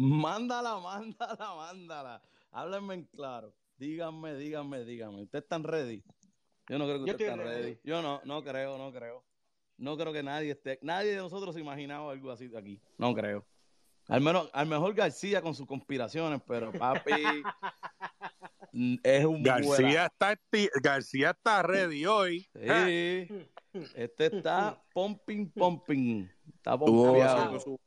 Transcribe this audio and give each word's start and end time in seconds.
Mándala, 0.00 0.78
mándala, 0.78 1.54
mándala. 1.56 2.22
Háblenme 2.52 2.94
en 2.94 3.04
claro. 3.04 3.52
Díganme, 3.76 4.34
díganme, 4.34 4.82
díganme. 4.82 5.24
¿Ustedes 5.24 5.42
están 5.42 5.62
ready? 5.62 6.02
Yo 6.70 6.78
no 6.78 6.86
creo 6.86 7.04
que 7.04 7.10
ustedes 7.10 7.30
están 7.30 7.46
ready. 7.46 7.78
Yo 7.84 8.00
no, 8.00 8.22
no 8.24 8.42
creo, 8.42 8.78
no 8.78 8.90
creo. 8.92 9.22
No 9.76 9.98
creo 9.98 10.10
que 10.14 10.22
nadie 10.22 10.52
esté, 10.52 10.78
nadie 10.80 11.10
de 11.10 11.18
nosotros 11.18 11.54
se 11.54 11.60
imaginaba 11.60 12.12
algo 12.12 12.30
así 12.30 12.50
aquí. 12.56 12.80
No 12.96 13.14
creo. 13.14 13.44
Al 14.08 14.22
menos, 14.22 14.48
al 14.54 14.66
mejor 14.66 14.94
García 14.94 15.42
con 15.42 15.54
sus 15.54 15.66
conspiraciones, 15.66 16.40
pero 16.46 16.72
papi 16.72 17.12
es 19.02 19.24
un 19.26 19.42
García 19.42 20.06
está 20.06 20.40
García 20.82 21.30
está 21.30 21.62
ready 21.62 22.06
hoy. 22.06 22.48
Sí. 22.54 23.28
Este 23.94 24.34
está 24.34 24.82
pumping, 24.94 25.50
pumping. 25.50 26.26
Está 26.54 26.78
pompeado. 26.78 27.78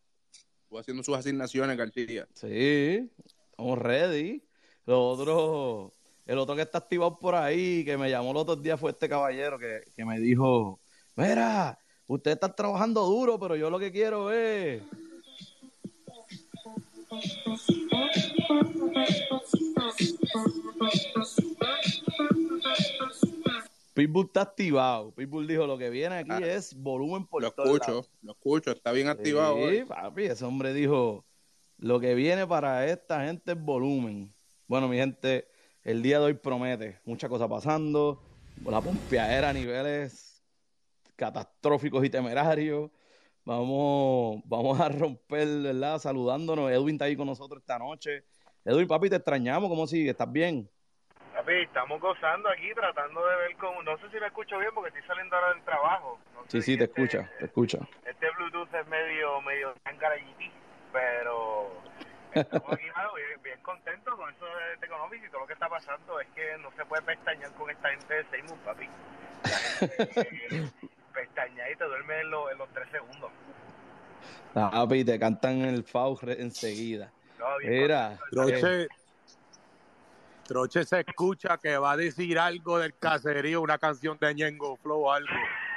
Haciendo 0.80 1.04
sus 1.04 1.16
asignaciones, 1.16 1.78
García. 1.78 2.28
Sí, 2.34 3.10
estamos 3.50 3.78
ready. 3.78 4.44
Lo 4.86 5.08
otro, 5.08 5.94
el 6.26 6.38
otro 6.38 6.56
que 6.56 6.64
está 6.64 6.80
activado 6.80 7.18
por 7.20 7.36
ahí, 7.36 7.86
que 7.86 7.98
me 7.98 8.10
llamó 8.10 8.34
los 8.34 8.44
otros 8.44 8.62
días, 8.62 8.80
fue 8.80 8.92
este 8.92 9.08
caballero 9.08 9.58
que, 9.60 9.84
que 9.96 10.06
me 10.06 10.20
dijo, 10.20 10.80
mira, 11.16 11.80
usted 12.08 12.32
está 12.32 12.54
trabajando 12.54 13.06
duro, 13.06 13.40
pero 13.40 13.56
yo 13.56 13.70
lo 13.70 13.80
que 13.80 13.92
quiero 13.92 14.32
es 14.32 14.82
Pitbull 23.94 24.26
está 24.26 24.42
activado. 24.42 25.14
Pitbull 25.14 25.48
dijo 25.48 25.68
lo 25.68 25.78
que 25.78 25.90
viene 25.90 26.16
aquí 26.16 26.32
ah. 26.32 26.40
es 26.40 26.76
volumen 26.76 27.26
por 27.28 27.42
Lo 27.42 27.50
escucho, 27.50 28.06
lo 28.22 28.32
escucho, 28.32 28.72
está 28.72 28.92
bien 28.92 29.08
activado. 29.08 29.58
Sí, 29.70 29.84
papi, 29.88 30.24
ese 30.24 30.46
hombre 30.46 30.74
dijo 30.74 31.26
lo 31.78 32.00
que 32.00 32.16
viene 32.16 32.48
para 32.48 32.88
esta 32.88 33.26
gente 33.26 33.52
es 33.52 33.62
volumen. 33.62 34.34
Bueno, 34.68 34.88
mi 34.88 34.98
gente, 34.98 35.48
el 35.84 36.02
día 36.02 36.20
de 36.20 36.26
hoy 36.26 36.34
promete 36.34 37.00
muchas 37.06 37.30
cosas 37.30 37.50
pasando. 37.50 38.22
La 38.66 38.82
pompeadera 38.82 39.50
a 39.50 39.54
niveles 39.54 40.42
catastróficos 41.16 42.06
y 42.06 42.10
temerarios. 42.10 42.90
Vamos, 43.46 44.42
vamos 44.46 44.80
a 44.80 44.88
romper, 44.90 45.48
¿verdad? 45.62 46.00
Saludándonos. 46.00 46.72
Edwin 46.72 46.96
está 46.96 47.06
ahí 47.06 47.16
con 47.16 47.28
nosotros 47.28 47.62
esta 47.62 47.78
noche. 47.78 48.24
Edwin, 48.64 48.88
papi, 48.88 49.10
te 49.10 49.18
extrañamos. 49.18 49.70
¿Cómo 49.70 49.86
sigue? 49.86 50.12
¿Estás 50.12 50.32
bien? 50.32 50.70
Papi, 51.44 51.56
estamos 51.56 52.00
gozando 52.00 52.50
aquí, 52.50 52.74
tratando 52.74 53.26
de 53.28 53.36
ver 53.36 53.56
cómo... 53.58 53.84
No 53.84 53.98
sé 53.98 54.10
si 54.12 54.18
me 54.18 54.28
escucho 54.28 54.58
bien 54.60 54.72
porque 54.74 54.88
estoy 54.88 55.04
saliendo 55.04 55.36
ahora 55.36 55.54
del 55.54 55.64
trabajo. 55.64 56.18
sí, 56.48 56.62
sí, 56.62 56.78
te 56.78 56.86
este 56.86 57.02
escucha, 57.02 57.30
te 57.38 57.46
escucha. 57.46 57.80
Este 58.06 58.30
Bluetooth 58.38 58.74
es 58.74 58.88
medio, 58.88 59.42
medio 59.42 59.74
pero 60.94 61.70
estamos 62.34 62.72
aquí, 62.72 62.86
bien, 63.44 63.60
contentos 63.62 64.16
con 64.16 64.34
eso 64.34 64.46
de 64.46 64.78
Teconomics 64.80 65.26
y 65.26 65.30
todo 65.30 65.42
lo 65.42 65.48
que 65.48 65.54
está 65.54 65.68
pasando 65.68 66.22
es 66.22 66.28
que 66.30 66.58
no 66.60 66.72
se 66.78 66.86
puede 66.86 67.02
pestañear 67.02 67.52
con 67.56 67.70
esta 67.70 67.90
gente 67.90 68.14
de 68.14 68.24
Seymour, 68.26 68.58
papi. 68.60 68.88
pestaña 71.14 71.70
y 71.70 71.76
te 71.76 71.84
duerme 71.84 72.22
en, 72.22 72.28
en 72.28 72.58
los 72.58 72.70
tres 72.74 72.88
segundos. 72.90 73.32
Ah, 74.56 74.70
papi, 74.72 75.04
te 75.04 75.20
cantan 75.20 75.62
el 75.62 75.84
FAU 75.84 76.18
enseguida. 76.38 77.12
Mira, 77.66 78.18
Troche, 78.32 78.88
Troche 80.46 80.84
se 80.84 81.00
escucha 81.02 81.58
que 81.58 81.78
va 81.78 81.94
a 81.94 81.98
decir 81.98 82.38
algo 82.38 82.78
del 82.80 82.98
caserío, 82.98 83.62
una 83.62 83.78
canción 83.78 84.18
de 84.20 84.36
Ñengo 84.36 84.76
Flow 84.78 85.06
o 85.06 85.12
algo. 85.12 85.30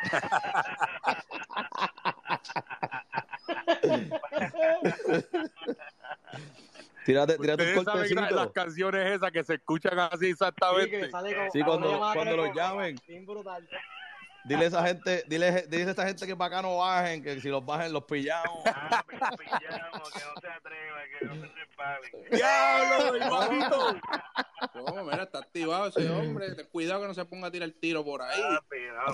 tírate, 7.04 7.38
tírate 7.38 7.78
un 7.78 7.84
cortecito. 7.84 8.20
las 8.20 8.50
canciones 8.50 9.12
esas 9.12 9.30
que 9.30 9.44
se 9.44 9.54
escuchan 9.54 9.98
así 9.98 10.30
exactamente. 10.30 11.10
Sí, 11.52 11.62
cuando, 11.62 11.98
cuando 11.98 12.36
los 12.36 12.54
llamen. 12.54 12.96
Dile 14.46 14.64
a 14.64 14.68
esa 14.68 14.86
gente, 14.86 15.24
dile, 15.26 15.66
dile 15.68 15.88
a 15.88 15.90
esa 15.90 16.06
gente 16.06 16.24
que 16.24 16.36
para 16.36 16.58
acá 16.58 16.62
no 16.62 16.76
bajen, 16.76 17.20
que 17.20 17.40
si 17.40 17.48
los 17.48 17.66
bajen 17.66 17.92
los 17.92 18.04
pillamos. 18.04 18.62
Ah, 18.66 19.04
los 19.10 19.36
pillamos, 19.36 20.12
que 20.12 20.20
no 20.20 20.34
se 20.40 20.48
atrevan, 20.48 21.02
que 21.18 21.26
no 21.26 21.34
se 21.34 21.48
resbalen. 21.48 22.12
¡Diablo, 22.30 23.14
el 23.16 23.28
bajito! 23.28 24.00
No, 24.74 25.04
mira, 25.04 25.24
está 25.24 25.40
activado 25.40 25.88
ese 25.88 26.08
hombre. 26.08 26.64
Cuidado 26.68 27.00
que 27.00 27.08
no 27.08 27.14
se 27.14 27.24
ponga 27.24 27.48
a 27.48 27.50
tirar 27.50 27.68
el 27.68 27.74
tiro 27.74 28.04
por 28.04 28.22
ahí. 28.22 28.40
Ah, 28.40 28.60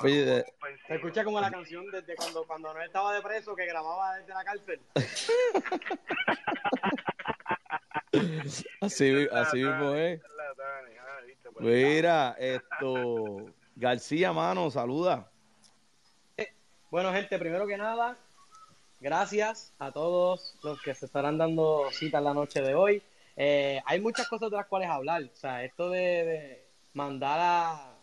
se 0.02 0.44
escucha 0.88 1.24
como 1.24 1.40
la 1.40 1.50
canción 1.50 1.90
desde 1.90 2.14
cuando, 2.14 2.46
cuando 2.46 2.74
no 2.74 2.82
estaba 2.82 3.14
de 3.14 3.22
preso 3.22 3.56
que 3.56 3.64
grababa 3.64 4.18
desde 4.18 4.34
la 4.34 4.44
cárcel. 4.44 4.82
así, 8.82 9.26
así 9.32 9.64
mismo 9.64 9.94
es. 9.94 10.20
Mira, 11.58 12.36
esto 12.38 13.46
García, 13.76 14.32
mano, 14.32 14.70
saluda. 14.70 15.30
Eh, 16.36 16.52
bueno, 16.90 17.12
gente, 17.12 17.38
primero 17.38 17.66
que 17.66 17.76
nada, 17.76 18.16
gracias 19.00 19.72
a 19.78 19.90
todos 19.92 20.56
los 20.62 20.80
que 20.82 20.94
se 20.94 21.06
estarán 21.06 21.38
dando 21.38 21.88
cita 21.90 22.18
en 22.18 22.24
la 22.24 22.34
noche 22.34 22.60
de 22.60 22.74
hoy. 22.74 23.02
Eh, 23.36 23.80
hay 23.86 24.00
muchas 24.00 24.28
cosas 24.28 24.50
de 24.50 24.56
las 24.56 24.66
cuales 24.66 24.88
hablar. 24.88 25.22
O 25.22 25.36
sea, 25.36 25.64
esto 25.64 25.90
de, 25.90 26.64
mandar 26.94 27.38
a 27.40 27.94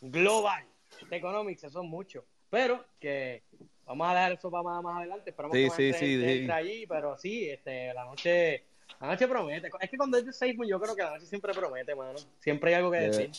Global 0.00 0.64
Economics, 1.10 1.64
eso 1.64 1.82
es 1.82 1.88
mucho. 1.88 2.24
Pero 2.50 2.84
que 3.00 3.42
vamos 3.86 4.08
a 4.08 4.14
dejar 4.14 4.32
eso 4.32 4.50
para 4.50 4.82
más, 4.82 4.96
adelante. 4.96 5.30
Esperamos 5.30 5.56
sí, 5.56 5.64
que 5.64 5.92
sí, 5.92 6.44
sí, 6.44 6.50
allí, 6.50 6.86
pero 6.86 7.16
sí, 7.16 7.48
este, 7.48 7.94
la 7.94 8.04
noche, 8.04 8.64
la 9.00 9.08
noche 9.08 9.28
promete. 9.28 9.70
Es 9.80 9.90
que 9.90 9.96
cuando 9.96 10.18
es 10.18 10.26
de 10.26 10.32
Facebook 10.32 10.66
yo 10.66 10.80
creo 10.80 10.96
que 10.96 11.02
la 11.02 11.10
noche 11.12 11.26
siempre 11.26 11.54
promete, 11.54 11.94
mano. 11.94 12.18
Siempre 12.40 12.70
hay 12.70 12.76
algo 12.76 12.90
que 12.90 12.98
decir. 12.98 13.30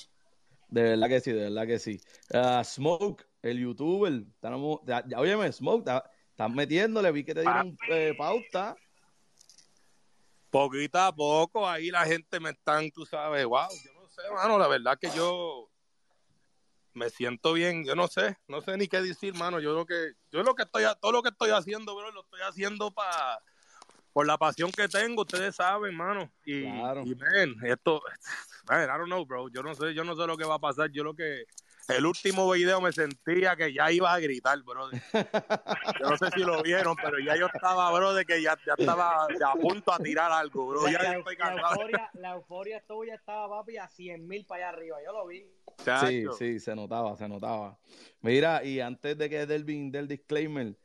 De 0.68 0.84
verdad 0.84 1.08
que 1.08 1.20
sí, 1.20 1.32
de 1.32 1.44
verdad 1.44 1.68
que 1.68 1.80
sí. 1.80 2.00
Uh, 2.34 2.64
Smoke, 2.64 3.26
el 3.42 3.60
youtuber, 3.60 4.14
estamos, 4.34 4.80
ya, 4.86 5.04
ya 5.08 5.20
óyeme, 5.20 5.52
Smoke, 5.52 5.90
estás 6.30 6.52
metiéndole, 6.52 7.12
vi 7.12 7.24
que 7.24 7.34
te 7.34 7.42
dieron 7.42 7.78
eh, 7.90 8.14
pauta. 8.18 8.76
Poquito 10.50 11.00
a 11.00 11.14
poco, 11.14 11.68
ahí 11.68 11.92
la 11.92 12.06
gente 12.06 12.40
me 12.40 12.52
están, 12.52 12.90
tú 12.92 13.06
sabes, 13.06 13.46
wow, 13.46 13.68
yo 13.84 13.94
no 13.94 14.08
sé, 14.08 14.22
mano, 14.34 14.58
la 14.58 14.68
verdad 14.68 14.98
que 15.00 15.10
yo 15.12 15.70
me 16.94 17.10
siento 17.10 17.54
bien, 17.54 17.84
yo 17.86 17.94
no 17.94 18.08
sé, 18.08 18.38
no 18.48 18.62
sé 18.62 18.78
ni 18.78 18.88
qué 18.88 19.02
decir, 19.02 19.34
mano, 19.36 19.60
yo 19.60 19.74
lo 19.74 19.86
que, 19.86 20.14
yo 20.32 20.44
lo 20.44 20.56
que 20.56 20.64
estoy, 20.64 20.86
todo 21.02 21.12
lo 21.12 21.22
que 21.22 21.30
estoy 21.30 21.52
haciendo, 21.52 21.96
bro, 21.96 22.10
lo 22.12 22.22
estoy 22.22 22.42
haciendo 22.42 22.92
para 22.92 23.42
por 24.16 24.26
la 24.26 24.38
pasión 24.38 24.72
que 24.72 24.88
tengo, 24.88 25.24
ustedes 25.24 25.58
saben, 25.58 25.94
mano. 25.94 26.32
Y, 26.46 26.62
claro. 26.62 27.04
y 27.06 27.18
esto, 27.70 28.02
man, 28.68 28.90
I 28.90 28.98
don't 28.98 29.06
know, 29.06 29.26
bro. 29.26 29.50
Yo 29.50 29.64
no 29.64 29.74
sé, 29.76 29.94
yo 29.94 30.04
no 30.04 30.16
sé 30.16 30.26
lo 30.28 30.38
que 30.38 30.46
va 30.46 30.56
a 30.56 30.60
pasar. 30.60 30.92
Yo 30.92 31.04
lo 31.04 31.16
que 31.16 31.46
el 31.88 32.06
último 32.06 32.50
video 32.52 32.82
me 32.82 32.92
sentía 32.92 33.56
que 33.56 33.72
ya 33.72 33.92
iba 33.92 34.12
a 34.12 34.20
gritar, 34.20 34.62
bro. 34.64 34.90
Yo 36.00 36.10
no 36.10 36.18
sé 36.18 36.32
si 36.34 36.40
lo 36.40 36.62
vieron, 36.64 36.96
pero 36.96 37.20
ya 37.20 37.36
yo 37.36 37.48
estaba, 37.54 37.92
bro, 37.92 38.14
de 38.14 38.26
que 38.26 38.42
ya, 38.42 38.58
ya 38.66 38.74
estaba 38.78 39.26
a 39.26 39.54
punto 39.54 39.94
a 39.94 40.00
tirar 40.00 40.32
algo, 40.32 40.68
bro. 40.68 40.88
Ya 40.88 41.02
la, 41.02 41.18
estoy 41.18 41.36
la, 41.36 41.52
euforia, 41.52 42.10
la 42.14 42.32
euforia 42.34 42.82
tuya 42.82 43.16
estaba, 43.16 43.60
papi, 43.60 43.78
a 43.78 43.88
100 43.88 44.28
mil 44.28 44.46
para 44.46 44.70
allá 44.70 44.78
arriba. 44.78 44.98
Yo 45.06 45.14
lo 45.14 45.28
vi. 45.28 45.46
Sí, 45.78 46.26
sí, 46.38 46.60
se 46.60 46.76
notaba, 46.76 47.16
se 47.18 47.28
notaba. 47.28 47.78
Mira, 48.22 48.64
y 48.64 48.80
antes 48.80 49.18
de 49.18 49.30
que 49.30 49.46
del, 49.46 49.92
del 49.92 50.08
disclaimer, 50.08 50.76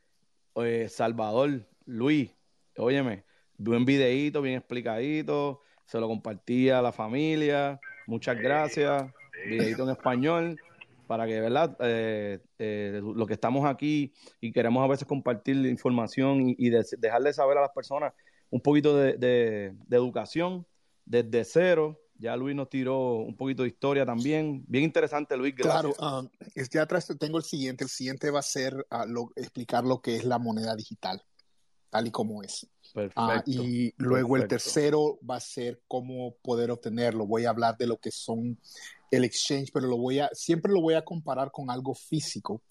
eh, 0.56 0.88
Salvador, 0.90 1.66
Luis, 1.86 2.30
óyeme, 2.76 3.24
buen 3.56 3.84
videíto, 3.84 4.42
bien 4.42 4.56
explicadito, 4.56 5.62
se 5.90 5.98
lo 5.98 6.06
compartía 6.06 6.78
a 6.78 6.82
la 6.82 6.92
familia, 6.92 7.80
muchas 8.06 8.38
gracias, 8.38 9.10
videíto 9.44 9.82
en 9.82 9.90
español, 9.90 10.60
para 11.08 11.26
que, 11.26 11.40
¿verdad? 11.40 11.76
Eh, 11.80 12.38
eh, 12.60 13.00
lo 13.02 13.26
que 13.26 13.34
estamos 13.34 13.66
aquí 13.66 14.12
y 14.40 14.52
queremos 14.52 14.84
a 14.84 14.86
veces 14.86 15.08
compartir 15.08 15.56
información 15.66 16.54
y, 16.56 16.70
dejarle 16.70 17.32
saber 17.32 17.58
a 17.58 17.62
las 17.62 17.70
personas 17.70 18.12
un 18.50 18.60
poquito 18.60 18.96
de, 18.96 19.74
educación 19.90 20.64
desde 21.04 21.44
cero. 21.44 22.00
Ya 22.14 22.36
Luis 22.36 22.54
nos 22.54 22.68
tiró 22.68 23.14
un 23.14 23.36
poquito 23.36 23.64
de 23.64 23.70
historia 23.70 24.06
también. 24.06 24.62
Bien 24.68 24.84
interesante, 24.84 25.36
Luis. 25.36 25.56
Gracias. 25.56 25.96
Claro, 25.96 26.20
um, 26.20 26.28
ya 26.70 26.82
atrás 26.82 27.12
tengo 27.18 27.38
el 27.38 27.44
siguiente. 27.44 27.82
El 27.82 27.90
siguiente 27.90 28.30
va 28.30 28.38
a 28.38 28.42
ser 28.42 28.76
uh, 28.76 29.30
explicar 29.34 29.82
lo 29.82 30.00
que 30.00 30.14
es 30.14 30.24
la 30.24 30.38
moneda 30.38 30.76
digital 30.76 31.20
tal 31.90 32.06
y 32.06 32.10
como 32.10 32.42
es. 32.42 32.66
Ah, 33.16 33.42
y 33.46 33.92
luego 33.96 34.36
el 34.36 34.48
tercero 34.48 35.18
va 35.28 35.36
a 35.36 35.40
ser 35.40 35.82
cómo 35.86 36.34
poder 36.42 36.70
obtenerlo. 36.70 37.26
Voy 37.26 37.44
a 37.44 37.50
hablar 37.50 37.76
de 37.76 37.86
lo 37.86 37.98
que 37.98 38.10
son 38.10 38.58
el 39.10 39.24
exchange, 39.24 39.70
pero 39.72 39.86
lo 39.86 39.96
voy 39.96 40.20
a, 40.20 40.30
siempre 40.32 40.72
lo 40.72 40.80
voy 40.80 40.94
a 40.94 41.04
comparar 41.04 41.50
con 41.50 41.70
algo 41.70 41.94
físico 41.94 42.62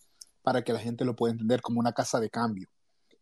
para 0.42 0.63
que 0.63 0.74
la 0.74 0.80
gente 0.80 1.06
lo 1.06 1.16
pueda 1.16 1.33
entender 1.33 1.62
como 1.62 1.80
una 1.80 1.94
casa 1.94 2.19
de 2.19 2.30
cambio. 2.30 2.68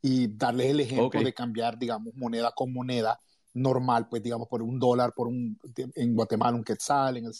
Y 0.02 0.28
darles 0.28 0.68
el 0.68 0.80
ejemplo 0.80 1.22
de 1.22 1.34
cambiar, 1.34 1.78
digamos, 1.78 2.14
moneda 2.16 2.52
con 2.56 2.72
moneda 2.72 3.20
normal, 3.54 4.08
pues 4.08 4.22
digamos, 4.22 4.48
por 4.48 4.62
un 4.62 4.80
dólar, 4.80 5.14
por 5.16 5.28
un, 5.28 5.60
en 5.96 6.16
Guatemala 6.16 6.56
un 6.56 6.64
quetzal, 6.64 7.18
en, 7.18 7.26
el, 7.26 7.34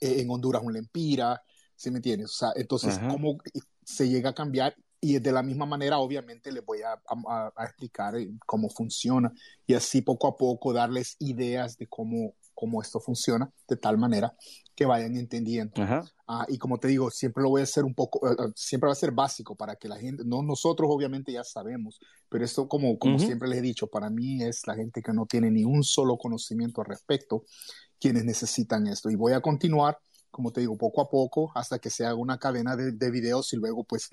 eh, 0.00 0.20
en 0.20 0.30
Honduras 0.30 0.62
un 0.62 0.72
lempira, 0.72 1.40
¿sí 1.76 1.90
me 1.90 1.98
entiendes? 1.98 2.30
O 2.30 2.34
sea, 2.34 2.52
entonces, 2.56 2.98
¿cómo 3.08 3.38
se 3.84 4.08
llega 4.08 4.30
a 4.30 4.34
cambiar 4.34 4.74
y 5.04 5.18
de 5.18 5.32
la 5.32 5.42
misma 5.42 5.66
manera, 5.66 5.98
obviamente, 5.98 6.50
les 6.50 6.64
voy 6.64 6.78
a, 6.80 6.98
explicar 7.62 8.16
eh, 8.16 8.30
cómo 8.46 8.70
funciona 8.70 9.30
y 9.66 9.74
así 9.74 10.00
poco 10.00 10.26
a 10.26 10.36
poco 10.36 10.72
darles 10.72 11.16
ideas 11.18 11.76
de 11.76 11.86
cómo, 11.86 12.32
cómo 12.54 12.80
esto 12.80 13.00
funciona, 13.00 13.52
de 13.68 13.76
tal 13.76 13.98
manera 13.98 14.34
que 14.74 14.86
vayan 14.86 15.18
entendiendo. 15.18 15.74
Ah, 16.26 16.46
y 16.48 16.56
como 16.56 16.78
te 16.78 16.88
digo, 16.88 17.10
siempre 17.10 17.42
lo 17.42 17.50
voy 17.50 17.60
a 17.60 17.64
hacer 17.64 17.84
un 17.84 17.94
poco, 17.94 18.26
eh, 18.30 18.34
siempre 18.56 18.86
va 18.86 18.92
a 18.92 18.96
ser 18.96 19.12
básico 19.12 19.54
para 19.54 19.76
que 19.76 19.88
la 19.88 19.98
gente, 19.98 20.22
no 20.24 20.42
nosotros 20.42 20.88
obviamente 20.90 21.32
ya 21.32 21.44
sabemos, 21.44 22.00
pero 22.30 22.42
esto 22.42 22.66
como, 22.66 22.98
como 22.98 23.18
siempre 23.18 23.46
les 23.46 23.58
he 23.58 23.62
dicho, 23.62 23.88
para 23.88 24.08
mí 24.08 24.42
es 24.42 24.66
la 24.66 24.74
gente 24.74 25.02
que 25.02 25.12
no 25.12 25.26
tiene 25.26 25.50
ni 25.50 25.64
un 25.64 25.84
solo 25.84 26.16
conocimiento 26.16 26.80
al 26.80 26.86
respecto, 26.86 27.44
quienes 28.00 28.24
necesitan 28.24 28.86
esto. 28.86 29.10
Y 29.10 29.16
voy 29.16 29.34
a 29.34 29.42
continuar, 29.42 29.98
como 30.30 30.50
te 30.50 30.62
digo, 30.62 30.78
poco 30.78 31.02
a 31.02 31.10
poco 31.10 31.52
hasta 31.54 31.78
que 31.78 31.90
se 31.90 32.06
haga 32.06 32.14
una 32.14 32.38
cadena 32.38 32.74
de, 32.74 32.92
de 32.92 33.10
videos 33.10 33.52
y 33.52 33.56
luego 33.56 33.84
pues 33.84 34.08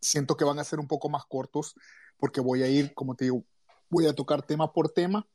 siento 0.00 0.36
que 0.36 0.44
van 0.44 0.58
a 0.58 0.64
ser 0.64 0.78
un 0.78 0.86
poco 0.86 1.08
más 1.08 1.24
cortos 1.26 1.74
porque 2.18 2.40
voy 2.40 2.62
a 2.62 2.68
ir, 2.68 2.94
como 2.94 3.14
te 3.14 3.26
digo, 3.26 3.44
voy 3.88 4.06
a 4.06 4.14
tocar 4.14 4.42
tema 4.42 4.72
por 4.72 4.90
tema 4.90 5.26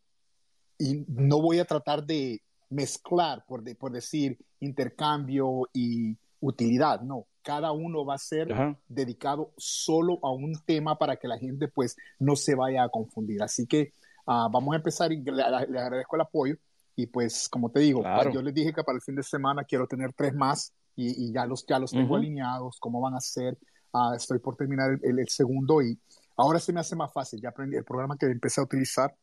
y 0.77 1.05
no 1.07 1.41
voy 1.41 1.59
a 1.59 1.65
tratar 1.65 2.03
de 2.05 2.41
mezclar, 2.69 3.45
por, 3.47 3.63
por 3.77 3.91
decir, 3.91 4.37
intercambio 4.59 5.69
y 5.73 6.17
utilidad, 6.39 7.01
no. 7.01 7.27
Cada 7.41 7.71
uno 7.71 8.05
va 8.05 8.15
a 8.15 8.19
ser 8.19 8.47
dedicado 8.87 9.51
solo 9.57 10.17
a 10.23 10.31
un 10.31 10.53
tema 10.65 10.97
para 10.97 11.17
que 11.17 11.27
la 11.27 11.37
gente 11.37 11.67
pues 11.67 11.95
no 12.17 12.35
se 12.35 12.55
vaya 12.55 12.83
a 12.83 12.89
confundir. 12.89 13.43
Así 13.43 13.67
que 13.67 13.91
ah, 14.25 14.47
vamos 14.51 14.73
a 14.73 14.77
empezar 14.77 15.11
y 15.11 15.21
le, 15.21 15.43
agradezco 15.43 16.15
el 16.15 16.21
apoyo. 16.21 16.55
Y 16.95 17.07
pues, 17.07 17.49
como 17.49 17.69
te 17.69 17.81
digo, 17.81 18.03
yo 18.31 18.41
les 18.41 18.53
dije 18.53 18.71
que 18.71 18.83
para 18.83 18.95
el 18.95 19.01
fin 19.01 19.15
de 19.15 19.23
semana 19.23 19.63
quiero 19.63 19.87
tener 19.87 20.13
tres 20.13 20.33
más 20.33 20.73
y, 20.95 21.33
ya 21.33 21.45
los, 21.45 21.65
ya 21.65 21.79
los 21.79 21.91
tengo 21.91 22.15
alineados, 22.15 22.77
cómo 22.79 23.01
van 23.01 23.15
a 23.15 23.19
ser. 23.19 23.57
Ah, 23.93 24.13
estoy 24.15 24.39
por 24.39 24.55
terminar 24.55 24.99
el, 25.01 25.19
el, 25.19 25.29
segundo 25.29 25.81
y 25.81 25.99
ahora 26.35 26.59
se 26.59 26.73
me 26.73 26.79
hace 26.79 26.95
más 26.95 27.13
fácil. 27.13 27.39
Ya 27.41 27.49
aprendí 27.49 27.77
el 27.77 27.83
programa 27.83 28.17
que 28.17 28.25
empecé 28.25 28.59
a 28.59 28.63
utilizar, 28.63 29.15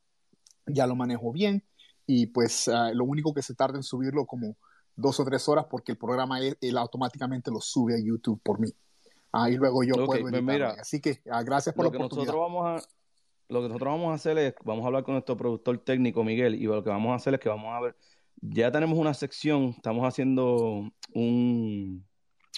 ya 0.67 0.87
lo 0.87 0.94
manejo 0.94 1.32
bien 1.32 1.64
y 2.06 2.26
pues 2.26 2.69
ah, 2.69 2.90
lo 2.93 3.05
único 3.05 3.32
que 3.32 3.43
se 3.43 3.55
tarda 3.55 3.76
en 3.76 3.82
subirlo 3.82 4.26
como 4.26 4.56
dos 4.96 5.20
o 5.20 5.25
tres 5.25 5.49
horas 5.49 5.67
porque 5.70 5.93
el 5.93 5.99
programa 5.99 6.40
él, 6.40 6.56
automáticamente 6.76 7.50
lo 7.50 7.61
sube 7.61 7.94
a 7.94 7.99
YouTube 7.99 8.40
por 8.43 8.58
mí. 8.58 8.69
ahí 9.32 9.56
luego 9.56 9.84
yo 9.84 9.94
puedo 10.06 10.22
pues 10.22 10.34
editar. 10.34 10.81
Así 10.81 11.00
que 11.00 11.20
ah, 11.31 11.43
gracias 11.43 11.75
por 11.75 11.84
lo 11.84 11.90
la 11.90 11.96
que 11.96 12.02
Nosotros 12.02 12.37
vamos 12.37 12.66
a, 12.66 12.87
lo 13.49 13.62
que 13.62 13.69
nosotros 13.69 13.93
vamos 13.93 14.11
a 14.11 14.14
hacer 14.14 14.38
es, 14.38 14.55
vamos 14.64 14.84
a 14.84 14.87
hablar 14.87 15.05
con 15.05 15.14
nuestro 15.14 15.37
productor 15.37 15.78
técnico 15.78 16.25
Miguel 16.25 16.55
y 16.55 16.64
lo 16.64 16.82
que 16.82 16.90
vamos 16.90 17.12
a 17.12 17.16
hacer 17.16 17.34
es 17.34 17.40
que 17.40 17.49
vamos 17.49 17.73
a 17.73 17.81
ver, 17.81 17.96
ya 18.40 18.70
tenemos 18.70 18.99
una 18.99 19.14
sección, 19.14 19.75
estamos 19.76 20.05
haciendo 20.06 20.90
un, 21.14 22.06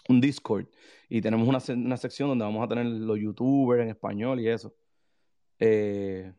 un 0.09 0.21
Discord 0.21 0.67
y 1.09 1.21
tenemos 1.21 1.49
una, 1.49 1.59
una 1.77 1.97
sección 1.97 2.29
donde 2.29 2.45
vamos 2.45 2.65
a 2.65 2.69
tener 2.69 2.87
los 2.87 3.19
youtubers 3.19 3.83
en 3.83 3.91
español 3.91 4.41
y 4.41 4.49
eso. 4.49 4.75
Eh, 5.59 6.33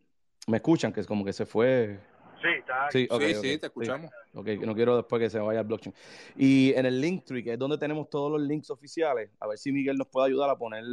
me 0.48 0.58
escuchan 0.58 0.92
que 0.92 1.00
es 1.00 1.08
como 1.08 1.24
que 1.24 1.32
se 1.32 1.46
fue 1.46 2.00
Sí, 2.44 2.50
está 2.60 2.92
Sí, 2.92 3.08
sí, 3.42 3.58
te 3.58 3.68
escuchamos. 3.68 4.12
Ok, 4.34 4.48
no 4.66 4.76
quiero 4.76 4.98
después 4.98 5.22
que 5.22 5.30
se 5.30 5.40
vaya 5.40 5.62
al 5.62 5.66
blockchain. 5.66 5.96
Y 6.36 6.74
en 6.76 6.86
el 6.86 7.00
Linktree, 7.00 7.44
que 7.44 7.54
es 7.54 7.60
donde 7.60 7.78
tenemos 7.78 8.10
todos 8.10 8.30
los 8.32 8.42
links 8.42 8.70
oficiales, 8.70 9.30
a 9.40 9.48
ver 9.48 9.58
si 9.58 9.72
Miguel 9.72 9.96
nos 9.96 10.08
puede 10.08 10.28
ayudar 10.28 10.50
a 10.50 10.58
poner 10.58 10.84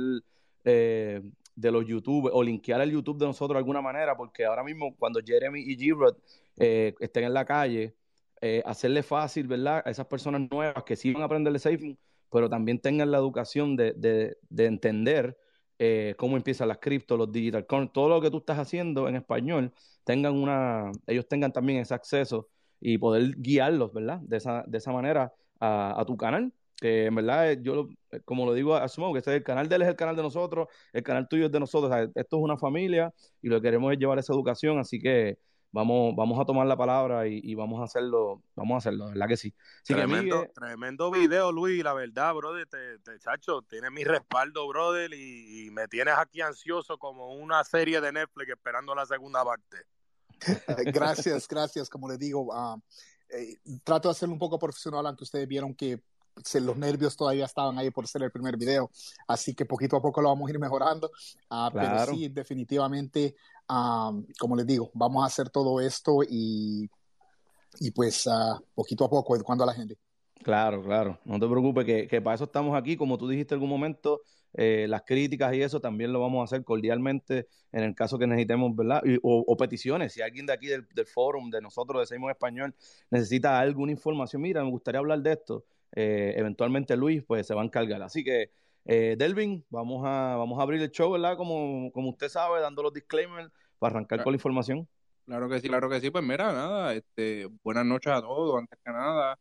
eh, 0.64 1.20
de 1.56 1.72
los 1.72 1.84
YouTube 1.84 2.30
o 2.32 2.42
linkear 2.42 2.80
el 2.82 2.92
YouTube 2.92 3.18
de 3.18 3.26
nosotros 3.26 3.56
de 3.56 3.58
alguna 3.58 3.82
manera, 3.82 4.16
porque 4.16 4.44
ahora 4.44 4.62
mismo 4.62 4.94
cuando 4.96 5.20
Jeremy 5.24 5.60
y 5.60 5.76
G-Rod 5.76 6.16
eh, 6.56 6.94
estén 7.00 7.24
en 7.24 7.34
la 7.34 7.44
calle, 7.44 7.94
eh, 8.40 8.62
hacerle 8.64 9.02
fácil, 9.02 9.48
¿verdad? 9.48 9.82
A 9.84 9.90
esas 9.90 10.06
personas 10.06 10.42
nuevas 10.48 10.84
que 10.84 10.94
sí 10.94 11.12
van 11.12 11.22
a 11.22 11.24
aprender 11.24 11.52
de 11.52 11.58
SafeMoon, 11.58 11.98
pero 12.30 12.48
también 12.48 12.80
tengan 12.80 13.10
la 13.10 13.18
educación 13.18 13.76
de, 13.76 13.92
de, 13.92 14.36
de 14.48 14.66
entender 14.66 15.36
eh, 15.82 16.14
cómo 16.18 16.36
empiezan 16.36 16.68
las 16.68 16.76
criptos, 16.78 17.16
los 17.16 17.32
digital 17.32 17.66
coins, 17.66 17.90
todo 17.90 18.10
lo 18.10 18.20
que 18.20 18.30
tú 18.30 18.38
estás 18.38 18.58
haciendo 18.58 19.08
en 19.08 19.16
español, 19.16 19.72
tengan 20.04 20.34
una, 20.34 20.92
ellos 21.06 21.26
tengan 21.26 21.52
también 21.52 21.78
ese 21.80 21.94
acceso 21.94 22.48
y 22.80 22.98
poder 22.98 23.34
guiarlos, 23.38 23.90
¿verdad? 23.94 24.20
De 24.20 24.36
esa, 24.36 24.62
de 24.66 24.76
esa 24.76 24.92
manera 24.92 25.32
a, 25.58 26.04
tu 26.06 26.18
canal, 26.18 26.52
que 26.76 27.06
en 27.06 27.14
verdad 27.14 27.50
eh, 27.52 27.58
yo, 27.62 27.88
eh, 28.10 28.20
como 28.26 28.44
lo 28.44 28.52
digo, 28.52 28.74
asumo 28.76 29.12
que 29.14 29.20
este, 29.20 29.36
el 29.36 29.42
canal 29.42 29.70
de 29.70 29.76
él 29.76 29.82
es 29.82 29.88
el 29.88 29.96
canal 29.96 30.16
de 30.16 30.22
nosotros, 30.22 30.68
el 30.92 31.02
canal 31.02 31.26
tuyo 31.28 31.46
es 31.46 31.52
de 31.52 31.60
nosotros, 31.60 31.90
esto 32.14 32.36
es 32.36 32.42
una 32.42 32.58
familia 32.58 33.14
y 33.40 33.48
lo 33.48 33.56
que 33.56 33.68
queremos 33.68 33.90
es 33.92 33.98
llevar 33.98 34.18
esa 34.18 34.34
educación, 34.34 34.78
así 34.78 34.98
que 35.00 35.38
vamos, 35.72 36.14
vamos 36.16 36.38
a 36.40 36.44
tomar 36.44 36.66
la 36.66 36.76
palabra 36.76 37.26
y, 37.26 37.54
vamos 37.54 37.80
a 37.80 37.84
hacerlo, 37.84 38.42
vamos 38.54 38.74
a 38.74 38.78
hacerlo, 38.78 39.08
¿verdad 39.08 39.28
que 39.28 39.36
sí? 39.36 39.54
tremendo, 39.84 40.46
tremendo 40.54 41.10
video, 41.10 41.52
Luis, 41.52 41.82
la 41.82 41.92
verdad, 41.92 42.34
brother, 42.34 42.66
te, 42.66 42.98
te 42.98 43.18
chacho, 43.18 43.62
tienes 43.62 43.90
mi 43.90 44.04
respaldo, 44.04 44.66
brother, 44.68 45.12
y, 45.12 45.70
me 45.72 45.86
tienes 45.88 46.14
aquí 46.16 46.40
ansioso 46.40 46.98
como 46.98 47.34
una 47.34 47.62
serie 47.64 48.00
de 48.00 48.12
Netflix 48.12 48.50
esperando 48.50 48.94
la 48.94 49.06
segunda 49.06 49.44
parte. 49.44 49.78
gracias, 50.92 51.46
gracias, 51.46 51.88
como 51.88 52.08
le 52.08 52.16
digo, 52.16 52.52
ah, 52.52 52.76
eh, 53.28 53.56
trato 53.84 54.08
de 54.08 54.12
hacerlo 54.12 54.32
un 54.32 54.38
poco 54.38 54.58
profesional, 54.58 55.06
aunque 55.06 55.24
ustedes 55.24 55.46
vieron 55.46 55.74
que 55.74 56.02
los 56.54 56.76
nervios 56.76 57.16
todavía 57.16 57.44
estaban 57.44 57.78
ahí 57.78 57.90
por 57.90 58.06
ser 58.06 58.22
el 58.22 58.30
primer 58.30 58.56
video, 58.56 58.90
así 59.26 59.54
que 59.54 59.66
poquito 59.66 59.96
a 59.96 60.02
poco 60.02 60.22
lo 60.22 60.28
vamos 60.28 60.48
a 60.48 60.52
ir 60.52 60.58
mejorando, 60.58 61.10
ah, 61.50 61.70
pero 61.72 62.14
sí, 62.14 62.28
definitivamente 62.28 63.36
como 64.38 64.56
les 64.56 64.66
digo, 64.66 64.90
vamos 64.94 65.22
a 65.22 65.26
hacer 65.26 65.50
todo 65.50 65.80
esto 65.80 66.22
y, 66.28 66.90
y 67.78 67.90
pues 67.92 68.26
uh, 68.26 68.60
poquito 68.74 69.04
a 69.04 69.10
poco 69.10 69.36
educando 69.36 69.64
a 69.64 69.66
la 69.68 69.74
gente. 69.74 69.96
Claro, 70.42 70.82
claro, 70.82 71.18
no 71.24 71.38
te 71.38 71.46
preocupes, 71.46 71.84
que, 71.84 72.08
que 72.08 72.22
para 72.22 72.34
eso 72.34 72.44
estamos 72.44 72.76
aquí, 72.76 72.96
como 72.96 73.18
tú 73.18 73.28
dijiste 73.28 73.54
en 73.54 73.56
algún 73.56 73.68
momento, 73.68 74.22
eh, 74.54 74.86
las 74.88 75.02
críticas 75.02 75.54
y 75.54 75.62
eso 75.62 75.80
también 75.80 76.12
lo 76.12 76.20
vamos 76.20 76.40
a 76.40 76.44
hacer 76.44 76.64
cordialmente 76.64 77.46
en 77.72 77.84
el 77.84 77.94
caso 77.94 78.18
que 78.18 78.26
necesitemos, 78.26 78.74
¿verdad? 78.74 79.02
o, 79.22 79.56
peticiones, 79.56 80.14
si 80.14 80.22
alguien 80.22 80.46
de 80.46 80.52
aquí 80.54 80.66
del, 80.66 80.88
del 80.94 81.06
forum, 81.06 81.50
de 81.50 81.60
nosotros, 81.60 82.00
de 82.02 82.06
Seguimos 82.06 82.30
Español, 82.30 82.74
necesita 83.10 83.60
alguna 83.60 83.92
información, 83.92 84.42
mira, 84.42 84.64
me 84.64 84.70
gustaría 84.70 84.98
hablar 84.98 85.20
de 85.20 85.32
esto, 85.32 85.64
eh, 85.94 86.34
eventualmente 86.36 86.96
Luis, 86.96 87.22
pues 87.22 87.46
se 87.46 87.54
va 87.54 87.62
a 87.62 87.64
encargar. 87.64 88.02
Así 88.02 88.24
que 88.24 88.50
eh, 88.86 89.14
Delvin, 89.18 89.64
vamos 89.70 90.02
a, 90.04 90.36
vamos 90.36 90.58
a 90.58 90.62
abrir 90.62 90.80
el 90.80 90.90
show, 90.90 91.12
¿verdad? 91.12 91.36
Como, 91.36 91.92
como 91.92 92.10
usted 92.10 92.28
sabe, 92.28 92.60
dando 92.60 92.82
los 92.82 92.92
disclaimers 92.92 93.52
para 93.80 93.96
arrancar 93.96 94.22
con 94.22 94.32
la 94.32 94.36
información. 94.36 94.86
Claro 95.24 95.48
que 95.48 95.58
sí, 95.60 95.68
claro 95.68 95.88
que 95.88 96.00
sí. 96.00 96.10
Pues 96.10 96.22
mira, 96.22 96.52
nada, 96.52 96.94
este, 96.94 97.48
buenas 97.64 97.86
noches 97.86 98.12
a 98.12 98.20
todos, 98.20 98.58
antes 98.58 98.78
que 98.84 98.92
nada. 98.92 99.38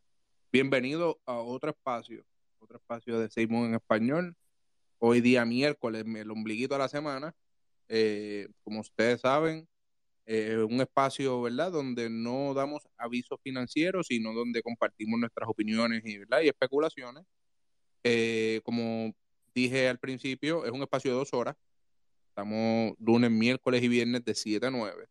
Bienvenido 0.50 1.20
a 1.26 1.34
otro 1.34 1.70
espacio, 1.70 2.24
otro 2.58 2.78
espacio 2.78 3.20
de 3.20 3.30
Seymour 3.30 3.68
en 3.68 3.74
español. 3.74 4.34
Hoy 4.98 5.20
día 5.20 5.44
miércoles, 5.44 6.04
el 6.06 6.30
ombliguito 6.30 6.74
de 6.74 6.78
la 6.78 6.88
semana. 6.88 7.34
Eh, 7.88 8.48
como 8.64 8.80
ustedes 8.80 9.20
saben, 9.20 9.68
eh, 10.24 10.56
un 10.56 10.80
espacio, 10.80 11.42
¿verdad?, 11.42 11.70
donde 11.70 12.08
no 12.08 12.54
damos 12.54 12.88
avisos 12.96 13.38
financieros, 13.42 14.06
sino 14.06 14.32
donde 14.32 14.62
compartimos 14.62 15.20
nuestras 15.20 15.48
opiniones 15.50 16.02
y, 16.04 16.18
¿verdad? 16.18 16.40
y 16.40 16.48
especulaciones. 16.48 17.24
Eh, 18.04 18.62
como 18.64 19.12
dije 19.54 19.88
al 19.88 19.98
principio, 19.98 20.64
es 20.64 20.70
un 20.70 20.80
espacio 20.80 21.10
de 21.10 21.18
dos 21.18 21.34
horas. 21.34 21.56
Estamos 22.30 22.94
lunes, 22.98 23.30
miércoles 23.30 23.82
y 23.82 23.88
viernes 23.88 24.24
de 24.24 24.34
7 24.34 24.66
a 24.66 24.70
9. 24.70 25.06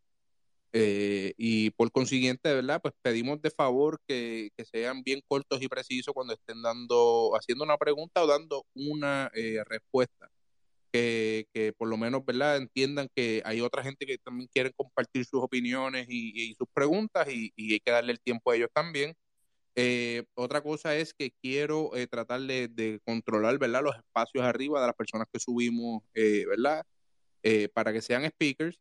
Eh, 0.71 1.33
y 1.37 1.71
por 1.71 1.91
consiguiente, 1.91 2.53
¿verdad? 2.53 2.79
Pues 2.81 2.93
pedimos 3.01 3.41
de 3.41 3.51
favor 3.51 3.99
que, 4.07 4.51
sean 4.71 5.03
bien 5.03 5.21
cortos 5.27 5.61
y 5.61 5.67
precisos 5.67 6.13
cuando 6.13 6.33
estén 6.33 6.61
dando, 6.61 7.31
haciendo 7.35 7.63
una 7.65 7.77
pregunta 7.77 8.23
o 8.23 8.27
dando 8.27 8.65
una 8.75 9.31
eh, 9.33 9.63
respuesta. 9.65 10.29
Que, 10.91 11.73
por 11.77 11.87
lo 11.87 11.97
menos, 11.97 12.25
¿verdad? 12.25 12.57
Entiendan 12.57 13.09
que 13.15 13.41
hay 13.45 13.61
otra 13.61 13.83
gente 13.83 14.05
que 14.05 14.17
también 14.17 14.49
quiere 14.53 14.71
compartir 14.73 15.25
sus 15.25 15.41
opiniones 15.43 16.07
y, 16.09 16.55
sus 16.57 16.67
preguntas 16.73 17.27
y, 17.29 17.51
hay 17.57 17.79
que 17.79 17.91
darle 17.91 18.13
el 18.13 18.19
tiempo 18.21 18.51
a 18.51 18.55
ellos 18.55 18.69
también. 18.73 19.13
Eh, 19.75 20.25
otra 20.35 20.61
cosa 20.61 20.95
es 20.95 21.13
que 21.13 21.31
quiero 21.41 21.91
tratar 22.09 22.41
de, 22.41 22.99
controlar, 23.05 23.57
¿verdad? 23.59 23.83
Los 23.83 23.97
espacios 23.97 24.43
arriba 24.43 24.81
de 24.81 24.87
las 24.87 24.95
personas 24.95 25.27
que 25.31 25.39
subimos, 25.39 26.03
¿verdad? 26.13 26.83
Eh, 27.43 27.69
para 27.69 27.93
que 27.93 28.01
sean 28.01 28.25
speakers. 28.25 28.79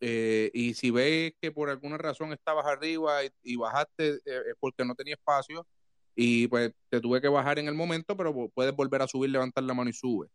Eh, 0.00 0.50
y 0.54 0.74
si 0.74 0.90
ves 0.90 1.34
que 1.40 1.52
por 1.52 1.68
alguna 1.68 1.98
razón 1.98 2.32
estabas 2.32 2.66
arriba 2.66 3.18
y, 3.42 3.56
bajaste 3.56 4.14
eh, 4.24 4.42
es 4.48 4.54
porque 4.58 4.82
no 4.84 4.94
tenía 4.94 5.14
espacio 5.14 5.66
y 6.14 6.48
pues 6.48 6.72
te 6.88 7.00
tuve 7.02 7.20
que 7.20 7.28
bajar 7.28 7.58
en 7.58 7.68
el 7.68 7.74
momento, 7.74 8.16
pero 8.16 8.48
puedes 8.54 8.74
volver 8.74 9.02
a 9.02 9.06
subir, 9.06 9.30
levantar 9.30 9.64
la 9.64 9.74
mano 9.74 9.90
y 9.90 9.92
sube. 9.92 10.28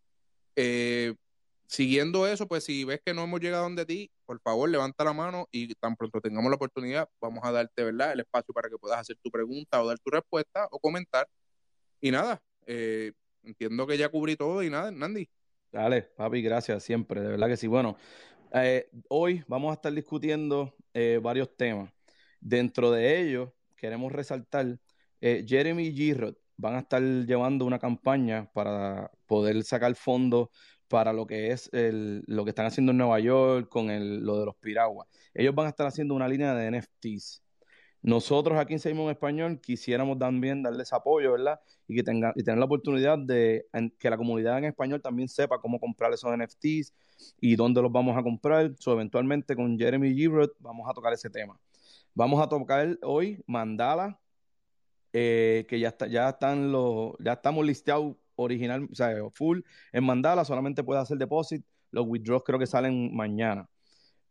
siguiendo 1.67 2.27
eso, 2.27 2.48
pues 2.48 2.63
si 2.63 2.84
ves 2.86 3.01
que 3.03 3.13
no 3.13 3.24
hemos 3.24 3.39
llegado 3.41 3.63
donde 3.63 3.86
ti, 3.86 4.12
por 4.25 4.39
favor 4.41 4.69
levanta 4.69 5.03
la 5.03 5.13
mano 5.13 5.48
y 5.51 5.74
tan 5.75 5.95
pronto 5.95 6.22
tengamos 6.22 6.50
la 6.50 6.55
oportunidad, 6.55 7.10
vamos 7.19 7.43
a 7.43 7.51
darte 7.51 7.84
¿verdad? 7.84 8.13
el 8.13 8.22
espacio 8.22 8.53
para 8.53 8.69
que 8.69 8.77
puedas 8.77 9.00
hacer 9.00 9.17
tu 9.22 9.31
pregunta 9.31 9.81
o 9.81 9.88
dar 9.88 9.98
tu 10.00 10.12
respuesta 10.12 10.67
o 10.72 10.79
comentar. 10.79 11.27
Y 12.01 12.12
nada, 12.12 12.41
entiendo 13.43 13.88
que 13.88 13.98
ya 13.98 14.10
cubrí 14.10 14.36
todo 14.36 14.63
y 14.63 14.69
nada, 14.69 14.91
Nandi. 14.91 15.27
Dale, 15.75 16.03
papi, 16.03 16.41
gracias 16.41 16.84
siempre, 16.84 17.20
de 17.20 17.27
verdad 17.32 17.48
que 17.48 17.58
sí. 17.58 17.67
Bueno, 17.67 17.98
eh, 18.53 18.89
hoy 19.10 19.44
vamos 19.46 19.72
a 19.72 19.74
estar 19.74 19.91
discutiendo 19.94 20.74
eh, 20.94 21.20
varios 21.22 21.53
temas. 21.58 21.91
Dentro 22.39 22.91
de 22.91 23.20
ellos, 23.20 23.50
queremos 23.75 24.13
resaltar, 24.13 24.79
eh, 25.20 25.44
Jeremy 25.46 25.91
Girod 25.91 26.36
van 26.55 26.75
a 26.75 26.79
estar 26.79 27.01
llevando 27.01 27.65
una 27.65 27.77
campaña 27.77 28.50
para 28.53 29.12
poder 29.25 29.62
sacar 29.65 29.96
fondos 29.96 30.48
para 30.88 31.12
lo 31.12 31.27
que 31.27 31.51
es 31.51 31.70
el, 31.74 32.24
lo 32.27 32.46
que 32.46 32.51
están 32.51 32.67
haciendo 32.67 32.91
en 32.94 33.00
Nueva 33.00 33.20
York 33.20 33.67
con 33.67 33.88
lo 34.25 34.39
de 34.39 34.46
los 34.46 34.55
piraguas. 34.55 35.10
Ellos 35.34 35.53
van 35.55 35.65
a 35.65 35.70
estar 35.72 35.88
haciendo 35.88 36.15
una 36.15 36.29
línea 36.29 36.55
de 36.55 36.67
NFTs. 36.72 37.45
Nosotros 38.06 38.60
aquí 38.60 38.74
en 38.74 38.80
Seimon 38.80 39.10
Español 39.10 39.60
quisiéramos 39.60 40.20
también 40.20 40.62
darles 40.62 40.94
apoyo, 40.94 41.32
¿verdad? 41.32 41.60
Y 41.88 41.96
que 41.96 42.04
tengan 42.04 42.34
y 42.36 42.44
tener 42.44 42.60
la 42.60 42.66
oportunidad 42.66 43.18
de 43.18 43.66
que 43.98 44.12
la 44.12 44.16
comunidad 44.16 44.60
en 44.60 44.66
español 44.66 45.02
también 45.02 45.28
sepa 45.28 45.58
cómo 45.58 45.80
comprar 45.80 46.14
esos 46.14 46.32
NFTs 46.32 46.94
y 47.42 47.56
dónde 47.56 47.82
los 47.82 47.92
vamos 47.92 48.16
a 48.16 48.22
comprar. 48.22 48.72
So, 48.78 48.94
eventualmente 48.94 49.56
con 49.56 49.76
Jeremy 49.76 50.14
Gibrot 50.14 50.54
vamos 50.60 50.88
a 50.88 50.94
tocar 50.94 51.14
ese 51.14 51.32
tema. 51.32 51.60
Vamos 52.14 52.40
a 52.44 52.48
tocar 52.48 52.96
hoy 53.02 53.44
Mandala, 53.48 54.20
eh, 55.12 55.66
que 55.68 55.80
ya 55.80 55.88
está, 55.88 56.06
ya 56.06 56.30
están 56.30 56.72
los, 56.72 57.14
ya 57.18 57.34
estamos 57.34 57.66
listados 57.66 58.16
original, 58.36 58.88
o 58.92 58.94
sea, 58.94 59.16
full 59.34 59.62
en 59.92 60.04
Mandala, 60.04 60.46
solamente 60.46 60.84
puede 60.84 61.02
hacer 61.02 61.18
depósito. 61.18 61.68
Los 61.90 62.06
withdraws 62.08 62.44
creo 62.46 62.60
que 62.60 62.68
salen 62.68 63.16
mañana. 63.16 63.68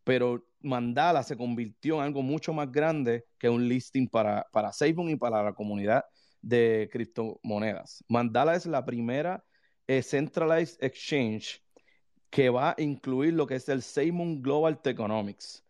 Pero 0.04 0.44
Mandala 0.64 1.22
se 1.22 1.36
convirtió 1.36 1.96
en 1.96 2.02
algo 2.02 2.22
mucho 2.22 2.52
más 2.52 2.70
grande 2.72 3.26
que 3.38 3.48
un 3.48 3.68
listing 3.68 4.08
para, 4.08 4.46
para 4.52 4.70
y 4.82 5.16
para 5.16 5.42
la 5.42 5.52
comunidad 5.52 6.04
de 6.42 6.88
criptomonedas. 6.90 8.04
Mandala 8.08 8.54
es 8.56 8.66
la 8.66 8.84
primera 8.84 9.44
eh, 9.86 10.02
centralized 10.02 10.82
exchange 10.82 11.62
que 12.30 12.50
va 12.50 12.70
a 12.70 12.82
incluir 12.82 13.34
lo 13.34 13.46
que 13.46 13.54
es 13.54 13.68
el 13.68 13.82
SafeMoon 13.82 14.42
Global 14.42 14.80
Economics. 14.82 15.64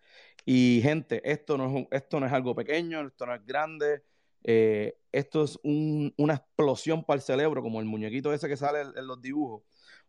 Y 0.46 0.80
gente, 0.82 1.20
esto 1.30 1.58
no 1.58 1.78
es, 1.78 1.86
esto 1.90 2.20
no 2.20 2.26
es 2.26 2.32
algo 2.32 2.54
pequeño, 2.54 3.06
esto 3.06 3.26
no 3.26 3.34
es 3.34 3.44
grande, 3.44 4.02
eh, 4.44 4.98
esto 5.10 5.44
es 5.44 5.58
una 5.62 6.34
explosión 6.34 7.02
para 7.04 7.16
el 7.16 7.22
cerebro, 7.22 7.62
como 7.62 7.80
el 7.80 7.86
muñequito 7.86 8.32
ese 8.32 8.48
que 8.48 8.56
sale 8.56 8.82
en, 8.82 9.06
los 9.06 9.20
dibujos, 9.20 9.62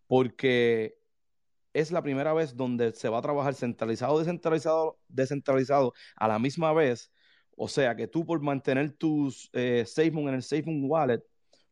porque 0.07 0.97
es 1.75 1.91
la 1.91 2.01
primera 2.01 2.33
vez 2.33 2.55
donde 2.55 2.93
se 2.93 3.09
va 3.09 3.17
a 3.19 3.21
trabajar 3.21 3.53
centralizado, 3.53 4.17
descentralizado, 4.17 4.97
descentralizado 5.09 5.93
a 6.15 6.27
la 6.29 6.39
misma 6.39 6.71
vez. 6.73 7.11
O 7.57 7.67
sea 7.67 7.95
que 7.95 8.07
tú 8.07 8.25
por 8.25 8.41
mantener 8.41 8.91
tus 8.93 9.49
eh, 9.53 9.83
SafeMoon 9.85 10.29
en 10.29 10.35
el 10.35 10.43
SafeMoon 10.43 10.89
Wallet 10.89 11.21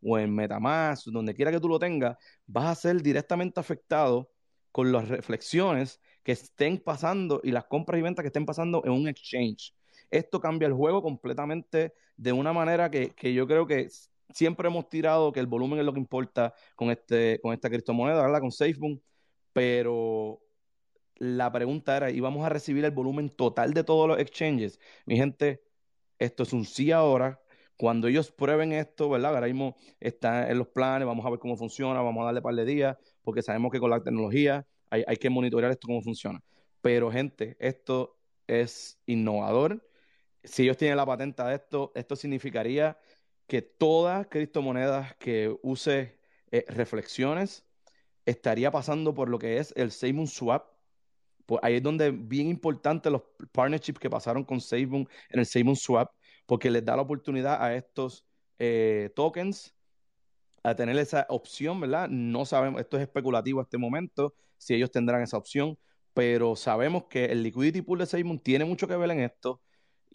o 0.02 0.20
en 0.20 0.36
Metamask, 0.36 1.08
donde 1.08 1.34
quiera 1.34 1.52
que 1.52 1.60
tú 1.60 1.70
lo 1.70 1.80
tengas, 1.80 2.18
vas 2.46 2.66
a 2.66 2.76
ser 2.76 3.02
directamente 3.02 3.62
afectado 3.62 4.30
con 4.74 4.92
las 4.92 5.08
reflexiones 5.08 6.02
que 6.22 6.34
estén 6.34 6.80
pasando 6.80 7.40
y 7.42 7.52
las 7.52 7.66
compras 7.66 7.98
y 8.00 8.02
ventas 8.02 8.24
que 8.24 8.28
estén 8.28 8.46
pasando 8.46 8.82
en 8.86 8.92
un 8.92 9.08
exchange. 9.08 9.74
Esto 10.12 10.42
cambia 10.42 10.68
el 10.68 10.74
juego 10.74 11.02
completamente 11.02 11.94
de 12.18 12.34
una 12.34 12.52
manera 12.52 12.92
que, 12.92 13.14
yo 13.34 13.48
creo 13.48 13.66
que 13.66 13.88
siempre 14.30 14.68
hemos 14.68 14.90
tirado 14.90 15.32
que 15.32 15.40
el 15.40 15.48
volumen 15.48 15.80
es 15.80 15.86
lo 15.86 15.94
que 15.94 16.00
importa 16.00 16.54
con, 16.76 16.92
este, 16.92 17.40
con 17.42 17.54
esta 17.54 17.70
criptomoneda, 17.70 18.22
¿verdad? 18.22 18.42
Con 18.42 18.52
SafeMoon, 18.52 19.02
pero 19.54 20.42
la 21.16 21.52
pregunta 21.52 21.98
era, 21.98 22.12
¿íbamos 22.12 22.46
a 22.46 22.50
recibir 22.50 22.86
el 22.86 22.92
volumen 22.92 23.30
total 23.30 23.74
de 23.74 23.84
todos 23.84 24.08
los 24.08 24.20
exchanges? 24.20 24.80
Mi 25.06 25.18
gente, 25.18 25.64
esto 26.20 26.44
es 26.44 26.54
un 26.54 26.66
sí 26.66 26.92
ahora. 26.92 27.42
Cuando 27.78 28.08
ellos 28.08 28.32
prueben 28.32 28.72
esto, 28.74 29.10
¿verdad? 29.10 29.36
Ahora 29.36 29.48
mismo 29.48 29.76
está 30.00 30.50
en 30.50 30.58
los 30.60 30.68
planes, 30.70 31.08
vamos 31.08 31.26
a 31.26 31.30
ver 31.30 31.40
cómo 31.40 31.58
funciona, 31.58 32.02
vamos 32.02 32.22
a 32.24 32.26
darle 32.26 32.42
par 32.42 32.56
de 32.56 32.66
días, 32.66 32.98
porque 33.24 33.42
sabemos 33.42 33.72
que 33.72 33.80
con 33.80 33.90
la 33.90 34.02
tecnología 34.04 34.68
hay, 34.90 35.04
hay 35.08 35.18
que 35.18 35.30
monitorear 35.30 35.72
esto 35.72 35.88
cómo 35.88 36.02
funciona. 36.02 36.44
Pero, 36.82 37.12
gente, 37.12 37.58
esto 37.60 38.20
es 38.48 39.00
innovador 39.06 39.82
si 40.44 40.64
ellos 40.64 40.78
tienen 40.78 40.98
la 40.98 41.06
patente 41.06 41.44
de 41.44 41.56
esto, 41.56 41.92
esto 41.96 42.16
significaría 42.16 43.00
que 43.48 43.62
todas 43.62 44.28
criptomonedas 44.28 45.16
que 45.16 45.56
use 45.62 46.20
eh, 46.52 46.66
reflexiones 46.68 47.66
estaría 48.26 48.72
pasando 48.72 49.14
por 49.14 49.30
lo 49.30 49.40
que 49.40 49.58
es 49.58 49.74
el 49.76 49.92
SafeMoon 49.92 50.28
Swap. 50.28 50.68
Pues 51.46 51.60
ahí 51.64 51.76
es 51.76 51.84
donde 51.84 52.12
bien 52.12 52.48
importante 52.48 53.10
los 53.10 53.24
partnerships 53.52 54.00
que 54.00 54.10
pasaron 54.10 54.44
con 54.44 54.62
SafeMoon 54.62 55.08
en 55.30 55.40
el 55.40 55.46
SafeMoon 55.46 55.76
Swap, 55.76 56.12
porque 56.46 56.72
les 56.72 56.86
da 56.86 56.96
la 56.96 57.02
oportunidad 57.02 57.62
a 57.62 57.76
estos 57.76 58.26
eh, 58.60 59.12
tokens 59.16 59.76
a 60.64 60.76
tener 60.76 60.98
esa 60.98 61.26
opción, 61.30 61.80
¿verdad? 61.82 62.08
No 62.10 62.46
sabemos, 62.46 62.80
esto 62.80 62.98
es 62.98 63.04
especulativo 63.04 63.60
a 63.60 63.64
este 63.64 63.78
momento, 63.78 64.34
si 64.58 64.74
ellos 64.74 64.92
tendrán 64.92 65.22
esa 65.22 65.38
opción, 65.38 65.78
pero 66.14 66.56
sabemos 66.56 67.06
que 67.10 67.26
el 67.26 67.44
liquidity 67.44 67.82
pool 67.82 68.00
de 68.00 68.06
SafeMoon 68.06 68.40
tiene 68.40 68.64
mucho 68.64 68.88
que 68.88 68.96
ver 68.96 69.12
en 69.12 69.20
esto 69.20 69.62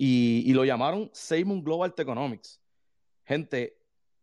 y, 0.00 0.52
lo 0.52 0.64
llamaron 0.64 1.10
Seymour 1.12 1.62
Global 1.62 1.92
Economics. 1.96 2.62
Gente, 3.24 3.76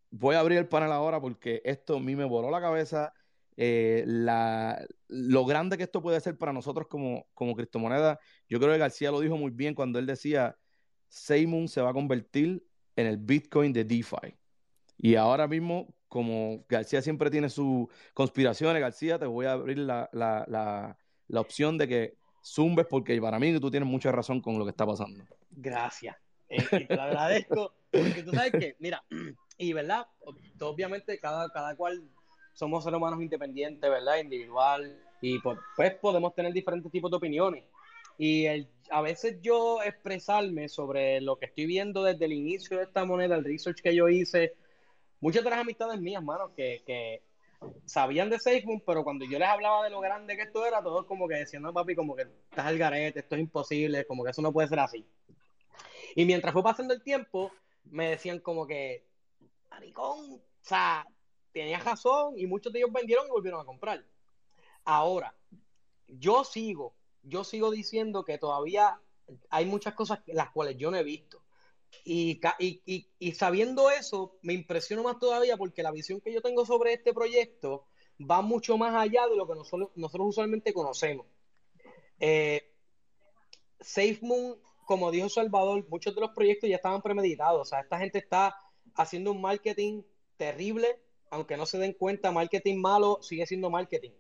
voy 0.10 0.36
a 0.36 0.40
abrir 0.40 0.58
el 0.58 0.70
panel 0.70 0.92
ahora 0.94 1.20
porque 1.20 1.62
esto 1.66 1.98
a 1.98 2.00
mí 2.00 2.16
me 2.16 2.24
voló 2.24 2.50
la 2.50 2.62
cabeza. 2.62 3.14
Eh, 3.58 4.04
lo 5.08 5.46
grande 5.46 5.78
que 5.78 5.84
esto 5.84 6.02
puede 6.02 6.20
ser 6.20 6.38
para 6.38 6.54
nosotros 6.54 6.88
como, 6.88 7.28
como 7.34 7.56
criptomoneda. 7.56 8.20
Yo 8.50 8.60
creo 8.60 8.72
que 8.74 8.80
García 8.80 9.12
lo 9.12 9.20
dijo 9.20 9.38
muy 9.38 9.52
bien 9.52 9.74
cuando 9.76 10.00
él 10.00 10.06
decía, 10.06 10.58
Seymour 11.08 11.70
se 11.70 11.82
va 11.82 11.92
a 11.92 11.94
convertir 11.94 12.66
en 12.96 13.08
el 13.08 13.18
Bitcoin 13.18 13.74
de 13.74 13.84
DeFi. 13.84 14.38
Y 14.98 15.16
ahora 15.16 15.48
mismo, 15.48 15.94
como 16.08 16.66
García 16.70 17.02
siempre 17.02 17.30
tiene 17.30 17.50
sus 17.50 17.88
conspiraciones, 18.14 18.82
García, 18.82 19.20
te 19.20 19.26
voy 19.26 19.46
a 19.46 19.54
abrir 19.54 19.80
la, 19.80 20.10
la, 20.14 20.46
la, 20.48 20.98
la 21.28 21.42
opción 21.42 21.78
de 21.78 21.88
que 21.88 22.18
zumbes 22.44 22.86
porque 22.86 23.20
para 23.20 23.40
mí 23.40 23.58
tú 23.60 23.72
tienes 23.72 23.90
mucha 23.90 24.12
razón 24.12 24.42
con 24.42 24.58
lo 24.58 24.66
que 24.66 24.72
está 24.72 24.86
pasando. 24.86 25.24
Gracias. 25.52 26.16
Eh, 26.48 26.86
te 26.88 26.96
lo 26.96 27.02
agradezco. 27.02 27.74
Porque 27.92 28.24
tú 28.24 28.32
sabes 28.32 28.52
que, 28.52 28.76
mira, 28.80 29.04
y 29.58 29.74
verdad, 29.74 30.06
obviamente 30.60 31.20
cada, 31.20 31.50
cada 31.50 31.76
cual 31.76 32.04
somos 32.56 32.84
seres 32.84 32.98
humanos 32.98 33.22
independientes, 33.22 33.88
¿verdad? 33.88 34.18
Individual. 34.18 34.98
Y 35.22 35.40
pues, 35.40 35.60
podemos 36.02 36.34
tener 36.34 36.52
diferentes 36.54 36.92
tipos 36.92 37.12
de 37.12 37.18
opiniones. 37.18 37.64
Y 38.18 38.46
el, 38.46 38.70
a 38.90 39.02
veces 39.02 39.38
yo 39.42 39.84
expresarme 39.84 40.70
sobre 40.70 41.22
lo 41.22 41.38
que 41.38 41.48
estoy 41.48 41.66
viendo 41.66 42.02
desde 42.02 42.26
el 42.26 42.34
inicio 42.34 42.78
de 42.78 42.84
esta 42.86 43.06
moneda, 43.06 43.36
el 43.36 43.44
research 43.44 43.82
que 43.82 43.94
yo 43.94 44.08
hice, 44.08 44.54
muchas 45.20 45.44
de 45.44 45.50
las 45.50 45.60
amistades 45.60 46.00
mías, 46.00 46.24
mano, 46.24 46.54
que, 46.56 46.82
que 46.86 47.22
sabían 47.86 48.30
de 48.30 48.40
SafeMoon, 48.40 48.84
pero 48.86 49.04
cuando 49.04 49.26
yo 49.26 49.38
les 49.38 49.50
hablaba 49.50 49.84
de 49.84 49.90
lo 49.90 50.00
grande 50.00 50.38
que 50.38 50.44
esto 50.44 50.66
era, 50.66 50.82
todos 50.82 51.06
como 51.06 51.28
que 51.28 51.36
decían, 51.36 51.64
no, 51.64 51.74
papi, 51.74 51.96
como 51.96 52.16
que 52.16 52.24
estás 52.24 52.66
al 52.66 52.78
garete, 52.78 53.20
esto 53.20 53.36
es 53.36 53.42
imposible, 53.42 54.06
como 54.06 54.24
que 54.24 54.32
eso 54.32 54.42
no 54.42 54.54
puede 54.54 54.70
ser 54.70 54.80
así. 54.80 55.06
Y 56.16 56.26
mientras 56.26 56.54
fue 56.54 56.64
pasando 56.64 56.94
el 56.94 57.04
tiempo, 57.04 57.52
me 57.84 58.12
decían 58.12 58.40
como 58.40 58.66
que, 58.66 59.06
maricón, 59.70 60.36
o 60.36 60.42
sea, 60.62 61.06
tenías 61.60 61.84
razón 61.84 62.38
y 62.38 62.46
muchos 62.48 62.72
de 62.72 62.80
ellos 62.80 62.92
vendieron 62.92 63.28
y 63.28 63.32
volvieron 63.32 63.62
a 63.62 63.66
comprar. 63.66 64.06
Ahora, 64.84 65.36
yo 66.08 66.44
sigo, 66.44 66.94
yo 67.24 67.44
sigo 67.44 67.72
diciendo 67.72 68.24
que 68.24 68.38
todavía 68.38 69.00
hay 69.50 69.66
muchas 69.66 69.96
cosas 69.96 70.20
las 70.28 70.52
cuales 70.52 70.78
yo 70.78 70.92
no 70.92 70.98
he 70.98 71.04
visto. 71.04 71.42
Y, 72.04 72.40
sabiendo 73.34 73.90
eso, 73.90 74.38
me 74.42 74.54
impresiono 74.54 75.04
más 75.04 75.18
todavía 75.18 75.58
porque 75.58 75.82
la 75.82 75.92
visión 75.92 76.20
que 76.20 76.34
yo 76.34 76.42
tengo 76.42 76.66
sobre 76.66 76.94
este 76.94 77.14
proyecto 77.14 77.86
va 78.20 78.42
mucho 78.42 78.78
más 78.78 78.94
allá 78.94 79.28
de 79.28 79.36
lo 79.36 79.48
que 79.48 79.56
nosotros, 79.56 79.90
nosotros 79.96 80.30
usualmente 80.30 80.74
conocemos. 80.74 81.26
Eh, 82.20 82.72
SafeMoon 83.80 84.60
como 84.86 85.12
dijo 85.12 85.30
Salvador, 85.30 85.86
muchos 85.90 86.14
de 86.16 86.22
los 86.22 86.32
proyectos 86.32 86.70
ya 86.70 86.76
estaban 86.76 87.02
premeditados. 87.02 87.62
O 87.62 87.66
sea, 87.66 87.82
esta 87.82 87.98
gente 87.98 88.20
está 88.20 88.56
haciendo 88.94 89.32
un 89.32 89.42
marketing 89.42 90.04
terrible, 90.38 91.00
aunque 91.36 91.58
no 91.58 91.66
se 91.66 91.78
den 91.78 91.94
cuenta, 91.94 92.32
marketing 92.32 92.78
malo 92.78 93.20
sigue 93.22 93.46
siendo 93.46 93.70
marketing. 93.70 94.12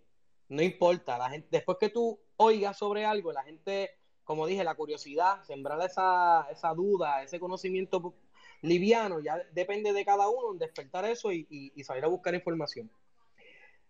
No 0.49 0.61
importa, 0.61 1.17
la 1.17 1.29
gente, 1.29 1.47
después 1.49 1.77
que 1.79 1.89
tú 1.89 2.19
oigas 2.37 2.77
sobre 2.77 3.05
algo, 3.05 3.31
la 3.31 3.43
gente, 3.43 3.91
como 4.23 4.45
dije, 4.45 4.63
la 4.63 4.75
curiosidad, 4.75 5.41
sembrar 5.43 5.81
esa, 5.81 6.47
esa 6.51 6.73
duda, 6.73 7.23
ese 7.23 7.39
conocimiento 7.39 8.13
liviano, 8.61 9.21
ya 9.21 9.41
depende 9.53 9.93
de 9.93 10.03
cada 10.03 10.27
uno 10.27 10.53
despertar 10.53 11.05
eso 11.05 11.31
y, 11.31 11.71
salir 11.83 12.03
a 12.03 12.09
buscar 12.09 12.35
información. 12.35 12.91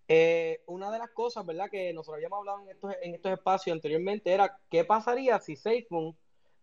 Eh, 0.07 0.61
una 0.67 0.91
de 0.91 0.99
las 0.99 1.09
cosas, 1.09 1.45
¿verdad?, 1.45 1.69
que 1.71 1.91
nosotros 1.93 2.17
habíamos 2.17 2.39
hablado 2.39 2.61
en 2.61 2.69
estos, 2.69 2.93
en 3.01 3.15
estos 3.15 3.31
espacios 3.31 3.73
anteriormente 3.73 4.31
era 4.31 4.59
qué 4.69 4.85
pasaría 4.85 5.39
si 5.39 5.55
SafeMoon 5.55 6.15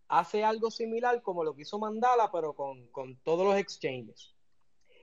hace 0.07 0.45
algo 0.45 0.71
similar 0.71 1.23
como 1.23 1.42
lo 1.42 1.57
que 1.57 1.62
hizo 1.62 1.78
Mandala, 1.81 2.31
pero 2.31 2.54
con, 2.54 3.16
todos 3.25 3.45
los 3.45 3.57
exchanges. 3.57 4.31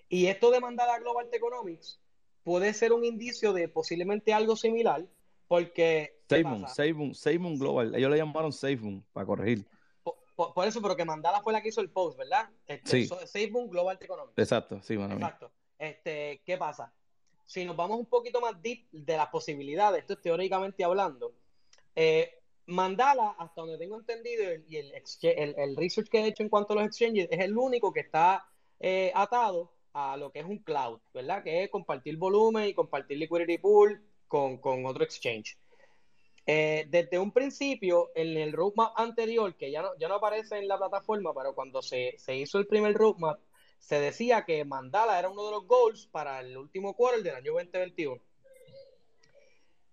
Y 0.10 0.25
esto 0.25 0.50
de 0.50 0.60
Mandala 0.60 1.00
Global 1.00 1.30
Economics 1.32 2.00
puede 2.44 2.74
ser 2.74 2.94
un 2.94 3.06
indicio 3.06 3.54
de 3.54 3.70
posiblemente 3.70 4.34
algo 4.34 4.56
similar, 4.56 5.06
porque... 5.48 6.20
SafeMoon, 6.28 7.60
Global, 7.60 7.94
ellos 7.96 8.12
le 8.12 8.18
llamaron 8.18 8.51
SafeMoon 8.51 9.06
para 9.13 9.25
corregir. 9.28 9.68
Por, 10.36 10.68
eso, 10.68 10.82
pero 10.82 10.96
que 10.96 11.06
Mandala 11.06 11.42
fue 11.42 11.54
la 11.54 11.62
que 11.62 11.70
hizo 11.70 11.82
el 11.82 11.89
post, 11.89 12.18
¿verdad? 12.18 12.50
Este, 12.66 13.06
sí. 13.06 13.50
Global 13.51 13.98
Economics. 14.00 14.38
Exacto, 14.38 14.82
sí, 14.82 14.96
bueno. 14.96 15.16
Exacto. 15.16 15.51
Este, 15.78 16.42
¿Qué 16.46 16.58
pasa? 16.58 16.94
Si 17.46 17.66
nos 17.66 17.75
vamos 17.75 18.00
un 18.00 18.06
poquito 18.06 18.39
más 18.39 18.60
deep 18.62 18.88
de 18.92 19.18
las 19.18 19.28
posibilidades, 19.28 20.01
esto 20.01 20.13
es 20.13 20.22
teóricamente 20.22 20.84
hablando, 20.84 21.34
eh, 21.96 22.39
Mandala, 22.68 23.36
hasta 23.38 23.62
donde 23.62 23.78
tengo 23.78 23.98
entendido, 23.98 24.44
y 24.68 24.78
el, 24.78 24.94
el, 25.24 25.75
research 25.75 26.08
que 26.08 26.20
he 26.20 26.28
hecho 26.28 26.44
en 26.44 26.50
cuanto 26.50 26.74
a 26.74 26.78
los 26.78 26.86
exchanges, 26.86 27.28
es 27.30 27.39
el 27.39 27.58
único 27.58 27.92
que 27.92 28.01
está 28.01 28.48
eh, 28.80 29.12
atado 29.16 29.74
a 29.93 30.17
lo 30.17 30.31
que 30.31 30.39
es 30.39 30.46
un 30.46 30.60
cloud, 30.60 31.00
¿verdad? 31.13 31.43
Que 31.43 31.63
es 31.63 31.69
compartir 31.69 32.17
volumen 32.17 32.67
y 32.67 32.74
compartir 32.74 33.17
liquidity 33.17 33.58
pool 33.58 34.03
con, 34.27 34.58
con 34.58 34.86
otro 34.86 35.03
exchange. 35.03 35.58
Eh, 36.46 36.88
desde 36.89 37.19
un 37.19 37.31
principio, 37.31 38.10
en 38.15 38.36
el 38.38 38.53
roadmap 38.53 38.93
anterior, 38.98 39.55
que 39.55 39.69
ya 39.72 39.81
no, 39.81 39.89
ya 40.00 40.08
no 40.08 40.15
aparece 40.15 40.58
en 40.58 40.67
la 40.67 40.77
plataforma, 40.77 41.34
pero 41.34 41.53
cuando 41.53 41.81
se, 41.81 42.15
se 42.17 42.36
hizo 42.36 42.58
el 42.58 42.67
primer 42.67 42.96
roadmap, 42.96 43.39
se 43.77 44.00
decía 44.00 44.46
que 44.46 44.65
Mandala 44.65 45.19
era 45.19 45.29
uno 45.29 45.46
de 45.46 45.51
los 45.51 45.67
goals 45.67 46.08
para 46.08 46.39
el 46.41 46.58
último 46.58 46.96
quarter 46.96 47.24
del 47.24 47.36
año 47.36 47.53
2021. 47.53 48.22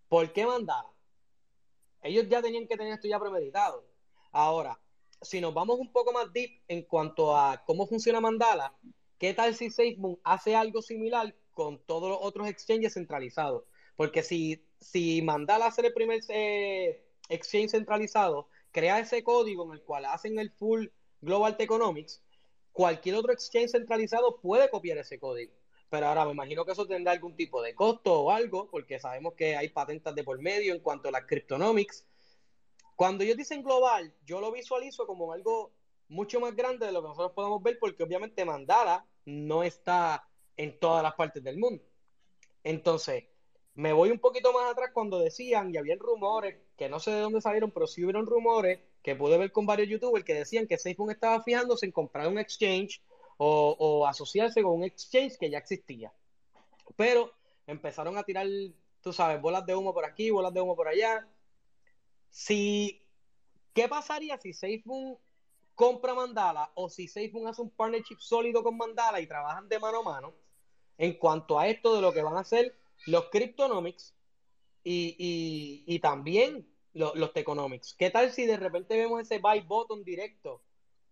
¿Por 0.09 0.33
qué 0.33 0.47
Mandala? 0.47 0.91
Ellos 2.03 2.29
ya 2.29 2.41
tenían 2.41 2.67
que 2.67 2.76
tener 2.76 2.95
esto 2.95 3.09
ya 3.09 3.19
premeditado. 3.19 3.85
Ahora, 4.33 4.79
si 5.21 5.41
nos 5.41 5.53
vamos 5.53 5.79
un 5.79 5.93
poco 5.93 6.12
más 6.12 6.33
deep 6.33 6.62
en 6.69 6.83
cuanto 6.83 7.37
a 7.37 7.65
cómo 7.65 7.87
funciona 7.87 8.21
Mandala, 8.21 8.75
¿qué 9.19 9.35
tal 9.35 9.55
si 9.55 9.71
SafeMoon 9.71 10.19
hace 10.25 10.55
algo 10.55 10.83
similar 10.83 11.35
con 11.53 11.79
todos 11.85 12.11
los 12.11 12.19
otros 12.21 12.49
exchanges 12.49 12.95
centralizados? 12.95 13.65
Porque 13.97 14.23
si 14.23 14.67
si 14.81 15.23
Mandala 15.23 15.67
hace 15.67 15.87
el 15.87 15.93
primer 15.93 16.21
eh, 16.29 17.05
exchange 17.29 17.71
centralizado, 17.71 18.49
crea 18.71 18.99
ese 18.99 19.23
código 19.23 19.65
en 19.65 19.73
el 19.73 19.83
cual 19.83 20.05
hacen 20.05 20.39
el 20.39 20.51
full 20.51 20.87
Global 21.21 21.57
Economics, 21.59 22.23
cualquier 22.73 23.17
otro 23.17 23.33
exchange 23.33 23.71
centralizado 23.71 24.41
puede 24.41 24.71
copiar 24.71 24.99
ese 24.99 25.19
código. 25.19 25.53
Pero 25.89 26.07
ahora 26.07 26.25
me 26.25 26.33
imagino 26.33 26.65
que 26.65 26.73
eso 26.73 26.87
tendrá 26.87 27.13
algún 27.13 27.37
tipo 27.37 27.63
de 27.63 27.75
costo 27.75 28.23
o 28.23 28.31
algo, 28.31 28.69
porque 28.71 28.99
sabemos 28.99 29.35
que 29.35 29.57
hay 29.57 29.69
patentes 29.69 30.15
de 30.15 30.25
por 30.25 30.41
medio 30.41 30.75
en 30.75 30.81
cuanto 30.81 31.09
a 31.09 31.13
las 31.13 31.25
cryptonomics. 31.27 32.07
Cuando 32.97 33.25
ellos 33.25 33.37
dicen 33.37 33.63
global, 33.63 34.13
yo 34.25 34.41
lo 34.41 34.51
visualizo 34.53 35.07
como 35.07 35.33
algo 35.33 35.73
mucho 36.09 36.41
más 36.41 36.55
grande 36.55 36.87
de 36.87 36.93
lo 36.93 37.03
que 37.03 37.09
nosotros 37.09 37.33
podemos 37.33 37.63
ver, 37.63 37.79
porque 37.79 38.03
obviamente 38.03 38.45
Mandala 38.45 39.07
no 39.25 39.63
está 39.63 40.29
en 40.57 40.79
todas 40.79 41.03
las 41.03 41.15
partes 41.15 41.43
del 41.43 41.59
mundo. 41.59 41.83
Entonces, 42.63 43.25
me 43.75 43.93
voy 43.93 44.11
un 44.11 44.19
poquito 44.19 44.53
más 44.53 44.71
atrás 44.71 44.91
cuando 44.93 45.19
decían, 45.19 45.73
y 45.73 45.77
había 45.77 45.97
rumores, 45.99 46.57
que 46.77 46.89
no 46.89 46.99
sé 46.99 47.11
de 47.11 47.21
dónde 47.21 47.41
salieron, 47.41 47.71
pero 47.71 47.87
sí 47.87 48.03
hubieron 48.03 48.27
rumores 48.27 48.81
que 49.03 49.15
pude 49.15 49.39
ver 49.39 49.53
con 49.53 49.67
varios 49.67 49.89
youtubers 49.89 50.25
que 50.25 50.35
decían 50.35 50.67
que 50.67 50.79
Facebook 50.79 51.11
estaba 51.11 51.43
fijándose 51.43 51.87
en 51.87 51.93
comprar 51.93 52.27
un 52.29 52.39
exchange 52.39 53.03
o, 53.37 54.07
asociarse 54.07 54.63
con 54.63 54.73
un 54.73 54.85
exchange 54.85 55.37
que 55.39 55.51
ya 55.51 55.59
existía. 55.59 56.13
Pero 56.97 57.33
empezaron 57.67 58.17
a 58.17 58.23
tirar, 58.23 58.47
tú 59.03 59.13
sabes, 59.13 59.41
bolas 59.41 59.67
de 59.67 59.75
humo 59.75 59.93
por 59.93 60.05
aquí, 60.05 60.31
bolas 60.31 60.55
de 60.55 60.61
humo 60.61 60.75
por 60.75 60.89
allá. 60.89 61.29
Si, 62.31 63.03
¿Qué 63.75 63.89
pasaría 63.89 64.39
si 64.39 64.55
Facebook 64.55 65.21
compra 65.76 66.14
Mandala 66.14 66.73
o 66.75 66.88
si 66.88 67.06
Facebook 67.06 67.47
hace 67.47 67.62
un 67.62 67.71
partnership 67.71 68.18
sólido 68.18 68.64
con 68.64 68.76
Mandala 68.76 69.21
y 69.21 69.28
trabajan 69.28 69.68
de 69.68 69.78
mano 69.78 70.00
a 70.00 70.02
mano 70.02 70.35
en 70.99 71.12
cuanto 71.18 71.59
a 71.59 71.68
esto 71.68 71.95
de 71.95 72.00
lo 72.00 72.12
que 72.12 72.23
van 72.23 72.37
a 72.37 72.40
hacer 72.40 72.75
los 73.06 73.26
Cryptonomics 73.30 74.14
y, 74.83 75.99
también 76.00 76.66
los 76.92 77.33
Teconomics. 77.33 77.95
¿Qué 77.95 78.11
tal 78.11 78.33
si 78.33 78.47
de 78.47 78.56
repente 78.56 78.97
vemos 78.97 79.21
ese 79.21 79.38
buy 79.38 79.61
button 79.61 80.02
directo 80.02 80.62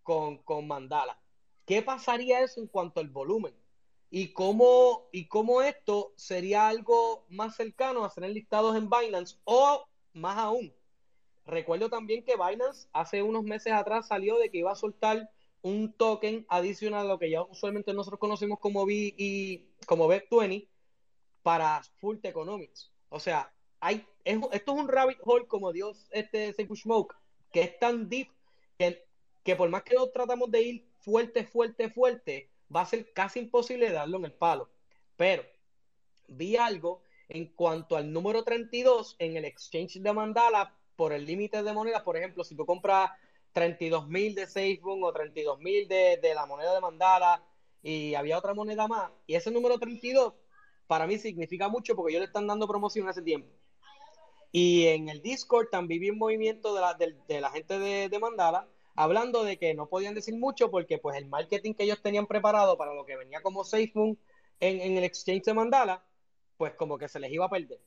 con, 0.01 0.41
Mandala? 0.67 1.19
¿Qué 1.65 1.81
pasaría 1.81 2.41
eso 2.41 2.59
en 2.59 2.67
cuanto 2.67 2.99
al 2.99 3.09
volumen? 3.09 3.53
¿Y 4.09 4.33
cómo, 4.33 5.09
y 5.11 5.27
cómo 5.27 5.61
esto 5.61 6.13
sería 6.15 6.67
algo 6.67 7.25
más 7.29 7.55
cercano 7.55 8.03
a 8.03 8.09
ser 8.09 8.29
listados 8.29 8.75
en 8.75 8.89
Binance 8.89 9.37
o 9.43 9.85
más 10.13 10.37
aún? 10.37 10.73
Recuerdo 11.45 11.89
también 11.89 12.23
que 12.23 12.35
Binance 12.35 12.87
hace 12.91 13.21
unos 13.21 13.43
meses 13.43 13.73
atrás 13.73 14.07
salió 14.07 14.37
de 14.37 14.49
que 14.49 14.59
iba 14.59 14.71
a 14.71 14.75
soltar 14.75 15.29
un 15.61 15.93
token 15.93 16.45
adicional 16.49 17.05
a 17.05 17.09
lo 17.09 17.19
que 17.19 17.29
ya 17.29 17.43
usualmente 17.43 17.93
nosotros 17.93 18.19
conocemos 18.19 18.59
como 18.59 18.85
B 18.85 19.13
y 19.17 19.65
como 19.85 20.07
B20 20.07 20.67
para 21.43 21.81
Full 21.99 22.17
Economics. 22.23 22.91
O 23.09 23.19
sea, 23.19 23.53
hay, 23.79 24.05
esto 24.23 24.49
es 24.51 24.67
un 24.67 24.87
rabbit 24.87 25.19
hole 25.23 25.47
como 25.47 25.71
Dios 25.71 26.07
este 26.11 26.53
Smoke, 26.53 27.15
que 27.51 27.61
es 27.61 27.79
tan 27.79 28.09
deep 28.09 28.29
que, 28.77 29.05
que 29.43 29.55
por 29.55 29.69
más 29.69 29.83
que 29.83 29.95
lo 29.95 30.09
tratamos 30.09 30.49
de 30.49 30.61
ir 30.61 30.87
fuerte, 30.99 31.45
fuerte, 31.45 31.89
fuerte, 31.89 32.49
va 32.75 32.81
a 32.81 32.85
ser 32.87 33.13
casi 33.13 33.39
imposible 33.39 33.91
darlo 33.91 34.17
en 34.17 34.25
el 34.25 34.33
palo. 34.33 34.69
Pero 35.15 35.43
vi 36.27 36.57
algo 36.57 37.03
en 37.29 37.45
cuanto 37.53 37.95
al 37.95 38.11
número 38.11 38.43
32 38.43 39.15
en 39.19 39.37
el 39.37 39.45
exchange 39.45 39.99
de 39.99 40.13
Mandala 40.13 40.75
por 40.95 41.13
el 41.13 41.25
límite 41.25 41.63
de 41.63 41.73
moneda. 41.73 42.03
Por 42.03 42.17
ejemplo, 42.17 42.43
si 42.43 42.55
tú 42.55 42.65
compras 42.65 43.11
32 43.53 44.07
mil 44.07 44.35
de 44.35 44.47
Facebook 44.47 45.03
o 45.03 45.13
32 45.13 45.59
mil 45.59 45.87
de, 45.87 46.17
de 46.21 46.33
la 46.33 46.45
moneda 46.45 46.73
de 46.73 46.81
Mandala 46.81 47.43
y 47.81 48.15
había 48.15 48.37
otra 48.37 48.53
moneda 48.53 48.87
más, 48.87 49.11
y 49.27 49.35
ese 49.35 49.51
número 49.51 49.77
32 49.77 50.33
para 50.87 51.07
mí 51.07 51.17
significa 51.17 51.67
mucho 51.69 51.95
porque 51.95 52.11
ellos 52.11 52.21
le 52.21 52.27
están 52.27 52.47
dando 52.47 52.67
promoción 52.67 53.07
hace 53.07 53.21
tiempo. 53.21 53.49
Y 54.51 54.87
en 54.87 55.09
el 55.09 55.21
Discord 55.21 55.67
también 55.69 56.01
vi 56.01 56.09
un 56.11 56.17
movimiento 56.17 56.73
de 56.73 56.81
la, 56.81 56.93
de, 56.93 57.41
la 57.41 57.51
gente 57.51 57.77
de, 57.77 58.19
Mandala 58.19 58.69
hablando 58.95 59.43
de 59.43 59.57
que 59.57 59.73
no 59.73 59.89
podían 59.89 60.15
decir 60.15 60.37
mucho 60.37 60.71
porque 60.71 60.97
pues 60.97 61.17
el 61.17 61.25
marketing 61.25 61.73
que 61.73 61.83
ellos 61.83 62.01
tenían 62.01 62.27
preparado 62.27 62.77
para 62.77 62.93
lo 62.93 63.05
que 63.05 63.17
venía 63.17 63.41
como 63.41 63.65
SafeMoon 63.65 64.17
en, 64.61 64.79
en 64.79 64.97
el 64.97 65.03
exchange 65.03 65.43
de 65.43 65.53
Mandala, 65.53 66.05
pues 66.55 66.73
como 66.75 66.97
que 66.97 67.09
se 67.09 67.19
les 67.19 67.31
iba 67.31 67.45
a 67.45 67.49
perder. 67.49 67.81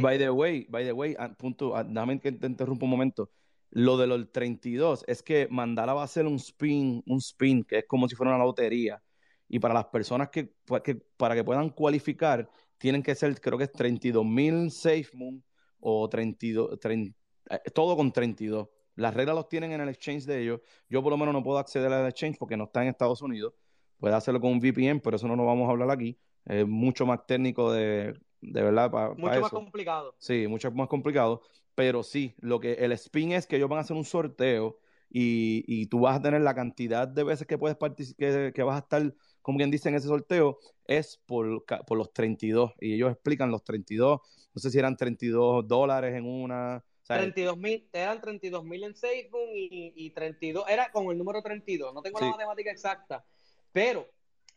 By 0.00 0.18
the 0.18 0.30
way, 0.30 0.66
by 0.68 0.84
the 0.84 0.92
way, 0.92 1.16
punto, 1.38 1.74
dame 1.84 2.20
que 2.20 2.32
te 2.32 2.46
interrumpa 2.46 2.84
un 2.84 2.90
momento. 2.90 3.30
Lo 3.70 3.96
de 3.96 4.06
los 4.06 4.30
32 4.32 5.04
es 5.06 5.22
que 5.22 5.48
Mandala 5.50 5.92
va 5.92 6.02
a 6.02 6.04
hacer 6.04 6.26
un 6.26 6.36
spin, 6.36 7.02
un 7.06 7.18
spin 7.18 7.64
que 7.64 7.78
es 7.78 7.84
como 7.86 8.08
si 8.08 8.14
fuera 8.14 8.34
una 8.34 8.44
lotería 8.44 9.02
y 9.48 9.58
para 9.58 9.74
las 9.74 9.86
personas 9.86 10.30
que, 10.30 10.52
que, 10.82 10.94
para 11.16 11.34
que 11.34 11.44
puedan 11.44 11.70
cualificar 11.70 12.48
tienen 12.78 13.02
que 13.02 13.14
ser, 13.14 13.40
creo 13.40 13.58
que 13.58 13.64
es 13.64 13.72
32 13.72 14.24
mil 14.24 14.70
SafeMoon 14.70 15.42
o 15.80 16.08
32, 16.08 16.78
30, 16.80 17.16
eh, 17.50 17.70
todo 17.74 17.96
con 17.96 18.12
32. 18.12 18.68
Las 18.96 19.14
reglas 19.14 19.36
los 19.36 19.48
tienen 19.48 19.72
en 19.72 19.80
el 19.80 19.88
exchange 19.88 20.24
de 20.24 20.42
ellos. 20.42 20.60
Yo 20.88 21.02
por 21.02 21.10
lo 21.10 21.18
menos 21.18 21.34
no 21.34 21.42
puedo 21.42 21.58
acceder 21.58 21.92
al 21.92 22.08
exchange 22.08 22.38
porque 22.38 22.56
no 22.56 22.64
está 22.64 22.82
en 22.82 22.88
Estados 22.88 23.22
Unidos. 23.22 23.54
Puede 23.98 24.14
hacerlo 24.14 24.40
con 24.40 24.52
un 24.52 24.58
VPN, 24.58 25.00
pero 25.00 25.16
eso 25.16 25.28
no 25.28 25.36
lo 25.36 25.44
vamos 25.44 25.68
a 25.68 25.72
hablar 25.72 25.90
aquí. 25.90 26.18
Es 26.44 26.66
mucho 26.66 27.06
más 27.06 27.26
técnico 27.26 27.72
de, 27.72 28.14
de 28.40 28.62
verdad. 28.62 28.90
mucho 29.16 29.40
más 29.40 29.50
complicado. 29.50 30.14
Sí, 30.18 30.46
mucho 30.46 30.70
más 30.70 30.88
complicado. 30.88 31.42
Pero 31.74 32.02
sí, 32.02 32.34
lo 32.38 32.58
que 32.58 32.72
el 32.74 32.92
spin 32.92 33.32
es 33.32 33.46
que 33.46 33.56
ellos 33.56 33.68
van 33.68 33.78
a 33.78 33.82
hacer 33.82 33.96
un 33.96 34.04
sorteo 34.04 34.78
y, 35.10 35.64
y 35.66 35.86
tú 35.86 36.00
vas 36.00 36.16
a 36.16 36.22
tener 36.22 36.40
la 36.40 36.54
cantidad 36.54 37.06
de 37.06 37.22
veces 37.22 37.46
que 37.46 37.58
puedes 37.58 37.76
que, 38.16 38.52
que 38.54 38.62
vas 38.62 38.76
a 38.76 38.78
estar 38.78 39.14
como 39.46 39.58
quien 39.58 39.70
dice 39.70 39.88
en 39.88 39.94
ese 39.94 40.08
sorteo, 40.08 40.58
es 40.86 41.22
por, 41.24 41.64
por 41.86 41.96
los 41.96 42.12
32. 42.12 42.72
Y 42.80 42.94
ellos 42.94 43.12
explican 43.12 43.52
los 43.52 43.62
32, 43.62 44.20
no 44.52 44.60
sé 44.60 44.72
si 44.72 44.78
eran 44.80 44.96
32 44.96 45.68
dólares 45.68 46.16
en 46.16 46.26
una. 46.26 46.84
32 47.06 47.56
mil, 47.56 47.88
eran 47.92 48.20
32 48.20 48.64
mil 48.64 48.82
en 48.82 48.96
Facebook 48.96 49.48
y, 49.54 49.92
y, 49.94 50.10
32, 50.10 50.64
era 50.68 50.90
con 50.90 51.12
el 51.12 51.18
número 51.18 51.40
32, 51.42 51.94
no 51.94 52.02
tengo 52.02 52.18
la 52.18 52.30
matemática 52.30 52.72
exacta, 52.72 53.24
pero, 53.70 54.08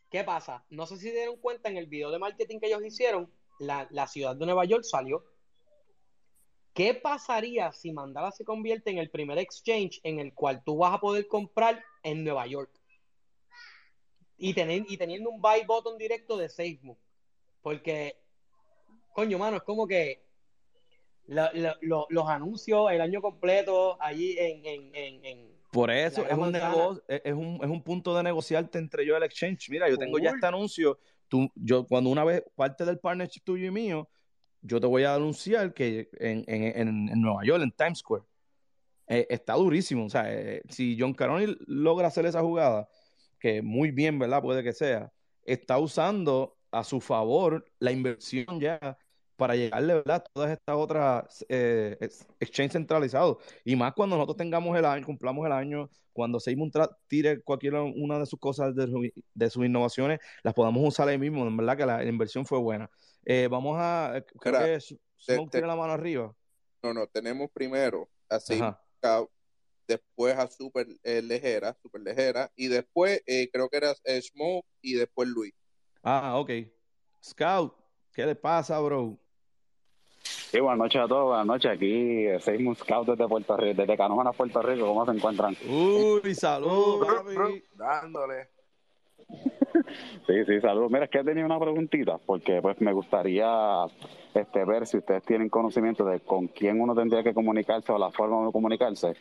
¿qué 0.10 0.24
pasa? 0.24 0.66
No 0.72 0.88
sé 0.88 0.98
si 0.98 1.12
dieron 1.12 1.38
cuenta 1.38 1.70
en 1.70 1.78
el 1.78 1.86
video 1.86 2.10
de 2.10 2.18
marketing 2.18 2.60
que 2.60 2.66
ellos 2.66 2.84
hicieron, 2.84 3.32
la, 3.60 3.88
la 3.92 4.08
ciudad 4.08 4.36
de 4.36 4.46
Nueva 4.46 4.66
York 4.66 4.84
salió. 4.84 5.24
¿Qué 6.74 6.94
pasaría 6.94 7.72
si 7.72 7.92
Mandala 7.92 8.32
se 8.32 8.46
convierte 8.46 8.90
en 8.90 8.98
el 8.98 9.10
primer 9.10 9.38
exchange 9.38 10.00
en 10.04 10.20
el 10.20 10.34
cual 10.34 10.64
tú 10.64 10.78
vas 10.78 10.94
a 10.94 11.00
poder 11.00 11.28
comprar 11.28 11.84
en 12.04 12.24
Nueva 12.24 12.48
York? 12.48 12.72
y, 14.40 14.50
y 14.52 14.98
teniendo 14.98 15.30
un 15.30 15.42
buy 15.42 15.64
button 15.68 15.98
directo 15.98 16.38
de 16.38 16.50
Facebook. 16.50 16.98
Porque, 17.62 18.16
coño, 19.14 19.38
mano, 19.38 19.58
es 19.58 19.64
como 19.64 19.86
que 19.86 20.24
los 21.28 22.28
anuncios 22.28 22.92
el 22.92 23.02
año 23.02 23.22
completo 23.22 24.02
allí 24.02 24.36
en... 24.40 24.66
en, 24.66 25.26
en, 25.26 25.60
por 25.72 25.92
eso 25.92 26.26
es 26.26 26.36
un, 26.36 26.52
negocio, 26.52 27.04
es, 27.08 27.34
un, 27.34 27.60
es 27.62 27.70
un 27.70 27.84
punto 27.84 28.16
de 28.16 28.24
negociarte 28.24 28.80
entre 28.80 29.06
yo 29.06 29.14
y 29.14 29.18
el 29.18 29.24
exchange. 29.24 29.70
Mira, 29.70 29.88
yo 29.88 29.98
tengo 29.98 30.18
ya 30.18 30.32
este 30.32 30.48
anuncio. 30.48 30.98
Tú, 31.30 31.50
yo, 31.56 31.86
cuando 31.88 32.10
una 32.10 32.24
vez 32.26 32.44
parte 32.56 32.86
del 32.86 33.00
partnership 33.00 33.42
tuyo 33.44 33.68
y 33.68 33.72
mío, 33.72 34.10
yo 34.62 34.82
te 34.82 34.88
voy 34.88 35.04
a 35.04 35.16
anunciar 35.16 35.74
que 35.74 36.10
en, 36.20 36.44
en, 36.48 37.10
en 37.10 37.22
Nueva 37.22 37.46
York, 37.46 37.64
en 37.64 37.72
Times 37.72 38.00
Square, 38.00 38.26
eh, 39.08 39.26
está 39.30 39.54
durísimo. 39.54 40.06
O 40.06 40.10
sea, 40.10 40.32
eh, 40.32 40.62
si 40.70 40.98
John 41.00 41.14
Caroni 41.14 41.56
logra 41.68 42.08
hacer 42.08 42.26
esa 42.26 42.42
jugada, 42.42 42.88
que 43.40 43.62
muy 43.62 43.92
bien, 43.92 44.20
¿verdad? 44.20 44.42
Puede 44.42 44.64
que 44.64 44.74
sea, 44.74 45.12
está 45.44 45.78
usando 45.80 46.58
a 46.72 46.84
su 46.84 47.02
favor 47.02 47.66
la 47.80 47.92
inversión 47.92 48.60
ya 48.60 48.98
para 49.40 49.56
llegarle, 49.56 49.96
¿verdad? 49.96 50.18
A 50.18 50.30
todas 50.32 50.52
estas 50.52 50.76
otras 50.76 51.46
eh, 51.50 51.98
exchanges 52.40 52.74
centralizados. 52.74 53.38
Y 53.66 53.76
más 53.76 53.94
cuando 53.94 54.16
nosotros 54.16 54.38
tengamos 54.38 54.78
el 54.78 54.86
año, 54.86 55.04
cumplamos 55.04 55.44
el 55.48 55.52
año, 55.52 55.90
cuando 56.14 56.40
Seymour 56.40 56.70
tire 57.08 57.42
cualquiera 57.42 57.82
una 57.82 58.20
de 58.20 58.28
sus 58.28 58.40
cosas, 58.40 58.76
de, 58.76 59.50
sus 59.50 59.66
innovaciones, 59.66 60.20
las 60.44 60.54
podamos 60.54 60.88
usar 60.88 61.08
ahí 61.08 61.18
mismo. 61.18 61.48
En 61.48 61.58
verdad 61.58 61.78
que 61.78 61.86
la, 61.88 62.04
inversión 62.04 62.46
fue 62.46 62.60
buena. 62.60 62.88
Eh, 63.26 63.48
vamos 63.50 63.78
a... 63.80 64.24
Creo 64.40 64.78
tiene 65.50 65.68
la 65.68 65.76
mano 65.76 65.94
arriba. 65.94 66.32
No, 66.84 66.94
no, 66.94 67.08
tenemos 67.08 67.50
primero 67.52 68.08
así 68.30 68.62
después 69.90 70.38
a 70.38 70.48
Super 70.48 70.88
eh, 71.04 71.22
Lejera, 71.22 71.76
Super 71.82 72.02
Lejera, 72.02 72.52
y 72.56 72.68
después 72.68 73.22
eh, 73.26 73.50
creo 73.52 73.68
que 73.68 73.78
era 73.78 73.94
eh, 74.06 74.22
Smoke 74.22 74.66
y 74.82 74.94
después 74.94 75.28
Luis. 75.28 75.54
Ah, 76.04 76.38
ok. 76.38 76.52
Scout, 77.22 77.76
¿qué 78.14 78.26
le 78.26 78.36
pasa, 78.36 78.80
bro? 78.80 79.20
Sí, 80.50 80.60
buenas 80.60 80.80
noches 80.80 81.00
a 81.00 81.08
todos, 81.08 81.28
buenas 81.28 81.46
noches. 81.46 81.72
Aquí 81.72 82.26
seis 82.40 82.78
Scout 82.80 83.08
desde 83.08 83.28
Puerto 83.28 83.56
Rico, 83.56 83.82
desde 83.82 83.96
Canóvana, 83.96 84.32
Puerto 84.32 84.64
Rico. 84.64 84.88
¿Cómo 84.88 85.06
se 85.06 85.12
encuentran? 85.12 85.56
Uy, 85.70 86.34
salud, 86.34 87.06
papi. 87.06 87.64
Dándole. 87.76 88.48
sí, 90.26 90.46
sí, 90.48 90.60
salud. 90.60 90.90
Mira, 90.90 91.06
es 91.06 91.12
que 91.12 91.24
tenía 91.24 91.46
una 91.46 91.60
preguntita, 91.60 92.18
porque 92.18 92.64
pues 92.64 92.82
me 92.82 92.94
gustaría 92.94 93.86
este, 94.34 94.66
ver 94.66 94.88
si 94.88 94.98
ustedes 94.98 95.22
tienen 95.22 95.50
conocimiento 95.50 96.04
de 96.04 96.20
con 96.22 96.48
quién 96.48 96.82
uno 96.82 96.96
tendría 96.96 97.22
que 97.22 97.36
comunicarse 97.36 97.92
o 97.92 98.00
la 98.00 98.10
forma 98.10 98.48
de 98.48 98.52
comunicarse 98.52 99.14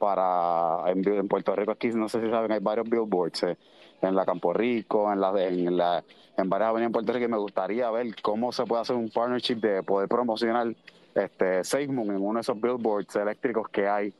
para 0.00 0.90
en, 0.90 1.28
Puerto 1.28 1.54
Rico 1.54 1.70
aquí 1.70 1.90
no 1.90 2.08
sé 2.08 2.20
si 2.20 2.28
saben 2.28 2.50
hay 2.50 2.58
varios 2.58 2.90
billboards 2.90 3.44
eh, 3.44 3.56
en 4.02 4.14
la 4.14 4.24
Campo 4.24 4.52
Rico 4.52 5.12
en 5.12 5.20
la 5.20 5.32
en 5.42 5.76
la 5.76 6.04
en 6.36 6.48
varias 6.48 6.70
avenidas 6.70 6.88
en 6.88 6.92
Puerto 6.92 7.12
Rico 7.12 7.24
y 7.24 7.28
me 7.28 7.38
gustaría 7.38 7.90
ver 7.90 8.14
cómo 8.20 8.52
se 8.52 8.64
puede 8.64 8.82
hacer 8.82 8.96
un 8.96 9.10
partnership 9.10 9.56
de 9.56 9.82
poder 9.82 10.08
promocionar 10.08 10.74
este 11.14 11.64
SafeMoon 11.64 12.10
en 12.10 12.22
uno 12.22 12.34
de 12.34 12.40
esos 12.40 12.60
billboards 12.60 13.14
eléctricos 13.16 13.68
que 13.68 13.88
hay 13.88 14.12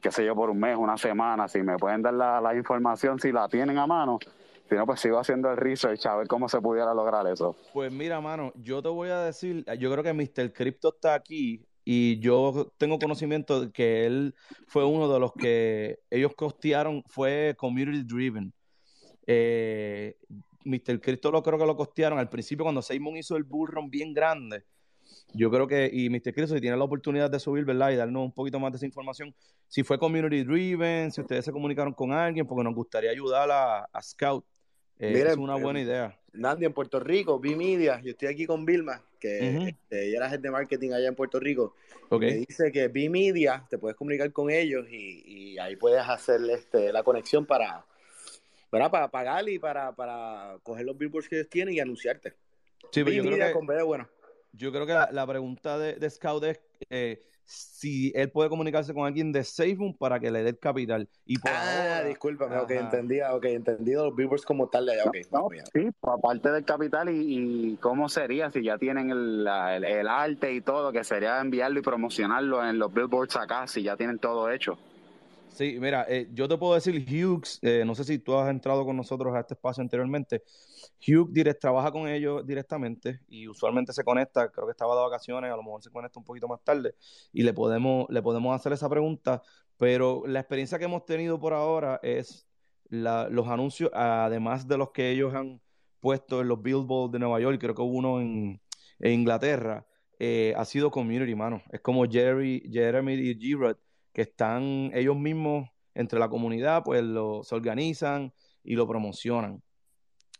qué 0.00 0.10
sé 0.10 0.24
yo 0.24 0.34
por 0.34 0.50
un 0.50 0.58
mes 0.58 0.76
una 0.76 0.96
semana 0.98 1.48
si 1.48 1.62
me 1.62 1.76
pueden 1.78 2.02
dar 2.02 2.14
la, 2.14 2.40
la 2.40 2.54
información 2.54 3.18
si 3.18 3.32
la 3.32 3.48
tienen 3.48 3.78
a 3.78 3.86
mano 3.86 4.18
si 4.72 4.78
no, 4.78 4.86
pues 4.86 5.00
sigo 5.00 5.18
haciendo 5.18 5.50
el 5.50 5.58
research 5.58 6.06
a 6.06 6.16
ver 6.16 6.26
cómo 6.26 6.48
se 6.48 6.58
pudiera 6.58 6.94
lograr 6.94 7.26
eso. 7.26 7.54
Pues 7.74 7.92
mira, 7.92 8.22
mano, 8.22 8.54
yo 8.56 8.82
te 8.82 8.88
voy 8.88 9.10
a 9.10 9.20
decir, 9.20 9.66
yo 9.78 9.92
creo 9.92 10.02
que 10.02 10.14
Mr. 10.14 10.50
Crypto 10.50 10.94
está 10.94 11.12
aquí 11.12 11.66
y 11.84 12.18
yo 12.20 12.72
tengo 12.78 12.98
conocimiento 12.98 13.60
de 13.60 13.70
que 13.70 14.06
él 14.06 14.34
fue 14.66 14.86
uno 14.86 15.12
de 15.12 15.20
los 15.20 15.32
que 15.34 15.98
ellos 16.08 16.32
costearon, 16.34 17.02
fue 17.06 17.54
community 17.58 18.02
driven. 18.02 18.52
Eh, 19.26 20.16
Mr. 20.64 21.00
Cristo 21.00 21.30
lo 21.30 21.42
creo 21.42 21.58
que 21.58 21.66
lo 21.66 21.76
costearon 21.76 22.18
al 22.18 22.28
principio 22.28 22.64
cuando 22.64 22.82
Simon 22.82 23.16
hizo 23.16 23.36
el 23.36 23.44
bullrun 23.44 23.90
bien 23.90 24.12
grande. 24.12 24.64
Yo 25.34 25.50
creo 25.50 25.66
que, 25.66 25.90
y 25.92 26.10
Mr. 26.10 26.34
Cristo, 26.34 26.54
si 26.54 26.60
tiene 26.60 26.76
la 26.76 26.84
oportunidad 26.84 27.30
de 27.30 27.38
subir, 27.38 27.64
¿verdad? 27.64 27.90
Y 27.90 27.96
darnos 27.96 28.22
un 28.22 28.32
poquito 28.32 28.60
más 28.60 28.72
de 28.72 28.76
esa 28.76 28.86
información, 28.86 29.34
si 29.66 29.82
fue 29.82 29.98
community 29.98 30.44
driven, 30.44 31.10
si 31.10 31.20
ustedes 31.20 31.44
se 31.44 31.52
comunicaron 31.52 31.94
con 31.94 32.12
alguien, 32.12 32.46
porque 32.46 32.64
nos 32.64 32.74
gustaría 32.74 33.10
ayudar 33.10 33.48
a, 33.50 34.02
Scout. 34.02 34.44
Eh, 34.98 35.24
es 35.26 35.36
una 35.36 35.56
buena 35.56 35.80
idea. 35.80 36.16
Nandi, 36.32 36.64
en 36.64 36.72
Puerto 36.72 37.00
Rico, 37.00 37.40
B-Media, 37.40 38.00
yo 38.02 38.10
estoy 38.10 38.28
aquí 38.28 38.46
con 38.46 38.64
Vilma, 38.64 39.02
que 39.18 39.68
este, 39.68 40.08
ella 40.08 40.18
era 40.18 40.30
jefe 40.30 40.42
de 40.42 40.50
marketing 40.50 40.92
allá 40.92 41.08
en 41.08 41.14
Puerto 41.14 41.40
Rico. 41.40 41.74
Me 42.10 42.34
dice 42.34 42.70
que 42.70 42.88
B-Media, 42.88 43.66
te 43.68 43.78
puedes 43.78 43.96
comunicar 43.96 44.30
con 44.32 44.50
ellos 44.50 44.86
y, 44.90 45.58
ahí 45.58 45.76
puedes 45.76 46.02
hacer 46.02 46.40
este, 46.50 46.92
la 46.92 47.02
conexión 47.02 47.46
para, 47.46 47.84
para 48.80 49.08
pagar 49.08 49.48
y 49.48 49.58
para, 49.58 49.92
para 49.92 50.56
coger 50.62 50.86
los 50.86 50.96
billboards 50.96 51.28
que 51.28 51.36
ellos 51.36 51.50
tienen 51.50 51.74
y 51.74 51.80
anunciarte. 51.80 52.34
Sí, 52.90 53.04
pero 53.04 53.10
yo 53.10 53.22
creo 53.24 53.46
que, 53.46 53.52
con 53.52 53.66
bueno. 53.86 54.08
Yo 54.52 54.72
creo 54.72 54.86
que 54.86 54.92
la, 54.92 55.26
pregunta 55.26 55.78
de, 55.78 55.94
de 55.94 56.10
Scout 56.10 56.44
es 56.44 56.60
eh, 56.90 57.22
si 57.44 58.12
él 58.14 58.30
puede 58.30 58.48
comunicarse 58.48 58.94
con 58.94 59.06
alguien 59.06 59.32
de 59.32 59.44
SafeMoon 59.44 59.94
para 59.94 60.18
que 60.20 60.30
le 60.30 60.42
dé 60.42 60.50
el 60.50 60.58
capital. 60.58 61.08
Y 61.26 61.36
ah, 61.44 62.02
discúlpame, 62.06 62.56
ok, 62.56 62.70
entendía, 62.70 63.34
ok, 63.34 63.44
entendido 63.46 64.06
los 64.06 64.16
billboards 64.16 64.44
como 64.44 64.68
tal 64.68 64.86
de 64.86 64.92
allá, 64.92 65.04
okay. 65.06 65.60
sí, 65.72 65.90
aparte 66.02 66.50
del 66.50 66.64
capital 66.64 67.08
y, 67.10 67.76
cómo 67.80 68.08
sería 68.08 68.50
si 68.50 68.62
ya 68.62 68.78
tienen 68.78 69.10
el, 69.10 69.46
el, 69.84 70.08
arte 70.08 70.52
y 70.52 70.60
todo, 70.60 70.92
que 70.92 71.04
sería 71.04 71.40
enviarlo 71.40 71.80
y 71.80 71.82
promocionarlo 71.82 72.66
en 72.66 72.78
los 72.78 72.92
billboards 72.92 73.36
acá, 73.36 73.66
si 73.66 73.82
ya 73.82 73.96
tienen 73.96 74.18
todo 74.18 74.50
hecho. 74.50 74.78
Sí, 75.52 75.76
mira, 75.78 76.06
eh, 76.08 76.28
yo 76.32 76.48
te 76.48 76.56
puedo 76.56 76.74
decir, 76.74 77.04
Hughes, 77.06 77.58
eh, 77.60 77.84
no 77.84 77.94
sé 77.94 78.04
si 78.04 78.18
tú 78.18 78.34
has 78.34 78.48
entrado 78.48 78.86
con 78.86 78.96
nosotros 78.96 79.34
a 79.34 79.40
este 79.40 79.52
espacio 79.52 79.82
anteriormente. 79.82 80.42
Hugh 81.06 81.30
direct, 81.30 81.60
trabaja 81.60 81.92
con 81.92 82.08
ellos 82.08 82.46
directamente 82.46 83.20
y 83.28 83.46
usualmente 83.46 83.92
se 83.92 84.02
conecta, 84.02 84.50
creo 84.50 84.66
que 84.66 84.70
estaba 84.70 84.94
de 84.94 85.02
vacaciones, 85.02 85.52
a 85.52 85.56
lo 85.56 85.62
mejor 85.62 85.82
se 85.82 85.90
conecta 85.90 86.18
un 86.18 86.24
poquito 86.24 86.48
más 86.48 86.62
tarde 86.64 86.94
y 87.34 87.42
le 87.42 87.52
podemos, 87.52 88.06
le 88.08 88.22
podemos 88.22 88.54
hacer 88.54 88.72
esa 88.72 88.88
pregunta, 88.88 89.42
pero 89.76 90.22
la 90.26 90.40
experiencia 90.40 90.78
que 90.78 90.86
hemos 90.86 91.04
tenido 91.04 91.38
por 91.38 91.52
ahora 91.52 92.00
es 92.02 92.46
los 92.88 93.48
anuncios, 93.48 93.90
además 93.92 94.66
de 94.66 94.78
los 94.78 94.90
que 94.90 95.10
ellos 95.10 95.34
han 95.34 95.60
puesto 96.00 96.40
en 96.40 96.48
los 96.48 96.62
billboards 96.62 97.12
de 97.12 97.18
Nueva 97.18 97.40
York, 97.40 97.58
creo 97.60 97.74
que 97.74 97.82
hubo 97.82 97.98
uno 97.98 98.20
en, 98.20 98.60
Inglaterra, 99.00 99.86
eh, 100.18 100.54
ha 100.56 100.64
sido 100.64 100.90
community, 100.90 101.34
mano. 101.34 101.62
Es 101.70 101.80
como 101.80 102.04
Jerry, 102.04 102.62
Jeremy 102.70 103.14
y 103.14 103.34
Girard 103.34 103.76
que 104.12 104.22
están 104.22 104.90
ellos 104.94 105.16
mismos 105.16 105.68
entre 105.94 106.18
la 106.18 106.28
comunidad, 106.28 106.82
pues 106.84 107.02
lo, 107.02 107.42
se 107.44 107.54
organizan 107.54 108.32
y 108.64 108.74
lo 108.76 108.86
promocionan. 108.86 109.62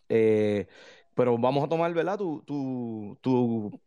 Eh, 0.09 0.67
pero 1.15 1.37
vamos 1.39 1.65
a 1.65 1.69
tomar, 1.69 1.93
¿verdad? 1.95 2.19
Tu, 2.19 2.43
tu, 2.45 3.19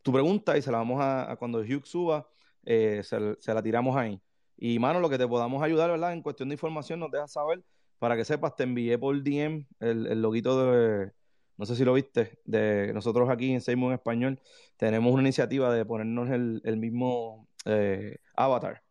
tu, 0.01 0.11
pregunta 0.11 0.57
y 0.57 0.61
se 0.61 0.71
la 0.71 0.79
vamos 0.79 0.99
a, 1.01 1.35
cuando 1.37 1.59
Hugh 1.59 1.85
suba, 1.85 2.27
eh, 2.65 3.01
se, 3.03 3.53
la 3.53 3.63
tiramos 3.63 3.95
ahí. 3.95 4.21
Y, 4.57 4.79
mano, 4.79 4.99
lo 4.99 5.09
que 5.09 5.17
te 5.17 5.27
podamos 5.27 5.61
ayudar, 5.63 5.91
¿verdad? 5.91 6.13
En 6.13 6.21
cuestión 6.21 6.49
de 6.49 6.55
información, 6.55 6.99
nos 6.99 7.11
dejas 7.11 7.33
saber. 7.33 7.63
Para 7.99 8.15
que 8.15 8.25
sepas, 8.25 8.55
te 8.55 8.63
envié 8.63 8.97
por 8.97 9.23
DM 9.23 9.67
el, 9.79 10.07
el 10.07 10.21
loguito 10.21 10.71
de, 10.71 11.11
no 11.57 11.65
sé 11.65 11.75
si 11.75 11.85
lo 11.85 11.93
viste, 11.93 12.39
de 12.45 12.91
nosotros 12.93 13.29
aquí 13.29 13.53
en 13.53 13.61
Seymour 13.61 13.91
en 13.91 13.95
Español, 13.95 14.41
tenemos 14.77 15.13
una 15.13 15.23
iniciativa 15.23 15.73
de 15.73 15.85
ponernos 15.85 16.29
el, 16.29 16.61
el 16.65 16.77
mismo 16.77 17.47
eh, 17.65 18.17
avatar 18.35 18.84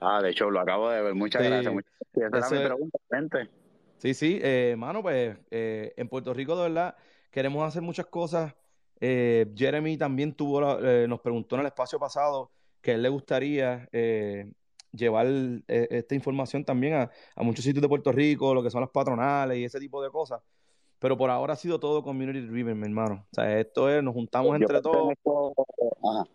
Ah, 0.00 0.22
de 0.22 0.30
hecho, 0.30 0.50
lo 0.50 0.60
acabo 0.60 0.90
de 0.90 1.02
ver. 1.02 1.14
Muchas 1.14 1.42
gracias. 1.42 1.72
Muchas 1.72 1.92
Esa 2.14 2.28
era 2.36 2.50
mi 2.50 2.66
pregunta, 2.66 2.98
gente. 3.10 3.50
Sí, 3.98 4.14
sí, 4.14 4.38
eh, 4.42 4.76
mano, 4.78 5.02
pues 5.02 5.36
eh, 5.50 5.92
en 5.96 6.08
Puerto 6.08 6.32
Rico, 6.32 6.56
de 6.56 6.62
verdad, 6.62 6.96
queremos 7.30 7.66
hacer 7.66 7.82
muchas 7.82 8.06
cosas. 8.06 8.54
Eh, 9.00 9.46
Jeremy 9.56 9.96
también 9.96 10.34
tuvo, 10.34 10.78
eh, 10.80 11.06
nos 11.08 11.20
preguntó 11.20 11.56
en 11.56 11.62
el 11.62 11.66
espacio 11.66 11.98
pasado 11.98 12.50
que 12.80 12.92
a 12.92 12.94
él 12.94 13.02
le 13.02 13.08
gustaría 13.08 13.88
llevar 14.92 15.26
esta 15.66 16.14
información 16.14 16.64
también 16.64 16.94
a, 16.94 17.10
a, 17.34 17.42
muchos 17.42 17.64
sitios 17.64 17.82
de 17.82 17.88
Puerto 17.88 18.12
Rico, 18.12 18.54
lo 18.54 18.62
que 18.62 18.70
son 18.70 18.80
las 18.80 18.90
patronales 18.90 19.58
y 19.58 19.64
ese 19.64 19.80
tipo 19.80 20.02
de 20.02 20.10
cosas. 20.10 20.40
Pero 21.00 21.16
por 21.16 21.30
ahora 21.30 21.52
ha 21.52 21.56
sido 21.56 21.78
todo 21.78 22.02
community 22.02 22.40
driven, 22.40 22.78
mi 22.78 22.86
hermano. 22.86 23.24
O 23.30 23.34
sea, 23.34 23.58
esto 23.58 23.88
es, 23.88 24.02
nos 24.02 24.14
juntamos 24.14 24.56
entre 24.56 24.80
todos. 24.80 25.14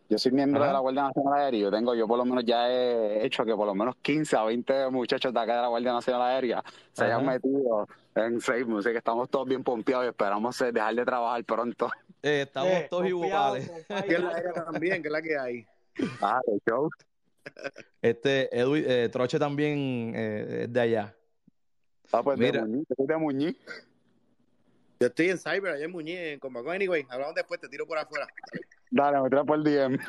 Yo 0.09 0.17
soy 0.17 0.31
miembro 0.31 0.63
de 0.63 0.71
la 0.71 0.79
Guardia 0.79 1.03
Nacional 1.03 1.33
Aérea. 1.33 1.61
Yo 1.61 1.71
tengo, 1.71 1.95
yo 1.95 2.07
por 2.07 2.17
lo 2.17 2.25
menos 2.25 2.45
ya 2.45 2.69
he 2.69 3.25
hecho 3.25 3.43
que 3.43 3.55
por 3.55 3.67
lo 3.67 3.75
menos 3.75 3.95
15 4.01 4.37
a 4.37 4.43
20 4.43 4.89
muchachos 4.89 5.33
de 5.33 5.39
acá 5.39 5.55
de 5.55 5.61
la 5.63 5.67
Guardia 5.67 5.93
Nacional 5.93 6.21
Aérea 6.21 6.63
se 6.93 7.05
hayan 7.05 7.25
metido 7.25 7.87
en 8.15 8.39
Facebook. 8.39 8.79
Así 8.79 8.91
que 8.91 8.97
estamos 8.97 9.29
todos 9.29 9.47
bien 9.47 9.63
pompeados 9.63 10.05
y 10.05 10.09
esperamos 10.09 10.59
eh, 10.61 10.71
dejar 10.71 10.95
de 10.95 11.05
trabajar 11.05 11.43
pronto. 11.43 11.91
Eh, 12.25 12.43
estamos 12.43 12.71
eh, 12.71 12.87
todos 12.89 13.05
iguales. 13.05 13.69
Aquí 13.89 14.13
en 14.15 14.23
la 14.23 14.29
aérea 14.29 14.53
también, 14.53 15.01
que 15.01 15.09
es 15.09 15.11
la 15.11 15.21
que 15.21 15.37
hay. 15.37 15.65
Ah, 16.21 16.39
de 16.47 16.57
show. 16.65 16.89
Este, 18.01 18.57
Edwin, 18.57 19.11
Troche 19.11 19.37
también 19.37 20.15
es 20.15 20.71
de 20.71 20.79
allá. 20.79 21.13
Ah, 22.13 22.23
pues 22.23 22.39
Mira. 22.39 22.61
de 22.61 22.67
Muñiz, 22.69 22.87
de 22.97 23.17
Muñiz. 23.17 23.57
Yo 25.03 25.07
estoy 25.07 25.31
en 25.31 25.37
Cyber, 25.37 25.73
allá 25.73 25.83
en 25.83 25.91
Muñiz, 25.91 26.17
en 26.17 26.39
Combaco. 26.39 26.71
Anyway, 26.71 27.05
hablamos 27.09 27.35
después, 27.35 27.59
te 27.59 27.67
tiro 27.67 27.85
por 27.85 27.97
afuera. 27.97 28.25
Dale, 28.89 29.21
me 29.21 29.29
trae 29.29 29.43
por 29.43 29.57
el 29.57 29.63
DM. 29.65 29.99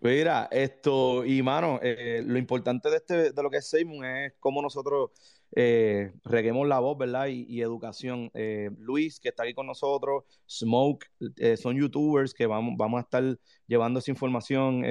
Mira, 0.00 0.48
esto, 0.50 1.24
y 1.24 1.40
mano, 1.44 1.78
eh, 1.80 2.24
lo 2.26 2.36
importante 2.36 2.90
de 2.90 2.96
este, 2.96 3.32
de 3.32 3.42
lo 3.44 3.48
que 3.48 3.58
es 3.58 3.70
Seymour 3.70 4.04
es 4.04 4.32
cómo 4.40 4.60
nosotros 4.60 5.12
eh, 5.54 6.12
reguemos 6.24 6.66
la 6.66 6.80
voz, 6.80 6.98
¿verdad? 6.98 7.28
Y, 7.28 7.62
educación. 7.62 8.32
Eh, 8.34 8.68
Luis, 8.80 9.20
que 9.20 9.28
está 9.28 9.44
aquí 9.44 9.54
con 9.54 9.68
nosotros, 9.68 10.24
Smoke, 10.50 11.06
eh, 11.36 11.56
son 11.56 11.76
youtubers 11.76 12.34
que 12.34 12.46
vamos, 12.46 12.74
vamos 12.76 12.98
a 12.98 13.02
estar 13.02 13.38
llevando 13.68 14.00
esa 14.00 14.10
información 14.10 14.82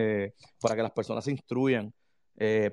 para 0.62 0.78
que 0.78 0.82
las 0.82 0.92
personas 0.92 1.26
se 1.26 1.32
instruyan. 1.32 1.94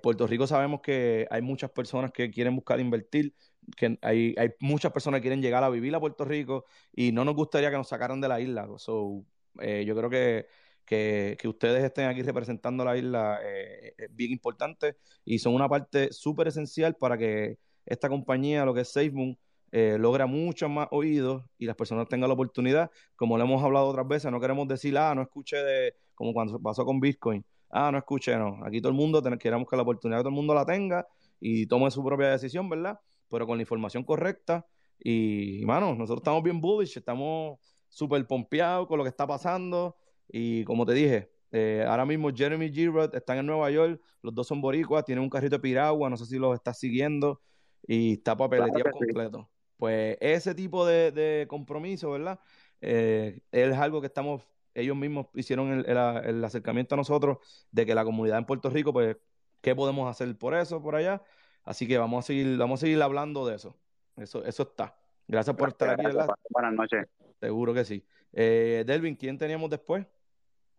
Puerto 0.00 0.28
Rico 0.28 0.46
sabemos 0.46 0.80
que 0.80 1.26
hay 1.28 1.42
muchas 1.42 1.72
personas 1.72 2.12
que 2.12 2.30
quieren 2.30 2.54
buscar 2.54 2.78
invertir, 2.78 3.34
que 3.76 3.98
hay, 4.02 4.34
hay 4.38 4.50
muchas 4.60 4.92
personas 4.92 5.18
que 5.18 5.22
quieren 5.22 5.42
llegar 5.42 5.64
a 5.64 5.70
vivir 5.70 5.94
a 5.94 6.00
Puerto 6.00 6.24
Rico 6.24 6.64
y 6.92 7.12
no 7.12 7.24
nos 7.24 7.34
gustaría 7.34 7.70
que 7.70 7.76
nos 7.76 7.88
sacaran 7.88 8.20
de 8.20 8.28
la 8.28 8.40
isla. 8.40 8.68
So, 8.76 9.24
eh, 9.60 9.84
yo 9.86 9.96
creo 9.96 10.10
que, 10.10 10.46
que, 10.84 11.48
ustedes 11.48 11.84
estén 11.84 12.06
aquí 12.06 12.22
representando 12.22 12.84
la 12.84 12.96
isla 12.96 13.40
eh, 13.42 13.94
es 13.96 14.14
bien 14.14 14.32
importante 14.32 14.96
y 15.24 15.38
son 15.38 15.54
una 15.54 15.68
parte 15.68 16.12
súper 16.12 16.48
esencial 16.48 16.96
para 16.96 17.16
que 17.16 17.58
esta 17.86 18.08
compañía, 18.08 18.64
lo 18.64 18.74
que 18.74 18.82
es 18.82 18.92
SafeMoon, 18.92 19.38
eh, 19.72 19.96
logra 19.98 20.26
muchos 20.26 20.68
más 20.68 20.88
oídos 20.90 21.44
y 21.58 21.64
las 21.64 21.76
personas 21.76 22.06
tengan 22.06 22.28
la 22.28 22.34
oportunidad, 22.34 22.90
como 23.16 23.38
le 23.38 23.44
hemos 23.44 23.62
hablado 23.64 23.86
otras 23.86 24.06
veces, 24.06 24.30
no 24.30 24.38
queremos 24.38 24.68
decir, 24.68 24.96
ah, 24.98 25.14
no 25.14 25.22
escuché 25.22 25.56
de, 25.56 25.94
como 26.14 26.34
cuando 26.34 26.60
pasó 26.60 26.84
con 26.84 27.00
Bitcoin, 27.00 27.42
ah, 27.70 27.90
no 27.90 27.96
escuché, 27.96 28.36
no, 28.36 28.60
aquí 28.64 28.82
todo 28.82 28.90
el 28.90 28.98
mundo, 28.98 29.22
queremos 29.38 29.66
que 29.66 29.76
la 29.76 29.82
oportunidad 29.82 30.20
todo 30.20 30.28
el 30.28 30.34
mundo 30.34 30.54
la 30.54 30.66
tenga 30.66 31.06
y 31.40 31.66
tome 31.66 31.90
su 31.90 32.04
propia 32.04 32.28
decisión, 32.28 32.68
¿verdad? 32.68 33.00
Pero 33.32 33.46
con 33.46 33.56
la 33.56 33.62
información 33.62 34.04
correcta. 34.04 34.66
Y, 35.02 35.62
mano, 35.64 35.94
nosotros 35.94 36.20
estamos 36.20 36.42
bien 36.42 36.60
bullish, 36.60 36.98
estamos 36.98 37.58
súper 37.88 38.26
pompeados 38.26 38.86
con 38.86 38.98
lo 38.98 39.04
que 39.04 39.08
está 39.08 39.26
pasando. 39.26 39.96
Y 40.28 40.64
como 40.64 40.84
te 40.84 40.92
dije, 40.92 41.32
eh, 41.50 41.84
ahora 41.88 42.04
mismo 42.04 42.30
Jeremy 42.32 42.70
Girard 42.70 43.14
están 43.16 43.38
en 43.38 43.46
Nueva 43.46 43.70
York, 43.70 44.00
los 44.20 44.34
dos 44.34 44.46
son 44.46 44.60
boricuas, 44.60 45.04
tienen 45.04 45.24
un 45.24 45.30
carrito 45.30 45.56
de 45.56 45.60
piragua, 45.60 46.10
no 46.10 46.16
sé 46.16 46.26
si 46.26 46.38
los 46.38 46.54
estás 46.54 46.78
siguiendo, 46.78 47.40
y 47.86 48.12
está 48.12 48.36
papeleteado 48.36 48.92
completo. 48.92 49.50
Pues 49.78 50.16
ese 50.20 50.54
tipo 50.54 50.86
de, 50.86 51.46
compromiso, 51.48 52.10
¿verdad? 52.12 52.38
Eh, 52.82 53.40
es 53.50 53.76
algo 53.76 54.00
que 54.00 54.08
estamos 54.08 54.42
ellos 54.74 54.96
mismos 54.96 55.26
hicieron 55.34 55.84
el, 55.86 56.44
acercamiento 56.44 56.94
a 56.94 56.98
nosotros 56.98 57.38
de 57.70 57.86
que 57.86 57.94
la 57.94 58.04
comunidad 58.04 58.38
en 58.38 58.46
Puerto 58.46 58.70
Rico, 58.70 58.92
pues, 58.92 59.16
¿qué 59.60 59.74
podemos 59.74 60.10
hacer 60.10 60.36
por 60.36 60.54
eso, 60.54 60.82
por 60.82 60.96
allá? 60.96 61.22
Así 61.64 61.86
que 61.86 61.98
vamos 61.98 62.24
a 62.24 62.26
seguir, 62.26 62.56
vamos 62.56 62.80
a 62.80 62.82
seguir 62.82 63.00
hablando 63.02 63.46
de 63.46 63.56
eso. 63.56 63.76
Eso, 64.16 64.44
eso 64.44 64.62
está. 64.62 64.96
Gracias 65.28 65.56
por 65.56 65.68
estar 65.68 65.90
aquí, 65.90 66.04
¿verdad? 66.04 66.28
Buenas 66.50 66.74
noches. 66.74 67.06
Seguro 67.40 67.72
que 67.72 67.84
sí. 67.84 68.04
Eh, 68.32 68.84
Delvin, 68.86 69.16
¿quién 69.16 69.38
teníamos 69.38 69.70
después? 69.70 70.04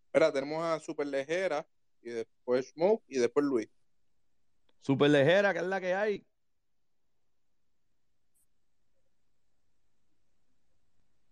Espera, 0.07 0.31
tenemos 0.31 0.63
a 0.63 0.79
Super 0.79 1.07
Lejera 1.07 1.65
y 2.01 2.09
después 2.09 2.69
Smoke 2.69 3.03
y 3.07 3.19
después 3.19 3.45
Luis. 3.45 3.69
Super 4.81 5.09
Lejera, 5.09 5.53
que 5.53 5.59
es 5.59 5.65
la 5.65 5.79
que 5.79 5.93
hay. 5.93 6.25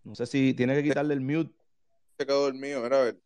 No 0.04 0.14
sé 0.14 0.26
si 0.26 0.54
tiene 0.54 0.74
que 0.74 0.82
quitarle 0.82 1.14
el 1.14 1.20
mute. 1.20 1.54
Se 2.18 2.26
quedó 2.26 2.48
el 2.48 2.54
mío, 2.54 2.80
mira 2.82 3.00
a 3.00 3.04
ver. 3.04 3.20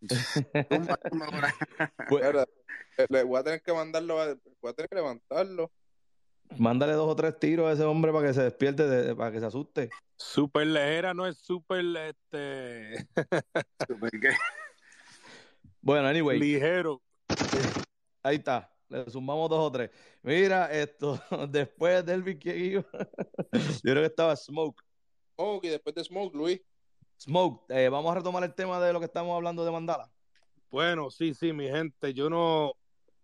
Pues, 2.08 2.24
le 3.08 3.22
voy 3.24 3.38
a 3.38 3.44
tener 3.44 3.62
que 3.62 3.72
mandarlo, 3.72 4.16
voy 4.60 4.70
a 4.70 4.72
tener 4.74 4.88
que 4.88 4.96
levantarlo. 4.96 5.70
Mándale 6.58 6.92
dos 6.92 7.08
o 7.08 7.16
tres 7.16 7.38
tiros 7.38 7.66
a 7.68 7.72
ese 7.72 7.84
hombre 7.84 8.12
para 8.12 8.28
que 8.28 8.34
se 8.34 8.42
despierte, 8.42 9.14
para 9.14 9.32
que 9.32 9.40
se 9.40 9.46
asuste. 9.46 9.90
Super 10.16 10.66
lejera 10.66 11.14
no 11.14 11.26
es 11.26 11.38
super 11.38 11.84
este. 11.96 13.06
super 13.88 14.10
qué. 14.20 14.30
Bueno, 15.80 16.08
anyway. 16.08 16.38
Ligero. 16.38 17.02
Ahí 18.22 18.36
está. 18.36 18.70
Le 18.88 19.10
sumamos 19.10 19.48
dos 19.48 19.58
o 19.58 19.72
tres. 19.72 19.90
Mira, 20.22 20.70
esto, 20.70 21.18
después 21.48 22.04
del 22.04 22.22
yo 22.38 22.82
creo 23.82 24.02
que 24.02 24.06
estaba 24.06 24.36
Smoke. 24.36 24.82
Smoke 25.34 25.64
y 25.66 25.70
después 25.70 25.94
de 25.94 26.04
Smoke, 26.04 26.36
Luis. 26.36 26.60
Smoke, 27.18 27.64
eh, 27.70 27.88
vamos 27.88 28.12
a 28.12 28.16
retomar 28.16 28.44
el 28.44 28.54
tema 28.54 28.78
de 28.80 28.92
lo 28.92 28.98
que 28.98 29.06
estamos 29.06 29.34
hablando 29.34 29.64
de 29.64 29.70
Mandala. 29.70 30.11
Bueno, 30.72 31.10
sí, 31.10 31.34
sí, 31.34 31.52
mi 31.52 31.68
gente, 31.68 32.14
yo 32.14 32.30
no, 32.30 32.72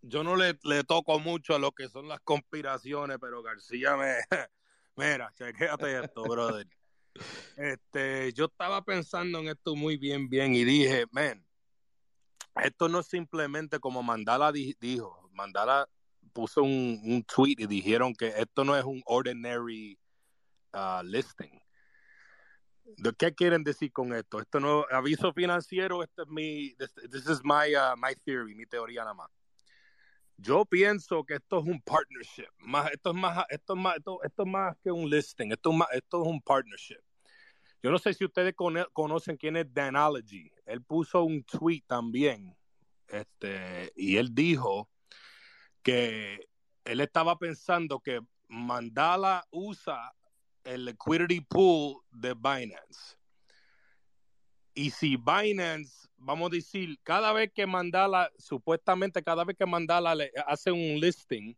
yo 0.02 0.22
no 0.22 0.36
le, 0.36 0.58
le 0.64 0.84
toco 0.84 1.18
mucho 1.18 1.54
a 1.54 1.58
lo 1.58 1.72
que 1.72 1.88
son 1.88 2.06
las 2.06 2.20
conspiraciones, 2.20 3.16
pero 3.18 3.42
García 3.42 3.96
me, 3.96 4.16
mira, 4.96 5.32
chequéate 5.34 5.98
esto, 6.04 6.24
brother. 6.24 6.66
Este, 7.56 8.34
yo 8.34 8.44
estaba 8.44 8.84
pensando 8.84 9.38
en 9.38 9.48
esto 9.48 9.74
muy 9.74 9.96
bien, 9.96 10.28
bien, 10.28 10.54
y 10.54 10.62
dije, 10.62 11.06
man, 11.10 11.42
esto 12.62 12.86
no 12.86 13.00
es 13.00 13.06
simplemente 13.06 13.80
como 13.80 14.02
Mandala 14.02 14.52
dijo, 14.52 15.30
Mandala 15.32 15.88
puso 16.34 16.62
un, 16.62 17.00
un, 17.02 17.24
tweet 17.24 17.56
y 17.60 17.66
dijeron 17.66 18.12
que 18.14 18.28
esto 18.28 18.62
no 18.62 18.76
es 18.76 18.84
un 18.84 19.02
ordinary 19.06 19.98
uh, 20.74 21.02
listing. 21.02 21.58
¿Qué 23.18 23.34
quieren 23.34 23.64
decir 23.64 23.92
con 23.92 24.12
esto? 24.14 24.40
Esto 24.40 24.60
no 24.60 24.86
aviso 24.90 25.32
financiero, 25.32 26.02
este 26.02 26.22
es 26.22 26.28
mi 26.28 26.74
this, 26.74 27.26
is 27.28 27.40
my 27.44 27.74
uh, 27.74 27.96
my 27.96 28.14
theory, 28.24 28.54
mi 28.54 28.66
teoría 28.66 29.02
nada 29.02 29.14
más. 29.14 29.30
Yo 30.36 30.64
pienso 30.64 31.24
que 31.24 31.34
esto 31.34 31.58
es 31.58 31.66
un 31.66 31.80
partnership. 31.82 32.48
Esto 32.92 33.10
es 33.10 33.16
más, 33.16 33.44
esto 33.48 33.72
es 33.74 33.78
más, 33.80 33.96
esto, 33.96 34.20
es 34.22 34.46
más 34.46 34.76
que 34.82 34.92
un 34.92 35.10
listing. 35.10 35.50
Esto 35.50 35.70
es, 35.70 35.98
un 36.12 36.40
partnership. 36.40 37.00
Yo 37.82 37.90
no 37.90 37.98
sé 37.98 38.14
si 38.14 38.24
ustedes 38.24 38.54
conocen 38.92 39.36
quién 39.36 39.56
es 39.56 39.72
Danology. 39.74 40.48
Él 40.64 40.82
puso 40.82 41.24
un 41.24 41.42
tweet 41.42 41.82
también. 41.88 42.56
Este, 43.08 43.92
y 43.96 44.16
él 44.16 44.32
dijo 44.32 44.88
que 45.82 46.46
él 46.84 47.00
estaba 47.00 47.36
pensando 47.36 47.98
que 47.98 48.20
Mandala 48.46 49.44
usa 49.50 50.14
el 50.64 50.84
liquidity 50.84 51.40
pool 51.40 52.02
de 52.10 52.34
Binance. 52.34 53.16
Y 54.74 54.90
si 54.90 55.16
Binance, 55.16 56.08
vamos 56.16 56.52
a 56.52 56.54
decir, 56.54 56.98
cada 57.02 57.32
vez 57.32 57.50
que 57.52 57.66
Mandala, 57.66 58.30
supuestamente 58.38 59.22
cada 59.22 59.44
vez 59.44 59.56
que 59.56 59.66
Mandala 59.66 60.16
hace 60.46 60.70
un 60.70 61.00
listing, 61.00 61.56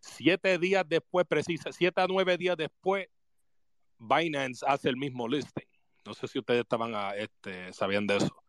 siete 0.00 0.58
días 0.58 0.84
después, 0.88 1.26
precisa, 1.26 1.70
siete 1.72 2.00
a 2.00 2.06
nueve 2.06 2.36
días 2.38 2.56
después, 2.56 3.08
Binance 3.98 4.64
hace 4.66 4.88
el 4.88 4.96
mismo 4.96 5.28
listing. 5.28 5.66
No 6.04 6.14
sé 6.14 6.26
si 6.28 6.38
ustedes 6.38 6.62
estaban 6.62 6.94
a, 6.94 7.14
este, 7.14 7.72
sabían 7.72 8.06
de 8.06 8.16
eso. 8.16 8.42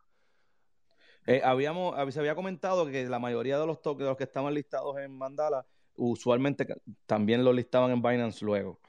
Eh, 1.26 1.40
habíamos, 1.44 1.94
se 2.12 2.20
había 2.20 2.34
comentado 2.34 2.86
que 2.86 3.04
la 3.06 3.18
mayoría 3.18 3.58
de 3.58 3.66
los 3.66 3.80
toques 3.80 4.04
de 4.04 4.08
los 4.08 4.16
que 4.16 4.24
estaban 4.24 4.52
listados 4.52 4.98
en 4.98 5.16
Mandala, 5.16 5.64
usualmente 5.96 6.66
también 7.06 7.44
lo 7.44 7.52
listaban 7.52 7.92
en 7.92 8.02
Binance 8.02 8.44
luego. 8.44 8.80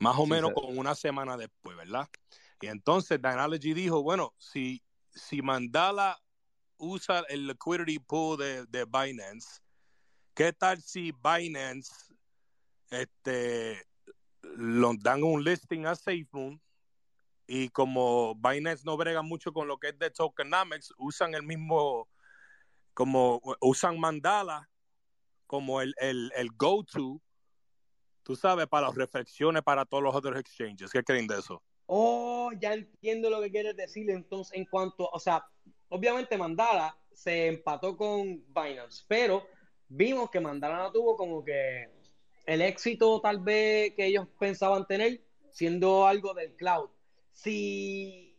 Más 0.00 0.16
o 0.16 0.26
menos 0.26 0.52
con 0.52 0.78
una 0.78 0.94
semana 0.94 1.36
después, 1.36 1.76
¿verdad? 1.76 2.08
Y 2.60 2.66
entonces 2.66 3.20
Dynalogy 3.20 3.74
dijo, 3.74 4.02
bueno, 4.02 4.34
si, 4.38 4.82
si 5.10 5.42
Mandala 5.42 6.18
usa 6.76 7.24
el 7.28 7.46
liquidity 7.46 7.98
pool 7.98 8.38
de, 8.38 8.66
de 8.66 8.84
Binance, 8.84 9.60
¿qué 10.34 10.52
tal 10.52 10.80
si 10.80 11.12
Binance 11.12 11.92
este, 12.90 13.84
lo 14.42 14.92
dan 14.98 15.22
un 15.22 15.42
listing 15.42 15.86
a 15.86 15.94
SafeMoon 15.94 16.60
y 17.46 17.68
como 17.70 18.34
Binance 18.36 18.84
no 18.84 18.96
brega 18.96 19.22
mucho 19.22 19.52
con 19.52 19.66
lo 19.66 19.78
que 19.78 19.88
es 19.88 19.98
de 19.98 20.10
tokenomics, 20.10 20.92
usan 20.98 21.34
el 21.34 21.42
mismo, 21.42 22.08
como 22.94 23.40
usan 23.60 23.98
Mandala 23.98 24.68
como 25.48 25.80
el, 25.80 25.94
el, 25.98 26.30
el 26.36 26.50
go-to, 26.50 27.22
tú 28.28 28.36
sabes, 28.36 28.66
para 28.66 28.88
las 28.88 28.94
reflexiones 28.94 29.62
para 29.62 29.86
todos 29.86 30.02
los 30.02 30.14
otros 30.14 30.38
exchanges. 30.38 30.90
¿Qué 30.92 31.02
creen 31.02 31.26
de 31.26 31.38
eso? 31.38 31.62
Oh, 31.86 32.50
ya 32.60 32.74
entiendo 32.74 33.30
lo 33.30 33.40
que 33.40 33.50
quieres 33.50 33.74
decir. 33.74 34.10
Entonces, 34.10 34.54
en 34.54 34.66
cuanto, 34.66 35.08
o 35.10 35.18
sea, 35.18 35.42
obviamente 35.88 36.36
Mandala 36.36 36.94
se 37.10 37.46
empató 37.46 37.96
con 37.96 38.44
Binance, 38.48 39.02
pero 39.08 39.46
vimos 39.88 40.28
que 40.28 40.40
Mandala 40.40 40.76
no 40.76 40.92
tuvo 40.92 41.16
como 41.16 41.42
que 41.42 41.88
el 42.44 42.60
éxito 42.60 43.18
tal 43.22 43.40
vez 43.40 43.94
que 43.94 44.04
ellos 44.04 44.28
pensaban 44.38 44.86
tener 44.86 45.22
siendo 45.50 46.06
algo 46.06 46.34
del 46.34 46.54
cloud. 46.54 46.90
Si 47.32 48.36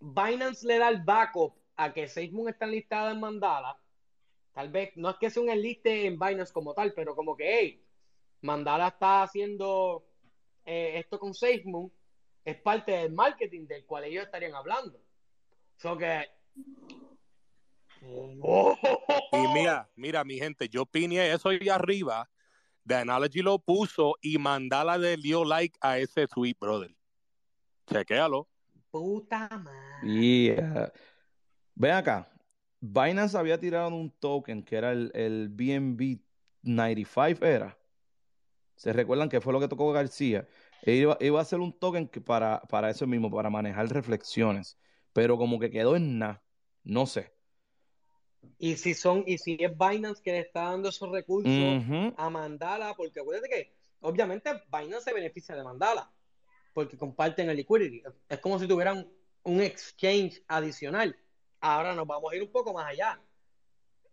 Binance 0.00 0.66
le 0.66 0.78
da 0.78 0.90
el 0.90 1.02
backup 1.02 1.54
a 1.76 1.94
que 1.94 2.08
SafeMoon 2.08 2.50
está 2.50 2.66
listada 2.66 3.12
en 3.12 3.20
Mandala, 3.20 3.78
tal 4.52 4.68
vez 4.68 4.90
no 4.96 5.08
es 5.08 5.16
que 5.16 5.30
sea 5.30 5.42
un 5.42 5.48
enliste 5.48 6.04
en 6.04 6.18
Binance 6.18 6.52
como 6.52 6.74
tal, 6.74 6.92
pero 6.92 7.16
como 7.16 7.34
que, 7.34 7.58
hey, 7.58 7.83
Mandala 8.44 8.88
está 8.88 9.22
haciendo 9.22 10.04
eh, 10.66 10.98
esto 10.98 11.18
con 11.18 11.32
SafeMoon, 11.32 11.90
es 12.44 12.60
parte 12.60 12.92
del 12.92 13.12
marketing 13.12 13.66
del 13.66 13.86
cual 13.86 14.04
ellos 14.04 14.24
estarían 14.26 14.54
hablando. 14.54 15.00
So 15.76 15.96
que. 15.96 16.28
Y 18.02 19.48
mira, 19.54 19.90
mira, 19.96 20.24
mi 20.24 20.38
gente, 20.38 20.68
yo 20.68 20.82
opiné 20.82 21.32
eso 21.32 21.48
ahí 21.48 21.70
arriba. 21.70 22.28
The 22.86 22.96
Analogy 22.96 23.40
lo 23.40 23.58
puso 23.58 24.16
y 24.20 24.36
Mandala 24.36 24.98
le 24.98 25.16
dio 25.16 25.42
like 25.42 25.78
a 25.80 25.96
ese 25.96 26.26
tweet, 26.28 26.56
brother. 26.60 26.94
Chequéalo. 27.90 28.46
Puta 28.90 29.48
madre. 29.48 30.06
Yeah. 30.06 30.92
Ven 31.74 31.92
acá. 31.92 32.30
Binance 32.78 33.38
había 33.38 33.58
tirado 33.58 33.88
un 33.88 34.10
token 34.10 34.62
que 34.62 34.76
era 34.76 34.92
el, 34.92 35.10
el 35.14 35.48
BNB 35.48 36.20
95, 36.62 37.46
¿era? 37.46 37.78
¿Se 38.76 38.92
recuerdan 38.92 39.28
que 39.28 39.40
fue 39.40 39.52
lo 39.52 39.60
que 39.60 39.68
tocó 39.68 39.92
García? 39.92 40.48
Iba, 40.82 41.16
iba 41.20 41.38
a 41.38 41.42
hacer 41.42 41.60
un 41.60 41.72
token 41.72 42.08
para, 42.24 42.60
para 42.62 42.90
eso 42.90 43.06
mismo, 43.06 43.30
para 43.30 43.50
manejar 43.50 43.88
reflexiones. 43.88 44.78
Pero 45.12 45.38
como 45.38 45.58
que 45.58 45.70
quedó 45.70 45.96
en 45.96 46.18
nada. 46.18 46.42
No 46.82 47.06
sé. 47.06 47.32
Y 48.58 48.76
si 48.76 48.94
son, 48.94 49.24
y 49.26 49.38
si 49.38 49.56
es 49.58 49.72
Binance 49.76 50.22
que 50.22 50.32
le 50.32 50.40
está 50.40 50.64
dando 50.64 50.90
esos 50.90 51.10
recursos 51.10 51.50
a 52.16 52.30
Mandala, 52.30 52.94
porque 52.94 53.20
acuérdate 53.20 53.48
que 53.48 53.74
obviamente 54.00 54.50
Binance 54.70 55.04
se 55.04 55.14
beneficia 55.14 55.54
de 55.54 55.64
Mandala, 55.64 56.12
porque 56.74 56.98
comparten 56.98 57.48
el 57.48 57.56
liquidity. 57.56 58.02
Es 58.28 58.38
como 58.40 58.58
si 58.58 58.66
tuvieran 58.66 59.08
un 59.44 59.60
exchange 59.60 60.42
adicional. 60.48 61.16
Ahora 61.60 61.94
nos 61.94 62.06
vamos 62.06 62.32
a 62.32 62.36
ir 62.36 62.42
un 62.42 62.52
poco 62.52 62.74
más 62.74 62.86
allá. 62.86 63.18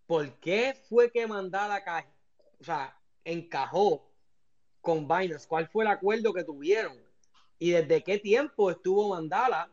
¿Por 0.06 0.40
qué 0.40 0.76
fue 0.88 1.12
que 1.12 1.28
Mandala 1.28 1.84
o 2.60 2.64
sea, 2.64 2.98
encajó 3.24 4.11
con 4.82 5.08
Binance? 5.08 5.48
¿Cuál 5.48 5.68
fue 5.68 5.84
el 5.84 5.92
acuerdo 5.92 6.34
que 6.34 6.44
tuvieron? 6.44 6.98
¿Y 7.60 7.72
desde 7.72 8.04
qué 8.04 8.18
tiempo 8.18 8.72
estuvo 8.72 9.10
Mandala 9.10 9.72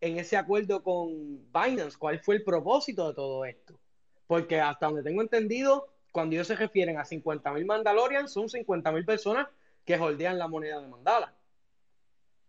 en 0.00 0.18
ese 0.18 0.36
acuerdo 0.36 0.82
con 0.82 1.10
Binance? 1.52 1.98
¿Cuál 1.98 2.20
fue 2.20 2.36
el 2.36 2.44
propósito 2.44 3.08
de 3.08 3.14
todo 3.14 3.44
esto? 3.44 3.78
Porque 4.26 4.60
hasta 4.60 4.86
donde 4.86 5.02
tengo 5.02 5.22
entendido, 5.22 5.86
cuando 6.12 6.34
ellos 6.34 6.46
se 6.46 6.56
refieren 6.56 6.98
a 6.98 7.04
50 7.04 7.52
mil 7.52 7.66
Mandalorians, 7.66 8.32
son 8.32 8.48
50 8.48 8.90
mil 8.92 9.04
personas 9.04 9.48
que 9.84 9.98
holdean 9.98 10.38
la 10.38 10.48
moneda 10.48 10.80
de 10.80 10.88
Mandala. 10.88 11.34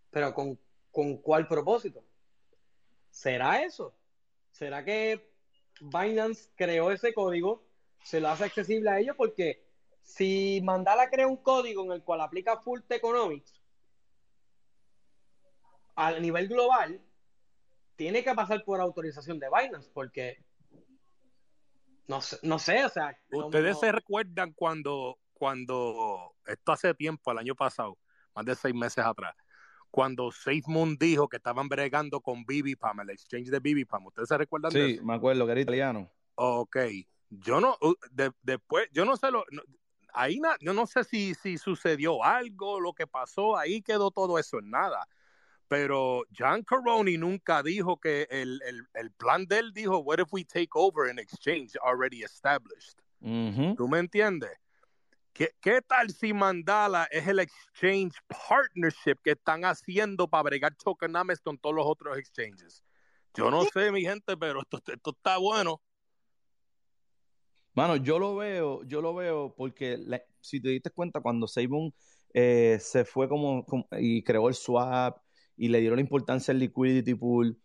Pero 0.10 0.34
¿con, 0.34 0.58
¿con 0.92 1.18
cuál 1.18 1.48
propósito? 1.48 2.04
¿Será 3.12 3.64
eso? 3.64 3.94
¿Será 4.52 4.84
que 4.84 5.30
Binance 5.82 6.50
creó 6.56 6.92
ese 6.92 7.14
código, 7.14 7.64
se 8.04 8.20
lo 8.20 8.30
hace 8.30 8.46
accesible 8.46 8.90
a 8.90 9.00
ellos 9.00 9.16
porque 9.16 9.67
si 10.08 10.62
Mandala 10.64 11.10
crea 11.10 11.28
un 11.28 11.36
código 11.36 11.84
en 11.84 11.92
el 11.92 12.02
cual 12.02 12.22
aplica 12.22 12.58
Full 12.62 12.80
Economics 12.90 13.62
a 15.96 16.14
nivel 16.14 16.48
global, 16.48 17.02
tiene 17.98 18.24
que 18.24 18.34
pasar 18.34 18.64
por 18.64 18.80
autorización 18.80 19.38
de 19.38 19.48
Binance, 19.50 19.92
porque 19.94 20.38
no, 22.08 22.20
no 22.44 22.58
sé, 22.58 22.86
o 22.86 22.90
sea. 22.90 23.18
Ustedes 23.32 23.80
se 23.80 23.92
recuerdan 23.92 24.54
cuando, 24.54 25.20
cuando, 25.34 26.36
esto 26.46 26.72
hace 26.72 26.94
tiempo, 26.94 27.32
el 27.34 27.40
año 27.40 27.56
pasado, 27.56 27.98
más 28.34 28.46
de 28.46 28.56
seis 28.56 28.74
meses 28.74 29.04
atrás, 29.04 29.36
cuando 29.92 30.32
SafeMoon 30.32 30.96
dijo 30.98 31.28
que 31.28 31.38
estaban 31.38 31.68
bregando 31.68 32.22
con 32.22 32.46
BBPAM, 32.46 33.02
el 33.02 33.10
exchange 33.10 33.50
de 33.50 33.60
BBPAM. 33.60 34.06
¿Ustedes 34.06 34.30
se 34.30 34.38
recuerdan 34.38 34.72
sí, 34.72 34.80
de 34.80 34.92
eso? 34.92 35.02
Sí, 35.02 35.06
me 35.06 35.16
acuerdo, 35.16 35.46
que 35.46 35.52
era 35.52 35.62
italiano. 35.62 36.10
Ok. 36.36 36.78
Yo 37.30 37.60
no, 37.60 37.78
después, 38.42 38.88
yo 38.94 39.04
no 39.04 39.18
sé 39.18 39.32
lo, 39.32 39.44
ahí 40.18 40.42
yo 40.62 40.74
no 40.74 40.88
sé 40.88 41.04
si, 41.04 41.36
si 41.36 41.58
sucedió 41.58 42.24
algo, 42.24 42.80
lo 42.80 42.94
que 42.94 43.08
pasó, 43.08 43.58
ahí 43.58 43.82
quedó 43.82 44.12
todo 44.12 44.40
eso 44.40 44.60
en 44.60 44.72
nada. 44.72 45.08
Pero 45.68 46.24
John 46.38 46.64
Caroni 46.64 47.18
nunca 47.18 47.62
dijo 47.62 47.98
que 47.98 48.28
el, 48.30 48.62
el, 48.66 48.88
el, 48.94 49.12
plan 49.12 49.46
de 49.46 49.60
él 49.60 49.74
dijo, 49.74 50.00
what 50.00 50.20
if 50.20 50.32
we 50.32 50.46
take 50.46 50.70
over 50.74 51.10
an 51.10 51.20
exchange 51.20 51.76
already 51.84 52.24
established? 52.24 52.98
¿Tú 53.20 53.88
me 53.88 54.00
entiendes? 54.00 54.52
¿Qué, 55.34 55.52
¿Qué, 55.60 55.82
tal 55.82 56.10
si 56.10 56.34
Mandala 56.34 57.08
es 57.12 57.28
el 57.28 57.40
exchange 57.40 58.16
partnership 58.48 59.18
que 59.24 59.32
están 59.32 59.66
haciendo 59.66 60.28
para 60.28 60.44
bregar 60.44 60.74
tokenomics 60.76 61.42
con 61.42 61.58
todos 61.58 61.76
los 61.76 61.86
otros 61.86 62.18
exchanges? 62.18 62.84
Yo 63.34 63.52
no 63.52 63.66
sé, 63.66 63.92
mi 63.92 64.02
gente, 64.02 64.36
pero 64.38 64.62
esto, 64.62 64.82
esto 64.92 65.12
está 65.12 65.38
bueno. 65.38 65.82
Mano, 67.78 67.96
yo 67.96 68.18
lo 68.18 68.36
veo, 68.36 68.82
yo 68.86 69.02
lo 69.02 69.14
veo 69.14 69.54
porque 69.56 70.00
si 70.42 70.60
te 70.60 70.70
diste 70.70 70.90
cuenta, 70.90 71.22
cuando 71.22 71.48
Sabon 71.48 71.94
eh, 72.34 72.80
se 72.82 73.06
fue 73.06 73.30
como, 73.30 73.68
y 74.00 74.24
creó 74.24 74.50
el 74.50 74.56
swap 74.56 75.20
y 75.56 75.68
le 75.68 75.80
dieron 75.80 75.98
la 75.98 76.02
importancia 76.02 76.52
al 76.52 76.60
liquidity 76.60 77.14
pool, 77.14 77.62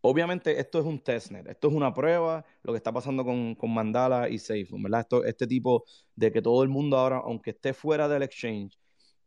obviamente 0.00 0.60
esto 0.60 0.78
es 0.78 0.86
un 0.86 1.02
testnet, 1.02 1.48
esto 1.48 1.68
es 1.68 1.74
una 1.74 1.92
prueba, 1.92 2.44
lo 2.62 2.72
que 2.72 2.76
está 2.76 2.92
pasando 2.92 3.24
con, 3.24 3.56
Mandala 3.68 4.28
y 4.28 4.38
SafeMoon, 4.38 4.84
¿verdad? 4.84 5.00
Esto, 5.00 5.24
este 5.24 5.48
tipo 5.48 5.86
de 6.14 6.30
que 6.30 6.40
todo 6.40 6.62
el 6.62 6.68
mundo 6.68 6.96
ahora, 6.96 7.16
aunque 7.24 7.50
esté 7.50 7.74
fuera 7.74 8.06
del 8.08 8.22
exchange 8.22 8.78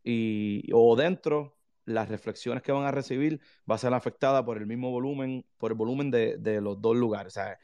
y, 0.02 0.62
o 0.72 0.96
dentro, 0.96 1.58
las 1.84 2.08
reflexiones 2.08 2.62
que 2.62 2.72
van 2.72 2.84
a 2.84 2.90
recibir 2.90 3.38
va 3.70 3.74
a 3.74 3.78
ser 3.78 3.92
afectada 3.92 4.42
por 4.46 4.56
el 4.56 4.66
mismo 4.66 4.90
volumen, 4.90 5.44
por 5.58 5.72
el 5.72 5.76
volumen 5.76 6.10
de, 6.10 6.38
de 6.38 6.62
los 6.62 6.80
dos 6.80 6.96
lugares. 6.96 7.34
O 7.34 7.34
sea, 7.34 7.58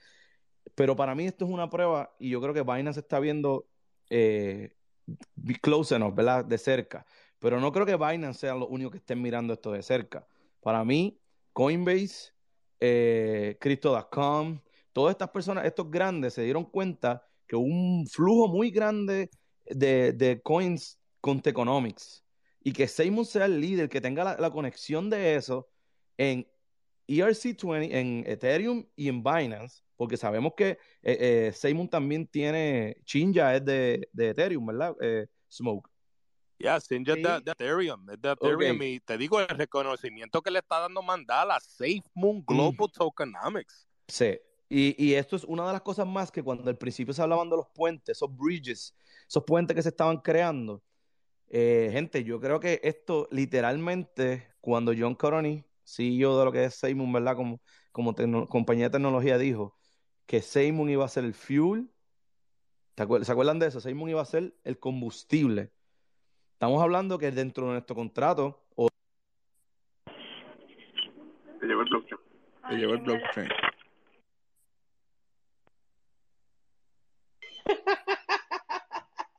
pero 0.74 0.96
para 0.96 1.14
mí 1.14 1.26
esto 1.26 1.44
es 1.44 1.50
una 1.50 1.68
prueba 1.70 2.14
y 2.18 2.30
yo 2.30 2.40
creo 2.40 2.54
que 2.54 2.62
Binance 2.62 3.00
está 3.00 3.20
viendo 3.20 3.68
eh, 4.10 4.74
close 5.60 5.94
enough, 5.94 6.14
¿verdad? 6.14 6.44
De 6.44 6.58
cerca. 6.58 7.06
Pero 7.38 7.60
no 7.60 7.72
creo 7.72 7.86
que 7.86 7.96
Binance 7.96 8.40
sea 8.40 8.54
lo 8.54 8.68
único 8.68 8.90
que 8.90 8.98
estén 8.98 9.20
mirando 9.20 9.52
esto 9.52 9.72
de 9.72 9.82
cerca. 9.82 10.26
Para 10.60 10.84
mí, 10.84 11.20
Coinbase, 11.52 12.32
eh, 12.80 13.56
Crypto.com, 13.60 14.60
todas 14.92 15.12
estas 15.12 15.30
personas, 15.30 15.64
estos 15.64 15.90
grandes, 15.90 16.34
se 16.34 16.42
dieron 16.42 16.64
cuenta 16.64 17.26
que 17.46 17.56
un 17.56 18.06
flujo 18.06 18.48
muy 18.48 18.70
grande 18.70 19.30
de, 19.64 20.12
de 20.12 20.40
coins 20.42 21.00
con 21.20 21.40
Teconomics 21.40 22.24
y 22.60 22.72
que 22.72 22.86
Seymour 22.86 23.26
sea 23.26 23.46
el 23.46 23.60
líder, 23.60 23.88
que 23.88 24.00
tenga 24.00 24.24
la, 24.24 24.36
la 24.36 24.50
conexión 24.50 25.10
de 25.10 25.34
eso 25.34 25.68
en 26.16 26.48
ERC20, 27.20 27.88
en 27.92 28.24
Ethereum 28.26 28.86
y 28.96 29.08
en 29.08 29.22
Binance, 29.22 29.82
porque 29.96 30.16
sabemos 30.16 30.54
que 30.56 30.78
eh, 31.02 31.52
eh 31.52 31.88
también 31.90 32.26
tiene, 32.26 32.96
Chinja 33.04 33.54
es 33.54 33.64
de, 33.64 34.08
de 34.12 34.30
Ethereum, 34.30 34.66
¿verdad? 34.66 34.94
Eh, 35.00 35.26
Smoke. 35.50 35.88
Ya, 36.58 36.80
Chinja 36.80 37.14
es 37.14 37.22
de, 37.22 37.52
Ethereum, 37.52 38.08
es 38.10 38.20
de 38.20 38.30
Ethereum 38.30 38.82
y 38.82 39.00
te 39.00 39.18
digo 39.18 39.40
el 39.40 39.48
reconocimiento 39.48 40.40
que 40.40 40.50
le 40.50 40.60
está 40.60 40.80
dando 40.80 41.02
Mandala, 41.02 41.58
SafeMoon 41.60 42.38
mm. 42.38 42.44
Global 42.46 42.92
Tokenomics. 42.92 43.88
Sí, 44.06 44.38
y, 44.68 44.94
y, 45.02 45.14
esto 45.14 45.36
es 45.36 45.44
una 45.44 45.66
de 45.66 45.72
las 45.72 45.82
cosas 45.82 46.06
más 46.06 46.30
que 46.30 46.42
cuando 46.42 46.68
al 46.68 46.78
principio 46.78 47.12
se 47.12 47.22
hablaban 47.22 47.50
de 47.50 47.56
los 47.56 47.66
puentes, 47.74 48.16
esos 48.16 48.34
bridges, 48.34 48.94
esos 49.28 49.44
puentes 49.44 49.74
que 49.74 49.82
se 49.82 49.90
estaban 49.90 50.18
creando, 50.18 50.82
eh, 51.54 51.90
gente, 51.92 52.24
yo 52.24 52.40
creo 52.40 52.58
que 52.58 52.80
esto 52.82 53.28
literalmente, 53.30 54.54
cuando 54.62 54.94
John 54.98 55.14
Coroni, 55.14 55.62
CEO 55.84 56.38
de 56.38 56.44
lo 56.44 56.52
que 56.52 56.64
es 56.64 56.74
SafeMoon, 56.74 57.12
¿verdad? 57.12 57.36
Como, 57.36 57.60
como 57.92 58.14
compañía 58.48 58.86
de 58.86 58.90
tecnología 58.90 59.38
dijo, 59.38 59.76
que 60.26 60.40
Seymour 60.40 60.88
iba 60.88 61.04
a 61.04 61.08
ser 61.08 61.24
el 61.24 61.34
fuel. 61.34 61.90
¿Se 62.96 63.32
acuerdan 63.32 63.58
de 63.58 63.66
eso? 63.66 63.80
Seymour 63.80 64.10
iba 64.10 64.22
a 64.22 64.26
ser 64.26 64.54
el 64.64 64.78
combustible. 64.78 65.72
Estamos 66.54 66.82
hablando 66.82 67.18
que 67.18 67.30
dentro 67.30 67.66
de 67.66 67.72
nuestro 67.72 67.96
contrato. 67.96 68.64
O... 68.76 68.88
Te 71.60 71.66
llevó 71.66 71.82
el 71.82 71.88
blockchain. 71.88 72.20
Te 72.68 72.74
llevó 72.76 72.94
el 72.94 73.00
blockchain. 73.00 73.48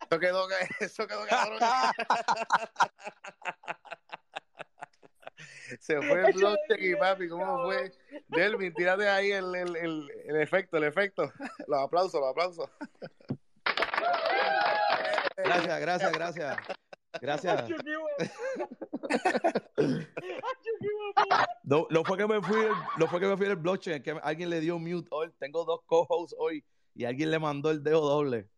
Eso 0.09 0.19
quedó, 0.19 0.47
eso 0.79 1.07
quedó 1.07 1.25
cabrón. 1.25 1.59
Se 5.79 6.01
fue 6.01 6.27
el 6.27 6.33
blockchain 6.33 6.91
y 6.91 6.95
papi, 6.95 7.27
¿cómo 7.29 7.63
fue? 7.63 7.91
Delvin, 8.27 8.73
tírate 8.73 9.07
ahí 9.07 9.31
el, 9.31 9.55
el, 9.55 9.75
el, 9.75 10.11
el 10.25 10.41
efecto, 10.41 10.77
el 10.77 10.83
efecto. 10.83 11.31
Los 11.67 11.79
aplausos, 11.79 12.19
los 12.19 12.29
aplausos. 12.29 12.69
Gracias, 15.37 15.79
gracias, 15.79 16.11
gracias. 16.11 16.57
Gracias. 17.21 17.65
No, 21.63 21.87
no, 21.89 22.03
fue 22.03 22.17
que 22.17 22.27
me 22.27 22.41
fui, 22.41 22.57
no 22.97 23.07
fue 23.07 23.19
que 23.19 23.27
me 23.27 23.37
fui 23.37 23.45
el 23.45 23.55
blockchain, 23.55 23.97
es 23.97 24.03
que 24.03 24.11
alguien 24.21 24.49
le 24.49 24.59
dio 24.59 24.77
mute 24.79 25.07
hoy. 25.11 25.31
Tengo 25.39 25.63
dos 25.63 25.81
co-hosts 25.85 26.35
hoy 26.37 26.63
y 26.93 27.05
alguien 27.05 27.31
le 27.31 27.39
mandó 27.39 27.71
el 27.71 27.83
dedo 27.83 28.01
doble. 28.01 28.49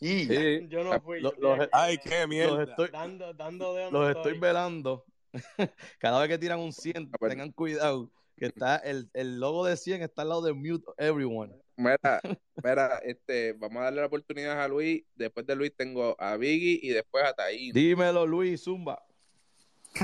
Y 0.00 0.68
yo 0.68 0.84
no 0.84 1.00
fui. 1.00 1.22
ay, 1.72 1.98
qué 1.98 2.26
mierda. 2.26 2.56
Los 2.56 2.68
estoy, 2.68 2.88
dando, 2.90 3.32
dando 3.32 3.90
los 3.90 4.16
estoy 4.16 4.38
velando. 4.38 5.04
Cada 5.98 6.20
vez 6.20 6.28
que 6.28 6.38
tiran 6.38 6.60
un 6.60 6.72
100, 6.72 7.10
tengan 7.28 7.52
cuidado. 7.52 8.10
Que 8.36 8.46
está 8.46 8.76
el, 8.76 9.08
el 9.14 9.40
logo 9.40 9.64
de 9.64 9.78
100 9.78 10.02
está 10.02 10.20
al 10.22 10.28
lado 10.28 10.42
de 10.42 10.52
Mute 10.52 10.84
Everyone. 10.98 11.54
Mira, 11.76 11.98
mira, 12.62 12.98
este, 12.98 13.54
vamos 13.54 13.78
a 13.78 13.84
darle 13.84 14.00
la 14.00 14.06
oportunidad 14.06 14.62
a 14.62 14.68
Luis. 14.68 15.04
Después 15.14 15.46
de 15.46 15.56
Luis 15.56 15.72
tengo 15.74 16.14
a 16.18 16.36
Biggie 16.36 16.78
y 16.82 16.90
después 16.90 17.24
a 17.24 17.32
Taín. 17.32 17.72
Dímelo, 17.72 18.26
Luis, 18.26 18.64
Zumba. 18.64 19.02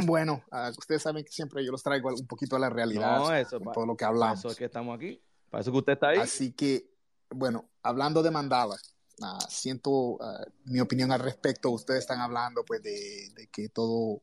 Bueno, 0.04 0.42
uh, 0.50 0.70
ustedes 0.78 1.02
saben 1.02 1.24
que 1.24 1.32
siempre 1.32 1.64
yo 1.64 1.70
los 1.70 1.82
traigo 1.82 2.08
un 2.08 2.26
poquito 2.26 2.56
a 2.56 2.58
la 2.58 2.70
realidad. 2.70 3.18
No, 3.18 3.34
eso, 3.34 3.60
todo 3.60 3.84
lo 3.84 3.96
que 3.96 4.04
hablamos. 4.04 4.38
Eso 4.38 4.48
es 4.48 4.56
que 4.56 4.64
estamos 4.64 4.96
aquí. 4.96 5.20
Para 5.50 5.60
eso 5.60 5.70
que 5.70 5.78
usted 5.78 5.92
está 5.92 6.08
ahí. 6.08 6.18
Así 6.18 6.52
que, 6.52 6.86
bueno, 7.28 7.68
hablando 7.82 8.22
de 8.22 8.30
Mandala, 8.30 8.76
uh, 9.20 9.40
siento 9.48 9.90
uh, 9.90 10.44
mi 10.64 10.80
opinión 10.80 11.12
al 11.12 11.20
respecto. 11.20 11.70
Ustedes 11.70 12.00
están 12.00 12.20
hablando, 12.20 12.64
pues, 12.64 12.82
de, 12.82 13.48
que 13.50 13.68
todo 13.68 14.22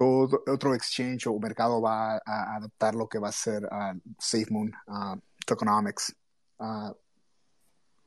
otro 0.00 0.74
exchange 0.74 1.26
o 1.26 1.38
mercado 1.40 1.82
va 1.82 2.20
a 2.24 2.56
adaptar 2.56 2.94
lo 2.94 3.08
que 3.08 3.18
va 3.18 3.30
a 3.30 3.32
ser 3.32 3.64
uh, 3.64 3.98
SafeMoon 4.18 4.70
uh, 4.86 5.18
Tokenomics. 5.44 6.14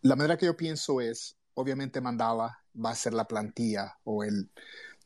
La 0.03 0.15
manera 0.15 0.37
que 0.37 0.45
yo 0.45 0.55
pienso 0.55 1.01
es, 1.01 1.37
obviamente 1.53 2.01
Mandala 2.01 2.63
va 2.73 2.91
a 2.91 2.95
ser 2.95 3.13
la 3.13 3.27
plantilla 3.27 3.97
o 4.03 4.23
el 4.23 4.51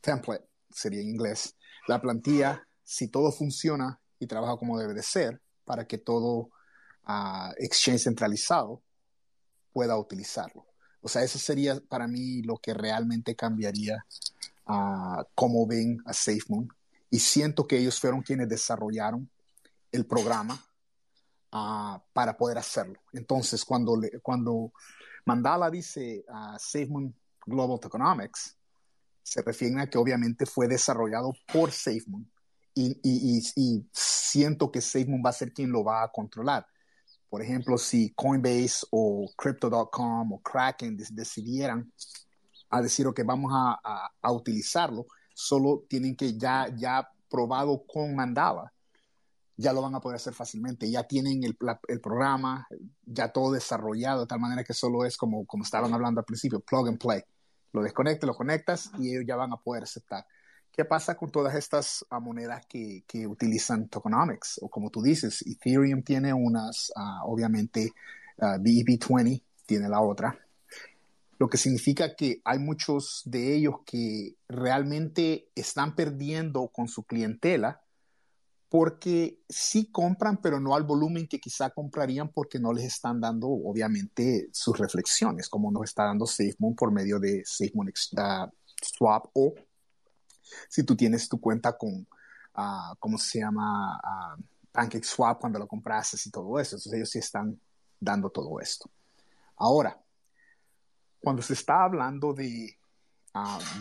template, 0.00 0.48
sería 0.70 1.00
en 1.00 1.08
inglés, 1.08 1.56
la 1.86 2.00
plantilla, 2.00 2.66
si 2.82 3.08
todo 3.08 3.32
funciona 3.32 4.00
y 4.18 4.26
trabaja 4.26 4.56
como 4.56 4.78
debe 4.78 4.94
de 4.94 5.02
ser, 5.02 5.42
para 5.64 5.86
que 5.86 5.98
todo 5.98 6.50
exchange 7.58 8.04
centralizado 8.04 8.82
pueda 9.72 9.98
utilizarlo. 9.98 10.66
O 11.06 11.08
sea, 11.08 11.22
eso 11.22 11.38
sería 11.38 11.78
para 11.88 12.08
mí 12.08 12.42
lo 12.42 12.56
que 12.56 12.74
realmente 12.74 13.36
cambiaría 13.36 14.04
uh, 14.66 15.22
cómo 15.36 15.64
ven 15.64 16.02
a 16.04 16.12
SafeMoon 16.12 16.68
y 17.08 17.20
siento 17.20 17.64
que 17.64 17.78
ellos 17.78 18.00
fueron 18.00 18.22
quienes 18.22 18.48
desarrollaron 18.48 19.30
el 19.92 20.04
programa 20.04 20.60
uh, 21.52 22.00
para 22.12 22.36
poder 22.36 22.58
hacerlo. 22.58 22.98
Entonces, 23.12 23.64
cuando, 23.64 24.00
cuando 24.20 24.72
Mandala 25.24 25.70
dice 25.70 26.24
uh, 26.28 26.58
SafeMoon 26.58 27.14
Global 27.46 27.78
Economics, 27.84 28.56
se 29.22 29.42
refiere 29.42 29.80
a 29.80 29.88
que 29.88 29.98
obviamente 29.98 30.44
fue 30.44 30.66
desarrollado 30.66 31.32
por 31.52 31.70
SafeMoon 31.70 32.28
y, 32.74 32.98
y, 33.04 33.42
y 33.54 33.86
siento 33.92 34.72
que 34.72 34.80
SafeMoon 34.80 35.22
va 35.24 35.30
a 35.30 35.34
ser 35.34 35.52
quien 35.52 35.70
lo 35.70 35.84
va 35.84 36.02
a 36.02 36.08
controlar. 36.08 36.66
Por 37.28 37.42
ejemplo, 37.42 37.76
si 37.78 38.12
Coinbase 38.14 38.86
o 38.90 39.28
Crypto.com 39.36 40.32
o 40.32 40.40
Kraken 40.40 40.96
decidieran 40.96 41.92
a 42.70 42.80
decir, 42.80 43.06
ok, 43.06 43.20
vamos 43.24 43.52
a, 43.54 43.78
a, 43.82 44.10
a 44.22 44.32
utilizarlo, 44.32 45.06
solo 45.34 45.84
tienen 45.88 46.16
que 46.16 46.36
ya, 46.36 46.68
ya 46.76 47.08
probado 47.28 47.84
con 47.86 48.14
Mandala, 48.14 48.72
ya 49.56 49.72
lo 49.72 49.82
van 49.82 49.94
a 49.94 50.00
poder 50.00 50.16
hacer 50.16 50.34
fácilmente. 50.34 50.90
Ya 50.90 51.04
tienen 51.04 51.42
el, 51.44 51.56
el, 51.88 52.00
programa, 52.00 52.66
ya 53.04 53.32
todo 53.32 53.52
desarrollado, 53.52 54.20
de 54.20 54.26
tal 54.26 54.40
manera 54.40 54.64
que 54.64 54.74
solo 54.74 55.04
es 55.04 55.16
como, 55.16 55.46
como 55.46 55.64
estaban 55.64 55.92
hablando 55.94 56.20
al 56.20 56.26
principio, 56.26 56.60
plug 56.60 56.88
and 56.88 56.98
play. 56.98 57.22
Lo 57.72 57.82
desconectas, 57.82 58.26
lo 58.26 58.34
conectas 58.34 58.90
y 58.98 59.10
ellos 59.10 59.24
ya 59.26 59.36
van 59.36 59.52
a 59.52 59.56
poder 59.56 59.82
aceptar. 59.84 60.26
¿Qué 60.76 60.84
pasa 60.84 61.16
con 61.16 61.30
todas 61.30 61.54
estas 61.54 62.04
ah, 62.10 62.20
monedas 62.20 62.66
que, 62.66 63.02
utilizan 63.26 63.88
tokenomics? 63.88 64.58
O 64.60 64.68
como 64.68 64.90
tú 64.90 65.00
dices, 65.00 65.42
Ethereum 65.46 66.02
tiene 66.02 66.34
unas, 66.34 66.92
uh, 66.94 67.24
obviamente, 67.24 67.92
BEP20 68.38 69.42
tiene 69.64 69.88
la 69.88 70.02
otra, 70.02 70.38
lo 71.38 71.48
que 71.48 71.56
significa 71.56 72.14
que 72.14 72.40
hay 72.44 72.58
muchos 72.58 73.22
de 73.24 73.54
ellos 73.54 73.76
que 73.84 74.36
realmente 74.48 75.48
están 75.54 75.94
perdiendo 75.94 76.68
con 76.68 76.88
su 76.88 77.04
clientela 77.04 77.82
porque 78.68 79.38
sí 79.48 79.90
compran, 79.90 80.38
pero 80.38 80.60
no 80.60 80.74
al 80.74 80.82
volumen 80.82 81.28
que 81.28 81.38
quizá 81.38 81.70
comprarían 81.70 82.28
porque 82.28 82.58
no 82.58 82.72
les 82.72 82.84
están 82.84 83.20
dando, 83.20 83.48
obviamente, 83.48 84.48
sus 84.52 84.76
reflexiones, 84.76 85.48
como 85.48 85.70
nos 85.70 85.84
está 85.84 86.04
dando 86.04 86.26
SafeMoon 86.26 86.74
por 86.74 86.92
medio 86.92 87.18
de 87.18 87.42
SafeMoon 87.44 87.88
uh, 87.88 88.50
Swap 88.82 89.26
o 89.34 89.54
si 90.68 90.82
tú 90.84 90.96
tienes 90.96 91.28
tu 91.28 91.40
cuenta 91.40 91.76
con, 91.76 92.06
uh, 92.56 92.94
¿cómo 92.98 93.18
se 93.18 93.40
llama? 93.40 93.98
Uh, 94.02 94.42
PancakeSwap 94.76 95.40
cuando 95.40 95.58
lo 95.58 95.66
compraste 95.66 96.18
y 96.26 96.30
todo 96.30 96.60
eso. 96.60 96.76
Entonces 96.76 96.92
ellos 96.92 97.10
sí 97.10 97.18
están 97.18 97.58
dando 97.98 98.28
todo 98.28 98.60
esto. 98.60 98.90
Ahora, 99.56 99.98
cuando 101.18 101.42
se 101.42 101.54
está 101.54 101.84
hablando 101.84 102.34
de 102.34 102.78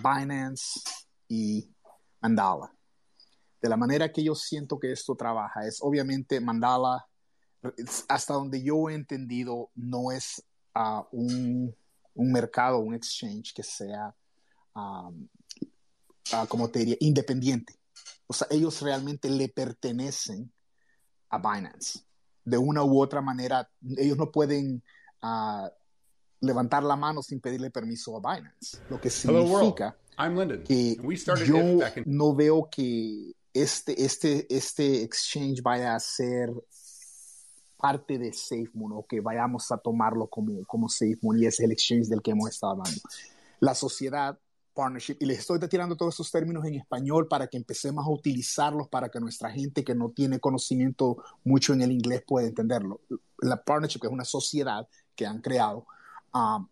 Binance 0.01 0.81
y 1.27 1.69
Mandala, 2.21 2.73
de 3.61 3.69
la 3.69 3.77
manera 3.77 4.11
que 4.11 4.23
yo 4.23 4.35
siento 4.35 4.79
que 4.79 4.91
esto 4.91 5.15
trabaja 5.15 5.67
es 5.67 5.79
obviamente 5.81 6.39
Mandala, 6.39 7.05
hasta 8.07 8.33
donde 8.33 8.63
yo 8.63 8.89
he 8.89 8.93
entendido, 8.93 9.71
no 9.75 10.11
es 10.11 10.43
un, 11.11 11.75
un, 12.13 12.31
mercado, 12.31 12.79
un 12.79 12.93
exchange 12.93 13.53
que 13.53 13.63
sea, 13.63 14.13
como 16.47 16.69
te 16.69 16.79
diría, 16.79 16.97
independiente. 16.99 17.75
O 18.27 18.33
sea, 18.33 18.47
ellos 18.49 18.81
realmente 18.81 19.29
le 19.29 19.49
pertenecen 19.49 20.51
a 21.29 21.37
Binance. 21.37 21.99
De 22.43 22.57
una 22.57 22.83
u 22.83 23.01
otra 23.01 23.21
manera, 23.21 23.69
ellos 23.97 24.17
no 24.17 24.31
pueden 24.31 24.83
levantar 26.41 26.83
la 26.83 26.95
mano 26.95 27.21
sin 27.21 27.39
pedirle 27.39 27.69
permiso 27.71 28.17
a 28.17 28.35
Binance. 28.35 28.77
Lo 28.89 28.99
que 28.99 29.09
significa 29.09 29.97
que 30.63 30.97
yo 31.45 31.79
no 32.05 32.35
veo 32.35 32.69
que 32.69 33.33
este, 33.53 34.03
este, 34.03 34.45
este 34.53 35.03
exchange 35.03 35.61
vaya 35.61 35.95
a 35.95 35.99
ser 35.99 36.51
parte 37.77 38.17
de 38.17 38.33
SafeMoon 38.33 38.93
o 38.93 39.05
que 39.05 39.21
vayamos 39.21 39.71
a 39.71 39.77
tomarlo 39.77 40.27
como, 40.27 40.65
como 40.65 40.89
SafeMoon 40.89 41.39
y 41.39 41.45
es 41.45 41.59
el 41.59 41.71
exchange 41.71 42.07
del 42.07 42.21
que 42.21 42.31
hemos 42.31 42.49
estado 42.49 42.73
hablando. 42.73 43.01
La 43.59 43.75
sociedad, 43.75 44.37
partnership, 44.75 45.17
y 45.19 45.25
les 45.25 45.39
estoy 45.39 45.59
tirando 45.67 45.95
todos 45.95 46.13
estos 46.13 46.29
términos 46.29 46.65
en 46.65 46.75
español 46.75 47.27
para 47.27 47.47
que 47.47 47.57
empecemos 47.57 48.05
a 48.05 48.09
utilizarlos 48.09 48.87
para 48.89 49.09
que 49.09 49.19
nuestra 49.19 49.49
gente 49.49 49.83
que 49.83 49.95
no 49.95 50.09
tiene 50.09 50.39
conocimiento 50.39 51.17
mucho 51.43 51.73
en 51.73 51.81
el 51.81 51.91
inglés 51.91 52.23
pueda 52.27 52.47
entenderlo. 52.47 53.01
La 53.39 53.63
partnership, 53.63 54.01
que 54.01 54.07
es 54.07 54.13
una 54.13 54.25
sociedad 54.25 54.87
que 55.15 55.25
han 55.25 55.41
creado, 55.41 55.87
um, 56.33 56.67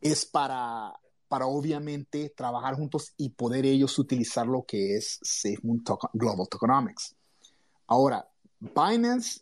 es 0.00 0.24
para 0.24 0.94
para 1.28 1.46
obviamente 1.46 2.32
trabajar 2.36 2.74
juntos 2.76 3.12
y 3.16 3.30
poder 3.30 3.66
ellos 3.66 3.98
utilizar 3.98 4.46
lo 4.46 4.64
que 4.64 4.96
es 4.96 5.18
SafeMoon 5.22 5.82
Global 6.12 6.48
Tokenomics. 6.48 7.16
Ahora, 7.86 8.28
Binance, 8.60 9.40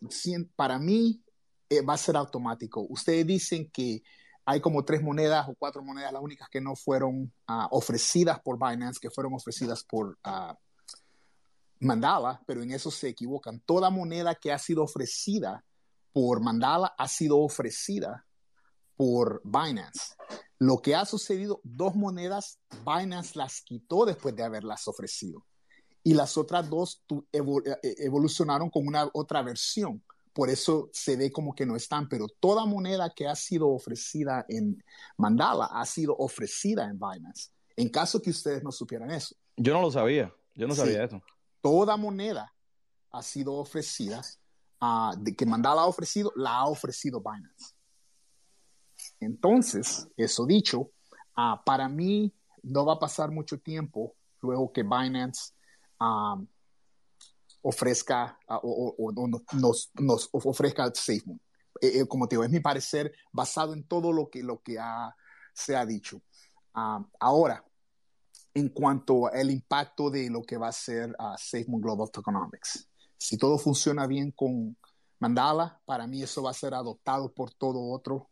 para 0.55 0.79
mí, 0.79 1.21
eh, 1.69 1.81
va 1.81 1.93
a 1.93 1.97
ser 1.97 2.17
automático. 2.17 2.85
Ustedes 2.89 3.25
dicen 3.25 3.69
que 3.71 4.03
hay 4.45 4.61
como 4.61 4.85
tres 4.85 5.01
monedas 5.01 5.47
o 5.49 5.55
cuatro 5.55 5.83
monedas, 5.83 6.13
las 6.13 6.21
únicas 6.21 6.47
que 6.49 6.61
no 6.61 6.75
fueron 6.75 7.33
ah, 7.47 7.67
ofrecidas 7.71 8.39
por 8.39 8.57
Binance, 8.57 8.99
que 9.01 9.09
fueron 9.09 9.33
ofrecidas 9.33 9.83
por 9.83 10.17
uh, 10.25 10.53
Mandala, 11.79 12.41
pero 12.45 12.61
en 12.61 12.71
eso 12.71 12.91
se 12.91 13.09
equivocan. 13.09 13.59
Toda 13.61 13.89
moneda 13.89 14.35
que 14.35 14.51
ha 14.51 14.59
sido 14.59 14.83
ofrecida 14.83 15.65
por 16.13 16.41
Mandala 16.41 16.93
ha 16.97 17.07
sido 17.07 17.39
ofrecida 17.39 18.25
por 18.95 19.41
Binance. 19.43 20.15
Lo 20.57 20.81
que 20.81 20.95
ha 20.95 21.05
sucedido, 21.05 21.59
dos 21.63 21.95
monedas, 21.95 22.59
Binance 22.85 23.37
las 23.37 23.61
quitó 23.61 24.05
después 24.05 24.35
de 24.35 24.43
haberlas 24.43 24.87
ofrecido. 24.87 25.45
Y 26.03 26.13
las 26.13 26.37
otras 26.37 26.69
dos 26.69 27.03
eh, 27.33 27.79
evolucionaron 27.97 28.69
con 28.69 28.87
una 28.87 29.09
otra 29.13 29.41
versión. 29.41 30.03
Por 30.35 30.49
eso 30.49 30.89
se 30.91 31.15
ve 31.15 31.31
como 31.31 31.55
que 31.55 31.65
no 31.65 31.77
están, 31.77 32.09
pero 32.09 32.27
toda 32.27 32.65
moneda 32.65 33.09
que 33.15 33.25
ha 33.25 33.37
sido 33.37 33.69
ofrecida 33.69 34.45
en 34.49 34.83
Mandala 35.15 35.67
ha 35.71 35.85
sido 35.85 36.13
ofrecida 36.17 36.83
en 36.89 36.99
Binance. 36.99 37.51
En 37.77 37.87
caso 37.87 38.21
que 38.21 38.31
ustedes 38.31 38.61
no 38.61 38.69
supieran 38.69 39.11
eso. 39.11 39.33
Yo 39.55 39.73
no 39.73 39.81
lo 39.81 39.89
sabía, 39.89 40.35
yo 40.53 40.67
no 40.67 40.75
sabía 40.75 41.05
eso. 41.05 41.23
Toda 41.61 41.95
moneda 41.95 42.53
ha 43.11 43.23
sido 43.23 43.53
ofrecida, 43.53 44.21
uh, 44.81 45.15
de 45.17 45.33
que 45.33 45.45
Mandala 45.45 45.83
ha 45.83 45.85
ofrecido, 45.85 46.33
la 46.35 46.57
ha 46.57 46.67
ofrecido 46.67 47.21
Binance. 47.21 47.73
Entonces, 49.21 50.05
eso 50.17 50.45
dicho, 50.45 50.91
ah, 51.37 51.63
para 51.65 51.87
mí 51.87 52.33
no 52.61 52.85
va 52.85 52.95
a 52.95 52.99
pasar 52.99 53.31
mucho 53.31 53.57
tiempo 53.57 54.13
luego 54.41 54.73
que 54.73 54.83
Binance 54.83 55.53
ofrezca 57.67 58.37
ah, 58.47 58.59
o, 58.61 59.11
nos, 59.53 60.29
ofrezca 60.31 60.91
SafeMoon. 60.93 61.41
Eh, 61.81 61.99
eh, 61.99 62.07
como 62.07 62.27
te 62.27 62.35
digo, 62.35 62.43
es 62.43 62.51
mi 62.51 62.59
parecer 62.59 63.11
basado 63.31 63.73
en 63.73 63.83
todo 63.87 64.13
lo 64.13 64.29
que, 64.29 64.43
lo 64.43 64.61
que 64.61 64.77
se 65.53 65.75
ha 65.75 65.85
dicho. 65.85 66.21
ahora, 67.19 67.65
en 68.53 68.69
cuanto 68.69 69.27
al 69.27 69.49
impacto 69.49 70.09
de 70.09 70.29
lo 70.29 70.43
que 70.43 70.57
va 70.57 70.67
a 70.67 70.71
ser 70.71 71.15
uh, 71.19 71.79
Global 71.79 72.09
Tokenomics, 72.11 72.87
si 73.17 73.37
todo 73.37 73.57
funciona 73.57 74.05
bien 74.05 74.31
con 74.31 74.77
Mandala, 75.19 75.81
para 75.85 76.05
mí 76.05 76.21
eso 76.21 76.43
va 76.43 76.51
a 76.51 76.53
ser 76.53 76.73
adoptado 76.73 77.33
por 77.33 77.53
todo 77.53 77.91
otro 77.91 78.29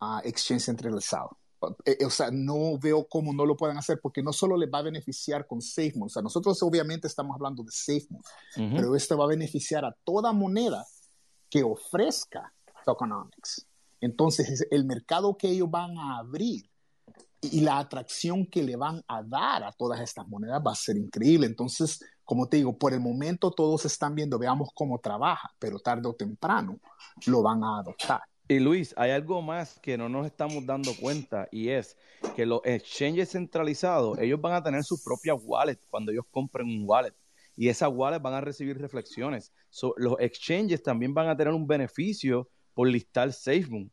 a 0.00 0.20
exchange 0.24 0.64
centralizado. 0.64 1.38
Eh, 1.84 2.04
o 2.04 2.10
sea, 2.10 2.30
no 2.30 2.78
veo 2.78 3.06
cómo 3.08 3.32
no 3.32 3.46
lo 3.46 3.56
puedan 3.56 3.78
hacer 3.78 3.98
porque 4.00 4.22
no 4.22 4.32
solo 4.32 4.56
les 4.56 4.70
va 4.72 4.78
a 4.78 4.82
beneficiar 4.82 5.46
con 5.46 5.62
SafeMoon, 5.62 6.06
o 6.06 6.08
sea, 6.08 6.22
nosotros 6.22 6.62
obviamente 6.62 7.06
estamos 7.06 7.34
hablando 7.34 7.62
de 7.62 7.70
SafeMoon, 7.72 8.22
pero 8.76 8.94
esto 8.94 9.16
va 9.16 9.24
a 9.24 9.28
beneficiar 9.28 9.84
a 9.84 9.96
toda 10.04 10.32
moneda 10.32 10.84
que 11.48 11.62
ofrezca 11.62 12.52
tokenomics. 12.84 13.66
Entonces, 14.00 14.66
el 14.70 14.84
mercado 14.84 15.36
que 15.36 15.48
ellos 15.48 15.70
van 15.70 15.96
a 15.98 16.18
abrir 16.18 16.68
y 17.40 17.60
la 17.60 17.78
atracción 17.78 18.46
que 18.46 18.62
le 18.62 18.76
van 18.76 19.02
a 19.08 19.22
dar 19.22 19.64
a 19.64 19.72
todas 19.72 20.00
estas 20.00 20.26
monedas 20.28 20.62
va 20.66 20.72
a 20.72 20.76
ser 20.76 20.96
increíble. 20.96 21.46
Entonces, 21.46 22.00
como 22.24 22.48
te 22.48 22.58
digo, 22.58 22.76
por 22.76 22.92
el 22.92 23.00
momento 23.00 23.50
todos 23.50 23.84
están 23.84 24.14
viendo, 24.14 24.38
veamos 24.38 24.70
cómo 24.74 24.98
trabaja, 24.98 25.50
pero 25.58 25.78
tarde 25.78 26.08
o 26.08 26.14
temprano 26.14 26.78
lo 27.26 27.42
van 27.42 27.62
a 27.64 27.78
adoptar. 27.78 28.22
Y 28.48 28.60
Luis, 28.60 28.94
hay 28.96 29.10
algo 29.10 29.42
más 29.42 29.76
que 29.80 29.98
no 29.98 30.08
nos 30.08 30.24
estamos 30.24 30.64
dando 30.64 30.94
cuenta 31.00 31.48
y 31.50 31.70
es 31.70 31.96
que 32.36 32.46
los 32.46 32.60
exchanges 32.64 33.32
centralizados, 33.32 34.20
ellos 34.20 34.40
van 34.40 34.52
a 34.52 34.62
tener 34.62 34.84
sus 34.84 35.02
propias 35.02 35.36
wallets 35.42 35.84
cuando 35.90 36.12
ellos 36.12 36.26
compren 36.30 36.68
un 36.68 36.84
wallet 36.86 37.12
y 37.56 37.68
esas 37.68 37.90
wallets 37.92 38.22
van 38.22 38.34
a 38.34 38.40
recibir 38.40 38.78
reflexiones. 38.78 39.52
los 39.96 40.14
exchanges 40.20 40.80
también 40.80 41.12
van 41.12 41.28
a 41.28 41.36
tener 41.36 41.52
un 41.52 41.66
beneficio 41.66 42.48
por 42.72 42.86
listar 42.86 43.32
SafeMoon, 43.32 43.90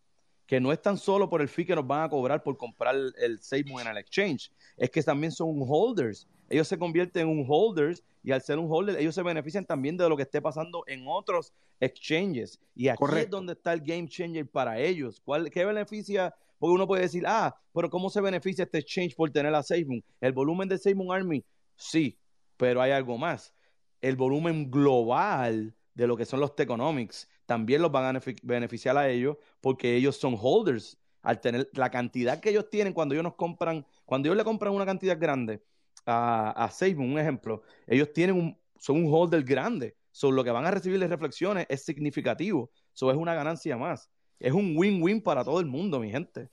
que 0.54 0.62
no 0.62 0.72
es 0.72 0.80
tan 0.80 1.00
solo 1.00 1.28
por 1.28 1.42
el 1.42 1.50
fee 1.50 1.66
que 1.66 1.74
nos 1.74 1.88
van 1.88 2.04
a 2.04 2.10
cobrar 2.10 2.44
por 2.44 2.56
comprar 2.58 2.94
el, 2.94 3.40
SafeMoon 3.42 3.82
en 3.82 3.88
el 3.88 3.98
exchange, 3.98 4.52
es 4.78 4.92
que 4.92 5.02
también 5.02 5.32
son 5.32 5.56
holders 5.68 6.28
ellos 6.48 6.68
se 6.68 6.78
convierten 6.78 7.24
en 7.24 7.40
un 7.40 7.44
holders 7.50 8.04
y 8.24 8.32
al 8.32 8.40
ser 8.44 8.60
un 8.60 8.68
holder, 8.72 9.00
ellos 9.00 9.16
se 9.16 9.24
benefician 9.24 9.66
también 9.66 9.98
de 9.98 10.08
lo 10.08 10.16
que 10.16 10.22
esté 10.22 10.44
pasando 10.44 10.84
en 10.86 11.06
otros 11.08 11.52
exchanges. 11.80 12.60
Y 12.76 12.88
aquí 12.88 13.04
es 13.18 13.30
donde 13.32 13.54
está 13.54 13.74
el 13.74 13.82
game 13.82 14.08
changer 14.08 14.48
para 14.48 14.80
ellos. 14.80 15.20
¿Cuál, 15.26 15.50
¿Qué 15.50 15.66
beneficia? 15.66 16.36
Porque 16.60 16.76
uno 16.76 16.86
puede 16.86 17.02
decir, 17.02 17.24
ah, 17.26 17.60
pero 17.74 17.90
¿cómo 17.90 18.12
se 18.12 18.22
beneficia 18.22 18.66
este 18.66 18.78
exchange 18.78 19.16
por 19.16 19.32
tener 19.32 19.56
a 19.56 19.64
SafeMoon? 19.64 20.04
¿El 20.22 20.34
volumen 20.34 20.70
de 20.70 20.78
SafeMoon 20.78 21.12
Army? 21.12 21.44
Sí, 21.76 22.16
pero 22.56 22.80
hay 22.80 22.92
algo 22.92 23.18
más. 23.18 23.56
El 24.00 24.16
volumen 24.16 24.70
global 24.70 25.74
de 25.96 26.06
lo 26.06 26.16
que 26.16 26.26
son 26.26 26.40
los 26.40 26.56
Teconomics 26.56 27.28
también 27.46 27.82
los 27.82 27.92
van 27.92 28.16
a 28.16 28.22
beneficiar 28.44 28.98
a 28.98 29.10
ellos 29.10 29.38
porque 29.62 29.96
ellos 29.96 30.18
son 30.18 30.38
holders. 30.40 30.98
Al 31.22 31.40
tener 31.40 31.70
la 31.72 31.90
cantidad 31.90 32.42
que 32.42 32.50
ellos 32.50 32.70
tienen 32.70 32.92
cuando 32.92 33.16
ellos 33.16 33.24
nos 33.24 33.36
compran, 33.36 33.86
cuando 34.04 34.28
ellos 34.28 34.36
le 34.36 34.44
compran 34.44 34.74
una 34.74 34.86
cantidad 34.86 35.18
grande, 35.18 35.64
a, 36.06 36.66
a 36.66 36.72
un 36.98 37.18
ejemplo, 37.18 37.62
ellos 37.88 38.12
tienen 38.12 38.36
un, 38.36 38.60
son 38.78 38.98
un 39.06 39.14
holder 39.14 39.44
grande. 39.44 39.96
sobre 40.12 40.36
lo 40.36 40.44
que 40.44 40.52
van 40.52 40.66
a 40.66 40.72
recibir 40.72 41.00
de 41.00 41.08
reflexiones 41.08 41.66
es 41.70 41.86
significativo. 41.86 42.72
Eso 42.94 43.10
es 43.10 43.18
una 43.18 43.34
ganancia 43.34 43.78
más. 43.78 44.10
Es 44.38 44.52
un 44.52 44.76
win-win 44.78 45.22
para 45.22 45.44
todo 45.44 45.60
el 45.62 45.66
mundo, 45.66 46.00
mi 46.00 46.12
gente. 46.12 46.50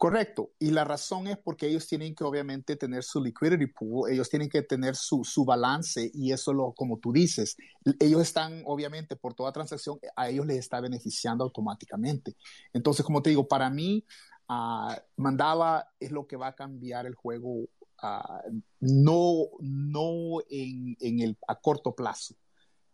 Correcto. 0.00 0.52
Y 0.58 0.70
la 0.70 0.84
razón 0.84 1.26
es 1.26 1.36
porque 1.36 1.66
ellos 1.66 1.86
tienen 1.86 2.14
que 2.14 2.24
obviamente 2.24 2.74
tener 2.74 3.02
su 3.02 3.22
liquidity 3.22 3.66
pool, 3.66 4.10
ellos 4.10 4.30
tienen 4.30 4.48
que 4.48 4.62
tener 4.62 4.96
su, 4.96 5.24
su 5.24 5.44
balance 5.44 6.10
y 6.14 6.32
eso 6.32 6.54
lo, 6.54 6.72
como 6.72 6.98
tú 6.98 7.12
dices, 7.12 7.54
ellos 7.98 8.22
están 8.22 8.62
obviamente 8.64 9.14
por 9.14 9.34
toda 9.34 9.52
transacción, 9.52 9.98
a 10.16 10.30
ellos 10.30 10.46
les 10.46 10.56
está 10.56 10.80
beneficiando 10.80 11.44
automáticamente. 11.44 12.34
Entonces, 12.72 13.04
como 13.04 13.20
te 13.20 13.28
digo, 13.28 13.46
para 13.46 13.68
mí, 13.68 14.02
Mandala 15.16 15.86
es 16.00 16.10
lo 16.10 16.26
que 16.26 16.36
va 16.36 16.46
a 16.46 16.54
cambiar 16.54 17.04
el 17.04 17.14
juego, 17.14 17.68
no, 18.80 19.48
no 19.58 20.40
en, 20.48 20.96
en 20.98 21.20
el, 21.20 21.36
a 21.46 21.56
corto 21.56 21.94
plazo 21.94 22.34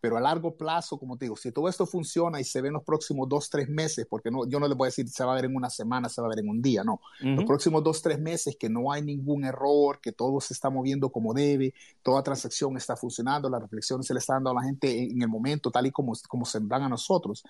pero 0.07 0.19
a 0.19 0.21
largo 0.21 0.57
plazo, 0.57 0.99
como 0.99 1.19
te 1.19 1.25
digo, 1.25 1.35
si 1.35 1.51
todo 1.51 1.69
esto 1.69 1.85
funciona 1.85 2.41
y 2.41 2.45
se 2.45 2.61
ve 2.61 2.69
en 2.69 2.75
los 2.75 2.85
próximos 2.85 3.29
dos, 3.29 3.51
tres 3.51 3.69
meses, 3.69 4.07
porque 4.09 4.31
no, 4.31 4.47
yo 4.49 4.61
no 4.61 4.69
les 4.69 4.79
voy 4.79 4.87
a 4.87 4.91
decir 4.91 5.09
se 5.09 5.25
va 5.25 5.33
a 5.33 5.35
ver 5.35 5.47
en 5.47 5.57
una 5.57 5.69
semana, 5.69 6.09
se 6.09 6.21
va 6.21 6.29
a 6.29 6.31
ver 6.31 6.39
en 6.45 6.49
un 6.49 6.63
día, 6.63 6.85
no. 6.85 7.01
Los 7.19 7.45
próximos 7.45 7.83
dos, 7.83 8.01
tres 8.03 8.21
meses 8.21 8.57
que 8.57 8.69
no 8.69 8.93
hay 8.93 9.03
ningún 9.03 9.45
error, 9.45 9.99
que 10.01 10.13
todo 10.13 10.41
se 10.41 10.55
está 10.55 10.71
moviendo 10.71 11.11
como 11.11 11.35
debe, 11.35 11.75
toda 12.05 12.23
transacción 12.23 12.77
está 12.77 12.95
funcionando, 12.95 13.51
las 13.51 13.61
reflexiones 13.61 14.07
se 14.07 14.15
le 14.15 14.21
están 14.21 14.37
dando 14.37 14.51
a 14.51 14.63
la 14.63 14.63
gente 14.63 15.11
en, 15.11 15.21
el 15.21 15.29
momento, 15.29 15.73
tal 15.73 15.87
y 15.89 15.91
como, 15.91 16.13
como 16.29 16.45
se 16.45 16.61
dan 16.63 16.85
a 16.85 16.89
nosotros. 16.89 17.43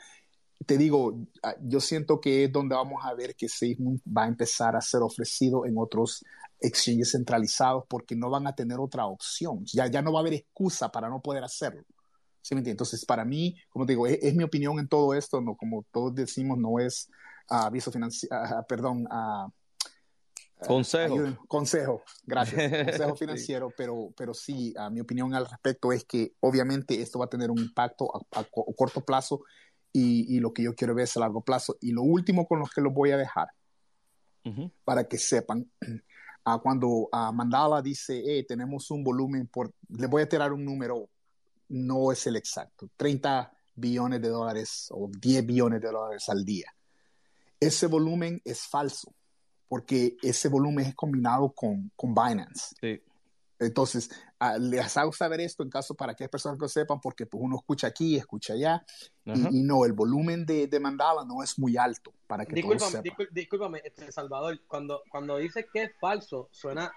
Te 0.64 0.78
digo, 0.78 1.14
ah, 1.42 1.56
yo 1.60 1.78
siento 1.80 2.22
que 2.22 2.44
es 2.44 2.52
donde 2.52 2.74
vamos 2.74 3.02
a 3.04 3.12
ver 3.12 3.34
que 3.36 3.50
SafeMoon 3.50 4.00
va 4.16 4.24
a 4.24 4.28
empezar 4.28 4.76
a 4.76 4.80
ser 4.80 5.02
ofrecido 5.02 5.66
en 5.66 5.74
otros 5.76 6.24
exchanges 6.58 7.10
centralizados 7.12 7.84
porque 7.86 8.16
no 8.16 8.30
van 8.30 8.46
a 8.46 8.54
tener 8.54 8.78
otra 8.78 9.04
opción. 9.04 9.62
Ya, 9.66 9.88
ya 9.88 10.00
no 10.00 10.10
va 10.10 10.20
a 10.20 10.22
haber 10.22 10.32
excusa 10.32 10.90
para 10.90 11.10
no 11.10 11.20
poder 11.20 11.44
hacerlo. 11.44 11.82
Entonces, 12.50 13.04
para 13.04 13.24
mí, 13.24 13.56
como 13.68 13.86
te 13.86 13.92
digo, 13.92 14.06
es, 14.06 14.34
mi 14.34 14.44
opinión 14.44 14.78
en 14.78 14.88
todo 14.88 15.14
esto, 15.14 15.40
no, 15.40 15.56
como 15.56 15.84
todos 15.90 16.14
decimos, 16.14 16.58
no 16.58 16.78
es 16.78 17.10
aviso 17.48 17.90
financiero, 17.90 18.36
perdón, 18.68 19.06
consejo. 20.66 21.16
consejo, 21.48 22.02
gracias, 22.24 22.56
consejo 22.86 23.16
financiero, 23.16 23.72
pero, 23.76 24.12
pero 24.16 24.34
sí, 24.34 24.74
mi 24.90 25.00
opinión 25.00 25.34
al 25.34 25.46
respecto 25.46 25.92
es 25.92 26.04
que 26.04 26.32
obviamente 26.40 27.00
esto 27.00 27.18
va 27.18 27.26
a 27.26 27.30
tener 27.30 27.50
un 27.50 27.58
impacto 27.58 28.10
a, 28.32 28.44
corto 28.76 29.04
plazo 29.04 29.42
y, 29.92 30.40
lo 30.40 30.52
que 30.52 30.62
yo 30.62 30.74
quiero 30.74 30.94
ver 30.94 31.04
es 31.04 31.16
a 31.16 31.20
largo 31.20 31.40
plazo. 31.40 31.76
Y 31.80 31.92
lo 31.92 32.02
último 32.02 32.46
con 32.46 32.58
lo 32.58 32.66
que 32.66 32.82
los 32.82 32.92
voy 32.92 33.12
a 33.12 33.16
dejar, 33.16 33.48
para 34.84 35.08
que 35.08 35.18
sepan, 35.18 35.68
cuando 36.62 37.08
Mandala 37.32 37.82
dice, 37.82 38.22
hey, 38.24 38.44
tenemos 38.46 38.90
un 38.90 39.02
volumen 39.02 39.48
por, 39.48 39.72
le 39.88 40.06
voy 40.06 40.22
a 40.22 40.28
tirar 40.28 40.52
un 40.52 40.64
número 40.64 41.08
no 41.68 42.12
es 42.12 42.26
el 42.26 42.36
exacto, 42.36 42.88
30 42.96 43.52
billones 43.74 44.20
de 44.22 44.28
dólares 44.28 44.88
o 44.90 45.10
10 45.10 45.46
billones 45.46 45.80
de 45.80 45.90
dólares 45.90 46.28
al 46.28 46.44
día. 46.44 46.72
Ese 47.60 47.86
volumen 47.86 48.40
es 48.44 48.66
falso, 48.66 49.12
porque 49.68 50.16
ese 50.22 50.48
volumen 50.48 50.86
es 50.86 50.94
combinado 50.94 51.50
con, 51.50 51.90
con 51.96 52.14
Binance. 52.14 52.76
Entonces, 53.58 54.10
ah, 54.38 54.58
les 54.58 54.96
hago 54.98 55.12
saber 55.12 55.40
esto 55.40 55.62
en 55.62 55.70
caso 55.70 55.94
para 55.94 56.14
que 56.14 56.24
hay 56.24 56.28
personas 56.28 56.58
que 56.58 56.64
lo 56.64 56.68
sepan, 56.68 57.00
porque 57.00 57.24
pues, 57.24 57.42
uno 57.42 57.56
escucha 57.56 57.86
aquí, 57.86 58.16
escucha 58.16 58.52
allá, 58.52 58.84
y, 59.24 59.62
no, 59.62 59.84
el 59.84 59.92
volumen 59.92 60.44
de, 60.44 60.66
de, 60.66 60.78
Mandala 60.78 61.24
no 61.24 61.42
es 61.42 61.58
muy 61.58 61.76
alto 61.76 62.12
para 62.26 62.44
que 62.44 62.54
discúlpame, 62.54 63.02
discúlpame, 63.32 63.80
este, 63.82 64.12
Salvador, 64.12 64.60
cuando, 64.68 65.02
cuando 65.10 65.38
dices 65.38 65.66
que 65.72 65.84
es 65.84 65.92
falso, 65.98 66.48
suena 66.52 66.92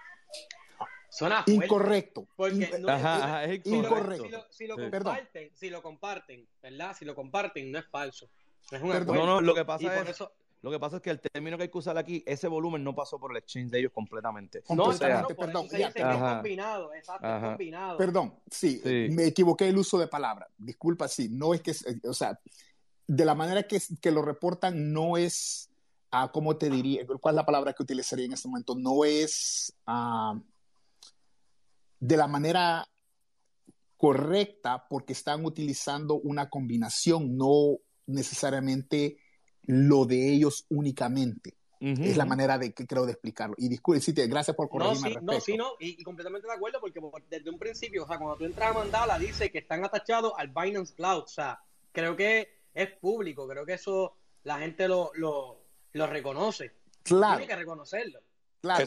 Suena 1.10 1.44
incorrecto. 1.46 2.26
Porque 2.36 2.78
no, 2.78 2.88
ajá, 2.88 3.44
es 3.44 3.66
incorrecto. 3.66 4.46
Si 4.50 4.66
lo, 4.66 4.76
comparten, 4.76 5.50
si 5.54 5.70
lo 5.70 5.82
comparten, 5.82 6.48
¿verdad? 6.62 6.96
Si 6.96 7.04
lo 7.04 7.14
comparten, 7.14 7.70
no 7.70 7.78
es 7.78 7.86
falso. 7.86 8.30
Es 8.70 8.80
un 8.80 8.90
no, 8.90 9.26
no, 9.26 9.40
lo 9.40 9.54
que 9.54 9.64
pasa 9.64 10.02
es. 10.02 10.22
Lo 10.62 10.70
que 10.70 10.78
pasa 10.78 10.96
es 10.96 11.02
que 11.02 11.10
el 11.10 11.20
término 11.20 11.56
que 11.56 11.64
hay 11.64 11.68
que 11.70 11.78
usar 11.78 11.96
aquí, 11.96 12.22
ese 12.26 12.46
volumen 12.46 12.84
no 12.84 12.94
pasó 12.94 13.18
por 13.18 13.30
el 13.30 13.38
exchange 13.38 13.70
de 13.70 13.78
ellos 13.78 13.92
completamente. 13.92 14.62
No, 14.68 14.84
o 14.84 14.92
sea, 14.92 15.26
perdón. 15.26 15.68
Se 15.70 15.78
dice 15.78 15.92
que 15.94 16.00
es 16.00 16.18
combinado, 16.18 16.92
exacto, 16.92 17.26
es 17.26 17.42
combinado. 17.42 17.96
Perdón, 17.96 18.34
sí, 18.50 18.80
me 19.10 19.26
equivoqué 19.26 19.68
el 19.68 19.78
uso 19.78 19.98
de 19.98 20.06
palabra. 20.06 20.48
Disculpa, 20.58 21.08
sí, 21.08 21.28
no 21.30 21.54
es 21.54 21.62
que, 21.62 21.72
o 22.04 22.12
sea, 22.12 22.38
de 23.06 23.24
la 23.24 23.34
manera 23.34 23.62
que, 23.62 23.80
que 24.00 24.10
lo 24.10 24.20
reportan 24.20 24.92
no 24.92 25.16
es, 25.16 25.70
ah, 26.10 26.30
¿cómo 26.30 26.56
te 26.56 26.68
diría? 26.68 27.06
¿Cuál 27.06 27.34
es 27.34 27.36
la 27.36 27.46
palabra 27.46 27.72
que 27.72 27.82
utilizaría 27.82 28.26
en 28.26 28.34
este 28.34 28.46
momento? 28.46 28.74
No 28.74 29.04
es, 29.04 29.72
ah, 29.86 30.38
de 32.00 32.16
la 32.16 32.26
manera 32.26 32.88
correcta 33.96 34.86
porque 34.88 35.12
están 35.12 35.44
utilizando 35.44 36.14
una 36.14 36.48
combinación, 36.48 37.36
no 37.36 37.76
necesariamente 38.06 39.18
lo 39.62 40.06
de 40.06 40.32
ellos 40.32 40.64
únicamente. 40.70 41.56
Es 41.80 42.18
la 42.18 42.26
manera 42.26 42.58
de 42.58 42.74
que 42.74 42.86
creo 42.86 43.06
de 43.06 43.12
explicarlo. 43.12 43.54
Y 43.56 43.66
disculpe, 43.68 44.02
sí, 44.02 44.12
gracias 44.12 44.54
por 44.54 44.68
corregirme. 44.68 45.14
No, 45.22 45.32
sí, 45.32 45.36
no, 45.36 45.40
sí, 45.40 45.56
no, 45.56 45.70
y, 45.80 46.02
completamente 46.02 46.46
de 46.46 46.52
acuerdo, 46.52 46.78
porque 46.78 47.00
desde 47.30 47.48
un 47.48 47.58
principio, 47.58 48.04
o 48.04 48.06
sea, 48.06 48.18
cuando 48.18 48.36
tú 48.36 48.44
entras 48.44 48.70
a 48.70 48.74
Mandala, 48.74 49.18
dice 49.18 49.50
que 49.50 49.60
están 49.60 49.82
atachados 49.82 50.34
al 50.36 50.48
Binance 50.48 50.94
Cloud. 50.94 51.22
O 51.22 51.26
sea, 51.26 51.58
creo 51.90 52.16
que 52.16 52.48
es 52.74 52.90
público, 52.98 53.48
creo 53.48 53.64
que 53.64 53.74
eso 53.74 54.14
la 54.44 54.58
gente 54.58 54.88
lo, 54.88 55.10
lo, 55.14 55.62
lo 55.92 56.06
reconoce. 56.06 56.72
Claro. 57.02 57.38
Tiene 57.38 57.50
que 57.50 57.56
reconocerlo. 57.56 58.20
Claro, 58.60 58.86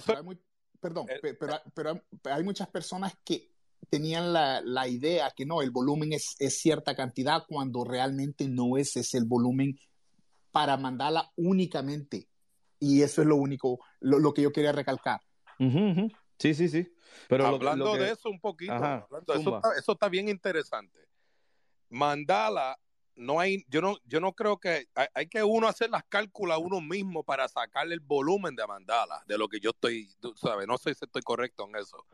perdón, 0.84 1.08
eh, 1.10 1.34
pero, 1.40 1.62
pero, 1.74 2.02
hay 2.26 2.44
muchas 2.44 2.68
personas 2.68 3.14
que 3.24 3.50
tenían 3.90 4.34
la, 4.34 4.60
la 4.62 4.86
idea 4.90 5.32
que 5.32 5.46
no, 5.46 5.62
el 5.62 5.72
volumen 5.72 6.12
es, 6.12 6.36
es, 6.40 6.60
cierta 6.60 6.94
cantidad 6.94 7.46
cuando 7.48 7.86
realmente 7.86 8.50
no 8.50 8.76
es, 8.78 8.98
es 8.98 9.14
el 9.14 9.24
volumen 9.24 9.80
para 10.52 10.76
mandarla 10.76 11.32
únicamente. 11.38 12.28
Y 12.80 13.02
eso 13.02 13.22
es 13.22 13.28
lo 13.28 13.38
único, 13.38 13.80
lo, 14.02 14.20
lo 14.20 14.34
que 14.34 14.42
yo 14.42 14.52
quería 14.52 14.74
recalcar. 14.74 15.22
Sí, 16.38 16.54
sí, 16.54 16.68
sí. 16.68 16.94
Pero 17.30 17.48
hablando 17.48 17.96
de 17.96 18.12
eso 18.12 18.30
un 18.30 18.42
poquito, 18.42 18.76
eso, 18.76 19.56
está, 19.56 19.70
eso 19.80 19.92
está 19.94 20.10
bien 20.10 20.28
interesante. 20.28 21.00
Mandala 21.90 22.78
no 23.16 23.40
hay, 23.40 23.64
yo 23.68 23.82
no, 23.82 23.98
yo 24.06 24.20
no 24.20 24.34
creo 24.34 24.58
que 24.58 24.88
hay, 25.14 25.28
que 25.28 25.44
uno 25.44 25.68
hacer 25.68 25.90
las 25.90 26.04
cálculas 26.06 26.58
uno 26.60 26.82
mismo 26.82 27.24
para 27.24 27.48
sacarle 27.48 27.94
el 27.96 28.00
volumen 28.00 28.56
de 28.56 28.66
mandala, 28.66 29.24
de 29.28 29.38
lo 29.38 29.48
que 29.48 29.60
yo 29.60 29.72
estoy, 29.72 30.10
tú 30.20 30.34
sabes, 30.36 30.68
no 30.68 30.78
sé 30.78 30.94
si 30.94 31.06
estoy 31.06 31.22
correcto 31.22 31.68
en 31.68 31.76
eso. 31.76 32.06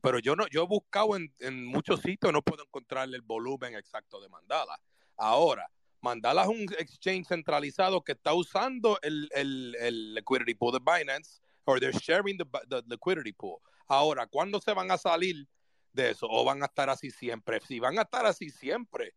Pero 0.00 0.18
yo 0.18 0.34
no, 0.34 0.46
yo 0.48 0.64
he 0.64 0.66
buscado 0.66 1.16
en, 1.16 1.64
muchos 1.64 2.00
sitios, 2.00 2.32
no 2.32 2.42
puedo 2.42 2.64
encontrarle 2.64 3.16
el 3.16 3.22
volumen 3.22 3.74
exacto 3.74 4.20
de 4.20 4.28
mandala. 4.28 4.78
Ahora, 5.16 5.70
Mandala 6.00 6.42
es 6.42 6.48
un 6.48 6.62
exchange 6.78 7.28
centralizado 7.28 8.02
que 8.02 8.10
está 8.10 8.34
usando 8.34 8.98
el, 9.02 9.28
el, 9.36 9.76
el 9.78 10.14
liquidity 10.14 10.54
pool 10.54 10.72
de 10.72 10.80
Binance, 10.80 11.40
o 11.64 11.78
they're 11.78 11.96
sharing 11.96 12.36
the, 12.36 12.44
the 12.68 12.82
liquidity 12.88 13.32
pool. 13.32 13.60
Ahora, 13.86 14.26
¿cuándo 14.26 14.60
se 14.60 14.72
van 14.72 14.90
a 14.90 14.98
salir 14.98 15.46
de 15.92 16.10
eso? 16.10 16.26
¿O 16.28 16.44
van 16.44 16.62
a 16.62 16.66
estar 16.66 16.90
así 16.90 17.10
siempre? 17.10 17.60
Si 17.60 17.78
van 17.78 17.98
a 17.98 18.02
estar 18.02 18.26
así 18.26 18.50
siempre, 18.50 19.14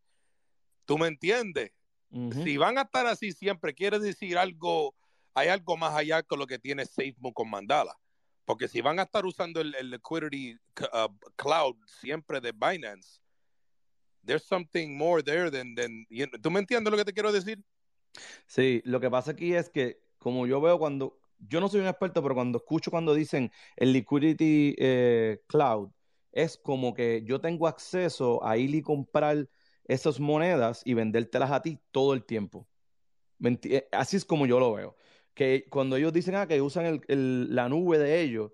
¿Tú 0.85 0.97
me 0.97 1.07
entiendes? 1.07 1.71
Si 2.43 2.55
van 2.55 2.77
a 2.77 2.83
estar 2.83 3.05
así 3.07 3.33
siempre, 3.33 3.73
quiere 3.73 3.99
decir 3.99 4.37
algo, 4.37 4.95
hay 5.33 5.49
algo 5.49 5.75
más 5.75 5.93
allá 5.93 6.23
con 6.23 6.39
lo 6.39 6.47
que 6.47 6.57
tiene 6.57 6.85
SafeMoon 6.85 7.33
con 7.33 7.49
Mandala. 7.49 7.97
Porque 8.45 8.67
si 8.67 8.79
van 8.79 8.99
a 8.99 9.03
estar 9.03 9.25
usando 9.25 9.59
el, 9.59 9.73
liquidity 9.89 10.53
uh, 10.93 11.13
cloud 11.35 11.75
siempre 11.99 12.39
de 12.39 12.53
Binance, 12.53 13.19
there's 14.23 14.45
something 14.45 14.95
more 14.95 15.21
there 15.21 15.51
than, 15.51 15.75
than 15.75 16.05
¿tú 16.41 16.51
me 16.51 16.59
entiendes 16.59 16.89
lo 16.89 16.97
que 16.97 17.05
te 17.05 17.13
quiero 17.13 17.31
decir? 17.31 17.61
Sí, 18.47 18.81
lo 18.85 18.99
que 18.99 19.09
pasa 19.09 19.31
aquí 19.31 19.53
es 19.53 19.69
que 19.69 19.99
como 20.17 20.47
yo 20.47 20.61
veo 20.61 20.79
cuando, 20.79 21.19
yo 21.39 21.59
no 21.59 21.67
soy 21.67 21.81
un 21.81 21.87
experto, 21.87 22.21
pero 22.21 22.35
cuando 22.35 22.59
escucho 22.59 22.91
cuando 22.91 23.13
dicen 23.13 23.51
el 23.75 23.91
liquidity 23.91 24.75
eh, 24.77 25.41
cloud, 25.47 25.89
es 26.31 26.57
como 26.57 26.93
que 26.93 27.23
yo 27.25 27.41
tengo 27.41 27.67
acceso 27.67 28.45
a 28.45 28.57
ir 28.57 28.73
y 28.75 28.81
comprar 28.81 29.47
esas 29.87 30.19
monedas 30.19 30.81
y 30.85 30.93
vendértelas 30.93 31.51
a 31.51 31.61
ti 31.61 31.79
todo 31.91 32.13
el 32.13 32.25
tiempo. 32.25 32.67
Eh, 33.43 33.87
así 33.91 34.17
es 34.17 34.25
como 34.25 34.45
yo 34.45 34.59
lo 34.59 34.73
veo. 34.73 34.95
Que 35.33 35.67
cuando 35.69 35.97
ellos 35.97 36.13
dicen 36.13 36.35
ah, 36.35 36.47
que 36.47 36.61
usan 36.61 37.01
la 37.07 37.69
nube 37.69 37.97
de 37.97 38.21
ellos, 38.21 38.51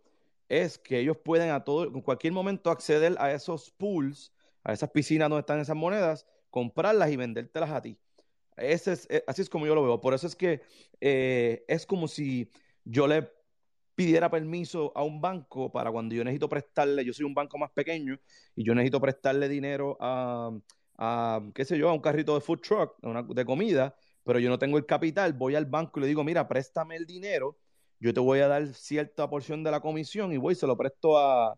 es 0.50 0.78
que 0.78 1.00
ellos 1.00 1.18
pueden 1.18 1.52
a 1.52 1.64
todo, 1.64 1.86
en 1.86 2.02
cualquier 2.02 2.34
momento 2.34 2.72
acceder 2.72 3.16
a 3.20 3.32
esos 3.32 3.72
pools, 3.72 4.34
a 4.64 4.74
esas 4.74 4.90
piscinas 4.92 5.30
donde 5.30 5.42
están 5.42 5.60
esas 5.60 5.76
monedas, 5.76 6.26
comprarlas 6.50 7.12
y 7.12 7.16
vendértelas 7.16 7.72
a 7.72 7.82
ti. 7.82 7.98
Ese 8.58 8.94
es, 8.94 9.08
eh, 9.10 9.24
así 9.28 9.42
es 9.42 9.50
como 9.50 9.66
yo 9.66 9.76
lo 9.76 9.84
veo. 9.84 10.02
Por 10.02 10.14
eso 10.14 10.28
es 10.28 10.36
que 10.36 10.62
eh, 11.00 11.64
es 11.68 11.86
como 11.86 12.08
si 12.08 12.50
yo 12.84 13.08
le 13.08 13.32
pidiera 13.96 14.30
permiso 14.30 14.92
a 14.96 15.04
un 15.04 15.22
banco 15.22 15.72
para 15.72 15.92
cuando 15.92 16.16
yo 16.16 16.24
necesito 16.24 16.50
prestarle, 16.50 17.06
yo 17.06 17.14
soy 17.14 17.26
un 17.26 17.34
banco 17.34 17.58
más 17.58 17.72
pequeño 17.72 18.20
y 18.56 18.64
yo 18.64 18.74
necesito 18.74 19.00
prestarle 19.00 19.48
dinero 19.48 19.98
a, 20.00 20.52
a, 21.04 21.42
qué 21.56 21.66
sé 21.66 21.80
yo, 21.80 21.90
a 21.90 21.94
un 21.94 22.00
carrito 22.00 22.36
de 22.36 22.42
food 22.42 22.60
truck, 22.60 22.96
de 23.02 23.44
comida, 23.44 23.96
pero 24.24 24.38
yo 24.38 24.50
no 24.50 24.60
tengo 24.60 24.78
el 24.78 24.86
capital, 24.86 25.34
voy 25.34 25.56
al 25.56 25.66
banco 25.66 26.00
y 26.00 26.04
le 26.04 26.08
digo, 26.08 26.24
mira, 26.24 26.48
préstame 26.48 26.96
el 26.96 27.08
dinero, 27.08 27.58
yo 28.00 28.14
te 28.14 28.20
voy 28.20 28.40
a 28.40 28.48
dar 28.48 28.68
cierta 28.68 29.28
porción 29.28 29.64
de 29.64 29.72
la 29.72 29.80
comisión 29.80 30.32
y 30.32 30.38
voy 30.38 30.54
y 30.54 30.56
se 30.56 30.68
lo 30.68 30.78
presto 30.78 31.18
a, 31.18 31.58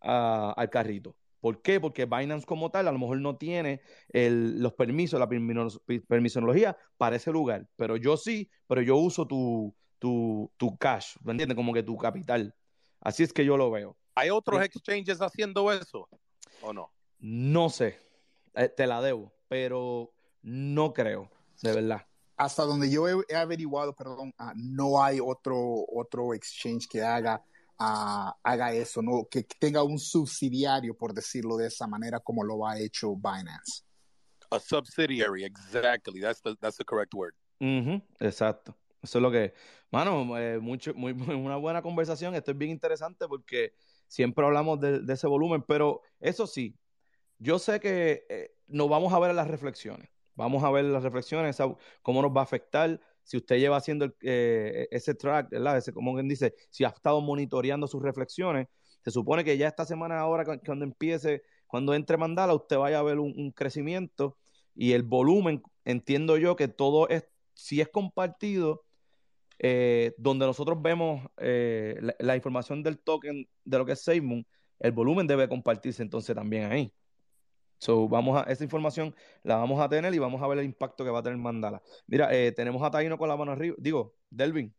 al 0.00 0.70
carrito. 0.70 1.16
¿Por 1.40 1.60
qué? 1.60 1.80
Porque 1.80 2.06
Binance 2.06 2.46
como 2.46 2.70
tal 2.70 2.86
a 2.86 2.92
lo 2.92 2.98
mejor 3.00 3.20
no 3.20 3.36
tiene 3.36 3.80
los 4.12 4.72
permisos, 4.74 5.18
la 5.18 5.28
permisología 5.28 6.76
para 6.96 7.16
ese 7.16 7.32
lugar, 7.32 7.66
pero 7.74 7.96
yo 7.96 8.16
sí, 8.16 8.48
pero 8.68 8.80
yo 8.80 8.96
uso 8.96 9.26
tu, 9.26 9.74
tu, 9.98 10.52
tu 10.56 10.78
cash, 10.78 11.16
¿me 11.24 11.32
entiendes? 11.32 11.56
Como 11.56 11.74
que 11.74 11.82
tu 11.82 11.98
capital. 11.98 12.54
Así 13.00 13.24
es 13.24 13.32
que 13.32 13.44
yo 13.44 13.56
lo 13.56 13.72
veo. 13.72 13.96
¿Hay 14.14 14.30
otros 14.30 14.62
exchanges 14.62 15.20
haciendo 15.20 15.72
eso 15.72 16.08
o 16.62 16.72
no? 16.72 16.92
No 17.18 17.68
sé, 17.68 17.98
eh, 18.54 18.68
te 18.68 18.86
la 18.86 19.00
debo, 19.00 19.32
pero 19.48 20.12
no 20.42 20.92
creo, 20.92 21.30
de 21.62 21.72
verdad. 21.72 22.06
hasta 22.36 22.64
donde 22.64 22.90
yo 22.90 23.06
he, 23.08 23.36
averiguado, 23.36 23.94
perdón, 23.94 24.32
ah, 24.38 24.52
no 24.56 25.02
hay 25.02 25.20
otro, 25.20 25.84
otro 25.92 26.34
exchange 26.34 26.86
que 26.88 27.02
haga, 27.02 27.42
ah, 27.78 28.36
haga 28.42 28.72
eso, 28.72 29.02
no, 29.02 29.26
que 29.30 29.44
tenga 29.58 29.82
un 29.82 29.98
subsidiario, 29.98 30.96
por 30.96 31.14
decirlo 31.14 31.56
de 31.56 31.68
esa 31.68 31.86
manera, 31.86 32.20
como 32.20 32.44
lo 32.44 32.66
ha 32.66 32.78
hecho 32.78 33.14
Binance. 33.14 33.82
A 34.50 34.60
subsidiary, 34.60 35.44
exactly. 35.44 36.20
That's 36.20 36.40
the, 36.40 36.54
that's 36.60 36.76
the 36.76 36.84
correct 36.84 37.14
word. 37.14 37.34
Exacto. 38.20 38.76
Eso 39.04 39.18
es 39.18 39.22
lo 39.22 39.30
que, 39.30 39.52
mano, 39.90 40.36
eh, 40.38 40.58
mucho, 40.58 40.94
muy, 40.96 41.12
una 41.12 41.56
buena 41.56 41.82
conversación. 41.82 42.34
Esto 42.34 42.52
es 42.52 42.58
bien 42.58 42.70
interesante 42.70 43.28
porque 43.28 43.74
siempre 44.08 44.44
hablamos 44.44 44.80
de, 44.80 45.02
ese 45.12 45.26
volumen, 45.26 45.62
pero 45.66 46.00
eso 46.20 46.46
sí, 46.46 46.74
yo 47.38 47.58
sé 47.58 47.80
que 47.80 48.24
eh, 48.28 48.50
nos 48.66 48.88
vamos 48.88 49.12
a 49.12 49.18
ver 49.18 49.34
las 49.34 49.48
reflexiones. 49.48 50.08
Vamos 50.36 50.64
a 50.64 50.70
ver 50.70 50.84
las 50.84 51.02
reflexiones, 51.02 51.58
cómo 52.02 52.22
nos 52.22 52.32
va 52.32 52.40
a 52.40 52.44
afectar. 52.44 53.00
Si 53.22 53.36
usted 53.36 53.58
lleva 53.58 53.76
haciendo 53.76 54.12
eh, 54.22 54.88
ese 54.90 55.14
track, 55.14 55.50
¿verdad? 55.50 55.78
Ese, 55.78 55.92
como 55.92 56.14
quien 56.14 56.28
dice, 56.28 56.54
si 56.70 56.84
ha 56.84 56.88
estado 56.88 57.20
monitoreando 57.20 57.86
sus 57.86 58.02
reflexiones, 58.02 58.66
se 59.04 59.10
supone 59.10 59.44
que 59.44 59.56
ya 59.56 59.68
esta 59.68 59.84
semana 59.84 60.18
ahora, 60.18 60.44
cuando 60.64 60.84
empiece, 60.84 61.42
cuando 61.66 61.94
entre 61.94 62.16
Mandala, 62.16 62.54
usted 62.54 62.78
vaya 62.78 62.98
a 62.98 63.02
ver 63.02 63.18
un, 63.18 63.52
crecimiento 63.52 64.36
y 64.74 64.92
el 64.92 65.02
volumen, 65.02 65.62
entiendo 65.84 66.36
yo 66.36 66.56
que 66.56 66.68
todo 66.68 67.08
es, 67.08 67.26
si 67.52 67.80
es 67.80 67.88
compartido, 67.88 68.84
eh, 69.58 70.14
donde 70.18 70.46
nosotros 70.46 70.80
vemos 70.82 71.26
eh, 71.36 72.00
la, 72.18 72.34
información 72.34 72.82
del 72.82 72.98
token 72.98 73.46
de 73.64 73.78
lo 73.78 73.86
que 73.86 73.92
es 73.92 74.02
SafeMoon, 74.02 74.46
el 74.80 74.92
volumen 74.92 75.26
debe 75.26 75.48
compartirse 75.48 76.02
entonces 76.02 76.34
también 76.34 76.72
ahí. 76.72 76.92
So, 77.78 78.08
vamos 78.08 78.40
a, 78.40 78.50
esa 78.50 78.64
información 78.64 79.14
la 79.42 79.56
vamos 79.56 79.80
a 79.80 79.88
tener 79.88 80.14
y 80.14 80.18
vamos 80.18 80.42
a 80.42 80.46
ver 80.46 80.58
el 80.58 80.64
impacto 80.64 81.04
que 81.04 81.10
va 81.10 81.18
a 81.18 81.22
tener 81.22 81.38
Mandala. 81.38 81.82
Mira, 82.06 82.34
eh, 82.34 82.52
tenemos 82.52 82.82
a 82.82 82.90
Taino 82.90 83.18
con 83.18 83.28
la 83.28 83.36
mano 83.36 83.52
arriba. 83.52 83.76
Digo, 83.78 84.14
Delvin, 84.30 84.74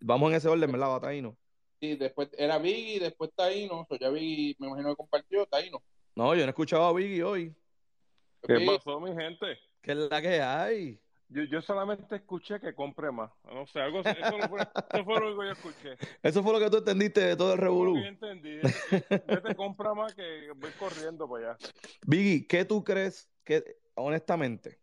vamos 0.00 0.30
en 0.30 0.36
ese 0.36 0.48
orden, 0.48 0.70
¿verdad? 0.72 0.96
A 0.96 1.00
Taino. 1.00 1.36
Sí, 1.80 1.96
después 1.96 2.30
era 2.36 2.58
Biggie, 2.58 3.00
después 3.00 3.30
Taino. 3.34 3.86
So, 3.88 3.96
ya 3.96 4.08
Biggie, 4.08 4.56
me 4.58 4.68
imagino 4.68 4.90
que 4.90 4.96
compartió 4.96 5.46
Taino. 5.46 5.82
No, 6.14 6.34
yo 6.34 6.40
no 6.40 6.46
he 6.46 6.50
escuchado 6.50 6.84
a 6.84 6.92
Biggie 6.92 7.22
hoy. 7.22 7.54
¿Qué 8.42 8.66
pasó, 8.66 9.00
mi 9.00 9.14
gente? 9.14 9.58
¿Qué 9.80 9.92
es 9.92 9.98
la 9.98 10.20
que 10.20 10.40
hay? 10.40 11.00
Yo, 11.32 11.44
yo 11.44 11.62
solamente 11.62 12.16
escuché 12.16 12.60
que 12.60 12.74
compre 12.74 13.10
más. 13.10 13.30
No 13.44 13.66
sé, 13.66 13.80
algo, 13.80 14.00
eso, 14.00 14.48
fue, 14.48 14.60
eso 14.60 15.04
fue 15.04 15.20
lo 15.20 15.38
que 15.38 15.46
yo 15.46 15.52
escuché. 15.52 15.96
Eso 16.22 16.42
fue 16.42 16.52
lo 16.52 16.58
que 16.58 16.70
tú 16.70 16.78
entendiste 16.78 17.20
de 17.20 17.36
todo 17.36 17.54
el 17.54 17.58
revolú. 17.58 17.98
Yo 17.98 18.04
entendí. 18.04 18.58
Vete, 19.26 19.54
compra 19.56 19.94
más 19.94 20.14
que 20.14 20.50
voy 20.54 20.70
corriendo 20.78 21.28
para 21.28 21.52
allá. 21.52 21.58
Biggie, 22.06 22.46
¿qué 22.46 22.64
tú 22.66 22.84
crees 22.84 23.30
que, 23.44 23.78
honestamente, 23.94 24.78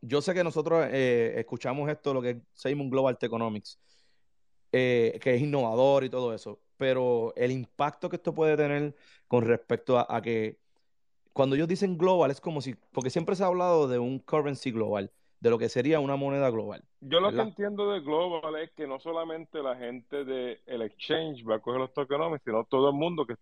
yo 0.00 0.22
sé 0.22 0.32
que 0.32 0.42
nosotros 0.42 0.86
eh, 0.90 1.34
escuchamos 1.36 1.90
esto, 1.90 2.14
lo 2.14 2.22
que 2.22 2.30
es 2.30 2.36
Simon 2.54 2.88
Global 2.88 3.18
Economics, 3.20 3.78
eh, 4.72 5.18
que 5.20 5.34
es 5.34 5.42
innovador 5.42 6.04
y 6.04 6.08
todo 6.08 6.32
eso, 6.32 6.62
pero 6.78 7.34
el 7.36 7.50
impacto 7.50 8.08
que 8.08 8.16
esto 8.16 8.34
puede 8.34 8.56
tener 8.56 8.94
con 9.28 9.44
respecto 9.44 9.98
a, 9.98 10.06
a 10.08 10.22
que 10.22 10.58
cuando 11.34 11.56
ellos 11.56 11.68
dicen 11.68 11.98
global 11.98 12.30
es 12.30 12.40
como 12.40 12.62
si, 12.62 12.74
porque 12.90 13.10
siempre 13.10 13.36
se 13.36 13.42
ha 13.42 13.46
hablado 13.46 13.86
de 13.86 13.98
un 13.98 14.18
currency 14.18 14.70
global 14.70 15.12
de 15.40 15.50
lo 15.50 15.58
que 15.58 15.68
sería 15.68 16.00
una 16.00 16.16
moneda 16.16 16.50
global. 16.50 16.82
Yo 17.00 17.20
lo 17.20 17.32
que 17.32 17.40
entiendo 17.40 17.90
de 17.90 18.00
global 18.00 18.56
es 18.56 18.70
que 18.72 18.86
no 18.86 19.00
solamente 19.00 19.62
la 19.62 19.76
gente 19.76 20.24
del 20.24 20.60
el 20.66 20.82
exchange 20.82 21.44
va 21.48 21.56
a 21.56 21.58
coger 21.60 21.80
los 21.80 21.92
tokenomics, 21.94 22.44
sino 22.44 22.64
todo 22.64 22.90
el 22.90 22.96
mundo 22.96 23.26
que 23.26 23.34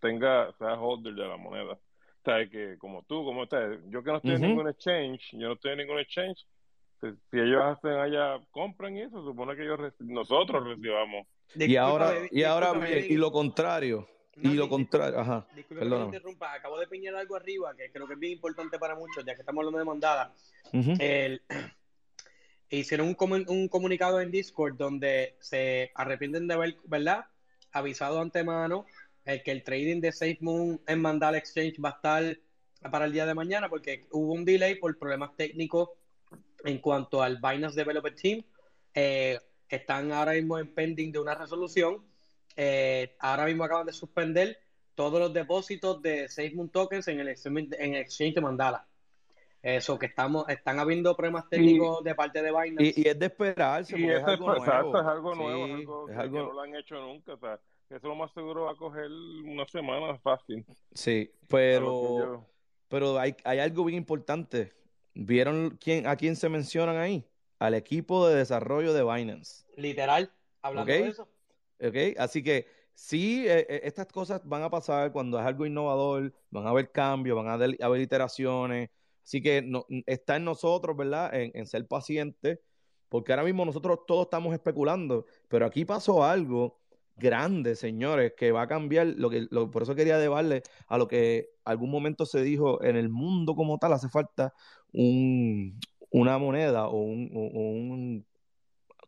tenga, 0.00 0.52
sea 0.58 0.74
holder 0.74 1.14
de 1.14 1.26
la 1.26 1.36
moneda. 1.36 1.72
O 1.72 2.24
sea, 2.24 2.48
que 2.48 2.76
como 2.78 3.02
tú, 3.04 3.24
como 3.24 3.42
usted, 3.42 3.80
yo 3.88 4.02
que 4.02 4.10
no 4.10 4.16
estoy 4.18 4.34
en 4.34 4.42
ningún 4.42 4.68
exchange, 4.68 5.32
yo 5.32 5.48
no 5.48 5.54
estoy 5.54 5.72
en 5.72 5.78
ningún 5.78 5.98
exchange, 5.98 6.46
pues, 7.00 7.14
si 7.30 7.38
ellos 7.38 7.62
hacen 7.62 7.92
allá, 7.92 8.40
compran 8.50 8.98
eso, 8.98 9.24
supone 9.24 9.56
que 9.56 9.62
ellos 9.62 9.78
nosotros 10.00 10.64
recibamos. 10.64 11.26
Y 11.54 11.76
ahora, 11.76 12.12
y 12.30 12.42
ahora, 12.42 12.72
y 12.90 13.16
lo 13.16 13.32
contrario, 13.32 14.06
y 14.42 14.48
lo 14.54 14.68
contrario, 14.68 15.20
ajá. 15.20 15.46
Disculpe 15.54 15.84
que 15.84 15.90
me 15.90 16.04
interrumpa, 16.04 16.52
acabo 16.54 16.78
de 16.78 16.86
piñar 16.86 17.14
algo 17.16 17.36
arriba 17.36 17.74
que 17.76 17.90
creo 17.90 18.06
que 18.06 18.14
es 18.14 18.18
bien 18.18 18.32
importante 18.32 18.78
para 18.78 18.94
muchos, 18.94 19.24
ya 19.24 19.34
que 19.34 19.40
estamos 19.40 19.60
hablando 19.60 19.78
de 19.78 19.84
mandada. 19.84 20.32
hicieron 22.70 23.08
un, 23.08 23.44
un, 23.48 23.68
comunicado 23.68 24.20
en 24.20 24.30
Discord 24.30 24.76
donde 24.76 25.36
se 25.40 25.90
arrepienten 25.94 26.46
de 26.46 26.54
haber, 26.54 26.76
¿verdad? 26.84 27.26
Avisado 27.72 28.20
antemano 28.20 28.86
eh, 29.24 29.42
que 29.42 29.50
el 29.50 29.62
trading 29.62 30.00
de 30.00 30.12
SafeMoon 30.12 30.80
en 30.86 31.00
Mandala 31.00 31.38
Exchange 31.38 31.76
va 31.84 31.90
a 31.90 31.92
estar 31.92 32.38
para 32.90 33.06
el 33.06 33.12
día 33.12 33.26
de 33.26 33.34
mañana 33.34 33.68
porque 33.68 34.06
hubo 34.12 34.32
un 34.32 34.44
delay 34.44 34.76
por 34.76 34.96
problemas 34.98 35.36
técnicos 35.36 35.90
en 36.64 36.78
cuanto 36.78 37.22
al 37.22 37.36
Binance 37.36 37.76
Developer 37.76 38.14
Team. 38.14 38.42
Eh, 38.94 39.38
están 39.68 40.12
ahora 40.12 40.32
mismo 40.32 40.58
en 40.58 40.72
pending 40.74 41.12
de 41.12 41.18
una 41.18 41.34
resolución 41.34 42.07
eh, 42.60 43.14
ahora 43.20 43.46
mismo 43.46 43.62
acaban 43.62 43.86
de 43.86 43.92
suspender 43.92 44.58
todos 44.96 45.20
los 45.20 45.32
depósitos 45.32 46.02
de 46.02 46.28
SafeMoon 46.28 46.70
tokens 46.70 47.06
en 47.06 47.20
el, 47.20 47.28
en 47.28 47.94
exchange 47.94 48.34
de 48.34 48.40
Mandala. 48.40 48.84
Eso, 49.62 49.96
que 49.96 50.06
estamos, 50.06 50.48
están 50.48 50.80
habiendo 50.80 51.16
problemas 51.16 51.48
técnicos 51.48 52.02
de 52.02 52.16
parte 52.16 52.42
de 52.42 52.50
Binance. 52.50 52.94
Y, 52.96 53.06
es 53.06 53.16
de 53.16 53.26
esperarse, 53.26 53.96
y 53.96 54.10
es, 54.10 54.24
algo 54.24 54.48
nuevo. 54.48 54.64
Exacto, 54.64 55.00
es 55.00 55.06
algo 55.06 55.34
nuevo, 55.36 55.66
es 56.08 56.16
algo, 56.16 56.36
que, 56.36 56.42
no 56.42 56.52
lo 56.52 56.60
han 56.60 56.74
hecho 56.74 56.96
nunca. 56.96 57.34
O 57.34 57.38
sea, 57.38 57.60
eso 57.90 58.08
lo 58.08 58.16
más 58.16 58.32
seguro 58.32 58.64
va 58.64 58.72
a 58.72 58.76
coger 58.76 59.08
una 59.08 59.64
semana 59.66 60.18
fácil. 60.18 60.64
Sí, 60.94 61.30
pero, 61.46 62.44
pero 62.88 63.20
hay, 63.20 63.36
hay 63.44 63.60
algo 63.60 63.84
bien 63.84 63.98
importante. 63.98 64.72
¿Vieron 65.14 65.78
quién, 65.80 66.08
a 66.08 66.16
quién 66.16 66.34
se 66.34 66.48
mencionan 66.48 66.96
ahí? 66.96 67.24
Al 67.60 67.74
equipo 67.74 68.26
de 68.26 68.34
desarrollo 68.34 68.92
de 68.92 69.04
Binance. 69.04 69.64
Literal, 69.76 70.32
hablando 70.60 70.92
de 70.92 71.06
eso. 71.06 71.28
¿Ok? 71.80 72.18
Así 72.18 72.42
que 72.42 72.66
sí, 72.94 73.46
eh, 73.46 73.66
eh, 73.68 73.80
estas 73.84 74.06
cosas 74.08 74.42
van 74.44 74.62
a 74.62 74.70
pasar 74.70 75.12
cuando 75.12 75.38
es 75.38 75.46
algo 75.46 75.66
innovador, 75.66 76.32
van 76.50 76.66
a 76.66 76.70
haber 76.70 76.90
cambios, 76.90 77.36
van 77.36 77.48
a 77.48 77.54
haber, 77.54 78.00
iteraciones. 78.00 78.90
Así 79.24 79.42
que 79.42 79.62
no, 79.62 79.86
está 80.06 80.36
en 80.36 80.44
nosotros, 80.44 80.96
¿verdad? 80.96 81.30
En, 81.34 81.66
ser 81.66 81.86
pacientes, 81.86 82.60
porque 83.08 83.32
ahora 83.32 83.44
mismo 83.44 83.64
nosotros 83.64 84.00
todos 84.06 84.26
estamos 84.26 84.54
especulando, 84.54 85.26
pero 85.48 85.66
aquí 85.66 85.84
pasó 85.84 86.24
algo 86.24 86.80
grande, 87.16 87.76
señores, 87.76 88.32
que 88.36 88.52
va 88.52 88.62
a 88.62 88.68
cambiar 88.68 89.08
lo 89.08 89.30
que 89.30 89.46
por 89.72 89.82
eso 89.82 89.94
quería 89.94 90.18
debarle 90.18 90.62
a 90.86 90.98
lo 90.98 91.08
que 91.08 91.50
algún 91.64 91.90
momento 91.90 92.26
se 92.26 92.42
dijo 92.42 92.82
en 92.82 92.96
el 92.96 93.08
mundo 93.10 93.54
como 93.54 93.78
tal 93.78 93.92
hace 93.92 94.08
falta 94.08 94.54
un, 94.92 95.78
una 96.10 96.38
moneda 96.38 96.88
o 96.88 96.96
un 97.02 98.24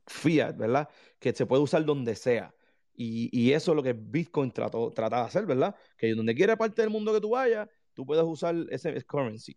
fiat, 0.06 0.56
¿verdad? 0.56 0.88
Que 1.18 1.32
se 1.32 1.46
puede 1.46 1.62
usar 1.62 1.84
donde 1.84 2.14
sea. 2.16 2.54
Y, 3.02 3.52
eso 3.52 3.72
es 3.72 3.76
lo 3.76 3.82
que 3.82 3.94
Bitcoin 3.94 4.52
trató, 4.52 4.90
trata 4.90 5.20
de 5.20 5.22
hacer, 5.22 5.46
¿verdad? 5.46 5.74
Que 5.96 6.14
donde 6.14 6.34
quiera 6.34 6.56
parte 6.56 6.82
del 6.82 6.90
mundo 6.90 7.14
que 7.14 7.20
tú 7.20 7.30
vayas, 7.30 7.66
tú 7.94 8.04
puedes 8.04 8.24
usar 8.24 8.54
ese 8.68 9.02
currency. 9.04 9.56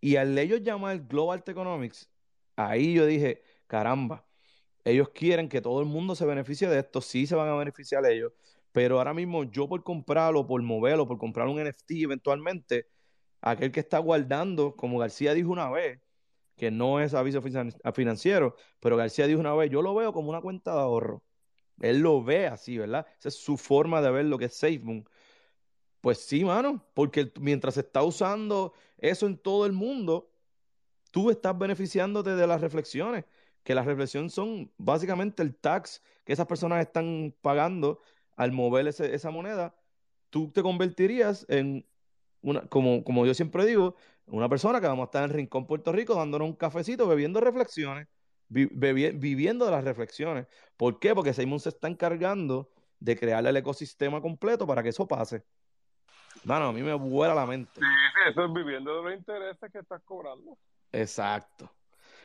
Y 0.00 0.16
al 0.16 0.36
ellos 0.36 0.60
llamar 0.62 1.06
Global 1.06 1.44
Economics, 1.46 2.10
ahí 2.56 2.94
yo 2.94 3.06
dije, 3.06 3.44
caramba, 3.68 4.26
ellos 4.84 5.10
quieren 5.10 5.48
que 5.48 5.60
todo 5.60 5.80
el 5.80 5.86
mundo 5.86 6.16
se 6.16 6.26
beneficie 6.26 6.68
de 6.68 6.80
esto, 6.80 7.00
sí 7.00 7.28
se 7.28 7.36
van 7.36 7.48
a 7.48 7.54
beneficiar 7.54 8.04
ellos, 8.06 8.32
pero 8.72 8.98
ahora 8.98 9.14
mismo 9.14 9.44
yo 9.44 9.68
por 9.68 9.84
comprarlo, 9.84 10.44
por 10.44 10.60
moverlo, 10.62 11.06
por 11.06 11.18
comprar 11.18 11.46
un 11.46 11.60
NFT 11.62 11.92
eventualmente, 12.02 12.88
aquel 13.40 13.70
que 13.70 13.80
está 13.80 13.98
guardando, 13.98 14.74
como 14.76 14.98
García 14.98 15.34
dijo 15.34 15.50
una 15.50 15.70
vez, 15.70 16.00
que 16.56 16.72
no 16.72 17.00
es 17.00 17.14
aviso 17.14 17.40
financiero, 17.94 18.56
pero 18.80 18.96
García 18.96 19.28
dijo 19.28 19.40
una 19.40 19.54
vez, 19.54 19.70
yo 19.70 19.82
lo 19.82 19.94
veo 19.94 20.12
como 20.12 20.30
una 20.30 20.40
cuenta 20.40 20.74
de 20.74 20.80
ahorro 20.80 21.22
él 21.82 21.98
lo 22.00 22.22
ve 22.24 22.46
así, 22.46 22.78
¿verdad? 22.78 23.06
Esa 23.18 23.28
es 23.28 23.34
su 23.36 23.56
forma 23.58 24.00
de 24.00 24.10
ver 24.10 24.24
lo 24.26 24.38
que 24.38 24.46
es 24.46 24.54
SafeMoon. 24.56 25.04
Pues 26.00 26.18
sí, 26.18 26.44
mano, 26.44 26.84
porque 26.94 27.32
mientras 27.40 27.74
se 27.74 27.80
está 27.80 28.02
usando 28.02 28.72
eso 28.98 29.26
en 29.26 29.38
todo 29.38 29.66
el 29.66 29.72
mundo, 29.72 30.32
tú 31.12 31.30
estás 31.30 31.58
beneficiándote 31.58 32.36
de 32.36 32.46
las 32.46 32.60
reflexiones, 32.60 33.24
que 33.64 33.74
las 33.74 33.86
reflexiones 33.86 34.32
son 34.32 34.72
básicamente 34.78 35.42
el 35.42 35.56
tax 35.56 36.02
que 36.24 36.32
esas 36.32 36.46
personas 36.46 36.80
están 36.80 37.34
pagando 37.40 38.00
al 38.36 38.52
mover 38.52 38.88
esa 38.88 39.30
moneda. 39.30 39.76
Tú 40.30 40.50
te 40.52 40.62
convertirías 40.62 41.46
en 41.48 41.86
una, 42.42 42.66
como, 42.68 43.04
como 43.04 43.26
yo 43.26 43.34
siempre 43.34 43.66
digo, 43.66 43.96
una 44.26 44.48
persona 44.48 44.80
que 44.80 44.86
vamos 44.88 45.04
a 45.04 45.06
estar 45.06 45.24
en 45.24 45.30
Rincón, 45.30 45.66
Puerto 45.66 45.92
Rico, 45.92 46.14
dándonos 46.14 46.48
un 46.48 46.56
cafecito, 46.56 47.08
bebiendo 47.08 47.40
reflexiones 47.40 48.08
viviendo 48.52 49.64
de 49.64 49.70
las 49.70 49.84
reflexiones. 49.84 50.46
¿Por 50.76 50.98
qué? 50.98 51.14
Porque 51.14 51.32
Simon 51.32 51.60
se 51.60 51.70
está 51.70 51.88
encargando 51.88 52.70
de 53.00 53.16
crear 53.16 53.44
el 53.46 53.56
ecosistema 53.56 54.20
completo 54.20 54.66
para 54.66 54.82
que 54.82 54.90
eso 54.90 55.06
pase. 55.08 55.44
Mano, 56.44 56.66
a 56.66 56.72
mí 56.72 56.82
me 56.82 56.94
vuela 56.94 57.34
la 57.34 57.46
mente. 57.46 57.72
Sí, 57.74 57.80
sí, 57.80 58.30
eso 58.30 58.44
es 58.44 58.52
viviendo 58.52 58.96
de 58.96 59.02
los 59.02 59.18
intereses 59.18 59.72
que 59.72 59.78
estás 59.78 60.02
cobrando. 60.04 60.56
Exacto. 60.90 61.70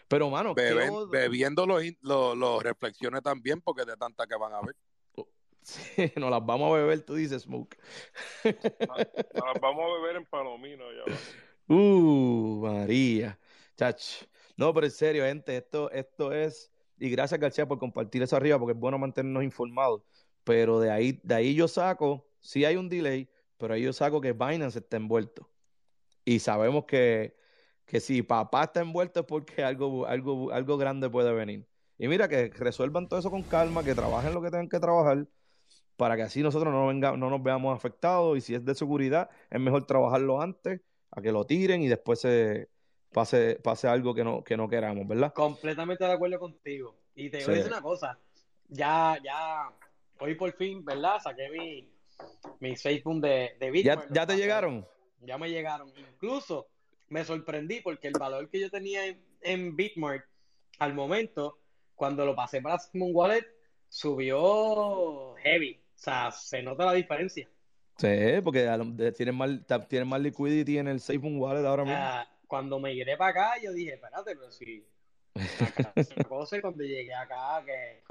Pero, 0.08 0.30
mano, 0.30 0.54
bebiendo 0.56 1.66
los, 1.66 1.84
los, 2.02 2.64
reflexiones 2.64 3.22
también, 3.22 3.62
porque 3.62 3.84
de 3.86 3.98
tanta 3.98 4.26
que 4.26 4.36
van 4.36 4.54
a 4.54 4.62
ver. 4.62 4.76
Sí, 5.68 6.14
nos 6.16 6.32
las 6.32 6.46
vamos 6.46 6.72
a 6.72 6.78
beber, 6.78 7.02
tú 7.02 7.16
dices, 7.16 7.42
Smoke. 7.42 7.78
Nos, 8.46 8.56
las 8.56 9.62
vamos 9.62 9.84
a 9.84 9.94
beber 10.00 10.16
en 10.16 10.26
Palomino 10.26 10.86
ya. 10.94 11.14
Uh, 11.70 12.62
María. 12.62 13.38
Chach. 13.76 14.24
No, 14.58 14.74
pero 14.74 14.88
en 14.88 14.92
serio, 14.92 15.24
gente, 15.24 15.56
esto, 15.56 15.92
esto 15.92 16.34
es, 16.34 16.72
y 16.98 17.10
gracias 17.10 17.40
García 17.40 17.68
por 17.68 17.78
compartir 17.80 18.24
eso 18.24 18.36
arriba, 18.36 18.58
porque 18.60 18.74
es 18.74 18.80
bueno 18.80 18.98
mantenernos 18.98 19.44
informados, 19.44 20.02
pero 20.44 20.80
de 20.80 20.92
ahí, 20.92 21.20
de 21.24 21.36
ahí 21.36 21.56
yo 21.56 21.68
saco, 21.68 22.28
sí 22.40 22.66
hay 22.66 22.76
un 22.76 22.90
delay, 22.90 23.30
pero 23.58 23.76
ahí 23.76 23.84
yo 23.84 23.94
saco 23.94 24.20
que 24.20 24.34
Binance 24.34 24.80
está 24.80 24.98
envuelto. 24.98 25.52
Y 26.26 26.40
sabemos 26.40 26.86
que, 26.86 27.38
que 27.86 28.00
si 28.00 28.24
papá 28.24 28.66
está 28.66 28.82
envuelto 28.82 29.22
es 29.22 29.26
porque 29.28 29.64
algo, 29.64 30.08
algo, 30.08 30.52
algo 30.52 30.78
grande 30.78 31.10
puede 31.10 31.34
venir. 31.34 31.68
Y 31.98 32.08
mira, 32.08 32.28
que 32.28 32.50
resuelvan 32.50 33.08
todo 33.08 33.20
eso 33.20 33.32
con 33.32 33.44
calma, 33.44 33.84
que 33.84 33.96
trabajen 33.96 34.34
lo 34.34 34.42
que 34.42 34.50
tengan 34.52 34.70
que 34.70 34.80
trabajar, 34.80 35.28
para 35.98 36.16
que 36.18 36.24
así 36.24 36.42
nosotros 36.44 36.74
no, 36.74 36.88
venga, 36.88 37.18
no 37.18 37.30
nos 37.30 37.44
veamos 37.44 37.76
afectados. 37.76 38.38
Y 38.38 38.42
si 38.42 38.56
es 38.56 38.66
de 38.66 38.76
seguridad, 38.76 39.30
es 39.50 39.60
mejor 39.60 39.86
trabajarlo 39.88 40.42
antes, 40.42 40.82
a 41.12 41.22
que 41.22 41.32
lo 41.32 41.46
tiren 41.46 41.82
y 41.82 41.88
después 41.88 42.22
se, 42.22 42.70
pase, 43.12 43.60
pase 43.64 43.88
algo 43.88 44.14
que 44.14 44.24
no, 44.24 44.44
que 44.44 44.58
no 44.58 44.68
queramos, 44.68 45.08
¿verdad? 45.08 45.34
Completamente 45.34 46.04
de 46.04 46.12
acuerdo 46.12 46.40
contigo. 46.40 46.96
Y 47.16 47.30
te 47.30 47.44
voy 47.44 47.54
a 47.54 47.58
decir 47.58 47.72
una 47.72 47.82
cosa, 47.82 48.20
ya, 48.68 49.18
ya, 49.24 49.72
hoy 50.20 50.36
por 50.36 50.54
fin, 50.54 50.84
¿verdad? 50.86 51.20
Saqué 51.22 51.50
mi, 51.50 51.90
mi 52.60 52.76
Facebook 52.76 53.22
de, 53.22 53.56
de 53.60 53.72
Bitcoin. 53.72 54.08
¿Ya, 54.12 54.26
te 54.26 54.36
llegaron? 54.36 54.86
Ya 55.22 55.38
me 55.38 55.50
llegaron. 55.50 55.92
Incluso 55.98 56.68
me 57.10 57.24
sorprendí 57.24 57.82
porque 57.82 58.08
el 58.08 58.14
valor 58.20 58.50
que 58.50 58.60
yo 58.60 58.70
tenía 58.70 59.06
en, 59.06 59.24
en 59.42 59.76
Bitmark 59.76 60.28
al 60.80 60.94
momento, 60.94 61.60
cuando 61.96 62.26
lo 62.26 62.36
pasé 62.36 62.62
para 62.62 62.78
Simon 62.78 63.10
Wallet, 63.14 63.46
subió 63.90 65.34
heavy. 65.36 65.80
O 65.96 66.00
sea, 66.00 66.32
se 66.32 66.62
nota 66.62 66.86
la 66.86 66.94
diferencia. 66.94 67.50
Sí, 67.98 68.08
porque 68.44 68.70
tienen 69.16 69.36
más, 69.36 69.50
tienen 69.88 70.08
más 70.08 70.22
liquidity 70.22 70.78
en 70.78 70.88
el 70.88 71.00
Simon 71.00 71.40
Wallet 71.40 71.66
ahora 71.66 71.84
mismo. 71.84 71.98
Ah, 72.00 72.28
cuando 72.48 72.80
me 72.80 72.94
iré 72.94 73.18
para 73.18 73.32
acá, 73.32 73.62
yo 73.62 73.74
dije, 73.74 73.96
espérate, 73.96 74.36
pero 74.36 74.52
si. 74.52 74.86
cosa 76.28 76.62
cuando 76.62 76.84
llegué 76.84 77.14
acá, 77.14 77.64
que. 77.66 78.04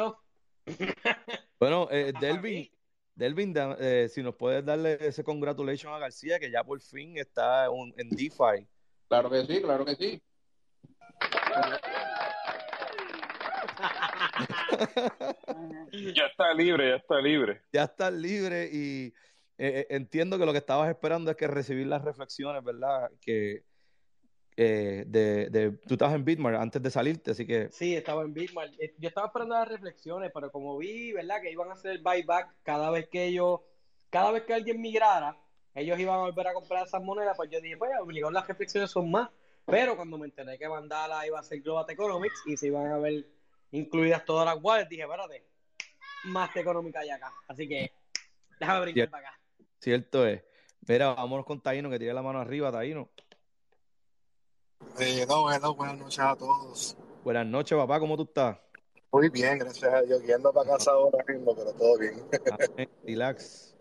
bueno, 1.59 1.89
eh, 1.91 2.13
Delvin, 2.21 2.71
Delvin 3.15 3.55
eh, 3.79 4.09
si 4.11 4.23
nos 4.23 4.35
puedes 4.35 4.65
darle 4.65 4.99
ese 5.01 5.25
congratulation 5.25 5.93
a 5.93 5.99
García, 5.99 6.39
que 6.39 6.51
ya 6.51 6.63
por 6.63 6.81
fin 6.81 7.19
está 7.19 7.67
en 7.97 8.11
DeFi. 8.11 8.67
Claro 9.09 9.31
que 9.31 9.47
sí, 9.47 9.63
claro 9.63 9.85
que 9.85 9.97
sí. 9.97 10.23
ya 16.15 16.27
está 16.27 16.55
libre, 16.55 16.91
ya 16.91 16.97
está 16.97 17.21
libre. 17.21 17.63
Ya 17.73 17.85
está 17.85 18.11
libre 18.11 18.69
y 18.73 19.15
eh, 19.59 19.87
entiendo 19.91 20.39
que 20.39 20.47
lo 20.47 20.53
que 20.53 20.59
estabas 20.59 20.91
esperando 20.91 21.31
es 21.31 21.37
que 21.37 21.47
recibir 21.47 21.87
las 21.87 22.03
reflexiones, 22.03 22.63
¿verdad? 22.63 23.11
Que, 23.21 23.65
eh, 24.57 25.05
de, 25.07 25.51
de, 25.51 25.73
tú 25.87 25.95
estabas 25.95 26.15
en 26.15 26.25
Bitmark 26.25 26.57
antes 26.57 26.83
de 26.83 26.91
salirte, 26.91 27.33
así 27.33 27.47
que... 27.47 27.69
Sí, 27.71 27.95
estaba 27.95 28.23
en 28.23 28.33
Bitmark. 28.33 28.73
Eh, 28.79 28.95
yo 28.99 29.09
estaba 29.09 29.27
esperando 29.27 29.55
las 29.55 29.69
reflexiones, 29.69 30.31
pero 30.33 30.51
como 30.51 30.79
vi, 30.79 31.13
¿verdad? 31.13 31.43
Que 31.43 31.51
iban 31.51 31.69
a 31.69 31.75
hacer 31.75 31.93
el 31.93 32.03
buyback 32.03 32.55
cada 32.63 32.91
vez 32.91 33.09
que 33.09 33.27
ellos, 33.27 33.61
cada 34.09 34.31
vez 34.31 34.45
que 34.45 34.55
alguien 34.55 34.81
migrara, 34.81 35.37
ellos 35.75 35.99
iban 35.99 36.15
a 36.15 36.23
volver 36.23 36.49
a 36.49 36.55
comprar 36.55 36.87
esas 36.87 37.03
monedas, 37.03 37.37
pues 37.37 37.51
yo 37.51 37.61
dije, 37.61 37.77
pues 37.77 37.91
obligado 38.01 38.31
las 38.31 38.47
reflexiones 38.47 38.91
son 38.91 39.11
más. 39.11 39.29
Pero 39.67 39.97
cuando 39.97 40.17
me 40.17 40.27
enteré 40.27 40.59
que 40.59 40.69
Mandala 40.69 41.27
iba 41.27 41.39
a 41.39 41.43
ser 41.43 41.61
Global 41.61 41.85
Economics 41.89 42.43
y 42.47 42.57
se 42.57 42.69
iban 42.69 42.87
a 42.87 42.99
ver 42.99 43.27
incluidas 43.73 44.25
todas 44.25 44.47
las 44.47 44.63
wallets, 44.63 44.89
dije, 44.89 45.03
espérate, 45.03 45.45
más 46.25 46.55
económica 46.57 47.01
hay 47.01 47.11
acá. 47.11 47.33
Así 47.47 47.69
que 47.69 47.93
déjame 48.59 48.81
brincar 48.83 49.11
para 49.11 49.29
acá. 49.29 49.41
Cierto 49.81 50.27
es. 50.27 50.43
Mira, 50.89 51.13
vámonos 51.15 51.45
con 51.45 51.61
Taino, 51.61 51.91
que 51.91 51.99
tiene 51.99 52.15
la 52.15 52.23
mano 52.23 52.41
arriba, 52.41 52.73
Taino. 52.73 53.11
Eh, 54.99 55.27
no, 55.29 55.43
bueno, 55.43 55.75
buenas 55.75 55.99
noches 55.99 56.19
a 56.21 56.35
todos. 56.37 56.97
Buenas 57.23 57.47
noches, 57.47 57.77
papá, 57.77 58.01
¿cómo 58.01 58.17
tú 58.17 58.23
estás? 58.23 58.57
Muy 59.13 59.29
bien, 59.29 59.59
gracias 59.59 59.93
a 59.93 60.01
Dios. 60.01 60.23
Yendo 60.23 60.51
para 60.53 60.71
casa 60.71 60.93
ahora 60.93 61.23
mismo, 61.29 61.55
pero 61.55 61.73
todo 61.75 61.99
bien. 61.99 62.25
Relax. 63.05 63.75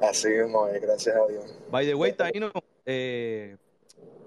Así 0.00 0.28
mismo, 0.28 0.66
gracias 0.80 1.16
a 1.16 1.26
Dios. 1.26 1.58
By 1.70 1.84
the 1.84 1.94
way, 1.94 2.12
Taino, 2.12 2.52
eh, 2.84 3.56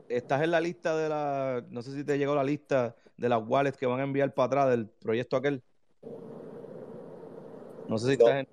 estás 0.10 0.42
en 0.42 0.52
la 0.52 0.60
lista 0.60 0.98
de 0.98 1.08
la. 1.08 1.64
No 1.70 1.82
sé 1.82 1.94
si 1.94 2.04
te 2.04 2.18
llegó 2.18 2.36
la 2.36 2.44
lista 2.44 2.98
de 3.16 3.30
las 3.30 3.42
wallets 3.46 3.78
que 3.78 3.86
van 3.86 4.02
a 4.02 4.04
enviar 4.04 4.34
para 4.34 4.48
atrás 4.48 4.70
del 4.72 4.88
proyecto 4.88 5.38
aquel. 5.38 5.64
No 7.88 7.98
sé 7.98 8.08
si 8.08 8.12
estás 8.14 8.46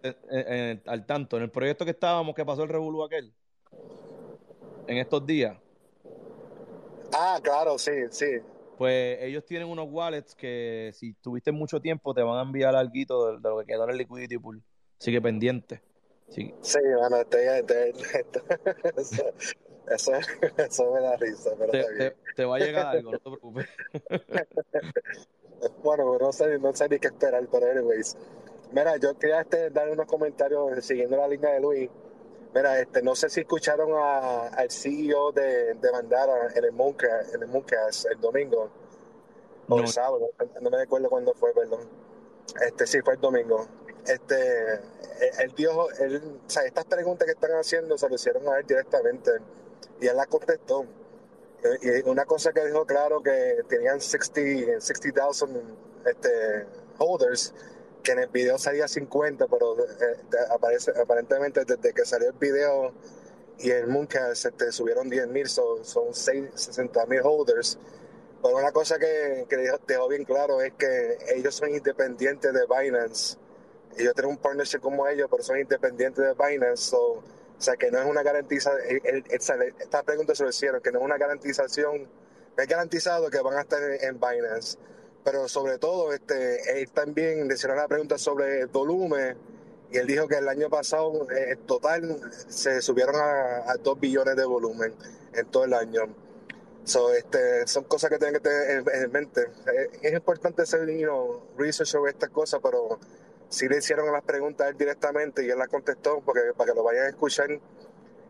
al 0.87 1.05
tanto. 1.05 1.37
En 1.37 1.43
el 1.43 1.51
proyecto 1.51 1.85
que 1.85 1.91
estábamos, 1.91 2.35
que 2.35 2.45
pasó 2.45 2.63
el 2.63 2.69
revolú 2.69 3.03
aquel. 3.03 3.33
En 4.87 4.99
estos 4.99 5.27
días. 5.27 5.57
Ah, 7.13 7.39
claro, 7.43 7.79
sí, 7.79 7.93
sí. 8.11 8.41
Pues 8.79 9.19
ellos 9.23 9.45
tienen 9.45 9.69
unos 9.69 9.89
wallets 9.91 10.35
que 10.35 10.91
si 10.95 11.15
tuviste 11.15 11.51
mucho 11.51 11.81
tiempo 11.81 12.13
te 12.13 12.23
van 12.23 12.39
a 12.39 12.43
enviar 12.43 12.77
algo 12.77 12.93
de, 12.93 13.39
de, 13.41 13.49
lo 13.49 13.59
que 13.61 13.67
quedó 13.67 13.85
en 13.85 13.91
el 13.91 13.99
liquidity 13.99 14.39
pool. 14.39 14.63
Así 15.01 15.13
que 15.13 15.21
pendiente. 15.21 15.83
Sí, 16.29 16.53
sí 16.61 16.79
bueno, 16.99 17.17
estoy, 17.19 17.43
eso, 19.87 20.13
eso, 20.57 20.93
me 20.93 21.01
da 21.01 21.17
risa, 21.17 21.51
pero 21.57 21.71
te, 21.71 22.17
te, 22.35 22.45
va 22.45 22.57
a 22.57 22.59
llegar 22.59 22.87
algo, 22.89 23.13
no 23.13 23.19
te 23.19 23.25
preocupes. 23.25 23.69
bueno, 25.85 26.19
no 26.19 26.33
sé, 26.33 26.59
no 26.59 26.75
sé 26.75 26.89
ni 26.89 26.99
qué 26.99 27.07
esperar, 27.09 27.47
pero 27.51 27.71
anyways. 27.71 28.17
Mira, 28.73 28.97
yo 28.97 29.17
quería 29.17 29.43
este, 29.43 29.71
dar 29.71 29.89
unos 29.89 30.07
comentarios 30.07 30.85
siguiendo 30.85 31.17
la 31.17 31.29
línea 31.29 31.53
de 31.53 31.61
Luis. 31.61 31.89
Mira, 32.57 32.81
este, 32.81 33.03
no 33.03 33.15
sé 33.15 33.29
si 33.29 33.41
escucharon 33.41 33.91
a, 33.93 34.47
al 34.47 34.71
CEO 34.71 35.31
de, 35.31 35.75
de 35.75 35.93
Mandara 35.93 36.55
en 36.55 36.65
el 36.65 36.73
Mooncast, 36.73 37.35
en 37.35 37.43
el, 37.43 37.49
Mooncast, 37.49 38.07
el 38.07 38.19
domingo 38.19 38.71
o 39.69 39.79
el 39.79 39.87
sábado, 39.89 40.31
no 40.63 40.71
me 40.71 40.79
recuerdo 40.79 41.11
cuándo 41.11 41.35
fue, 41.35 41.53
perdón. 41.53 41.87
Este 42.67 42.87
sí 42.87 43.03
fue 43.03 43.13
el 43.13 43.21
domingo. 43.21 43.67
Este, 44.07 44.73
él 45.39 45.53
dijo, 45.55 45.91
él, 45.99 46.41
o 46.47 46.51
sea, 46.51 46.63
estas 46.63 46.87
preguntas 46.87 47.27
que 47.27 47.33
están 47.33 47.51
haciendo 47.51 47.99
se 47.99 48.09
lo 48.09 48.15
hicieron 48.15 48.49
a 48.49 48.59
él 48.59 48.67
directamente 48.67 49.33
y 50.01 50.07
él 50.07 50.17
las 50.17 50.27
contestó. 50.27 50.87
Y 51.83 52.09
una 52.09 52.25
cosa 52.25 52.55
que 52.55 52.65
dijo 52.65 52.87
claro 52.87 53.23
que 53.23 53.65
tenían 53.69 54.01
60,000 54.01 54.81
60, 54.81 55.29
este, 56.07 56.67
holders 56.97 57.53
que 58.07 58.13
en 58.13 58.21
el 58.21 58.29
video 58.29 58.57
salía 58.57 58.87
50, 58.87 59.49
pero 59.49 59.77
eh, 59.81 60.17
aparece, 60.55 60.93
aparentemente 60.93 61.65
desde 61.65 61.93
que 61.93 62.05
salió 62.05 62.29
el 62.29 62.39
video 62.39 62.95
y 63.59 63.71
el 63.71 63.89
Mooncast 63.89 64.47
este, 64.47 64.71
subieron 64.71 65.11
10.000, 65.11 65.47
son, 65.47 65.85
son 65.85 66.05
60.000 66.11 67.21
holders. 67.25 67.79
Pero 68.41 68.57
una 68.57 68.71
cosa 68.71 68.97
que, 69.01 69.47
que 69.49 69.57
dejó 69.89 70.09
bien 70.09 70.25
claro 70.25 70.61
es 70.61 70.75
que 70.75 71.19
ellos 71.35 71.57
son 71.57 71.71
independientes 71.71 72.53
de 72.53 72.61
Binance. 72.67 73.39
Ellos 73.99 74.15
tienen 74.15 74.31
un 74.31 74.39
partnership 74.39 74.79
como 74.79 75.09
ellos, 75.09 75.27
pero 75.29 75.43
son 75.43 75.59
independientes 75.59 76.25
de 76.25 76.33
Binance. 76.35 76.95
o 76.95 77.25
sea, 77.59 77.77
que 77.77 77.91
no 77.91 77.99
es 77.99 78.07
una 78.07 78.23
garantización. 78.23 78.79
Esta 79.81 80.05
pregunta 80.05 80.33
se 80.37 80.45
lo 80.45 80.51
hicieron, 80.51 80.81
que 80.81 80.93
no 80.93 81.01
es 81.01 81.05
una 81.05 81.19
garantización. 81.19 82.09
Es 82.57 82.69
garantizado 82.69 83.31
que 83.31 83.41
van 83.41 83.57
a 83.57 83.63
estar 83.63 83.83
en 83.83 84.21
Binance 84.21 84.79
pero 85.27 85.49
sobre 85.49 85.77
todo 85.79 86.13
este, 86.13 86.81
él 86.81 86.89
también 86.91 87.49
le 87.49 87.55
hicieron 87.55 87.77
la 87.77 87.89
pregunta 87.89 88.17
sobre 88.17 88.61
el 88.61 88.69
volumen 88.69 89.37
y 89.91 89.97
él 89.97 90.07
dijo 90.07 90.29
que 90.29 90.37
el 90.37 90.49
año 90.49 90.71
pasado 90.71 91.29
eh, 91.33 91.51
en 91.51 91.67
total 91.67 92.21
se 92.47 92.81
subieron 92.81 93.17
a, 93.17 93.75
2 93.83 93.99
billones 93.99 94.37
de 94.37 94.45
volumen 94.45 94.95
en 95.35 95.47
todo 95.47 95.65
el 95.65 95.75
año. 95.75 96.03
So, 96.85 97.13
este, 97.13 97.67
son 97.67 97.83
cosas 97.85 98.09
que 98.11 98.19
tienen 98.19 98.35
que 98.35 98.49
tener 98.49 98.85
en, 98.89 99.11
mente. 99.11 99.41
Eh, 99.67 99.91
es 100.03 100.13
importante 100.13 100.63
hacer 100.63 100.87
you 100.97 101.43
research 101.59 101.89
sobre 101.89 102.13
estas 102.13 102.31
cosas, 102.31 102.61
pero 102.63 103.01
sí 103.49 103.67
le 103.67 103.79
hicieron 103.79 104.13
las 104.13 104.23
preguntas 104.23 104.69
a 104.69 104.71
él 104.71 104.79
directamente 104.79 105.45
y 105.45 105.51
él 105.51 105.59
las 105.59 105.67
contestó 105.67 106.23
porque, 106.25 106.53
para 106.57 106.71
que 106.71 106.77
lo 106.77 106.85
vayan 106.85 107.07
a 107.07 107.09
escuchar. 107.09 107.51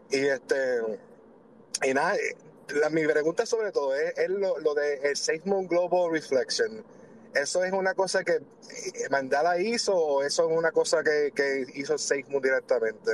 Y 0.09 0.27
este 0.29 0.81
y 1.83 1.93
nada, 1.93 2.17
la, 2.75 2.91
mi 2.91 3.07
pregunta 3.07 3.47
sobre 3.47 3.73
todo 3.73 3.95
es, 3.95 4.29
lo, 4.29 4.59
lo, 4.59 4.75
de 4.75 4.95
el 5.03 5.17
Seismon 5.17 5.67
Global 5.67 6.11
Reflection. 6.11 6.85
¿Eso 7.35 7.63
es 7.65 7.73
una 7.73 7.95
cosa 7.95 8.25
que 8.25 8.33
eh, 8.33 9.09
Mandala 9.11 9.61
hizo 9.61 9.95
o 9.95 10.23
eso 10.23 10.51
es 10.51 10.57
una 10.57 10.73
cosa 10.73 11.03
que, 11.05 11.33
que 11.35 11.67
hizo 11.75 11.99
Seismon 11.99 12.43
directamente? 12.43 13.11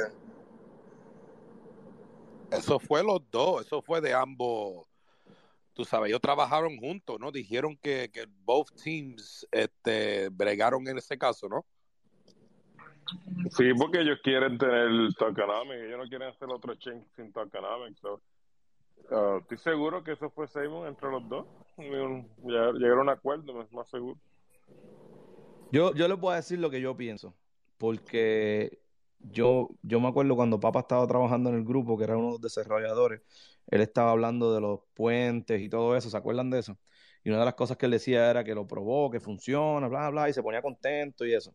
Eso 2.50 2.78
fue 2.78 3.02
los 3.02 3.20
dos, 3.30 3.66
eso 3.66 3.82
fue 3.82 4.00
de 4.00 4.12
ambos. 4.12 4.86
Tú 5.74 5.84
sabes, 5.84 6.10
ellos 6.10 6.20
trabajaron 6.20 6.76
juntos, 6.76 7.18
¿no? 7.18 7.32
Dijeron 7.32 7.78
que, 7.78 8.10
que 8.12 8.26
both 8.44 8.68
teams 8.82 9.46
este, 9.50 10.28
bregaron 10.28 10.86
en 10.86 10.98
ese 10.98 11.16
caso, 11.16 11.48
¿no? 11.48 11.64
Sí, 13.50 13.72
porque 13.78 14.00
ellos 14.00 14.18
quieren 14.22 14.58
tener 14.58 15.12
tokenomics, 15.14 15.82
ellos 15.82 15.98
no 15.98 16.08
quieren 16.08 16.28
hacer 16.28 16.48
otro 16.50 16.74
change 16.76 17.04
sin 17.16 17.32
tokenomics. 17.32 18.00
So. 18.00 18.20
Ah, 19.10 19.38
estoy 19.40 19.58
seguro 19.58 20.02
que 20.02 20.12
eso 20.12 20.30
fue 20.30 20.46
Simon 20.48 20.88
entre 20.88 21.10
los 21.10 21.28
dos. 21.28 21.46
Llegaron 21.78 23.08
a 23.08 23.12
acuerdo, 23.12 23.66
más 23.72 23.88
seguro. 23.88 24.18
Yo, 25.70 25.94
yo 25.94 26.06
les 26.06 26.18
voy 26.18 26.34
a 26.34 26.36
decir 26.36 26.58
lo 26.58 26.70
que 26.70 26.80
yo 26.80 26.96
pienso, 26.96 27.34
porque 27.78 28.78
yo, 29.20 29.70
yo 29.82 30.00
me 30.00 30.08
acuerdo 30.08 30.36
cuando 30.36 30.60
Papa 30.60 30.80
estaba 30.80 31.06
trabajando 31.06 31.48
en 31.48 31.56
el 31.56 31.64
grupo, 31.64 31.96
que 31.96 32.04
era 32.04 32.16
uno 32.16 32.26
de 32.26 32.32
los 32.32 32.40
desarrolladores, 32.42 33.22
él 33.68 33.80
estaba 33.80 34.10
hablando 34.10 34.52
de 34.52 34.60
los 34.60 34.80
puentes 34.92 35.62
y 35.62 35.70
todo 35.70 35.96
eso, 35.96 36.10
¿se 36.10 36.16
acuerdan 36.16 36.50
de 36.50 36.58
eso? 36.58 36.76
y 37.24 37.30
una 37.30 37.40
de 37.40 37.44
las 37.44 37.54
cosas 37.54 37.76
que 37.76 37.86
él 37.86 37.92
decía 37.92 38.28
era 38.30 38.44
que 38.44 38.54
lo 38.54 38.66
probó, 38.66 39.10
que 39.10 39.20
funciona, 39.20 39.86
bla, 39.88 40.10
bla, 40.10 40.28
y 40.28 40.32
se 40.32 40.42
ponía 40.42 40.60
contento 40.60 41.24
y 41.24 41.34
eso. 41.34 41.54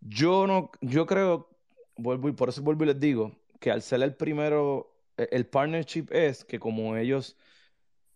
Yo 0.00 0.46
no, 0.46 0.70
yo 0.80 1.06
creo, 1.06 1.48
vuelvo 1.96 2.28
y 2.28 2.32
por 2.32 2.48
eso 2.48 2.62
vuelvo 2.62 2.84
y 2.84 2.88
les 2.88 3.00
digo, 3.00 3.32
que 3.60 3.70
al 3.70 3.82
ser 3.82 4.02
el 4.02 4.14
primero, 4.14 4.91
el 5.30 5.46
partnership 5.46 6.06
es 6.10 6.44
que 6.44 6.58
como 6.58 6.96
ellos 6.96 7.36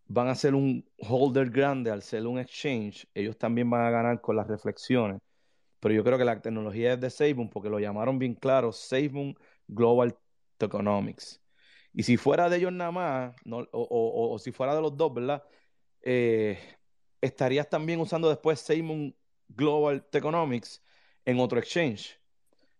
van 0.06 0.28
a 0.28 0.34
ser 0.34 0.54
un 0.54 0.88
holder 0.98 1.50
grande 1.50 1.90
al 1.90 2.02
ser 2.02 2.26
un 2.26 2.38
exchange, 2.38 3.08
ellos 3.14 3.36
también 3.36 3.68
van 3.70 3.82
a 3.82 3.90
ganar 3.90 4.20
con 4.20 4.36
las 4.36 4.46
reflexiones. 4.46 5.20
Pero 5.80 5.94
yo 5.94 6.04
creo 6.04 6.18
que 6.18 6.24
la 6.24 6.40
tecnología 6.40 6.94
es 6.94 7.00
de 7.00 7.10
SafeMoon 7.10 7.50
porque 7.50 7.70
lo 7.70 7.78
llamaron 7.78 8.18
bien 8.18 8.34
claro, 8.34 8.72
SafeMoon 8.72 9.36
Global 9.68 10.16
Tokenomics. 10.58 11.42
Y 11.92 12.02
si 12.02 12.16
fuera 12.16 12.48
de 12.48 12.58
ellos 12.58 12.72
nada 12.72 12.90
más, 12.90 13.34
o, 13.72 14.38
si 14.38 14.52
fuera 14.52 14.74
de 14.74 14.82
los 14.82 14.96
dos, 14.96 15.12
¿verdad? 15.14 15.42
Eh, 16.02 16.58
estarías 17.20 17.68
también 17.68 18.00
usando 18.00 18.28
después 18.28 18.60
SafeMoon 18.60 19.16
Global 19.48 20.04
Tokenomics 20.10 20.82
en 21.24 21.40
otro 21.40 21.58
exchange. 21.58 22.20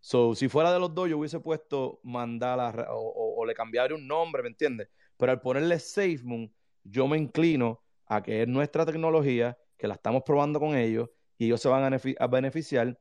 So, 0.01 0.35
si 0.37 0.49
fuera 0.49 0.72
de 0.72 0.79
los 0.79 0.95
dos, 0.95 1.09
yo 1.09 1.18
hubiese 1.18 1.41
puesto 1.41 1.99
Mandala 2.05 2.87
o, 2.91 3.26
le 3.47 3.55
cambiaría 3.55 3.97
un 3.97 4.07
nombre, 4.07 4.42
¿me 4.42 4.49
entiendes? 4.49 4.88
Pero 5.16 5.32
al 5.32 5.40
ponerle 5.40 5.78
SafeMoon, 5.78 6.53
yo 6.84 7.09
me 7.09 7.18
inclino 7.18 7.82
a 8.07 8.22
que 8.22 8.42
es 8.42 8.49
nuestra 8.49 8.86
tecnología, 8.86 9.59
que 9.76 9.88
la 9.88 9.94
estamos 9.94 10.22
probando 10.24 10.61
con 10.61 10.76
ellos 10.76 11.11
y 11.38 11.47
ellos 11.47 11.61
se 11.61 11.68
van 11.68 11.92
a, 11.92 12.26
beneficiar 12.28 12.99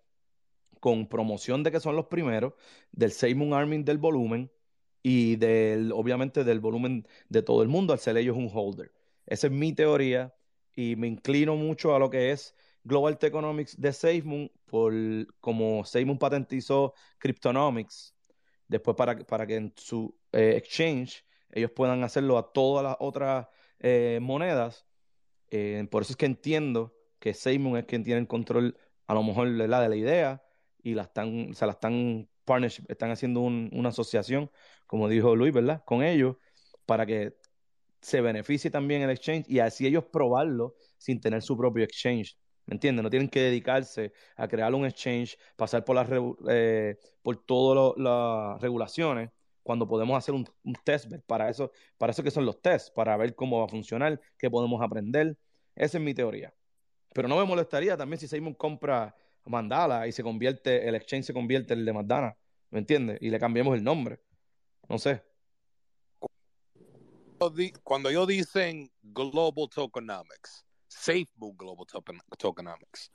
con 0.80 1.08
promoción 1.08 1.64
de 1.64 1.72
que 1.72 1.80
son 1.80 1.96
los 1.96 2.08
primeros, 2.08 2.54
del 2.92 3.12
SafeMoon 3.12 3.54
Arming 3.54 3.86
del 3.86 3.98
volumen 3.98 4.52
y 5.02 5.36
del, 5.38 5.92
obviamente, 5.92 6.44
del 6.44 6.60
volumen 6.60 7.08
de 7.30 7.42
todo 7.42 7.62
el 7.62 7.70
mundo 7.70 7.94
al 7.94 8.00
ser 8.00 8.18
ellos 8.18 8.38
un 8.38 8.50
holder. 8.54 8.92
Esa 9.26 9.48
es 9.48 9.54
mi 9.54 9.74
teoría 9.74 10.36
y 10.76 10.96
me 10.96 11.08
inclino 11.08 11.56
mucho 11.56 11.96
a 11.96 12.00
lo 12.00 12.10
que 12.10 12.32
es 12.32 12.56
Global 12.84 13.18
Economics 13.20 13.80
de 13.80 13.94
SafeMoon, 13.94 14.52
por 14.66 14.94
como 15.40 15.86
SafeMoon 15.86 16.20
patentizó 16.20 16.94
Cryptonomics, 17.18 18.15
después 18.68 18.96
para, 18.96 19.18
para 19.20 19.48
que 19.48 19.56
en 19.56 19.74
su 19.76 20.18
eh, 20.32 20.56
exchange 20.58 21.26
ellos 21.52 21.72
puedan 21.72 22.04
hacerlo 22.04 22.38
a 22.38 22.52
todas 22.52 22.84
las 22.84 22.98
otras 23.00 23.48
eh, 23.80 24.20
monedas. 24.22 24.86
Eh, 25.50 25.88
por 25.90 26.02
eso 26.04 26.14
es 26.14 26.18
que 26.18 26.26
entiendo 26.26 26.96
que 27.20 27.34
SafeMoon 27.34 27.78
es 27.78 27.86
quien 27.86 28.04
tiene 28.04 28.20
el 28.20 28.28
control, 28.28 28.78
a 29.08 29.14
lo 29.14 29.24
mejor 29.24 29.48
la, 29.48 29.82
de 29.82 29.90
la 29.90 29.96
idea, 29.96 30.44
y 30.84 30.94
la 30.94 31.04
están, 31.04 31.54
se 31.54 31.66
la 31.66 31.72
están 31.74 32.30
partnership, 32.44 32.84
están 32.90 33.12
haciendo 33.12 33.42
una 33.42 33.90
asociación, 33.90 34.52
como 34.86 35.08
dijo 35.08 35.36
Luis, 35.36 35.54
¿verdad? 35.54 35.84
Con 35.86 36.04
ellos, 36.04 36.36
para 36.86 37.06
que 37.06 37.36
se 38.02 38.22
beneficie 38.22 38.70
también 38.70 39.02
el 39.02 39.10
exchange 39.10 39.46
y 39.50 39.60
así 39.60 39.88
ellos 39.88 40.06
probarlo 40.06 40.76
sin 40.98 41.20
tener 41.20 41.42
su 41.42 41.58
propio 41.58 41.84
exchange. 41.84 42.38
¿Me 42.66 42.74
entiendes? 42.74 43.04
No 43.04 43.10
tienen 43.10 43.30
que 43.30 43.42
dedicarse 43.42 44.12
a 44.36 44.48
crear 44.48 44.74
un 44.74 44.86
exchange, 44.86 45.38
pasar 45.56 45.86
por, 45.86 45.96
las, 45.96 46.08
eh, 46.50 46.98
por 47.22 47.38
todas 47.38 47.96
las 47.98 48.60
regulaciones, 48.62 49.30
cuando 49.66 49.88
podemos 49.88 50.18
hacer 50.18 50.36
un, 50.36 50.48
test 50.84 51.12
para 51.26 51.50
eso, 51.50 51.72
para 51.98 52.12
eso 52.12 52.22
que 52.22 52.30
son 52.30 52.46
los 52.46 52.62
tests, 52.62 52.92
para 52.92 53.18
ver 53.18 53.34
cómo 53.34 53.60
va 53.60 53.66
a 53.66 53.68
funcionar, 53.68 54.22
qué 54.38 54.50
podemos 54.50 54.82
aprender. 54.82 55.38
Esa 55.76 55.98
es 55.98 56.04
mi 56.04 56.14
teoría. 56.14 56.54
Pero 57.14 57.28
no 57.28 57.38
me 57.38 57.46
molestaría 57.46 57.98
también 57.98 58.20
si 58.20 58.28
Simon 58.28 58.54
compra 58.54 59.16
Mandala 59.46 60.08
y 60.08 60.12
se 60.12 60.22
convierte, 60.22 60.88
el 60.88 60.96
exchange 60.96 61.26
se 61.26 61.34
convierte 61.34 61.74
en 61.74 61.80
el 61.80 61.86
de 61.86 61.94
Mandana, 61.94 62.38
¿me 62.70 62.80
entiendes? 62.80 63.18
Y 63.22 63.30
le 63.30 63.40
cambiamos 63.40 63.76
el 63.76 63.84
nombre. 63.84 64.20
No 64.88 65.00
sé. 65.00 65.24
Cuando 67.84 68.10
ellos 68.10 68.28
dicen 68.28 68.92
Global 69.02 69.68
Tokenomics, 69.74 70.66
SafeMoon 70.96 71.58
Global 71.58 71.86
Tokenomics. 72.38 73.12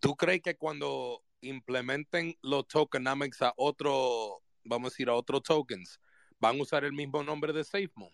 ¿Tú 0.00 0.14
crees 0.14 0.42
que 0.42 0.56
cuando 0.56 1.22
implementen 1.40 2.36
los 2.42 2.68
tokenomics 2.68 3.42
a 3.42 3.54
otro, 3.56 4.42
vamos 4.64 4.88
a 4.88 4.90
decir, 4.92 5.08
a 5.08 5.14
otros 5.14 5.42
tokens, 5.42 5.98
van 6.38 6.58
a 6.58 6.62
usar 6.62 6.84
el 6.84 6.92
mismo 6.92 7.22
nombre 7.22 7.52
de 7.52 7.64
SafeMoon? 7.64 8.12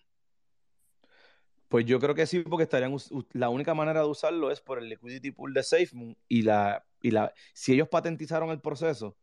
Pues 1.67 1.85
yo 1.85 1.99
creo 1.99 2.15
que 2.15 2.25
sí, 2.25 2.39
porque 2.39 2.63
estarían 2.63 2.95
la 3.33 3.49
única 3.49 3.73
manera 3.73 4.01
de 4.01 4.07
usarlo 4.07 4.51
es 4.51 4.61
por 4.61 4.77
el 4.77 4.87
liquidity 4.87 5.31
pool 5.31 5.53
de 5.53 5.63
SafeMoon 5.63 6.17
y 6.27 6.43
la 6.43 6.85
y 7.01 7.11
la 7.11 7.33
si 7.53 7.73
ellos 7.73 7.89
patentizaron 7.89 8.49
el 8.51 8.61
proceso 8.61 9.17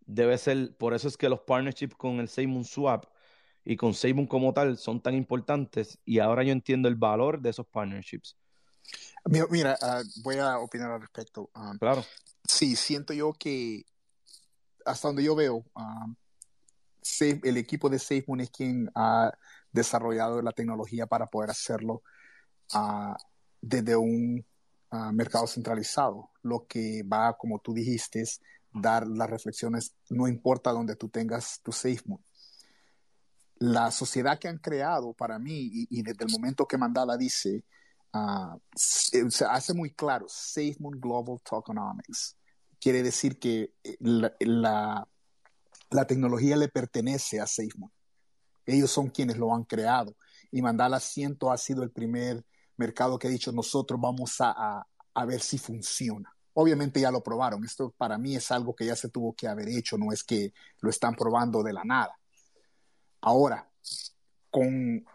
debe 0.00 0.38
ser 0.38 0.76
por 0.76 0.94
eso 0.94 1.08
es 1.08 1.16
que 1.16 1.28
los 1.28 1.40
partnerships 1.40 1.96
con 1.96 2.20
el 2.20 2.28
SafeMoon 2.28 2.64
Swap 2.64 3.06
y 3.64 3.76
con 3.76 3.94
SafeMoon 3.94 4.26
como 4.26 4.52
tal 4.52 4.76
son 4.76 5.00
tan 5.00 5.14
importantes 5.14 5.98
y 6.04 6.20
ahora 6.20 6.42
yo 6.42 6.52
entiendo 6.52 6.88
el 6.88 6.96
valor 6.96 7.40
de 7.40 7.50
esos 7.50 7.66
partnerships 7.66 8.36
Mira, 9.24 9.78
ah, 9.80 10.02
voy 10.22 10.36
a 10.38 10.58
opinar 10.58 10.90
al 10.90 11.00
respecto. 11.00 11.50
Ah, 11.54 11.74
claro. 11.78 12.04
Sí, 12.44 12.74
siento 12.74 13.12
yo 13.12 13.32
que 13.32 13.84
hasta 14.84 15.08
donde 15.08 15.22
yo 15.22 15.36
veo, 15.36 15.64
ah, 15.74 16.06
el 17.20 17.56
equipo 17.56 17.88
de 17.88 17.98
SafeMoon 17.98 18.40
es 18.40 18.50
quien 18.50 18.90
ha 18.94 19.32
desarrollado 19.70 20.42
la 20.42 20.52
tecnología 20.52 21.06
para 21.06 21.26
poder 21.26 21.50
hacerlo 21.50 22.02
desde 23.60 23.96
un 23.96 24.44
mercado 25.12 25.46
centralizado, 25.46 26.30
lo 26.42 26.66
que 26.66 27.02
va, 27.02 27.36
como 27.36 27.60
tú 27.60 27.72
dijiste, 27.74 28.24
dar 28.72 29.06
las 29.06 29.30
reflexiones, 29.30 29.94
no 30.10 30.26
importa 30.26 30.72
donde 30.72 30.96
tú 30.96 31.08
tengas 31.08 31.60
tu 31.62 31.72
SafeMoon. 31.72 32.22
La 33.58 33.90
sociedad 33.90 34.38
que 34.38 34.48
han 34.48 34.58
creado 34.58 35.12
para 35.12 35.38
mí, 35.38 35.86
y 35.90 36.02
desde 36.02 36.24
el 36.24 36.30
momento 36.30 36.66
que 36.66 36.78
Mandala 36.78 37.16
dice, 37.16 37.64
Ah, 38.12 38.58
se 38.74 39.24
hace 39.48 39.72
muy 39.72 39.94
claro, 39.94 40.26
SafeMoon 40.28 41.00
Global 41.00 41.40
Tokenomics. 41.42 42.36
Quiere 42.78 43.02
decir 43.02 43.38
que 43.38 43.72
eh, 43.82 43.96
la, 44.00 44.34
la, 45.90 46.06
tecnología 46.06 46.56
le 46.56 46.68
pertenece 46.68 47.40
a 47.40 47.46
SafeMoon. 47.46 47.90
Ellos 48.66 48.90
son 48.90 49.08
quienes 49.08 49.38
lo 49.38 49.54
han 49.54 49.64
creado. 49.64 50.14
Y 50.50 50.60
Mandala 50.60 51.00
Ciento 51.00 51.50
ha 51.50 51.56
sido 51.56 51.82
el 51.82 51.90
primer 51.90 52.44
mercado 52.76 53.18
que 53.18 53.28
ha 53.28 53.30
dicho, 53.30 53.50
nosotros 53.52 53.98
vamos 54.00 54.36
a, 54.40 54.86
a 55.14 55.24
ver 55.24 55.40
si 55.40 55.56
funciona. 55.56 56.34
Obviamente 56.54 57.00
ya 57.00 57.10
lo 57.10 57.22
probaron. 57.22 57.64
Esto 57.64 57.94
para 57.96 58.18
mí 58.18 58.36
es 58.36 58.50
algo 58.50 58.74
que 58.74 58.84
ya 58.84 58.96
se 58.96 59.08
tuvo 59.08 59.34
que 59.34 59.48
haber 59.48 59.68
hecho, 59.68 59.96
no 59.96 60.12
es 60.12 60.22
que 60.22 60.52
lo 60.80 60.90
están 60.90 61.14
probando 61.14 61.62
de 61.62 61.72
la 61.72 61.84
nada. 61.84 62.18
Ahora, 63.22 63.70
con 64.50 65.06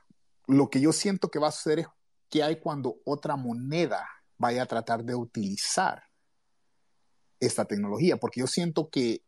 lo 0.47 0.69
que 0.69 0.81
yo 0.81 0.93
siento 0.93 1.29
que 1.29 1.39
va 1.39 1.49
a 1.49 1.51
suceder 1.51 1.79
es 1.79 1.87
¿Qué 2.29 2.43
hay 2.43 2.59
cuando 2.59 2.97
otra 3.05 3.35
moneda 3.35 4.07
vaya 4.37 4.63
a 4.63 4.65
tratar 4.65 5.03
de 5.03 5.15
utilizar 5.15 6.03
esta 7.39 7.65
tecnología? 7.65 8.17
Porque 8.17 8.41
yo 8.41 8.47
siento 8.47 8.89
que 8.89 9.23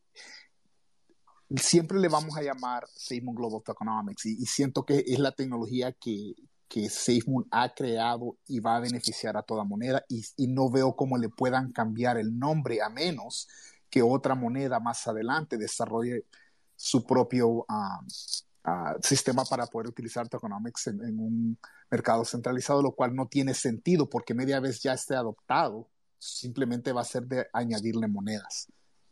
siempre 1.56 2.00
le 2.00 2.08
vamos 2.08 2.38
a 2.38 2.42
llamar 2.42 2.88
SafeMoon 2.96 3.36
Global 3.36 3.64
Tokenomics 3.64 4.26
y, 4.26 4.46
siento 4.46 4.86
que 4.86 5.04
es 5.08 5.20
la 5.20 5.32
tecnología 5.32 5.92
que, 5.94 6.36
que 6.68 6.88
ha 7.52 7.74
creado 7.74 8.38
y 8.48 8.60
va 8.60 8.78
a 8.78 8.80
beneficiar 8.80 9.36
a 9.36 9.42
toda 9.42 9.64
moneda 9.64 10.06
y, 10.08 10.48
no 10.48 10.70
veo 10.70 10.96
cómo 10.96 11.18
le 11.18 11.30
puedan 11.30 11.72
cambiar 11.72 12.18
el 12.18 12.38
nombre 12.38 12.82
a 12.82 12.90
menos 12.90 13.48
que 13.90 14.04
otra 14.04 14.36
moneda 14.36 14.80
más 14.80 15.08
adelante 15.08 15.58
desarrolle 15.58 16.26
su 16.76 17.06
propio 17.06 17.48
um, 17.50 18.08
sistema 19.02 19.44
para 19.46 19.66
poder 19.68 19.88
utilizar 19.88 20.28
tokenomics 20.28 20.88
en, 20.88 21.20
un 21.20 21.58
mercado 21.90 22.26
centralizado, 22.26 22.82
lo 22.82 22.92
cual 22.92 23.16
no 23.16 23.28
tiene 23.28 23.54
sentido 23.54 24.10
porque 24.10 24.34
media 24.34 24.60
vez 24.60 24.82
ya 24.82 24.94
esté 24.94 25.16
adoptado, 25.16 25.90
simplemente 26.18 26.92
va 26.92 27.02
a 27.02 27.06
ser 27.06 27.24
de 27.24 27.48
añadirle 27.54 28.08
monedas. 28.08 28.68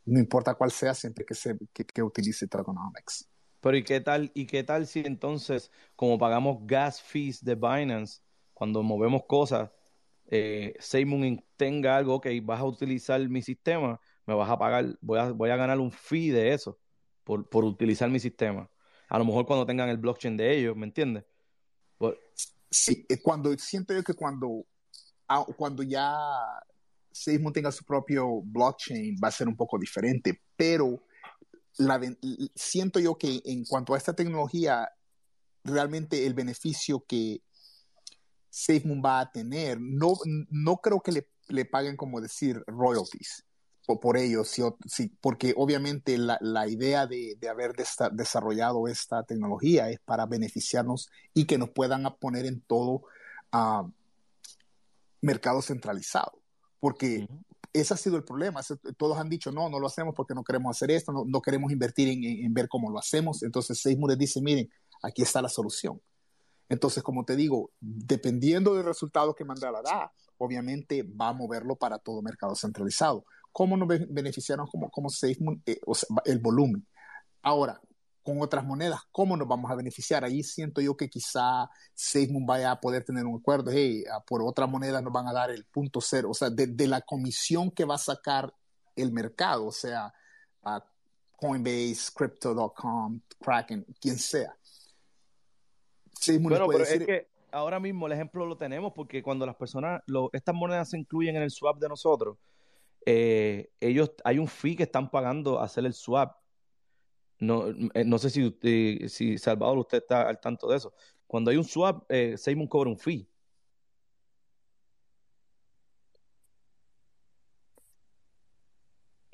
No 0.05 0.19
importa 0.19 0.53
cuál 0.55 0.71
sea, 0.71 0.93
siempre 0.93 1.25
que, 1.25 1.33
se, 1.33 1.57
que, 1.73 2.03
utilice 2.03 2.47
tokenomics. 2.47 3.27
Pero 3.59 3.77
¿y 3.77 3.83
qué 3.83 3.99
tal? 3.99 4.31
¿Y 4.33 4.45
qué 4.45 4.63
tal 4.63 4.87
si 4.87 4.99
entonces, 4.99 5.71
como 5.95 6.17
pagamos 6.17 6.59
gas 6.61 7.01
fees 7.01 7.43
de 7.43 7.55
Binance, 7.55 8.21
cuando 8.53 8.83
movemos 8.83 9.23
cosas, 9.27 9.69
eh, 10.27 10.73
Seymour 10.79 11.43
tenga 11.55 11.97
algo, 11.97 12.15
ok, 12.15 12.27
vas 12.43 12.59
a 12.59 12.65
utilizar 12.65 13.27
mi 13.27 13.41
sistema, 13.41 13.99
me 14.25 14.35
vas 14.35 14.49
a 14.49 14.57
pagar, 14.57 14.97
voy 15.01 15.19
a, 15.19 15.31
voy 15.31 15.49
a 15.49 15.55
ganar 15.55 15.79
un 15.79 15.91
fee 15.91 16.29
de 16.29 16.53
eso 16.53 16.77
por, 17.23 17.49
por 17.49 17.65
utilizar 17.65 18.09
mi 18.09 18.19
sistema 18.19 18.69
a 19.07 19.17
lo 19.17 19.25
mejor 19.25 19.45
cuando 19.45 19.65
tengan 19.65 19.89
el 19.89 19.97
blockchain 19.97 20.37
de 20.37 20.57
ellos, 20.57 20.75
¿me 20.75 20.85
entiendes? 20.85 21.23
Sí, 22.69 23.05
eh, 23.07 23.21
cuando 23.21 23.57
siento 23.57 23.93
yo 23.93 24.03
que 24.03 24.13
cuando, 24.13 24.65
ah, 25.27 25.45
cuando 25.55 25.83
ya 25.83 26.13
Seismo 27.11 27.51
tenga 27.51 27.71
su 27.71 27.85
propio 27.85 28.41
blockchain 28.43 29.15
va 29.23 29.29
a 29.29 29.31
ser 29.31 29.47
un 29.47 29.55
poco 29.55 29.79
diferente, 29.79 30.41
pero 30.55 31.01
la, 31.77 31.99
siento 32.53 32.99
yo 32.99 33.17
que 33.17 33.41
en 33.45 33.63
cuanto 33.63 33.93
a 33.93 33.97
esta 33.97 34.13
tecnología, 34.13 34.89
realmente 35.63 36.25
el 36.25 36.33
beneficio 36.33 37.03
que 37.07 37.41
SafeMoon 38.49 39.01
va 39.03 39.21
a 39.21 39.31
tener, 39.31 39.79
no, 39.79 40.13
no 40.49 40.77
creo 40.77 41.01
que 41.01 41.11
le, 41.13 41.29
le 41.47 41.65
paguen 41.65 41.95
como 41.95 42.19
decir 42.19 42.63
royalties 42.67 43.46
por, 43.87 44.17
ellos, 44.17 44.53
sí, 44.85 45.11
porque 45.21 45.53
obviamente 45.57 46.17
la, 46.17 46.37
la 46.41 46.67
idea 46.67 47.07
de, 47.07 47.35
de 47.39 47.49
haber 47.49 47.73
desarrollado 48.11 48.87
esta 48.87 49.23
tecnología 49.23 49.89
es 49.89 49.99
para 49.99 50.25
beneficiarnos 50.25 51.09
y 51.33 51.45
que 51.45 51.57
nos 51.57 51.69
puedan 51.69 52.03
poner 52.19 52.45
en 52.45 52.61
todo, 52.61 53.03
uh, 53.53 53.89
mercado 55.21 55.61
centralizado, 55.61 56.39
porque 56.79 57.27
ese 57.73 57.93
ha 57.93 57.97
sido 57.97 58.17
el 58.17 58.23
problema. 58.23 58.61
Todos 58.97 59.17
han 59.17 59.29
dicho, 59.29 59.51
no, 59.51 59.69
no 59.69 59.79
lo 59.79 59.87
hacemos 59.87 60.15
porque 60.15 60.33
no 60.33 60.43
queremos 60.43 60.75
hacer 60.75 60.91
esto, 60.91 61.11
no, 61.25 61.41
queremos 61.41 61.71
invertir 61.71 62.07
en, 62.09 62.53
ver 62.53 62.67
cómo 62.67 62.89
lo 62.89 62.99
hacemos. 62.99 63.43
Entonces, 63.43 63.79
Seymour 63.79 64.17
dice, 64.17 64.41
miren, 64.41 64.69
aquí 65.01 65.21
está 65.21 65.41
la 65.41 65.49
solución. 65.49 66.01
Entonces, 66.69 67.03
como 67.03 67.23
te 67.23 67.35
digo, 67.35 67.71
dependiendo 67.79 68.73
del 68.73 68.85
resultado 68.85 69.35
que 69.35 69.45
Mandela 69.45 69.81
da, 69.81 70.11
obviamente 70.37 71.03
va 71.03 71.29
a 71.29 71.33
moverlo 71.33 71.75
para 71.75 71.97
todo 71.97 72.21
mercado 72.21 72.55
centralizado. 72.55 73.25
¿Cómo 73.57 73.75
nos 73.75 73.87
beneficiaron 73.87 74.67
como, 74.67 74.87
como 74.91 75.09
SafeMoon? 75.09 75.63
Eh, 75.65 75.79
el 76.25 76.37
volumen. 76.37 76.85
Ahora, 77.41 77.81
con 78.21 78.39
otras 78.39 78.63
monedas, 78.63 78.99
¿cómo 79.11 79.35
nos 79.35 79.47
vamos 79.47 79.71
a 79.71 79.73
beneficiar? 79.73 80.23
Ahí 80.23 80.43
siento 80.43 80.79
yo 80.79 80.95
que 80.95 81.09
quizá 81.09 81.67
SafeMoon 81.95 82.45
vaya 82.45 82.69
a 82.69 82.79
poder 82.79 83.03
tener 83.03 83.25
un 83.25 83.39
acuerdo, 83.39 83.71
hey, 83.73 84.03
ah, 84.13 84.23
por 84.23 84.43
otra 84.43 84.67
moneda 84.67 85.01
nos 85.01 85.11
van 85.11 85.27
a 85.27 85.33
dar 85.33 85.49
el 85.49 85.65
punto 85.65 86.01
cero, 86.01 86.29
o 86.29 86.33
sea, 86.35 86.51
de, 86.51 86.87
la 86.87 87.01
comisión 87.01 87.71
que 87.71 87.83
va 87.83 87.95
a 87.95 87.97
sacar 87.97 88.53
el 88.95 89.11
mercado, 89.11 89.65
o 89.65 89.71
sea, 89.71 90.13
Coinbase, 91.35 92.11
Crypto.com, 92.13 93.19
Kraken, 93.39 93.87
quien 93.99 94.19
sea. 94.19 94.55
bueno, 96.39 96.67
pero 96.67 96.83
es 96.83 97.05
que 97.07 97.27
ahora 97.51 97.79
mismo 97.79 98.05
el 98.05 98.13
ejemplo 98.13 98.45
lo 98.45 98.55
tenemos 98.55 98.93
porque 98.93 99.23
cuando 99.23 99.47
las 99.47 99.55
personas, 99.55 100.03
estas 100.31 100.53
monedas 100.53 100.91
se 100.91 100.99
incluyen 100.99 101.37
en 101.37 101.41
el 101.41 101.49
swap 101.49 101.79
de 101.79 101.89
nosotros, 101.89 102.37
eh, 103.07 103.71
ellos 103.79 104.11
hay 104.25 104.37
un 104.39 104.47
fee 104.47 104.75
que 104.75 104.83
están 104.83 105.09
pagando 105.09 105.59
hacer 105.61 105.85
el 105.85 105.93
swap 105.93 106.35
no, 107.39 107.69
eh, 107.93 108.03
no 108.05 108.17
sé 108.17 108.29
si, 108.29 108.45
usted, 108.45 109.07
si 109.09 109.37
Salvador 109.37 109.77
usted 109.79 109.99
está 109.99 110.27
al 110.27 110.39
tanto 110.39 110.67
de 110.69 110.77
eso. 110.77 110.93
Cuando 111.27 111.51
hay 111.51 111.57
un 111.57 111.63
swap, 111.65 112.03
eh, 112.09 112.37
Simon 112.37 112.67
cobra 112.67 112.89
un 112.89 112.97
fee. 112.97 113.27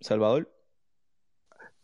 Salvador. 0.01 0.53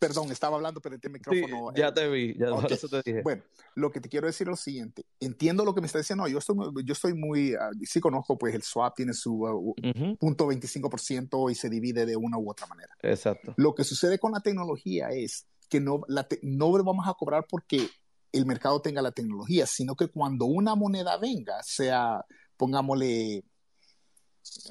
Perdón, 0.00 0.32
estaba 0.32 0.56
hablando, 0.56 0.80
pero 0.80 0.96
el 1.00 1.10
micrófono. 1.10 1.74
ya 1.74 1.92
te 1.92 2.08
vi, 2.08 2.34
ya 2.38 2.46
eso 2.70 2.88
te 2.88 3.02
dije. 3.04 3.22
Bueno, 3.22 3.42
lo 3.74 3.92
que 3.92 4.00
te 4.00 4.08
quiero 4.08 4.26
decir 4.26 4.46
es 4.46 4.50
lo 4.50 4.56
siguiente. 4.56 5.04
Entiendo 5.20 5.62
lo 5.62 5.74
que 5.74 5.82
me 5.82 5.86
está 5.86 5.98
diciendo. 5.98 6.26
yo 6.26 6.38
estoy, 6.38 6.56
yo 6.84 6.92
estoy 6.94 7.12
muy. 7.12 7.54
Ah, 7.54 7.68
sí 7.82 8.00
conozco, 8.00 8.38
pues 8.38 8.54
el 8.54 8.62
swap 8.62 8.96
tiene 8.96 9.12
su 9.12 9.42
uh, 9.42 9.74
punto 10.18 10.46
25% 10.46 11.52
y 11.52 11.54
se 11.54 11.68
divide 11.68 12.06
de 12.06 12.16
una 12.16 12.38
u 12.38 12.50
otra 12.50 12.66
manera. 12.66 12.96
Exacto. 13.02 13.52
Lo 13.58 13.74
que 13.74 13.84
sucede 13.84 14.18
con 14.18 14.32
la 14.32 14.40
tecnología 14.40 15.10
es 15.10 15.46
que 15.68 15.80
no, 15.80 16.00
la 16.08 16.26
no 16.40 16.72
vamos 16.82 17.06
a 17.06 17.12
cobrar 17.12 17.46
porque 17.46 17.86
el 18.32 18.46
mercado 18.46 18.80
tenga 18.80 19.02
la 19.02 19.12
tecnología, 19.12 19.66
sino 19.66 19.94
que 19.96 20.08
cuando 20.08 20.46
una 20.46 20.74
moneda 20.74 21.18
venga, 21.18 21.62
sea, 21.62 22.24
pongámosle, 22.56 23.44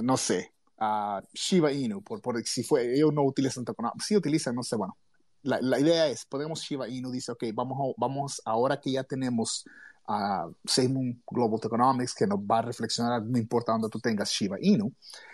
no 0.02 0.18
sé, 0.18 0.54
a 0.80 1.22
Shiba 1.34 1.72
Inu, 1.72 2.02
por, 2.02 2.22
por, 2.22 2.42
si 2.46 2.64
fue, 2.64 2.96
ellos 2.96 3.14
no 3.14 3.24
utilizan 3.24 3.66
sí 4.06 4.16
utilizan, 4.16 4.56
no 4.56 4.64
sé, 4.64 4.76
bueno, 4.76 4.98
la, 5.44 5.60
la, 5.62 5.80
idea 5.80 6.08
es, 6.08 6.26
podemos 6.26 6.62
Shiba 6.62 6.88
Inu, 6.90 7.12
dice, 7.12 7.32
ok, 7.32 7.46
vamos, 7.54 7.94
vamos 7.98 8.42
ahora 8.46 8.80
que 8.80 8.92
ya 8.92 9.04
tenemos 9.04 9.66
a 10.06 10.48
uh, 10.48 11.16
Global 11.30 11.60
Tokenomics, 11.60 12.16
que 12.16 12.26
nos 12.26 12.40
va 12.40 12.60
a 12.60 12.64
reflexionar, 12.64 13.24
no 13.24 13.38
importa 13.38 13.72
dónde 13.72 13.90
tú 13.90 14.00
tengas 14.00 14.32
Shiba 14.32 14.58
Inu, 14.60 14.92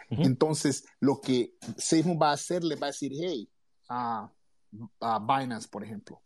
entonces 0.10 0.86
lo 1.00 1.20
que 1.22 1.54
Seymour 1.78 2.22
va 2.22 2.30
a 2.32 2.34
hacer, 2.34 2.64
le 2.64 2.76
va 2.76 2.88
a 2.88 2.92
decir, 2.92 3.12
hey, 3.16 3.50
uh, 3.90 4.28
a 5.00 5.20
Binance, 5.20 5.68
por 5.68 5.84
ejemplo, 5.84 6.22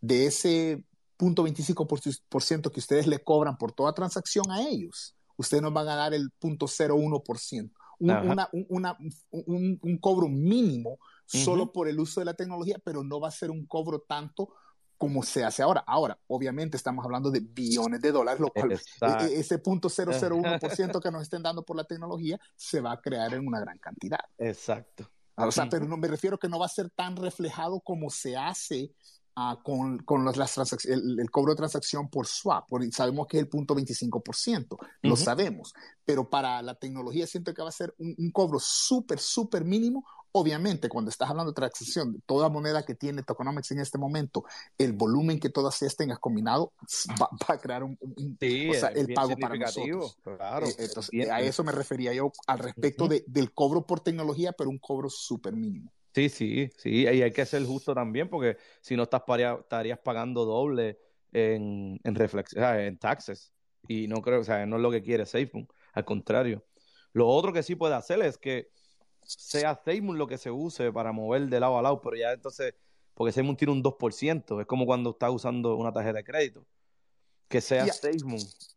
de 0.00 0.26
ese 0.26 0.84
punto 1.16 1.44
25% 1.44 2.70
que 2.70 2.80
ustedes 2.80 3.06
le 3.06 3.18
cobran 3.18 3.56
por 3.56 3.72
toda 3.72 3.92
transacción 3.92 4.50
a 4.50 4.62
ellos, 4.62 5.16
ustedes 5.36 5.62
nos 5.62 5.72
van 5.72 5.88
a 5.88 5.96
dar 5.96 6.14
el 6.14 6.30
punto 6.38 6.66
01%. 6.66 7.70
Un, 8.00 8.12
un, 9.32 9.78
un, 9.82 9.98
cobro 9.98 10.28
mínimo 10.28 11.00
solo 11.28 11.72
por 11.72 11.88
el 11.88 12.00
uso 12.00 12.20
de 12.20 12.26
la 12.26 12.34
tecnología, 12.34 12.78
pero 12.82 13.04
no 13.04 13.20
va 13.20 13.28
a 13.28 13.32
ser 13.32 13.50
un 13.50 13.66
cobro 13.66 14.00
tanto 14.00 14.48
como 14.96 15.22
se 15.22 15.44
hace 15.44 15.62
ahora. 15.62 15.84
Ahora, 15.86 16.18
obviamente 16.26 16.76
estamos 16.76 17.04
hablando 17.04 17.30
de 17.30 17.40
billones 17.40 18.00
de 18.00 18.10
dólares, 18.10 18.40
lo 18.40 18.50
cual 18.50 18.72
e, 18.72 18.76
e, 18.76 19.38
ese 19.38 19.58
punto 19.58 19.88
001% 19.88 21.00
que 21.02 21.10
nos 21.10 21.22
estén 21.22 21.42
dando 21.42 21.64
por 21.64 21.76
la 21.76 21.84
tecnología 21.84 22.38
se 22.56 22.80
va 22.80 22.92
a 22.92 23.00
crear 23.00 23.32
en 23.34 23.46
una 23.46 23.60
gran 23.60 23.78
cantidad. 23.78 24.20
Exacto. 24.38 25.08
Ah, 25.36 25.46
o 25.46 25.52
sea, 25.52 25.68
pero 25.68 25.86
no 25.86 25.96
me 25.96 26.08
refiero 26.08 26.36
que 26.36 26.48
no 26.48 26.58
va 26.58 26.66
a 26.66 26.70
ser 26.70 26.90
tan 26.90 27.14
reflejado 27.14 27.80
como 27.80 28.10
se 28.10 28.36
hace 28.36 28.92
uh, 29.38 29.62
con, 29.62 29.98
con 29.98 30.24
las, 30.24 30.36
las 30.36 30.84
el, 30.84 31.20
el, 31.20 31.30
cobro 31.30 31.52
de 31.52 31.56
transacción 31.56 32.08
por 32.08 32.26
swap. 32.26 32.68
sabemos 32.90 33.26
que 33.26 33.38
es 33.38 33.42
el 33.44 33.48
punto 33.48 33.74
25%, 33.74 34.76
lo 35.02 35.16
sabemos. 35.16 35.74
Pero 36.04 36.28
para 36.28 36.60
la 36.62 36.74
tecnología 36.74 37.26
siento 37.26 37.54
que 37.54 37.62
va 37.62 37.68
a 37.68 37.72
ser 37.72 37.94
un, 37.98 38.14
un 38.18 38.30
cobro 38.30 38.58
súper, 38.60 39.18
súper 39.18 39.64
mínimo 39.64 40.04
Obviamente, 40.32 40.88
cuando 40.88 41.10
estás 41.10 41.30
hablando 41.30 41.52
de 41.52 41.54
transacción, 41.56 42.22
toda 42.26 42.50
moneda 42.50 42.84
que 42.84 42.94
tiene 42.94 43.22
tokenomics 43.22 43.70
en 43.70 43.80
este 43.80 43.96
momento, 43.96 44.44
el 44.76 44.92
volumen 44.92 45.40
que 45.40 45.48
todas 45.48 45.80
ellas 45.80 45.96
tengas 45.96 46.18
combinado 46.18 46.72
va, 47.20 47.28
a 47.48 47.58
crear 47.58 47.82
un, 47.82 47.98
o 48.00 48.74
sea, 48.74 48.90
el 48.90 49.12
pago 49.14 49.36
para 49.36 49.56
nosotros. 49.56 50.18
Claro, 50.22 50.66
eh, 50.66 50.74
entonces, 50.78 51.30
a 51.30 51.40
eso 51.40 51.64
me 51.64 51.72
refería 51.72 52.12
yo 52.12 52.30
al 52.46 52.58
respecto 52.58 53.08
de, 53.08 53.24
del 53.26 53.52
cobro 53.52 53.86
por 53.86 54.00
tecnología, 54.00 54.52
pero 54.52 54.68
un 54.68 54.78
cobro 54.78 55.08
súper 55.08 55.56
mínimo. 55.56 55.90
Sí, 56.18 56.28
sí, 56.28 56.70
sí, 56.76 56.90
y 57.02 57.06
hay 57.06 57.30
que 57.30 57.46
ser 57.46 57.64
justo 57.64 57.94
también, 57.94 58.28
porque 58.28 58.56
si 58.80 58.96
no 58.96 59.04
estás 59.04 59.22
estarías 59.28 59.98
pagando 60.00 60.44
doble 60.44 60.98
en, 61.32 62.00
en, 62.02 62.16
en 62.16 62.98
taxes. 62.98 63.52
Y 63.86 64.08
no 64.08 64.20
creo, 64.20 64.40
o 64.40 64.44
sea, 64.44 64.66
no 64.66 64.76
es 64.76 64.82
lo 64.82 64.90
que 64.90 65.00
quiere 65.00 65.24
SafeMoon, 65.24 65.68
al 65.92 66.04
contrario. 66.04 66.64
Lo 67.12 67.28
otro 67.28 67.52
que 67.52 67.62
sí 67.62 67.76
puede 67.76 67.94
hacer 67.94 68.20
es 68.22 68.36
que 68.36 68.68
sea 69.22 69.80
Seymour 69.84 70.16
lo 70.16 70.26
que 70.26 70.38
se 70.38 70.50
use 70.50 70.90
para 70.92 71.12
mover 71.12 71.42
de 71.48 71.60
lado 71.60 71.78
a 71.78 71.82
lado, 71.82 72.00
pero 72.00 72.16
ya 72.16 72.32
entonces, 72.32 72.74
porque 73.14 73.32
Seymour 73.32 73.56
tiene 73.56 73.72
un 73.72 73.82
2%, 73.82 74.60
es 74.60 74.66
como 74.66 74.86
cuando 74.86 75.10
estás 75.10 75.30
usando 75.30 75.76
una 75.76 75.92
tarjeta 75.92 76.16
de 76.16 76.24
crédito. 76.24 76.66
Que 77.48 77.60
sea 77.60 77.84
yeah. 77.84 77.94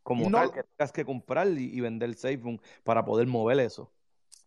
como 0.02 0.30
tal, 0.30 0.52
que 0.52 0.62
tengas 0.62 0.92
que 0.92 1.04
comprar 1.04 1.48
y, 1.48 1.80
vender 1.80 2.14
SafeMoon 2.14 2.60
para 2.84 3.04
poder 3.04 3.26
mover 3.26 3.58
eso. 3.58 3.92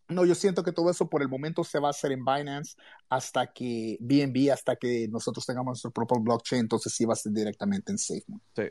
No, 0.08 0.24
yo 0.24 0.34
siento 0.34 0.62
que 0.62 0.72
todo 0.72 0.90
eso 0.90 1.08
por 1.08 1.22
el 1.22 1.28
momento 1.28 1.64
se 1.64 1.80
va 1.80 1.88
a 1.88 1.90
hacer 1.90 2.12
en 2.12 2.24
Binance 2.24 2.76
hasta 3.08 3.52
que 3.52 3.96
BNB, 4.00 4.52
hasta 4.52 4.76
que 4.76 5.08
nosotros 5.08 5.44
tengamos 5.44 5.72
nuestro 5.72 5.90
propio 5.90 6.20
blockchain, 6.20 6.60
entonces 6.60 6.92
sí 6.92 7.04
va 7.04 7.14
a 7.14 7.16
ser 7.16 7.32
directamente 7.32 7.90
en 7.90 7.98
SafeMoon. 7.98 8.40
Sí. 8.54 8.62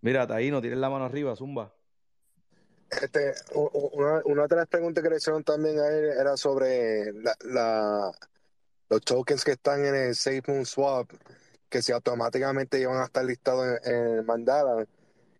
Mira, 0.00 0.26
ahí 0.30 0.50
no 0.50 0.60
tienes 0.60 0.78
la 0.78 0.88
mano 0.88 1.04
arriba, 1.04 1.36
Zumba. 1.36 1.74
Este, 2.90 3.34
una, 3.54 4.22
una 4.24 4.46
de 4.46 4.56
las 4.56 4.68
preguntas 4.68 5.02
que 5.02 5.10
le 5.10 5.16
hicieron 5.16 5.42
también 5.42 5.78
a 5.78 5.88
él 5.88 6.04
era 6.18 6.36
sobre 6.36 7.12
la, 7.12 8.12
los 8.88 9.00
tokens 9.02 9.44
que 9.44 9.52
están 9.52 9.84
en 9.84 9.94
el 9.94 10.14
SafeMoon 10.14 10.64
Swap, 10.64 11.10
que 11.68 11.82
si 11.82 11.92
automáticamente 11.92 12.80
iban 12.80 12.98
a 12.98 13.04
estar 13.04 13.24
listados 13.24 13.80
en, 13.84 13.94
el 13.94 14.24
Mandala. 14.24 14.86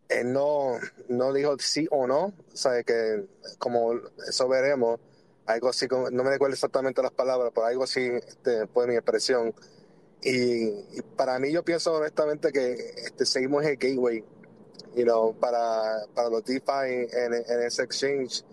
Él 0.09 0.33
no, 0.33 0.75
no 1.09 1.33
dijo 1.33 1.57
sí 1.59 1.89
o 1.91 2.07
no, 2.07 2.27
o 2.27 2.57
sea, 2.57 2.83
que 2.85 3.25
como 3.59 3.95
eso 4.29 4.49
veremos, 4.49 5.01
algo 5.47 5.68
así, 5.68 5.86
no 5.88 6.24
me 6.24 6.30
recuerdo 6.30 6.55
exactamente 6.55 7.03
las 7.03 7.12
palabras, 7.12 7.53
pero 7.55 7.66
algo 7.66 7.84
así 7.84 8.01
este, 8.01 8.66
fue 8.68 8.86
mi 8.86 8.94
expresión. 8.94 9.55
Y, 10.22 11.03
para 11.16 11.38
mí 11.38 11.53
yo 11.53 11.62
pienso 11.64 11.94
honestamente 11.94 12.51
que 12.53 12.72
este, 12.97 13.26
seguimos 13.26 13.64
el 13.64 13.76
gateway 13.76 14.24
you 14.94 15.05
know, 15.05 15.34
para, 15.38 16.07
para 16.14 16.30
los 16.30 16.44
DeFi 16.44 17.09
en, 17.12 17.34
en 17.34 17.62
ese 17.62 17.82
exchange. 17.82 18.44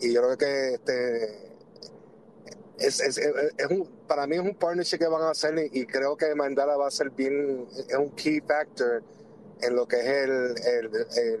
Y 0.00 0.12
yo 0.12 0.22
creo 0.22 0.38
que 0.38 0.74
este 0.74 1.48
es, 2.78 3.00
es, 3.00 3.18
es, 3.18 3.66
un, 3.70 3.88
para 4.06 4.26
mí 4.26 4.36
es 4.36 4.42
un 4.42 4.54
partnership 4.54 4.98
que 4.98 5.08
van 5.08 5.22
a 5.22 5.30
hacer 5.30 5.68
y, 5.72 5.86
creo 5.86 6.16
que 6.16 6.34
Mandala 6.34 6.76
va 6.76 6.86
a 6.86 6.90
ser 6.90 7.10
bien, 7.10 7.66
es 7.88 7.96
un 7.96 8.10
key 8.10 8.40
factor 8.40 9.02
en 9.60 9.74
lo 9.74 9.86
que 9.86 9.96
es 9.98 10.06
el, 10.06 10.54
el, 10.64 11.06
el, 11.16 11.40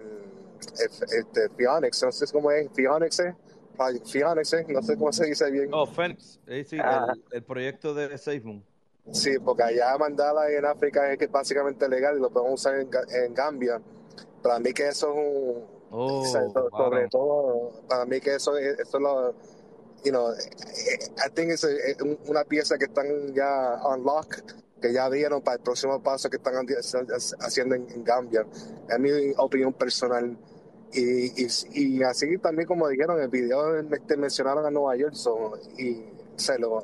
este, 1.10 1.48
Phoenix, 1.50 2.02
no 2.02 2.10
sé 2.10 2.26
cómo 2.32 2.50
es, 2.50 2.68
Phoenix, 2.74 3.20
eh? 3.20 3.34
Phoenix, 3.78 4.52
eh? 4.52 4.66
no 4.68 4.82
sé 4.82 4.96
cómo 4.96 5.12
se 5.12 5.26
dice 5.26 5.50
bien. 5.50 5.70
Oh, 5.72 5.88
eh, 6.46 6.64
sí, 6.64 6.78
ah. 6.82 7.14
el, 7.30 7.42
proyecto 7.42 7.94
de 7.94 8.18
SafeMoon. 8.18 8.62
Sí, 9.12 9.38
porque 9.38 9.62
allá 9.62 9.96
Mandala 9.96 10.50
en 10.50 10.66
África 10.66 11.10
es 11.10 11.18
que 11.18 11.28
básicamente 11.28 11.88
legal 11.88 12.18
y 12.18 12.20
lo 12.20 12.30
podemos 12.30 12.60
usar 12.60 12.78
en, 12.78 12.90
en 13.10 13.32
Gambia 13.32 13.80
para 14.42 14.58
mí 14.58 14.72
que 14.72 14.88
eso 14.88 15.12
es 15.12 15.16
un... 15.16 15.78
Oh, 15.90 16.24
sobre 16.24 17.08
todo, 17.08 17.82
para 17.88 18.04
mí 18.04 18.20
que 18.20 18.34
eso, 18.34 18.56
eso 18.56 18.82
es 18.82 19.02
lo... 19.02 19.34
You 20.04 20.12
know, 20.12 20.32
I 20.32 21.28
think 21.34 21.50
es 21.50 21.66
una 22.28 22.44
pieza 22.44 22.78
que 22.78 22.84
están 22.84 23.34
ya 23.34 23.80
unlock, 23.84 24.36
que 24.80 24.92
ya 24.92 25.10
dieron 25.10 25.42
para 25.42 25.56
el 25.56 25.62
próximo 25.62 26.00
paso 26.00 26.30
que 26.30 26.36
están 26.36 26.54
haciendo 27.40 27.74
en, 27.74 28.04
Gambia. 28.04 28.46
Es 28.88 28.98
mi 29.00 29.10
opinión 29.36 29.72
personal. 29.72 30.36
Y, 30.92 31.46
y, 31.74 32.02
así 32.02 32.38
también 32.38 32.66
como 32.66 32.88
dijeron 32.88 33.18
en 33.18 33.24
el 33.24 33.28
video 33.28 33.84
te 34.06 34.16
mencionaron 34.16 34.64
a 34.64 34.70
Nueva 34.70 34.96
York 34.96 35.14
y 35.78 36.02
se 36.36 36.58
lo, 36.58 36.82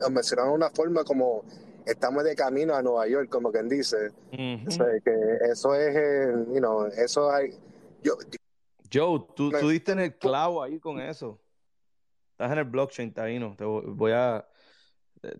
lo 0.00 0.10
mencionaron 0.10 0.52
de 0.52 0.56
una 0.56 0.70
forma 0.70 1.04
como 1.04 1.44
estamos 1.86 2.24
de 2.24 2.34
camino 2.34 2.74
a 2.74 2.82
Nueva 2.82 3.06
York, 3.06 3.28
como 3.28 3.52
quien 3.52 3.68
dice. 3.68 4.10
que 4.30 5.38
eso 5.52 5.74
es, 5.74 5.94
you 6.48 6.58
know, 6.58 6.86
eso 6.86 7.30
hay... 7.30 7.50
Yo, 8.02 8.16
Joe, 8.92 9.26
tú, 9.34 9.50
tú 9.50 9.68
diste 9.68 9.92
en 9.92 10.00
el 10.00 10.16
clavo 10.16 10.62
ahí 10.62 10.78
con 10.78 11.00
eso. 11.00 11.40
Estás 12.30 12.52
en 12.52 12.58
el 12.58 12.64
blockchain, 12.64 13.12
Taino. 13.12 13.54
Te 13.56 13.64
voy 13.64 14.12
a. 14.12 14.46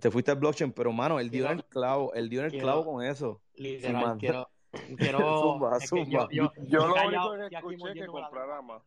Te 0.00 0.10
fuiste 0.10 0.30
al 0.30 0.38
blockchain, 0.38 0.72
pero 0.72 0.92
mano, 0.92 1.20
él 1.20 1.30
dio 1.30 1.46
en 1.46 1.58
el 1.58 1.64
clavo, 1.64 2.14
él 2.14 2.28
dio 2.28 2.40
en 2.40 2.46
el 2.46 2.60
clavo 2.60 2.84
con 2.84 3.04
eso. 3.04 3.42
Literal, 3.56 4.16
quiero. 4.18 4.48
quiero 4.98 5.40
zumba, 5.40 5.80
zumba. 5.80 6.28
Yo, 6.30 6.30
yo, 6.30 6.52
yo, 6.66 6.86
lo 6.86 6.94
único 6.94 7.48
que 7.48 7.56
escuché 7.56 7.90
es 7.90 7.94
que 7.94 8.06
comprara 8.06 8.62
más. 8.62 8.82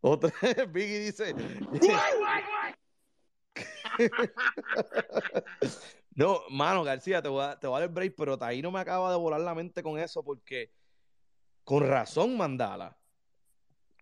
Otra 0.00 0.32
Biggie 0.68 1.00
dice. 1.00 1.34
no, 6.14 6.40
mano, 6.50 6.84
García, 6.84 7.22
te 7.22 7.28
voy, 7.28 7.44
a, 7.44 7.58
te 7.58 7.66
voy 7.66 7.76
a 7.76 7.80
dar 7.80 7.88
el 7.88 7.94
break, 7.94 8.14
pero 8.16 8.38
Taino 8.38 8.70
me 8.70 8.80
acaba 8.80 9.10
de 9.10 9.16
volar 9.16 9.40
la 9.40 9.54
mente 9.54 9.82
con 9.82 9.98
eso 9.98 10.22
porque 10.22 10.70
con 11.64 11.86
razón 11.86 12.36
Mandala 12.36 12.96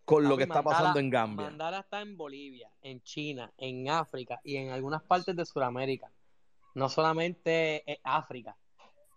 con 0.04 0.28
lo 0.28 0.36
que 0.36 0.42
está 0.42 0.62
pasando 0.62 0.98
en 0.98 1.10
Gambia. 1.10 1.46
Mandala 1.46 1.80
está 1.80 2.00
en 2.00 2.16
Bolivia, 2.16 2.70
en 2.82 3.02
China, 3.02 3.52
en 3.56 3.88
África 3.88 4.40
y 4.42 4.56
en 4.56 4.70
algunas 4.70 5.02
partes 5.02 5.36
de 5.36 5.46
Sudamérica. 5.46 6.10
No 6.74 6.88
solamente 6.88 8.00
África, 8.02 8.56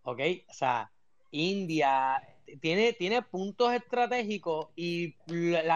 ¿ok? 0.03 0.19
O 0.47 0.53
sea, 0.53 0.91
India, 1.35 2.21
tiene, 2.61 2.93
tiene 2.93 3.21
puntos 3.21 3.73
estratégicos 3.73 4.69
y 4.75 5.15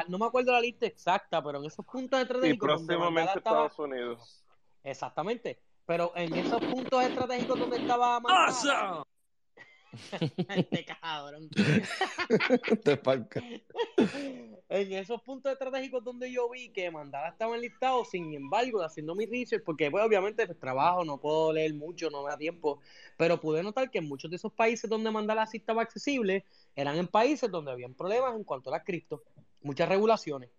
no 0.07 0.18
me 0.18 0.26
acuerdo 0.26 0.53
la 0.53 0.62
lista 0.62 0.86
exacta, 0.86 1.43
pero 1.43 1.60
en 1.60 1.66
esos 1.66 1.86
puntos 1.86 2.22
estratégicos. 2.22 2.55
Y 2.55 2.60
próximamente 2.60 3.38
Estados 3.38 3.78
Unidos. 3.80 4.45
Exactamente. 4.84 5.60
Pero 5.86 6.14
en 6.16 6.34
esos 6.36 6.64
puntos 6.66 7.03
estratégicos 7.03 7.60
donde 7.60 7.78
estaba 7.78 8.20
Mandala, 8.20 9.03
este 10.55 10.86
cabrón. 10.86 11.49
en 14.70 14.93
esos 14.93 15.20
puntos 15.24 15.51
estratégicos 15.51 16.03
donde 16.03 16.32
yo 16.32 16.47
vi 16.47 16.70
que 16.70 16.91
Mandala 16.91 17.30
estaba 17.30 17.55
enlistado, 17.55 18.05
sin 18.05 18.36
embargo, 18.36 18.84
haciendo 18.84 19.15
mi 19.15 19.26
research, 19.26 19.63
porque 19.65 19.89
pues, 19.89 20.05
obviamente 20.05 20.45
pues, 20.45 20.59
trabajo, 20.59 21.03
no 21.03 21.20
puedo 21.20 21.51
leer 21.51 21.74
mucho, 21.74 22.11
no 22.11 22.24
me 22.24 22.30
da 22.30 22.38
tiempo, 22.38 22.80
pero 23.17 23.39
pude 23.39 23.63
notar 23.63 23.89
que 23.89 23.97
en 23.97 24.07
muchos 24.07 24.30
de 24.30 24.38
esos 24.38 24.53
países 24.53 24.88
donde 24.88 25.09
Mandala 25.09 25.47
sí 25.47 25.57
estaba 25.57 25.82
accesible, 25.82 26.45
eran 26.76 26.97
en 26.97 27.07
países 27.07 27.49
donde 27.49 27.72
habían 27.72 27.95
problemas 27.95 28.36
en 28.36 28.43
cuanto 28.43 28.70
a 28.70 28.78
las 28.78 28.86
cripto, 28.86 29.24
muchas 29.61 29.89
regulaciones. 29.89 30.51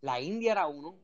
La 0.00 0.18
India 0.18 0.52
era 0.52 0.66
uno, 0.66 0.98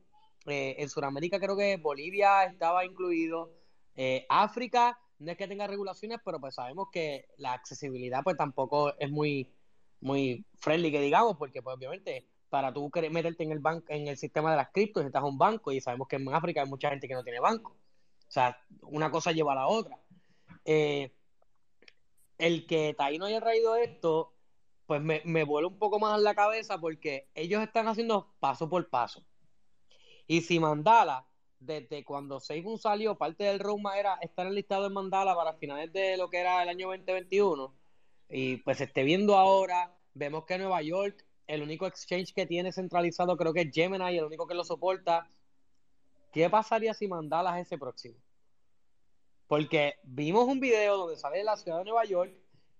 eh, 0.47 0.75
en 0.79 0.89
Sudamérica 0.89 1.39
creo 1.39 1.55
que 1.55 1.77
Bolivia 1.77 2.45
estaba 2.45 2.83
incluido, 2.83 3.53
eh, 3.95 4.25
África 4.27 4.99
no 5.19 5.31
es 5.31 5.37
que 5.37 5.47
tenga 5.47 5.67
regulaciones, 5.67 6.19
pero 6.25 6.39
pues 6.39 6.55
sabemos 6.55 6.87
que 6.91 7.27
la 7.37 7.53
accesibilidad 7.53 8.23
pues 8.23 8.35
tampoco 8.37 8.97
es 8.97 9.11
muy, 9.11 9.53
muy 10.01 10.43
friendly 10.55 10.91
que 10.91 10.99
digamos, 10.99 11.37
porque 11.37 11.61
pues 11.61 11.77
obviamente 11.77 12.25
para 12.49 12.73
tú 12.73 12.89
querer 12.89 13.11
meterte 13.11 13.43
en 13.43 13.51
el 13.51 13.59
banco, 13.59 13.85
en 13.89 14.07
el 14.07 14.17
sistema 14.17 14.51
de 14.51 14.57
las 14.57 14.69
criptos 14.71 15.03
necesitas 15.03 15.23
un 15.23 15.37
banco 15.37 15.71
y 15.71 15.81
sabemos 15.81 16.07
que 16.07 16.17
en 16.17 16.33
África 16.33 16.61
hay 16.61 16.69
mucha 16.69 16.89
gente 16.89 17.07
que 17.07 17.13
no 17.13 17.23
tiene 17.23 17.39
banco. 17.39 17.75
O 18.27 18.31
sea, 18.31 18.59
una 18.81 19.11
cosa 19.11 19.31
lleva 19.31 19.53
a 19.53 19.55
la 19.55 19.67
otra. 19.67 19.99
Eh, 20.63 21.11
el 22.37 22.65
que 22.65 22.95
no 23.19 23.25
haya 23.25 23.39
traído 23.39 23.75
esto, 23.75 24.33
pues 24.85 25.01
me, 25.01 25.21
me 25.25 25.43
vuela 25.43 25.67
un 25.67 25.77
poco 25.77 25.99
más 25.99 26.17
en 26.17 26.23
la 26.23 26.35
cabeza 26.35 26.77
porque 26.79 27.29
ellos 27.35 27.61
están 27.61 27.87
haciendo 27.87 28.33
paso 28.39 28.69
por 28.69 28.89
paso. 28.89 29.25
Y 30.27 30.41
si 30.41 30.59
Mandala 30.59 31.27
desde 31.59 32.03
cuando 32.03 32.39
Seibun 32.39 32.77
salió, 32.77 33.17
parte 33.17 33.45
del 33.45 33.59
roadmap 33.59 33.95
era 33.95 34.15
estar 34.21 34.45
enlistado 34.47 34.87
en 34.87 34.93
Mandala 34.93 35.35
para 35.35 35.53
finales 35.53 35.91
de 35.93 36.17
lo 36.17 36.29
que 36.29 36.39
era 36.39 36.61
el 36.63 36.69
año 36.69 36.87
2021. 36.87 37.73
Y 38.29 38.57
pues 38.57 38.77
se 38.77 38.85
esté 38.85 39.03
viendo 39.03 39.37
ahora, 39.37 39.97
vemos 40.13 40.45
que 40.45 40.57
Nueva 40.57 40.81
York, 40.81 41.24
el 41.47 41.61
único 41.61 41.85
exchange 41.87 42.33
que 42.33 42.45
tiene 42.45 42.71
centralizado 42.71 43.37
creo 43.37 43.53
que 43.53 43.61
es 43.61 43.71
Gemini, 43.73 44.17
el 44.17 44.25
único 44.25 44.47
que 44.47 44.55
lo 44.55 44.63
soporta. 44.63 45.27
¿Qué 46.31 46.49
pasaría 46.49 46.93
si 46.93 47.07
Mandala 47.07 47.59
es 47.59 47.67
ese 47.67 47.77
próximo? 47.77 48.15
Porque 49.47 49.95
vimos 50.03 50.47
un 50.47 50.59
video 50.59 50.97
donde 50.97 51.17
sale 51.17 51.37
de 51.37 51.43
la 51.43 51.55
ciudad 51.55 51.79
de 51.79 51.85
Nueva 51.85 52.05
York 52.05 52.33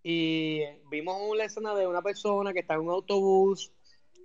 y 0.03 0.61
vimos 0.89 1.17
una 1.21 1.45
escena 1.45 1.75
de 1.75 1.87
una 1.87 2.01
persona 2.01 2.53
que 2.53 2.59
está 2.59 2.73
en 2.73 2.81
un 2.81 2.89
autobús 2.89 3.71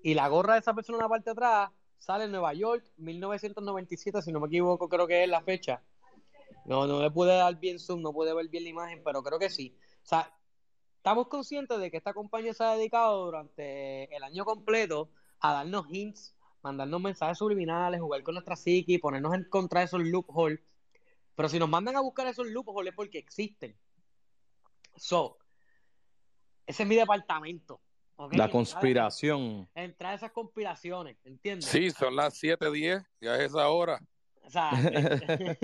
y 0.03 0.15
la 0.15 0.29
gorra 0.29 0.55
de 0.55 0.61
esa 0.61 0.75
persona 0.75 0.99
en 0.99 1.03
la 1.03 1.09
parte 1.09 1.31
de 1.31 1.33
atrás 1.33 1.71
sale 1.99 2.25
en 2.25 2.33
Nueva 2.33 2.55
York, 2.55 2.85
1997, 2.97 4.23
si 4.23 4.33
no 4.33 4.41
me 4.41 4.47
equivoco, 4.47 4.89
creo 4.89 5.07
que 5.07 5.23
es 5.23 5.29
la 5.29 5.43
fecha. 5.43 5.83
No, 6.65 6.87
no 6.87 7.01
le 7.01 7.11
pude 7.11 7.35
dar 7.35 7.59
bien 7.59 7.79
zoom, 7.79 8.03
no 8.03 8.13
pude 8.13 8.35
ver 8.35 8.49
bien 8.49 8.65
la 8.65 8.71
imagen, 8.71 9.03
pero 9.05 9.23
creo 9.23 9.39
que 9.39 9.51
sí. 9.51 9.77
O 10.03 10.07
sea, 10.07 10.33
estamos 11.01 11.29
conscientes 11.29 11.81
de 11.81 11.91
que 11.91 11.97
esta 11.97 12.13
compañía 12.13 12.53
se 12.53 12.63
ha 12.63 12.77
dedicado 12.77 13.25
durante 13.25 14.15
el 14.15 14.23
año 14.23 14.45
completo 14.45 15.11
a 15.41 15.55
darnos 15.55 15.87
hints, 15.89 16.37
mandarnos 16.63 17.01
mensajes 17.01 17.39
subliminales, 17.39 18.03
jugar 18.03 18.23
con 18.23 18.35
nuestra 18.35 18.55
psique, 18.55 18.99
ponernos 18.99 19.35
en 19.35 19.45
contra 19.45 19.81
de 19.81 19.87
esos 19.87 20.03
loopholes. 20.03 20.61
Pero 21.35 21.49
si 21.49 21.59
nos 21.59 21.71
mandan 21.71 21.97
a 21.97 22.01
buscar 22.01 22.27
esos 22.27 22.47
loopholes 22.49 22.91
es 22.91 22.97
porque 22.97 23.17
existen. 23.17 23.75
So, 24.95 25.39
ese 26.67 26.83
es 26.83 26.89
mi 26.89 26.97
departamento 26.97 27.81
la 28.33 28.51
conspiración. 28.51 29.69
Entrar 29.75 30.13
a 30.13 30.17
esas 30.17 30.33
conspiraciones, 30.33 31.17
¿entiendes? 31.25 31.67
Sí, 31.67 31.91
son 31.91 32.15
las 32.15 32.35
7:10, 32.43 33.07
ya 33.21 33.37
es 33.37 33.53
esa 33.53 33.69
hora. 33.71 33.99
O 34.43 34.51
sea, 34.51 34.71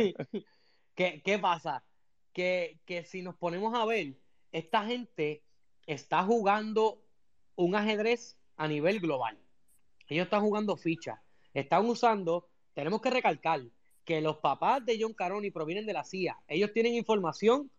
¿qué, 0.95 1.39
pasa? 1.41 1.85
Que, 2.33 2.81
que 2.87 3.05
si 3.05 3.21
nos 3.21 3.37
ponemos 3.37 3.75
a 3.75 3.85
ver, 3.85 4.17
esta 4.59 4.85
gente 4.85 5.43
está 5.87 6.25
jugando 6.25 7.03
un 7.55 7.75
ajedrez 7.75 8.37
a 8.57 8.69
nivel 8.69 9.01
global. 9.01 9.39
Ellos 10.09 10.25
están 10.25 10.43
jugando 10.43 10.77
fichas. 10.77 11.19
Están 11.55 11.87
usando, 11.87 12.49
tenemos 12.75 13.01
que 13.01 13.11
recalcar, 13.11 13.63
que 14.05 14.21
los 14.21 14.37
papás 14.39 14.85
de 14.85 14.99
John 15.01 15.15
Caroni 15.15 15.51
provienen 15.51 15.87
de 15.87 15.93
la 15.93 16.05
CIA. 16.05 16.39
Ellos 16.47 16.73
tienen 16.73 16.95
información 16.95 17.71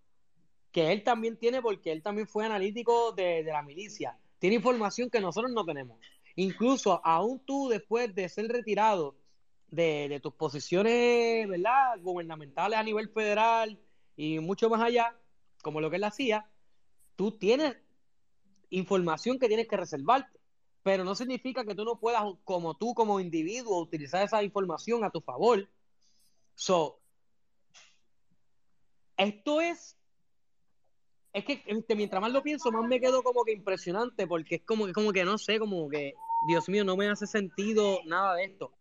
que 0.71 0.91
él 0.91 1.03
también 1.03 1.37
tiene 1.37 1.61
porque 1.61 1.91
él 1.91 2.03
también 2.03 2.27
fue 2.27 2.45
analítico 2.45 3.11
de, 3.13 3.43
de 3.43 3.51
la 3.51 3.61
milicia 3.61 4.17
tiene 4.39 4.57
información 4.57 5.09
que 5.09 5.19
nosotros 5.19 5.51
no 5.51 5.65
tenemos. 5.65 5.99
Incluso 6.35 7.01
aún 7.03 7.39
tú 7.39 7.69
después 7.69 8.13
de 8.13 8.29
ser 8.29 8.47
retirado 8.47 9.15
de, 9.69 10.19
tus 10.21 10.33
posiciones 10.33 11.47
¿verdad? 11.47 11.99
gubernamentales 11.99 12.77
a 12.77 12.83
nivel 12.83 13.09
federal 13.09 13.79
y 14.15 14.39
mucho 14.39 14.69
más 14.69 14.81
allá, 14.81 15.15
como 15.61 15.81
lo 15.81 15.89
que 15.89 15.97
él 15.97 16.03
hacía, 16.03 16.49
tú 17.17 17.37
tienes 17.37 17.75
información 18.69 19.39
que 19.39 19.49
tienes 19.49 19.67
que 19.67 19.75
reservarte, 19.75 20.39
pero 20.83 21.03
no 21.03 21.15
significa 21.15 21.65
que 21.65 21.75
tú 21.75 21.83
no 21.83 21.99
puedas, 21.99 22.23
como 22.45 22.77
tú 22.77 22.93
como 22.93 23.19
individuo, 23.19 23.81
utilizar 23.81 24.23
esa 24.23 24.41
información 24.43 25.03
a 25.03 25.09
tu 25.09 25.19
favor. 25.19 25.67
So, 26.55 27.01
esto 29.17 29.59
es 29.59 29.97
es 31.33 31.45
que 31.45 31.61
este, 31.67 31.95
mientras 31.95 32.21
más 32.21 32.31
lo 32.31 32.41
pienso, 32.41 32.71
más 32.71 32.87
me 32.87 32.99
quedo 32.99 33.21
como 33.21 33.43
que 33.43 33.51
impresionante, 33.51 34.25
porque 34.25 34.55
es 34.55 34.63
como 34.63 34.91
como 34.93 35.11
que 35.11 35.23
no 35.23 35.37
sé, 35.37 35.59
como 35.59 35.87
que, 35.89 36.13
Dios 36.47 36.67
mío, 36.69 36.83
no 36.83 36.97
me 36.97 37.09
hace 37.09 37.27
sentido 37.27 37.99
nada 38.05 38.35
de 38.35 38.45
esto. 38.45 38.73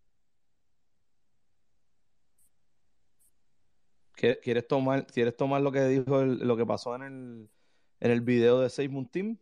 ¿Quieres 4.14 4.66
tomar, 4.66 5.06
¿Quieres 5.06 5.36
tomar 5.36 5.60
lo 5.60 5.70
que 5.70 5.84
dijo, 5.86 6.24
lo 6.24 6.56
que 6.56 6.64
pasó 6.64 6.94
en 6.94 7.02
el, 7.02 7.50
en 8.01 8.10
el 8.10 8.20
video 8.20 8.60
de 8.60 8.70
Save 8.70 8.89
Moon 8.89 9.06
Team? 9.06 9.39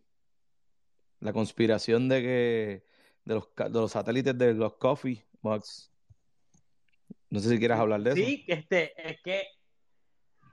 La 1.19 1.33
conspiración 1.33 2.07
de 2.09 2.21
que 2.21 2.85
de 3.25 3.33
los, 3.35 3.49
de 3.55 3.69
los 3.69 3.91
satélites 3.91 4.37
de 4.37 4.53
los 4.53 4.75
coffee 4.75 5.25
mugs. 5.41 5.91
No 7.29 7.39
sé 7.39 7.49
si 7.49 7.59
quieres 7.59 7.77
hablar 7.77 8.01
de 8.01 8.11
eso. 8.11 8.17
Sí, 8.17 8.45
este, 8.47 8.93
es 9.09 9.21
que 9.21 9.43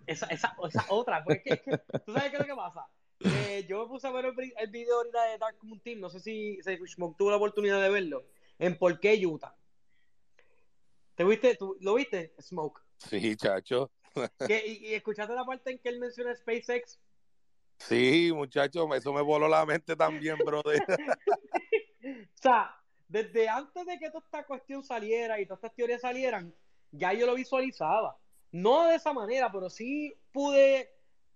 esa, 0.06 0.26
esa, 0.26 0.56
esa 0.66 0.86
otra, 0.88 1.22
porque 1.22 1.62
tú 2.06 2.12
sabes 2.12 2.30
qué 2.30 2.36
es 2.36 2.40
lo 2.40 2.46
que 2.46 2.54
pasa. 2.54 2.86
Eh, 3.20 3.64
yo 3.68 3.82
me 3.82 3.88
puse 3.88 4.06
a 4.06 4.10
ver 4.10 4.24
el, 4.24 4.52
el, 4.56 4.70
video 4.70 4.96
ahorita 4.96 5.22
de 5.24 5.38
Dark 5.38 5.56
Moon 5.62 5.80
Team, 5.80 6.00
no 6.00 6.10
sé 6.10 6.18
si, 6.18 6.58
si 6.62 6.76
tuvo 7.16 7.30
la 7.30 7.36
oportunidad 7.36 7.80
de 7.80 7.88
verlo, 7.88 8.26
en 8.58 8.76
por 8.76 8.98
qué 8.98 9.24
Utah. 9.24 9.54
¿Te 11.14 11.24
viste? 11.24 11.54
¿Tú, 11.56 11.76
¿Lo 11.80 11.94
viste, 11.94 12.34
Smoke? 12.40 12.80
Sí, 12.96 13.36
chacho. 13.36 13.92
y, 14.48 14.88
y, 14.88 14.94
escuchaste 14.94 15.34
la 15.34 15.44
parte 15.44 15.70
en 15.70 15.78
que 15.78 15.88
él 15.90 16.00
menciona 16.00 16.34
SpaceX? 16.34 16.98
Sí, 17.88 18.30
muchacho, 18.32 18.92
eso 18.94 19.12
me 19.12 19.22
voló 19.22 19.48
la 19.48 19.66
mente 19.66 19.96
también, 19.96 20.36
brother. 20.38 20.82
o 22.04 22.40
sea, 22.40 22.76
desde 23.08 23.48
antes 23.48 23.86
de 23.86 23.98
que 23.98 24.10
toda 24.10 24.24
esta 24.24 24.44
cuestión 24.44 24.82
saliera 24.82 25.40
y 25.40 25.46
todas 25.46 25.58
estas 25.58 25.74
teorías 25.74 26.00
salieran, 26.00 26.54
ya 26.92 27.12
yo 27.12 27.26
lo 27.26 27.34
visualizaba. 27.34 28.16
No 28.52 28.86
de 28.86 28.96
esa 28.96 29.12
manera, 29.12 29.50
pero 29.50 29.68
sí 29.68 30.14
pude, 30.32 30.90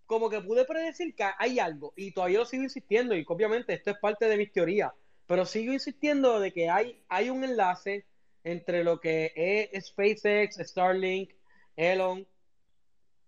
como 0.07 0.31
que 0.31 0.41
pude 0.41 0.65
predecir 0.65 1.15
que 1.15 1.25
hay 1.39 1.59
algo 1.59 1.93
y 1.97 2.13
todavía 2.13 2.39
lo 2.39 2.45
sigo 2.45 2.63
insistiendo 2.63 3.15
y 3.15 3.25
obviamente 3.27 3.75
esto 3.75 3.91
es 3.91 3.99
parte 3.99 4.27
de 4.27 4.37
mis 4.37 4.53
teorías, 4.53 4.93
pero 5.27 5.45
sigo 5.47 5.73
insistiendo 5.73 6.41
de 6.41 6.53
que 6.53 6.71
hay, 6.71 7.03
hay 7.09 7.31
un 7.31 7.43
enlace 7.43 8.07
entre 8.45 8.85
lo 8.85 9.01
que 9.01 9.33
es 9.35 9.87
SpaceX, 9.87 10.57
Starlink, 10.59 11.33
Elon, 11.75 12.27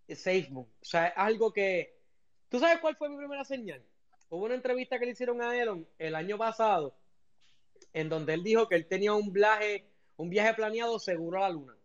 SafeMoon. 0.09 0.67
O 0.67 0.85
sea, 0.85 1.09
es 1.09 1.15
algo 1.17 1.53
que... 1.53 1.98
¿Tú 2.49 2.59
sabes 2.59 2.79
cuál 2.81 2.97
fue 2.97 3.09
mi 3.09 3.17
primera 3.17 3.45
señal? 3.45 3.85
Hubo 4.31 4.45
una 4.45 4.55
entrevista 4.55 4.99
que 4.99 5.07
le 5.07 5.13
hicieron 5.13 5.41
a 5.43 5.57
Elon 5.57 5.87
el 5.99 6.15
año 6.15 6.39
pasado 6.39 6.95
en 7.93 8.09
donde 8.09 8.35
él 8.35 8.43
dijo 8.43 8.69
que 8.69 8.75
él 8.75 8.87
tenía 8.87 9.15
un 9.15 9.33
viaje, 9.33 9.87
un 10.17 10.29
viaje 10.31 10.55
planeado 10.55 10.99
seguro 10.99 11.39
a 11.39 11.49
la 11.49 11.51
luna. 11.51 11.77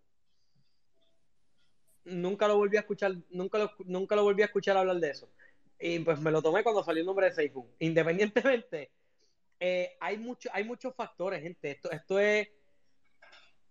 Nunca 2.06 2.48
lo 2.48 2.58
volví 2.58 2.76
a 2.78 2.82
escuchar, 2.82 3.14
nunca 3.30 3.58
lo, 3.58 3.72
nunca 3.86 4.16
lo 4.16 4.24
volví 4.24 4.42
a 4.42 4.46
escuchar 4.46 4.76
hablar 4.76 4.98
de 4.98 5.10
eso. 5.10 5.30
Y 5.80 6.00
pues 6.00 6.20
me 6.20 6.32
lo 6.32 6.42
tomé 6.42 6.64
cuando 6.64 6.84
salió 6.84 7.02
el 7.02 7.06
nombre 7.06 7.28
de 7.28 7.34
Facebook. 7.34 7.70
Independientemente, 7.80 8.92
eh, 9.60 9.96
hay, 10.00 10.18
mucho, 10.18 10.50
hay 10.52 10.66
muchos 10.66 10.94
factores, 10.96 11.42
gente. 11.42 11.72
Esto, 11.72 11.92
esto 11.92 12.20
es. 12.20 12.50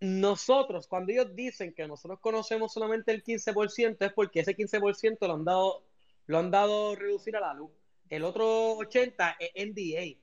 Nosotros, 0.01 0.89
cuando 0.89 1.13
ellos 1.13 1.35
dicen 1.35 1.73
que 1.75 1.87
nosotros 1.87 2.19
conocemos 2.21 2.73
solamente 2.73 3.13
el 3.13 3.23
15%, 3.23 3.97
es 4.01 4.13
porque 4.13 4.41
ese 4.41 4.57
15% 4.57 5.27
lo 5.27 5.35
han 5.35 5.45
dado, 5.45 5.85
lo 6.27 6.39
han 6.39 6.51
dado 6.51 6.95
reducir 6.95 7.37
a 7.37 7.41
la 7.41 7.55
luz. 7.55 7.71
El 8.09 8.25
otro 8.25 8.77
80% 8.79 9.37
es 9.39 9.67
NDA. 9.67 10.21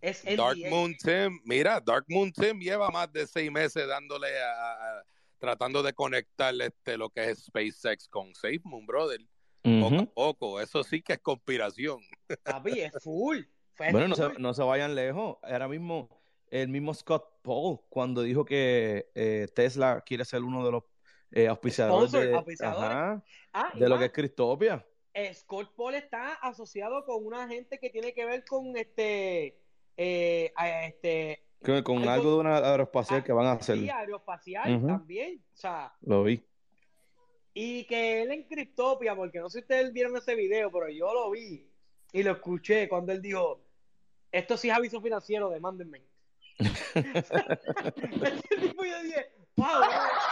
Es 0.00 0.24
NDA. 0.24 0.36
Dark 0.36 0.58
Moon 0.68 0.96
Tim, 0.96 1.40
mira, 1.44 1.80
Dark 1.80 2.04
Moon 2.08 2.32
Tim 2.32 2.58
lleva 2.58 2.90
más 2.90 3.12
de 3.12 3.26
seis 3.26 3.50
meses 3.50 3.86
dándole 3.86 4.28
a, 4.42 5.04
tratando 5.38 5.82
de 5.82 5.92
conectar 5.92 6.54
este, 6.60 6.96
lo 6.96 7.10
que 7.10 7.30
es 7.30 7.44
SpaceX 7.44 8.08
con 8.08 8.34
SafeMoon, 8.34 8.86
brother. 8.86 9.20
Poco 9.62 10.00
a 10.00 10.06
poco, 10.06 10.60
eso 10.60 10.82
sí 10.82 11.02
que 11.02 11.12
es 11.12 11.18
conspiración. 11.20 12.00
Papi, 12.44 12.80
es 12.80 12.92
full. 13.00 13.42
bueno, 13.78 14.08
no 14.08 14.14
se, 14.16 14.28
no 14.38 14.54
se, 14.54 14.62
vayan 14.62 14.96
lejos. 14.96 15.36
Ahora 15.42 15.68
mismo, 15.68 16.08
el 16.48 16.68
mismo 16.68 16.92
Scott 16.94 17.24
Paul, 17.42 17.78
cuando 17.88 18.22
dijo 18.22 18.44
que 18.44 19.08
eh, 19.14 19.46
Tesla 19.54 20.02
quiere 20.04 20.24
ser 20.24 20.42
uno 20.42 20.64
de 20.64 20.72
los 20.72 20.82
eh, 21.32 21.48
auspiciadores, 21.48 22.12
de, 22.12 22.40
ah, 22.62 23.22
de 23.74 23.88
lo 23.88 23.98
que 23.98 24.06
es 24.06 24.12
Cristopia. 24.12 24.84
Eh, 25.14 25.32
Scott 25.34 25.74
Paul 25.74 25.94
está 25.94 26.34
asociado 26.34 27.04
con 27.04 27.24
una 27.24 27.48
gente 27.48 27.78
que 27.78 27.90
tiene 27.90 28.12
que 28.12 28.24
ver 28.24 28.44
con 28.44 28.76
este. 28.76 29.58
este 29.96 31.42
con 31.84 32.08
algo, 32.08 32.30
de 32.30 32.36
una 32.36 32.58
aeroespacial 32.58 33.20
ah, 33.20 33.24
que 33.24 33.32
van 33.32 33.46
a 33.46 33.52
hacer. 33.52 33.78
Sí, 33.78 33.88
aeroespacial 33.88 34.86
también. 34.86 35.42
O 35.54 35.56
sea, 35.56 35.94
lo 36.02 36.24
vi. 36.24 36.42
Y 37.54 37.84
que 37.84 38.22
él 38.22 38.32
en 38.32 38.44
Cryptopia, 38.44 39.14
porque 39.14 39.38
no 39.38 39.48
sé 39.48 39.58
si 39.58 39.62
ustedes 39.62 39.92
vieron 39.92 40.16
ese 40.16 40.34
video, 40.34 40.72
pero 40.72 40.88
yo 40.88 41.12
lo 41.12 41.30
vi 41.30 41.68
y 42.12 42.22
lo 42.22 42.32
escuché 42.32 42.88
cuando 42.88 43.12
él 43.12 43.22
dijo, 43.22 43.60
esto 44.30 44.56
sí 44.56 44.70
es 44.70 44.74
aviso 44.74 45.00
financiero, 45.00 45.50
demándenme. 45.50 46.02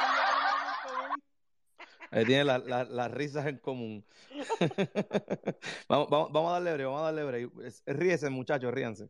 Ahí 2.10 2.24
tiene 2.24 2.44
las 2.44 3.10
risas 3.12 3.46
en 3.46 3.58
común. 3.58 4.04
vamos, 5.88 6.08
vamos, 6.10 6.50
a 6.50 6.54
darle 6.54 6.72
breve, 6.72 6.86
vamos 6.86 7.02
a 7.02 7.04
darle 7.04 7.24
breve. 7.24 7.50
Ríese, 7.86 8.30
muchachos, 8.30 8.74
ríanse. 8.74 9.08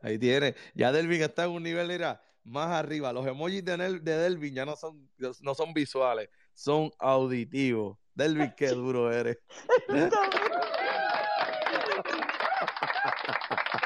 Ahí 0.00 0.18
tiene. 0.18 0.54
Ya 0.74 0.92
Delvin 0.92 1.22
está 1.22 1.44
en 1.44 1.50
un 1.50 1.62
nivel, 1.64 1.88
mira, 1.88 2.22
más 2.44 2.68
arriba. 2.68 3.12
Los 3.12 3.26
emojis 3.26 3.64
de, 3.64 3.76
de 3.76 4.18
Delvin 4.18 4.54
ya 4.54 4.64
no 4.64 4.76
son, 4.76 5.10
no 5.40 5.54
son 5.54 5.74
visuales, 5.74 6.30
son 6.54 6.92
auditivos. 6.98 7.98
Delvin, 8.14 8.54
qué 8.56 8.68
duro 8.68 9.12
eres. 9.12 9.38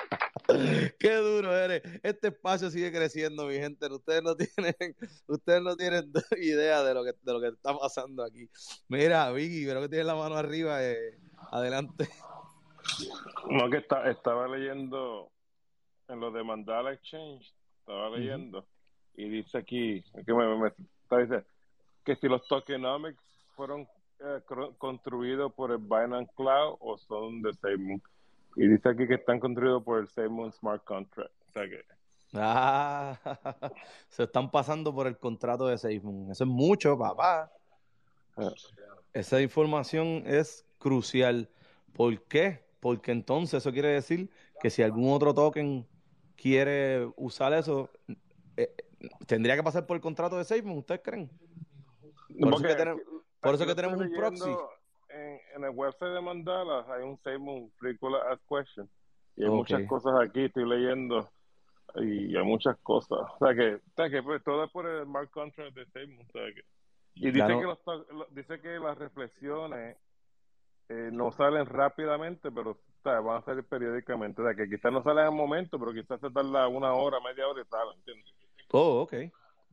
Qué 0.99 1.15
duro 1.17 1.57
eres. 1.57 1.83
Este 2.03 2.29
espacio 2.29 2.71
sigue 2.71 2.93
creciendo, 2.93 3.47
mi 3.47 3.55
gente. 3.55 3.87
Ustedes 3.93 4.23
no 4.23 4.37
tienen, 4.37 4.97
ustedes 5.27 5.63
no 5.63 5.77
tienen 5.77 6.13
idea 6.39 6.83
de 6.83 6.95
lo 6.95 7.05
que, 7.05 7.13
de 7.21 7.33
lo 7.33 7.41
que 7.41 7.49
está 7.49 7.77
pasando 7.77 8.23
aquí. 8.23 8.49
Mira, 8.89 9.31
Vicky, 9.33 9.65
creo 9.65 9.83
que 9.83 9.89
tienes 9.89 10.07
la 10.07 10.15
mano 10.15 10.37
arriba. 10.37 10.83
Eh, 10.83 11.19
adelante. 11.51 12.09
No, 13.51 13.69
que 13.71 13.79
está, 13.79 14.09
estaba 14.11 14.49
leyendo 14.49 15.31
en 16.09 16.21
lo 16.21 16.31
de 16.31 16.45
Mandala 16.45 16.93
Exchange 16.93 17.53
estaba 17.87 18.11
leyendo, 18.11 18.67
y 19.15 19.29
dice 19.29 19.59
aquí, 19.59 20.03
que 20.27 20.35
me, 20.35 20.73
dice, 21.23 21.45
que 22.05 22.17
si 22.17 22.27
los 22.27 22.47
tokenomics 22.49 23.23
fueron 23.55 23.87
eh, 24.19 24.41
construidos 24.77 25.53
por 25.53 25.71
el 25.71 25.79
Binance 25.79 26.33
Cloud 26.35 26.79
o 26.81 26.99
son 26.99 27.43
de 27.43 27.53
SafeMoon. 27.55 28.03
Y 28.57 28.67
dice 28.69 28.89
aquí 28.89 29.07
que 29.07 29.15
están 29.15 29.39
construidos 29.39 29.83
por 29.83 30.01
el 30.01 30.09
SafeMoon 30.09 30.51
Smart 30.51 30.83
Contract. 30.85 31.33
O 31.49 31.53
sea 31.53 31.69
que... 31.69 31.85
Ah, 32.33 33.19
se 34.09 34.25
están 34.25 34.51
pasando 34.51 34.95
por 34.95 35.07
el 35.07 35.19
contrato 35.19 35.67
de 35.67 35.77
SafeMoon. 35.77 36.31
Eso 36.33 36.45
es 36.45 36.51
mucho, 36.51 36.99
papá. 36.99 37.53
Ah. 38.37 38.51
Esa 39.13 39.41
información 39.43 40.23
es 40.27 40.65
crucial. 40.79 41.51
¿Por 41.93 42.23
qué? 42.25 42.65
Porque 42.81 43.13
entonces 43.13 43.63
eso 43.63 43.73
quiere 43.73 43.89
decir 43.89 44.31
que 44.61 44.71
si 44.71 44.83
algún 44.83 45.13
otro 45.13 45.35
token 45.35 45.87
quiere 46.37 47.11
usar 47.17 47.53
eso, 47.53 47.91
eh, 48.57 48.75
tendría 49.27 49.55
que 49.55 49.63
pasar 49.63 49.87
por 49.87 49.97
el 49.97 50.01
contrato 50.01 50.39
de 50.39 50.45
SafeMoon, 50.45 50.79
¿ustedes 50.79 51.03
creen? 51.05 51.31
Por 52.39 52.55
eso 52.55 52.63
que 52.63 52.75
tenemos, 52.75 53.03
por 53.41 53.55
eso 53.55 53.67
que 53.67 53.75
tenemos 53.75 54.01
un 54.01 54.13
proxy. 54.13 54.51
En, 55.55 55.65
el 55.65 55.71
website 55.71 56.13
de 56.13 56.21
Mandala 56.21 56.87
hay 56.89 57.03
un 57.03 57.17
SafeMoon 57.19 57.71
Free 57.79 57.99
Ask 58.31 58.43
Question. 58.49 58.89
Y 59.37 59.45
hay 59.45 59.51
muchas 59.51 59.87
cosas 59.87 60.15
aquí, 60.21 60.45
estoy 60.45 60.69
leyendo. 60.69 61.29
Y 61.97 62.37
hay 62.37 62.45
muchas 62.45 62.77
cosas. 62.79 63.19
O 63.39 63.39
sea 63.39 63.55
que, 63.55 63.81
que 64.11 64.23
pues, 64.23 64.43
todo 64.45 64.65
es 64.65 64.71
por 64.71 64.87
el 64.87 65.05
smart 65.05 65.31
contract 65.31 65.75
de 65.75 65.87
SafeMoon. 65.87 66.27
y 67.15 67.31
dice, 67.31 67.47
que 67.47 67.63
los, 67.63 67.79
dice 68.31 68.61
que 68.61 68.79
las 68.79 68.99
reflexiones 68.99 69.97
eh, 70.89 71.11
no 71.13 71.31
salen 71.33 71.67
rápidamente, 71.67 72.51
pero 72.51 72.79
van 73.05 73.39
a 73.39 73.43
salir 73.43 73.65
periódicamente. 73.65 74.43
O 74.43 74.45
sea, 74.45 74.55
que 74.55 74.69
quizás 74.69 74.93
no 74.93 75.03
salen 75.03 75.27
en 75.27 75.33
el 75.33 75.37
momento, 75.37 75.79
pero 75.79 75.93
quizás 75.93 76.21
se 76.21 76.31
tarda 76.31 76.69
una 76.69 76.93
hora, 76.93 77.19
media 77.21 77.47
hora 77.47 77.63
y 77.63 77.65
salen, 77.67 77.97
¿entiendes? 77.99 78.35
Oh, 78.73 79.03
ok. 79.03 79.15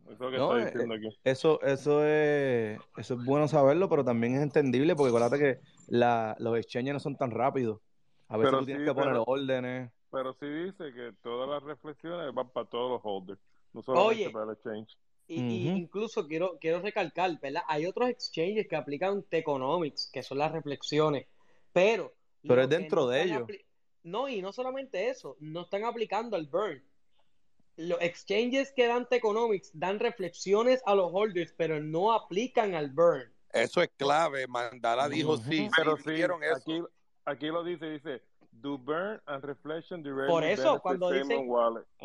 Eso, 0.10 0.30
que 0.30 0.36
eh, 0.36 0.66
diciendo 0.66 0.96
aquí. 0.96 1.08
eso, 1.24 1.62
eso, 1.62 2.06
es, 2.06 2.80
eso 2.98 3.14
es 3.14 3.26
bueno 3.26 3.48
saberlo, 3.48 3.90
pero 3.90 4.04
también 4.04 4.36
es 4.36 4.42
entendible 4.42 4.96
porque 4.96 5.10
acuérdate 5.10 5.40
que 5.40 5.60
la, 5.88 6.36
los 6.40 6.58
exchanges 6.58 6.94
no 6.94 7.00
son 7.00 7.16
tan 7.16 7.32
rápidos. 7.32 7.80
A 8.28 8.38
veces 8.38 8.60
tú 8.60 8.66
tienes 8.66 8.88
que 8.88 8.94
poner 8.94 9.22
órdenes. 9.26 9.92
Pero 10.12 10.34
sí 10.34 10.46
dice 10.46 10.94
que 10.94 11.14
todas 11.22 11.50
las 11.50 11.64
reflexiones 11.64 12.34
van 12.34 12.50
para 12.50 12.68
todos 12.68 12.92
los 12.92 13.02
holders, 13.04 13.40
no 13.74 13.82
solamente 13.82 14.30
para 14.30 14.46
el 14.46 14.52
exchange. 14.52 14.98
Y, 15.28 15.70
incluso 15.70 16.28
quiero, 16.28 16.58
quiero 16.60 16.82
recalcar, 16.82 17.40
¿verdad? 17.40 17.64
Hay 17.68 17.86
otros 17.86 18.10
exchanges 18.10 18.68
que 18.68 18.76
aplican 18.76 19.24
Teconomics, 19.24 20.10
que 20.12 20.22
son 20.22 20.38
las 20.38 20.52
reflexiones, 20.52 21.28
pero... 21.72 22.14
Pero 22.46 22.62
es 22.62 22.70
dentro 22.70 23.08
de 23.08 23.24
ellos. 23.24 23.48
No, 24.04 24.28
y 24.28 24.42
no 24.42 24.52
solamente 24.52 25.10
eso, 25.10 25.38
no 25.40 25.62
están 25.62 25.86
aplicando 25.86 26.36
el 26.36 26.48
burn. 26.48 26.84
Los 27.76 28.00
exchanges 28.02 28.72
que 28.72 28.88
dan 28.88 29.08
Teconomics 29.08 29.72
dan 29.74 30.00
reflexiones 30.00 30.82
a 30.86 30.95
los 30.95 31.10
holders, 31.12 31.54
pero 31.58 31.80
no 31.80 32.14
aplican 32.14 32.76
al 32.76 32.90
burn. 32.91 33.32
Eso 33.52 33.82
es 33.82 33.90
clave. 33.98 34.48
Mandala 34.48 35.10
dijo 35.10 35.38
sí, 35.38 35.70
pero 35.76 35.98
sí, 35.98 36.22
Aquí, 36.56 36.82
aquí 37.26 37.48
lo 37.48 37.64
dice, 37.64 37.90
dice, 37.90 38.22
do 38.52 38.78
burn 38.78 39.22
and 39.26 39.44
reflection 39.44 40.04
Por 40.28 40.44
eso, 40.44 40.80
cuando 40.82 41.10
dicen, 41.10 41.48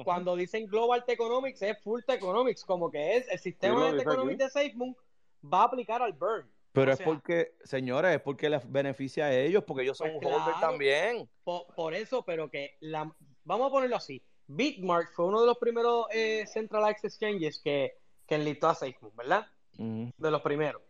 cuando 0.05 0.36
dicen 0.36 0.66
Global 0.66 1.05
Economics 1.07 1.62
es 1.62 1.82
Full 1.82 2.01
Economics, 2.07 2.65
como 2.65 2.90
que 2.90 3.16
es 3.16 3.28
el 3.28 3.39
sistema 3.39 3.93
de 3.93 4.03
Economics 4.03 4.39
de 4.39 4.51
SafeMoon 4.51 4.97
va 5.45 5.62
a 5.62 5.65
aplicar 5.65 6.03
al 6.03 6.12
burn. 6.12 6.49
Pero 6.73 6.93
es 6.93 7.01
porque, 7.01 7.55
señores, 7.65 8.15
es 8.15 8.20
porque 8.20 8.49
les 8.49 8.70
beneficia 8.70 9.27
a 9.27 9.35
ellos, 9.35 9.65
porque 9.65 9.82
ellos 9.82 9.97
son 9.97 10.11
pues 10.20 10.61
también. 10.61 11.28
Por, 11.43 11.95
eso, 11.95 12.24
pero 12.24 12.51
que 12.51 12.77
la, 12.81 13.12
vamos 13.45 13.69
a 13.69 13.70
ponerlo 13.70 13.97
así. 13.97 14.23
Bitmark 14.49 15.12
fue 15.12 15.27
uno 15.27 15.43
de 15.43 15.47
los 15.47 15.59
primeros 15.59 16.07
eh, 16.11 16.45
centralized 16.47 17.05
exchanges 17.05 17.61
que, 17.62 17.93
que 18.27 18.35
enlistó 18.35 18.69
a 18.69 18.75
SafeMoon, 18.75 19.15
¿verdad? 19.15 19.47
De 19.77 20.31
los 20.31 20.43
primeros. 20.43 20.83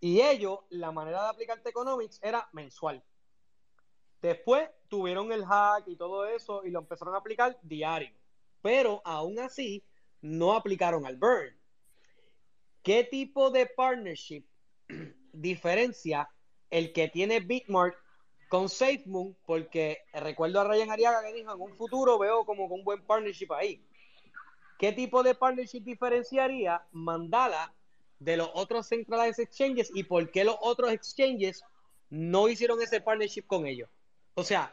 Y 0.00 0.20
ellos, 0.20 0.58
la 0.68 0.92
manera 0.92 1.22
de 1.22 1.28
aplicar 1.30 1.62
Economics 1.64 2.18
era 2.22 2.46
mensual. 2.52 3.02
Después 4.20 4.68
tuvieron 4.88 5.32
el 5.32 5.44
hack 5.46 5.84
y 5.86 5.96
todo 5.96 6.26
eso 6.26 6.64
y 6.64 6.70
lo 6.70 6.80
empezaron 6.80 7.14
a 7.14 7.18
aplicar 7.18 7.58
diario. 7.62 8.10
Pero 8.60 9.00
aún 9.04 9.38
así 9.38 9.84
no 10.20 10.54
aplicaron 10.54 11.06
al 11.06 11.16
burn. 11.16 11.56
¿Qué 12.82 13.04
tipo 13.04 13.50
de 13.50 13.66
partnership 13.66 14.44
diferencia 15.32 16.28
el 16.68 16.92
que 16.92 17.08
tiene 17.08 17.40
Bitmark 17.40 17.96
con 18.54 18.68
SafeMoon? 18.68 19.36
Porque 19.46 20.04
recuerdo 20.12 20.60
a 20.60 20.64
Ryan 20.64 20.92
Ariaga 20.92 21.24
que 21.24 21.32
dijo 21.32 21.52
en 21.52 21.60
un 21.60 21.76
futuro 21.76 22.20
veo 22.20 22.46
como 22.46 22.66
un 22.66 22.84
buen 22.84 23.04
partnership 23.04 23.52
ahí. 23.52 23.84
¿Qué 24.78 24.92
tipo 24.92 25.24
de 25.24 25.34
partnership 25.34 25.80
diferenciaría 25.80 26.86
Mandala 26.92 27.74
de 28.20 28.36
los 28.36 28.48
otros 28.54 28.86
centralized 28.86 29.42
exchanges 29.42 29.90
y 29.92 30.04
por 30.04 30.30
qué 30.30 30.44
los 30.44 30.56
otros 30.60 30.92
exchanges 30.92 31.64
no 32.10 32.48
hicieron 32.48 32.80
ese 32.80 33.00
partnership 33.00 33.42
con 33.42 33.66
ellos? 33.66 33.90
O 34.34 34.44
sea, 34.44 34.72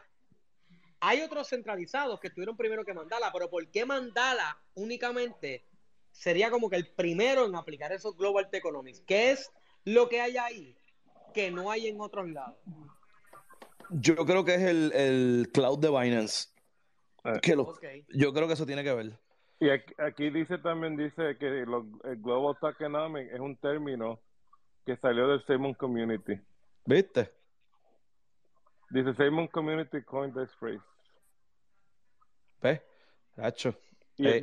hay 1.00 1.20
otros 1.22 1.48
centralizados 1.48 2.20
que 2.20 2.30
tuvieron 2.30 2.56
primero 2.56 2.84
que 2.84 2.94
Mandala, 2.94 3.32
pero 3.32 3.50
¿por 3.50 3.68
qué 3.68 3.84
Mandala 3.84 4.62
únicamente 4.74 5.64
sería 6.12 6.52
como 6.52 6.70
que 6.70 6.76
el 6.76 6.86
primero 6.86 7.46
en 7.46 7.56
aplicar 7.56 7.90
esos 7.90 8.16
Global 8.16 8.48
Economics? 8.52 9.02
¿Qué 9.04 9.32
es 9.32 9.50
lo 9.84 10.08
que 10.08 10.20
hay 10.20 10.36
ahí 10.36 10.76
que 11.34 11.50
no 11.50 11.68
hay 11.68 11.88
en 11.88 12.00
otros 12.00 12.28
lados? 12.28 12.54
Yo 13.90 14.16
creo 14.26 14.44
que 14.44 14.54
es 14.54 14.62
el, 14.62 14.92
el 14.92 15.50
cloud 15.52 15.78
de 15.78 15.88
Binance. 15.88 16.48
Eh. 17.24 17.40
Que 17.40 17.56
Yo 18.14 18.32
creo 18.32 18.46
que 18.46 18.54
eso 18.54 18.66
tiene 18.66 18.82
que 18.82 18.92
ver. 18.94 19.18
Y 19.60 19.70
aquí, 19.70 20.30
dice 20.30 20.58
también 20.58 20.96
dice 20.96 21.36
que 21.38 21.60
el 21.60 21.66
Global 22.16 22.56
Tokenomic 22.60 23.32
es 23.32 23.38
un 23.38 23.56
término 23.56 24.18
que 24.84 24.96
salió 24.96 25.28
del 25.28 25.44
Simon 25.46 25.74
Community. 25.74 26.40
¿Viste? 26.84 27.30
Dice 28.90 29.14
Simon 29.14 29.46
Community 29.46 30.02
coined 30.02 30.34
this 30.34 30.52
phrase. 30.58 30.82
¿Ves? 32.60 32.80
Hacho. 33.36 33.74
Eh, 34.18 34.42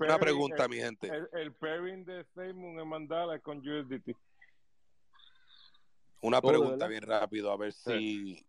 una 0.00 0.18
pregunta, 0.18 0.66
mi 0.68 0.76
gente. 0.76 1.10
El, 1.32 1.52
pairing 1.52 2.04
de 2.04 2.24
Simon 2.34 2.80
en 2.80 2.88
Mandala 2.88 3.38
con 3.38 3.58
USDT. 3.58 4.16
Una 6.20 6.40
pregunta 6.40 6.86
bien 6.86 7.02
rápido, 7.02 7.50
a 7.52 7.56
ver 7.56 7.72
si 7.72 8.46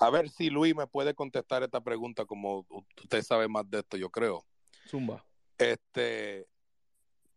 a 0.00 0.08
ver 0.08 0.30
si 0.30 0.48
Luis 0.48 0.74
me 0.74 0.86
puede 0.86 1.14
contestar 1.14 1.62
esta 1.62 1.82
pregunta 1.82 2.24
como 2.24 2.66
usted 3.02 3.22
sabe 3.22 3.48
más 3.48 3.68
de 3.68 3.80
esto, 3.80 3.98
yo 3.98 4.08
creo. 4.10 4.46
Zumba. 4.88 5.24
Este, 5.58 6.48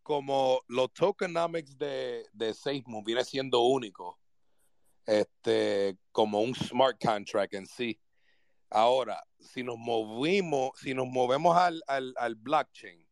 como 0.02 0.62
los 0.68 0.94
tokenomics 0.94 1.78
de, 1.78 2.26
de 2.32 2.54
SafeMoon 2.54 3.04
viene 3.04 3.26
siendo 3.26 3.60
único, 3.62 4.18
este, 5.06 5.98
como 6.14 6.40
un 6.40 6.56
smart 6.56 6.98
contract 7.04 7.54
en 7.54 7.68
sí. 7.68 8.00
Ahora, 8.70 9.22
si 9.40 9.62
nos 9.62 9.78
movimos, 9.78 10.72
si 10.80 10.94
nos 10.94 11.08
movemos 11.08 11.58
al, 11.58 11.84
al, 11.88 12.14
al 12.18 12.36
blockchain, 12.36 13.06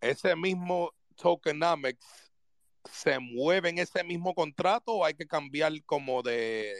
ese 0.00 0.34
mismo 0.34 0.92
tokenomics 1.14 2.25
se 2.92 3.18
mueve 3.18 3.70
en 3.70 3.78
ese 3.78 4.04
mismo 4.04 4.34
contrato 4.34 4.92
o 4.92 5.04
hay 5.04 5.14
que 5.14 5.26
cambiar 5.26 5.72
como 5.84 6.22
de, 6.22 6.74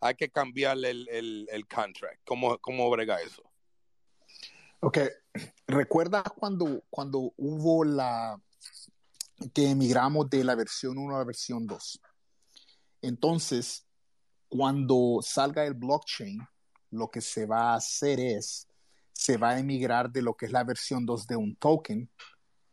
hay 0.00 0.14
que 0.14 0.28
cambiar 0.28 0.76
el, 0.76 1.08
el, 1.08 1.48
el 1.50 1.66
contract. 1.66 2.20
¿Cómo, 2.24 2.58
¿Cómo 2.58 2.90
brega 2.90 3.20
eso? 3.20 3.42
Ok, 4.80 4.98
¿recuerdas 5.66 6.24
cuando, 6.38 6.84
cuando 6.90 7.32
hubo 7.38 7.84
la 7.84 8.38
que 9.54 9.70
emigramos 9.70 10.28
de 10.28 10.44
la 10.44 10.54
versión 10.54 10.98
1 10.98 11.14
a 11.14 11.18
la 11.20 11.24
versión 11.24 11.66
2? 11.66 12.00
Entonces, 13.00 13.86
cuando 14.48 15.20
salga 15.22 15.64
el 15.64 15.72
blockchain, 15.72 16.46
lo 16.90 17.10
que 17.10 17.20
se 17.20 17.46
va 17.46 17.72
a 17.72 17.76
hacer 17.76 18.20
es, 18.20 18.68
se 19.12 19.36
va 19.36 19.50
a 19.52 19.58
emigrar 19.58 20.10
de 20.10 20.20
lo 20.20 20.36
que 20.36 20.46
es 20.46 20.52
la 20.52 20.64
versión 20.64 21.06
2 21.06 21.26
de 21.26 21.36
un 21.36 21.56
token 21.56 22.10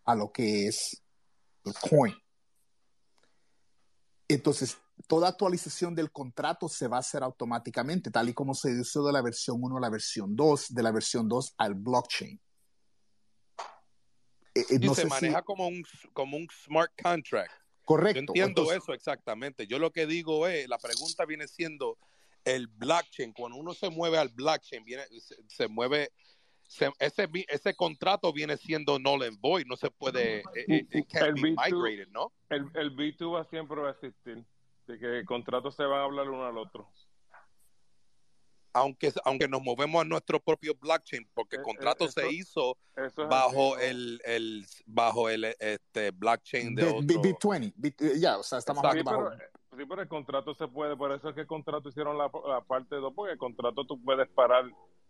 a 0.04 0.14
lo 0.14 0.32
que 0.32 0.68
es 0.68 1.02
el 1.64 1.74
coin. 1.76 2.21
Entonces, 4.34 4.78
toda 5.08 5.30
actualización 5.30 5.96
del 5.96 6.12
contrato 6.12 6.70
se 6.70 6.88
va 6.88 6.98
a 6.98 7.02
hacer 7.02 7.24
automáticamente, 7.24 8.12
tal 8.12 8.30
y 8.30 8.34
como 8.34 8.54
se 8.54 8.72
hizo 8.72 9.06
de 9.06 9.14
la 9.14 9.22
versión 9.22 9.58
1 9.62 9.78
a 9.78 9.82
la 9.82 9.90
versión 9.90 10.36
2, 10.36 10.74
de 10.74 10.84
la 10.84 10.92
versión 10.92 11.28
2 11.28 11.56
al 11.58 11.76
blockchain. 11.76 12.40
Eh, 14.54 14.66
eh, 14.70 14.80
y 14.82 14.90
se 14.96 15.06
maneja 15.06 15.42
como, 15.42 15.68
un, 15.68 15.84
como 16.14 16.38
un 16.38 16.48
smart 16.66 16.92
contract. 17.02 17.52
Correcto. 17.86 18.34
Yo 18.34 18.46
entiendo 18.46 18.72
eso 18.74 18.94
exactamente. 18.94 19.68
Yo 19.68 19.80
lo 19.80 19.92
que 19.92 20.06
digo 20.06 20.48
es, 20.48 20.68
la 20.68 20.78
pregunta 20.78 21.26
viene 21.26 21.48
siendo 21.48 21.98
el 22.46 22.68
blockchain. 22.68 23.34
Cuando 23.34 23.58
uno 23.58 23.74
se 23.74 23.90
mueve 23.90 24.18
al 24.18 24.30
blockchain, 24.30 24.84
viene, 24.84 25.04
se, 25.48 25.68
mueve, 25.68 26.12
ese, 27.00 27.30
ese 27.48 27.76
contrato 27.76 28.32
viene 28.32 28.58
siendo 28.58 29.00
null 29.00 29.24
and 29.24 29.40
void. 29.40 29.66
No 29.66 29.76
se 29.76 29.90
puede, 29.92 30.40
eh, 30.40 30.86
it, 30.92 31.08
can't 31.12 31.36
be 31.36 31.52
migrated, 31.52 32.08
¿no? 32.10 32.32
El, 32.50 32.70
el 32.76 32.96
B2 32.96 33.36
va 33.36 33.44
siempre 33.46 33.82
va 33.82 33.90
a 33.90 33.92
existir 33.92 34.44
que 35.00 35.24
contratos 35.26 35.76
se 35.76 35.84
van 35.84 36.00
a 36.00 36.04
hablar 36.04 36.30
uno 36.30 36.46
al 36.46 36.58
otro. 36.58 36.90
Aunque, 38.74 39.12
aunque 39.26 39.50
nos 39.50 39.62
movemos 39.62 40.02
a 40.02 40.06
nuestro 40.06 40.40
propio 40.40 40.74
blockchain, 40.76 41.30
porque 41.34 41.58
el 41.58 41.62
eh, 41.62 41.66
contrato 41.66 42.08
se 42.08 42.32
hizo 42.32 42.78
bajo 43.30 43.78
el, 43.78 44.22
el, 44.24 44.66
bajo 44.86 45.30
el 45.30 45.44
este 45.60 46.12
blockchain 46.12 46.76
de, 46.76 46.86
B20, 46.86 47.74
eh, 48.00 48.20
ya, 48.20 48.38
o 48.38 48.44
sea, 48.44 48.60
estamos 48.60 48.82
hablando 48.86 49.32
sí, 49.32 49.78
sí, 49.78 49.86
pero 49.86 50.02
el 50.02 50.08
contrato 50.08 50.54
se 50.54 50.70
puede, 50.70 50.96
por 50.96 51.12
eso 51.12 51.28
es 51.28 51.36
que 51.36 51.42
el 51.42 51.48
contrato 51.48 51.90
hicieron 51.90 52.18
la, 52.18 52.32
la 52.48 52.62
parte 52.62 52.96
2, 52.96 53.14
porque 53.14 53.34
el 53.34 53.38
contrato 53.38 53.86
tú 53.86 54.02
puedes 54.02 54.30
parar 54.30 54.64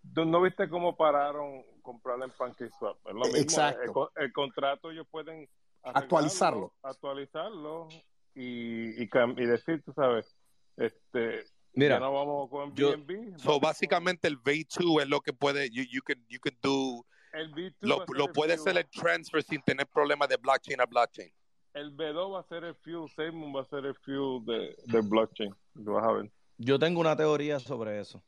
¿No 0.04 0.42
viste 0.42 0.70
cómo 0.70 0.96
pararon 0.96 1.64
comprarla 1.82 2.26
en 2.26 2.32
PancakeSwap? 2.32 2.98
Es 3.08 3.14
lo 3.14 3.22
mismo. 3.22 3.38
Exacto. 3.38 4.12
El, 4.16 4.34
contrato 4.34 4.92
ellos 4.92 5.08
pueden 5.10 5.48
actualizarlo. 5.84 6.74
Actualizarlo 6.82 7.88
y, 8.34 9.04
y, 9.04 9.10
y 9.38 9.46
decir, 9.46 9.84
tú 9.84 9.94
sabes, 9.94 10.36
este, 10.78 11.46
Mira, 11.74 12.00
no 12.00 12.12
vamos 12.14 12.50
con 12.50 12.74
BNB. 12.74 13.38
So 13.40 13.60
básicamente 13.60 14.28
el 14.28 14.38
V2 14.42 15.04
es 15.04 15.08
lo 15.08 15.22
que 15.22 15.34
puede, 15.34 15.70
you, 15.70 15.84
you 15.84 16.02
can, 16.02 16.24
you 16.28 16.40
can 16.40 16.58
do, 16.62 17.06
el 17.34 17.52
V2 17.54 17.76
lo, 17.82 18.06
lo 18.14 18.28
puede 18.34 18.54
hacer 18.54 18.78
el 18.78 18.90
transfer 18.90 19.42
sin 19.42 19.62
tener 19.62 19.88
problemas 19.88 20.28
de 20.28 20.38
blockchain 20.38 20.82
a 20.82 20.86
blockchain. 20.86 21.32
El 21.74 21.96
B2 21.96 22.34
va 22.34 22.40
a 22.42 22.44
ser 22.44 22.66
el 22.66 22.76
fuel, 22.76 23.10
SafeMoon 23.10 23.56
va 23.56 23.62
a 23.62 23.66
ser 23.66 23.86
el 23.86 23.96
fuel 23.96 24.44
de, 24.46 24.76
de 24.86 25.02
blockchain. 25.02 25.56
Vas 25.76 26.04
a 26.04 26.12
ver. 26.12 26.32
Yo 26.58 26.78
tengo 26.78 27.00
una 27.00 27.16
teoría 27.16 27.60
sobre 27.60 28.00
eso. 28.00 28.22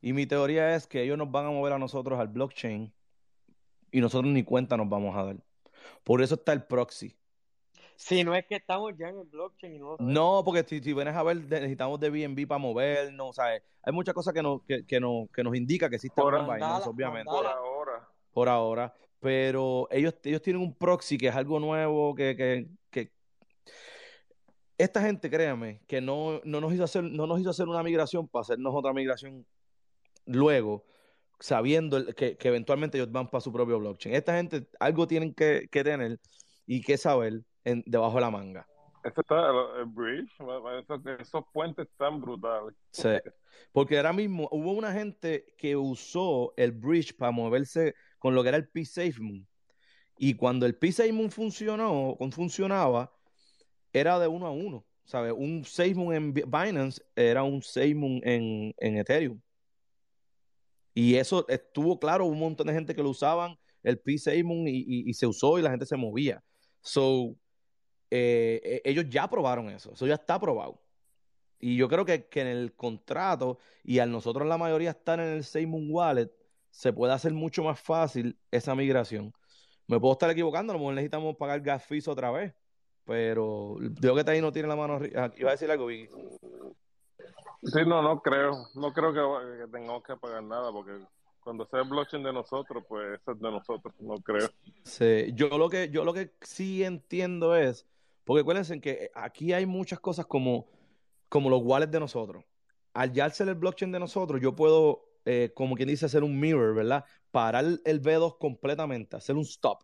Y 0.00 0.12
mi 0.12 0.26
teoría 0.26 0.74
es 0.74 0.86
que 0.86 1.02
ellos 1.02 1.18
nos 1.18 1.30
van 1.30 1.46
a 1.46 1.50
mover 1.50 1.72
a 1.72 1.78
nosotros 1.78 2.18
al 2.20 2.28
blockchain 2.28 2.92
y 3.90 4.00
nosotros 4.00 4.32
ni 4.32 4.44
cuenta 4.44 4.76
nos 4.76 4.88
vamos 4.88 5.16
a 5.16 5.24
dar. 5.24 5.36
Por 6.04 6.22
eso 6.22 6.36
está 6.36 6.52
el 6.52 6.64
proxy. 6.64 7.16
Si 7.96 8.22
no 8.22 8.32
es 8.34 8.46
que 8.46 8.54
estamos 8.54 8.92
ya 8.96 9.08
en 9.08 9.18
el 9.18 9.26
blockchain 9.26 9.74
y 9.74 9.78
no 9.78 9.96
No, 9.98 10.42
porque 10.44 10.62
si, 10.62 10.80
si 10.80 10.92
vienes 10.92 11.16
a 11.16 11.22
ver, 11.24 11.38
necesitamos 11.38 11.98
de 11.98 12.10
BNB 12.10 12.46
para 12.46 12.58
movernos, 12.58 13.34
¿sabes? 13.34 13.62
Hay 13.82 13.92
muchas 13.92 14.14
cosas 14.14 14.32
que 14.32 14.42
nos, 14.42 14.62
que, 14.62 14.86
que 14.86 15.00
nos, 15.00 15.28
que 15.30 15.42
nos 15.42 15.56
indica 15.56 15.88
que 15.88 15.96
existen 15.96 16.22
por 16.22 16.34
obviamente. 16.34 17.24
Por 17.24 17.46
ahora. 17.46 18.08
Por 18.32 18.48
ahora. 18.48 18.94
Pero 19.18 19.88
ellos, 19.90 20.14
ellos 20.22 20.42
tienen 20.42 20.62
un 20.62 20.74
proxy 20.74 21.18
que 21.18 21.26
es 21.26 21.34
algo 21.34 21.58
nuevo, 21.58 22.14
que, 22.14 22.36
que, 22.36 22.68
que... 22.90 23.10
esta 24.76 25.02
gente, 25.02 25.28
créame, 25.28 25.80
que 25.88 26.00
no, 26.00 26.40
no, 26.44 26.60
nos 26.60 26.72
hizo 26.72 26.84
hacer, 26.84 27.02
no 27.02 27.26
nos 27.26 27.40
hizo 27.40 27.50
hacer 27.50 27.66
una 27.66 27.82
migración 27.82 28.28
para 28.28 28.42
hacernos 28.42 28.72
otra 28.76 28.92
migración 28.92 29.44
luego, 30.28 30.84
sabiendo 31.40 32.06
que, 32.14 32.36
que 32.36 32.48
eventualmente 32.48 32.98
ellos 32.98 33.10
van 33.10 33.28
para 33.28 33.40
su 33.40 33.52
propio 33.52 33.78
blockchain. 33.78 34.14
Esta 34.14 34.36
gente 34.36 34.68
algo 34.78 35.06
tienen 35.06 35.34
que, 35.34 35.68
que 35.70 35.84
tener 35.84 36.20
y 36.66 36.80
que 36.82 36.96
saber 36.96 37.42
debajo 37.64 38.14
de 38.16 38.20
la 38.20 38.30
manga. 38.30 38.66
Eso 39.04 39.20
está, 39.20 39.50
el 39.78 39.86
bridge, 39.86 40.30
esos, 41.20 41.44
puentes 41.52 41.86
están 41.88 42.20
brutales. 42.20 42.74
Sí, 42.90 43.08
porque 43.72 43.96
ahora 43.96 44.12
mismo 44.12 44.48
hubo 44.50 44.72
una 44.72 44.92
gente 44.92 45.54
que 45.56 45.76
usó 45.76 46.52
el 46.56 46.72
bridge 46.72 47.16
para 47.16 47.30
moverse 47.30 47.94
con 48.18 48.34
lo 48.34 48.42
que 48.42 48.48
era 48.48 48.58
el 48.58 48.68
P-SafeMoon. 48.68 49.46
Y 50.18 50.34
cuando 50.34 50.66
el 50.66 50.74
P-SafeMoon 50.74 51.30
funcionó, 51.30 52.16
funcionaba, 52.32 53.12
era 53.92 54.18
de 54.18 54.26
uno 54.26 54.46
a 54.46 54.50
uno. 54.50 54.84
¿Sabes? 55.04 55.32
Un 55.34 55.64
SafeMoon 55.64 56.14
en 56.14 56.34
Binance 56.34 57.00
era 57.16 57.42
un 57.42 57.62
SafeMoon 57.62 58.20
en, 58.24 58.74
en 58.76 58.98
Ethereum. 58.98 59.40
Y 60.98 61.14
eso 61.14 61.46
estuvo 61.46 62.00
claro, 62.00 62.24
un 62.26 62.40
montón 62.40 62.66
de 62.66 62.72
gente 62.72 62.92
que 62.92 63.04
lo 63.04 63.10
usaban, 63.10 63.56
el 63.84 64.00
P-SafeMoon, 64.00 64.66
y, 64.66 64.78
y, 64.78 65.08
y, 65.08 65.14
se 65.14 65.28
usó 65.28 65.56
y 65.56 65.62
la 65.62 65.70
gente 65.70 65.86
se 65.86 65.96
movía. 65.96 66.42
So, 66.80 67.36
eh, 68.10 68.60
eh, 68.64 68.82
ellos 68.84 69.04
ya 69.08 69.30
probaron 69.30 69.70
eso, 69.70 69.92
eso 69.92 70.08
ya 70.08 70.14
está 70.14 70.40
probado. 70.40 70.82
Y 71.60 71.76
yo 71.76 71.88
creo 71.88 72.04
que, 72.04 72.26
que 72.26 72.40
en 72.40 72.48
el 72.48 72.74
contrato 72.74 73.58
y 73.84 74.00
a 74.00 74.06
nosotros 74.06 74.48
la 74.48 74.58
mayoría 74.58 74.90
estar 74.90 75.20
en 75.20 75.28
el 75.28 75.44
SafeMoon 75.44 75.86
Wallet, 75.88 76.32
se 76.70 76.92
puede 76.92 77.12
hacer 77.12 77.32
mucho 77.32 77.62
más 77.62 77.78
fácil 77.78 78.36
esa 78.50 78.74
migración. 78.74 79.32
Me 79.86 80.00
puedo 80.00 80.14
estar 80.14 80.30
equivocando, 80.30 80.72
a 80.72 80.74
lo 80.74 80.80
mejor 80.80 80.94
necesitamos 80.94 81.36
pagar 81.36 81.60
gas 81.60 81.86
otra 82.08 82.32
vez, 82.32 82.54
pero 83.04 83.76
veo 83.78 84.16
que 84.16 84.28
ahí 84.28 84.40
no 84.40 84.50
tiene 84.50 84.66
la 84.66 84.74
mano 84.74 84.98
Iba 85.06 85.50
a 85.50 85.52
decir 85.52 85.70
algo, 85.70 85.86
Sí, 87.62 87.80
no, 87.86 88.02
no 88.02 88.20
creo. 88.20 88.68
No 88.74 88.92
creo 88.92 89.12
que, 89.12 89.66
tengamos 89.70 90.02
que 90.04 90.16
pagar 90.16 90.42
nada, 90.42 90.70
porque 90.72 90.92
cuando 91.40 91.66
sea 91.66 91.80
el 91.80 91.88
blockchain 91.88 92.22
de 92.22 92.32
nosotros, 92.32 92.84
pues 92.88 93.20
es 93.26 93.40
de 93.40 93.50
nosotros, 93.50 93.94
no 94.00 94.16
creo. 94.16 94.48
Sí, 94.84 95.32
yo 95.34 95.48
lo 95.58 95.68
que, 95.68 95.90
yo 95.90 96.04
lo 96.04 96.12
que 96.12 96.32
sí 96.40 96.84
entiendo 96.84 97.56
es 97.56 97.86
porque 98.28 98.42
acuérdense 98.42 98.78
que 98.78 99.10
aquí 99.14 99.54
hay 99.54 99.64
muchas 99.64 100.00
cosas 100.00 100.26
como, 100.26 100.68
como 101.30 101.48
los 101.48 101.62
wallets 101.64 101.90
de 101.90 101.98
nosotros. 101.98 102.44
Al 102.92 103.10
ya 103.10 103.24
el 103.24 103.54
blockchain 103.54 103.90
de 103.90 103.98
nosotros, 103.98 104.38
yo 104.42 104.54
puedo, 104.54 105.08
eh, 105.24 105.50
como 105.54 105.74
quien 105.76 105.88
dice, 105.88 106.04
hacer 106.04 106.22
un 106.22 106.38
mirror, 106.38 106.74
¿verdad? 106.74 107.06
Parar 107.30 107.64
el 107.82 108.02
B2 108.02 108.36
completamente, 108.36 109.16
hacer 109.16 109.34
un 109.34 109.44
stop. 109.44 109.82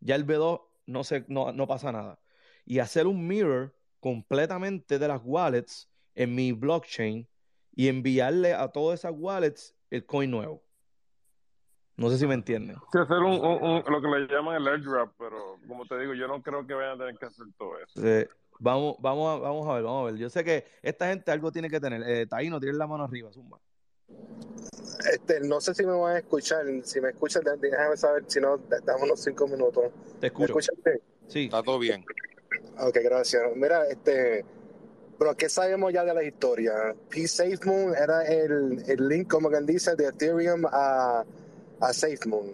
Ya 0.00 0.16
el 0.16 0.26
B2 0.26 0.60
no, 0.84 1.02
se, 1.02 1.24
no, 1.28 1.50
no 1.52 1.66
pasa 1.66 1.90
nada. 1.90 2.20
Y 2.66 2.78
hacer 2.80 3.06
un 3.06 3.26
mirror 3.26 3.74
completamente 4.00 4.98
de 4.98 5.08
las 5.08 5.22
wallets 5.24 5.87
en 6.18 6.34
mi 6.34 6.50
blockchain 6.50 7.28
y 7.76 7.88
enviarle 7.88 8.52
a 8.52 8.68
todas 8.68 8.98
esas 8.98 9.12
wallets 9.16 9.76
el 9.88 10.04
coin 10.04 10.30
nuevo. 10.30 10.64
No 11.96 12.10
sé 12.10 12.18
si 12.18 12.26
me 12.26 12.34
entienden. 12.34 12.76
Sí, 12.92 12.98
hacer 12.98 13.18
un, 13.18 13.82
lo 13.86 14.02
que 14.02 14.08
le 14.08 14.26
llaman 14.26 14.56
el 14.56 14.66
airdrop, 14.66 15.12
pero 15.16 15.58
como 15.66 15.86
te 15.86 15.98
digo, 15.98 16.14
yo 16.14 16.26
no 16.26 16.42
creo 16.42 16.66
que 16.66 16.74
vayan 16.74 16.96
a 16.96 16.98
tener 16.98 17.18
que 17.18 17.26
hacer 17.26 17.46
todo 17.56 17.72
eso. 17.78 18.28
Vamos, 18.58 18.96
vamos, 18.98 19.36
a, 19.36 19.40
vamos 19.40 19.68
a 19.68 19.74
ver, 19.74 19.82
vamos 19.84 20.02
a 20.02 20.10
ver. 20.10 20.20
Yo 20.20 20.28
sé 20.28 20.42
que 20.42 20.64
esta 20.82 21.08
gente 21.08 21.30
algo 21.30 21.52
tiene 21.52 21.70
que 21.70 21.78
tener. 21.78 22.02
Eh, 22.04 22.26
no 22.50 22.58
tiene 22.58 22.76
la 22.76 22.88
mano 22.88 23.04
arriba, 23.04 23.32
Zumba. 23.32 23.60
Este, 25.12 25.40
no 25.40 25.60
sé 25.60 25.74
si 25.74 25.86
me 25.86 25.92
van 25.92 26.16
a 26.16 26.18
escuchar. 26.18 26.64
Si 26.82 27.00
me 27.00 27.10
escuchan, 27.10 27.44
déjame 27.60 27.96
saber. 27.96 28.24
Si 28.26 28.40
no, 28.40 28.58
dame 28.58 29.04
unos 29.04 29.22
cinco 29.22 29.46
minutos. 29.46 29.84
Te 30.20 30.26
escucho. 30.26 30.54
¿Me 30.54 30.60
escuchan 30.60 31.00
Sí. 31.28 31.44
Está 31.44 31.62
todo 31.62 31.78
bien. 31.78 32.04
Ok, 32.80 32.96
gracias. 33.04 33.42
Mira, 33.54 33.86
este, 33.86 34.44
pero 35.18 35.36
¿qué 35.36 35.48
sabemos 35.48 35.92
ya 35.92 36.04
de 36.04 36.14
la 36.14 36.22
historia? 36.22 36.94
P 37.08 37.26
SafeMoon 37.26 37.94
era 37.96 38.22
el, 38.22 38.84
el 38.86 39.08
link, 39.08 39.28
como 39.28 39.50
quien 39.50 39.66
dice, 39.66 39.96
de 39.96 40.06
Ethereum 40.06 40.64
a, 40.66 41.24
a 41.80 41.92
SafeMoon. 41.92 42.52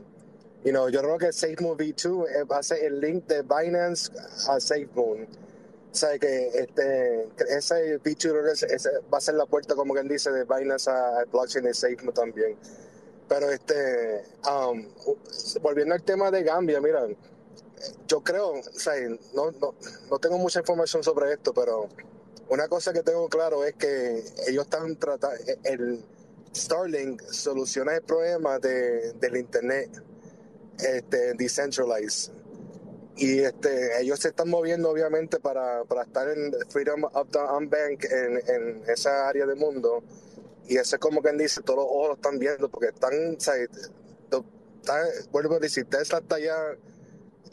You 0.65 0.71
know, 0.71 0.89
yo 0.89 1.01
creo 1.03 1.19
que 1.19 1.31
SafeMoon 1.31 1.77
V2 1.77 2.27
eh, 2.31 2.45
va 2.45 2.59
a 2.59 2.63
ser 2.63 2.83
el 2.85 2.99
link 2.99 3.27
de 3.27 3.43
Binance 3.43 4.11
a 4.49 4.59
SafeMoon. 4.59 5.25
O 5.25 5.95
sea, 5.95 6.19
que 6.19 6.49
este, 6.49 7.29
ese 7.51 8.01
V2 8.01 9.03
va 9.13 9.19
a 9.19 9.21
ser 9.21 9.35
la 9.35 9.45
puerta, 9.45 9.75
como 9.75 9.93
quien 9.93 10.09
dice, 10.09 10.31
de 10.31 10.45
Binance 10.45 10.91
a, 10.91 11.25
blockchain 11.31 11.67
de 11.67 11.75
SafeMoon 11.75 12.15
también. 12.15 12.57
Pero 13.29 13.51
este, 13.51 14.25
um, 14.51 14.87
volviendo 15.61 15.95
al 15.95 16.03
tema 16.03 16.31
de 16.31 16.43
Gambia, 16.43 16.81
mira, 16.81 17.07
yo 18.09 18.23
creo, 18.23 18.53
o 18.53 18.63
sea, 18.73 18.95
no, 19.35 19.51
no, 19.51 19.75
no 20.11 20.19
tengo 20.19 20.39
mucha 20.39 20.61
información 20.61 21.03
sobre 21.03 21.35
esto, 21.35 21.53
pero 21.53 21.89
una 22.49 22.69
cosa 22.69 22.93
que 22.93 23.03
tengo 23.03 23.29
claro 23.29 23.65
es 23.65 23.75
que 23.75 24.23
ellos 24.47 24.65
están 24.65 24.97
tratando, 24.97 25.37
el 25.65 26.05
Starlink 26.55 27.23
soluciona 27.23 27.97
el 27.97 28.03
problema 28.03 28.59
de, 28.59 29.13
del 29.15 29.37
Internet 29.37 29.91
este, 30.79 31.35
decentralized. 31.35 32.33
Y 33.17 33.41
este, 33.41 34.01
ellos 34.01 34.19
se 34.19 34.29
están 34.29 34.49
moviendo 34.49 34.91
obviamente 34.91 35.39
para, 35.39 35.85
para 35.85 36.03
estar 36.03 36.29
en 36.29 36.53
Freedom 36.69 37.05
of 37.05 37.29
the 37.31 37.39
Unbank 37.39 38.05
en, 38.05 38.43
en 38.49 38.83
esa 38.89 39.29
área 39.29 39.47
del 39.47 39.57
mundo. 39.57 40.03
Y 40.67 40.79
eso 40.79 40.97
es 40.97 41.01
como 41.01 41.23
quien 41.23 41.39
dice, 41.39 41.63
todos 41.63 41.81
los 41.81 41.87
ojos 41.87 42.09
lo 42.09 42.15
están 42.15 42.39
viendo 42.39 42.69
porque 42.69 42.89
están, 42.89 43.13
o 44.33 44.45
vuelvo 45.31 45.57
a 45.57 45.59
decir, 45.59 45.85
Tesla 45.85 46.19
está 46.19 46.37
allá, 46.37 46.57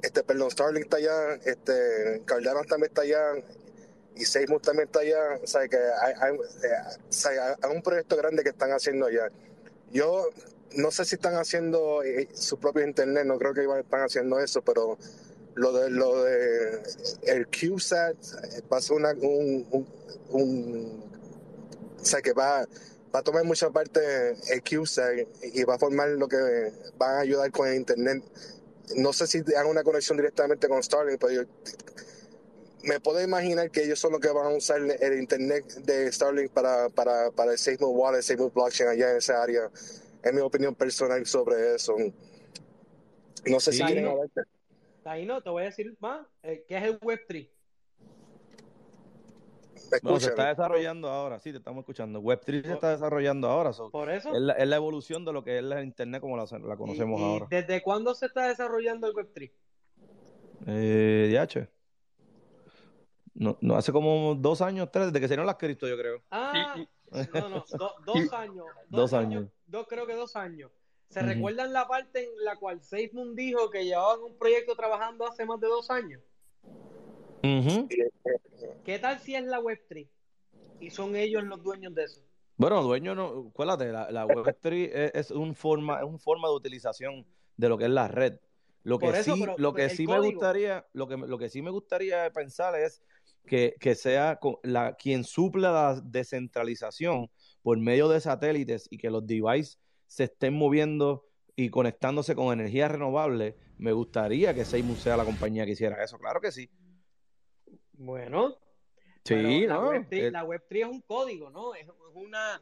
este, 0.02 0.24
perdón, 0.24 0.50
Starlink 0.50 0.86
está 0.86 0.98
allá, 0.98 1.34
este, 1.46 2.24
Cardano 2.26 2.64
también 2.64 2.90
está 2.90 3.02
allá, 3.02 3.34
y 4.16 4.26
Seymour 4.26 4.62
también 4.62 4.88
está 4.88 5.00
allá, 5.00 5.40
o 5.42 5.48
sea, 5.48 5.68
que 5.68 5.78
hay, 5.78 6.14
hay, 6.20 6.36
eh, 6.36 7.56
hay, 7.64 7.76
un 7.76 7.82
proyecto 7.82 8.18
grande 8.18 8.44
que 8.44 8.50
están 8.50 8.72
haciendo 8.72 9.06
allá. 9.06 9.32
Yo 9.92 10.30
no 10.76 10.92
sé 10.92 11.06
si 11.06 11.16
están 11.16 11.36
haciendo 11.36 12.04
eh, 12.04 12.30
su 12.34 12.58
propio 12.60 12.86
internet, 12.86 13.26
no 13.26 13.38
creo 13.38 13.54
que 13.54 13.66
están 13.80 14.02
haciendo 14.02 14.40
eso, 14.40 14.62
pero 14.62 14.98
lo 15.56 15.74
de 15.74 15.90
lo 15.90 16.24
de 16.24 16.82
el 17.24 17.48
CubeSat 17.48 18.16
va 18.72 18.78
a 18.78 18.82
ser 18.82 18.96
una, 18.98 19.12
un, 19.12 19.86
un, 20.30 21.04
o 22.00 22.06
sea 22.06 22.22
que 22.22 22.34
va, 22.34 22.66
va 23.14 23.20
a 23.20 23.24
tomar 23.24 23.44
mucha 23.44 23.70
parte 23.70 24.32
el 24.50 24.64
CubeSat 24.64 25.28
y 25.44 25.64
va 25.64 25.76
a 25.76 25.80
formar 25.80 26.10
lo 26.10 26.28
que 26.28 26.38
va 27.02 27.18
a 27.18 27.20
ayudar 27.20 27.52
con 27.52 27.68
el 27.68 27.76
internet. 27.76 28.24
No 28.96 29.14
sé 29.14 29.28
si 29.28 29.40
hagan 29.56 29.68
una 29.68 29.84
conexión 29.84 30.18
directamente 30.18 30.68
con 30.68 30.84
Starlink, 30.84 31.20
pero 31.20 31.34
yo 31.34 31.42
me 32.84 33.00
puedo 33.00 33.22
imaginar 33.22 33.70
que 33.72 33.84
ellos 33.84 34.00
son 34.00 34.14
los 34.14 34.22
que 34.22 34.30
van 34.30 34.48
a 34.48 34.56
usar 34.56 34.80
el 34.80 35.20
internet 35.20 35.66
de 35.84 36.12
Starlink 36.12 36.52
para, 36.52 36.90
para, 36.90 37.32
para 37.32 37.52
el 37.52 37.58
SafeMove 37.58 37.94
Wallet, 37.94 38.22
SafeMove 38.22 38.54
Blockchain 38.54 38.90
allá 38.90 39.12
en 39.12 39.18
esa 39.18 39.42
área. 39.42 39.70
Es 40.24 40.34
mi 40.34 40.42
opinión 40.42 40.76
personal 40.76 41.26
sobre 41.26 41.76
eso. 41.76 41.96
No 43.46 43.60
sé 43.60 43.74
si 43.74 43.84
quieren 43.84 44.08
hablarte. 44.08 44.42
Ahí 45.04 45.26
no, 45.26 45.42
te 45.42 45.50
voy 45.50 45.64
a 45.64 45.66
decir 45.66 45.96
más. 46.00 46.26
Eh, 46.44 46.64
¿Qué 46.68 46.78
es 46.78 46.84
el 46.84 47.00
Web3? 47.00 47.50
No, 50.04 50.20
se 50.20 50.30
está 50.30 50.48
desarrollando 50.48 51.10
ahora, 51.10 51.40
sí, 51.40 51.52
te 51.52 51.58
estamos 51.58 51.82
escuchando. 51.82 52.22
Web3 52.22 52.66
se 52.66 52.74
está 52.74 52.92
desarrollando 52.92 53.50
ahora. 53.50 53.72
Por 53.92 54.10
eso. 54.10 54.34
Es 54.34 54.42
la, 54.42 54.76
evolución 54.76 55.26
de 55.26 55.34
lo 55.34 55.44
que 55.44 55.58
es 55.58 55.64
la 55.64 55.84
Internet 55.84 56.22
como 56.22 56.38
la, 56.38 56.46
conocemos 56.78 57.22
ahora. 57.22 57.48
¿Desde 57.50 57.82
cuándo 57.82 58.14
se 58.16 58.28
está 58.28 58.48
desarrollando 58.48 59.08
el 59.08 59.14
Web3? 59.14 59.52
Eh, 60.68 61.30
DH. 61.34 61.81
No, 63.34 63.58
no, 63.62 63.76
hace 63.76 63.92
como 63.92 64.36
dos 64.36 64.62
años, 64.62 64.90
tres, 64.92 65.08
desde 65.08 65.20
que 65.20 65.28
se 65.28 65.34
dieron 65.34 65.46
las 65.46 65.56
cripto, 65.56 65.88
yo 65.88 65.98
creo. 65.98 66.22
Ah, 66.32 66.76
no, 67.34 67.50
no, 67.50 67.66
dos 68.06 68.34
años. 68.34 68.66
Dos, 68.90 69.14
años. 69.14 69.48
Dos, 69.66 69.88
creo 69.88 70.06
que 70.06 70.14
dos 70.16 70.36
años. 70.36 70.72
¿Se 71.10 71.22
recuerdan 71.22 71.74
la 71.74 71.88
parte 71.88 72.24
en 72.24 72.44
la 72.44 72.56
cual 72.56 72.82
SafeMoon 72.82 73.36
dijo 73.36 73.70
que 73.70 73.84
llevaban 73.84 74.22
un 74.24 74.38
proyecto 74.38 74.76
trabajando 74.76 75.28
hace 75.28 75.46
más 75.46 75.60
de 75.60 75.68
dos 75.68 75.90
años? 75.92 76.22
¿Qué 78.86 79.00
tal 79.00 79.20
si 79.20 79.36
es 79.36 79.44
la 79.44 79.60
Web3? 79.60 80.08
Y 80.80 80.90
son 80.90 81.16
ellos 81.16 81.44
los 81.44 81.62
dueños 81.62 81.94
de 81.94 82.06
eso. 82.06 82.22
Bueno, 82.56 82.82
dueños 82.84 83.16
no, 83.16 83.50
acuérdate, 83.50 83.92
la, 83.92 84.10
la 84.12 84.26
Web3 84.26 84.92
es, 84.94 85.12
es, 85.16 85.32
un 85.32 85.54
forma, 85.54 86.00
es 86.00 86.06
un 86.06 86.20
forma 86.20 86.48
de 86.48 86.54
utilización 86.54 87.26
de 87.58 87.70
lo 87.70 87.78
que 87.78 87.86
es 87.86 87.90
la 87.90 88.08
red. 88.08 88.40
Lo 88.84 88.98
que 88.98 89.24
sí, 89.24 89.46
lo 89.58 89.74
que 89.74 89.90
sí 89.90 90.08
me 90.08 90.20
gustaría, 90.20 90.88
lo 90.94 91.08
que, 91.08 91.18
lo 91.18 91.38
que 91.38 91.50
sí 91.50 91.62
me 91.62 91.70
gustaría 91.70 92.32
pensar 92.32 92.76
es 92.76 93.04
que, 93.46 93.76
que 93.80 93.96
sea 93.96 94.40
la, 94.64 94.96
quien 94.96 95.24
supla 95.24 95.72
la 95.72 96.02
descentralización 96.02 97.30
por 97.62 97.78
medio 97.78 98.10
de 98.10 98.20
satélites 98.20 98.88
y 98.90 98.98
que 98.98 99.10
los 99.10 99.26
devices 99.26 99.80
se 100.08 100.26
estén 100.26 100.54
moviendo 100.54 101.26
y 101.56 101.70
conectándose 101.70 102.36
con 102.36 102.54
energía 102.54 102.88
renovable, 102.88 103.56
me 103.78 103.92
gustaría 103.92 104.54
que 104.54 104.66
Seymour 104.66 104.98
sea 104.98 105.18
la 105.18 105.26
compañía 105.26 105.66
que 105.66 105.72
hiciera 105.72 106.04
eso, 106.04 106.18
claro 106.18 106.42
que 106.42 106.52
sí. 106.52 106.70
Bueno, 107.94 108.58
sí, 109.24 109.68
la, 109.68 109.80
Web 109.80 110.08
3, 110.10 110.32
la 110.32 110.46
Web3 110.46 110.66
es 110.70 110.86
un 110.86 111.02
código, 111.02 111.50
¿no? 111.50 111.76
Es, 111.76 111.88
una... 112.14 112.62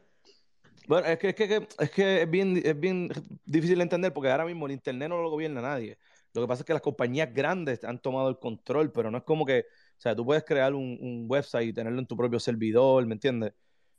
Bueno, 0.86 1.06
es 1.06 1.18
que, 1.18 1.28
es 1.28 1.34
que, 1.34 1.68
es 1.78 1.90
que 1.90 2.22
es 2.22 2.30
bien, 2.30 2.60
es 2.62 2.78
bien 2.78 3.10
difícil 3.44 3.76
de 3.78 3.82
entender 3.82 4.12
porque 4.12 4.30
ahora 4.30 4.44
mismo 4.44 4.66
el 4.66 4.72
Internet 4.72 5.08
no 5.08 5.22
lo 5.22 5.30
gobierna 5.30 5.60
nadie. 5.60 5.98
Lo 6.32 6.42
que 6.42 6.48
pasa 6.48 6.62
es 6.62 6.66
que 6.66 6.72
las 6.72 6.82
compañías 6.82 7.32
grandes 7.34 7.84
han 7.84 8.00
tomado 8.00 8.28
el 8.28 8.38
control, 8.38 8.92
pero 8.92 9.10
no 9.10 9.18
es 9.18 9.24
como 9.24 9.44
que, 9.44 9.66
o 10.00 10.02
sea, 10.02 10.16
tú 10.16 10.24
puedes 10.24 10.44
crear 10.44 10.72
un, 10.72 11.26
website 11.28 11.68
y 11.68 11.72
tenerlo 11.74 11.98
en 11.98 12.06
tu 12.06 12.16
propio 12.16 12.40
servidor, 12.40 13.04
¿me 13.04 13.12
entiendes? 13.12 13.52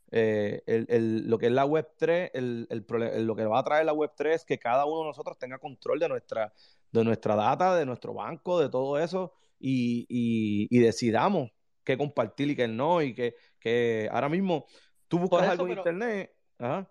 Eh, 0.09 0.63
el, 0.65 1.29
lo 1.29 1.37
que 1.37 1.45
es 1.45 1.51
la 1.51 1.63
web 1.63 1.87
3, 1.95 2.31
el, 2.33 2.67
lo 3.23 3.35
que 3.35 3.45
va 3.45 3.59
a 3.59 3.63
traer 3.63 3.85
la 3.85 3.93
web 3.93 4.09
3 4.17 4.37
es 4.37 4.43
que 4.43 4.57
cada 4.57 4.85
uno 4.85 5.01
de 5.01 5.05
nosotros 5.09 5.37
tenga 5.37 5.59
control 5.59 5.99
de 5.99 6.09
nuestra, 6.09 6.51
de 6.91 7.03
nuestra 7.03 7.35
data, 7.35 7.75
de 7.75 7.85
nuestro 7.85 8.15
banco, 8.15 8.59
de 8.59 8.69
todo 8.69 8.97
eso, 8.97 9.33
y, 9.59 10.07
y, 10.09 10.79
decidamos 10.79 11.51
qué 11.83 11.99
compartir 11.99 12.49
y 12.49 12.55
qué 12.55 12.67
no, 12.67 13.03
y 13.03 13.13
que, 13.13 13.35
que 13.59 14.09
ahora 14.11 14.27
mismo 14.27 14.65
tú 15.07 15.19
buscas 15.19 15.49
algo 15.49 15.67
en 15.67 15.77
internet. 15.77 16.33
Ajá. 16.57 16.89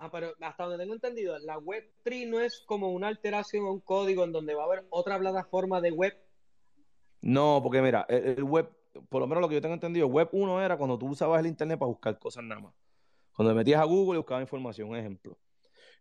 Ah, 0.00 0.10
pero 0.10 0.34
hasta 0.40 0.64
donde 0.64 0.78
tengo 0.78 0.94
entendido, 0.94 1.38
la 1.38 1.58
Web3 1.58 2.28
no 2.28 2.40
es 2.40 2.60
como 2.66 2.90
una 2.90 3.06
alteración 3.06 3.66
a 3.66 3.70
un 3.70 3.80
código 3.80 4.24
en 4.24 4.32
donde 4.32 4.56
va 4.56 4.62
a 4.62 4.66
haber 4.66 4.84
otra 4.90 5.16
plataforma 5.16 5.80
de 5.80 5.92
web. 5.92 6.12
No, 7.20 7.60
porque 7.62 7.82
mira, 7.82 8.06
el, 8.08 8.42
web, 8.44 8.70
por 9.08 9.20
lo 9.20 9.26
menos 9.26 9.42
lo 9.42 9.48
que 9.48 9.56
yo 9.56 9.60
tengo 9.60 9.74
entendido, 9.74 10.06
Web 10.06 10.28
1 10.32 10.62
era 10.62 10.76
cuando 10.76 10.98
tú 10.98 11.08
usabas 11.08 11.40
el 11.40 11.46
Internet 11.46 11.78
para 11.78 11.88
buscar 11.88 12.18
cosas 12.18 12.44
nada 12.44 12.60
más. 12.60 12.74
Cuando 13.34 13.54
metías 13.54 13.80
a 13.80 13.84
Google 13.84 14.14
y 14.14 14.18
buscabas 14.18 14.42
información, 14.42 14.88
un 14.88 14.96
ejemplo. 14.96 15.38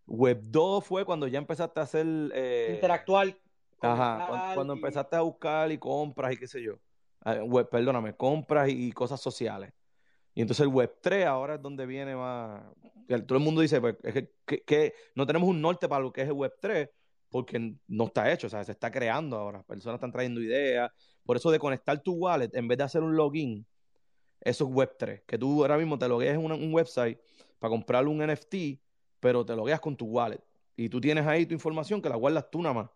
Web 0.05 0.39
2 0.43 0.85
fue 0.85 1.05
cuando 1.05 1.27
ya 1.27 1.37
empezaste 1.37 1.79
a 1.79 1.83
hacer... 1.83 2.05
Eh, 2.33 2.71
Interactual. 2.75 3.37
Ajá, 3.81 4.53
cuando, 4.55 4.73
empezaste 4.73 5.15
a 5.15 5.21
buscar 5.21 5.71
y 5.71 5.77
compras 5.77 6.33
y 6.33 6.37
qué 6.37 6.47
sé 6.47 6.63
yo. 6.63 6.79
Ah, 7.21 7.35
web, 7.43 7.69
perdóname, 7.69 8.15
compras 8.15 8.69
y 8.69 8.91
cosas 8.91 9.21
sociales. 9.21 9.71
Y 10.33 10.41
entonces 10.41 10.63
el 10.63 10.71
Web 10.71 10.97
3 11.01 11.25
ahora 11.25 11.55
es 11.55 11.61
donde 11.61 11.85
viene 11.85 12.15
más. 12.15 12.61
Todo 13.25 13.37
el 13.37 13.43
mundo 13.43 13.61
dice 13.61 13.81
pues, 13.81 13.95
que, 14.45 14.93
no 15.15 15.25
tenemos 15.25 15.49
un 15.49 15.61
norte 15.61 15.87
para 15.87 16.01
lo 16.01 16.13
que 16.13 16.21
es 16.21 16.27
el 16.27 16.33
Web 16.33 16.53
3 16.61 16.89
porque 17.29 17.75
no 17.87 18.05
está 18.05 18.31
hecho, 18.31 18.47
o 18.47 18.49
sea, 18.49 18.63
se 18.63 18.71
está 18.71 18.91
creando 18.91 19.37
ahora. 19.37 19.63
Personas 19.63 19.95
están 19.95 20.11
trayendo 20.11 20.41
ideas. 20.41 20.91
Por 21.25 21.37
eso 21.37 21.51
de 21.51 21.59
conectar 21.59 22.01
tu 22.01 22.13
wallet 22.13 22.49
en 22.53 22.67
vez 22.67 22.77
de 22.77 22.83
hacer 22.85 23.03
un 23.03 23.15
login, 23.15 23.65
eso 24.41 24.65
es 24.65 24.71
Web 24.71 24.95
3. 24.97 25.21
Que 25.25 25.37
tú 25.37 25.61
ahora 25.61 25.77
mismo 25.77 25.97
te 25.97 26.07
logueas 26.07 26.35
en 26.35 26.51
un, 26.51 26.73
website 26.73 27.19
para 27.59 27.69
comprar 27.69 28.07
un 28.07 28.25
NFT, 28.25 28.79
pero 29.19 29.45
te 29.45 29.55
logueas 29.55 29.79
con 29.79 29.95
tu 29.95 30.05
wallet. 30.05 30.41
Y 30.75 30.89
tú 30.89 31.01
tienes 31.01 31.25
ahí 31.25 31.45
tu 31.45 31.53
información 31.53 32.01
que 32.01 32.09
la 32.09 32.15
guardas 32.15 32.49
tú 32.49 32.61
nada 32.61 32.73
más. 32.73 32.89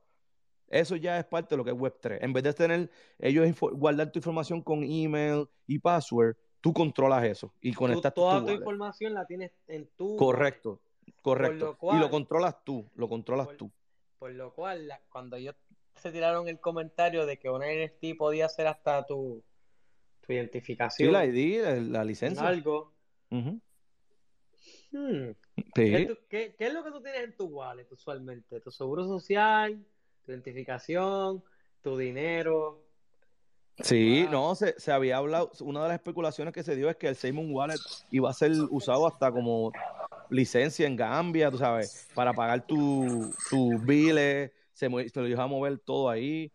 Eso 0.67 0.95
ya 0.95 1.19
es 1.19 1.25
parte 1.25 1.55
de 1.55 1.57
lo 1.57 1.65
que 1.65 1.71
es 1.71 1.77
Web 1.77 1.97
3. 1.99 2.21
En 2.21 2.31
vez 2.31 2.43
de 2.43 2.53
tener 2.53 2.89
ellos 3.19 3.45
guardar 3.73 4.11
tu 4.11 4.19
información 4.19 4.61
con 4.61 4.83
email 4.83 5.45
y 5.67 5.79
password, 5.79 6.37
tú 6.61 6.71
controlas 6.73 7.23
eso 7.25 7.53
y 7.59 7.73
conectas 7.73 8.13
toda 8.13 8.45
tu, 8.45 8.51
información 8.51 9.13
la 9.13 9.25
tienes 9.25 9.51
en 9.67 9.89
tu 9.97 10.15
correcto 10.15 10.79
correcto 11.21 11.77
y 11.91 11.97
lo 11.97 12.09
controlas 12.09 12.63
tú 12.63 12.89
lo 12.95 13.09
controlas 13.09 13.49
tú 13.57 13.71
por 14.21 14.31
lo 14.33 14.53
cual 14.53 14.87
cuando 15.09 15.35
ellos 15.35 15.55
se 15.95 16.11
tiraron 16.11 16.47
el 16.47 16.59
comentario 16.59 17.25
de 17.25 17.39
que 17.39 17.49
una 17.49 17.65
NFT 17.65 18.15
podía 18.19 18.47
ser 18.49 18.67
hasta 18.67 19.03
tu 19.03 19.43
tu 20.23 20.33
identificación 20.33 21.07
sí 21.07 21.11
la 21.11 21.25
ID 21.25 21.89
la, 21.89 22.05
licencia 22.05 22.47
algo 22.47 22.93
hmm. 23.31 23.57
¿Qué, 25.73 26.15
¿Qué, 26.29 26.55
es 26.59 26.73
lo 26.73 26.83
que 26.83 26.91
tú 26.91 27.01
tienes 27.01 27.23
en 27.23 27.35
tu 27.35 27.45
wallet 27.45 27.87
usualmente? 27.89 28.59
Tu 28.59 28.71
seguro 28.71 29.07
social, 29.07 29.83
tu 30.23 30.31
identificación, 30.31 31.41
tu 31.81 31.97
dinero, 31.97 32.83
Sí, 33.79 34.27
no, 34.29 34.53
se, 34.53 34.79
se, 34.79 34.91
había 34.91 35.17
hablado, 35.17 35.49
una 35.61 35.81
de 35.83 35.87
las 35.87 35.95
especulaciones 35.95 36.53
que 36.53 36.61
se 36.61 36.75
dio 36.75 36.89
es 36.89 36.97
que 36.97 37.07
el 37.07 37.15
Simon 37.15 37.51
Wallet 37.51 37.79
iba 38.11 38.29
a 38.29 38.33
ser 38.33 38.51
usado 38.69 39.07
hasta 39.07 39.31
como 39.31 39.71
licencia 40.31 40.87
en 40.87 40.95
Gambia, 40.95 41.51
tú 41.51 41.57
sabes, 41.57 42.07
para 42.15 42.33
pagar 42.33 42.65
tus 42.65 43.35
tu 43.49 43.77
biles, 43.79 44.51
se, 44.71 44.89
se 45.09 45.19
lo 45.19 45.27
iba 45.27 45.43
a 45.43 45.47
mover 45.47 45.77
todo 45.79 46.09
ahí. 46.09 46.51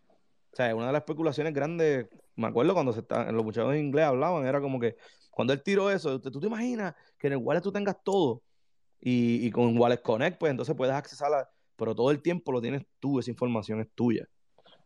O 0.51 0.55
sea, 0.55 0.75
una 0.75 0.87
de 0.87 0.93
las 0.93 1.01
especulaciones 1.01 1.53
grandes, 1.53 2.07
me 2.35 2.47
acuerdo 2.47 2.73
cuando 2.73 2.91
se 2.91 3.01
está, 3.01 3.31
los 3.31 3.45
muchachos 3.45 3.73
en 3.73 3.85
inglés 3.85 4.05
hablaban, 4.05 4.45
era 4.45 4.59
como 4.59 4.79
que 4.79 4.97
cuando 5.31 5.53
él 5.53 5.61
tiró 5.61 5.91
eso, 5.91 6.19
tú 6.19 6.39
te 6.39 6.47
imaginas 6.47 6.95
que 7.19 7.27
en 7.27 7.33
el 7.33 7.39
wallet 7.39 7.61
tú 7.61 7.71
tengas 7.71 8.03
todo 8.03 8.41
y, 8.99 9.45
y 9.45 9.51
con 9.51 9.77
Wallet 9.77 10.01
Connect, 10.01 10.39
pues 10.39 10.49
entonces 10.49 10.75
puedes 10.75 10.95
accesar 10.95 11.47
pero 11.75 11.93
todo 11.93 12.09
el 12.09 12.23
tiempo 12.23 12.51
lo 12.51 12.59
tienes 12.59 12.87
tú, 12.99 13.19
esa 13.19 13.29
información 13.29 13.79
es 13.79 13.91
tuya. 13.93 14.27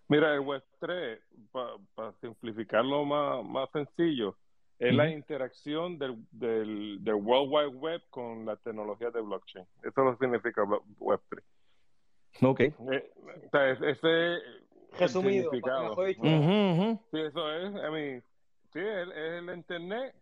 Mira, 0.10 0.34
el 0.36 0.42
Web3, 0.42 1.20
para 1.96 2.14
simplificarlo 2.20 3.06
más, 3.06 3.46
más 3.46 3.70
sencillo, 3.72 4.36
es 4.82 4.96
la 4.96 5.10
interacción 5.10 5.98
del, 5.98 6.18
del, 6.32 7.14
World 7.14 7.52
Wide 7.52 7.78
Web 7.78 8.02
con 8.10 8.46
la 8.46 8.56
tecnología 8.56 9.12
de 9.12 9.22
blockchain. 9.22 9.66
Eso 9.84 10.04
lo 10.04 10.18
significa 10.18 10.64
Web3. 10.64 11.44
Ok. 12.42 12.60
Eh, 12.62 12.74
o 13.46 13.50
sea, 13.52 13.70
ese 13.72 14.40
Resumido. 15.00 15.52
Sí, 15.52 15.60
eso 17.20 17.52
es. 17.54 17.72
I 17.72 17.92
mean, 17.92 18.24
sí, 18.74 18.80
es, 18.80 19.08
el 19.16 19.50
Internet 19.50 20.16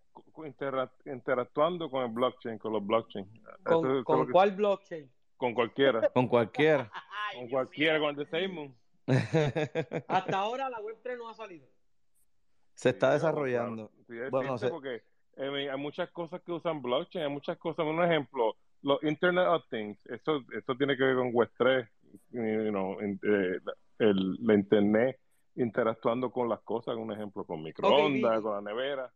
interactuando 1.06 1.90
con 1.90 2.04
el 2.04 2.12
blockchain, 2.12 2.58
con 2.58 2.74
los 2.74 2.86
blockchain. 2.86 3.28
¿Con, 3.64 4.04
¿con 4.04 4.32
cuál 4.32 4.52
blockchain? 4.52 5.10
Con 5.38 5.54
cualquiera. 5.54 6.10
Con 6.10 6.28
cualquiera. 6.28 6.92
con 7.36 7.50
cualquiera, 7.50 8.00
con 8.00 8.10
el 8.10 8.16
de. 8.16 8.76
Hasta 10.08 10.38
ahora 10.38 10.70
la 10.70 10.80
Web3 10.80 11.18
no 11.18 11.30
ha 11.30 11.34
salido. 11.34 11.68
Se 12.80 12.92
está 12.92 13.12
desarrollando. 13.12 13.92
Sí, 14.08 14.16
bueno, 14.32 14.56
porque 14.70 15.02
hay 15.36 15.78
muchas 15.78 16.10
cosas 16.12 16.42
que 16.42 16.54
usan 16.54 16.82
blockchain, 16.82 17.26
hay 17.26 17.30
muchas 17.30 17.58
cosas. 17.58 17.86
Un 17.86 18.02
ejemplo, 18.02 18.56
los 18.84 19.04
Internet 19.04 19.48
of 19.50 19.68
Things, 19.70 20.00
eso, 20.06 20.46
eso 20.58 20.76
tiene 20.78 20.96
que 20.96 21.04
ver 21.04 21.18
con 21.18 21.34
Web3, 21.34 21.90
eh, 22.36 23.60
el, 24.00 24.38
la 24.40 24.54
Internet 24.54 25.20
interactuando 25.56 26.32
con 26.32 26.48
las 26.48 26.62
cosas, 26.62 26.96
un 26.96 27.12
ejemplo, 27.12 27.44
con 27.44 27.62
microondas, 27.62 28.40
con 28.40 28.54
la 28.54 28.62
nevera. 28.62 29.12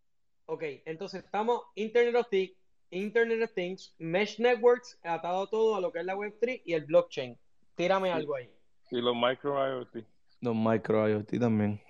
Ok, 0.47 0.63
entonces 0.83 1.23
estamos 1.23 1.61
Internet 1.75 2.15
of 2.15 2.27
Things, 2.29 2.57
Internet 2.89 3.43
of 3.43 3.53
Things, 3.53 3.95
Mesh 3.97 4.41
Networks, 4.41 4.99
atado 5.03 5.47
todo 5.47 5.77
a 5.77 5.79
lo 5.79 5.93
que 5.93 5.99
es 5.99 6.05
la 6.05 6.17
Web3 6.17 6.63
y 6.65 6.73
el 6.73 6.83
blockchain. 6.83 7.39
Tírame 7.75 8.11
algo 8.11 8.35
ahí. 8.35 8.49
Y 8.91 8.99
los 8.99 9.15
micro 9.15 9.55
IoT. 9.55 10.05
Los 10.41 10.53
micro 10.53 11.07
IoT 11.07 11.39
también. 11.39 11.81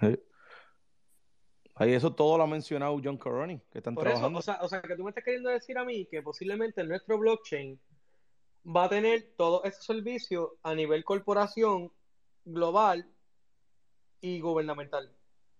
Ahí 1.75 1.93
eso 1.93 2.13
todo 2.13 2.37
lo 2.37 2.43
ha 2.43 2.47
mencionado 2.47 2.99
John 3.03 3.17
Coroni, 3.17 3.59
que 3.71 3.79
están 3.79 3.95
trabajando. 3.95 4.39
o, 4.39 4.41
sea, 4.41 4.59
o 4.61 4.69
sea, 4.69 4.81
que 4.81 4.95
tú 4.95 5.03
me 5.03 5.09
estás 5.09 5.23
queriendo 5.23 5.49
decir 5.49 5.77
a 5.77 5.83
mí 5.83 6.05
que 6.05 6.21
posiblemente 6.21 6.83
nuestro 6.83 7.17
blockchain 7.17 7.79
va 8.65 8.85
a 8.85 8.89
tener 8.89 9.33
todo 9.35 9.63
ese 9.63 9.81
servicio 9.81 10.57
a 10.61 10.75
nivel 10.75 11.03
corporación 11.03 11.91
global 12.45 13.09
y 14.21 14.39
gubernamental. 14.39 15.11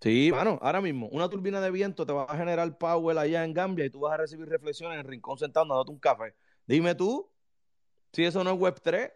Sí, 0.02 0.32
bueno, 0.32 0.60
ahora 0.62 0.82
mismo, 0.82 1.08
una 1.08 1.30
turbina 1.30 1.62
de 1.62 1.72
viento 1.72 2.06
te 2.06 2.12
va 2.12 2.26
a 2.26 2.38
generar 2.38 2.78
power 2.78 3.18
allá 3.18 3.44
en 3.44 3.54
Gambia 3.54 3.86
y 3.86 3.90
tú 3.90 4.02
vas 4.02 4.14
a 4.14 4.18
recibir 4.18 4.48
reflexiones 4.48 4.96
en 4.96 5.00
el 5.00 5.08
rincón 5.08 5.38
sentado 5.38 5.66
dándote 5.66 5.92
un 5.92 6.00
café. 6.00 6.36
Dime 6.68 6.94
tú, 6.94 7.32
si 8.12 8.26
eso 8.26 8.44
no 8.44 8.52
es 8.52 8.60
Web 8.60 8.82
3, 8.82 9.12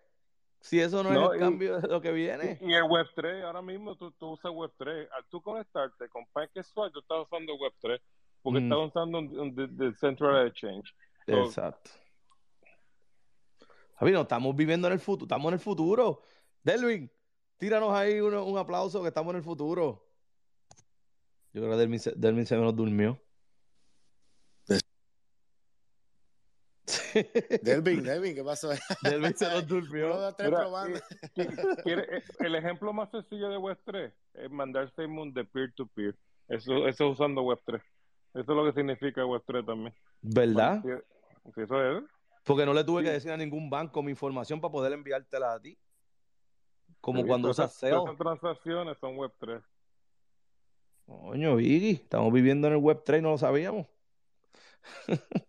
si 0.60 0.80
eso 0.80 1.04
no, 1.04 1.34
es 1.34 1.34
el 1.34 1.40
cambio 1.40 1.80
de 1.80 1.88
lo 1.88 2.02
que 2.02 2.12
viene. 2.12 2.58
Y, 2.62 2.74
el 2.74 2.84
Web3, 2.84 3.44
ahora 3.44 3.62
mismo 3.62 3.96
tú, 3.96 4.14
usas 4.20 4.52
Web3. 4.52 5.08
Al 5.12 5.26
tú 5.30 5.42
conectarte 5.42 6.10
con 6.10 6.26
PancakeSwap, 6.34 6.92
tú 6.92 7.00
estás 7.00 7.26
usando 7.26 7.54
Web3 7.54 8.00
porque 8.42 8.60
estás 8.60 8.78
usando 8.78 9.20
el 9.20 9.96
Central 9.98 10.48
Exchange. 10.48 10.96
Exacto. 11.26 11.92
Javi, 13.96 14.12
no 14.12 14.22
estamos 14.22 14.56
viviendo 14.56 14.88
en 14.88 14.94
el 14.94 15.00
futuro, 15.00 15.26
estamos 15.26 15.48
en 15.50 15.54
el 15.56 15.60
futuro. 15.60 16.22
Delvin, 16.64 17.12
tíranos 17.58 17.94
ahí 17.94 18.20
un 18.20 18.58
aplauso 18.58 19.02
que 19.02 19.08
estamos 19.08 19.32
en 19.32 19.38
el 19.38 19.44
futuro. 19.44 20.06
Yo 21.54 21.62
creo 21.62 21.72
que 21.72 21.78
Delvin, 21.78 22.00
Delvin 22.16 22.46
se 22.46 22.56
nos 22.56 22.76
durmió. 22.76 23.20
Delvin, 27.62 28.04
Delvin, 28.04 28.36
¿qué 28.36 28.44
pasó? 28.44 28.70
Delvin 29.02 29.36
se 29.36 29.50
nos 29.50 29.68
durmió. 29.68 30.30
Eh, 31.86 32.24
el 32.40 32.56
ejemplo 32.56 32.94
más 32.94 33.10
sencillo 33.12 33.50
de 33.50 33.58
Web3 33.58 34.14
es 34.36 34.52
mandar 34.52 34.92
Simon 34.96 35.34
de 35.34 35.44
peer-to-peer. 35.44 36.16
Eso, 36.48 36.88
eso 36.88 37.10
usando 37.10 37.42
Web3. 37.42 37.82
Eso 38.34 38.42
es 38.42 38.48
lo 38.48 38.66
que 38.66 38.74
significa 38.74 39.22
Web3 39.24 39.66
también. 39.66 39.94
¿Verdad? 40.22 40.82
Sí, 40.84 41.62
eso 41.62 41.98
es. 41.98 42.04
Porque 42.44 42.66
no 42.66 42.74
le 42.74 42.84
tuve 42.84 43.04
que 43.04 43.12
decir 43.12 43.32
a 43.32 43.38
ningún 43.38 43.70
banco 43.70 44.02
mi 44.02 44.12
información 44.12 44.62
para 44.62 44.72
poder 44.72 44.94
enviártela 44.94 45.54
a 45.54 45.60
ti. 45.60 45.78
Como 47.02 47.26
cuando 47.26 47.50
usas 47.50 47.74
SEO. 47.74 48.06
Esas 48.06 48.18
transacciones 48.18 48.98
son 49.00 49.18
Web3. 49.18 49.62
Coño, 51.06 51.56
Vicky, 51.56 51.92
estamos 51.92 52.32
viviendo 52.34 52.68
en 52.68 52.74
el 52.74 52.80
Web3 52.80 53.20
y 53.20 53.22
no 53.22 53.32
lo 53.32 53.38
sabíamos. 53.38 53.88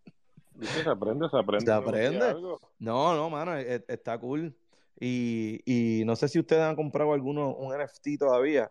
Se 0.60 0.88
aprende, 0.88 1.28
se 1.28 1.36
aprende. 1.36 1.64
Se 1.66 1.72
aprende. 1.72 2.34
No, 2.78 3.14
no, 3.14 3.30
mano, 3.30 3.56
e, 3.56 3.74
e, 3.74 3.84
está 3.88 4.18
cool. 4.18 4.56
Y, 5.00 5.60
y 5.64 6.04
no 6.04 6.16
sé 6.16 6.28
si 6.28 6.40
ustedes 6.40 6.62
han 6.62 6.74
comprado 6.74 7.12
alguno, 7.12 7.54
un 7.54 7.76
NFT 7.76 8.18
todavía, 8.18 8.70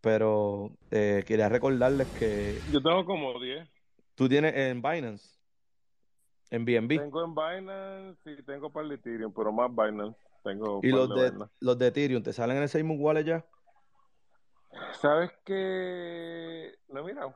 pero 0.00 0.70
eh, 0.90 1.24
quería 1.26 1.48
recordarles 1.48 2.08
que... 2.08 2.58
Yo 2.72 2.82
tengo 2.82 3.04
como 3.04 3.38
10. 3.38 3.68
¿Tú 4.14 4.28
tienes 4.28 4.54
en 4.56 4.80
Binance? 4.80 5.38
¿En 6.50 6.64
BNB? 6.64 6.98
Tengo 6.98 7.24
en 7.24 7.34
Binance 7.34 8.32
y 8.32 8.42
tengo 8.42 8.72
para 8.72 8.86
el 8.86 8.92
Ethereum, 8.92 9.32
pero 9.34 9.52
más 9.52 9.70
Binance. 9.70 10.18
Tengo 10.42 10.80
¿Y 10.82 10.88
los 10.90 11.08
de, 11.14 11.32
los 11.60 11.78
de 11.78 11.86
Ethereum 11.88 12.22
te 12.22 12.32
salen 12.32 12.56
en 12.56 12.62
el 12.62 12.68
Seymour 12.70 12.98
Wallet 12.98 13.24
ya? 13.24 13.46
¿Sabes 15.00 15.30
que 15.44 16.74
No 16.88 17.00
he 17.00 17.02
mirado. 17.02 17.34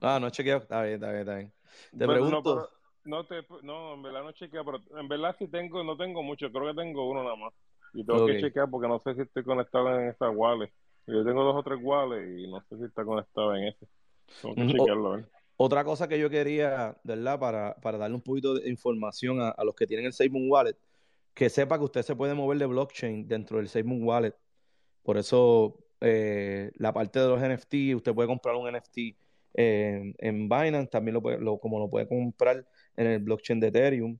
ah, 0.00 0.18
no 0.20 0.26
he 0.26 0.30
chequeado. 0.32 0.62
Está 0.62 0.82
bien, 0.82 0.94
está 0.94 1.08
bien, 1.08 1.20
está 1.20 1.36
bien. 1.36 1.52
Te 1.96 2.06
pregunto... 2.06 2.54
No, 2.56 2.68
te, 3.04 3.44
no, 3.62 3.94
en 3.94 4.02
verdad 4.02 4.22
no 4.22 4.32
chequea, 4.32 4.64
pero 4.64 4.80
en 4.98 5.08
verdad 5.08 5.36
sí 5.38 5.48
tengo, 5.48 5.84
no 5.84 5.96
tengo 5.96 6.22
mucho, 6.22 6.50
creo 6.50 6.74
que 6.74 6.80
tengo 6.80 7.08
uno 7.08 7.22
nada 7.22 7.36
más. 7.36 7.52
Y 7.92 8.04
tengo 8.04 8.26
que 8.26 8.40
chequear 8.40 8.68
porque 8.68 8.88
no 8.88 9.00
sé 9.00 9.14
si 9.14 9.20
estoy 9.22 9.44
conectado 9.44 10.00
en 10.00 10.08
esa 10.08 10.28
wallet. 10.30 10.72
Yo 11.06 11.24
tengo 11.24 11.44
dos 11.44 11.56
o 11.56 11.62
tres 11.62 11.78
wallets 11.80 12.38
y 12.38 12.50
no 12.50 12.60
sé 12.68 12.76
si 12.78 12.84
está 12.84 13.04
conectado 13.04 13.54
en 13.54 13.64
ese. 13.64 13.86
Tengo 14.42 14.54
que 14.54 14.66
chequearlo, 14.66 15.22
Otra 15.56 15.84
cosa 15.84 16.08
que 16.08 16.18
yo 16.18 16.28
quería, 16.28 16.96
¿verdad? 17.04 17.38
Para, 17.38 17.76
para 17.76 17.98
darle 17.98 18.16
un 18.16 18.22
poquito 18.22 18.54
de 18.54 18.68
información 18.68 19.40
a, 19.40 19.54
los 19.64 19.74
que 19.74 19.86
tienen 19.86 20.06
el 20.06 20.12
SafeMoon 20.12 20.50
Wallet, 20.50 20.76
que 21.34 21.50
sepa 21.50 21.78
que 21.78 21.84
usted 21.84 22.02
se 22.02 22.16
puede 22.16 22.34
mover 22.34 22.58
de 22.58 22.66
blockchain 22.66 23.28
dentro 23.28 23.58
del 23.58 23.68
SafeMoon 23.68 24.02
Wallet. 24.02 24.34
Por 25.04 25.18
eso, 25.18 25.76
eh, 26.00 26.72
la 26.76 26.92
parte 26.92 27.20
de 27.20 27.28
los 27.28 27.40
NFT, 27.40 27.94
usted 27.94 28.14
puede 28.14 28.26
comprar 28.26 28.56
un 28.56 28.72
NFT 28.72 28.98
en, 29.54 30.16
en 30.18 30.48
Binance, 30.48 30.88
también 30.88 31.14
lo, 31.14 31.22
puede, 31.22 31.38
lo 31.38 31.58
como 31.58 31.78
lo 31.78 31.88
puede 31.88 32.08
comprar 32.08 32.66
en 32.96 33.06
el 33.06 33.18
blockchain 33.20 33.60
de 33.60 33.68
Ethereum. 33.68 34.18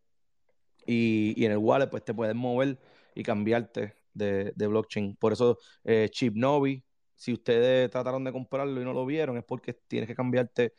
Y, 0.87 1.35
y 1.41 1.47
en 1.47 1.53
el 1.53 1.59
wallet, 1.59 1.89
pues 1.89 2.05
te 2.05 2.13
puedes 2.13 2.35
mover 2.35 2.79
y 3.15 3.23
cambiarte 3.23 3.95
de, 4.13 4.53
de 4.55 4.67
blockchain. 4.67 5.17
Por 5.17 5.33
eso, 5.33 5.59
eh, 5.85 6.09
Chip 6.11 6.35
Novi, 6.37 6.85
si 7.15 7.33
ustedes 7.33 7.91
trataron 7.91 8.25
de 8.25 8.33
comprarlo 8.33 8.81
y 8.81 8.85
no 8.85 8.93
lo 8.93 9.07
vieron, 9.07 9.37
es 9.39 9.45
porque 9.45 9.73
tienes 9.73 10.09
que 10.09 10.15
cambiarte 10.15 10.75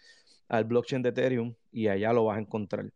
al 0.48 0.66
blockchain 0.66 1.02
de 1.02 1.10
Ethereum 1.10 1.56
y 1.72 1.88
allá 1.88 2.14
lo 2.14 2.26
vas 2.26 2.38
a 2.38 2.42
encontrar. 2.42 2.92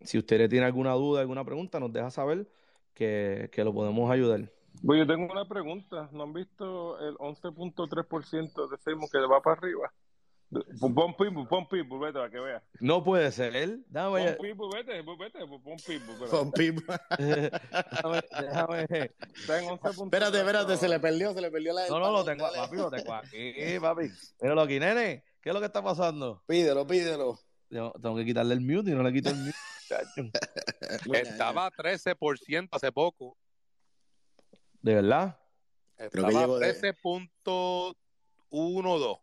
Si 0.00 0.18
ustedes 0.18 0.48
tienen 0.48 0.66
alguna 0.66 0.92
duda, 0.92 1.20
alguna 1.20 1.44
pregunta, 1.44 1.80
nos 1.80 1.92
deja 1.92 2.10
saber 2.10 2.48
que, 2.94 3.48
que 3.52 3.64
lo 3.64 3.72
podemos 3.72 4.10
ayudar. 4.10 4.52
Pues 4.84 4.98
yo 4.98 5.06
tengo 5.06 5.30
una 5.30 5.46
pregunta. 5.46 6.08
¿No 6.12 6.24
han 6.24 6.32
visto 6.32 6.98
el 6.98 7.16
11.3% 7.16 8.68
de 8.68 8.78
Facebook 8.78 9.10
que 9.10 9.18
va 9.18 9.40
para 9.40 9.58
arriba? 9.58 9.92
Pon 10.80 11.14
pitbull, 11.14 11.48
pon 11.48 11.66
pitbull, 11.66 12.00
vete 12.00 12.18
para 12.18 12.30
que 12.30 12.38
vea. 12.38 12.62
No 12.80 13.02
puede 13.02 13.32
ser 13.32 13.56
él. 13.56 13.82
Dame 13.88 14.34
pon 14.34 14.46
pitbull, 14.46 14.74
vete, 14.74 15.00
vete, 15.00 15.46
pon 15.46 15.76
pitbull. 15.86 16.28
Pon 16.28 16.52
pitbull. 16.52 16.84
déjame, 17.18 18.20
déjame. 18.30 18.82
Espérate, 18.84 20.38
espérate, 20.38 20.76
se 20.76 20.88
le 20.88 21.00
perdió, 21.00 21.32
se 21.32 21.40
le 21.40 21.50
perdió 21.50 21.72
la. 21.72 21.88
No, 21.88 21.98
no, 21.98 22.12
lo 22.12 22.22
tengo, 22.24 22.46
papi, 22.54 22.76
lo 22.76 22.90
tengo 22.90 23.14
aquí, 23.14 23.54
papi. 23.80 24.10
Míralo 24.42 24.60
aquí, 24.60 24.78
nene. 24.78 25.24
¿Qué 25.40 25.48
es 25.48 25.54
lo 25.54 25.60
que 25.60 25.66
está 25.66 25.82
pasando? 25.82 26.42
Pídelo, 26.46 26.86
pídelo. 26.86 27.38
Yo 27.70 27.94
tengo 28.02 28.16
que 28.16 28.26
quitarle 28.26 28.52
el 28.52 28.60
mute 28.60 28.90
y 28.90 28.94
no 28.94 29.02
le 29.02 29.12
quito 29.12 29.30
el 29.30 29.36
mute. 29.36 29.56
Estaba 31.14 31.70
13% 31.70 32.68
hace 32.70 32.92
poco. 32.92 33.38
¿De 34.82 34.96
verdad? 34.96 35.38
Estaba 35.96 36.30
13.12. 36.30 39.18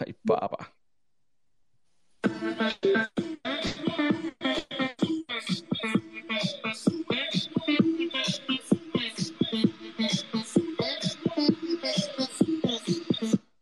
Ay, 0.00 0.12
papa. 0.24 0.72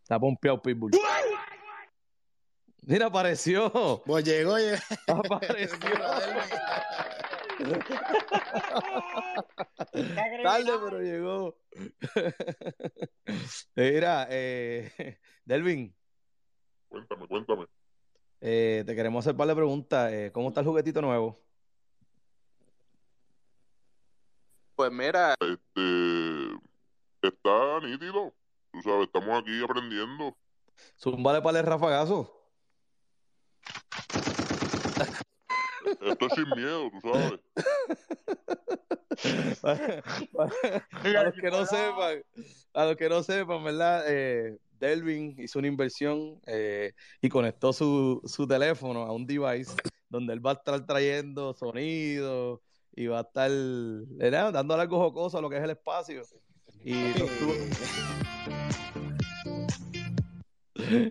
Está 0.03 0.21
pompeado 0.21 0.63
Pitbull. 0.63 0.93
Mira, 2.83 3.07
apareció. 3.07 4.03
Pues 4.07 4.25
llegó, 4.25 4.59
llegó. 4.59 4.79
Apareció. 5.09 5.79
Tarde, 10.43 10.73
pero 10.85 11.01
llegó. 11.01 11.59
Mira, 13.75 14.27
eh, 14.31 15.19
Delvin. 15.45 15.97
Cuéntame, 16.89 17.27
cuéntame. 17.27 17.67
Eh, 18.41 18.85
te 18.87 18.95
queremos 18.95 19.23
hacer 19.23 19.33
un 19.33 19.39
par 19.39 19.49
de 19.49 19.55
preguntas. 19.55 20.13
Eh, 20.13 20.31
¿Cómo 20.33 20.49
está 20.49 20.61
el 20.61 20.67
juguetito 20.67 21.01
nuevo? 21.01 21.41
Pues 24.77 24.93
mira. 24.93 25.35
Este, 25.41 26.59
está 27.23 27.81
nítido. 27.81 28.35
Tú 28.73 28.83
sabes, 28.83 29.07
estamos 29.07 29.41
aquí 29.41 29.65
aprendiendo. 29.65 30.37
Zúmbale 30.99 31.41
para 31.41 31.61
el 31.61 31.67
rafagazo. 31.67 32.31
Esto 36.01 36.27
es 36.27 36.33
sin 36.35 36.51
miedo, 36.51 36.91
tú 36.91 37.01
sabes. 37.01 37.41
a 41.17 41.25
los 41.25 41.35
que 41.35 41.51
no 41.51 41.65
sepan, 41.65 42.23
a 42.75 42.85
los 42.85 42.97
que 42.97 43.09
no 43.09 43.23
sepan, 43.23 43.65
¿verdad? 43.65 44.05
Eh, 44.07 44.59
Delvin 44.79 45.35
hizo 45.39 45.59
una 45.59 45.69
inversión 45.69 46.41
eh, 46.47 46.93
y 47.21 47.29
conectó 47.29 47.73
su, 47.73 48.21
su 48.25 48.47
teléfono 48.47 49.03
a 49.03 49.13
un 49.13 49.27
device 49.27 49.75
donde 50.09 50.33
él 50.33 50.45
va 50.45 50.51
a 50.53 50.55
estar 50.55 50.87
trayendo 50.87 51.55
sonido 51.55 52.63
y 52.95 53.07
va 53.07 53.19
a 53.19 53.23
estar 53.23 53.51
¿verdad? 53.51 54.53
dándole 54.53 54.83
algo 54.83 54.99
jocoso 54.99 55.39
a 55.39 55.41
lo 55.41 55.51
que 55.51 55.57
es 55.57 55.63
el 55.65 55.71
espacio. 55.71 56.23
Y 56.85 56.95
nos, 56.95 57.31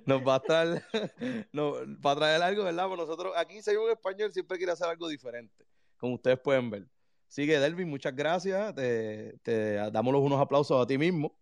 nos 0.05 0.27
va 0.27 0.35
a 0.35 0.37
estar 0.37 0.83
no, 1.51 1.73
para 2.01 2.19
traer 2.19 2.41
algo, 2.41 2.63
¿verdad? 2.63 2.87
Pues 2.87 2.99
nosotros 2.99 3.33
aquí, 3.35 3.59
un 3.77 3.91
español, 3.91 4.33
siempre 4.33 4.57
quiere 4.57 4.71
hacer 4.71 4.87
algo 4.87 5.07
diferente, 5.07 5.65
como 5.97 6.15
ustedes 6.15 6.39
pueden 6.39 6.69
ver. 6.69 6.87
Sigue, 7.27 7.59
Delvin, 7.59 7.89
muchas 7.89 8.15
gracias. 8.15 8.73
Te, 8.75 9.37
te 9.43 9.73
damos 9.91 10.15
unos 10.15 10.39
aplausos 10.39 10.81
a 10.81 10.87
ti 10.87 10.97
mismo. 10.97 11.35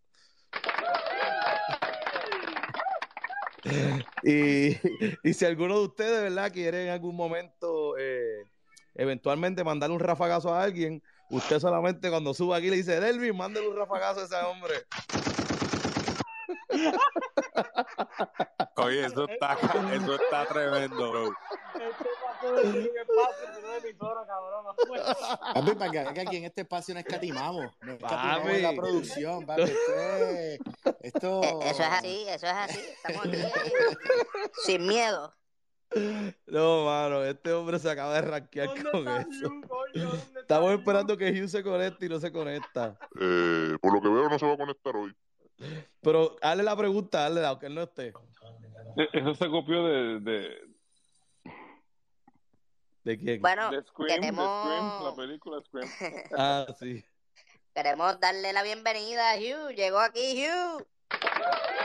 Y, 4.24 5.34
si 5.34 5.46
alguno 5.46 5.80
de 5.80 5.86
ustedes, 5.86 6.22
¿verdad?, 6.24 6.52
quiere 6.52 6.86
en 6.86 6.90
algún 6.90 7.16
momento 7.16 7.98
eh, 7.98 8.44
eventualmente 8.96 9.64
mandarle 9.64 9.96
un 9.96 10.02
rafagazo 10.02 10.54
a 10.54 10.64
alguien, 10.64 11.02
usted 11.30 11.60
solamente 11.60 12.10
cuando 12.10 12.34
suba 12.34 12.58
aquí 12.58 12.70
le 12.70 12.78
dice, 12.78 13.00
Delvin, 13.00 13.36
mándale 13.36 13.68
un 13.68 13.78
rafagazo 13.78 14.22
a 14.22 14.26
ese 14.26 14.36
hombre. 14.36 14.76
Oye, 18.78 19.06
eso 19.06 19.26
está, 19.30 19.58
eso 19.94 20.16
está 20.16 20.46
tremendo, 20.46 21.12
bro. 21.12 21.34
Este 21.74 22.10
paso 22.24 22.54
de 22.54 22.62
un 22.62 22.98
espacio 22.98 23.52
de 23.52 23.60
una 23.64 23.78
emisora, 23.78 24.26
cabrón. 24.28 24.66
Papi, 25.54 25.72
para 25.76 25.92
que, 25.92 26.14
que 26.14 26.22
aquí 26.22 26.38
en 26.38 26.46
este 26.46 26.62
espacio 26.62 26.94
no 26.94 27.00
escatimamos. 27.00 27.72
No 27.82 27.94
escatimamos 27.94 28.50
en 28.50 28.62
la 28.62 28.74
producción, 28.74 29.46
papi. 29.46 29.62
Esto 29.64 29.94
es, 29.96 30.60
esto... 31.02 31.44
Eh, 31.44 31.60
Eso 31.70 31.84
es 31.84 31.90
así, 31.90 32.26
eso 32.28 32.46
es 32.48 32.54
así. 32.54 32.80
Estamos 32.80 33.26
aquí 33.26 33.38
sin 34.66 34.88
miedo. 34.88 35.34
No, 36.48 36.86
mano, 36.86 37.24
este 37.24 37.54
hombre 37.54 37.78
se 37.78 37.88
acaba 37.90 38.16
de 38.16 38.22
rankear 38.22 38.70
con 38.92 39.08
eso. 39.08 39.52
Estamos 40.40 40.72
esperando 40.72 41.16
que 41.16 41.30
Hugh 41.32 41.48
se 41.48 41.64
conecte 41.64 42.08
y 42.08 42.10
no 42.10 42.20
se 42.20 42.32
conecta. 42.32 42.98
Eh, 43.20 43.78
por 43.80 43.94
lo 43.94 44.02
que 44.02 44.10
veo, 44.10 44.28
no 44.28 44.40
se 44.40 44.46
va 44.48 44.54
a 44.54 44.58
conectar 44.58 44.96
hoy. 44.96 45.16
Pero 46.02 46.36
hazle 46.42 46.64
la 46.64 46.76
pregunta, 46.76 47.26
hazle, 47.26 47.46
aunque 47.46 47.68
él 47.68 47.76
no 47.76 47.84
esté. 47.84 48.14
E-, 48.98 49.10
Eso 49.14 49.36
se 49.36 49.50
copió 49.50 49.86
de. 49.86 50.20
¿De, 50.20 50.74
¿De 53.04 53.18
quién? 53.18 53.42
Bueno, 53.42 53.72
de 53.72 53.84
Scream, 53.84 54.22
queremos... 54.22 54.68
de 54.68 54.76
Scream, 54.76 55.04
la 55.04 55.16
película 55.16 55.62
Scream. 55.62 55.90
Ah, 56.38 56.66
sí. 56.80 57.04
Queremos 57.74 58.20
darle 58.20 58.54
la 58.54 58.64
bienvenida 58.64 59.32
a 59.32 59.38
Hugh. 59.38 59.74
Llegó 59.76 60.00
aquí 60.00 60.46
Hugh. 60.46 60.86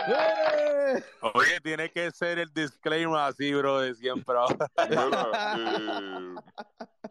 ¡Eh! 0.09 1.03
Oye, 1.35 1.61
tiene 1.61 1.91
que 1.91 2.11
ser 2.11 2.39
el 2.39 2.53
disclaimer 2.53 3.21
así, 3.21 3.53
bro, 3.53 3.81
de 3.81 3.95
siempre. 3.95 4.35
Mira, 4.89 5.29
eh, 5.59 6.35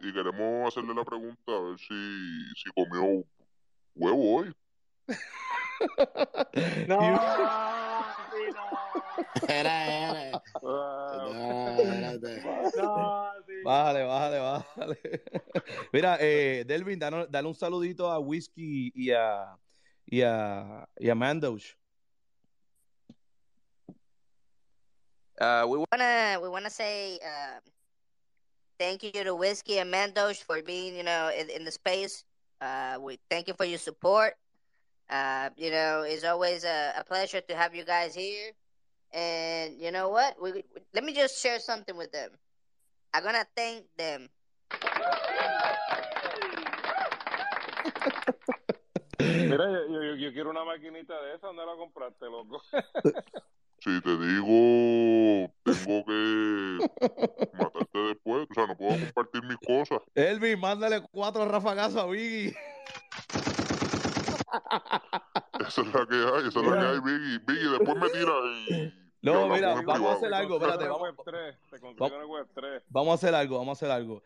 y 0.02 0.14
queremos 0.14 0.68
hacerle 0.68 0.94
la 0.94 1.04
pregunta 1.04 1.52
a 1.52 1.62
ver 1.62 1.78
si, 1.80 2.54
si 2.56 2.70
comió 2.76 3.24
huevo 3.96 4.36
hoy. 4.36 4.54
No, 6.88 7.00
sí, 7.00 8.52
no. 8.54 8.68
Era, 9.48 9.86
era. 9.86 10.44
Wow. 10.62 11.34
No, 11.34 11.72
espérate. 11.80 12.42
No, 12.76 13.32
sí. 13.46 13.54
Bájale, 13.64 14.04
bájale, 14.04 14.40
bájale. 14.40 15.00
Mira, 15.94 16.18
eh, 16.20 16.64
Delvin, 16.66 17.00
dale, 17.00 17.28
dale 17.30 17.48
un 17.48 17.56
saludito 17.56 18.10
a 18.12 18.20
Whiskey 18.20 18.92
y 18.96 19.12
a, 19.12 19.58
y 20.06 20.22
a, 20.22 20.88
y 20.98 21.10
a 21.10 21.16
Mandosh. 21.16 21.76
Uh, 25.40 25.68
we 25.70 25.78
wanna 25.78 26.40
we 26.42 26.50
wanna 26.50 26.70
say 26.70 27.20
uh, 27.22 27.60
thank 28.80 29.04
you 29.04 29.12
to 29.24 29.36
Whiskey 29.36 29.78
and 29.78 29.94
Mandosh 29.94 30.42
for 30.42 30.64
being 30.64 30.98
you 30.98 31.04
know 31.04 31.30
in, 31.30 31.50
in 31.52 31.64
the 31.64 31.72
space. 31.72 32.24
Uh, 32.60 32.98
we 33.00 33.20
thank 33.30 33.48
you 33.48 33.54
for 33.54 33.66
your 33.66 33.78
support. 33.78 34.34
Uh, 35.10 35.50
you 35.56 35.72
know, 35.72 36.02
it's 36.06 36.24
always 36.24 36.64
a, 36.64 36.94
a 36.98 37.04
pleasure 37.04 37.42
to 37.42 37.56
have 37.56 37.74
you 37.74 37.86
guys 37.86 38.14
here. 38.14 38.52
And 39.14 39.80
you 39.80 39.92
know 39.92 40.10
what? 40.10 40.36
We, 40.42 40.52
we- 40.52 40.64
let 40.94 41.04
me 41.04 41.14
just 41.14 41.42
share 41.42 41.60
something 41.60 41.96
with 41.96 42.12
them. 42.12 42.32
I'm 43.14 43.24
gonna 43.24 43.46
thank 43.56 43.86
them. 43.98 44.30
Mira, 49.20 49.66
yo, 49.90 50.04
yo, 50.04 50.16
yo 50.16 50.34
quiero 50.34 50.50
una 50.50 50.64
maquinita 50.66 51.14
de 51.22 51.36
esa. 51.36 51.48
¿Dónde 51.48 51.66
la 51.66 51.76
compraste, 51.76 52.26
loco? 52.26 52.62
Si 53.80 54.02
te 54.02 54.10
digo, 54.10 55.54
tengo 55.64 56.04
que 56.04 56.80
matarte 57.54 58.00
después. 58.00 58.48
O 58.50 58.54
sea, 58.56 58.66
no 58.66 58.76
puedo 58.76 59.00
compartir 59.00 59.44
mis 59.44 59.58
cosas. 59.60 60.00
Elvin, 60.16 60.60
mándale 60.60 61.00
cuatro 61.12 61.46
rafagazos 61.48 62.02
a 62.02 62.06
Biggie. 62.08 62.56
Esa 65.68 65.82
es 65.82 65.88
la 65.94 66.06
que 66.08 66.16
hay, 66.16 66.48
esa 66.48 66.60
es 66.60 66.66
la 66.68 66.80
que 66.80 66.86
hay, 66.86 67.00
Biggie. 67.00 67.40
Biggie, 67.40 67.70
después 67.78 67.98
me 67.98 68.10
tira 68.10 68.34
y. 68.70 68.94
No, 69.20 69.48
mira, 69.50 69.82
vamos 69.82 70.12
a 70.12 70.14
hacer 70.14 70.34
algo, 70.34 70.56
espérate, 70.58 70.84
Te 70.84 70.90
vamos, 70.90 71.02
Web 71.02 71.16
3. 71.26 71.58
Te 71.72 71.80
consigo 71.80 72.06
una 72.06 72.26
Web 72.26 72.48
3. 72.54 72.84
vamos 72.88 73.12
a 73.12 73.14
hacer 73.16 73.36
algo, 73.36 73.58
vamos 73.58 73.70
a 73.70 73.86
hacer 73.86 73.92
algo. 73.92 74.24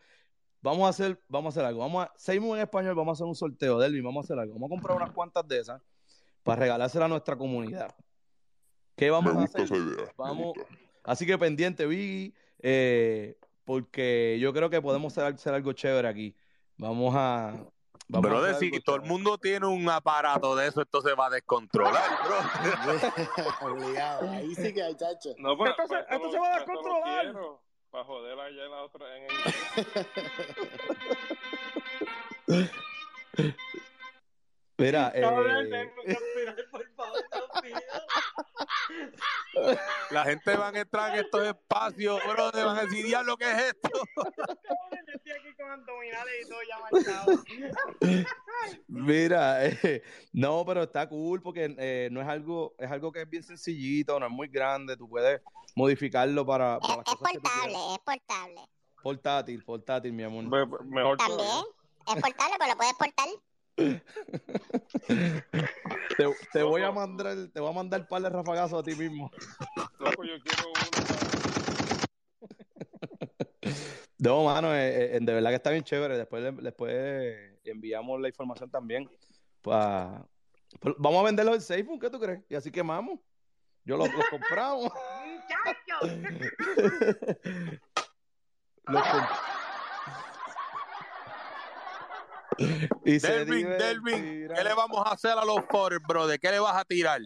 Vamos 0.60 0.86
a 0.86 0.88
hacer, 0.90 1.20
vamos 1.28 1.46
a 1.46 1.48
hacer 1.58 1.64
algo. 1.66 1.80
Vamos 1.80 2.04
a, 2.06 2.12
seguimos 2.16 2.56
en 2.56 2.62
español, 2.62 2.94
vamos 2.94 3.12
a 3.12 3.14
hacer 3.16 3.26
un 3.26 3.34
sorteo, 3.34 3.78
Delvin, 3.78 4.04
vamos 4.04 4.24
a 4.24 4.26
hacer 4.26 4.38
algo. 4.38 4.54
Vamos 4.54 4.66
a 4.68 4.74
comprar 4.74 4.96
unas 4.98 5.10
cuantas 5.10 5.48
de 5.48 5.58
esas 5.60 5.82
para 6.44 6.60
regalársela 6.60 7.06
a 7.06 7.08
nuestra 7.08 7.36
comunidad. 7.36 7.92
¿Qué 8.94 9.10
vamos 9.10 9.32
Me 9.32 9.38
a 9.38 9.42
gusta 9.42 9.62
hacer? 9.62 9.76
esa 9.78 9.84
idea. 9.84 10.04
me 10.06 10.12
Vamos, 10.16 10.52
gusta. 10.54 10.74
así 11.04 11.26
que 11.26 11.38
pendiente, 11.38 11.86
Biggie, 11.86 12.34
eh, 12.60 13.38
porque 13.64 14.38
yo 14.40 14.52
creo 14.52 14.68
que 14.70 14.80
podemos 14.82 15.16
hacer, 15.16 15.34
hacer 15.34 15.54
algo 15.54 15.72
chévere 15.72 16.06
aquí. 16.06 16.36
Vamos 16.76 17.14
a. 17.16 17.54
Vamos 18.12 18.30
Brother, 18.30 18.50
hacer 18.50 18.60
si 18.60 18.66
algo 18.74 18.84
todo 18.84 18.96
el 18.96 19.02
mundo 19.02 19.38
tiene 19.38 19.66
un 19.66 19.88
aparato 19.88 20.54
de 20.54 20.66
eso, 20.68 20.82
esto 20.82 21.00
se 21.00 21.14
va 21.14 21.26
a 21.26 21.30
descontrolar, 21.30 22.02
bro. 22.24 23.72
Obligado. 23.72 24.30
Ahí 24.30 24.54
sí 24.54 24.74
que 24.74 24.82
hay 24.82 24.94
chacho. 24.94 25.30
No, 25.38 25.56
pues, 25.56 25.70
Esto 25.70 25.82
se- 25.84 25.88
pues, 25.94 26.06
esto 26.10 26.24
lo- 26.26 26.30
se 26.32 26.38
va 26.38 26.54
a 26.54 26.58
descontrolar. 26.58 27.34
Para 27.90 28.04
joder 28.04 28.38
allá 28.38 28.64
en 28.64 28.70
la 28.70 28.82
otra. 28.82 29.16
En 29.16 29.22
el... 32.48 32.70
Mira, 34.78 35.12
Cabrón, 35.12 35.66
eh, 35.66 35.68
tengo 35.70 36.02
que 36.04 36.12
aspirar, 36.12 36.56
por 36.70 36.86
favor, 36.94 37.18
La 40.10 40.24
gente 40.24 40.56
va 40.56 40.68
a 40.68 40.78
entrar 40.78 41.14
en 41.14 41.24
estos 41.24 41.46
espacios, 41.46 42.20
bro, 42.26 42.50
te 42.52 42.62
van 42.62 42.78
a 42.78 42.82
decir, 42.82 43.04
diablo, 43.04 43.36
¿qué 43.36 43.50
es 43.50 43.58
esto? 43.58 43.90
Estoy 45.14 45.32
aquí 45.32 45.54
con 45.56 45.70
abdominales 45.70 46.34
y 46.44 46.48
todo 46.48 46.58
ya 46.68 46.78
marcado. 46.80 47.44
Mira, 48.88 49.66
eh, 49.66 50.02
no, 50.32 50.64
pero 50.64 50.82
está 50.84 51.08
cool 51.08 51.40
porque 51.42 51.74
eh, 51.78 52.08
no 52.10 52.20
es 52.20 52.28
algo, 52.28 52.74
es 52.78 52.90
algo 52.90 53.12
que 53.12 53.22
es 53.22 53.28
bien 53.30 53.42
sencillito, 53.42 54.18
no 54.18 54.26
es 54.26 54.32
muy 54.32 54.48
grande, 54.48 54.96
tú 54.96 55.08
puedes 55.08 55.40
modificarlo 55.74 56.44
para, 56.46 56.78
Es 56.82 56.88
que 56.88 56.94
tú 57.04 57.18
portable, 57.18 57.76
es 57.94 57.98
portable. 58.00 58.60
Portátil, 59.02 59.64
portátil, 59.64 60.12
mi 60.12 60.22
amor. 60.22 60.44
Me- 60.44 60.66
Mejor 60.84 61.16
También 61.18 61.48
es 62.06 62.22
portable, 62.22 62.54
pero 62.58 62.70
lo 62.70 62.76
puedes 62.76 62.94
portar. 62.94 63.28
Te, 63.76 63.94
te 66.52 66.62
voy 66.62 66.82
a 66.82 66.92
mandar, 66.92 67.48
te 67.52 67.60
voy 67.60 67.70
a 67.70 67.72
mandar 67.74 68.00
un 68.02 68.06
par 68.06 68.22
de 68.22 68.28
rafagazos 68.30 68.80
a 68.80 68.82
ti 68.82 68.94
mismo. 68.94 69.30
Loco, 69.98 70.24
yo 70.24 70.34
quiero 70.42 70.72
uno. 70.72 70.82
No, 74.18 74.44
mano, 74.44 74.74
eh, 74.74 75.16
eh, 75.16 75.18
de 75.20 75.32
verdad 75.34 75.50
que 75.50 75.56
está 75.56 75.70
bien 75.70 75.82
chévere. 75.84 76.16
Después, 76.16 76.44
después 76.62 77.58
enviamos 77.64 78.20
la 78.20 78.28
información 78.28 78.70
también. 78.70 79.10
pa- 79.62 80.24
vamos 80.98 81.20
a 81.20 81.24
venderlo 81.24 81.54
en 81.54 81.60
Facebook, 81.62 82.00
¿qué 82.00 82.10
tú 82.10 82.20
crees? 82.20 82.40
Y 82.48 82.54
así 82.54 82.70
quemamos. 82.70 83.18
Yo 83.84 83.96
los, 83.96 84.12
los 84.14 84.24
compramos. 84.28 84.92
los 88.86 89.02
y 93.04 93.18
Delvin, 93.18 93.68
Delvin, 93.78 94.48
¿qué 94.54 94.64
le 94.64 94.74
vamos 94.74 95.02
a 95.06 95.12
hacer 95.12 95.32
a 95.32 95.44
los 95.44 95.60
Foreign, 95.70 96.02
brother? 96.06 96.38
¿Qué 96.38 96.50
le 96.50 96.58
vas 96.60 96.76
a 96.76 96.84
tirar? 96.84 97.20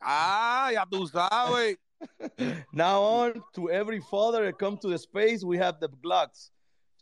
Ah, 0.00 0.70
ya 0.72 0.84
tú 0.90 1.06
sabes. 1.06 1.78
Now 2.72 3.00
on 3.02 3.44
to 3.54 3.70
every 3.70 4.00
father 4.00 4.44
that 4.44 4.58
come 4.58 4.76
to 4.78 4.88
the 4.88 4.98
space, 4.98 5.44
we 5.44 5.58
have 5.58 5.78
the 5.80 5.88
Glocks. 5.88 6.50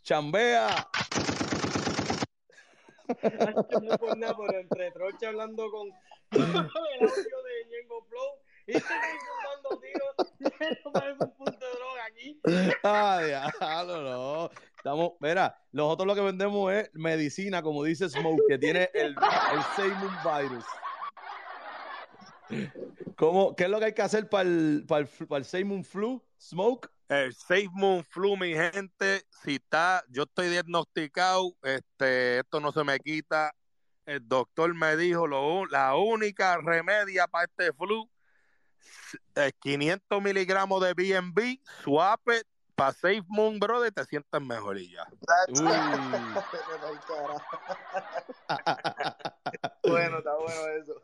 Chambea. 0.04 0.68
no 3.82 3.98
por 3.98 4.16
nada, 4.16 4.34
por 4.34 4.54
entre 4.54 4.90
troche 4.92 5.26
hablando 5.26 5.70
con 5.70 5.88
el 6.30 6.42
audio 6.42 7.42
de 7.42 7.66
Ñengo 7.68 8.04
Flow 8.08 8.38
y 8.66 8.76
estoy 8.76 8.96
dando 9.44 9.80
tiros 9.80 10.14
no 10.84 10.92
parece 10.92 11.24
un 11.24 11.30
punto 11.32 11.66
de 11.66 11.72
droga 11.72 11.79
aquí. 12.10 12.40
Ah, 12.82 13.20
diablo, 13.24 14.02
no. 14.02 14.50
Estamos, 14.76 15.12
mira, 15.20 15.54
nosotros 15.72 16.06
lo 16.06 16.14
que 16.14 16.20
vendemos 16.22 16.72
es 16.72 16.90
medicina, 16.94 17.62
como 17.62 17.84
dice 17.84 18.08
Smoke, 18.08 18.42
que 18.48 18.58
tiene 18.58 18.90
el, 18.94 19.14
el 19.14 19.62
Seymour 19.76 20.10
virus. 20.40 20.64
¿Cómo, 23.16 23.54
¿Qué 23.54 23.64
es 23.64 23.70
lo 23.70 23.78
que 23.78 23.86
hay 23.86 23.94
que 23.94 24.02
hacer 24.02 24.28
para 24.28 24.48
el, 24.48 24.84
para 24.88 25.02
el, 25.02 25.26
para 25.26 25.38
el 25.38 25.44
Seymour 25.44 25.84
flu? 25.84 26.24
Smoke. 26.40 26.90
El 27.08 27.34
Seymour 27.34 28.04
flu, 28.04 28.36
mi 28.36 28.54
gente, 28.54 29.22
si 29.42 29.56
está, 29.56 30.04
yo 30.08 30.22
estoy 30.22 30.48
diagnosticado, 30.48 31.54
este, 31.62 32.38
esto 32.38 32.60
no 32.60 32.72
se 32.72 32.84
me 32.84 32.98
quita. 33.00 33.52
El 34.06 34.26
doctor 34.26 34.74
me 34.74 34.96
dijo 34.96 35.26
lo, 35.26 35.66
la 35.66 35.96
única 35.96 36.56
remedia 36.58 37.26
para 37.26 37.44
este 37.44 37.72
flu 37.72 38.08
500 39.60 40.22
miligramos 40.22 40.82
de 40.82 40.94
BNB, 40.94 41.60
suape, 41.82 42.42
para 42.74 42.92
Safe 42.92 43.24
Moon, 43.28 43.58
brother, 43.58 43.92
te 43.92 44.04
sientas 44.04 44.40
mejor 44.40 44.78
y 44.78 44.90
ya. 44.90 45.06
bueno, 49.86 50.18
está 50.18 50.36
bueno 50.36 50.68
eso. 50.80 51.02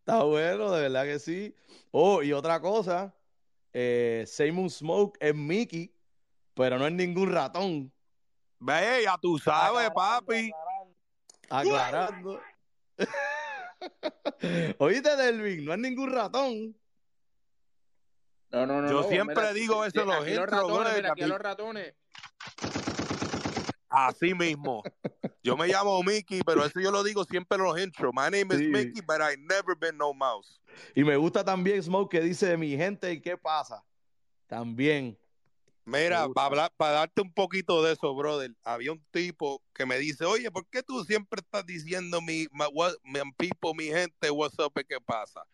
Está 0.00 0.22
bueno, 0.24 0.72
de 0.72 0.82
verdad 0.82 1.04
que 1.04 1.18
sí. 1.18 1.54
Oh, 1.92 2.22
y 2.22 2.32
otra 2.32 2.60
cosa, 2.60 3.14
eh, 3.72 4.24
Seymour 4.26 4.70
Smoke 4.70 5.16
es 5.20 5.34
Mickey, 5.34 5.92
pero 6.54 6.78
no 6.78 6.86
es 6.86 6.92
ningún 6.92 7.32
ratón. 7.32 7.92
Ve, 8.58 9.02
ya 9.04 9.16
tú 9.20 9.38
sabes, 9.38 9.90
papi. 9.90 10.50
Aclarando. 11.50 12.40
Oíste, 14.78 15.16
Delvin, 15.16 15.64
no 15.64 15.72
es 15.72 15.78
ningún 15.78 16.12
ratón. 16.12 16.74
No, 18.50 18.66
no, 18.66 18.82
no. 18.82 18.90
Yo 18.90 19.08
siempre 19.08 19.52
digo 19.54 19.84
eso 19.84 20.02
en 20.02 20.06
los 20.06 20.16
aquí 20.22 20.34
los 20.34 20.48
ratones, 20.48 21.10
aquí 21.10 21.24
los 21.24 21.38
ratones. 21.38 21.94
Así 23.88 24.34
mismo. 24.34 24.82
Yo 25.42 25.56
me 25.56 25.68
llamo 25.68 26.02
Mickey, 26.02 26.40
pero 26.44 26.64
eso 26.64 26.80
yo 26.80 26.90
lo 26.90 27.02
digo 27.02 27.24
siempre 27.24 27.56
en 27.56 27.64
los 27.64 27.78
intros. 27.80 28.12
My 28.12 28.24
name 28.24 28.54
is 28.54 28.68
Mickey, 28.68 29.00
but 29.00 29.20
I 29.20 29.36
never 29.38 29.76
been 29.78 29.96
no 29.96 30.12
mouse. 30.12 30.60
Y 30.94 31.04
me 31.04 31.16
gusta 31.16 31.44
también 31.44 31.82
Smoke 31.82 32.10
que 32.10 32.20
dice 32.20 32.56
mi 32.56 32.76
gente 32.76 33.12
y 33.12 33.20
qué 33.20 33.36
pasa. 33.36 33.82
También. 34.48 35.16
Mira, 35.84 36.28
para, 36.34 36.68
para 36.70 36.92
darte 36.92 37.22
un 37.22 37.32
poquito 37.32 37.80
de 37.82 37.92
eso, 37.92 38.12
brother, 38.12 38.52
había 38.64 38.90
un 38.90 39.04
tipo 39.12 39.62
que 39.72 39.86
me 39.86 39.98
dice, 39.98 40.24
oye, 40.24 40.50
¿por 40.50 40.66
qué 40.66 40.82
tú 40.82 41.04
siempre 41.04 41.40
estás 41.40 41.64
diciendo 41.64 42.20
mi, 42.20 42.48
mi 43.04 43.20
people, 43.36 43.72
mi 43.72 43.84
gente, 43.84 44.30
what's 44.30 44.58
up, 44.58 44.72
qué 44.88 45.00
pasa? 45.00 45.46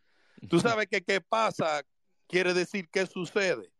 Tú 0.48 0.58
sabes 0.80 0.86
que 0.88 1.02
qué 1.02 1.20
pasa 1.20 1.82
quiere 2.26 2.54
decir 2.54 2.88
qué 2.90 3.06
sucede. 3.06 3.70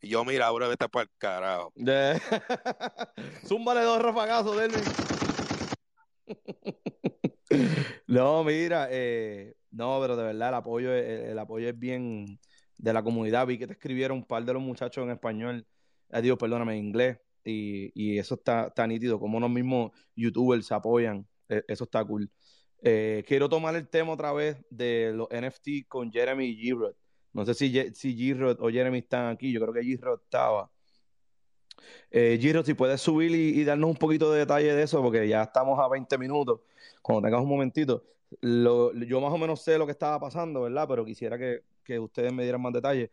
Y 0.00 0.08
yo, 0.08 0.24
mira, 0.24 0.46
ahora 0.46 0.68
vete 0.68 0.88
para 0.88 1.04
el 1.04 1.10
carajo. 1.18 1.72
Zúmbale 3.46 3.82
dos 3.82 4.00
rafagazos, 4.00 4.56
Delvin. 4.56 4.82
no, 8.06 8.44
mira, 8.44 8.88
eh, 8.90 9.54
no, 9.70 9.98
pero 10.00 10.16
de 10.16 10.24
verdad 10.24 10.48
el 10.48 10.54
apoyo, 10.54 10.94
el, 10.94 11.38
apoyo 11.38 11.68
es 11.68 11.78
bien 11.78 12.38
de 12.78 12.92
la 12.92 13.02
comunidad. 13.02 13.46
Vi 13.46 13.58
que 13.58 13.66
te 13.66 13.74
escribieron 13.74 14.18
un 14.18 14.24
par 14.24 14.44
de 14.44 14.54
los 14.54 14.62
muchachos 14.62 15.04
en 15.04 15.10
español, 15.10 15.66
eh, 16.10 16.22
digo, 16.22 16.38
perdóname, 16.38 16.78
en 16.78 16.84
inglés. 16.86 17.18
Y, 17.44 17.90
y 17.94 18.18
eso 18.18 18.34
está, 18.34 18.68
está 18.68 18.86
nítido, 18.86 19.18
como 19.18 19.40
los 19.40 19.50
mismos 19.50 19.92
youtubers 20.14 20.66
se 20.66 20.74
apoyan. 20.74 21.26
E, 21.48 21.62
eso 21.68 21.84
está 21.84 22.04
cool. 22.04 22.30
Eh, 22.82 23.24
quiero 23.26 23.48
tomar 23.48 23.76
el 23.76 23.88
tema 23.88 24.12
otra 24.12 24.32
vez 24.32 24.56
de 24.70 25.12
los 25.14 25.28
NFT 25.30 25.86
con 25.88 26.10
Jeremy 26.10 26.54
Girard. 26.54 26.94
No 27.32 27.44
sé 27.44 27.54
si, 27.54 27.94
si 27.94 28.14
Girod 28.14 28.60
o 28.60 28.70
Jeremy 28.70 28.98
están 28.98 29.28
aquí, 29.28 29.52
yo 29.52 29.60
creo 29.60 29.72
que 29.72 29.82
Girod 29.82 30.20
estaba. 30.22 30.70
Eh, 32.10 32.62
si 32.64 32.74
puedes 32.74 33.00
subir 33.00 33.30
y, 33.32 33.64
darnos 33.64 33.90
un 33.90 33.96
poquito 33.96 34.32
de 34.32 34.40
detalle 34.40 34.74
de 34.74 34.82
eso, 34.82 35.02
porque 35.02 35.26
ya 35.28 35.42
estamos 35.42 35.78
a 35.78 35.88
20 35.88 36.18
minutos. 36.18 36.60
Cuando 37.02 37.26
tengas 37.26 37.42
un 37.42 37.48
momentito, 37.48 38.04
yo 38.42 39.20
más 39.20 39.32
o 39.32 39.38
menos 39.38 39.62
sé 39.62 39.78
lo 39.78 39.86
que 39.86 39.92
estaba 39.92 40.18
pasando, 40.20 40.62
¿verdad? 40.62 40.86
Pero 40.88 41.04
quisiera 41.04 41.38
que, 41.38 41.62
ustedes 41.98 42.32
me 42.32 42.44
dieran 42.44 42.62
más 42.62 42.72
detalles. 42.72 43.10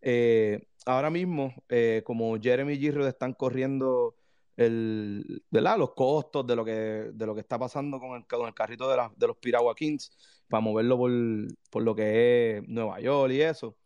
Eh, 0.00 0.66
ahora 0.86 1.10
mismo, 1.10 1.54
eh, 1.68 2.02
como 2.04 2.38
Jeremy 2.40 2.74
y 2.74 2.78
Girod 2.78 3.06
están 3.08 3.34
corriendo 3.34 4.14
el, 4.56 5.42
¿verdad? 5.50 5.76
los 5.78 5.92
costos 5.92 6.46
de 6.46 6.56
lo 6.56 6.64
que, 6.64 6.72
de 6.72 7.26
lo 7.26 7.34
que 7.34 7.40
está 7.40 7.58
pasando 7.58 7.98
con 8.00 8.16
el, 8.16 8.26
con 8.26 8.46
el 8.46 8.54
carrito 8.54 8.88
de, 8.88 8.96
de 9.16 9.26
los 9.26 9.36
Piragua 9.36 9.74
Kings, 9.74 10.10
para 10.48 10.60
moverlo 10.60 10.98
por, 10.98 11.10
por 11.70 11.82
lo 11.82 11.94
que 11.94 12.58
es 12.58 12.68
Nueva 12.68 13.00
York 13.00 13.32
y 13.32 13.42
eso. 13.42 13.76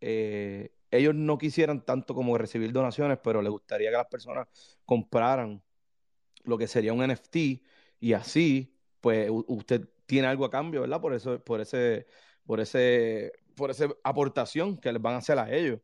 Eh, 0.00 0.72
ellos 0.90 1.14
no 1.14 1.38
quisieran 1.38 1.84
tanto 1.84 2.14
como 2.14 2.36
recibir 2.38 2.72
donaciones, 2.72 3.18
pero 3.22 3.42
les 3.42 3.50
gustaría 3.50 3.90
que 3.90 3.96
las 3.96 4.06
personas 4.06 4.48
compraran 4.84 5.62
lo 6.44 6.58
que 6.58 6.66
sería 6.68 6.92
un 6.92 7.02
NFT 7.06 7.36
y 8.00 8.12
así, 8.14 8.76
pues 9.00 9.30
usted 9.30 9.88
tiene 10.06 10.28
algo 10.28 10.44
a 10.44 10.50
cambio, 10.50 10.82
¿verdad? 10.82 11.00
Por 11.00 11.14
eso, 11.14 11.42
por 11.44 11.60
ese, 11.60 12.06
por 12.44 12.60
ese, 12.60 13.32
por 13.56 13.70
esa 13.70 13.88
aportación 14.04 14.78
que 14.78 14.92
les 14.92 15.02
van 15.02 15.14
a 15.14 15.18
hacer 15.18 15.38
a 15.38 15.54
ellos. 15.54 15.80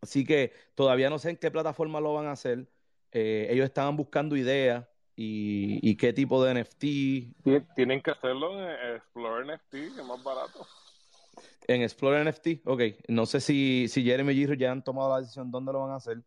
Así 0.00 0.24
que 0.24 0.52
todavía 0.74 1.10
no 1.10 1.18
sé 1.18 1.30
en 1.30 1.36
qué 1.36 1.50
plataforma 1.50 2.00
lo 2.00 2.14
van 2.14 2.26
a 2.26 2.32
hacer. 2.32 2.70
Eh, 3.12 3.48
ellos 3.50 3.66
estaban 3.66 3.96
buscando 3.96 4.36
ideas 4.36 4.86
y, 5.22 5.96
qué 5.96 6.12
tipo 6.12 6.42
de 6.42 6.62
NFT. 6.62 7.74
Tienen 7.74 8.00
que 8.00 8.10
hacerlo 8.10 8.58
en 8.58 8.96
Explore 8.96 9.54
NFT, 9.54 9.70
que 9.70 10.00
es 10.00 10.04
más 10.04 10.22
barato. 10.22 10.66
En 11.66 11.82
Explore 11.82 12.24
NFT, 12.24 12.66
ok. 12.66 12.82
No 13.08 13.26
sé 13.26 13.40
si, 13.40 13.86
si 13.88 14.02
Jeremy 14.02 14.32
y 14.32 14.36
Giro 14.36 14.54
ya 14.54 14.72
han 14.72 14.82
tomado 14.82 15.10
la 15.10 15.20
decisión 15.20 15.50
dónde 15.50 15.72
lo 15.72 15.80
van 15.80 15.90
a 15.90 15.96
hacer, 15.96 16.22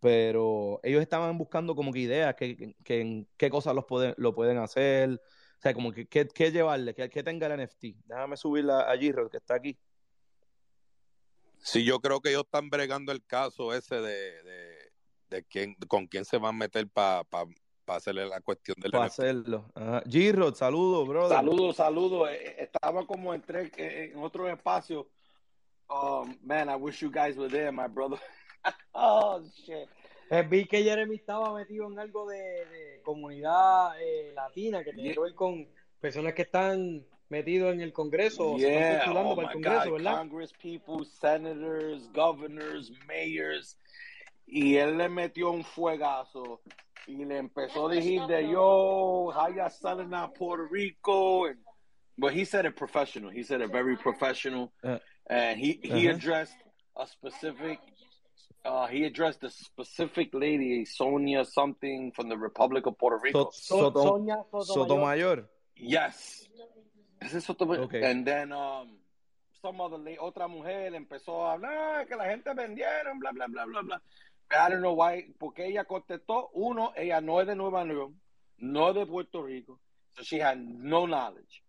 pero 0.00 0.80
ellos 0.82 1.00
estaban 1.00 1.38
buscando 1.38 1.76
como 1.76 1.92
que 1.92 2.00
ideas, 2.00 2.34
que, 2.34 2.74
que, 2.82 3.26
qué 3.36 3.50
cosas 3.50 3.76
los 3.76 3.84
pueden, 3.84 4.14
lo 4.16 4.34
pueden 4.34 4.58
hacer, 4.58 5.10
o 5.12 5.60
sea, 5.62 5.72
como 5.72 5.92
que 5.92 6.06
qué 6.06 6.50
llevarle, 6.50 6.94
que, 6.94 7.08
que 7.08 7.22
tenga 7.22 7.46
el 7.46 7.64
NFT. 7.64 7.84
Déjame 8.06 8.36
subirla 8.36 8.80
a 8.80 8.98
Giro, 8.98 9.30
que 9.30 9.36
está 9.36 9.54
aquí. 9.54 9.78
Sí, 11.58 11.84
yo 11.84 12.00
creo 12.00 12.20
que 12.20 12.30
ellos 12.30 12.42
están 12.44 12.68
bregando 12.70 13.12
el 13.12 13.24
caso 13.24 13.72
ese 13.72 14.00
de, 14.00 14.90
de, 15.30 15.44
quién, 15.44 15.76
con 15.86 16.08
quién 16.08 16.24
se 16.24 16.38
van 16.38 16.56
a 16.56 16.58
meter 16.58 16.88
para 16.88 17.24
para 17.92 17.98
hacerle 17.98 18.26
la 18.26 18.40
cuestión 18.40 18.76
del 18.80 18.90
Para 18.90 19.04
hacerlo. 19.04 19.66
Giro, 20.08 20.54
saludos, 20.54 21.06
brother. 21.06 21.36
Saludos, 21.36 21.76
saludos. 21.76 22.30
Eh, 22.30 22.38
eh, 22.42 22.54
estaba 22.60 23.06
como 23.06 23.34
entre 23.34 23.70
en 23.76 24.16
otro 24.18 24.48
espacio. 24.48 25.08
Um, 25.90 26.38
man, 26.42 26.70
I 26.70 26.76
wish 26.76 27.02
you 27.02 27.10
guys 27.10 27.36
were 27.36 27.50
there, 27.50 27.70
my 27.70 27.86
brother. 27.86 28.18
oh, 28.94 29.42
shit. 29.66 29.88
Eh, 30.30 30.42
vi 30.48 30.64
que 30.64 30.82
Jeremy 30.82 31.16
estaba 31.16 31.52
metido 31.52 31.86
en 31.86 31.98
algo 31.98 32.26
de, 32.26 33.00
comunidad 33.04 33.90
latina 34.34 34.82
que 34.82 34.94
tiene 34.94 35.12
que 35.12 35.20
ver 35.20 35.34
con 35.34 35.68
personas 36.00 36.32
que 36.32 36.42
están 36.42 37.04
metidos 37.28 37.74
en 37.74 37.82
el 37.82 37.92
Congreso, 37.92 38.56
yeah, 38.56 39.04
oh 39.08 39.36
para 39.36 39.48
el 39.48 39.54
Congreso, 39.54 39.90
God. 39.90 39.92
¿verdad? 39.98 40.16
Congress 40.16 40.52
people, 40.54 41.04
senators, 41.04 42.10
governors, 42.14 42.90
mayors, 43.06 43.76
y 44.46 44.76
él 44.76 44.96
le 44.96 45.10
metió 45.10 45.50
un 45.50 45.64
fuegazo 45.64 46.62
y 47.06 47.24
le 47.24 47.38
empezó 47.38 47.88
a 47.88 47.94
decir 47.94 48.26
de 48.26 48.48
yo, 48.48 49.30
how 49.34 49.48
you 49.48 49.66
selling 49.80 50.12
out 50.14 50.34
Puerto 50.34 50.66
Rico, 50.70 51.46
and 51.46 51.56
but 52.18 52.32
he 52.32 52.44
said 52.44 52.66
it 52.66 52.76
professional. 52.76 53.30
He 53.30 53.42
said 53.42 53.60
it 53.60 53.70
very 53.70 53.96
professional, 53.96 54.72
uh, 54.84 54.98
and 55.28 55.58
he 55.58 55.80
he 55.82 56.08
uh-huh. 56.08 56.16
addressed 56.16 56.56
a 56.96 57.06
specific. 57.06 57.78
Uh, 58.64 58.86
he 58.86 59.04
addressed 59.04 59.42
a 59.42 59.50
specific 59.50 60.28
lady, 60.32 60.84
Sonia 60.84 61.44
something 61.44 62.12
from 62.12 62.28
the 62.28 62.36
Republic 62.36 62.86
of 62.86 62.96
Puerto 62.96 63.18
Rico. 63.20 63.50
So, 63.52 63.90
Soto, 63.90 64.02
Sonia 64.04 64.36
Sotomayor. 64.62 65.48
Yes. 65.76 66.46
Sotomayor. 67.40 67.82
Okay. 67.82 68.08
And 68.08 68.24
then 68.24 68.52
um, 68.52 68.98
some 69.60 69.80
other 69.80 69.98
lady, 69.98 70.18
otra 70.18 70.48
mujer 70.48 70.94
empezó 70.94 71.44
a 71.44 71.52
hablar 71.54 72.06
que 72.06 72.16
la 72.16 72.26
gente 72.26 72.54
vendieron, 72.54 73.18
bla 73.18 73.32
bla 73.32 73.46
bla 73.48 73.64
bla 73.64 73.82
bla. 73.82 74.02
I 74.54 74.68
don't 74.68 74.80
know 74.80 74.94
why, 74.94 75.34
porque 75.38 75.66
ella 75.66 75.84
contestó, 75.84 76.50
uno, 76.54 76.92
ella 76.96 77.20
no 77.20 77.40
es 77.40 77.46
de 77.46 77.54
Nueva 77.54 77.84
York, 77.84 78.12
no 78.58 78.90
es 78.90 78.94
de 78.94 79.06
Puerto 79.06 79.42
Rico, 79.42 79.78
so 80.14 80.22
she 80.22 80.40
had 80.40 80.58
no 80.58 81.06
knowledge. 81.06 81.62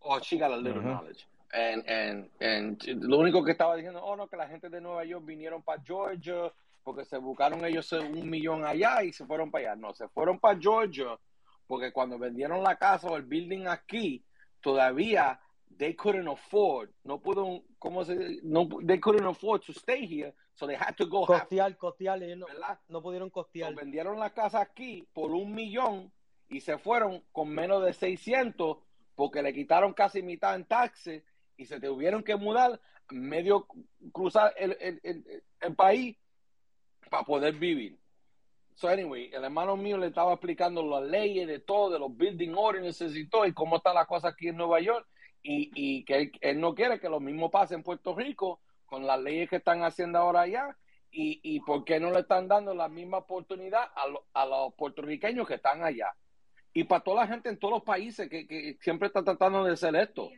Oh, 0.00 0.18
she 0.20 0.38
got 0.38 0.50
a 0.50 0.56
little 0.56 0.82
knowledge. 0.82 1.26
And, 1.52 1.84
and, 1.86 2.30
and 2.40 2.82
lo 3.02 3.18
único 3.18 3.44
que 3.44 3.52
estaba 3.52 3.76
diciendo, 3.76 4.00
oh 4.02 4.16
no, 4.16 4.26
que 4.26 4.36
la 4.36 4.48
gente 4.48 4.68
de 4.68 4.80
Nueva 4.80 5.04
York 5.04 5.24
vinieron 5.24 5.62
para 5.62 5.82
Georgia 5.82 6.52
porque 6.82 7.04
se 7.04 7.18
buscaron 7.18 7.64
ellos 7.64 7.92
un 7.92 8.28
millón 8.28 8.64
allá 8.64 9.02
y 9.04 9.12
se 9.12 9.24
fueron 9.26 9.50
para 9.50 9.72
allá. 9.72 9.76
No, 9.80 9.94
se 9.94 10.08
fueron 10.08 10.40
para 10.40 10.58
Georgia 10.58 11.18
porque 11.66 11.92
cuando 11.92 12.18
vendieron 12.18 12.62
la 12.62 12.76
casa 12.76 13.08
o 13.08 13.16
el 13.16 13.22
building 13.22 13.66
aquí, 13.66 14.24
todavía 14.60 15.38
they 15.78 15.94
couldn't 15.94 16.28
afford, 16.28 16.90
no 17.04 17.18
pudieron, 17.20 17.62
¿cómo 17.78 18.04
se 18.04 18.40
no, 18.42 18.68
they 18.84 18.98
couldn't 18.98 19.26
afford 19.26 19.62
to 19.62 19.72
stay 19.72 20.06
here, 20.06 20.34
so 20.54 20.66
they 20.66 20.76
had 20.76 20.94
to 20.96 21.06
go. 21.06 21.26
Costear, 21.26 21.76
costear, 21.76 22.20
no, 22.36 22.46
no 22.88 23.02
pudieron 23.02 23.30
costear. 23.30 23.74
vendieron 23.74 24.18
la 24.18 24.30
casa 24.30 24.60
aquí 24.60 25.06
por 25.12 25.30
un 25.32 25.54
millón 25.54 26.12
y 26.48 26.60
se 26.60 26.78
fueron 26.78 27.22
con 27.32 27.48
menos 27.48 27.84
de 27.84 27.92
600 27.92 28.78
porque 29.14 29.42
le 29.42 29.52
quitaron 29.52 29.92
casi 29.92 30.22
mitad 30.22 30.54
en 30.54 30.64
taxes 30.64 31.22
y 31.56 31.64
se 31.64 31.80
tuvieron 31.80 32.22
que 32.22 32.36
mudar 32.36 32.80
medio 33.10 33.66
cruzar 34.12 34.54
el, 34.56 34.76
el, 34.80 35.00
el, 35.02 35.42
el 35.60 35.74
país 35.74 36.16
para 37.10 37.24
poder 37.24 37.54
vivir. 37.54 37.98
So 38.74 38.88
anyway, 38.88 39.30
el 39.32 39.44
hermano 39.44 39.76
mío 39.76 39.98
le 39.98 40.06
estaba 40.06 40.32
explicando 40.32 40.82
las 40.82 41.02
leyes 41.02 41.46
de 41.46 41.58
todo, 41.58 41.90
de 41.90 41.98
los 41.98 42.16
building 42.16 42.54
ordinances 42.56 43.14
y 43.14 43.28
todo, 43.28 43.46
y 43.46 43.52
cómo 43.52 43.76
está 43.76 43.92
la 43.92 44.06
cosa 44.06 44.28
aquí 44.28 44.48
en 44.48 44.56
Nueva 44.56 44.80
York, 44.80 45.06
y, 45.42 45.70
y 45.74 46.04
que 46.04 46.32
él, 46.40 46.60
no 46.60 46.74
quiere 46.74 46.98
que 46.98 47.08
lo 47.08 47.20
mismo 47.20 47.50
pase 47.50 47.74
en 47.74 47.82
Puerto 47.82 48.14
Rico 48.14 48.60
con 48.92 49.06
las 49.06 49.18
leyes 49.22 49.48
que 49.48 49.56
están 49.56 49.82
haciendo 49.84 50.18
ahora 50.18 50.42
allá, 50.42 50.76
y, 51.10 51.40
y 51.42 51.60
por 51.60 51.82
qué 51.82 51.98
no 51.98 52.10
le 52.10 52.20
están 52.20 52.46
dando 52.46 52.74
la 52.74 52.90
misma 52.90 53.18
oportunidad 53.18 53.84
a, 53.84 54.04
a 54.34 54.44
los 54.44 54.74
puertorriqueños 54.74 55.48
que 55.48 55.54
están 55.54 55.82
allá. 55.82 56.14
Y 56.74 56.84
para 56.84 57.02
toda 57.02 57.22
la 57.22 57.26
gente 57.26 57.48
en 57.48 57.58
todos 57.58 57.72
los 57.72 57.82
países 57.84 58.28
que, 58.28 58.46
que 58.46 58.76
siempre 58.82 59.06
está 59.06 59.24
tratando 59.24 59.64
de 59.64 59.72
hacer 59.72 59.96
esto. 59.96 60.28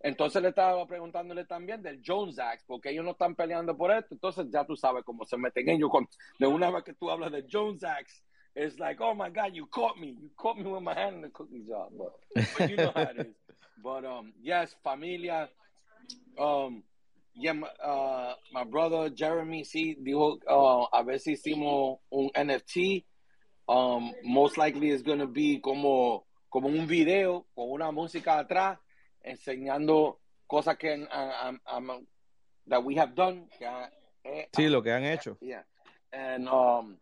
Entonces 0.00 0.40
le 0.40 0.48
estaba 0.48 0.86
preguntándole 0.86 1.44
también 1.44 1.82
del 1.82 2.00
Jones 2.02 2.38
Act, 2.38 2.62
porque 2.66 2.88
ellos 2.88 3.04
no 3.04 3.10
están 3.10 3.34
peleando 3.34 3.76
por 3.76 3.90
esto. 3.90 4.14
Entonces 4.14 4.46
ya 4.50 4.64
tú 4.64 4.76
sabes 4.76 5.04
cómo 5.04 5.26
se 5.26 5.36
meten 5.36 5.68
ellos. 5.68 5.90
Con, 5.90 6.08
de 6.38 6.46
una 6.46 6.70
vez 6.70 6.84
que 6.84 6.94
tú 6.94 7.10
hablas 7.10 7.30
de 7.32 7.44
Jones 7.52 7.84
Act, 7.84 8.10
it's 8.54 8.78
like, 8.78 8.98
oh 9.02 9.14
my 9.14 9.28
God, 9.28 9.52
you 9.52 9.66
caught 9.66 9.98
me. 9.98 10.16
You 10.18 10.30
caught 10.38 10.56
me 10.56 10.64
with 10.64 10.82
my 10.82 10.94
hand 10.94 11.16
in 11.16 11.20
the 11.20 11.30
cookie 11.30 11.66
jar. 11.68 11.88
But, 11.90 12.18
but 12.58 12.70
you 12.70 12.76
know 12.76 12.92
how 12.94 13.02
it 13.02 13.26
is. 13.26 13.34
But 13.82 14.04
um, 14.04 14.32
yes, 14.42 14.74
familia. 14.82 15.48
Um, 16.38 16.82
yeah, 17.34 17.54
uh, 17.82 18.34
my 18.52 18.64
brother 18.64 19.10
Jeremy, 19.10 19.64
sí, 19.64 19.96
dijo, 20.02 20.38
uh, 20.48 20.86
a 20.92 21.02
ver 21.02 21.18
si 21.18 21.32
hicimos 21.32 21.98
un 22.10 22.30
NFT. 22.34 23.04
Um, 23.68 24.12
most 24.24 24.58
likely 24.58 24.90
it's 24.90 25.02
going 25.02 25.20
to 25.20 25.26
be 25.26 25.60
como, 25.60 26.24
como 26.50 26.68
un 26.68 26.86
video 26.86 27.46
con 27.54 27.70
una 27.70 27.92
música 27.92 28.38
atrás 28.38 28.78
enseñando 29.24 30.18
cosas 30.48 30.76
que 30.76 30.92
um, 30.92 31.60
um, 31.72 32.06
that 32.66 32.82
we 32.82 32.96
have 32.96 33.14
done. 33.14 33.48
Eh, 34.24 34.46
sí, 34.54 34.68
lo 34.68 34.82
que 34.82 34.90
han 34.90 35.04
hecho. 35.04 35.36
Yeah, 35.40 35.62
and 36.12 36.48
um, 36.48 36.98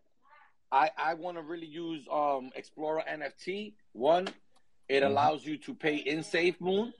I 0.70 0.90
I 0.96 1.14
want 1.14 1.36
to 1.36 1.42
really 1.42 1.66
use 1.66 2.06
um 2.10 2.50
Explorer 2.54 3.02
NFT. 3.08 3.74
One, 3.92 4.28
it 4.88 5.02
mm-hmm. 5.02 5.10
allows 5.10 5.44
you 5.44 5.58
to 5.58 5.74
pay 5.74 5.96
in 5.96 6.22
Safe 6.22 6.60
Moon, 6.60 6.92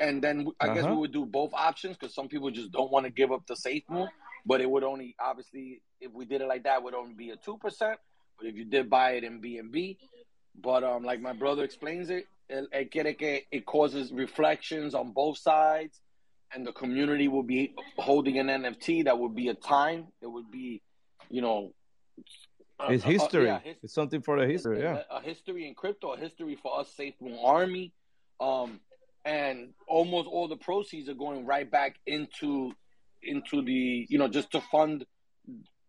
and 0.00 0.22
then 0.22 0.48
I 0.60 0.66
uh-huh. 0.66 0.74
guess 0.74 0.84
we 0.84 0.96
would 0.96 1.12
do 1.12 1.26
both 1.26 1.52
options 1.54 1.96
because 1.96 2.14
some 2.14 2.28
people 2.28 2.50
just 2.50 2.72
don't 2.72 2.90
want 2.90 3.04
to 3.06 3.12
give 3.12 3.30
up 3.30 3.46
the 3.46 3.56
Safe 3.56 3.84
move. 3.88 4.08
But 4.46 4.60
it 4.60 4.70
would 4.70 4.82
only 4.82 5.14
obviously 5.20 5.82
if 6.00 6.12
we 6.12 6.24
did 6.24 6.40
it 6.40 6.48
like 6.48 6.64
that, 6.64 6.78
it 6.78 6.82
would 6.82 6.94
only 6.94 7.14
be 7.14 7.30
a 7.30 7.36
two 7.36 7.58
percent. 7.58 7.98
But 8.38 8.48
if 8.48 8.56
you 8.56 8.64
did 8.64 8.88
buy 8.88 9.12
it 9.12 9.24
in 9.24 9.40
BNB, 9.40 9.98
but 10.60 10.82
um, 10.82 11.04
like 11.04 11.20
my 11.20 11.34
brother 11.34 11.62
explains 11.62 12.08
it, 12.08 12.26
él 12.50 12.66
it 12.72 13.66
causes 13.66 14.10
reflections 14.12 14.94
on 14.94 15.12
both 15.12 15.36
sides, 15.36 16.00
and 16.54 16.66
the 16.66 16.72
community 16.72 17.28
will 17.28 17.42
be 17.42 17.74
holding 17.98 18.38
an 18.38 18.48
NFT 18.48 19.04
that 19.04 19.18
would 19.18 19.34
be 19.34 19.48
a 19.48 19.54
time. 19.54 20.06
It 20.22 20.26
would 20.26 20.50
be, 20.50 20.80
you 21.28 21.42
know, 21.42 21.74
it's 22.88 23.04
history. 23.04 23.44
yeah, 23.44 23.60
his, 23.60 23.76
it's 23.82 23.94
something 23.94 24.22
for 24.22 24.40
the 24.40 24.46
history. 24.46 24.80
Yeah, 24.80 25.02
a, 25.10 25.16
a, 25.16 25.20
history 25.20 25.68
in 25.68 25.74
crypto, 25.74 26.14
a 26.14 26.18
history 26.18 26.56
for 26.62 26.80
us, 26.80 26.88
Safe 26.96 27.14
Moon 27.20 27.38
Army, 27.44 27.92
um, 28.40 28.80
and 29.24 29.70
almost 29.86 30.28
all 30.28 30.48
the 30.48 30.56
proceeds 30.56 31.08
are 31.08 31.14
going 31.14 31.46
right 31.46 31.70
back 31.70 31.96
into 32.06 32.72
into 33.22 33.62
the 33.62 34.06
you 34.08 34.18
know 34.18 34.28
just 34.28 34.50
to 34.52 34.60
fund 34.60 35.04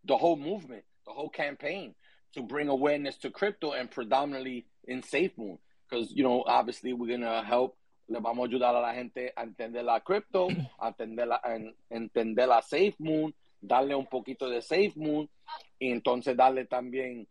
the 0.04 0.16
whole 0.16 0.36
movement, 0.36 0.84
the 1.06 1.12
whole 1.12 1.30
campaign 1.30 1.94
to 2.34 2.42
bring 2.42 2.68
awareness 2.68 3.16
to 3.18 3.30
crypto 3.30 3.72
and 3.72 3.90
predominantly 3.90 4.66
in 4.84 5.02
Safe 5.02 5.32
Moon. 5.36 5.58
because 5.92 6.12
you 6.12 6.22
know 6.22 6.42
obviously 6.46 6.92
we're 6.92 7.08
gonna 7.08 7.42
help 7.42 7.76
le 8.08 8.20
vamos 8.20 8.46
a 8.46 8.48
ayudar 8.48 8.74
a 8.74 8.80
la 8.80 8.94
gente 8.94 9.32
a 9.36 9.42
entender 9.42 9.82
la 9.82 10.00
crypto 10.00 10.48
a 10.80 10.88
entender 10.88 11.26
la, 11.26 11.40
a 11.42 11.58
entender 11.90 12.46
la 12.46 12.60
safe 12.60 12.94
moon 12.98 13.32
darle 13.60 13.94
un 13.94 14.06
poquito 14.06 14.48
de 14.48 14.60
safe 14.60 14.96
moon 14.96 15.28
y 15.78 15.90
entonces 15.90 16.36
darle 16.36 16.64
también 16.66 17.26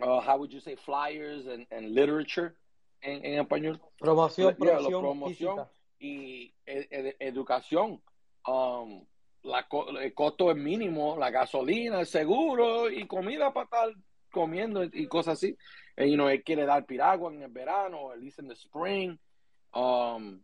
uh, 0.00 0.20
how 0.20 0.38
would 0.38 0.52
you 0.52 0.60
say 0.60 0.76
flyers 0.76 1.46
and, 1.46 1.66
and 1.70 1.94
literature 1.94 2.54
en, 3.00 3.24
en 3.24 3.40
español. 3.40 3.80
Promoción 3.98 4.56
yeah, 4.56 4.56
promoción, 4.56 5.00
promoción 5.02 5.68
y 5.98 6.54
ed, 6.64 6.86
ed, 6.90 7.16
educación 7.18 8.02
um, 8.46 9.04
la, 9.42 9.66
el 10.00 10.14
costo 10.14 10.50
es 10.50 10.56
mínimo 10.56 11.16
la 11.16 11.30
gasolina 11.30 12.00
el 12.00 12.06
seguro 12.06 12.90
y 12.90 13.06
comida 13.06 13.52
para 13.52 13.64
estar 13.64 13.88
comiendo 14.30 14.84
y 14.84 15.06
cosas 15.06 15.34
así. 15.34 15.56
You 15.96 16.14
know, 16.14 16.28
él 16.28 16.44
quiere 16.44 16.64
dar 16.64 16.86
piragua 16.86 17.32
en 17.32 17.42
el 17.42 17.50
verano, 17.50 18.12
él 18.12 18.20
dice 18.20 18.40
en 18.40 18.48
the 18.48 18.54
spring. 18.54 19.18
Um, 19.72 20.40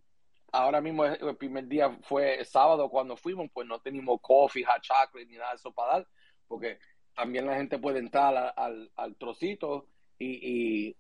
ahora 0.53 0.81
mismo 0.81 1.05
el 1.05 1.37
primer 1.37 1.67
día 1.67 1.97
fue 2.03 2.45
sábado 2.45 2.89
cuando 2.89 3.17
fuimos, 3.17 3.51
pues 3.53 3.67
no 3.67 3.81
teníamos 3.81 4.21
coffee, 4.21 4.65
hot 4.65 4.83
chocolate 4.83 5.27
ni 5.27 5.37
nada 5.37 5.51
de 5.51 5.57
eso 5.57 5.73
para 5.73 5.93
dar, 5.93 6.09
porque 6.49 6.79
también 7.15 7.47
la 7.47 7.57
gente 7.57 7.79
puede 7.79 8.01
entrar 8.01 8.53
al, 8.57 8.91
al, 8.97 9.17
trocito 9.17 9.87
y, 10.19 10.89
y, 10.89 10.97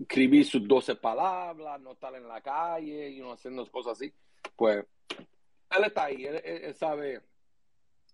escribir 0.00 0.44
sus 0.44 0.66
12 0.66 0.96
palabras, 0.96 1.80
no 1.80 1.92
estar 1.92 2.14
en 2.14 2.28
la 2.28 2.40
calle, 2.40 3.10
y 3.10 3.16
you 3.16 3.22
know, 3.22 3.32
haciendo 3.32 3.70
cosas 3.70 3.92
así. 3.92 4.12
Pues 4.56 4.84
él 5.76 5.84
está 5.84 6.04
ahí, 6.04 6.24
él, 6.24 6.74
sabe, 6.74 7.20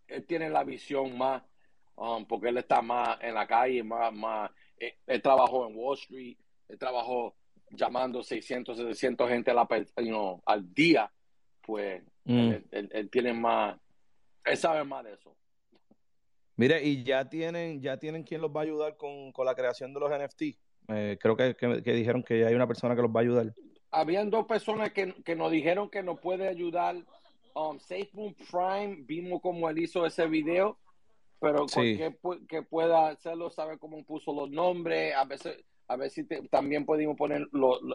él 0.09 0.25
tiene 0.27 0.49
la 0.49 0.65
visión 0.65 1.17
más, 1.17 1.43
um, 1.97 2.25
porque 2.27 2.49
él 2.49 2.59
está 2.59 2.81
más 2.83 3.19
en 3.21 3.35
la 3.35 3.47
calle, 3.47 3.83
más, 3.83 4.13
más 4.13 4.51
él, 5.07 5.23
trabajó 5.23 5.67
en 5.67 5.77
Wall 5.77 5.99
Street, 5.99 6.37
él 6.69 6.79
trabajó 6.79 7.37
llamando 7.71 8.23
600, 8.23 8.77
700 8.77 9.29
gente 9.29 9.51
a 9.51 9.55
la, 9.55 9.69
al 10.47 10.75
día, 10.75 11.13
pues 11.61 12.03
mm. 12.25 12.53
él, 12.71 13.11
tiene 13.11 13.33
más, 13.33 13.79
él 14.45 14.57
sabe 14.57 14.85
más 14.85 15.05
de 15.05 15.13
eso. 15.13 15.37
Mire, 16.57 16.83
y 16.83 17.03
ya 17.03 17.29
tienen, 17.29 17.81
ya 17.81 17.97
tienen 17.99 18.23
quien 18.23 18.41
los 18.41 18.55
va 18.55 18.61
a 18.61 18.65
ayudar 18.65 18.97
con, 18.97 19.33
con 19.33 19.47
la 19.47 19.55
creación 19.55 19.95
de 19.95 20.01
los 20.01 20.11
NFT. 20.11 20.43
Eh, 20.89 21.19
creo 21.21 21.37
que, 21.37 21.55
que, 21.55 21.93
dijeron 21.93 22.23
que 22.23 22.45
hay 22.45 22.55
una 22.55 22.67
persona 22.67 22.97
que 22.97 23.03
los 23.03 23.11
va 23.11 23.21
a 23.21 23.23
ayudar. 23.23 23.55
Habían 23.91 24.31
dos 24.31 24.47
personas 24.47 24.93
que, 24.93 25.15
que 25.25 25.37
nos 25.37 25.51
dijeron 25.51 25.89
que 25.91 26.03
nos 26.03 26.21
puede 26.21 26.49
ayudar. 26.49 26.97
Um, 27.55 27.79
SafeMoon 27.81 28.35
Prime, 28.51 28.99
vimos 29.07 29.41
cómo 29.43 29.69
él 29.69 29.79
hizo 29.79 30.07
ese 30.07 30.27
video 30.27 30.79
pero 31.41 31.67
que, 31.67 32.15
que, 32.49 32.63
pueda 32.63 33.09
hacerlo, 33.09 33.51
sabe 33.51 33.79
cómo 33.79 34.05
puso 34.05 34.33
los 34.33 34.51
nombres, 34.51 35.15
a 35.15 35.25
veces, 35.25 35.57
a 35.89 35.97
ver 35.97 36.11
si 36.11 36.25
también 36.51 36.85
podemos 36.85 37.17
poner 37.17 37.49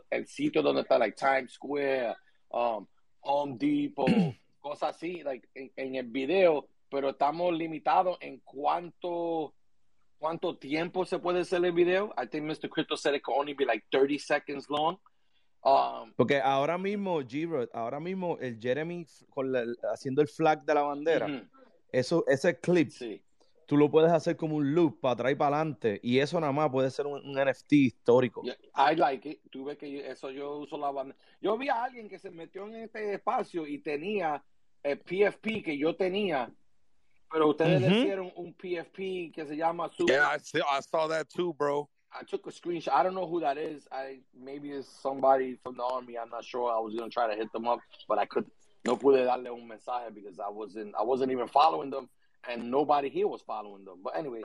el 0.09 0.27
sitio 0.27 0.63
donde 0.63 0.81
está, 0.81 0.97
like 0.97 1.15
Times 1.15 1.53
Square, 1.53 2.15
um, 2.49 2.87
Home 3.21 3.55
Depot, 3.59 4.07
cosas 4.59 4.95
así, 4.95 5.21
like, 5.21 5.47
en, 5.53 5.95
el 5.95 6.07
video, 6.07 6.67
pero 6.89 7.11
estamos 7.11 7.53
limitados 7.53 8.17
en 8.19 8.39
cuánto 8.39 9.53
cuánto 10.19 10.57
tiempo 10.57 11.05
se 11.05 11.19
puede 11.19 11.41
hacer 11.41 11.63
el 11.63 11.71
video. 11.71 12.13
I 12.17 12.27
think 12.27 12.45
Mr. 12.45 12.69
Crypto 12.69 12.95
said 12.95 13.15
it 13.15 13.23
could 13.23 13.37
only 13.37 13.53
be 13.53 13.65
like 13.65 13.83
30 13.91 14.17
seconds 14.19 14.69
long. 14.69 14.97
Um, 15.63 16.13
Porque 16.15 16.39
ahora 16.39 16.77
mismo, 16.77 17.21
g 17.21 17.47
ahora 17.73 17.99
mismo 17.99 18.37
el 18.39 18.59
Jeremy 18.59 19.05
con 19.29 19.51
haciendo 19.91 20.21
el 20.21 20.27
flag 20.27 20.63
de 20.63 20.73
la 20.73 20.81
bandera, 20.83 21.49
eso, 21.91 22.23
ese 22.27 22.59
clip 22.59 22.89
sí 22.89 23.21
tú 23.65 23.77
lo 23.77 23.89
puedes 23.89 24.11
hacer 24.11 24.35
como 24.35 24.55
un 24.55 24.73
loop 24.73 24.99
para 24.99 25.13
atrás 25.13 25.31
y 25.31 25.35
para 25.35 25.57
adelante 25.57 25.99
y 26.03 26.19
eso 26.19 26.39
nada 26.39 26.53
más 26.53 26.69
puede 26.69 26.91
ser 26.91 27.07
un, 27.07 27.21
NFT 27.33 27.73
histórico. 27.73 28.43
I 28.43 28.95
like 28.95 29.29
it. 29.29 29.39
Tú 29.49 29.65
ves 29.65 29.77
que 29.77 30.07
eso 30.09 30.31
yo 30.31 30.57
uso 30.57 30.77
la 30.77 30.91
banda. 30.91 31.15
Yo 31.41 31.57
vi 31.57 31.69
a 31.69 31.83
alguien 31.83 32.07
que 32.07 32.19
se 32.19 32.31
metió 32.31 32.67
en 32.67 32.75
este 32.75 33.13
espacio 33.13 33.65
y 33.67 33.79
tenía 33.79 34.43
el 34.83 34.99
PFP 34.99 35.63
que 35.63 35.77
yo 35.77 35.95
tenía, 35.95 36.51
pero 37.31 37.49
ustedes 37.49 37.81
le 37.81 37.87
hicieron 37.87 38.31
un 38.35 38.53
PFP 38.53 39.31
que 39.33 39.45
se 39.45 39.55
llama 39.55 39.89
Super. 39.89 40.15
Yeah, 40.15 40.27
I, 40.27 40.37
I 40.77 40.79
saw 40.81 41.07
that 41.07 41.29
too, 41.29 41.53
bro. 41.53 41.89
I 42.11 42.23
took 42.23 42.47
a 42.47 42.51
screenshot. 42.51 42.93
I 42.93 43.03
don't 43.03 43.13
know 43.13 43.27
who 43.27 43.41
that 43.41 43.57
is. 43.57 43.87
I 43.91 44.19
maybe 44.33 44.71
it's 44.71 44.87
somebody 44.87 45.57
from 45.61 45.75
the 45.75 45.83
army. 45.83 46.17
I'm 46.17 46.29
not 46.29 46.45
sure. 46.45 46.71
I 46.71 46.79
was 46.79 46.95
gonna 46.95 47.09
try 47.09 47.27
to 47.27 47.35
hit 47.35 47.51
them 47.51 47.67
up, 47.67 47.79
but 48.07 48.17
I 48.17 48.25
could 48.25 48.45
no 48.85 48.95
pude 48.95 49.25
darle 49.25 49.47
un 49.51 49.67
mensaje 49.67 50.13
because 50.13 50.39
I 50.39 50.49
wasn't 50.49 50.95
I 50.97 51.03
wasn't 51.03 51.31
even 51.31 51.47
following 51.47 51.89
them 51.89 52.07
and 52.49 52.71
nobody 52.71 53.09
here 53.09 53.27
was 53.27 53.41
following 53.41 53.83
them. 53.85 53.99
But 54.03 54.15
anyway, 54.15 54.43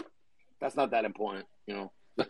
that's 0.60 0.74
not 0.74 0.90
that 0.90 1.04
important, 1.04 1.46
you 1.66 1.74
know. 1.74 1.92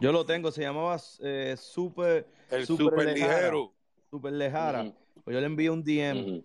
Yo 0.00 0.12
lo 0.12 0.24
tengo, 0.24 0.50
se 0.50 0.62
llamaba 0.62 1.00
eh, 1.22 1.56
Super, 1.56 2.26
el 2.50 2.66
Super, 2.66 3.06
ligero. 3.06 3.70
super 4.10 4.32
lejara. 4.32 4.92
Pues 5.24 5.34
yo 5.34 5.40
le 5.40 5.46
envié 5.46 5.70
un 5.70 5.82
DM. 5.82 6.44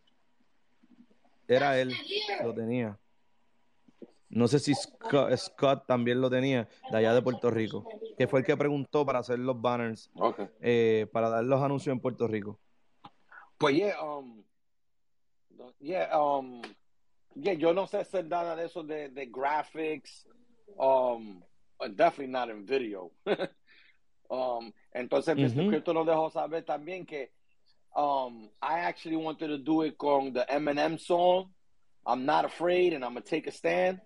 Era 1.50 1.80
él, 1.80 1.92
lo 2.44 2.54
tenía. 2.54 3.00
No 4.30 4.48
sé 4.48 4.60
si 4.60 4.74
Scott, 4.76 5.88
también 5.88 6.22
lo 6.22 6.30
tenía, 6.30 6.70
de 6.92 6.98
allá 6.98 7.16
de 7.16 7.24
Puerto 7.24 7.50
Rico, 7.50 7.88
que 8.16 8.28
fue 8.28 8.42
el 8.42 8.46
que 8.46 8.56
preguntó 8.56 9.04
para 9.04 9.20
hacer 9.20 9.40
los 9.40 9.60
banners, 9.60 10.12
eh, 10.62 11.08
para 11.12 11.30
dar 11.30 11.44
los 11.44 11.60
anuncios 11.64 11.92
en 11.92 12.00
Puerto 12.00 12.28
Rico. 12.28 12.60
Pues 13.58 13.76
yeah, 13.76 14.00
um, 14.04 14.44
yeah, 15.80 16.22
um, 16.22 16.62
yeah, 17.34 17.54
yo 17.54 17.74
no 17.74 17.88
sé 17.88 17.98
hacer 17.98 18.26
nada 18.28 18.56
de 18.56 18.66
eso 18.68 18.84
de, 18.84 19.10
de 19.10 19.26
graphics, 19.26 20.28
um, 20.78 21.42
definitely 21.96 22.28
not 22.28 22.50
in 22.50 22.64
video. 22.64 23.12
um, 24.30 24.72
entonces, 24.94 25.36
Mr. 25.36 25.68
Crypto 25.68 25.94
nos 25.94 26.06
dejó 26.06 26.30
saber 26.30 26.64
también 26.64 27.08
que 27.08 27.32
um, 27.95 28.49
I 28.61 28.80
actually 28.80 29.16
wanted 29.16 29.48
to 29.48 29.57
do 29.57 29.82
it 29.82 29.98
con 29.98 30.34
the 30.34 30.45
Eminem 30.49 30.99
song. 30.99 31.49
I'm 32.06 32.26
not 32.26 32.45
afraid, 32.45 32.94
and 32.94 33.03
I'm 33.03 33.14
gonna 33.14 33.26
take 33.26 33.48
a 33.48 33.52
stand. 33.52 33.99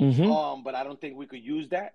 Mm-hmm. 0.00 0.30
Um, 0.30 0.62
but 0.62 0.74
I 0.74 0.84
don't 0.84 1.00
think 1.00 1.16
we 1.16 1.26
could 1.26 1.42
use 1.42 1.68
that. 1.70 1.94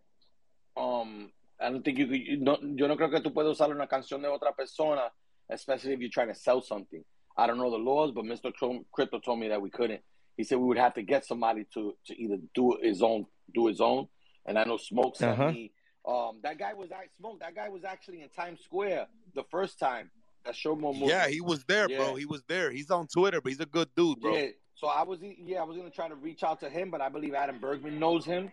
Um, 0.75 1.31
I 1.59 1.69
don't 1.69 1.83
think 1.83 1.97
you 1.97 2.07
could. 2.07 2.19
You 2.19 2.37
no, 2.37 2.57
yo 2.61 2.87
no 2.87 2.95
creo 2.95 3.11
que 3.11 3.21
tú 3.21 3.33
puedes 3.33 3.59
usar 3.59 3.69
una 3.69 3.87
canción 3.87 4.21
de 4.21 4.27
otra 4.27 4.55
persona, 4.55 5.11
especially 5.49 5.93
if 5.93 5.99
you're 5.99 6.09
trying 6.09 6.29
to 6.29 6.35
sell 6.35 6.61
something. 6.61 7.03
I 7.37 7.47
don't 7.47 7.57
know 7.57 7.71
the 7.71 7.77
laws, 7.77 8.11
but 8.11 8.25
Mr. 8.25 8.51
Crypto 8.91 9.19
told 9.19 9.39
me 9.39 9.47
that 9.49 9.61
we 9.61 9.69
couldn't. 9.69 10.01
He 10.35 10.43
said 10.43 10.57
we 10.57 10.65
would 10.65 10.77
have 10.77 10.95
to 10.95 11.03
get 11.03 11.25
somebody 11.25 11.65
to 11.73 11.95
to 12.07 12.21
either 12.21 12.37
do 12.53 12.77
his 12.81 13.01
own, 13.01 13.27
do 13.53 13.67
his 13.67 13.79
own. 13.79 14.07
And 14.45 14.57
I 14.57 14.63
know 14.63 14.77
Smoke 14.77 15.15
sent 15.15 15.39
uh-huh. 15.39 15.51
me. 15.51 15.71
Um, 16.07 16.39
that 16.41 16.57
guy 16.57 16.73
was 16.73 16.91
I 16.91 17.05
Smoke. 17.17 17.39
That 17.41 17.55
guy 17.55 17.69
was 17.69 17.83
actually 17.83 18.21
in 18.23 18.29
Times 18.29 18.61
Square 18.63 19.07
the 19.35 19.43
first 19.51 19.77
time. 19.77 20.09
That 20.45 20.55
showed 20.55 20.79
more. 20.79 20.95
Yeah, 20.95 21.27
he 21.27 21.41
was 21.41 21.63
there, 21.65 21.89
yeah. 21.89 21.97
bro. 21.97 22.15
He 22.15 22.25
was 22.25 22.43
there. 22.47 22.71
He's 22.71 22.89
on 22.89 23.07
Twitter, 23.07 23.41
but 23.41 23.51
he's 23.51 23.59
a 23.59 23.65
good 23.65 23.89
dude, 23.95 24.19
bro. 24.19 24.35
Yeah. 24.35 24.47
So 24.75 24.87
I 24.87 25.03
was, 25.03 25.19
yeah, 25.21 25.59
I 25.59 25.63
was 25.63 25.77
gonna 25.77 25.91
try 25.91 26.07
to 26.07 26.15
reach 26.15 26.41
out 26.41 26.59
to 26.61 26.69
him, 26.69 26.89
but 26.89 27.01
I 27.01 27.09
believe 27.09 27.35
Adam 27.35 27.59
Bergman 27.59 27.99
knows 27.99 28.25
him. 28.25 28.51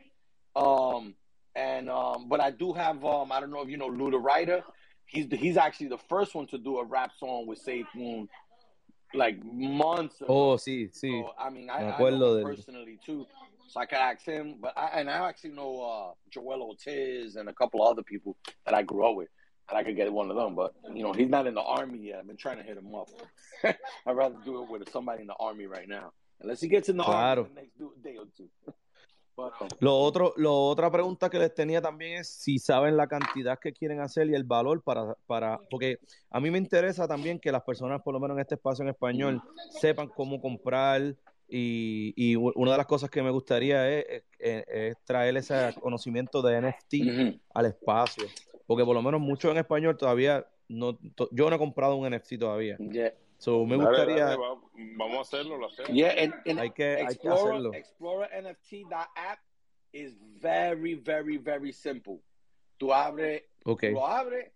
Um, 0.55 1.15
and 1.57 1.89
um, 1.89 2.29
but 2.29 2.41
I 2.41 2.51
do 2.51 2.75
have, 2.75 3.03
um, 3.05 3.33
I 3.33 3.41
don't 3.41 3.51
know 3.51 3.63
if 3.63 3.71
you 3.71 3.79
know 3.79 3.89
Luda 3.89 4.23
Ryder. 4.23 4.63
He's 5.07 5.27
he's 5.31 5.57
actually 5.57 5.89
the 5.89 5.99
first 5.99 6.35
one 6.35 6.47
to 6.49 6.59
do 6.59 6.79
a 6.79 6.85
rap 6.85 7.13
song 7.19 7.47
with 7.47 7.59
Safe 7.59 7.87
Moon, 7.95 8.29
like 9.15 9.43
months. 9.43 10.21
Ago. 10.21 10.53
Oh, 10.53 10.57
sí, 10.57 10.91
sí. 10.91 11.23
So, 11.23 11.33
I 11.39 11.49
mean, 11.49 11.71
I, 11.71 11.93
I 11.93 12.11
know 12.11 12.37
him 12.37 12.45
personally 12.45 12.99
too, 13.07 13.27
so 13.69 13.81
I 13.81 13.87
could 13.87 13.97
ask 13.97 14.23
him. 14.27 14.57
But 14.61 14.77
I 14.77 15.01
and 15.01 15.09
I 15.09 15.27
actually 15.27 15.53
know 15.53 15.81
uh, 15.81 16.13
Joel 16.31 16.63
Ortiz 16.63 17.37
and 17.37 17.49
a 17.49 17.55
couple 17.55 17.83
of 17.83 17.91
other 17.91 18.03
people 18.03 18.37
that 18.67 18.75
I 18.75 18.83
grew 18.83 19.09
up 19.09 19.17
with 19.17 19.29
and 19.69 19.79
I 19.79 19.83
could 19.83 19.97
get 19.97 20.13
one 20.13 20.31
of 20.31 20.37
them. 20.37 20.55
But 20.55 20.75
you 20.95 21.03
know, 21.03 21.13
he's 21.13 21.29
not 21.29 21.47
in 21.47 21.55
the 21.55 21.63
army 21.63 21.99
yet. 21.99 22.19
I've 22.19 22.27
been 22.27 22.37
trying 22.37 22.59
to 22.59 22.63
hit 22.63 22.77
him 22.77 22.95
up. 22.95 23.09
I'd 23.65 24.17
rather 24.17 24.37
do 24.45 24.63
it 24.63 24.71
with 24.71 24.89
somebody 24.91 25.23
in 25.23 25.29
the 25.29 25.37
army 25.39 25.67
right 25.67 25.89
now, 25.89 26.13
unless 26.41 26.61
he 26.61 26.69
gets 26.69 26.89
in 26.89 26.97
the 26.97 27.05
claro. 27.05 27.43
army 27.43 27.55
the 27.55 27.85
next 27.85 28.03
day 28.03 28.17
or 28.19 28.27
two. 28.37 28.49
But, 29.37 29.53
um, 29.61 29.69
lo 29.79 29.97
otro, 30.01 30.35
lo 30.37 30.67
otra 30.67 30.91
pregunta 30.91 31.31
que 31.31 31.39
les 31.39 31.55
tenía 31.55 31.81
también 31.81 32.19
es 32.19 32.29
si 32.29 32.59
saben 32.59 32.97
la 32.97 33.07
cantidad 33.07 33.57
que 33.61 33.73
quieren 33.73 34.01
hacer 34.01 34.29
y 34.29 34.35
el 34.35 34.43
valor 34.43 34.83
para, 34.83 35.15
para, 35.29 35.61
porque 35.71 36.01
a 36.29 36.41
mí 36.41 36.51
me 36.51 36.59
interesa 36.59 37.07
también 37.07 37.39
que 37.39 37.53
las 37.53 37.63
personas, 37.63 38.03
por 38.03 38.15
lo 38.15 38.19
menos 38.19 38.37
en 38.37 38.41
este 38.41 38.57
espacio 38.57 38.83
en 38.83 38.89
español, 38.89 39.41
sepan 39.71 40.09
cómo 40.09 40.41
comprar, 40.41 41.15
y, 41.49 42.13
y, 42.17 42.35
una 42.37 42.73
de 42.73 42.77
las 42.77 42.87
cosas 42.87 43.09
que 43.09 43.23
me 43.23 43.31
gustaría 43.31 43.89
es, 43.89 44.25
es, 44.39 44.97
traer 45.05 45.37
ese 45.37 45.73
conocimiento 45.81 46.43
de 46.43 46.61
NFT 46.61 46.95
uh 46.95 47.07
-huh. 47.07 47.41
al 47.55 47.67
espacio 47.67 48.27
porque 48.69 48.85
por 48.85 48.95
lo 48.95 49.01
menos 49.01 49.19
mucho 49.19 49.51
en 49.51 49.57
español 49.57 49.97
todavía 49.97 50.47
no 50.69 50.99
yo 51.31 51.49
no 51.49 51.57
he 51.57 51.59
comprado 51.59 51.97
un 51.97 52.15
NFT 52.15 52.39
todavía. 52.39 52.77
Yeah. 52.77 53.15
So 53.39 53.65
me 53.65 53.79
dale, 53.79 53.89
gustaría 53.89 54.25
dale, 54.27 54.43
vamos 54.95 55.17
a 55.17 55.21
hacerlo, 55.23 55.57
lo 55.57 55.69
hacemos. 55.69 55.91
Yeah, 55.91 56.13
and, 56.19 56.35
and 56.47 56.61
hay 56.61 56.71
que 56.71 57.01
Explorer, 57.01 57.09
hay 57.09 57.17
que 57.17 57.29
hacerlo. 57.31 57.73
ExplorerNFT.app 57.73 59.39
is 59.95 60.19
very 60.39 60.95
very 60.97 61.39
very 61.39 61.73
simple. 61.73 62.21
Tú 62.77 62.93
abres, 62.93 63.43
okay. 63.65 63.91
lo 63.91 64.07
abres, 64.07 64.53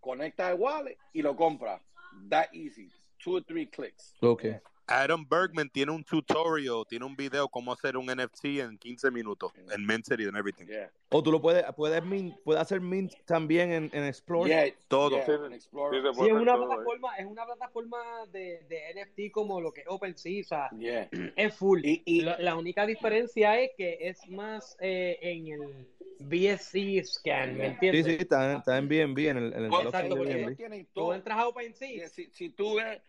conecta 0.00 0.50
el 0.50 0.58
wallet 0.58 0.96
y 1.12 1.20
lo 1.20 1.36
compras. 1.36 1.82
That 2.30 2.48
easy. 2.54 2.90
Two 3.18 3.36
or 3.36 3.42
three 3.42 3.66
clicks. 3.66 4.14
Okay. 4.22 4.60
Adam 4.86 5.26
Bergman 5.28 5.68
tiene 5.68 5.90
un 5.90 6.04
tutorial, 6.04 6.84
tiene 6.88 7.04
un 7.04 7.16
video 7.16 7.48
cómo 7.48 7.72
hacer 7.72 7.96
un 7.96 8.06
NFT 8.06 8.44
en 8.60 8.78
15 8.78 9.10
minutos 9.10 9.52
en 9.72 9.84
Mint 9.84 10.04
City 10.04 10.24
and 10.24 10.36
everything. 10.36 10.66
Yeah. 10.66 10.90
O 11.10 11.22
tú 11.22 11.32
lo 11.32 11.40
puedes, 11.40 11.64
puedes, 11.74 12.04
mint, 12.04 12.36
puedes 12.44 12.62
hacer 12.62 12.80
Mint 12.80 13.12
también 13.24 13.72
en, 13.72 13.90
en 13.92 14.04
Explorer. 14.04 14.48
Yeah, 14.48 14.74
todo. 14.88 15.16
Yeah, 15.16 15.46
en 15.46 15.52
Explorer. 15.52 16.02
Sí, 16.02 16.08
sí, 16.14 16.26
es 16.26 16.32
una 16.32 16.54
todo, 16.54 16.66
plataforma, 16.66 17.16
eh. 17.16 17.20
es 17.22 17.26
una 17.26 17.44
plataforma 17.44 17.98
de, 18.32 18.64
de, 18.68 18.94
NFT 18.94 19.32
como 19.32 19.60
lo 19.60 19.72
que 19.72 19.80
es 19.80 19.86
OpenSea, 19.88 20.40
o 20.40 20.44
sea, 20.44 20.70
yeah. 20.78 21.08
es 21.36 21.54
full. 21.54 21.84
Y, 21.84 22.02
y 22.04 22.20
la, 22.20 22.38
la, 22.38 22.56
única 22.56 22.86
diferencia 22.86 23.58
es 23.60 23.70
que 23.76 23.98
es 24.00 24.28
más 24.28 24.76
eh, 24.80 25.18
en 25.20 25.48
el 25.48 25.86
BSC 26.20 27.04
scan, 27.04 27.56
¿me 27.56 27.66
entiendes? 27.66 28.06
Sí, 28.06 28.12
sí, 28.12 28.18
está, 28.20 28.58
está 28.58 28.78
en 28.78 28.88
BNB, 28.88 29.18
en 29.18 29.36
el, 29.36 29.52
en 29.52 29.64
el 29.64 29.72
Exacto, 29.72 30.16
porque 30.16 30.86
tú 30.94 31.12
entras 31.12 31.38
a 31.38 31.48
OpenSea. 31.48 32.08
Si, 32.08 32.30
si 32.32 32.50
tú 32.50 32.76
ves 32.76 33.00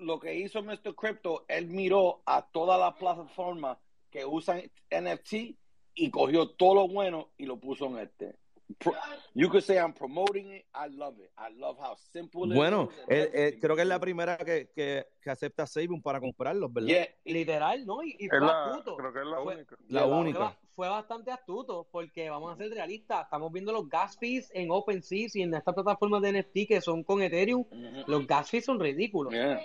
lo 0.00 0.18
que 0.18 0.34
hizo 0.34 0.62
Mr. 0.62 0.94
Crypto, 0.94 1.44
él 1.48 1.66
miró 1.68 2.22
a 2.26 2.42
todas 2.50 2.78
las 2.80 2.94
plataformas 2.94 3.78
que 4.10 4.24
usan 4.24 4.62
NFT 4.90 5.56
y 5.94 6.10
cogió 6.10 6.48
todo 6.50 6.74
lo 6.74 6.88
bueno 6.88 7.30
y 7.36 7.46
lo 7.46 7.58
puso 7.58 7.86
en 7.86 7.98
este. 7.98 8.36
You 9.34 9.48
could 9.48 9.62
say 9.62 9.76
I'm 9.78 9.92
promoting 9.92 10.52
it. 10.52 10.64
I 10.74 10.88
love 10.88 11.18
it. 11.18 11.30
I 11.36 11.52
love 11.58 11.76
how 11.78 11.96
simple 12.12 12.46
it 12.46 12.54
bueno, 12.54 12.88
eh, 13.08 13.30
eh, 13.32 13.58
creo 13.60 13.74
que 13.74 13.82
es 13.82 13.88
la 13.88 13.98
primera 13.98 14.36
que, 14.38 14.70
que, 14.74 15.06
que 15.20 15.30
acepta 15.30 15.66
Saving 15.66 16.00
para 16.00 16.20
comprarlos, 16.20 16.72
¿verdad? 16.72 16.88
Yeah. 16.88 17.08
Literal, 17.24 17.84
¿no? 17.84 18.02
Y, 18.02 18.16
y 18.18 18.28
fue 18.28 18.40
la, 18.40 18.66
astuto. 18.66 18.96
Creo 18.96 19.12
que 19.12 19.20
es 19.20 19.26
la 19.26 19.42
fue, 19.42 19.54
única. 19.56 19.76
La 19.88 20.06
única. 20.06 20.38
Fue, 20.38 20.68
fue, 20.74 20.88
bastante 20.88 21.30
astuto 21.30 21.88
porque 21.90 22.30
vamos 22.30 22.52
a 22.52 22.56
ser 22.56 22.70
realistas. 22.70 23.24
Estamos 23.24 23.52
viendo 23.52 23.72
los 23.72 23.88
gas 23.88 24.16
fees 24.16 24.50
en 24.54 24.70
OpenSea 24.70 25.28
y 25.34 25.42
en 25.42 25.54
estas 25.54 25.74
plataformas 25.74 26.22
de 26.22 26.40
NFT 26.40 26.68
que 26.68 26.80
son 26.80 27.02
con 27.02 27.22
Ethereum. 27.22 27.64
-huh. 27.64 28.04
Los 28.06 28.26
gas 28.26 28.50
fees 28.50 28.64
son 28.64 28.78
ridículos. 28.78 29.32
Yeah. 29.32 29.60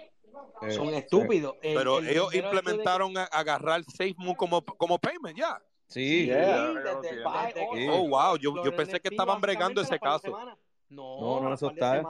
Son 0.69 0.89
estúpidos. 0.93 1.55
El, 1.61 1.75
Pero 1.75 1.99
el 1.99 2.09
ellos 2.09 2.33
implementaron 2.33 3.13
de... 3.13 3.25
agarrar 3.31 3.83
SafeMoon 3.83 4.35
como, 4.35 4.63
como 4.63 4.97
payment 4.97 5.37
ya. 5.37 5.61
Sí. 5.87 6.25
Yeah. 6.25 6.69
Desde, 6.69 7.01
desde, 7.01 7.53
sí. 7.73 7.87
Oh, 7.89 8.07
wow. 8.07 8.37
Yo, 8.37 8.63
yo 8.63 8.75
pensé 8.75 8.99
que 8.99 9.09
estaban 9.09 9.39
bregando 9.39 9.81
ese 9.81 9.99
caso. 9.99 10.29
No, 10.89 11.19
no, 11.19 11.41
no, 11.41 11.53
eso 11.53 11.69
está. 11.69 12.01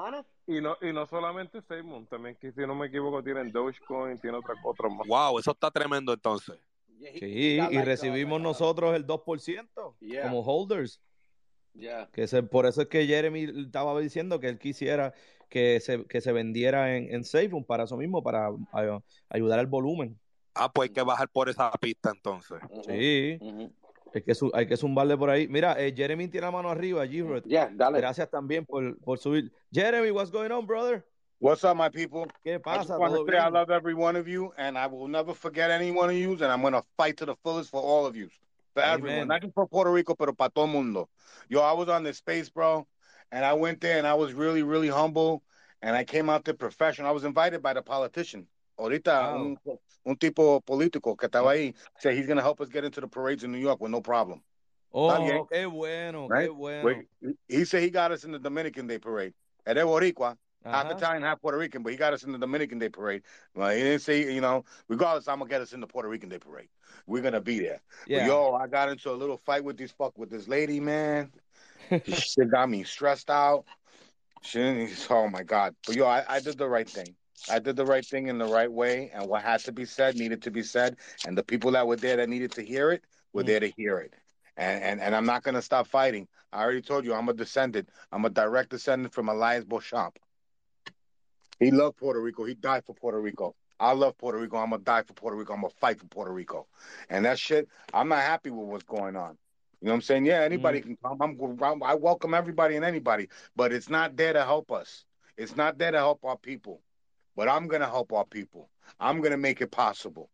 Y 0.48 0.62
no, 0.62 0.78
y 0.82 0.94
no 0.94 1.08
solamente 1.08 1.62
SafeMoon, 1.62 2.06
también 2.06 2.36
que 2.36 2.52
si 2.52 2.62
no 2.62 2.76
me 2.76 2.88
equivoco 2.88 3.24
tienen 3.24 3.52
Dogecoin, 3.52 4.20
tiene 4.20 4.38
otra 4.38 4.54
cosa 4.62 4.88
más. 4.90 5.08
Wow, 5.08 5.40
eso 5.40 5.52
está 5.52 5.72
tremendo 5.72 6.14
entonces. 6.14 6.56
Sí, 7.20 7.60
y 7.60 7.82
recibimos 7.82 8.40
nosotros 8.42 8.96
el 8.96 9.06
2% 9.06 9.96
yeah. 10.00 10.24
como 10.24 10.42
holders. 10.42 11.02
Yeah. 11.76 12.10
Que 12.12 12.28
se, 12.28 12.42
por 12.44 12.66
eso 12.66 12.82
es 12.82 12.88
que 12.88 13.06
Jeremy 13.06 13.66
estaba 13.66 14.00
diciendo 14.00 14.40
que 14.40 14.48
él 14.48 14.58
quisiera 14.58 15.14
que 15.50 15.80
se, 15.80 16.06
que 16.06 16.22
se 16.22 16.32
vendiera 16.32 16.96
en, 16.96 17.14
en 17.14 17.24
SafeMoon 17.24 17.66
para 17.66 17.84
eso 17.84 17.98
mismo, 17.98 18.24
para 18.24 18.48
a, 18.48 19.00
ayudar 19.30 19.60
al 19.60 19.68
volumen. 19.68 20.20
Ah, 20.54 20.72
pues 20.72 20.90
hay 20.90 20.94
que 20.94 21.02
bajar 21.02 21.30
por 21.30 21.50
esa 21.50 21.72
pista 21.72 22.12
entonces. 22.12 22.60
Uh 22.70 22.78
-huh. 22.78 22.86
Sí. 22.86 23.38
Uh 23.42 23.52
-huh. 23.52 23.72
Hay 24.14 24.22
que, 24.22 24.34
hay 24.54 24.68
que 24.68 24.78
zumbarle 24.78 25.18
por 25.18 25.30
ahí. 25.30 25.48
Mira, 25.50 25.76
eh, 25.78 25.94
Jeremy 25.94 26.30
tiene 26.30 26.48
la 26.48 26.52
mano 26.52 26.70
arriba, 26.70 27.06
G 27.06 27.44
yeah, 27.46 27.70
dale. 27.74 28.00
Gracias 28.00 28.30
también 28.30 28.66
por, 28.66 28.98
por 29.00 29.20
subir. 29.20 29.52
Jeremy, 29.74 30.10
what's 30.12 30.32
going 30.32 30.52
on, 30.52 30.66
brother? 30.66 31.06
What's 31.40 31.66
up, 31.66 31.76
my 31.76 31.90
people? 31.90 32.32
¿Qué 32.42 32.58
pasa? 32.62 32.96
I 32.96 32.98
want 32.98 33.14
to 33.14 33.26
say 33.30 33.38
I 33.38 33.50
love 33.50 33.70
every 33.70 33.94
one 33.94 34.18
of 34.18 34.26
you, 34.26 34.54
and 34.58 34.78
I 34.78 34.88
will 34.88 35.10
never 35.10 35.34
forget 35.34 35.70
any 35.70 35.92
one 35.92 36.10
of 36.10 36.16
you, 36.16 36.32
and 36.32 36.46
I'm 36.46 36.62
going 36.62 36.74
to 36.74 36.84
fight 36.96 37.18
to 37.18 37.26
the 37.26 37.36
fullest 37.44 37.70
for 37.70 37.82
all 37.82 38.06
of 38.06 38.16
you. 38.16 38.30
For 38.76 38.82
Amen. 38.82 39.00
everyone, 39.00 39.28
not 39.30 39.42
just 39.42 39.54
for 39.54 39.68
Puerto 39.68 39.90
Rico, 39.90 40.16
pero 40.16 40.34
para 40.34 40.50
todo 40.50 40.68
mundo. 40.68 41.08
Yo, 41.48 41.62
I 41.62 41.72
was 41.72 41.88
on 41.88 42.04
the 42.04 42.14
space, 42.14 42.50
bro, 42.50 42.86
and 43.32 43.46
I 43.46 43.54
went 43.54 43.80
there, 43.80 43.98
and 43.98 44.06
I 44.06 44.16
was 44.16 44.34
really, 44.34 44.64
really 44.64 44.90
humble, 44.90 45.44
and 45.82 45.96
I 45.96 46.04
came 46.04 46.30
out 46.30 46.44
there 46.44 46.54
professional. 46.54 47.08
I 47.08 47.14
was 47.14 47.24
invited 47.24 47.62
by 47.64 47.74
the 47.74 47.82
politician. 47.82 48.48
Ahorita, 48.78 49.34
un, 49.34 49.58
un 50.06 50.16
tipo 50.18 50.60
político 50.60 51.18
que 51.18 51.30
estaba 51.30 51.54
ahí, 51.56 51.74
said 52.00 52.16
he's 52.16 52.28
going 52.28 52.36
to 52.36 52.44
help 52.44 52.60
us 52.60 52.68
get 52.68 52.84
into 52.84 53.00
the 53.00 53.08
parades 53.08 53.46
in 53.46 53.52
New 53.54 53.60
York 53.60 53.80
with 53.80 53.92
no 53.92 54.02
problem. 54.02 54.44
Oh, 54.94 55.48
qué 55.50 55.72
bueno, 55.72 56.28
right? 56.28 56.50
qué 56.50 56.54
bueno. 56.54 57.02
He 57.48 57.64
said 57.64 57.82
he 57.82 57.90
got 57.90 58.12
us 58.12 58.26
in 58.26 58.34
the 58.34 58.40
Dominican 58.40 58.88
Day 58.88 58.98
Parade. 58.98 59.34
Era 59.66 59.86
Boricua, 59.86 60.36
uh-huh. 60.66 60.84
half 60.84 60.92
Italian, 60.92 61.24
half 61.24 61.42
Puerto 61.42 61.58
Rican, 61.58 61.84
but 61.84 61.92
he 61.92 61.98
got 61.98 62.14
us 62.14 62.24
in 62.24 62.32
the 62.32 62.38
Dominican 62.38 62.80
Day 62.80 62.90
Parade. 62.90 63.22
Well, 63.54 63.70
he 63.70 63.82
didn't 63.82 64.02
say, 64.02 64.34
you 64.34 64.42
know, 64.42 64.66
regardless, 64.88 65.28
I'm 65.28 65.40
gonna 65.40 65.50
get 65.50 65.62
us 65.62 65.74
in 65.74 65.80
the 65.80 65.88
Puerto 65.88 66.10
Rican 66.10 66.30
Day 66.30 66.40
Parade. 66.40 66.70
We're 67.08 67.22
gonna 67.22 67.42
be 67.42 67.60
there. 67.60 67.82
Yeah. 68.08 68.20
But 68.20 68.28
yo, 68.28 68.54
I 68.54 68.68
got 68.68 68.90
into 68.90 69.12
a 69.12 69.14
little 69.14 69.38
fight 69.38 69.64
with 69.64 69.78
this 69.78 69.92
fuck 69.92 70.18
with 70.18 70.30
this 70.30 70.48
lady, 70.48 70.80
man. 70.80 71.32
she 72.06 72.46
got 72.46 72.70
me 72.70 72.84
stressed 72.84 73.30
out. 73.30 73.66
She, 74.42 74.90
oh 75.10 75.28
my 75.28 75.44
god. 75.44 75.76
But 75.86 75.96
yo, 75.96 76.06
I, 76.06 76.24
I 76.28 76.40
did 76.40 76.58
the 76.58 76.68
right 76.68 76.90
thing. 76.90 77.16
I 77.50 77.60
did 77.60 77.76
the 77.76 77.86
right 77.86 78.06
thing 78.06 78.28
in 78.28 78.38
the 78.38 78.48
right 78.48 78.72
way, 78.72 79.12
and 79.14 79.28
what 79.28 79.44
had 79.44 79.60
to 79.62 79.72
be 79.72 79.86
said 79.86 80.16
needed 80.16 80.42
to 80.44 80.52
be 80.52 80.64
said, 80.64 80.98
and 81.28 81.38
the 81.38 81.44
people 81.44 81.72
that 81.72 81.86
were 81.86 81.96
there 81.96 82.18
that 82.18 82.30
needed 82.30 82.52
to 82.54 82.64
hear 82.64 82.92
it 82.92 83.04
were 83.34 83.44
mm. 83.44 83.48
there 83.48 83.60
to 83.60 83.72
hear 83.76 84.00
it. 84.00 84.14
And, 84.58 84.84
and 84.84 85.02
and 85.02 85.16
I'm 85.16 85.26
not 85.26 85.44
gonna 85.44 85.62
stop 85.62 85.88
fighting. 85.88 86.28
I 86.54 86.64
already 86.64 86.82
told 86.82 87.06
you 87.06 87.14
I'm 87.14 87.28
a 87.28 87.34
descendant. 87.34 87.90
I'm 88.12 88.24
a 88.26 88.30
direct 88.30 88.70
descendant 88.70 89.14
from 89.14 89.28
Elias 89.28 89.66
Beauchamp. 89.66 90.18
He 91.60 91.72
loved 91.72 91.98
Puerto 91.98 92.22
Rico. 92.22 92.44
He 92.44 92.54
died 92.54 92.86
for 92.86 92.94
Puerto 92.94 93.20
Rico. 93.20 93.56
I 93.80 93.92
love 93.94 94.18
Puerto 94.18 94.38
Rico. 94.40 94.58
I'm 94.58 94.70
gonna 94.70 94.84
die 94.84 95.04
for 95.04 95.14
Puerto 95.14 95.38
Rico. 95.38 95.54
I'm 95.54 95.62
gonna 95.62 95.74
fight 95.80 96.00
for 96.00 96.08
Puerto 96.08 96.32
Rico. 96.32 96.68
And 97.10 97.26
that 97.26 97.40
shit, 97.40 97.68
I'm 97.94 98.08
not 98.08 98.22
happy 98.22 98.50
with 98.50 98.68
what's 98.68 98.84
going 98.84 99.16
on. 99.16 99.38
You 99.82 99.88
know 99.88 99.92
what 99.92 99.96
I'm 99.96 100.02
saying? 100.02 100.26
Yeah, 100.26 100.42
anybody 100.42 100.80
mm-hmm. 100.80 100.94
can 101.04 101.18
come. 101.18 101.62
I'm, 101.62 101.84
I 101.84 101.94
welcome 101.94 102.34
everybody 102.34 102.76
and 102.76 102.86
anybody, 102.86 103.28
but 103.56 103.74
it's 103.74 103.90
not 103.90 104.16
there 104.16 104.34
to 104.34 104.44
help 104.44 104.72
us. 104.72 105.06
It's 105.38 105.56
not 105.56 105.78
there 105.78 105.92
to 105.92 105.98
help 105.98 106.24
our 106.24 106.38
people. 106.38 106.82
But 107.36 107.50
I'm 107.50 107.68
gonna 107.68 107.86
help 107.88 108.14
our 108.14 108.26
people. 108.26 108.70
I'm 109.00 109.22
gonna 109.22 109.38
make 109.38 109.62
it 109.62 109.72
possible. 109.72 110.30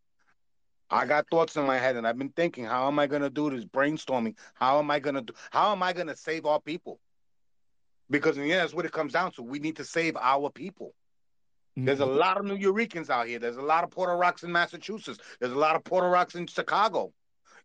I 0.89 1.05
got 1.05 1.25
thoughts 1.31 1.55
in 1.55 1.65
my 1.65 1.77
head, 1.77 1.95
and 1.95 2.05
I've 2.05 2.17
been 2.17 2.29
thinking, 2.29 2.65
how 2.65 2.87
am 2.87 2.99
I 2.99 3.07
gonna 3.07 3.29
do 3.29 3.49
this? 3.49 3.65
Brainstorming. 3.65 4.35
How 4.53 4.77
am 4.77 4.91
I 4.91 4.99
gonna 4.99 5.21
do? 5.21 5.33
How 5.49 5.71
am 5.71 5.81
I 5.81 5.93
gonna 5.93 6.15
save 6.15 6.45
our 6.45 6.59
people? 6.59 6.99
Because 8.09 8.37
in 8.37 8.43
the 8.43 8.51
end, 8.51 8.61
that's 8.61 8.73
what 8.73 8.85
it 8.85 8.91
comes 8.91 9.13
down 9.13 9.31
to. 9.33 9.41
We 9.41 9.59
need 9.59 9.77
to 9.77 9.85
save 9.85 10.17
our 10.17 10.49
people. 10.49 10.93
There's 11.77 12.01
a 12.01 12.03
mm-hmm. 12.03 12.17
lot 12.17 12.37
of 12.37 12.45
New 12.45 12.55
Yorkers 12.55 13.09
out 13.09 13.27
here. 13.27 13.39
There's 13.39 13.57
a 13.57 13.61
lot 13.61 13.83
of 13.83 13.91
Puerto 13.91 14.15
Rocks 14.15 14.43
in 14.43 14.51
Massachusetts. 14.51 15.19
There's 15.39 15.53
a 15.53 15.57
lot 15.57 15.75
of 15.75 15.83
Puerto 15.83 16.09
Rocks 16.09 16.35
in 16.35 16.45
Chicago. 16.47 17.13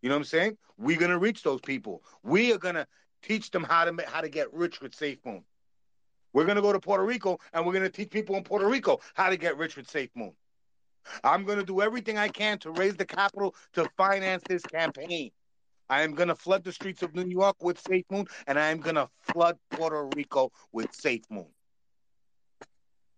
You 0.01 0.09
know 0.09 0.15
what 0.15 0.19
I'm 0.19 0.25
saying? 0.25 0.57
We're 0.77 0.99
gonna 0.99 1.17
reach 1.17 1.43
those 1.43 1.59
people. 1.61 2.03
We 2.23 2.53
are 2.53 2.57
gonna 2.57 2.87
teach 3.21 3.51
them 3.51 3.63
how 3.63 3.85
to 3.85 4.05
how 4.07 4.21
to 4.21 4.29
get 4.29 4.53
rich 4.53 4.79
with 4.79 4.93
SafeMoon. 4.93 5.43
We're 6.33 6.45
gonna 6.45 6.61
go 6.61 6.71
to 6.71 6.79
Puerto 6.79 7.03
Rico 7.03 7.39
and 7.51 7.65
we're 7.65 7.73
gonna 7.73 7.89
teach 7.89 8.09
people 8.09 8.35
in 8.35 8.43
Puerto 8.43 8.67
Rico 8.67 8.99
how 9.13 9.29
to 9.29 9.37
get 9.37 9.57
rich 9.57 9.75
with 9.75 9.87
SafeMoon. 9.87 10.33
I'm 11.23 11.43
gonna 11.43 11.63
do 11.63 11.81
everything 11.81 12.17
I 12.17 12.29
can 12.29 12.59
to 12.59 12.71
raise 12.71 12.95
the 12.95 13.05
capital 13.05 13.55
to 13.73 13.89
finance 13.97 14.43
this 14.47 14.61
campaign. 14.61 15.31
I 15.89 16.01
am 16.03 16.13
gonna 16.13 16.35
flood 16.35 16.63
the 16.63 16.71
streets 16.71 17.01
of 17.01 17.15
New 17.15 17.27
York 17.27 17.61
with 17.61 17.81
SafeMoon, 17.83 18.29
and 18.45 18.59
I 18.59 18.67
am 18.67 18.79
gonna 18.79 19.09
flood 19.19 19.57
Puerto 19.71 20.09
Rico 20.15 20.51
with 20.71 20.91
SafeMoon. 20.91 21.47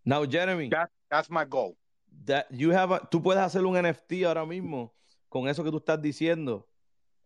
Now, 0.10 0.26
Jeremy, 0.26 0.69
that, 0.69 0.90
that's 1.11 1.30
my 1.30 1.45
goal. 1.45 1.77
That 2.26 2.48
you 2.49 2.72
have 2.72 2.91
a, 2.91 2.99
tú 2.99 3.22
puedes 3.22 3.41
hacer 3.41 3.64
un 3.64 3.76
NFT 3.76 4.26
ahora 4.26 4.44
mismo 4.44 4.91
con 5.30 5.48
eso 5.48 5.64
que 5.64 5.69
tú 5.69 5.77
estás 5.77 6.02
diciendo. 6.02 6.68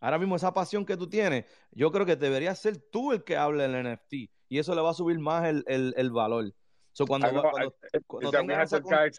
Ahora 0.01 0.19
mismo 0.19 0.35
esa 0.35 0.53
pasión 0.53 0.85
que 0.85 0.97
tú 0.97 1.07
tienes, 1.07 1.45
yo 1.71 1.91
creo 1.91 2.05
que 2.05 2.17
deberías 2.17 2.59
ser 2.59 2.75
tú 2.91 3.13
el 3.13 3.23
que 3.23 3.37
hable 3.37 3.65
del 3.65 3.83
NFT 3.83 4.13
y 4.49 4.59
eso 4.59 4.75
le 4.75 4.81
va 4.81 4.91
a 4.91 4.93
subir 4.93 5.17
más 5.17 5.45
el, 5.45 5.63
el, 5.67 5.93
el 5.95 6.11
valor. 6.11 6.53
So 6.91 7.07
cuando, 7.07 7.31
know, 7.31 7.41
cuando, 7.41 7.73
I, 7.93 7.99
cuando 8.05 8.43
we 8.43 8.53
had 8.53 8.69
this 8.69 8.81
guy, 8.81 9.09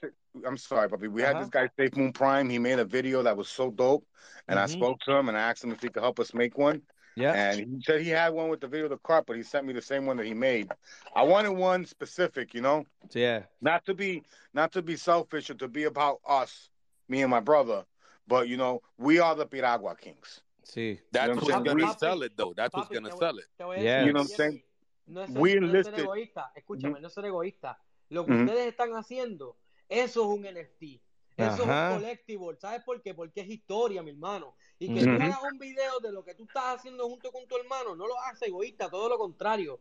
I'm 0.46 0.58
sorry, 0.58 0.86
Bobby. 0.86 1.08
We 1.08 1.22
uh-huh. 1.22 1.32
had 1.32 1.42
this 1.42 1.48
guy, 1.48 1.68
Safe 1.76 1.96
Moon 1.96 2.12
Prime. 2.12 2.48
He 2.50 2.58
made 2.58 2.78
a 2.78 2.84
video 2.84 3.22
that 3.22 3.36
was 3.36 3.48
so 3.48 3.70
dope, 3.70 4.06
and 4.46 4.58
mm-hmm. 4.58 4.64
I 4.64 4.66
spoke 4.66 5.00
to 5.06 5.16
him 5.16 5.28
and 5.28 5.36
I 5.36 5.40
asked 5.40 5.64
him 5.64 5.72
if 5.72 5.82
he 5.82 5.88
could 5.88 6.02
help 6.02 6.20
us 6.20 6.34
make 6.34 6.56
one. 6.56 6.82
Yeah. 7.16 7.32
And 7.32 7.60
he 7.60 7.82
said 7.82 8.00
he 8.00 8.10
had 8.10 8.32
one 8.32 8.48
with 8.48 8.60
the 8.60 8.66
video 8.66 8.86
of 8.86 8.90
the 8.90 8.98
cart, 8.98 9.24
but 9.26 9.36
he 9.36 9.42
sent 9.42 9.66
me 9.66 9.72
the 9.72 9.82
same 9.82 10.06
one 10.06 10.16
that 10.16 10.26
he 10.26 10.34
made. 10.34 10.70
I 11.14 11.22
wanted 11.22 11.52
one 11.52 11.86
specific, 11.86 12.54
you 12.54 12.60
know. 12.60 12.84
Yeah. 13.12 13.42
Not 13.60 13.84
to 13.86 13.94
be 13.94 14.22
not 14.52 14.72
to 14.72 14.82
be 14.82 14.96
selfish 14.96 15.50
or 15.50 15.54
to 15.54 15.68
be 15.68 15.84
about 15.84 16.20
us, 16.26 16.70
me 17.08 17.22
and 17.22 17.30
my 17.30 17.40
brother, 17.40 17.84
but 18.26 18.48
you 18.48 18.56
know, 18.56 18.82
we 18.98 19.18
are 19.18 19.34
the 19.34 19.46
Piragua 19.46 19.96
Kings. 19.96 20.40
Sí. 20.64 20.98
That's 21.12 21.28
you 21.28 21.34
know 21.34 21.40
what's 21.42 21.64
going 21.64 21.78
to 21.78 21.98
sell 21.98 22.22
it, 22.22 22.32
though. 22.36 22.54
That's 22.56 22.74
what's 22.74 22.88
going 22.88 23.04
to 23.04 23.16
sell 23.16 23.38
it. 23.38 23.44
Yeah. 23.82 24.04
You 24.04 24.12
know 24.12 24.20
what 24.20 24.30
I'm 24.30 24.36
saying? 24.36 24.62
No 25.06 25.20
es, 25.22 25.30
we 25.30 25.54
no 25.54 25.66
enlisted. 25.66 25.94
ser 25.94 26.04
egoísta. 26.04 26.52
Escúchame, 26.56 26.94
mm-hmm. 26.94 27.02
no 27.02 27.08
ser 27.10 27.24
egoísta. 27.26 27.78
Lo 28.10 28.24
que 28.24 28.32
mm-hmm. 28.32 28.48
ustedes 28.48 28.66
están 28.68 28.94
haciendo, 28.96 29.56
eso 29.88 30.22
es 30.22 30.38
un 30.38 30.42
NFT. 30.42 31.00
Eso 31.36 31.64
Ajá. 31.64 31.90
es 31.90 31.96
un 31.96 32.02
collectible. 32.02 32.56
¿Sabes 32.60 32.84
por 32.84 33.02
qué? 33.02 33.14
Porque 33.14 33.40
es 33.40 33.48
historia, 33.48 34.02
mi 34.02 34.10
hermano. 34.10 34.54
Y 34.78 34.86
que 34.86 35.00
mm-hmm. 35.00 35.16
tú 35.16 35.22
hagas 35.22 35.52
un 35.52 35.58
video 35.58 36.00
de 36.00 36.12
lo 36.12 36.24
que 36.24 36.34
tú 36.34 36.44
estás 36.44 36.76
haciendo 36.76 37.08
junto 37.08 37.32
con 37.32 37.46
tu 37.46 37.56
hermano, 37.56 37.96
no 37.96 38.06
lo 38.06 38.18
hace 38.20 38.46
egoísta, 38.46 38.88
todo 38.88 39.08
lo 39.08 39.18
contrario. 39.18 39.80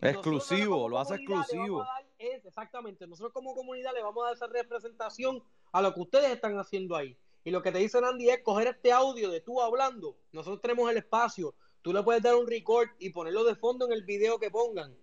Exclusivo, 0.00 0.88
lo 0.88 0.98
hace 0.98 1.16
exclusivo. 1.16 1.86
Es, 2.18 2.44
exactamente, 2.44 3.06
nosotros 3.06 3.32
como 3.32 3.54
comunidad 3.54 3.92
le 3.94 4.02
vamos 4.02 4.22
a 4.22 4.26
dar 4.28 4.34
esa 4.34 4.46
representación 4.46 5.42
a 5.72 5.82
lo 5.82 5.92
que 5.94 6.00
ustedes 6.00 6.30
están 6.30 6.58
haciendo 6.58 6.96
ahí. 6.96 7.16
Y 7.44 7.50
lo 7.50 7.62
que 7.62 7.72
te 7.72 7.78
dice 7.78 7.98
Andy 7.98 8.30
es 8.30 8.42
coger 8.42 8.68
este 8.68 8.92
audio 8.92 9.30
de 9.30 9.40
tú 9.40 9.60
hablando. 9.60 10.16
Nosotros 10.32 10.60
tenemos 10.60 10.90
el 10.90 10.98
espacio. 10.98 11.54
Tú 11.82 11.92
le 11.92 12.02
puedes 12.02 12.22
dar 12.22 12.34
un 12.34 12.46
record 12.46 12.88
y 12.98 13.10
ponerlo 13.10 13.44
de 13.44 13.54
fondo 13.54 13.86
en 13.86 13.92
el 13.92 14.04
video 14.04 14.38
que 14.38 14.50
pongan. 14.50 14.94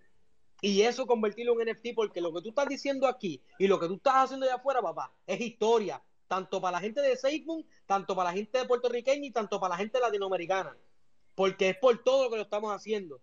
Y 0.60 0.82
eso 0.82 1.06
convertirlo 1.06 1.60
en 1.60 1.70
NFT 1.70 1.88
porque 1.94 2.20
lo 2.20 2.32
que 2.32 2.42
tú 2.42 2.48
estás 2.48 2.68
diciendo 2.68 3.06
aquí 3.06 3.40
y 3.58 3.68
lo 3.68 3.78
que 3.78 3.86
tú 3.86 3.94
estás 3.94 4.14
haciendo 4.16 4.46
allá 4.46 4.56
afuera, 4.56 4.82
papá, 4.82 5.12
es 5.26 5.40
historia. 5.40 6.02
Tanto 6.26 6.60
para 6.60 6.72
la 6.72 6.80
gente 6.80 7.00
de 7.00 7.16
SafeMoon, 7.16 7.64
tanto 7.86 8.14
para 8.14 8.30
la 8.30 8.36
gente 8.36 8.58
de 8.58 8.64
puertorriqueña 8.66 9.26
y 9.26 9.30
tanto 9.30 9.58
para 9.60 9.74
la 9.74 9.78
gente 9.78 9.98
latinoamericana. 9.98 10.76
Porque 11.34 11.70
es 11.70 11.78
por 11.78 12.02
todo 12.02 12.24
lo 12.24 12.30
que 12.30 12.36
lo 12.36 12.42
estamos 12.42 12.74
haciendo. 12.74 13.20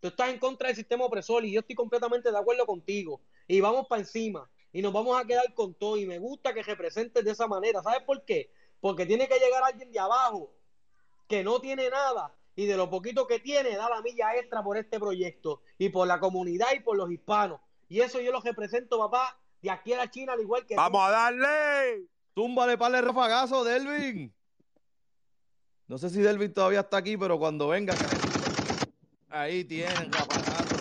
Tú 0.00 0.08
estás 0.08 0.30
en 0.30 0.38
contra 0.38 0.66
del 0.66 0.76
sistema 0.76 1.04
opresor 1.04 1.44
y 1.44 1.52
yo 1.52 1.60
estoy 1.60 1.76
completamente 1.76 2.30
de 2.30 2.36
acuerdo 2.36 2.66
contigo. 2.66 3.22
Y 3.46 3.60
vamos 3.60 3.86
para 3.86 4.00
encima 4.00 4.50
y 4.72 4.82
nos 4.82 4.92
vamos 4.92 5.18
a 5.18 5.24
quedar 5.24 5.54
con 5.54 5.74
todo. 5.74 5.96
Y 5.96 6.04
me 6.04 6.18
gusta 6.18 6.52
que 6.52 6.62
representes 6.62 7.24
de 7.24 7.30
esa 7.30 7.46
manera. 7.46 7.82
¿Sabes 7.82 8.02
por 8.02 8.24
qué? 8.24 8.52
Porque 8.80 9.06
tiene 9.06 9.28
que 9.28 9.38
llegar 9.38 9.62
alguien 9.62 9.92
de 9.92 10.00
abajo 10.00 10.52
que 11.28 11.44
no 11.44 11.60
tiene 11.60 11.88
nada 11.88 12.34
y 12.56 12.66
de 12.66 12.76
lo 12.76 12.90
poquito 12.90 13.26
que 13.26 13.40
tiene 13.40 13.76
da 13.76 13.88
la 13.88 14.02
milla 14.02 14.36
extra 14.36 14.62
por 14.62 14.76
este 14.76 14.98
proyecto 14.98 15.62
y 15.78 15.88
por 15.88 16.06
la 16.06 16.20
comunidad 16.20 16.68
y 16.76 16.80
por 16.80 16.96
los 16.96 17.10
hispanos. 17.10 17.60
Y 17.88 18.00
eso 18.00 18.20
yo 18.20 18.32
lo 18.32 18.40
represento, 18.40 18.98
papá, 18.98 19.38
de 19.60 19.70
aquí 19.70 19.92
a 19.92 19.98
la 19.98 20.10
China, 20.10 20.32
al 20.32 20.40
igual 20.40 20.66
que. 20.66 20.76
¡Vamos 20.76 21.02
a 21.06 21.10
darle! 21.10 22.06
Túmbale 22.34 22.78
para 22.78 22.98
el 22.98 23.04
rafagazo, 23.04 23.64
Delvin. 23.64 24.32
No 25.86 25.98
sé 25.98 26.08
si 26.08 26.20
Delvin 26.20 26.54
todavía 26.54 26.80
está 26.80 26.96
aquí, 26.98 27.16
pero 27.16 27.38
cuando 27.38 27.68
venga. 27.68 27.94
Ahí 29.28 29.64
tiene, 29.64 29.92
rafagazo. 30.10 30.76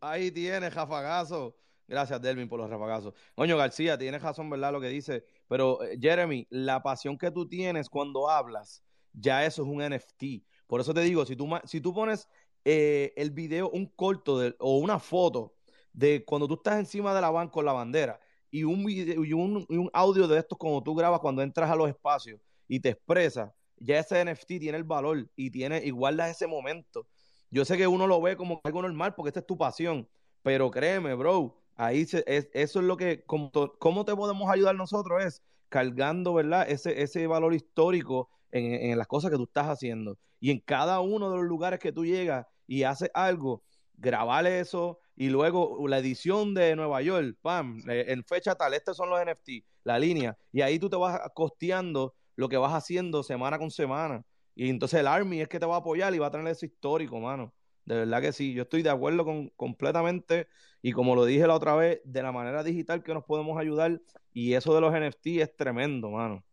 Ahí 0.00 0.30
tiene, 0.30 0.70
rafagazo. 0.70 1.56
Gracias, 1.90 2.22
Delvin, 2.22 2.48
por 2.48 2.60
los 2.60 2.70
rapagazos. 2.70 3.14
Coño, 3.34 3.56
García, 3.56 3.98
tienes 3.98 4.22
razón, 4.22 4.48
¿verdad? 4.48 4.70
Lo 4.70 4.80
que 4.80 4.86
dice. 4.86 5.24
Pero, 5.48 5.82
eh, 5.82 5.98
Jeremy, 6.00 6.46
la 6.48 6.84
pasión 6.84 7.18
que 7.18 7.32
tú 7.32 7.48
tienes 7.48 7.90
cuando 7.90 8.30
hablas, 8.30 8.84
ya 9.12 9.44
eso 9.44 9.62
es 9.62 9.68
un 9.68 9.82
NFT. 9.82 10.44
Por 10.66 10.80
eso 10.80 10.94
te 10.94 11.00
digo, 11.00 11.24
si 11.26 11.36
tú, 11.36 11.48
si 11.64 11.80
tú 11.80 11.92
pones 11.92 12.28
eh, 12.64 13.12
el 13.16 13.30
video, 13.30 13.70
un 13.70 13.86
corto 13.86 14.40
o 14.58 14.78
una 14.78 14.98
foto 14.98 15.54
de 15.92 16.24
cuando 16.24 16.46
tú 16.46 16.54
estás 16.54 16.78
encima 16.78 17.14
de 17.14 17.20
la 17.20 17.30
banca 17.30 17.52
con 17.52 17.64
la 17.64 17.72
bandera 17.72 18.20
y 18.50 18.64
un, 18.64 18.84
video, 18.84 19.24
y 19.24 19.32
un, 19.32 19.90
audio 19.92 20.28
de 20.28 20.38
estos 20.38 20.58
como 20.58 20.82
tú 20.82 20.94
grabas 20.94 21.20
cuando 21.20 21.42
entras 21.42 21.70
a 21.70 21.76
los 21.76 21.88
espacios 21.88 22.40
y 22.68 22.80
te 22.80 22.90
expresas, 22.90 23.50
ya 23.76 23.98
ese 23.98 24.24
NFT 24.24 24.46
tiene 24.58 24.76
el 24.76 24.84
valor 24.84 25.28
y 25.36 25.50
tiene 25.50 25.78
igual 25.84 26.20
ese 26.20 26.46
momento. 26.46 27.06
Yo 27.50 27.64
sé 27.64 27.76
que 27.76 27.86
uno 27.86 28.06
lo 28.06 28.20
ve 28.20 28.36
como 28.36 28.60
algo 28.62 28.82
normal 28.82 29.14
porque 29.14 29.30
esta 29.30 29.40
es 29.40 29.46
tu 29.46 29.56
pasión, 29.56 30.08
pero 30.42 30.70
créeme, 30.70 31.14
bro, 31.14 31.60
ahí 31.76 32.02
es, 32.02 32.14
eso 32.26 32.80
es 32.80 32.84
lo 32.84 32.96
que, 32.96 33.24
como, 33.24 33.50
¿cómo 33.78 34.04
te 34.04 34.14
podemos 34.14 34.50
ayudar 34.50 34.74
nosotros? 34.76 35.24
Es 35.24 35.42
cargando, 35.68 36.34
¿verdad? 36.34 36.68
Ese, 36.68 37.02
ese 37.02 37.26
valor 37.26 37.54
histórico 37.54 38.28
en, 38.52 38.98
las 38.98 39.06
cosas 39.06 39.30
que 39.30 39.36
tú 39.36 39.44
estás 39.44 39.68
haciendo. 39.68 40.18
Y 40.40 40.50
en 40.50 40.60
cada 40.60 41.00
uno 41.00 41.30
de 41.30 41.36
los 41.36 41.46
lugares 41.46 41.78
que 41.78 41.92
tú 41.92 42.04
llegas 42.04 42.46
y 42.66 42.82
haces 42.82 43.10
algo, 43.14 43.62
grabar 43.96 44.46
eso 44.46 44.98
y 45.16 45.28
luego 45.28 45.86
la 45.86 45.98
edición 45.98 46.54
de 46.54 46.74
Nueva 46.76 47.02
York, 47.02 47.36
pam, 47.42 47.82
eh, 47.88 48.06
en 48.08 48.24
fecha 48.24 48.54
tal, 48.54 48.72
estos 48.74 48.96
son 48.96 49.10
los 49.10 49.20
NFT, 49.20 49.64
la 49.84 49.98
línea, 49.98 50.36
y 50.52 50.62
ahí 50.62 50.78
tú 50.78 50.88
te 50.88 50.96
vas 50.96 51.20
costeando 51.34 52.14
lo 52.36 52.48
que 52.48 52.56
vas 52.56 52.72
haciendo 52.72 53.22
semana 53.22 53.58
con 53.58 53.70
semana. 53.70 54.24
Y 54.54 54.70
entonces 54.70 55.00
el 55.00 55.06
Army 55.06 55.40
es 55.42 55.48
que 55.48 55.60
te 55.60 55.66
va 55.66 55.76
a 55.76 55.78
apoyar 55.78 56.14
y 56.14 56.18
va 56.18 56.28
a 56.28 56.30
tener 56.30 56.48
ese 56.48 56.66
histórico, 56.66 57.20
mano. 57.20 57.52
De 57.84 57.96
verdad 57.96 58.20
que 58.20 58.32
sí, 58.32 58.52
yo 58.52 58.62
estoy 58.62 58.82
de 58.82 58.90
acuerdo 58.90 59.24
con 59.24 59.48
completamente 59.50 60.48
y 60.82 60.92
como 60.92 61.14
lo 61.14 61.24
dije 61.24 61.46
la 61.46 61.54
otra 61.54 61.74
vez, 61.74 62.00
de 62.04 62.22
la 62.22 62.32
manera 62.32 62.62
digital 62.62 63.02
que 63.02 63.14
nos 63.14 63.24
podemos 63.24 63.58
ayudar 63.58 64.00
y 64.32 64.54
eso 64.54 64.74
de 64.74 64.80
los 64.80 64.92
NFT 64.92 65.26
es 65.40 65.56
tremendo, 65.56 66.10
mano. 66.10 66.44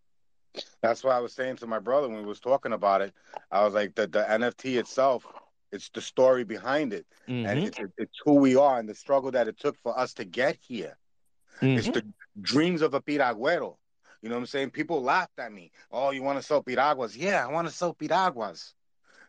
That's 0.82 1.04
what 1.04 1.14
I 1.14 1.20
was 1.20 1.34
saying 1.34 1.58
to 1.58 1.68
my 1.68 1.80
brother 1.80 2.08
when 2.08 2.20
we 2.20 2.26
was 2.26 2.40
talking 2.40 2.74
about 2.74 3.02
it. 3.02 3.14
I 3.52 3.64
was 3.64 3.74
like, 3.74 3.96
the, 3.96 4.08
the 4.08 4.24
NFT 4.24 4.80
itself, 4.80 5.26
it's 5.72 5.90
the 5.90 6.02
story 6.02 6.44
behind 6.44 6.94
it, 6.94 7.06
mm-hmm. 7.28 7.46
and 7.46 7.60
it's, 7.60 7.80
it's 7.98 8.20
who 8.24 8.36
we 8.36 8.56
are 8.56 8.80
and 8.80 8.88
the 8.88 8.96
struggle 8.96 9.32
that 9.32 9.48
it 9.48 9.60
took 9.60 9.78
for 9.82 9.98
us 9.98 10.14
to 10.16 10.26
get 10.26 10.58
here. 10.62 10.98
Mm-hmm. 11.62 11.78
It's 11.78 11.88
the 11.88 12.06
dreams 12.42 12.82
of 12.82 12.94
a 12.94 13.02
piragüero. 13.02 13.76
You 14.22 14.30
know 14.30 14.36
what 14.36 14.42
I'm 14.42 14.48
saying? 14.48 14.72
People 14.72 15.02
laughed 15.02 15.38
at 15.40 15.52
me. 15.52 15.72
Oh, 15.92 16.12
you 16.12 16.24
want 16.24 16.40
to 16.40 16.44
sell 16.44 16.64
piraguas? 16.64 17.16
Yeah, 17.16 17.46
I 17.46 17.52
want 17.52 17.68
to 17.68 17.74
sell 17.74 17.94
piraguas. 17.94 18.74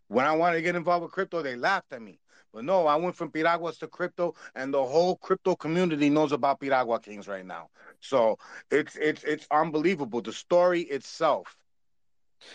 When 0.08 0.24
I 0.24 0.34
wanted 0.34 0.56
to 0.56 0.62
get 0.62 0.76
involved 0.76 1.02
with 1.02 1.12
crypto, 1.12 1.42
they 1.42 1.56
laughed 1.56 1.92
at 1.92 2.00
me. 2.00 2.18
But 2.52 2.64
no, 2.64 2.86
I 2.86 2.96
went 2.96 3.14
from 3.14 3.30
Piraguas 3.30 3.78
to 3.78 3.88
crypto, 3.88 4.34
and 4.54 4.72
the 4.72 4.82
whole 4.82 5.16
crypto 5.16 5.54
community 5.54 6.08
knows 6.08 6.32
about 6.32 6.60
Piragua 6.60 7.00
Kings 7.02 7.28
right 7.28 7.44
now. 7.44 7.68
So 8.00 8.38
it's 8.70 8.96
it's 8.96 9.22
it's 9.24 9.46
unbelievable. 9.50 10.22
The 10.22 10.32
story 10.32 10.82
itself. 10.82 11.56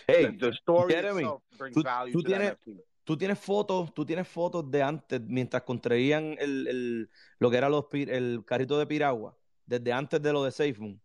Hey, 0.08 0.24
the, 0.24 0.50
the 0.50 0.52
story 0.52 0.94
itself 0.94 1.42
brings 1.58 1.76
tú, 1.76 1.82
value 1.82 2.12
tú 2.12 2.22
to 2.22 2.28
tienes, 2.28 2.56
Tú 3.04 3.18
tienes 3.18 3.38
fotos, 3.38 3.92
tú 3.92 4.06
tienes 4.06 4.26
fotos 4.26 4.70
de 4.70 4.82
antes, 4.82 5.20
mientras 5.20 5.62
construían 5.62 6.36
el, 6.40 6.66
el, 6.66 7.10
lo 7.38 7.50
que 7.50 7.58
era 7.58 7.68
los, 7.68 7.84
el 7.92 8.42
carrito 8.46 8.78
de 8.78 8.86
Piragua, 8.86 9.36
desde 9.66 9.92
antes 9.92 10.22
de 10.22 10.32
lo 10.32 10.42
de 10.42 10.50
SafeMoon. 10.50 10.98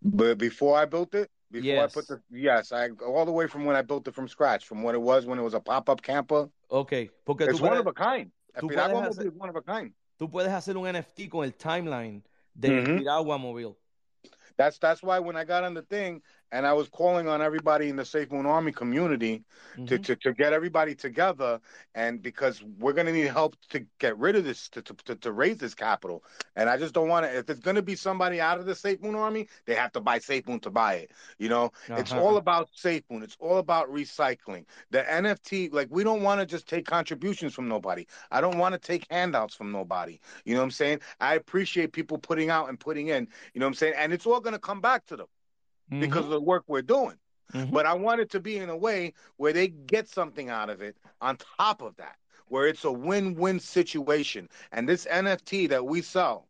But 0.00 0.38
before 0.38 0.80
I 0.80 0.84
built 0.84 1.14
it, 1.14 1.28
before 1.50 1.66
yes. 1.66 1.90
I 1.90 1.94
put 1.94 2.06
the 2.06 2.20
yes, 2.30 2.72
I 2.72 2.90
all 3.04 3.24
the 3.24 3.32
way 3.32 3.46
from 3.48 3.64
when 3.64 3.76
I 3.76 3.82
built 3.82 4.06
it 4.06 4.14
from 4.14 4.28
scratch, 4.28 4.66
from 4.66 4.82
what 4.82 4.94
it 4.94 5.02
was 5.02 5.26
when 5.26 5.38
it 5.38 5.42
was 5.42 5.54
a 5.54 5.60
pop 5.60 5.88
up 5.88 6.02
camper. 6.02 6.48
Okay, 6.72 7.10
porque 7.26 7.42
it's 7.42 7.60
one 7.60 7.76
of 7.76 7.86
a 7.86 7.92
kind. 7.92 8.32
Tú 8.58 8.68
puedes 8.68 9.18
hacer, 9.18 9.30
one 9.36 9.50
of 9.50 9.56
a 9.56 9.62
kind. 9.62 9.92
tú 10.18 10.30
puedes 10.30 10.50
hacer 10.50 10.76
un 10.76 10.86
NFT 10.86 11.28
con 11.28 11.44
el 11.44 11.52
timeline 11.52 12.22
de 12.54 12.68
mm-hmm. 12.68 12.98
Piragua 12.98 13.38
Mobile. 13.38 13.76
That's 14.56 14.78
that's 14.78 15.02
why 15.02 15.18
when 15.18 15.36
I 15.36 15.44
got 15.44 15.64
on 15.64 15.74
the 15.74 15.82
thing 15.82 16.22
and 16.52 16.66
I 16.66 16.74
was 16.74 16.88
calling 16.88 17.28
on 17.28 17.40
everybody 17.40 17.88
in 17.88 17.96
the 17.96 18.04
Safe 18.04 18.30
Moon 18.30 18.44
Army 18.44 18.72
community 18.72 19.42
mm-hmm. 19.72 19.86
to, 19.86 19.98
to, 19.98 20.16
to 20.16 20.32
get 20.34 20.52
everybody 20.52 20.94
together, 20.94 21.60
and 21.94 22.22
because 22.22 22.62
we're 22.78 22.92
going 22.92 23.06
to 23.06 23.12
need 23.12 23.26
help 23.26 23.56
to 23.70 23.86
get 23.98 24.18
rid 24.18 24.36
of 24.36 24.44
this 24.44 24.68
to, 24.68 24.82
to, 24.82 25.14
to 25.16 25.32
raise 25.32 25.56
this 25.56 25.74
capital, 25.74 26.22
and 26.54 26.68
I 26.68 26.76
just 26.76 26.92
don't 26.92 27.08
want 27.08 27.24
to. 27.24 27.36
If 27.36 27.48
it's 27.48 27.60
going 27.60 27.76
to 27.76 27.82
be 27.82 27.96
somebody 27.96 28.40
out 28.40 28.60
of 28.60 28.66
the 28.66 28.74
Safe 28.74 29.00
Moon 29.00 29.14
Army, 29.14 29.48
they 29.64 29.74
have 29.74 29.92
to 29.92 30.00
buy 30.00 30.18
Safe 30.18 30.46
Moon 30.46 30.60
to 30.60 30.70
buy 30.70 30.94
it. 30.94 31.10
You 31.38 31.48
know, 31.48 31.64
uh-huh. 31.64 31.96
it's 31.96 32.12
all 32.12 32.36
about 32.36 32.68
Safe 32.74 33.02
Moon. 33.10 33.22
It's 33.22 33.36
all 33.40 33.56
about 33.56 33.90
recycling. 33.90 34.66
The 34.90 35.02
NFT, 35.02 35.72
like 35.72 35.88
we 35.90 36.04
don't 36.04 36.22
want 36.22 36.40
to 36.40 36.46
just 36.46 36.68
take 36.68 36.84
contributions 36.84 37.54
from 37.54 37.66
nobody. 37.66 38.06
I 38.30 38.42
don't 38.42 38.58
want 38.58 38.74
to 38.74 38.78
take 38.78 39.06
handouts 39.10 39.54
from 39.54 39.72
nobody. 39.72 40.18
You 40.44 40.54
know 40.54 40.60
what 40.60 40.64
I'm 40.64 40.70
saying? 40.70 41.00
I 41.18 41.34
appreciate 41.34 41.92
people 41.92 42.18
putting 42.18 42.50
out 42.50 42.68
and 42.68 42.78
putting 42.78 43.08
in. 43.08 43.26
You 43.54 43.60
know 43.60 43.66
what 43.66 43.70
I'm 43.70 43.74
saying? 43.74 43.94
And 43.96 44.12
it's 44.12 44.26
all 44.26 44.40
going 44.40 44.52
to 44.52 44.58
come 44.58 44.82
back 44.82 45.06
to 45.06 45.16
them 45.16 45.26
mm-hmm. 45.90 46.00
because 46.00 46.24
of 46.24 46.30
the 46.30 46.40
work 46.40 46.64
we're 46.66 46.82
doing. 46.82 47.16
Mm-hmm. 47.52 47.72
But 47.72 47.86
I 47.86 47.94
want 47.94 48.20
it 48.20 48.30
to 48.30 48.40
be 48.40 48.56
in 48.56 48.70
a 48.70 48.76
way 48.76 49.14
where 49.36 49.52
they 49.52 49.68
get 49.68 50.08
something 50.08 50.48
out 50.48 50.70
of 50.70 50.80
it 50.80 50.96
on 51.20 51.36
top 51.58 51.82
of 51.82 51.96
that, 51.96 52.16
where 52.48 52.66
it's 52.66 52.84
a 52.84 52.92
win 52.92 53.34
win 53.34 53.60
situation. 53.60 54.48
And 54.72 54.88
this 54.88 55.06
NFT 55.06 55.68
that 55.68 55.84
we 55.84 56.02
sell 56.02 56.48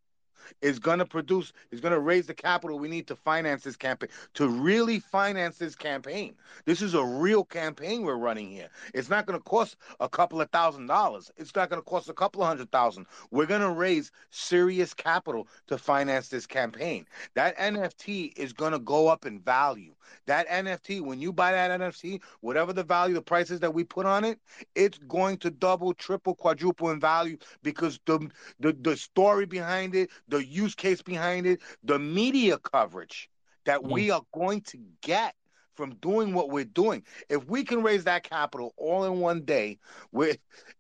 is 0.61 0.79
going 0.79 0.99
to 0.99 1.07
produce, 1.07 1.53
is 1.71 1.81
going 1.81 1.93
to 1.93 2.01
raise 2.01 2.27
the 2.27 2.35
capital 2.35 2.79
we 2.79 2.89
need 2.89 3.07
to 3.09 3.17
finance 3.17 3.63
this 3.63 3.77
campaign, 3.77 4.11
to 4.35 4.49
really 4.49 5.01
finance 5.01 5.59
this 5.59 5.75
campaign. 5.75 6.35
This 6.65 6.83
is 6.83 6.95
a 6.95 7.05
real 7.05 7.45
campaign 7.45 8.03
we're 8.03 8.17
running 8.17 8.51
here. 8.51 8.69
It's 8.95 9.09
not 9.09 9.27
going 9.27 9.39
to 9.39 9.45
cost 9.45 9.77
a 10.01 10.09
couple 10.09 10.41
of 10.41 10.51
thousand 10.51 10.87
dollars. 10.87 11.31
It's 11.37 11.55
not 11.55 11.71
going 11.71 11.83
to 11.83 11.89
cost 11.89 12.09
a 12.09 12.15
couple 12.15 12.43
of 12.43 12.49
hundred 12.49 12.71
thousand. 12.71 13.07
We're 13.31 13.47
going 13.47 13.61
to 13.61 13.71
raise 13.71 14.13
serious 14.31 14.95
capital 14.95 15.49
to 15.69 15.79
finance 15.79 16.29
this 16.29 16.47
campaign. 16.47 17.07
That 17.35 17.57
NFT 17.59 18.37
is 18.37 18.53
going 18.53 18.73
to 18.73 18.79
go 18.79 19.09
up 19.09 19.27
in 19.27 19.41
value. 19.41 19.95
That 20.27 20.49
NFT, 20.49 21.01
when 21.01 21.21
you 21.21 21.33
buy 21.33 21.53
that 21.53 21.81
NFT, 21.81 22.21
whatever 22.41 22.73
the 22.73 22.83
value, 22.83 23.15
the 23.15 23.23
prices 23.23 23.61
that 23.61 23.73
we 23.73 23.85
put 23.85 24.07
on 24.07 24.25
it, 24.25 24.39
it's 24.75 24.99
going 24.99 25.39
to 25.39 25.51
double, 25.51 25.95
triple, 25.95 26.35
quadruple 26.35 26.91
in 26.91 27.01
value 27.01 27.39
because 27.63 27.99
the 28.07 28.31
the, 28.61 28.73
the 28.73 28.97
story 28.97 29.47
behind 29.47 29.95
it, 29.95 30.11
the 30.33 30.45
use 30.45 30.75
case 30.75 31.03
behind 31.03 31.47
it, 31.47 31.61
the 31.85 31.99
media 31.99 32.59
coverage 32.59 33.29
that 33.67 33.81
mm. 33.81 33.91
we 33.91 34.11
are 34.11 34.23
going 34.35 34.63
to 34.63 34.79
get 35.03 35.35
from 35.75 35.95
doing 35.97 36.33
what 36.35 36.51
we're 36.51 36.65
doing. 36.65 37.03
If 37.29 37.47
we 37.47 37.65
can 37.65 37.83
raise 37.83 38.05
that 38.05 38.25
capital 38.25 38.73
all 38.77 39.05
in 39.05 39.21
one 39.21 39.43
day, 39.43 39.79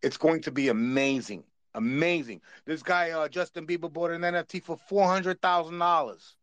it's 0.03 0.17
going 0.17 0.41
to 0.43 0.51
be 0.51 0.69
amazing. 0.69 1.45
Amazing. 1.75 2.41
This 2.65 2.83
guy, 2.83 3.11
uh, 3.11 3.29
Justin 3.29 3.67
Bieber, 3.67 3.93
bought 3.93 4.11
an 4.11 4.23
NFT 4.23 4.63
for 4.63 4.77
four 4.89 5.07
hundred 5.07 5.41
thousand 5.41 5.79
dollars 5.79 6.35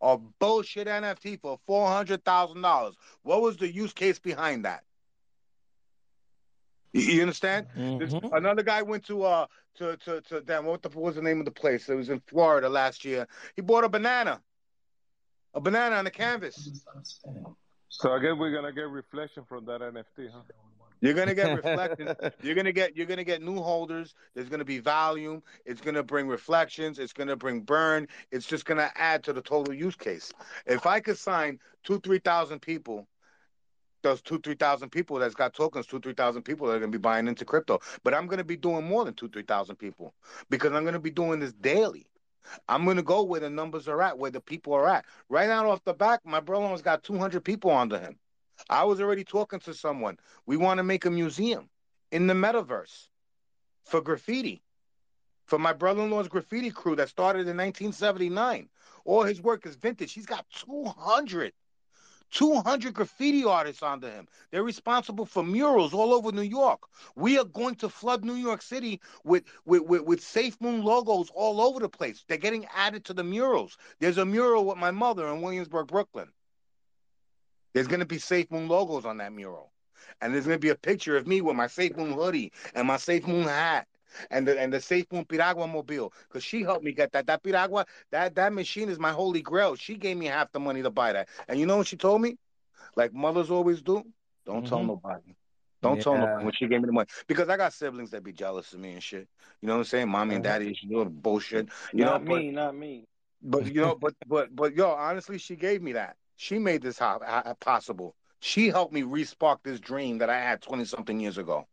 a 0.00 0.18
bullshit 0.18 0.86
NFT 0.86 1.40
for 1.40 1.58
four 1.66 1.88
hundred 1.88 2.24
thousand 2.24 2.62
dollars. 2.62 2.96
What 3.22 3.42
was 3.42 3.56
the 3.56 3.72
use 3.72 3.92
case 3.92 4.18
behind 4.18 4.64
that? 4.64 4.84
You, 6.92 7.20
understand? 7.22 7.66
Mm-hmm. 7.76 8.34
another 8.34 8.62
guy 8.62 8.82
went 8.82 9.04
to 9.06 9.22
uh 9.24 9.46
to 9.76 9.96
to 9.98 10.20
to 10.22 10.40
damn 10.40 10.64
what, 10.64 10.82
the, 10.82 10.88
what 10.88 11.04
was 11.04 11.14
the 11.16 11.22
name 11.22 11.40
of 11.40 11.44
the 11.44 11.50
place? 11.50 11.88
It 11.88 11.94
was 11.94 12.08
in 12.08 12.20
Florida 12.26 12.68
last 12.68 13.04
year. 13.04 13.26
He 13.54 13.62
bought 13.62 13.84
a 13.84 13.88
banana, 13.88 14.40
a 15.54 15.60
banana 15.60 15.96
on 15.96 16.06
a 16.06 16.10
canvas. 16.10 16.84
So 17.88 18.12
I 18.12 18.18
guess 18.18 18.32
we're 18.38 18.52
gonna 18.52 18.72
get 18.72 18.88
reflection 18.88 19.44
from 19.48 19.64
that 19.66 19.80
NFT, 19.80 20.30
huh? 20.32 20.40
You're 21.00 21.14
gonna 21.14 21.34
get 21.34 21.54
reflections. 21.56 22.10
you're 22.42 22.54
gonna 22.54 22.72
get 22.72 22.96
you're 22.96 23.06
gonna 23.06 23.24
get 23.24 23.42
new 23.42 23.56
holders. 23.56 24.14
There's 24.34 24.48
gonna 24.48 24.64
be 24.64 24.78
volume. 24.78 25.42
It's 25.64 25.80
gonna 25.80 26.02
bring 26.02 26.26
reflections. 26.26 26.98
It's 26.98 27.12
gonna 27.12 27.36
bring 27.36 27.60
burn. 27.60 28.08
It's 28.30 28.46
just 28.46 28.64
gonna 28.64 28.90
add 28.96 29.22
to 29.24 29.32
the 29.32 29.42
total 29.42 29.74
use 29.74 29.96
case. 29.96 30.32
If 30.66 30.86
I 30.86 31.00
could 31.00 31.18
sign 31.18 31.58
two 31.84 32.00
three 32.00 32.18
thousand 32.18 32.60
people, 32.60 33.06
those 34.06 34.22
two 34.22 34.38
three 34.38 34.54
thousand 34.54 34.90
people 34.90 35.18
that's 35.18 35.34
got 35.34 35.54
tokens, 35.54 35.86
two 35.86 36.00
three 36.00 36.14
thousand 36.14 36.42
people 36.42 36.66
that 36.66 36.74
are 36.74 36.80
gonna 36.80 36.92
be 36.92 36.98
buying 36.98 37.28
into 37.28 37.44
crypto. 37.44 37.80
But 38.04 38.14
I'm 38.14 38.26
gonna 38.26 38.44
be 38.44 38.56
doing 38.56 38.86
more 38.86 39.04
than 39.04 39.14
two 39.14 39.28
three 39.28 39.42
thousand 39.42 39.76
people 39.76 40.14
because 40.48 40.72
I'm 40.72 40.84
gonna 40.84 41.00
be 41.00 41.10
doing 41.10 41.40
this 41.40 41.52
daily. 41.52 42.06
I'm 42.68 42.84
gonna 42.84 43.02
go 43.02 43.22
where 43.24 43.40
the 43.40 43.50
numbers 43.50 43.88
are 43.88 44.00
at, 44.02 44.18
where 44.18 44.30
the 44.30 44.40
people 44.40 44.72
are 44.72 44.88
at. 44.88 45.04
Right 45.28 45.50
out 45.50 45.66
off 45.66 45.84
the 45.84 45.94
back, 45.94 46.20
my 46.24 46.40
brother-in-law's 46.40 46.82
got 46.82 47.02
200 47.02 47.44
people 47.44 47.72
under 47.72 47.98
him. 47.98 48.16
I 48.70 48.84
was 48.84 49.00
already 49.00 49.24
talking 49.24 49.58
to 49.60 49.74
someone. 49.74 50.18
We 50.46 50.56
want 50.56 50.78
to 50.78 50.84
make 50.84 51.04
a 51.04 51.10
museum 51.10 51.68
in 52.12 52.26
the 52.28 52.34
metaverse 52.34 53.08
for 53.84 54.00
graffiti, 54.00 54.62
for 55.46 55.58
my 55.58 55.72
brother 55.72 56.02
in 56.02 56.10
law's 56.10 56.28
graffiti 56.28 56.70
crew 56.70 56.96
that 56.96 57.08
started 57.08 57.40
in 57.40 57.56
1979. 57.56 58.68
All 59.04 59.22
his 59.22 59.40
work 59.40 59.66
is 59.66 59.76
vintage. 59.76 60.12
He's 60.12 60.26
got 60.26 60.46
200. 60.50 61.52
200 62.30 62.94
graffiti 62.94 63.44
artists 63.44 63.82
under 63.82 64.10
him. 64.10 64.26
They're 64.50 64.62
responsible 64.62 65.26
for 65.26 65.42
murals 65.42 65.94
all 65.94 66.12
over 66.12 66.32
New 66.32 66.42
York. 66.42 66.80
We 67.14 67.38
are 67.38 67.44
going 67.44 67.76
to 67.76 67.88
flood 67.88 68.24
New 68.24 68.34
York 68.34 68.62
City 68.62 69.00
with, 69.24 69.44
with, 69.64 69.82
with, 69.82 70.02
with 70.02 70.22
Safe 70.22 70.60
Moon 70.60 70.82
logos 70.82 71.30
all 71.34 71.60
over 71.60 71.80
the 71.80 71.88
place. 71.88 72.24
They're 72.28 72.38
getting 72.38 72.66
added 72.74 73.04
to 73.06 73.14
the 73.14 73.24
murals. 73.24 73.76
There's 74.00 74.18
a 74.18 74.26
mural 74.26 74.64
with 74.64 74.78
my 74.78 74.90
mother 74.90 75.28
in 75.28 75.42
Williamsburg, 75.42 75.88
Brooklyn. 75.88 76.28
There's 77.74 77.88
going 77.88 78.00
to 78.00 78.06
be 78.06 78.18
Safe 78.18 78.50
Moon 78.50 78.68
logos 78.68 79.04
on 79.04 79.18
that 79.18 79.32
mural. 79.32 79.72
And 80.20 80.32
there's 80.32 80.46
going 80.46 80.56
to 80.56 80.60
be 80.60 80.70
a 80.70 80.76
picture 80.76 81.16
of 81.16 81.26
me 81.26 81.40
with 81.40 81.56
my 81.56 81.66
Safe 81.66 81.96
Moon 81.96 82.12
hoodie 82.12 82.52
and 82.74 82.86
my 82.86 82.96
Safe 82.96 83.26
Moon 83.26 83.44
hat 83.44 83.86
and 84.30 84.46
the 84.46 84.58
and 84.58 84.72
the 84.72 84.80
Safe 84.80 85.06
Moon 85.12 85.24
Piragua 85.24 85.66
mobile 85.66 86.12
because 86.28 86.44
she 86.44 86.62
helped 86.62 86.84
me 86.84 86.92
get 86.92 87.12
that. 87.12 87.26
That 87.26 87.42
Piragua, 87.42 87.86
that 88.10 88.34
that 88.34 88.52
machine 88.52 88.88
is 88.88 88.98
my 88.98 89.12
holy 89.12 89.42
grail. 89.42 89.76
She 89.76 89.96
gave 89.96 90.16
me 90.16 90.26
half 90.26 90.52
the 90.52 90.60
money 90.60 90.82
to 90.82 90.90
buy 90.90 91.12
that. 91.12 91.28
And 91.48 91.58
you 91.58 91.66
know 91.66 91.76
what 91.76 91.86
she 91.86 91.96
told 91.96 92.22
me? 92.22 92.36
Like 92.96 93.12
mothers 93.12 93.50
always 93.50 93.82
do. 93.82 94.02
Don't 94.44 94.58
mm-hmm. 94.58 94.66
tell 94.66 94.84
nobody. 94.84 95.34
Don't 95.82 95.96
yeah. 95.98 96.02
tell 96.02 96.18
nobody 96.18 96.44
when 96.44 96.54
she 96.54 96.66
gave 96.66 96.80
me 96.80 96.86
the 96.86 96.92
money 96.92 97.08
because 97.26 97.48
I 97.48 97.56
got 97.56 97.72
siblings 97.72 98.10
that 98.10 98.24
be 98.24 98.32
jealous 98.32 98.72
of 98.72 98.80
me 98.80 98.92
and 98.92 99.02
shit. 99.02 99.28
You 99.60 99.68
know 99.68 99.74
what 99.74 99.80
I'm 99.80 99.84
saying? 99.84 100.08
Mommy 100.08 100.36
and 100.36 100.44
daddy 100.44 100.70
is 100.70 100.78
doing 100.88 101.10
bullshit. 101.10 101.68
You 101.92 102.04
not 102.04 102.24
know, 102.24 102.36
me, 102.36 102.50
but, 102.50 102.54
not 102.54 102.76
me. 102.76 103.04
But 103.42 103.66
you 103.66 103.82
know, 103.82 103.94
but 104.00 104.14
but 104.26 104.54
but 104.54 104.74
yo, 104.74 104.90
honestly, 104.90 105.38
she 105.38 105.56
gave 105.56 105.82
me 105.82 105.92
that. 105.92 106.16
She 106.36 106.58
made 106.58 106.82
this 106.82 106.98
possible. 107.60 108.14
She 108.40 108.68
helped 108.68 108.92
me 108.92 109.02
respark 109.02 109.58
this 109.62 109.80
dream 109.80 110.18
that 110.18 110.28
I 110.28 110.38
had 110.38 110.60
20 110.60 110.84
something 110.84 111.18
years 111.18 111.38
ago. 111.38 111.66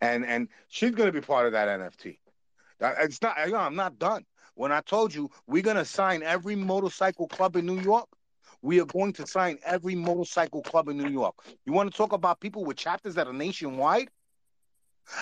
And 0.00 0.24
and 0.24 0.48
she's 0.68 0.92
going 0.92 1.12
to 1.12 1.12
be 1.12 1.24
part 1.24 1.46
of 1.46 1.52
that 1.52 1.68
NFT. 1.68 2.18
It's 2.80 3.22
not, 3.22 3.36
I'm 3.38 3.76
not 3.76 3.98
done. 3.98 4.24
When 4.54 4.72
I 4.72 4.80
told 4.80 5.14
you 5.14 5.30
we're 5.46 5.62
going 5.62 5.76
to 5.76 5.84
sign 5.84 6.22
every 6.22 6.56
motorcycle 6.56 7.28
club 7.28 7.56
in 7.56 7.64
New 7.64 7.80
York, 7.80 8.08
we 8.60 8.80
are 8.80 8.86
going 8.86 9.12
to 9.14 9.26
sign 9.26 9.58
every 9.64 9.94
motorcycle 9.94 10.62
club 10.62 10.88
in 10.88 10.96
New 10.96 11.08
York. 11.08 11.34
You 11.64 11.72
want 11.72 11.90
to 11.90 11.96
talk 11.96 12.12
about 12.12 12.40
people 12.40 12.64
with 12.64 12.76
chapters 12.76 13.14
that 13.14 13.26
are 13.26 13.32
nationwide? 13.32 14.08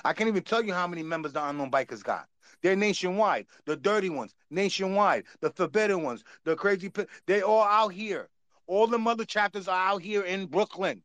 I 0.04 0.12
can't 0.12 0.28
even 0.28 0.42
tell 0.42 0.62
you 0.62 0.74
how 0.74 0.86
many 0.86 1.02
members 1.02 1.32
the 1.32 1.46
Unknown 1.46 1.70
Bikers 1.70 2.02
got. 2.02 2.26
They're 2.62 2.76
nationwide. 2.76 3.46
The 3.64 3.76
dirty 3.76 4.10
ones, 4.10 4.34
nationwide. 4.50 5.24
The 5.40 5.50
forbidden 5.50 6.02
ones, 6.02 6.22
the 6.44 6.54
crazy, 6.56 6.92
they 7.26 7.42
all 7.42 7.62
out 7.62 7.88
here. 7.88 8.28
All 8.66 8.86
the 8.86 8.98
mother 8.98 9.24
chapters 9.24 9.68
are 9.68 9.88
out 9.88 10.02
here 10.02 10.22
in 10.22 10.46
Brooklyn, 10.46 11.02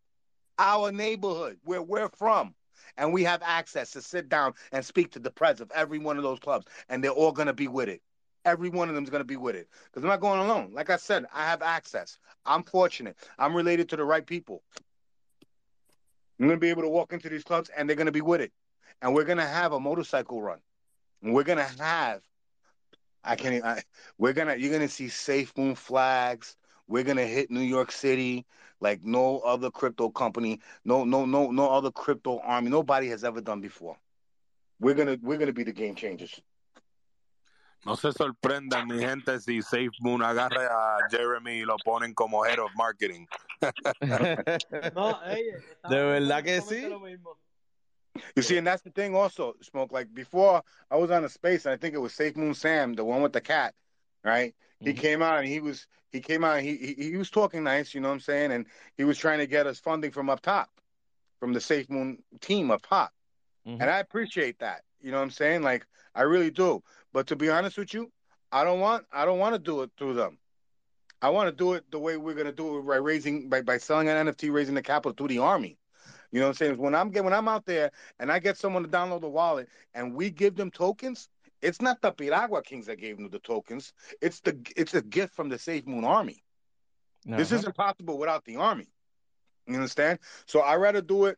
our 0.60 0.92
neighborhood, 0.92 1.58
where 1.64 1.82
we're 1.82 2.10
from. 2.10 2.54
And 2.98 3.14
we 3.14 3.24
have 3.24 3.42
access 3.44 3.92
to 3.92 4.02
sit 4.02 4.30
down 4.30 4.54
and 4.72 4.86
speak 4.86 5.12
to 5.12 5.20
the 5.20 5.32
press 5.32 5.60
of 5.60 5.72
every 5.74 6.00
one 6.00 6.18
of 6.18 6.24
those 6.24 6.40
clubs. 6.40 6.66
And 6.90 7.04
they're 7.04 7.12
all 7.12 7.32
going 7.32 7.48
to 7.48 7.54
be 7.54 7.68
with 7.68 7.90
it. 7.90 8.02
Every 8.46 8.70
one 8.70 8.90
of 8.90 8.96
them 8.96 9.04
is 9.04 9.10
going 9.10 9.22
to 9.22 9.26
be 9.26 9.38
with 9.38 9.56
it. 9.56 9.68
Because 9.86 10.04
I'm 10.04 10.10
not 10.10 10.22
going 10.22 10.40
alone. 10.40 10.72
Like 10.74 10.90
I 10.90 10.98
said, 10.98 11.26
I 11.34 11.46
have 11.46 11.62
access. 11.62 12.20
I'm 12.46 12.64
fortunate. 12.64 13.18
I'm 13.40 13.56
related 13.56 13.90
to 13.90 13.96
the 13.96 14.06
right 14.06 14.26
people. 14.26 14.64
I'm 16.40 16.48
going 16.48 16.58
to 16.58 16.62
be 16.62 16.70
able 16.70 16.84
to 16.84 16.90
walk 16.90 17.14
into 17.14 17.30
these 17.30 17.44
clubs 17.44 17.70
and 17.76 17.90
they're 17.90 17.96
going 17.96 18.06
to 18.06 18.12
be 18.12 18.22
with 18.22 18.42
it. 18.42 18.52
And 19.02 19.14
we're 19.14 19.24
going 19.24 19.40
to 19.40 19.46
have 19.46 19.74
a 19.74 19.80
motorcycle 19.80 20.42
run. 20.42 20.60
And 21.22 21.34
we're 21.34 21.44
going 21.44 21.58
to 21.58 21.82
have 21.82 22.22
I 23.26 23.36
can't. 23.36 23.64
I, 23.66 23.84
we're 24.18 24.34
gonna. 24.34 24.56
You're 24.56 24.72
gonna 24.72 24.88
see 24.88 25.10
Safe 25.10 25.52
Moon 25.58 25.76
flags. 25.76 26.56
We're 26.88 27.04
gonna 27.04 27.26
hit 27.26 27.50
New 27.50 27.62
York 27.62 27.92
City 27.92 28.46
like 28.80 29.04
no 29.04 29.40
other 29.40 29.72
crypto 29.72 30.10
company, 30.10 30.60
no 30.84 31.04
no 31.04 31.26
no 31.26 31.52
no 31.52 31.70
other 31.72 31.92
crypto 31.92 32.40
army, 32.44 32.70
nobody 32.70 33.08
has 33.10 33.24
ever 33.24 33.42
done 33.42 33.62
before. 33.62 33.98
We're 34.80 34.96
gonna 34.96 35.18
we're 35.22 35.38
gonna 35.38 35.54
be 35.54 35.64
the 35.64 35.72
game 35.72 35.96
changers. 35.96 36.40
No 37.86 37.96
se 37.96 38.12
sorprendan, 38.12 38.88
mi 38.88 39.00
gente, 39.00 39.40
si 39.40 39.62
Safe 39.62 39.92
Moon 40.02 40.22
agarre 40.22 40.66
a 40.66 40.98
Jeremy 41.10 41.62
y 41.62 41.66
lo 41.66 41.78
ponen 41.86 42.16
como 42.16 42.44
head 42.44 42.58
of 42.58 42.72
marketing. 42.76 43.28
no, 44.96 45.20
hey, 45.24 45.52
de 45.90 46.04
verdad 46.04 46.44
que 46.44 46.62
sí. 46.62 46.90
You 48.36 48.42
see, 48.42 48.58
and 48.58 48.66
that's 48.66 48.82
the 48.82 48.90
thing 48.90 49.14
also, 49.14 49.54
Smoke. 49.62 49.92
Like 49.92 50.14
before, 50.14 50.64
I 50.90 50.96
was 50.96 51.12
on 51.12 51.26
a 51.26 51.30
space, 51.30 51.66
and 51.66 51.74
I 51.74 51.78
think 51.78 51.94
it 51.94 52.00
was 52.00 52.14
Safe 52.14 52.36
Moon 52.36 52.54
Sam, 52.54 52.94
the 52.94 53.04
one 53.04 53.22
with 53.22 53.34
the 53.34 53.42
cat, 53.42 53.76
right? 54.24 54.56
He 54.80 54.92
mm-hmm. 54.92 55.00
came 55.00 55.22
out 55.22 55.40
and 55.40 55.48
he 55.48 55.60
was 55.60 55.88
he 56.12 56.22
came 56.22 56.44
out 56.44 56.62
he, 56.62 56.76
he 56.78 57.12
he 57.12 57.18
was 57.18 57.30
talking 57.30 57.64
nice, 57.64 57.94
you 57.94 58.02
know 58.02 58.10
what 58.10 58.16
I'm 58.16 58.20
saying, 58.20 58.52
and 58.52 58.66
he 58.98 59.04
was 59.04 59.18
trying 59.18 59.40
to 59.40 59.48
get 59.48 59.68
us 59.68 59.80
funding 59.80 60.12
from 60.12 60.30
up 60.30 60.42
top, 60.42 60.70
from 61.40 61.54
the 61.54 61.62
Safe 61.62 61.90
Moon 61.90 62.22
team 62.42 62.72
up 62.72 62.82
top, 62.88 63.12
mm-hmm. 63.68 63.82
and 63.82 63.90
I 63.90 64.00
appreciate 64.00 64.60
that. 64.60 64.82
You 65.02 65.12
know 65.12 65.18
what 65.18 65.24
I'm 65.24 65.32
saying? 65.32 65.62
Like 65.62 65.86
I 66.14 66.24
really 66.24 66.52
do. 66.52 66.84
But 67.14 67.28
to 67.28 67.36
be 67.36 67.50
honest 67.50 67.78
with 67.78 67.94
you, 67.94 68.12
I 68.52 68.64
don't 68.64 68.80
want 68.80 69.06
I 69.12 69.26
don't 69.26 69.40
want 69.40 69.56
to 69.56 69.60
do 69.60 69.82
it 69.82 69.92
through 69.98 70.16
them. 70.16 70.38
I 71.22 71.30
want 71.30 71.50
to 71.50 71.56
do 71.56 71.74
it 71.74 71.90
the 71.92 72.00
way 72.00 72.18
we're 72.18 72.36
gonna 72.36 72.52
do 72.52 72.80
it 72.80 72.82
by 72.84 72.98
raising 72.98 73.50
by, 73.50 73.62
by 73.62 73.78
selling 73.78 74.10
an 74.10 74.28
NFT, 74.28 74.52
raising 74.52 74.76
the 74.76 74.82
capital 74.82 75.14
through 75.14 75.30
the 75.30 75.40
army. 75.40 75.78
You 76.32 76.40
know 76.40 76.48
what 76.48 76.50
I'm 76.50 76.56
saying? 76.56 76.78
When 76.78 76.96
I'm 76.96 77.12
get, 77.12 77.24
when 77.24 77.34
I'm 77.34 77.48
out 77.48 77.66
there 77.66 77.92
and 78.20 78.32
I 78.32 78.40
get 78.40 78.58
someone 78.58 78.84
to 78.84 78.90
download 78.90 79.22
the 79.22 79.30
wallet 79.30 79.70
and 79.94 80.14
we 80.14 80.30
give 80.30 80.56
them 80.56 80.70
tokens, 80.70 81.30
it's 81.66 81.82
not 81.82 82.02
the 82.02 82.12
Piragua 82.12 82.64
Kings 82.64 82.86
that 82.86 83.00
gave 83.00 83.18
them 83.18 83.30
the 83.30 83.40
tokens. 83.40 83.94
It's 84.22 84.40
the 84.42 84.58
it's 84.76 84.94
a 84.94 85.02
gift 85.02 85.34
from 85.34 85.50
the 85.50 85.58
Safe 85.58 85.86
Moon 85.86 86.06
Army. 86.06 86.44
Uh-huh. 87.28 87.38
This 87.38 87.52
isn't 87.52 87.76
possible 87.76 88.18
without 88.18 88.46
the 88.46 88.58
army. 88.58 88.88
You 89.68 89.76
understand? 89.76 90.20
So 90.46 90.60
I 90.60 90.76
rather 90.76 91.02
do 91.02 91.26
it 91.26 91.38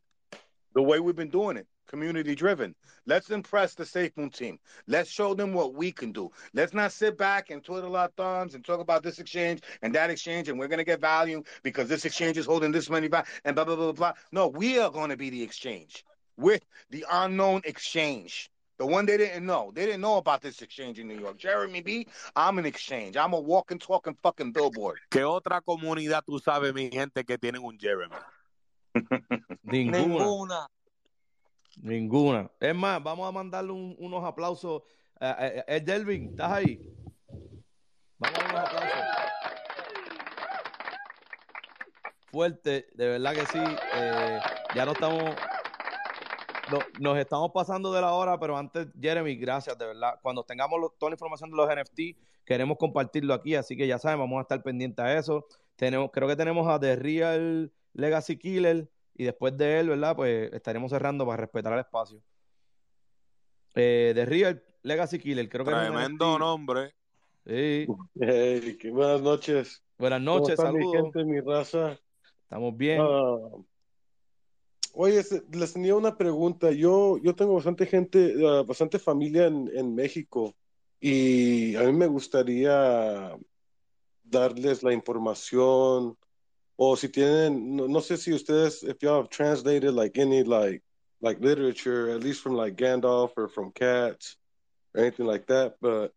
the 0.74 0.84
way 0.84 1.00
we've 1.00 1.16
been 1.16 1.30
doing 1.30 1.58
it 1.58 1.68
community 1.88 2.36
driven. 2.36 2.76
Let's 3.06 3.30
impress 3.30 3.74
the 3.74 3.86
Safe 3.86 4.12
Moon 4.18 4.30
team. 4.30 4.60
Let's 4.88 5.10
show 5.10 5.34
them 5.34 5.54
what 5.54 5.74
we 5.74 5.92
can 5.92 6.12
do. 6.12 6.30
Let's 6.54 6.74
not 6.74 6.92
sit 6.92 7.18
back 7.18 7.50
and 7.50 7.64
twiddle 7.64 7.96
our 7.96 8.12
thumbs 8.18 8.54
and 8.54 8.64
talk 8.64 8.80
about 8.80 9.04
this 9.04 9.20
exchange 9.20 9.62
and 9.82 9.96
that 9.96 10.10
exchange 10.10 10.50
and 10.50 10.60
we're 10.60 10.68
going 10.68 10.80
to 10.80 10.84
get 10.84 11.02
value 11.02 11.44
because 11.64 11.88
this 11.88 12.06
exchange 12.06 12.38
is 12.38 12.46
holding 12.46 12.72
this 12.72 12.90
money 12.90 13.08
back 13.08 13.28
and 13.46 13.56
blah, 13.56 13.64
blah, 13.64 13.76
blah, 13.76 13.94
blah. 13.94 14.12
blah. 14.12 14.14
No, 14.32 14.50
we 14.50 14.78
are 14.80 14.92
going 14.92 15.10
to 15.10 15.18
be 15.18 15.30
the 15.30 15.42
exchange. 15.42 16.04
We're 16.38 16.60
the 16.90 17.06
unknown 17.10 17.62
exchange. 17.64 18.52
The 18.78 18.86
one 18.86 19.08
they 19.08 19.18
didn't 19.18 19.46
know. 19.46 19.72
They 19.74 19.86
didn't 19.86 20.02
know 20.02 20.18
about 20.18 20.42
this 20.42 20.62
exchange 20.62 21.00
in 21.00 21.08
New 21.08 21.20
York. 21.20 21.38
Jeremy 21.38 21.82
B, 21.82 22.08
I'm 22.36 22.60
an 22.60 22.66
exchange. 22.66 23.18
I'm 23.18 23.34
a 23.34 23.40
walking, 23.40 23.80
talking 23.80 24.16
fucking 24.22 24.52
billboard. 24.52 25.00
¿Qué 25.10 25.24
otra 25.24 25.62
comunidad 25.62 26.24
tú 26.24 26.40
sabes, 26.40 26.74
mi 26.74 26.90
gente, 26.92 27.24
que 27.24 27.38
tienen 27.40 27.64
un 27.64 27.78
Jeremy? 27.80 28.16
Ninguna. 29.64 29.98
Ninguna. 29.98 30.68
Ninguna. 31.82 32.52
Es 32.60 32.76
más, 32.76 33.02
vamos 33.02 33.28
a 33.28 33.32
mandarle 33.32 33.72
un, 33.72 33.96
unos 33.98 34.24
aplausos. 34.24 34.84
Eh, 35.20 35.64
eh, 35.68 35.82
Delvin, 35.82 36.30
¿estás 36.30 36.52
ahí? 36.52 36.80
Vamos 38.20 38.40
a 38.40 38.46
unos 38.46 38.60
aplausos. 38.60 39.00
Fuerte, 42.32 42.90
de 42.94 43.08
verdad 43.08 43.34
que 43.34 43.46
sí. 43.48 43.64
Eh, 43.96 44.40
ya 44.76 44.86
no 44.86 44.92
estamos. 44.92 45.36
Nos 47.00 47.18
estamos 47.18 47.52
pasando 47.54 47.92
de 47.94 48.02
la 48.02 48.14
hora, 48.14 48.40
pero 48.40 48.58
antes, 48.58 48.88
Jeremy, 49.00 49.36
gracias, 49.36 49.78
de 49.78 49.86
verdad. 49.86 50.20
Cuando 50.22 50.44
tengamos 50.44 50.80
toda 50.98 51.10
la 51.10 51.16
información 51.16 51.50
de 51.52 51.58
los 51.58 51.68
NFT, 51.68 52.18
queremos 52.46 52.78
compartirlo 52.78 53.34
aquí, 53.34 53.56
así 53.56 53.76
que 53.76 53.88
ya 53.88 54.00
saben, 54.00 54.20
vamos 54.20 54.40
a 54.40 54.42
estar 54.42 54.62
pendientes 54.64 55.04
a 55.04 55.18
eso. 55.18 55.46
Tenemos, 55.76 56.12
creo 56.12 56.28
que 56.28 56.36
tenemos 56.36 56.68
a 56.68 56.80
The 56.80 56.96
Real 56.96 57.72
Legacy 57.94 58.38
Killer 58.38 58.90
y 59.16 59.24
después 59.26 59.58
de 59.58 59.80
él, 59.80 59.90
¿verdad? 59.90 60.16
Pues 60.16 60.52
estaremos 60.54 60.92
cerrando 60.92 61.26
para 61.26 61.38
respetar 61.38 61.74
el 61.74 61.80
espacio. 61.80 62.22
Eh, 63.76 64.14
de 64.16 64.26
Real 64.26 64.64
Legacy 64.84 65.20
Killer, 65.20 65.48
creo 65.50 65.66
que 65.66 65.72
Tremendo 65.72 66.40
nombre. 66.40 66.94
Sí. 67.46 67.88
Hey, 68.20 68.78
qué 68.80 68.92
buenas 68.92 69.22
noches. 69.22 69.84
Buenas 69.98 70.22
noches, 70.22 70.58
saludos. 70.58 70.94
Mi 70.94 71.02
gente, 71.02 71.24
mi 71.26 71.40
raza. 71.40 71.98
Estamos 72.44 72.76
bien. 72.76 73.02
Uh, 73.02 73.66
oye, 74.98 75.24
les 75.52 75.74
tenía 75.74 75.96
una 75.96 76.18
pregunta. 76.18 76.72
Yo, 76.72 77.18
yo 77.20 77.36
tengo 77.36 77.54
bastante 77.56 77.86
gente, 77.86 78.36
uh, 78.38 78.66
bastante 78.66 79.00
familia 79.00 79.46
en, 79.46 79.70
en 79.74 79.94
México 79.96 80.56
y 81.00 81.76
a 81.76 81.84
mí 81.84 81.94
me 81.94 82.08
gustaría 82.08 83.38
darles 84.24 84.84
la 84.84 84.94
información 84.94 86.18
o 86.76 86.96
si 86.96 87.10
tienen, 87.10 87.76
no, 87.76 87.88
no 87.88 88.02
sé 88.02 88.18
si 88.18 88.34
ustedes, 88.34 88.84
if 88.84 89.02
y'all 89.02 89.22
have 89.22 89.30
translated 89.30 89.94
like 89.94 90.18
any 90.20 90.44
like 90.44 90.84
like 91.22 91.40
literature, 91.42 92.10
at 92.10 92.24
least 92.24 92.42
from 92.42 92.54
like 92.54 92.76
Gandalf 92.76 93.32
or 93.38 93.48
from 93.48 93.72
Cats 93.72 94.38
or 94.94 95.02
anything 95.02 95.26
like 95.26 95.48
that. 95.48 95.76
But 95.82 96.14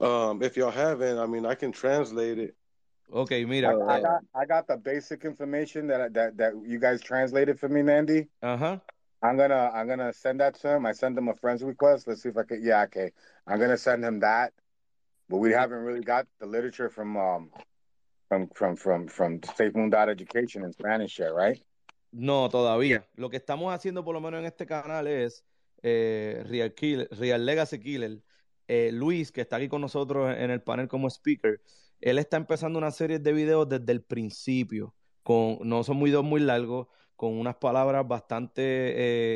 um, 0.00 0.42
if 0.42 0.56
y'all 0.56 0.70
haven't, 0.70 1.18
I 1.18 1.26
mean, 1.26 1.44
I 1.44 1.54
can 1.54 1.72
translate 1.72 2.38
it. 2.38 2.54
Okay, 3.12 3.44
mira. 3.44 3.76
I, 3.86 3.96
I 3.96 4.00
got 4.00 4.20
I 4.34 4.44
got 4.44 4.66
the 4.66 4.76
basic 4.76 5.24
information 5.24 5.86
that 5.88 6.12
that 6.14 6.36
that 6.36 6.52
you 6.64 6.78
guys 6.78 7.00
translated 7.00 7.58
for 7.58 7.68
me, 7.68 7.82
Mandy. 7.82 8.28
Uh 8.42 8.56
huh. 8.56 8.78
I'm 9.22 9.36
gonna 9.36 9.70
I'm 9.72 9.86
gonna 9.88 10.12
send 10.12 10.40
that 10.40 10.54
to 10.60 10.76
him. 10.76 10.86
I 10.86 10.92
send 10.92 11.16
him 11.16 11.28
a 11.28 11.34
friend's 11.34 11.62
request. 11.62 12.06
Let's 12.06 12.22
see 12.22 12.28
if 12.28 12.36
I 12.36 12.42
can. 12.42 12.62
Yeah, 12.62 12.82
okay. 12.84 13.12
I'm 13.46 13.58
gonna 13.58 13.78
send 13.78 14.04
him 14.04 14.20
that. 14.20 14.52
But 15.28 15.38
we 15.38 15.52
haven't 15.52 15.78
really 15.78 16.02
got 16.02 16.26
the 16.40 16.46
literature 16.46 16.90
from 16.90 17.16
um 17.16 17.50
from 18.28 18.48
from 18.54 18.76
from 18.76 19.08
from 19.08 19.40
Safe 19.56 19.74
Moon 19.74 19.92
Education 19.94 20.64
in 20.64 20.72
Spanish 20.72 21.18
yet, 21.18 21.32
right? 21.32 21.62
No, 22.12 22.48
todavía. 22.48 23.04
Lo 23.16 23.28
que 23.28 23.36
estamos 23.36 23.74
haciendo, 23.74 24.04
por 24.04 24.14
lo 24.14 24.20
menos 24.20 24.40
en 24.40 24.46
este 24.46 24.66
canal, 24.66 25.06
es 25.06 25.44
eh, 25.82 26.42
Real, 26.46 26.72
Killer, 26.72 27.08
Real 27.10 27.44
Legacy 27.44 27.78
Killer. 27.78 28.22
Eh, 28.68 28.90
Luis, 28.92 29.30
que 29.30 29.42
está 29.42 29.56
aquí 29.56 29.68
con 29.68 29.80
nosotros 29.80 30.34
en 30.36 30.50
el 30.50 30.60
panel 30.60 30.88
como 30.88 31.08
speaker, 31.08 31.60
él 32.00 32.18
está 32.18 32.36
empezando 32.36 32.78
una 32.78 32.90
serie 32.90 33.18
de 33.18 33.32
videos 33.32 33.68
desde 33.68 33.92
el 33.92 34.02
principio. 34.02 34.94
Con, 35.22 35.58
no 35.62 35.82
son 35.84 35.96
muy 35.96 36.10
dos 36.10 36.24
muy 36.24 36.40
largos, 36.40 36.88
con 37.16 37.38
unas 37.38 37.56
palabras 37.56 38.06
bastante 38.06 38.62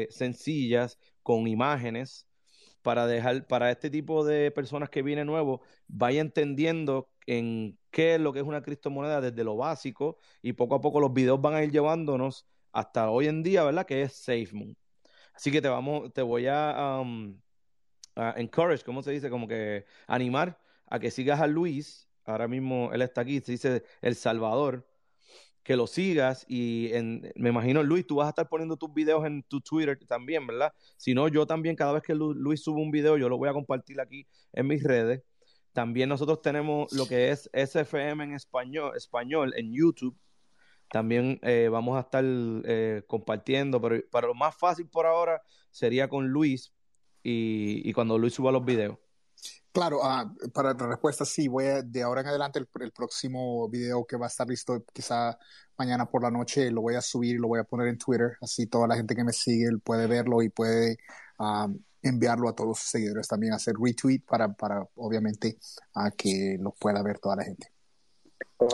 eh, 0.02 0.08
sencillas, 0.10 0.98
con 1.22 1.48
imágenes, 1.48 2.28
para 2.82 3.06
dejar, 3.06 3.46
para 3.46 3.70
este 3.70 3.90
tipo 3.90 4.24
de 4.24 4.50
personas 4.50 4.90
que 4.90 5.02
viene 5.02 5.24
nuevo, 5.24 5.62
vaya 5.88 6.20
entendiendo 6.20 7.10
en 7.26 7.78
qué 7.90 8.14
es 8.16 8.20
lo 8.20 8.32
que 8.32 8.40
es 8.40 8.46
una 8.46 8.62
criptomoneda 8.62 9.20
desde 9.20 9.44
lo 9.44 9.56
básico 9.56 10.18
y 10.42 10.52
poco 10.54 10.76
a 10.76 10.80
poco 10.80 11.00
los 11.00 11.12
videos 11.12 11.40
van 11.40 11.54
a 11.54 11.62
ir 11.62 11.70
llevándonos 11.70 12.46
hasta 12.72 13.10
hoy 13.10 13.26
en 13.28 13.42
día, 13.42 13.64
¿verdad? 13.64 13.86
Que 13.86 14.02
es 14.02 14.14
SafeMoon. 14.14 14.76
Así 15.34 15.50
que 15.50 15.62
te 15.62 15.68
vamos, 15.68 16.12
te 16.12 16.22
voy 16.22 16.46
a, 16.48 17.00
um, 17.00 17.40
a 18.16 18.34
encourage, 18.36 18.84
¿cómo 18.84 19.02
se 19.02 19.12
dice? 19.12 19.30
Como 19.30 19.48
que 19.48 19.86
animar 20.06 20.58
a 20.86 20.98
que 20.98 21.10
sigas 21.10 21.40
a 21.40 21.46
Luis. 21.46 22.09
Ahora 22.24 22.48
mismo 22.48 22.90
él 22.92 23.02
está 23.02 23.22
aquí, 23.22 23.40
se 23.40 23.52
dice 23.52 23.84
El 24.00 24.14
Salvador. 24.14 24.86
Que 25.62 25.76
lo 25.76 25.86
sigas 25.86 26.46
y 26.48 26.90
en, 26.94 27.30
me 27.36 27.50
imagino, 27.50 27.82
Luis, 27.82 28.06
tú 28.06 28.16
vas 28.16 28.26
a 28.26 28.30
estar 28.30 28.48
poniendo 28.48 28.78
tus 28.78 28.92
videos 28.94 29.26
en 29.26 29.42
tu 29.42 29.60
Twitter 29.60 29.98
también, 30.06 30.46
¿verdad? 30.46 30.72
Si 30.96 31.12
no, 31.14 31.28
yo 31.28 31.46
también, 31.46 31.76
cada 31.76 31.92
vez 31.92 32.02
que 32.02 32.14
Luis 32.14 32.62
sube 32.62 32.80
un 32.80 32.90
video, 32.90 33.18
yo 33.18 33.28
lo 33.28 33.36
voy 33.36 33.50
a 33.50 33.52
compartir 33.52 34.00
aquí 34.00 34.26
en 34.54 34.66
mis 34.66 34.82
redes. 34.82 35.22
También 35.72 36.08
nosotros 36.08 36.42
tenemos 36.42 36.92
lo 36.92 37.06
que 37.06 37.30
es 37.30 37.48
SFM 37.52 38.24
en 38.24 38.34
español, 38.34 39.52
en 39.54 39.72
YouTube. 39.72 40.16
También 40.90 41.38
eh, 41.42 41.68
vamos 41.70 41.96
a 41.96 42.00
estar 42.00 42.24
eh, 42.26 43.04
compartiendo, 43.06 43.80
pero 43.80 44.02
para 44.10 44.26
lo 44.26 44.34
más 44.34 44.56
fácil 44.56 44.88
por 44.88 45.06
ahora 45.06 45.40
sería 45.70 46.08
con 46.08 46.28
Luis 46.28 46.74
y, 47.22 47.92
cuando 47.92 48.18
Luis 48.18 48.34
suba 48.34 48.50
los 48.50 48.64
videos. 48.64 48.98
Claro, 49.72 50.00
ah, 50.02 50.32
para 50.52 50.74
la 50.74 50.86
respuesta 50.88 51.24
sí, 51.24 51.46
voy 51.46 51.66
a, 51.66 51.82
de 51.82 52.02
ahora 52.02 52.22
en 52.22 52.26
adelante 52.26 52.58
el, 52.58 52.68
el, 52.80 52.90
próximo 52.90 53.68
video 53.68 54.04
que 54.04 54.16
va 54.16 54.26
a 54.26 54.28
estar 54.28 54.48
listo 54.48 54.84
quizá 54.92 55.38
mañana 55.78 56.06
por 56.06 56.22
la 56.22 56.30
noche 56.30 56.72
lo 56.72 56.80
voy 56.82 56.96
a 56.96 57.00
subir 57.00 57.36
y 57.36 57.38
lo 57.38 57.46
voy 57.46 57.60
a 57.60 57.64
poner 57.64 57.86
en 57.86 57.96
Twitter, 57.96 58.36
así 58.40 58.66
toda 58.66 58.88
la 58.88 58.96
gente 58.96 59.14
que 59.14 59.22
me 59.22 59.32
sigue 59.32 59.68
puede 59.84 60.08
verlo 60.08 60.42
y 60.42 60.48
puede 60.48 60.96
ah, 61.38 61.68
enviarlo 62.02 62.48
a 62.48 62.54
todos 62.54 62.80
sus 62.80 62.90
seguidores 62.90 63.28
también, 63.28 63.52
hacer 63.52 63.74
retweet 63.80 64.20
para, 64.26 64.52
para 64.52 64.84
obviamente 64.96 65.56
a 65.94 66.10
que 66.10 66.56
lo 66.60 66.72
pueda 66.72 67.00
ver 67.02 67.20
toda 67.20 67.36
la 67.36 67.44
gente. 67.44 67.72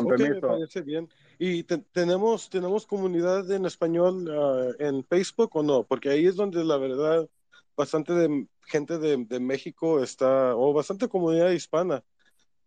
me 0.03 0.41
parece 0.41 0.81
bien. 0.81 1.09
¿Y 1.39 1.65
tenemos, 1.65 2.49
tenemos 2.49 2.87
comunidad 2.87 3.51
en 3.51 3.67
español 3.67 4.27
ah, 4.31 4.73
en 4.79 5.05
Facebook 5.05 5.51
o 5.55 5.63
no? 5.63 5.85
Porque 5.85 6.09
ahí 6.09 6.27
es 6.27 6.37
donde 6.37 6.65
la 6.65 6.79
verdad 6.79 7.29
bastante 7.77 8.13
de 8.13 8.47
gente 8.67 8.99
de, 8.99 9.25
de 9.25 9.41
México 9.41 10.03
está, 10.03 10.57
o 10.57 10.73
bastante 10.73 11.09
comunidad 11.09 11.51
hispana 11.51 12.03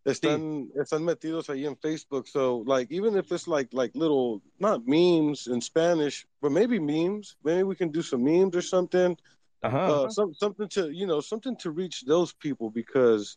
están, 0.05 0.69
sí. 0.71 0.79
están 0.79 1.03
metidos 1.03 1.49
ahí 1.49 1.65
en 1.65 1.75
Facebook. 1.75 2.27
So, 2.27 2.63
like, 2.65 2.91
even 2.91 3.17
if 3.17 3.31
it's 3.31 3.47
like, 3.47 3.73
like 3.73 3.93
little, 3.95 4.41
not 4.59 4.85
memes 4.85 5.47
in 5.47 5.61
Spanish, 5.61 6.25
but 6.41 6.51
maybe 6.51 6.79
memes, 6.79 7.35
maybe 7.43 7.63
we 7.63 7.75
can 7.75 7.91
do 7.91 8.01
some 8.01 8.23
memes 8.23 8.55
or 8.55 8.61
something 8.61 9.17
uh-huh. 9.63 10.03
uh, 10.03 10.09
some, 10.09 10.33
something 10.33 10.67
to 10.69 10.89
you 10.91 11.05
know 11.05 11.19
something 11.19 11.55
to 11.57 11.71
reach 11.71 12.03
those 12.05 12.31
people 12.33 12.69
because 12.69 13.35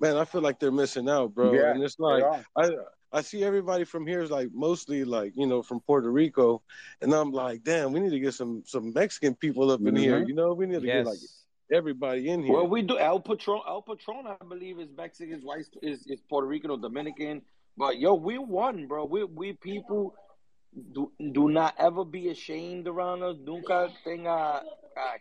man, 0.00 0.16
I 0.16 0.24
feel 0.24 0.40
like 0.40 0.58
they're 0.58 0.72
missing 0.72 1.08
out, 1.08 1.34
bro. 1.34 1.52
Yeah, 1.52 1.72
and 1.72 1.82
it's 1.82 1.98
like 1.98 2.24
I 2.56 2.70
I 3.12 3.22
see 3.22 3.44
everybody 3.44 3.84
from 3.84 4.06
here 4.06 4.22
is 4.22 4.30
like 4.30 4.48
mostly 4.52 5.04
like 5.04 5.32
you 5.36 5.46
know 5.46 5.62
from 5.62 5.80
Puerto 5.80 6.10
Rico, 6.10 6.62
and 7.00 7.12
I'm 7.14 7.32
like, 7.32 7.62
damn, 7.62 7.92
we 7.92 8.00
need 8.00 8.10
to 8.10 8.20
get 8.20 8.34
some 8.34 8.62
some 8.66 8.92
Mexican 8.92 9.34
people 9.34 9.70
up 9.70 9.80
in 9.80 9.86
mm-hmm. 9.86 9.96
here. 9.96 10.18
You 10.24 10.34
know, 10.34 10.52
we 10.52 10.66
need 10.66 10.82
to 10.82 10.86
yes. 10.86 11.04
get 11.04 11.06
like 11.06 11.18
everybody 11.72 12.28
in 12.28 12.42
here. 12.42 12.52
Well, 12.52 12.68
we 12.68 12.82
do 12.82 12.98
El 12.98 13.20
Patron. 13.20 13.60
El 13.66 13.82
Patron, 13.82 14.26
I 14.26 14.44
believe, 14.44 14.80
is 14.80 14.88
Mexican. 14.96 15.40
His 15.40 15.70
is 15.82 16.06
is 16.06 16.20
Puerto 16.28 16.46
Rican 16.46 16.70
or 16.70 16.78
Dominican. 16.78 17.42
But 17.76 17.98
yo, 17.98 18.14
we 18.14 18.38
won, 18.38 18.86
bro. 18.86 19.04
We 19.04 19.24
we 19.24 19.52
people 19.52 20.14
do 20.92 21.12
do 21.32 21.48
not 21.48 21.74
ever 21.78 22.04
be 22.04 22.30
ashamed 22.30 22.88
around 22.88 23.22
us. 23.22 23.36
Nunca 23.44 23.90
tenga 24.04 24.62
Ay, 24.96 25.20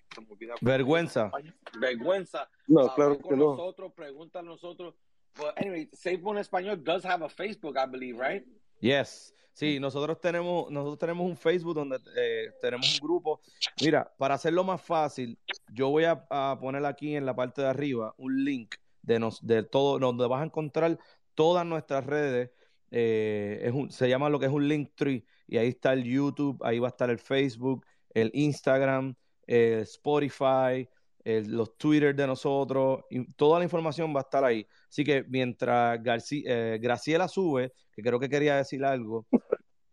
Vergüenza. 0.62 1.32
Vergüenza. 1.78 2.48
No, 2.68 2.88
claro 2.96 3.20
que 3.20 3.36
no. 3.36 3.56
Nosotros, 3.56 3.92
pregunta 3.94 4.40
a 4.40 4.42
nosotros. 4.42 4.96
But 5.38 5.58
anyway, 5.58 5.90
SafeMoon 5.94 6.40
Español 6.40 6.84
does 6.84 7.04
have 7.06 7.24
a 7.24 7.30
Facebook, 7.30 7.78
I 7.78 7.86
believe, 7.86 8.18
right? 8.18 8.46
Yes. 8.80 9.34
Sí, 9.56 9.80
nosotros 9.80 10.20
tenemos, 10.20 10.70
nosotros 10.70 11.00
tenemos 11.00 11.26
un 11.26 11.38
Facebook 11.38 11.76
donde 11.76 11.98
eh, 12.18 12.52
tenemos 12.62 13.00
un 13.00 13.08
grupo. 13.08 13.40
Mira, 13.82 14.14
para 14.18 14.36
hacerlo 14.36 14.66
más 14.66 14.82
fácil, 14.82 15.40
yo 15.72 15.90
voy 15.90 16.04
a, 16.04 16.28
poner 16.60 16.86
aquí 16.86 17.16
en 17.16 17.26
la 17.26 17.34
parte 17.34 17.62
de 17.62 17.70
arriba 17.70 18.14
un 18.18 18.44
link 18.44 18.76
de, 19.02 19.18
nos, 19.18 19.46
de 19.46 19.64
todo, 19.64 19.98
donde 19.98 20.28
vas 20.28 20.42
a 20.42 20.46
encontrar 20.46 21.00
todas 21.36 21.66
nuestras 21.66 22.06
redes. 22.06 22.52
Eh, 22.92 23.62
es 23.64 23.72
un, 23.72 23.92
se 23.92 24.10
llama 24.10 24.28
lo 24.30 24.40
que 24.40 24.48
es 24.48 24.52
un 24.52 24.68
link 24.68 24.92
tree 24.94 25.26
y 25.48 25.58
ahí 25.58 25.70
está 25.70 25.94
el 25.94 26.04
YouTube, 26.04 26.62
ahí 26.62 26.80
va 26.80 26.90
a 26.90 26.92
estar 26.92 27.10
el 27.10 27.20
Facebook, 27.20 27.86
el 28.14 28.32
Instagram, 28.34 29.16
el 29.48 29.80
Spotify, 29.84 30.88
los 31.26 31.76
Twitter 31.78 32.16
de 32.16 32.28
nosotros, 32.28 33.02
y 33.10 33.26
toda 33.34 33.60
la 33.60 33.66
información 33.66 34.14
va 34.16 34.20
a 34.20 34.24
estar 34.24 34.44
ahí. 34.46 34.66
Así 34.88 35.04
que 35.04 35.26
mientras 35.28 36.00
eh, 36.32 36.78
Graciela 36.82 37.28
sube, 37.28 37.74
que 37.92 38.02
creo 38.02 38.20
que 38.20 38.30
quería 38.30 38.56
decir 38.58 38.86
algo, 38.86 39.26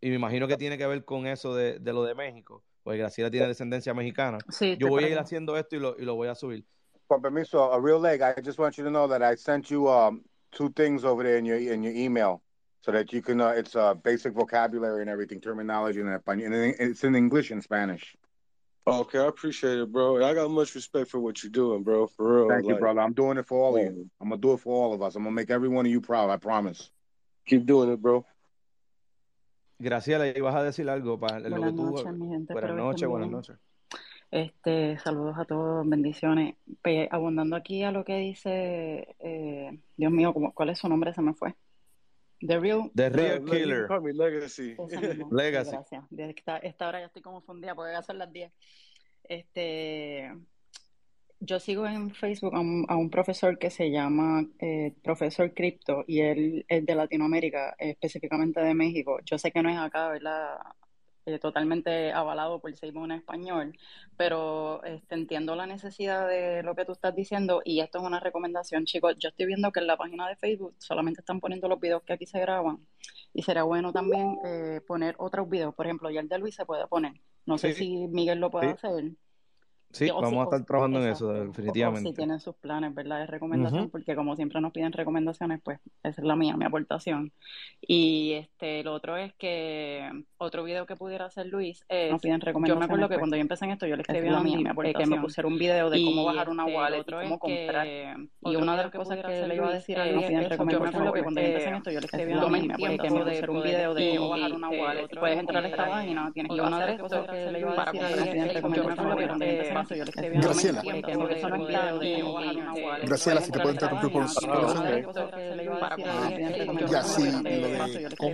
y 0.00 0.10
me 0.10 0.16
imagino 0.16 0.46
que 0.46 0.56
tiene 0.56 0.76
que 0.76 0.86
ver 0.86 1.04
con 1.04 1.26
eso 1.26 1.54
de, 1.54 1.78
de 1.78 1.92
lo 1.92 2.04
de 2.04 2.14
México, 2.14 2.62
pues 2.82 2.98
Graciela 2.98 3.30
tiene 3.30 3.46
descendencia 3.46 3.94
mexicana. 3.94 4.38
Sí, 4.50 4.76
Yo 4.78 4.88
voy 4.88 5.04
a 5.04 5.08
ir 5.08 5.18
haciendo 5.18 5.56
esto 5.56 5.76
y 5.76 5.78
lo, 5.78 5.96
y 5.98 6.04
lo 6.04 6.16
voy 6.16 6.28
a 6.28 6.34
subir. 6.34 6.64
Con 7.06 7.22
permiso, 7.22 7.72
a 7.72 7.80
real 7.80 8.00
leg, 8.00 8.20
I 8.20 8.40
just 8.42 8.58
want 8.58 8.76
you 8.76 8.84
to 8.84 8.90
know 8.90 9.08
that 9.08 9.22
I 9.22 9.36
sent 9.36 9.70
you 9.70 9.88
um, 9.88 10.22
two 10.50 10.70
things 10.70 11.04
over 11.04 11.22
there 11.22 11.38
in 11.38 11.46
your, 11.46 11.58
in 11.58 11.82
your 11.82 11.94
email 11.94 12.42
so 12.80 12.92
that 12.92 13.12
you 13.12 13.22
can, 13.22 13.40
uh, 13.40 13.50
it's 13.50 13.76
uh, 13.76 13.94
basic 13.94 14.34
vocabulary 14.34 15.02
and 15.02 15.10
everything, 15.10 15.40
terminology 15.40 16.00
and 16.00 16.20
it's 16.78 17.04
in 17.04 17.14
English 17.14 17.50
and 17.50 17.62
Spanish. 17.62 18.16
Okay, 18.84 19.18
I 19.20 19.26
appreciate 19.26 19.78
it, 19.78 19.92
bro. 19.92 20.24
I 20.24 20.34
got 20.34 20.50
much 20.50 20.74
respect 20.74 21.08
for 21.08 21.20
what 21.20 21.42
you're 21.42 21.52
doing, 21.52 21.84
bro. 21.84 22.08
For 22.08 22.36
real. 22.36 22.48
Thank 22.48 22.64
like, 22.64 22.74
you, 22.74 22.80
brother. 22.80 23.00
I'm 23.00 23.12
doing 23.12 23.38
it 23.38 23.46
for 23.46 23.62
all 23.62 23.76
of 23.76 23.82
you. 23.82 24.10
I'm 24.20 24.30
gonna 24.30 24.40
do 24.40 24.54
it 24.54 24.58
for 24.58 24.74
all 24.74 24.92
of 24.92 25.02
us. 25.02 25.14
I'm 25.14 25.22
gonna 25.22 25.34
make 25.34 25.50
every 25.50 25.68
one 25.68 25.86
of 25.86 25.92
you 25.92 26.00
proud. 26.00 26.30
I 26.30 26.36
promise. 26.36 26.90
Keep 27.46 27.66
doing 27.66 27.92
it, 27.92 28.00
bro. 28.00 28.26
Graciela, 29.78 30.26
ibas 30.28 30.54
a 30.54 30.62
decir 30.62 30.88
algo 30.88 31.18
para 31.18 31.40
lo 31.40 31.50
buenas 31.50 31.70
que 31.72 31.76
tú. 31.76 31.90
Noches, 31.90 32.14
mi 32.14 32.28
gente, 32.28 32.52
buenas 32.52 32.76
noches, 32.76 33.08
buenas 33.08 33.30
noches. 33.30 33.56
Este, 34.30 34.98
saludos 34.98 35.36
a 35.38 35.44
todos, 35.44 35.88
bendiciones. 35.88 36.56
Pues, 36.82 37.08
abundando 37.10 37.54
aquí 37.54 37.82
a 37.82 37.92
lo 37.92 38.04
que 38.04 38.16
dice, 38.16 39.14
eh, 39.18 39.78
Dios 39.96 40.10
mío, 40.12 40.32
¿cuál 40.54 40.70
es 40.70 40.78
su 40.78 40.88
nombre? 40.88 41.12
Se 41.12 41.20
me 41.20 41.34
fue. 41.34 41.54
The 42.44 42.58
Real, 42.58 42.90
The 42.94 43.08
Real 43.10 43.44
Killer. 43.44 43.88
Legacy. 44.14 44.76
Legacy. 45.30 45.70
Gracias. 45.70 46.04
Esta, 46.10 46.58
esta 46.58 46.88
hora 46.88 47.00
ya 47.00 47.06
estoy 47.06 47.22
como 47.22 47.40
fundida 47.40 47.74
porque 47.74 47.94
a 47.94 48.02
ser 48.02 48.16
las 48.16 48.32
10. 48.32 48.52
Este, 49.24 50.32
yo 51.38 51.60
sigo 51.60 51.86
en 51.86 52.10
Facebook 52.10 52.54
a 52.54 52.60
un, 52.60 53.10
profesor 53.10 53.58
que 53.58 53.70
se 53.70 53.90
llama 53.90 54.44
eh, 54.58 54.94
Profesor 55.02 55.54
Crypto 55.54 56.04
y 56.06 56.20
él 56.20 56.64
es 56.68 56.84
de 56.84 56.94
Latinoamérica, 56.94 57.74
específicamente 57.78 58.60
de 58.60 58.74
México. 58.74 59.18
Yo 59.24 59.38
sé 59.38 59.50
que 59.52 59.62
no 59.62 59.70
es 59.70 59.78
acá, 59.78 60.08
¿verdad? 60.08 60.58
Eh, 61.24 61.38
totalmente 61.38 62.12
avalado 62.12 62.58
por 62.58 62.72
en 62.82 63.12
español, 63.12 63.78
pero 64.16 64.82
este, 64.82 65.14
entiendo 65.14 65.54
la 65.54 65.66
necesidad 65.66 66.26
de 66.26 66.64
lo 66.64 66.74
que 66.74 66.84
tú 66.84 66.92
estás 66.92 67.14
diciendo 67.14 67.62
y 67.64 67.78
esto 67.78 67.98
es 67.98 68.04
una 68.04 68.18
recomendación, 68.18 68.86
chicos. 68.86 69.14
Yo 69.20 69.28
estoy 69.28 69.46
viendo 69.46 69.70
que 69.70 69.78
en 69.78 69.86
la 69.86 69.96
página 69.96 70.28
de 70.28 70.34
Facebook 70.34 70.74
solamente 70.78 71.20
están 71.20 71.38
poniendo 71.38 71.68
los 71.68 71.78
videos 71.78 72.02
que 72.02 72.14
aquí 72.14 72.26
se 72.26 72.40
graban 72.40 72.84
y 73.32 73.42
será 73.42 73.62
bueno 73.62 73.92
también 73.92 74.36
eh, 74.44 74.80
poner 74.84 75.14
otros 75.18 75.48
videos. 75.48 75.74
Por 75.76 75.86
ejemplo, 75.86 76.10
ya 76.10 76.20
el 76.20 76.28
de 76.28 76.38
Luis 76.38 76.56
se 76.56 76.66
puede 76.66 76.88
poner. 76.88 77.12
No 77.46 77.56
sé 77.56 77.72
si 77.72 78.08
Miguel 78.08 78.40
lo 78.40 78.50
puede 78.50 78.70
hacer. 78.70 79.12
Sí, 79.92 80.08
vamos 80.10 80.40
a 80.40 80.44
estar 80.44 80.64
trabajando 80.64 81.02
en 81.02 81.10
eso, 81.10 81.32
definitivamente. 81.32 82.10
si 82.10 82.16
tienen 82.16 82.40
sus 82.40 82.54
planes, 82.56 82.94
¿verdad? 82.94 83.20
De 83.20 83.26
recomendación, 83.26 83.90
porque 83.90 84.16
como 84.16 84.34
siempre 84.36 84.60
nos 84.60 84.72
piden 84.72 84.92
recomendaciones, 84.92 85.60
pues 85.62 85.80
esa 86.02 86.20
es 86.22 86.26
la 86.26 86.34
mía, 86.34 86.56
mi 86.56 86.64
aportación. 86.64 87.30
Y 87.80 88.32
este, 88.32 88.82
lo 88.84 88.94
otro 88.94 89.16
es 89.18 89.34
que 89.34 90.10
otro 90.38 90.64
video 90.64 90.86
que 90.86 90.96
pudiera 90.96 91.26
hacer 91.26 91.46
Luis 91.46 91.84
es, 91.88 92.10
nos 92.10 92.22
piden 92.22 92.40
recomendaciones. 92.40 92.74
Yo 92.74 92.78
me 92.78 92.84
acuerdo 92.86 93.08
que 93.08 93.14
pues, 93.14 93.20
cuando 93.20 93.36
yo 93.36 93.42
empecé 93.42 93.66
en 93.66 93.72
esto, 93.72 93.86
yo 93.86 93.96
le 93.96 94.02
escribí 94.02 94.28
a 94.28 94.40
mí, 94.40 94.64
eh, 94.84 94.94
que 94.94 95.06
me 95.06 95.20
pusiera 95.20 95.46
un 95.46 95.58
video 95.58 95.90
de 95.90 96.02
cómo 96.04 96.24
bajar 96.24 96.48
una 96.48 96.64
este, 96.64 96.76
wallet, 96.76 97.04
y 97.06 97.12
cómo 97.12 97.38
comprar. 97.38 97.86
y 97.86 98.56
una 98.56 98.76
de 98.76 98.82
las 98.82 98.92
cosas 98.92 99.18
que, 99.18 99.46
le 99.46 99.56
iba 99.56 99.68
a 99.68 99.72
decir 99.72 99.98
a 99.98 100.06
Luis 100.06 100.24
es, 100.24 100.48
yo 100.48 100.64
me 100.80 100.88
acuerdo 100.88 101.12
que 101.12 101.22
cuando 101.22 101.40
yo 101.40 101.46
empecé 101.48 101.68
en 101.68 101.74
esto, 101.74 101.90
yo 101.90 102.00
le 102.00 102.06
escribí 102.06 102.32
a 102.32 102.46
mí, 102.48 102.68
que 102.98 103.10
me 103.10 103.24
pusiera 103.24 103.52
un 103.52 103.62
video 103.62 103.94
de 103.94 104.16
cómo 104.16 104.30
bajar 104.30 104.52
una 104.54 104.70
wallet. 104.70 105.08
Puedes 105.08 105.38
entrar 105.38 105.64
a 105.64 105.68
esta 105.68 105.86
página, 105.86 106.30
tienes 106.32 106.52
que 106.52 106.60
una 106.60 106.80
de 106.80 106.92
las 106.92 107.00
cosas 107.00 107.26
que 107.28 107.52
le 107.52 107.60
iba 107.60 107.82
a 107.82 107.92
decir 107.92 108.02
a 108.02 108.10
Luis 108.10 108.56
es, 108.56 108.62
yo 108.62 108.84
me 108.84 109.81
cuando 109.86 109.94
yo 109.94 110.02
en 110.02 110.04
le 110.04 110.10
escribí 110.10 110.40
Graciela. 110.40 110.82
Graciela, 113.04 113.40
si 113.40 113.50
te 113.50 113.58
puedo 113.60 113.72
interrumpir 113.72 114.12
por 114.12 114.22
un 114.22 114.28
segundo. 114.28 114.84
Ya, 116.90 117.02
sí, 117.02 117.30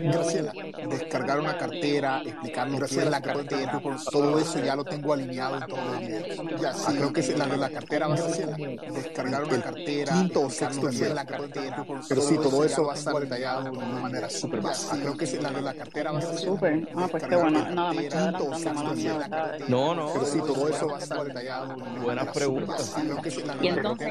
Graciela, 0.02 0.52
descargar 0.88 1.40
una 1.40 1.56
cartera, 1.56 2.22
explicarnos 2.24 2.90
qué 2.90 2.98
es 2.98 3.10
la 3.10 3.20
cartera, 3.20 3.82
todo 4.10 4.38
eso 4.38 4.58
ya 4.64 4.76
lo 4.76 4.84
tengo 4.84 5.12
alineado 5.12 5.58
todo. 5.66 6.00
Ya, 6.60 6.72
sí, 6.74 6.94
creo 6.94 7.12
que 7.12 7.22
la 7.36 7.46
de 7.46 7.56
la 7.56 7.70
cartera 7.70 8.08
va 8.08 8.14
a 8.14 8.18
ser 8.18 8.56
descargar 8.56 9.44
una 9.44 9.62
cartera, 9.62 10.12
quinto 10.12 10.42
o 10.42 10.50
sexto 10.50 10.90
nivel 10.90 11.14
la 11.14 11.24
cartera, 11.24 11.86
pero 12.08 12.20
sí, 12.20 12.36
todo 12.36 12.64
eso 12.64 12.84
va 12.84 12.92
a 12.92 12.96
estar 12.96 13.14
detallado 13.14 13.64
de 13.64 13.70
una 13.70 13.86
manera 13.86 14.28
súper 14.30 14.60
básica. 14.60 14.96
Creo 14.96 15.16
que 15.16 15.26
la 15.40 15.50
de 15.50 15.62
la 15.62 15.74
cartera 15.74 16.12
va 16.12 16.18
a 16.18 16.22
ser 16.22 16.38
súper. 16.38 16.88
Ah, 16.94 17.08
pues 17.10 17.22
qué 17.24 17.36
bueno, 17.36 17.70
nada, 17.70 17.92
me 17.92 18.06
está 18.06 18.30
No, 19.68 19.94
no. 19.94 20.12
Pero 20.12 20.26
sí, 20.26 20.38
todo 20.38 20.68
eso 20.68 20.88
va 20.88 20.96
a 20.96 20.98
estar 20.98 21.24
detallado. 21.24 21.37
Buenas 22.02 22.28
preguntas. 22.28 22.96
Y 23.60 23.68
entonces. 23.68 24.08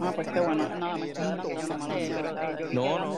Ah, 0.00 0.12
pues 0.14 0.28
qué 0.28 0.40
bueno, 0.40 0.68
nada, 0.68 0.96
me 0.96 1.12
No, 2.72 2.98
no. 2.98 3.16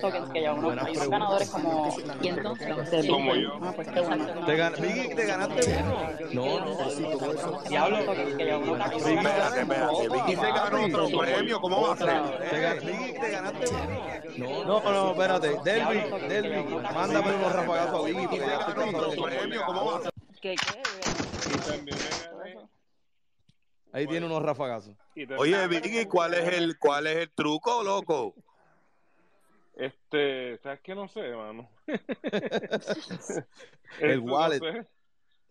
Tokens 0.00 0.30
que 0.30 0.42
ya 0.42 0.54
unos 0.54 1.08
ganadores 1.08 1.50
como, 1.50 1.96
y 2.20 2.28
entonces, 2.28 3.06
como 3.08 3.34
yo. 3.34 3.58
Ah, 3.62 3.72
pues 3.74 3.88
qué 3.88 4.00
bueno. 4.00 4.26
Te, 4.44 5.26
ganaste 5.26 5.76
uno. 5.82 6.10
No, 6.32 6.60
no. 6.60 7.60
Diablo, 7.68 7.98
Espérate, 7.98 9.60
espérate. 9.60 10.08
Vicky 10.08 10.36
se 10.36 10.52
ganó 10.52 10.84
otro 10.84 11.18
premio. 11.18 11.60
¿Cómo 11.60 11.82
va 11.82 11.94
a 11.94 11.96
ser? 11.96 12.84
Vicky, 12.84 13.20
te 13.20 13.30
ganaste 13.30 13.66
uno. 14.38 14.64
No, 14.64 14.80
no, 14.82 15.10
espérate. 15.12 15.56
Delvi, 15.64 16.28
Delvi, 16.28 16.74
mándame 16.94 17.34
unos 17.34 17.52
rafagazos 17.52 18.00
a 18.00 18.06
Vicky. 18.06 18.26
Porque 18.26 18.38
ya 18.38 18.58
ganó 18.58 18.98
otro 18.98 19.24
premio. 19.24 19.62
¿Cómo 19.66 19.84
va 19.86 19.98
a 19.98 20.02
ser? 20.02 20.10
¿Qué, 20.40 20.54
qué? 20.56 21.23
Ahí 23.92 24.06
tiene 24.08 24.26
unos 24.26 24.42
rafagazos. 24.42 24.96
Oye, 25.38 25.68
Vicky, 25.68 26.06
¿cuál 26.06 26.34
es 26.34 26.52
el 26.52 26.78
cuál 26.78 27.06
es 27.06 27.16
el 27.16 27.30
truco, 27.30 27.82
loco? 27.82 28.34
Este, 29.74 30.58
¿sabes 30.58 30.80
qué? 30.82 30.94
No 30.94 31.08
sé, 31.08 31.34
mano. 31.34 31.70
el 34.00 34.20
wallet. 34.20 34.86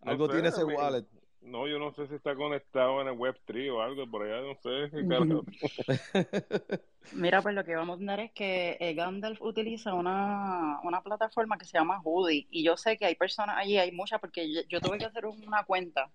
algo 0.02 0.30
tiene 0.30 0.50
ese 0.50 0.64
wallet. 0.64 1.06
No, 1.44 1.68
yo 1.68 1.78
no 1.78 1.94
sé 1.94 2.08
si 2.08 2.16
está 2.16 2.36
conectado 2.36 3.02
en 3.02 3.08
el 3.08 3.16
Web3 3.16 3.74
o 3.74 3.82
algo 3.82 4.10
por 4.10 4.24
allá, 4.24 4.42
no 4.42 4.56
sé. 4.62 4.90
Mira, 7.14 7.42
pues 7.42 7.54
lo 7.54 7.66
que 7.66 7.76
vamos 7.76 8.00
a 8.02 8.06
ver 8.06 8.20
es 8.22 8.32
que 8.32 8.78
eh, 8.80 8.94
Gandalf 8.94 9.42
utiliza 9.42 9.94
una, 9.94 10.80
una 10.84 11.02
plataforma 11.02 11.58
que 11.58 11.66
se 11.66 11.78
llama 11.78 12.02
Hoodie 12.04 12.48
y 12.50 12.64
yo 12.64 12.78
sé 12.78 12.98
que 12.98 13.06
hay 13.06 13.16
personas 13.16 13.58
allí, 13.58 13.78
hay 13.78 13.92
muchas, 13.92 14.22
porque 14.22 14.66
yo 14.70 14.80
tuve 14.80 14.98
que 14.98 15.06
hacer 15.06 15.26
una 15.26 15.66
cuenta 15.66 16.10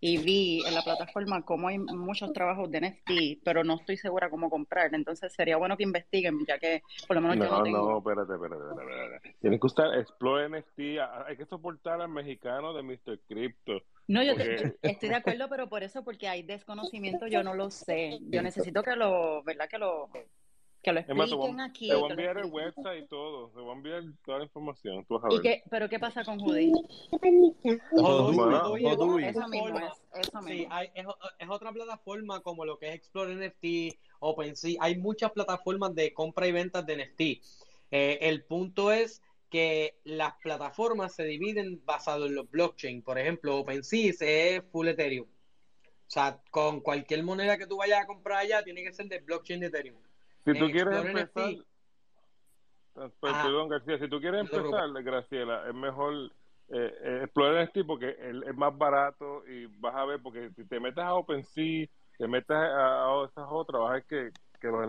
y 0.00 0.18
vi 0.18 0.62
en 0.64 0.74
la 0.74 0.82
plataforma 0.82 1.42
cómo 1.42 1.68
hay 1.68 1.78
muchos 1.78 2.32
trabajos 2.32 2.70
de 2.70 2.80
NFT, 2.80 3.42
pero 3.44 3.64
no 3.64 3.74
estoy 3.74 3.96
segura 3.96 4.30
cómo 4.30 4.48
comprar. 4.48 4.94
Entonces 4.94 5.32
sería 5.32 5.56
bueno 5.56 5.76
que 5.76 5.82
investiguen, 5.82 6.38
ya 6.46 6.58
que 6.58 6.82
por 7.06 7.16
lo 7.16 7.22
menos 7.22 7.36
no, 7.36 7.44
yo 7.44 7.50
no 7.50 7.62
tengo... 7.64 7.90
No, 7.90 7.98
espérate, 7.98 8.34
espérate, 8.34 8.62
espérate. 8.70 9.36
Tienes 9.40 9.60
que 9.60 9.66
usar 9.66 9.98
Explore 9.98 10.48
NFT. 10.48 10.78
Hay 11.26 11.36
que 11.36 11.46
soportar 11.46 12.00
al 12.00 12.08
mexicano 12.08 12.74
de 12.74 12.82
Mr. 12.82 13.18
Crypto. 13.26 13.82
No, 14.08 14.22
yo, 14.22 14.32
estoy 14.82 15.08
de 15.10 15.14
acuerdo, 15.14 15.48
pero 15.50 15.68
por 15.68 15.82
eso, 15.82 16.02
porque 16.02 16.28
hay 16.28 16.42
desconocimiento, 16.42 17.26
yo 17.26 17.42
no 17.42 17.54
lo 17.54 17.70
sé. 17.70 18.18
Yo 18.22 18.42
necesito 18.42 18.82
que 18.82 18.96
lo, 18.96 19.42
¿verdad? 19.44 19.68
Que 19.68 19.78
lo 19.78 20.08
que 20.82 20.92
lo 20.92 21.00
expliquen 21.00 21.60
aquí. 21.60 21.88
Te 21.88 21.94
voy 21.94 22.08
a 22.08 22.12
enviar 22.12 22.38
el 22.38 22.46
website 22.46 23.04
y 23.04 23.08
todo. 23.08 23.50
Te 23.50 23.60
voy 23.60 23.70
a 23.70 23.72
enviar 23.74 24.02
toda 24.24 24.38
la 24.38 24.44
información. 24.44 25.04
Tú 25.06 25.14
vas 25.14 25.24
a 25.24 25.28
ver. 25.28 25.38
¿Y 25.38 25.42
qué, 25.42 25.62
¿Pero 25.68 25.88
qué 25.88 25.98
pasa 25.98 26.24
con 26.24 26.38
Judy? 26.38 26.72
Eso 27.10 27.18
mismo 27.20 29.18
es. 29.18 29.26
Eso 29.26 29.48
mismo. 29.48 29.78
Sí, 30.46 30.66
hay, 30.70 30.90
es, 30.94 31.06
es, 31.38 31.48
otra 31.48 31.72
plataforma 31.72 32.40
como 32.40 32.64
lo 32.64 32.78
que 32.78 32.88
es 32.88 32.94
Explore 32.94 33.34
NFT, 33.34 33.98
OpenSea. 34.20 34.78
Hay 34.80 34.96
muchas 34.96 35.32
plataformas 35.32 35.94
de 35.94 36.14
compra 36.14 36.46
y 36.46 36.52
ventas 36.52 36.86
de 36.86 36.96
NFT. 36.96 37.20
Eh, 37.90 38.18
el 38.22 38.44
punto 38.44 38.92
es 38.92 39.22
que 39.48 39.98
las 40.04 40.34
plataformas 40.42 41.14
se 41.14 41.24
dividen 41.24 41.82
basado 41.84 42.26
en 42.26 42.34
los 42.34 42.50
blockchain. 42.50 43.02
Por 43.02 43.18
ejemplo, 43.18 43.56
OpenSea 43.58 44.12
es 44.20 44.62
full 44.70 44.88
Ethereum. 44.88 45.26
O 45.26 46.10
sea, 46.10 46.40
con 46.50 46.80
cualquier 46.80 47.22
moneda 47.22 47.58
que 47.58 47.66
tú 47.66 47.78
vayas 47.78 48.02
a 48.02 48.06
comprar 48.06 48.38
allá, 48.38 48.62
tiene 48.62 48.82
que 48.82 48.92
ser 48.92 49.06
de 49.06 49.20
blockchain 49.20 49.60
de 49.60 49.66
Ethereum. 49.66 49.98
Si 50.44 50.58
tú 50.58 50.70
quieres 50.70 51.04
empezar, 51.04 51.50
ah, 52.96 53.10
pues, 53.20 53.34
perdón 53.34 53.68
García, 53.68 53.98
si 53.98 54.08
tú 54.08 54.20
quieres 54.20 54.40
empezar, 54.40 54.90
Graciela, 55.02 55.68
es 55.68 55.74
mejor 55.74 56.14
eh, 56.70 56.94
eh, 57.02 57.20
explorar 57.24 57.64
este 57.64 57.84
porque 57.84 58.16
es 58.18 58.56
más 58.56 58.76
barato 58.76 59.46
y 59.46 59.66
vas 59.78 59.94
a 59.94 60.04
ver, 60.06 60.20
porque 60.22 60.50
si 60.56 60.64
te 60.64 60.80
metes 60.80 61.04
a 61.04 61.14
OpenSea, 61.14 61.86
te 62.16 62.26
metes 62.26 62.56
a, 62.56 63.24
esas 63.28 63.46
otras, 63.50 63.82
vas 63.82 63.90
a 63.90 63.94
ver 63.94 64.04
que 64.04 64.30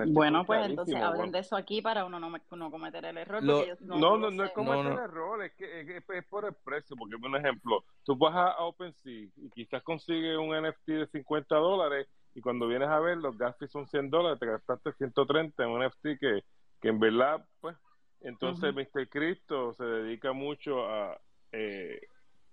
bueno, 0.08 0.46
pues 0.46 0.66
entonces 0.66 0.96
hablen 0.96 1.32
de 1.32 1.40
eso 1.40 1.56
aquí 1.56 1.82
para 1.82 2.06
uno 2.06 2.20
no, 2.20 2.30
no 2.30 2.72
cometer 2.72 3.06
el 3.06 3.18
error. 3.18 3.44
no, 3.44 3.64
no, 3.82 4.18
no, 4.18 4.32
no, 4.32 4.44
es 4.44 4.52
cometer 4.52 4.86
el 4.86 4.98
error, 4.98 5.44
es 5.44 5.54
que 5.54 5.98
es, 5.98 6.26
por 6.26 6.46
el 6.46 6.54
precio. 6.54 6.96
Porque, 6.98 7.18
por 7.18 7.36
ejemplo, 7.36 7.84
tú 8.04 8.16
vas 8.18 8.36
a 8.36 8.64
OpenSea 8.64 9.30
y 9.36 9.50
quizás 9.52 9.84
consigues 9.84 10.38
un 10.38 10.56
NFT 10.56 10.88
de 10.88 11.08
50 11.08 11.56
dólares 11.56 12.08
y 12.36 12.42
cuando 12.42 12.68
vienes 12.68 12.90
a 12.90 13.00
ver 13.00 13.18
los 13.18 13.38
gastos 13.38 13.72
son 13.72 13.88
100 13.88 14.10
dólares, 14.10 14.40
te 14.40 14.46
gastaste 14.46 14.94
130 14.94 15.64
en 15.64 15.70
un 15.70 15.86
NFT 15.86 16.20
que, 16.20 16.44
que 16.82 16.88
en 16.90 17.00
verdad, 17.00 17.46
pues, 17.60 17.76
entonces 18.22 18.74
Mr. 18.74 19.10
Cristo 19.10 19.74
se 19.74 19.84
dedica 19.84 20.34
mucho 20.34 20.86
a, 20.88 21.20
eh, 21.52 22.02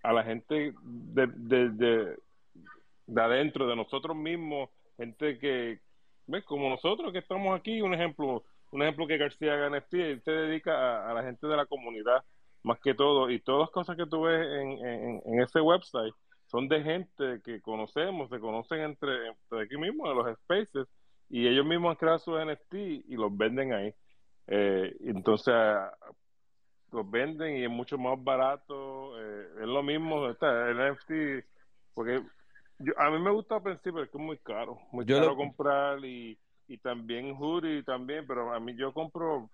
a 0.03 0.13
la 0.13 0.25
gente 0.25 0.75
de, 0.83 1.27
de, 1.27 1.71
de, 1.71 2.17
de 3.07 3.23
adentro, 3.23 3.67
de 3.67 3.77
nosotros 3.77 4.17
mismos, 4.17 4.71
gente 4.97 5.39
que, 5.39 5.81
¿ves? 6.27 6.44
Como 6.44 6.69
nosotros 6.69 7.12
que 7.12 7.19
estamos 7.19 7.59
aquí, 7.59 7.81
un 7.81 7.94
ejemplo, 7.94 8.44
un 8.73 8.82
ejemplo 8.82 9.07
que 9.07 9.19
García 9.19 9.55
él 9.66 10.23
se 10.24 10.31
dedica 10.31 11.09
a, 11.09 11.15
la 11.15 11.23
gente 11.23 11.47
de 11.47 11.57
la 11.57 11.66
comunidad 11.66 12.24
más 12.62 12.81
que 12.81 12.94
todo, 12.94 13.31
y 13.31 13.40
todas 13.40 13.62
las 13.62 13.70
cosas 13.70 13.97
que 13.97 14.07
tú 14.07 14.23
ves 14.23 14.44
en, 14.44 15.23
en, 15.24 15.40
ese 15.40 15.61
website 15.61 16.12
son 16.47 16.69
de 16.69 16.82
gente 16.82 17.40
que 17.44 17.61
conocemos, 17.61 18.28
se 18.28 18.40
conocen 18.40 18.81
entre, 18.81 19.28
entre 19.28 19.62
aquí 19.62 19.77
mismo, 19.77 20.09
de 20.09 20.15
los 20.16 20.36
spaces, 20.39 20.89
y 21.28 21.47
ellos 21.47 21.65
mismos 21.65 21.90
han 21.90 21.97
creado 21.97 22.19
sus 22.19 22.44
NFT 22.44 22.74
y 22.74 23.16
los 23.16 23.36
venden 23.36 23.73
ahí. 23.73 23.94
Eh, 24.48 24.97
entonces, 25.01 25.55
los 26.93 27.09
venden 27.11 27.57
y 27.57 27.65
es 27.65 27.70
mucho 27.70 27.98
más 27.98 28.23
barato, 28.23 29.20
eh, 29.20 29.48
es 29.61 29.66
lo 29.66 29.82
mismo, 29.82 30.28
está, 30.31 30.69
el 30.69 30.93
NFT, 30.93 31.47
porque 31.94 32.23
a 32.97 33.11
mí 33.11 33.19
me 33.19 33.31
gusta 33.31 33.62
pensar, 33.62 33.82
pero 33.85 34.03
es 34.03 34.11
que 34.11 34.19
es 34.19 34.24
muy 34.24 34.39
caro, 34.39 34.78
muy 34.93 35.07
caro 35.07 35.36
comprar 35.36 36.05
y, 36.05 36.39
y 36.69 36.78
también 36.78 37.35
hoodie 37.39 37.82
también, 37.82 38.27
pero 38.27 38.53
a 38.53 38.61
mí 38.61 38.74
yo 38.77 38.93
compro, 38.93 39.51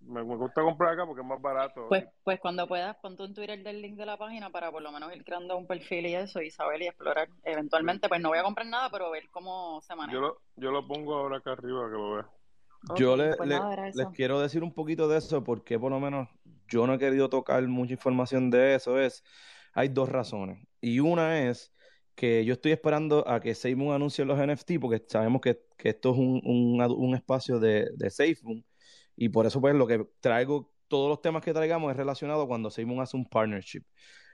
me, 0.00 0.22
gusta 0.22 0.62
comprar 0.62 0.94
acá 0.94 1.06
porque 1.06 1.20
es 1.20 1.26
más 1.26 1.40
barato. 1.40 1.86
Pues, 1.88 2.04
pues 2.24 2.40
cuando 2.40 2.66
puedas, 2.66 2.96
pon 2.96 3.16
tu 3.16 3.32
Twitter 3.32 3.62
del 3.62 3.82
link 3.82 3.96
de 3.96 4.06
la 4.06 4.16
página 4.16 4.50
para 4.50 4.70
por 4.70 4.82
lo 4.82 4.90
menos 4.90 5.14
ir 5.14 5.24
creando 5.24 5.56
un 5.56 5.66
perfil 5.66 6.06
y 6.06 6.14
eso 6.14 6.40
y 6.40 6.50
saber 6.50 6.82
y 6.82 6.86
explorar. 6.86 7.28
Eventualmente, 7.44 8.08
pues 8.08 8.20
no 8.20 8.30
voy 8.30 8.38
a 8.38 8.42
comprar 8.42 8.66
nada, 8.66 8.88
pero 8.90 9.10
ver 9.10 9.28
cómo 9.30 9.80
se 9.82 9.94
maneja. 9.94 10.14
Yo 10.14 10.20
lo, 10.20 10.40
yo 10.56 10.70
lo 10.70 10.86
pongo 10.86 11.14
ahora 11.14 11.38
acá 11.38 11.52
arriba 11.52 11.88
que 11.90 11.96
lo 11.96 12.14
vea. 12.14 12.30
yo 12.96 13.16
le, 13.16 13.36
pues 13.36 13.48
les 13.94 14.08
quiero 14.14 14.40
decir 14.40 14.62
un 14.62 14.72
poquito 14.72 15.08
de 15.08 15.18
eso 15.18 15.44
porque 15.44 15.78
por 15.78 15.90
lo 15.90 16.00
menos 16.00 16.28
yo 16.68 16.86
no 16.86 16.94
he 16.94 16.98
querido 16.98 17.28
tocar 17.28 17.62
mucha 17.68 17.92
información 17.92 18.50
de 18.50 18.76
eso. 18.76 18.98
Es, 18.98 19.22
hay 19.74 19.88
dos 19.88 20.08
razones. 20.08 20.66
Y 20.80 21.00
una 21.00 21.40
es 21.40 21.72
que 22.20 22.44
yo 22.44 22.52
estoy 22.52 22.72
esperando 22.72 23.26
a 23.26 23.40
que 23.40 23.54
SafeMoon 23.54 23.94
anuncie 23.94 24.26
los 24.26 24.38
NFT 24.38 24.72
porque 24.78 25.02
sabemos 25.08 25.40
que, 25.40 25.58
esto 25.78 26.12
es 26.12 26.18
un, 26.18 27.14
espacio 27.14 27.58
de, 27.58 27.88
de 27.96 28.10
SafeMoon 28.10 28.62
y 29.16 29.30
por 29.30 29.46
eso 29.46 29.58
pues 29.58 29.74
lo 29.74 29.86
que 29.86 30.06
traigo, 30.20 30.70
todos 30.88 31.08
los 31.08 31.22
temas 31.22 31.42
que 31.42 31.54
traigamos 31.54 31.90
es 31.90 31.96
relacionado 31.96 32.46
cuando 32.46 32.70
SafeMoon 32.70 33.00
hace 33.00 33.16
un 33.16 33.26
partnership. 33.26 33.84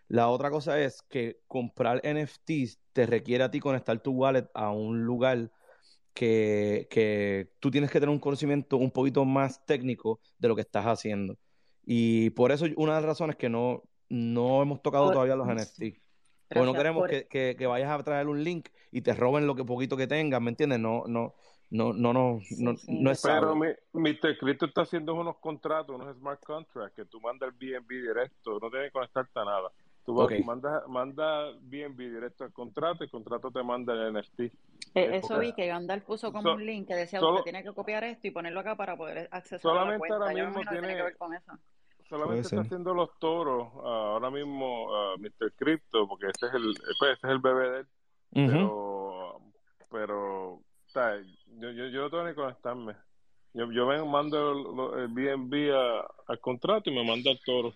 La 0.08 0.26
otra 0.30 0.50
cosa 0.50 0.80
es 0.80 1.00
que 1.02 1.38
comprar 1.46 2.02
NFTs 2.04 2.80
te 2.92 3.06
requiere 3.06 3.44
a 3.44 3.52
ti 3.52 3.60
conectar 3.60 4.00
tu 4.00 4.10
wallet 4.10 4.48
a 4.52 4.72
un 4.72 5.04
lugar 5.04 5.52
que, 6.12 6.88
que 6.90 7.52
tú 7.60 7.70
tienes 7.70 7.92
que 7.92 8.00
tener 8.00 8.12
un 8.12 8.18
conocimiento 8.18 8.78
un 8.78 8.90
poquito 8.90 9.24
más 9.24 9.64
técnico 9.64 10.18
de 10.38 10.48
lo 10.48 10.56
que 10.56 10.62
estás 10.62 10.86
haciendo. 10.86 11.38
Y 11.84 12.30
por 12.30 12.50
eso 12.50 12.66
una 12.76 12.96
de 12.96 13.00
las 13.02 13.10
razones 13.10 13.36
que 13.36 13.48
no, 13.48 13.84
no 14.08 14.60
hemos 14.60 14.82
tocado 14.82 15.12
todavía 15.12 15.36
los 15.36 15.46
NFTs. 15.46 16.05
Porque 16.48 16.66
no 16.66 16.74
queremos 16.74 17.08
que, 17.08 17.56
que, 17.56 17.66
vayas 17.66 17.90
a 17.90 18.02
traer 18.02 18.28
un 18.28 18.42
link 18.42 18.68
y 18.92 19.02
te 19.02 19.14
roben 19.14 19.46
lo 19.46 19.54
que 19.54 19.64
poquito 19.64 19.96
que 19.96 20.06
tengas, 20.06 20.40
¿me 20.40 20.50
entiendes? 20.50 20.78
No, 20.78 21.04
no, 21.06 21.34
no, 21.70 21.92
no, 21.92 22.12
no, 22.12 22.40
no, 22.58 22.74
no 22.86 23.10
es 23.10 23.22
Pero 23.22 23.56
mi, 23.56 23.68
Mr. 23.92 24.38
Cristo 24.38 24.66
está 24.66 24.82
haciendo 24.82 25.14
unos 25.14 25.38
contratos, 25.38 25.96
unos 25.96 26.16
smart 26.16 26.42
contracts, 26.44 26.94
que 26.94 27.04
tú 27.04 27.20
mandas 27.20 27.50
el 27.50 27.54
BNB 27.54 27.88
directo, 27.88 28.58
no 28.60 28.70
tienes 28.70 28.88
que 28.88 28.92
conectarte 28.92 29.40
a 29.40 29.44
nada. 29.44 29.72
Tú 30.04 30.14
mandas 30.44 30.86
manda 30.86 31.50
BNB 31.62 31.98
directo 31.98 32.44
al 32.44 32.52
contrato 32.52 33.02
y 33.02 33.06
el 33.06 33.10
contrato 33.10 33.50
te 33.50 33.60
manda 33.64 33.92
el 33.92 34.14
NFT. 34.14 34.40
Eh, 34.40 34.52
eso 34.94 35.36
vi 35.40 35.52
que 35.52 35.66
Gandalf 35.66 36.04
puso 36.04 36.32
como 36.32 36.52
un 36.52 36.64
link 36.64 36.86
que 36.86 36.94
decía, 36.94 37.20
usted 37.20 37.42
tiene 37.42 37.64
que 37.64 37.72
copiar 37.72 38.04
esto 38.04 38.28
y 38.28 38.30
ponerlo 38.30 38.60
acá 38.60 38.76
para 38.76 38.96
poder 38.96 39.28
acceder 39.32 39.60
solamente 39.60 40.06
a 40.06 40.18
la 40.18 40.26
cuenta. 40.26 40.30
ahora 40.30 40.46
mismo 40.46 40.70
tiene, 40.70 40.94
que 40.94 41.02
ver 41.02 41.16
con 41.16 41.34
eso 41.34 41.52
solamente 42.08 42.42
está 42.42 42.60
haciendo 42.60 42.94
los 42.94 43.18
toros 43.18 43.68
uh, 43.74 43.86
ahora 43.86 44.30
mismo 44.30 44.86
uh, 44.86 45.18
Mr. 45.18 45.52
Crypto, 45.56 46.06
porque 46.08 46.26
ese 46.26 46.46
es 46.46 46.54
el, 46.54 46.74
pues, 46.98 47.16
ese 47.16 47.26
es 47.26 47.32
el 47.32 47.38
bebé 47.38 47.70
de 47.70 47.78
él. 47.80 47.86
Pero, 48.32 49.40
pero 49.90 50.60
yo, 50.94 51.70
yo, 51.70 51.86
yo 51.88 52.00
no 52.02 52.10
tengo 52.10 52.28
ni 52.28 52.34
conectarme. 52.34 52.94
Yo, 53.54 53.70
yo 53.72 53.86
me 53.86 54.02
mando 54.04 54.96
el, 54.98 55.08
BNB 55.08 55.72
al 56.26 56.40
contrato 56.40 56.90
y 56.90 56.94
me 56.94 57.04
manda 57.04 57.30
el 57.30 57.40
toro. 57.44 57.72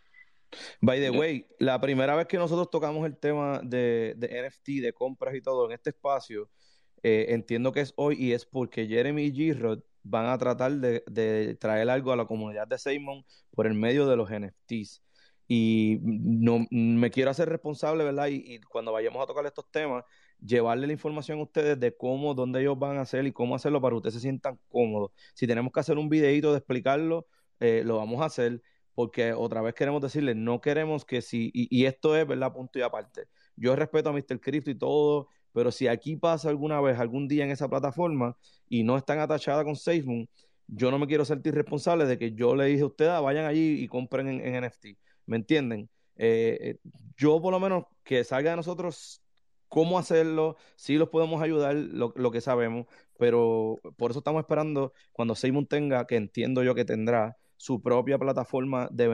By 0.81 1.01
the 1.01 1.11
way, 1.11 1.47
la 1.59 1.81
primera 1.81 2.15
vez 2.17 2.27
que 2.27 2.37
nosotros 2.37 2.71
tocamos 2.71 3.07
el 3.07 3.17
tema 3.17 3.61
de, 3.63 4.15
de 4.17 4.49
NFT, 4.49 4.83
de 4.83 4.93
compras 4.93 5.35
y 5.35 5.41
todo 5.41 5.67
en 5.67 5.73
este 5.73 5.91
espacio, 5.91 6.51
eh, 7.03 7.27
entiendo 7.29 7.73
que 7.73 7.81
es 7.81 7.95
hoy 7.97 8.17
y 8.19 8.33
es 8.33 8.45
porque 8.45 8.87
Jeremy 8.87 9.31
Girod 9.33 9.81
van 10.03 10.27
a 10.27 10.39
tratar 10.39 10.73
de, 10.73 11.57
traer 11.61 11.91
algo 11.91 12.13
a 12.13 12.17
la 12.17 12.27
comunidad 12.27 12.67
de 12.67 12.79
Simon 12.79 13.25
por 13.53 13.67
el 13.67 13.75
medio 13.75 14.07
de 14.07 14.17
los 14.17 14.31
NFTs. 14.31 15.03
Y 15.49 15.99
no 16.03 16.67
me 16.71 17.11
quiero 17.11 17.31
hacer 17.31 17.49
responsable, 17.49 18.05
¿verdad? 18.05 18.29
Y, 18.29 18.61
cuando 18.61 18.93
vayamos 18.93 19.23
a 19.23 19.27
tocar 19.27 19.45
estos 19.47 19.69
temas, 19.71 20.05
llevarle 20.41 20.87
la 20.87 20.93
información 20.93 21.41
a 21.41 21.43
ustedes 21.43 21.79
de 21.81 21.97
cómo, 21.97 22.35
dónde 22.35 22.61
ellos 22.61 22.79
van 22.79 22.99
a 22.99 23.03
hacer 23.03 23.27
y 23.27 23.33
cómo 23.33 23.57
hacerlo 23.57 23.81
para 23.81 23.93
que 23.93 23.97
ustedes 23.97 24.15
se 24.15 24.21
sientan 24.21 24.59
cómodos. 24.69 25.11
Si 25.35 25.47
tenemos 25.47 25.73
que 25.73 25.81
hacer 25.81 25.99
un 25.99 26.09
videito 26.09 26.53
de 26.53 26.59
explicarlo, 26.59 27.27
eh, 27.59 27.83
lo 27.85 27.97
vamos 27.97 28.23
a 28.23 28.27
hacer, 28.27 28.63
porque 28.95 29.33
otra 29.33 29.61
vez 29.61 29.75
queremos 29.75 30.01
decirles, 30.01 30.37
no 30.37 30.61
queremos 30.61 31.05
que 31.05 31.21
si, 31.21 31.51
y, 31.53 31.69
y, 31.77 31.87
esto 31.87 32.17
es, 32.17 32.27
¿verdad? 32.27 32.53
Punto 32.53 32.79
y 32.79 32.83
aparte. 32.83 33.27
Yo 33.57 33.77
respeto 33.77 34.11
a 34.11 34.13
Mr. 34.13 34.41
Crypto 34.41 34.71
y 34.71 34.77
todo, 34.77 35.29
pero 35.53 35.73
si 35.73 35.89
aquí 35.89 36.17
pasa 36.17 36.49
alguna 36.49 36.81
vez, 36.81 36.99
algún 36.99 37.29
día 37.29 37.45
en 37.45 37.51
esa 37.51 37.69
plataforma 37.69 38.37
y 38.69 38.83
no 38.83 38.97
están 38.97 39.19
atachadas 39.19 39.65
con 39.65 39.77
SafeMoon, 39.77 40.29
yo 40.67 40.91
no 40.91 40.99
me 40.99 41.07
quiero 41.07 41.25
sentir 41.25 41.55
responsable 41.55 42.07
de 42.07 42.19
que 42.19 42.33
yo 42.33 42.55
le 42.55 42.67
dije 42.67 42.83
a 42.83 42.87
ustedes, 42.87 43.11
ah, 43.11 43.21
vayan 43.21 43.47
allí 43.47 43.83
y 43.83 43.89
compren 43.89 44.29
en, 44.29 44.65
NFT. 44.65 44.87
¿Me 45.27 45.37
entienden? 45.37 45.91
Eh, 46.17 46.59
eh, 46.61 46.91
yo 47.17 47.41
por 47.41 47.53
lo 47.53 47.61
menos 47.61 47.85
que 48.05 48.23
salga 48.25 48.51
de 48.51 48.57
nosotros 48.57 49.23
cómo 49.69 49.99
hacerlo, 49.99 50.57
sí 50.77 50.97
los 50.97 51.09
podemos 51.09 51.43
ayudar, 51.43 51.75
lo, 51.75 52.31
que 52.33 52.41
sabemos, 52.41 52.87
pero 53.19 53.79
por 53.97 54.11
eso 54.11 54.19
estamos 54.21 54.41
esperando 54.41 54.93
cuando 55.13 55.35
SafeMoon 55.35 55.67
tenga, 55.67 56.07
que 56.07 56.17
entiendo 56.17 56.63
yo 56.65 56.75
que 56.75 56.85
tendrá, 56.85 57.37
su 57.57 57.83
propia 57.83 58.19
plataforma 58.19 58.89
de 58.91 59.09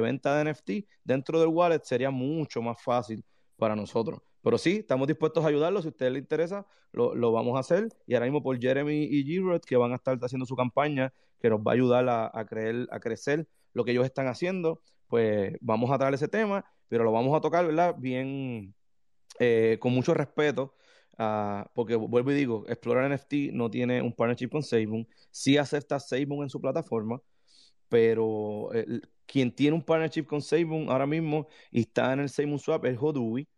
venta 0.00 0.36
de 0.36 0.52
NFT 0.52 0.70
dentro 1.04 1.38
del 1.38 1.48
wallet, 1.48 1.82
sería 1.84 2.10
mucho 2.10 2.60
más 2.60 2.82
fácil 2.82 3.24
para 3.56 3.76
nosotros. 3.76 4.20
Pero 4.42 4.58
sí, 4.58 4.78
estamos 4.78 5.06
dispuestos 5.06 5.44
a 5.44 5.48
ayudarlos. 5.48 5.82
Si 5.82 5.88
a 5.88 5.90
ustedes 5.90 6.12
les 6.12 6.22
interesa, 6.22 6.66
lo, 6.92 7.32
vamos 7.32 7.56
a 7.56 7.60
hacer. 7.60 7.88
Y 8.06 8.14
ahora 8.14 8.26
mismo 8.26 8.42
por 8.42 8.60
Jeremy 8.60 9.04
y 9.04 9.24
g 9.24 9.60
que 9.60 9.76
van 9.76 9.92
a 9.92 9.96
estar 9.96 10.18
haciendo 10.20 10.46
su 10.46 10.56
campaña, 10.56 11.12
que 11.40 11.48
nos 11.50 11.60
va 11.60 11.72
a 11.72 11.74
ayudar 11.74 12.08
a, 12.08 12.46
creer, 12.46 12.88
a 12.90 13.00
crecer 13.00 13.48
lo 13.72 13.84
que 13.84 13.92
ellos 13.92 14.04
están 14.04 14.26
haciendo, 14.26 14.82
pues 15.08 15.56
vamos 15.60 15.90
a 15.90 15.98
traer 15.98 16.14
ese 16.14 16.28
tema, 16.28 16.64
pero 16.88 17.04
lo 17.04 17.12
vamos 17.12 17.36
a 17.36 17.40
tocar, 17.40 17.66
¿verdad? 17.66 17.94
Bien, 17.98 18.74
eh, 19.38 19.78
con 19.80 19.92
mucho 19.92 20.14
respeto. 20.14 20.74
Ah, 21.18 21.70
porque 21.74 21.94
vuelvo 21.94 22.32
y 22.32 22.34
digo, 22.34 22.64
Explorer 22.68 23.10
NFT 23.12 23.52
no 23.52 23.70
tiene 23.70 24.02
un 24.02 24.14
partnership 24.14 24.48
con 24.48 24.62
SafeMoon, 24.62 25.06
sí 25.30 25.58
acepta 25.58 26.00
SafeMoon 26.00 26.44
en 26.44 26.50
su 26.50 26.60
plataforma, 26.60 27.20
pero 27.88 28.70
quien 29.26 29.54
tiene 29.54 29.76
un 29.76 29.82
partnership 29.82 30.24
con 30.24 30.42
SafeMoon 30.42 30.88
ahora 30.90 31.06
mismo 31.06 31.48
y 31.70 31.80
está 31.80 32.12
en 32.12 32.20
el 32.20 32.28
SafeMoon 32.28 32.58
Swap 32.58 32.84
es 32.86 32.98
Hodui, 32.98 33.48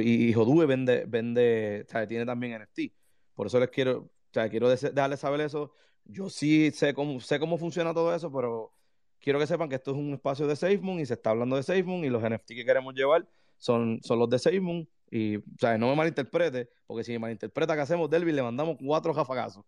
y 0.00 0.32
Jodue 0.32 0.66
vende, 0.66 1.04
vende, 1.06 1.86
tiene 2.08 2.26
también 2.26 2.60
NFT. 2.62 2.92
Por 3.34 3.46
eso 3.46 3.58
les 3.60 3.70
quiero, 3.70 4.10
quiero 4.30 4.74
darles 4.92 5.20
saber 5.20 5.40
eso. 5.40 5.72
Yo 6.04 6.28
sí 6.30 6.70
sé 6.72 6.94
cómo, 6.94 7.20
sé 7.20 7.38
cómo 7.38 7.58
funciona 7.58 7.94
todo 7.94 8.14
eso, 8.14 8.32
pero 8.32 8.72
quiero 9.20 9.38
que 9.38 9.46
sepan 9.46 9.68
que 9.68 9.76
esto 9.76 9.92
es 9.92 9.96
un 9.96 10.14
espacio 10.14 10.46
de 10.46 10.56
SafeMoon 10.56 11.00
y 11.00 11.06
se 11.06 11.14
está 11.14 11.30
hablando 11.30 11.56
de 11.56 11.62
SafeMoon 11.62 12.04
y 12.04 12.10
los 12.10 12.22
NFT 12.22 12.48
que 12.48 12.64
queremos 12.64 12.94
llevar 12.94 13.26
son, 13.58 14.00
son 14.02 14.18
los 14.18 14.28
de 14.28 14.38
SafeMoon. 14.38 14.88
Y, 15.10 15.36
o 15.36 15.42
sea, 15.58 15.76
no 15.76 15.88
me 15.88 15.96
malinterprete, 15.96 16.70
porque 16.86 17.04
si 17.04 17.12
me 17.12 17.18
malinterpreta 17.18 17.74
que 17.74 17.82
hacemos, 17.82 18.08
Delvin, 18.08 18.34
le 18.34 18.42
mandamos 18.42 18.76
cuatro 18.82 19.12
jafagazos. 19.12 19.64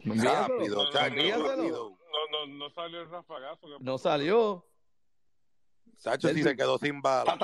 Rápido, 0.00 0.84
No, 2.10 2.46
no, 2.46 2.54
no 2.54 2.70
salió 2.70 3.02
el 3.02 3.10
rafagazo. 3.10 3.78
No 3.80 3.98
salió. 3.98 4.64
Sacho 5.98 6.28
sí 6.28 6.42
se 6.44 6.56
quedó 6.56 6.78
sin 6.78 7.02
bala. 7.02 7.36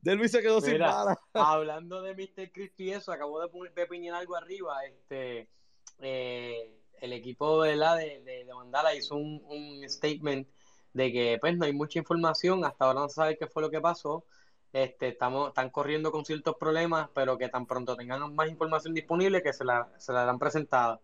Delvis 0.00 0.32
se 0.32 0.40
quedó 0.40 0.60
sin 0.62 0.78
bala. 0.78 1.20
hablando 1.34 2.00
de 2.00 2.14
Mr. 2.14 2.50
Cristo 2.50 2.82
y 2.82 2.92
eso, 2.92 3.12
acabo 3.12 3.40
de, 3.40 3.48
poner 3.48 4.14
algo 4.14 4.36
arriba. 4.36 4.82
Este, 4.86 5.50
eh, 6.00 6.80
el 7.00 7.12
equipo 7.12 7.62
de, 7.62 7.76
la 7.76 7.94
de, 7.94 8.22
de, 8.22 8.46
Mandala 8.54 8.94
hizo 8.94 9.16
un, 9.16 9.42
un, 9.44 9.86
statement 9.88 10.48
de 10.94 11.12
que 11.12 11.38
pues 11.40 11.56
no 11.58 11.66
hay 11.66 11.74
mucha 11.74 11.98
información, 11.98 12.64
hasta 12.64 12.86
ahora 12.86 13.00
no 13.00 13.08
se 13.10 13.16
sabe 13.16 13.36
qué 13.36 13.46
fue 13.46 13.62
lo 13.62 13.70
que 13.70 13.82
pasó. 13.82 14.24
este, 14.72 15.08
estamos, 15.08 15.48
están 15.48 15.68
corriendo 15.70 16.10
con 16.10 16.24
ciertos 16.24 16.56
problemas, 16.56 17.10
pero 17.14 17.36
que 17.36 17.50
tan 17.50 17.66
pronto 17.66 17.96
tengan 17.96 18.34
más 18.34 18.48
información 18.48 18.94
disponible 18.94 19.42
que 19.42 19.52
se 19.52 19.64
la, 19.64 19.92
se 19.98 20.12
la 20.12 20.20
darán 20.20 20.38
presentada. 20.38 21.00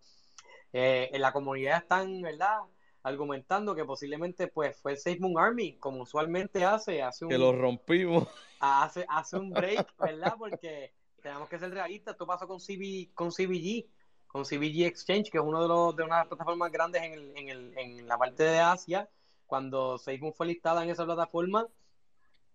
Eh, 0.72 1.10
en 1.12 1.20
la 1.20 1.32
comunidad 1.32 1.78
están, 1.78 2.22
¿verdad? 2.22 2.60
Argumentando 3.02 3.74
que 3.74 3.84
posiblemente 3.84 4.48
pues 4.48 4.76
fue 4.80 4.92
el 4.92 4.98
Safe 4.98 5.18
Moon 5.20 5.38
Army, 5.38 5.76
como 5.78 6.02
usualmente 6.02 6.64
hace, 6.64 7.02
hace 7.02 7.24
un... 7.24 7.30
Que 7.30 7.38
lo 7.38 7.52
rompimos. 7.52 8.28
Hace, 8.62 9.06
hace 9.08 9.38
un 9.38 9.48
break, 9.48 9.96
¿verdad? 9.98 10.34
Porque 10.38 10.92
tenemos 11.22 11.48
que 11.48 11.58
ser 11.58 11.70
realistas, 11.70 12.12
esto 12.12 12.26
pasó 12.26 12.46
con, 12.46 12.58
CB, 12.60 13.14
con 13.14 13.30
CBG, 13.30 13.86
con 14.26 14.44
CBG 14.44 14.84
Exchange, 14.84 15.30
que 15.30 15.38
es 15.38 15.42
uno 15.42 15.62
de, 15.62 15.68
los, 15.68 15.96
de 15.96 16.02
una 16.02 16.16
de 16.16 16.20
las 16.20 16.28
plataformas 16.28 16.70
grandes 16.70 17.02
en, 17.02 17.14
el, 17.14 17.32
en, 17.38 17.48
el, 17.48 17.78
en 17.78 18.06
la 18.06 18.18
parte 18.18 18.42
de 18.42 18.58
Asia, 18.58 19.08
cuando 19.46 19.96
Safe 19.96 20.18
Moon 20.18 20.34
fue 20.34 20.48
listada 20.48 20.84
en 20.84 20.90
esa 20.90 21.06
plataforma, 21.06 21.68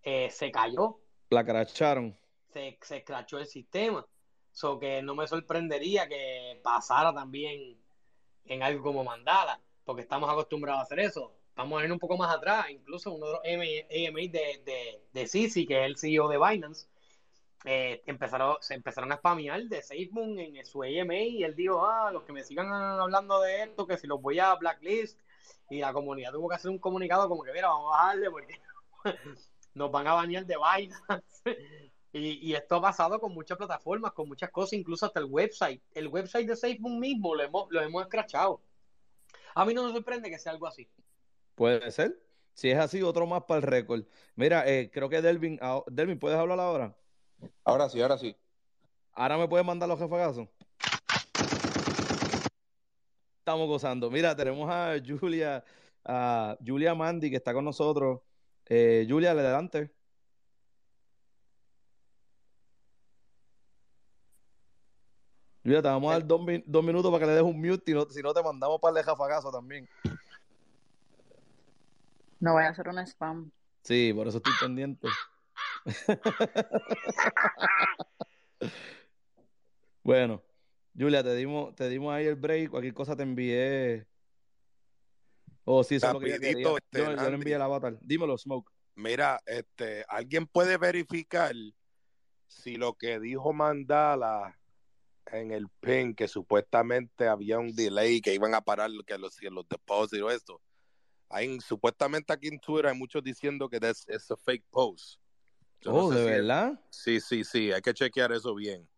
eh, 0.04 0.30
se 0.30 0.52
cayó. 0.52 1.00
La 1.30 1.44
cracharon. 1.44 2.16
Se, 2.52 2.78
se 2.80 3.02
crachó 3.02 3.38
el 3.38 3.46
sistema. 3.46 4.06
So 4.52 4.78
que 4.78 5.02
no 5.02 5.16
me 5.16 5.26
sorprendería 5.26 6.06
que 6.08 6.60
pasara 6.62 7.12
también 7.12 7.76
en 8.44 8.62
algo 8.62 8.84
como 8.84 9.02
Mandala 9.02 9.60
porque 9.86 10.02
estamos 10.02 10.28
acostumbrados 10.28 10.80
a 10.80 10.82
hacer 10.82 11.00
eso. 11.00 11.32
Vamos 11.54 11.80
a 11.80 11.84
ir 11.86 11.92
un 11.92 11.98
poco 11.98 12.18
más 12.18 12.34
atrás, 12.34 12.66
incluso 12.68 13.12
uno 13.12 13.26
de 13.26 13.32
los 13.32 13.40
AMA 13.40 14.20
de, 14.20 14.60
de, 14.66 15.02
de 15.10 15.26
Sisi, 15.26 15.64
que 15.64 15.80
es 15.80 15.86
el 15.86 15.96
CEO 15.96 16.28
de 16.28 16.36
Binance, 16.36 16.88
eh, 17.64 18.02
empezaron, 18.06 18.56
se 18.60 18.74
empezaron 18.74 19.10
a 19.12 19.16
spamear 19.16 19.62
de 19.62 19.80
SafeMoon 19.80 20.38
en 20.38 20.66
su 20.66 20.82
AMA 20.82 21.16
y 21.16 21.44
él 21.44 21.54
dijo, 21.54 21.86
ah, 21.86 22.10
los 22.12 22.24
que 22.24 22.32
me 22.32 22.44
sigan 22.44 22.70
hablando 22.70 23.40
de 23.40 23.62
esto, 23.62 23.86
que 23.86 23.96
si 23.96 24.06
los 24.06 24.20
voy 24.20 24.38
a 24.38 24.54
blacklist, 24.56 25.18
y 25.70 25.80
la 25.80 25.92
comunidad 25.92 26.32
tuvo 26.32 26.48
que 26.48 26.56
hacer 26.56 26.70
un 26.70 26.78
comunicado 26.78 27.28
como 27.28 27.42
que, 27.42 27.52
mira, 27.52 27.68
vamos 27.68 27.94
a 27.94 27.96
bajarle 27.96 28.30
porque 28.30 28.60
nos 29.74 29.90
van 29.90 30.06
a 30.08 30.14
bañar 30.14 30.44
de 30.46 30.56
Binance. 30.56 31.32
y, 32.12 32.54
esto 32.54 32.76
ha 32.76 32.82
pasado 32.82 33.20
con 33.20 33.32
muchas 33.32 33.56
plataformas, 33.56 34.12
con 34.12 34.28
muchas 34.28 34.50
cosas, 34.50 34.74
incluso 34.74 35.06
hasta 35.06 35.20
el 35.20 35.26
website. 35.26 35.80
El 35.94 36.08
website 36.08 36.48
de 36.48 36.56
SafeMoon 36.56 36.98
mismo 36.98 37.34
lo 37.34 37.42
hemos, 37.42 37.66
lo 37.70 37.80
hemos 37.80 38.02
escrachado. 38.02 38.60
A 39.56 39.64
mí 39.64 39.72
no 39.72 39.84
me 39.84 39.92
sorprende 39.92 40.28
que 40.28 40.38
sea 40.38 40.52
algo 40.52 40.66
así. 40.66 40.86
Puede 41.54 41.90
ser. 41.90 42.22
Si 42.52 42.70
es 42.70 42.76
así, 42.76 43.02
otro 43.02 43.26
más 43.26 43.44
para 43.44 43.56
el 43.56 43.62
récord. 43.62 44.04
Mira, 44.34 44.68
eh, 44.70 44.90
creo 44.92 45.08
que 45.08 45.22
Delvin, 45.22 45.58
ah, 45.62 45.82
Delvin, 45.86 46.18
¿puedes 46.18 46.38
hablar 46.38 46.60
ahora? 46.60 46.94
Ahora 47.64 47.88
sí, 47.88 48.02
ahora 48.02 48.18
sí. 48.18 48.36
Ahora 49.12 49.38
me 49.38 49.48
puedes 49.48 49.64
mandar 49.64 49.88
los 49.88 49.98
jefagazos. 49.98 50.46
Estamos 53.38 53.66
gozando. 53.66 54.10
Mira, 54.10 54.36
tenemos 54.36 54.68
a 54.70 54.96
Julia, 55.20 55.64
a 56.04 56.58
Julia 56.64 56.94
Mandy 56.94 57.30
que 57.30 57.36
está 57.36 57.54
con 57.54 57.64
nosotros. 57.64 58.20
Eh, 58.66 59.06
Julia, 59.08 59.30
adelante. 59.30 59.90
Julia, 65.66 65.82
te 65.82 65.88
vamos 65.88 66.12
a 66.12 66.20
dar 66.20 66.24
dos, 66.24 66.40
minutos 66.84 67.10
para 67.10 67.18
que 67.18 67.26
le 67.26 67.32
des 67.32 67.42
un 67.42 67.60
mute, 67.60 67.90
y 67.90 67.94
si 68.14 68.22
no 68.22 68.32
te 68.32 68.40
mandamos 68.40 68.80
para 68.80 69.00
el 69.00 69.04
jafagazo 69.04 69.50
también. 69.50 69.88
No 72.38 72.52
voy 72.52 72.62
a 72.62 72.68
hacer 72.68 72.88
un 72.88 73.00
spam. 73.00 73.50
Sí, 73.82 74.12
por 74.14 74.28
eso 74.28 74.36
estoy 74.36 74.52
pendiente. 74.60 75.08
bueno, 80.04 80.40
Julia, 80.96 81.24
te 81.24 81.34
dimos, 81.34 81.74
te 81.74 81.88
dimos 81.88 82.14
ahí 82.14 82.26
el 82.26 82.36
break, 82.36 82.70
cualquier 82.70 82.94
cosa 82.94 83.16
te 83.16 83.24
envié. 83.24 84.06
Oh, 85.64 85.82
sí, 85.82 85.96
eso 85.96 86.06
es 86.06 86.12
lo 86.12 86.20
que 86.20 86.30
este, 86.30 86.62
yo, 86.62 86.76
yo, 86.92 87.12
le 87.12 87.34
envié 87.34 87.58
la 87.58 87.64
avatar. 87.64 87.98
Dímelo, 88.02 88.38
Smoke. 88.38 88.70
Mira, 88.94 89.40
este, 89.44 90.04
¿alguien 90.08 90.46
puede 90.46 90.76
verificar 90.76 91.56
si 92.46 92.76
lo 92.76 92.94
que 92.94 93.18
dijo 93.18 93.52
Mandala 93.52 94.56
en 95.32 95.52
el 95.52 95.68
PIN 95.80 96.14
que 96.14 96.28
supuestamente 96.28 97.28
había 97.28 97.58
un 97.58 97.74
delay, 97.74 98.20
que 98.20 98.34
iban 98.34 98.54
a 98.54 98.60
parar 98.60 98.90
que 99.06 99.18
los, 99.18 99.36
los 99.42 99.68
depósitos, 99.68 100.32
esto. 100.32 100.60
Hay, 101.28 101.60
supuestamente 101.60 102.32
aquí 102.32 102.48
en 102.48 102.60
Twitter 102.60 102.86
hay 102.86 102.96
muchos 102.96 103.22
diciendo 103.22 103.68
que 103.68 103.78
es 103.82 104.30
un 104.30 104.36
fake 104.36 104.64
post. 104.70 105.20
oh, 105.86 106.10
¿de 106.10 106.24
verdad? 106.24 106.80
sí, 106.90 107.20
sí, 107.20 107.44
sí, 107.44 107.72
hay 107.72 107.82
que 107.82 107.94
chequear 107.94 108.32
eso 108.32 108.54
bien. 108.54 108.88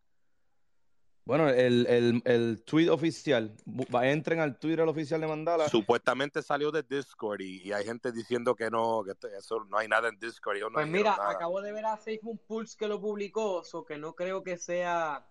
Bueno, 1.25 1.51
el, 1.51 1.87
el, 1.89 2.23
el 2.25 2.63
tweet 2.65 2.89
oficial, 2.89 3.55
entren 4.03 4.41
al 4.41 4.59
Twitter 4.59 4.89
oficial 4.89 5.21
de 5.21 5.27
Mandala. 5.27 5.69
Supuestamente 5.69 6.41
salió 6.43 6.71
de 6.71 6.83
Discord 6.83 7.43
y, 7.43 7.71
hay 7.71 7.85
gente 7.85 8.13
diciendo 8.13 8.55
que 8.55 8.71
no, 8.71 9.03
que 9.05 9.13
eso 9.37 9.63
no 9.69 9.77
hay 9.77 9.89
nada 9.89 10.09
en 10.09 10.19
Discord. 10.19 10.57
pues 10.73 10.87
mira, 10.87 11.19
acabo 11.29 11.61
de 11.61 11.73
ver 11.73 11.85
a 11.85 11.99
Facebook 11.99 12.41
Pulse 12.47 12.79
que 12.79 12.89
lo 12.89 12.99
publicó, 12.99 13.63
o 13.71 13.85
que 13.85 13.99
no 13.99 14.15
creo 14.15 14.43
que 14.43 14.57
sea 14.57 15.29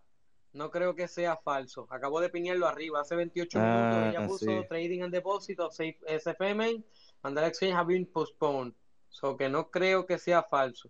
no 0.57 0.71
creo 0.71 0.95
que 0.95 1.07
sea 1.07 1.37
falso. 1.37 1.87
Acabo 1.89 2.19
de 2.19 2.29
piñarlo 2.29 2.67
arriba. 2.67 3.01
Hace 3.01 3.15
28 3.15 3.59
minutos 3.59 3.97
ella 4.09 4.23
ah, 4.23 4.27
puso 4.27 4.63
Trading 4.67 5.03
and 5.03 5.13
Deposit 5.13 5.59
of 5.59 5.73
SFM 5.73 6.83
and 7.23 7.37
the 7.37 7.45
exchange 7.45 7.73
have 7.73 7.87
been 7.87 8.05
postponed. 8.05 8.73
So 9.09 9.37
que 9.37 9.47
no 9.49 9.69
creo 9.69 10.05
que 10.05 10.17
sea 10.17 10.43
falso. 10.43 10.89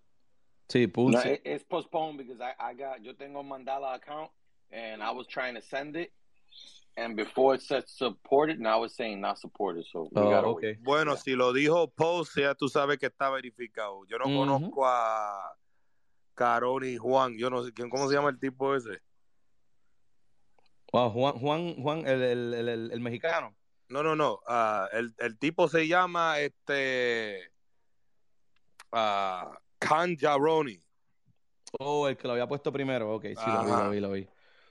Sí, 0.69 0.87
pulse. 0.87 1.41
No, 1.43 1.51
it's 1.51 1.63
postponed 1.63 2.17
because 2.17 2.41
I, 2.41 2.53
I 2.59 2.73
got, 2.73 3.01
yo 3.01 3.13
tengo 3.13 3.43
Mandala 3.43 3.95
account 3.95 4.31
and 4.71 5.01
I 5.01 5.11
was 5.11 5.27
trying 5.27 5.55
to 5.55 5.61
send 5.61 5.95
it. 5.95 6.11
And 6.97 7.15
before 7.15 7.53
it 7.53 7.61
said 7.61 7.87
supported, 7.87 8.59
now 8.59 8.83
it's 8.83 8.95
saying 8.95 9.21
not 9.21 9.37
supported. 9.37 9.85
So 9.91 10.09
we 10.11 10.19
oh, 10.19 10.55
okay. 10.55 10.77
Bueno, 10.81 11.15
si 11.15 11.35
lo 11.35 11.53
dijo 11.53 11.93
post, 11.95 12.37
ya 12.37 12.55
tú 12.55 12.69
sabes 12.69 12.97
que 12.97 13.07
está 13.07 13.29
verificado. 13.29 14.03
Yo 14.07 14.17
no 14.17 14.25
conozco 14.25 14.83
a 14.83 15.55
Caroni 16.33 16.97
Juan. 16.97 17.37
Yo 17.37 17.51
no 17.51 17.63
sé 17.63 17.71
quién, 17.71 17.89
¿cómo 17.89 18.07
se 18.09 18.15
llama 18.15 18.29
el 18.29 18.39
tipo 18.39 18.75
ese? 18.75 18.99
Juan, 20.91 21.33
Juan, 21.33 21.81
Juan, 21.81 22.07
el, 22.07 22.21
el, 22.21 22.53
el, 22.53 22.91
el 22.91 22.99
mexicano. 22.99 23.55
No, 23.89 24.03
no, 24.03 24.15
no. 24.15 24.39
Uh, 24.47 24.87
el, 24.93 25.13
el, 25.17 25.37
tipo 25.37 25.67
se 25.67 25.87
llama 25.87 26.39
este 26.39 27.51
uh, 28.91 29.53
Jaroni. 30.19 30.81
Oh, 31.79 32.07
el 32.07 32.17
que 32.17 32.27
lo 32.27 32.33
había 32.33 32.47
puesto 32.47 32.71
primero. 32.71 33.15
Ok, 33.15 33.25
sí, 33.25 33.35
lo 33.45 33.63
vi, 33.63 33.69
lo 33.69 33.89
vi, 33.89 33.99
lo 33.99 34.11
vi. 34.11 34.27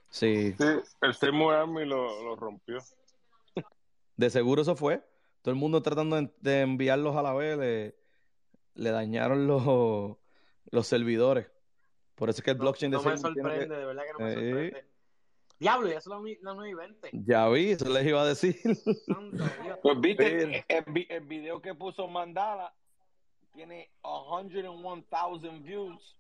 Sí. 0.09 0.55
sí 0.59 0.65
el 1.01 1.15
Seymour 1.15 1.55
Army 1.55 1.85
lo, 1.85 2.23
lo 2.23 2.37
rompió. 2.37 2.79
De 4.17 4.31
seguro 4.31 4.63
eso 4.63 4.77
fue. 4.77 5.03
Todo 5.43 5.53
el 5.53 5.61
mundo 5.61 5.83
tratando 5.83 6.21
de, 6.41 6.61
enviarlos 6.61 7.17
a 7.17 7.23
la 7.23 7.33
vez 7.33 7.59
le, 7.59 7.97
le 8.75 8.91
dañaron 8.91 9.47
los, 9.47 10.17
los 10.71 10.87
servidores. 10.87 11.47
Por 12.15 12.31
eso 12.31 12.41
es 12.41 12.45
que 12.45 12.51
el 12.51 12.57
blockchain 12.57 12.91
no, 12.91 13.03
no 13.03 13.11
me 13.11 13.19
sorprende, 13.19 13.77
de 13.77 13.85
verdad 13.85 14.03
que 14.05 14.13
no 14.13 14.19
me 14.19 14.35
sorprende. 14.35 14.96
Diablo, 15.59 15.89
ya 15.89 16.01
son 16.01 16.25
las 16.25 16.39
9 16.43 16.71
y 16.71 16.75
20. 16.75 17.11
Ya 17.27 17.49
vi, 17.49 17.71
eso 17.71 17.89
les 17.89 18.07
iba 18.07 18.23
a 18.23 18.27
decir. 18.27 18.57
Pues 19.83 20.01
viste, 20.01 20.65
el, 20.69 21.07
el, 21.09 21.21
video 21.27 21.61
que 21.61 21.75
puso 21.75 22.09
Mandala 22.09 22.75
tiene 23.55 23.91
101,000 24.03 25.63
views. 25.63 26.17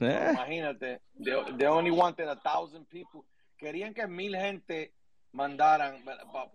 Eh. 0.00 0.30
Imagínate, 0.32 1.00
they, 1.22 1.34
they, 1.58 1.66
only 1.66 1.90
wanted 1.90 2.28
a 2.28 2.36
thousand 2.36 2.86
people. 2.88 3.24
Querían 3.58 3.92
que 3.92 4.06
mil 4.06 4.34
gente 4.34 4.94
mandaran 5.32 6.02
para 6.04 6.50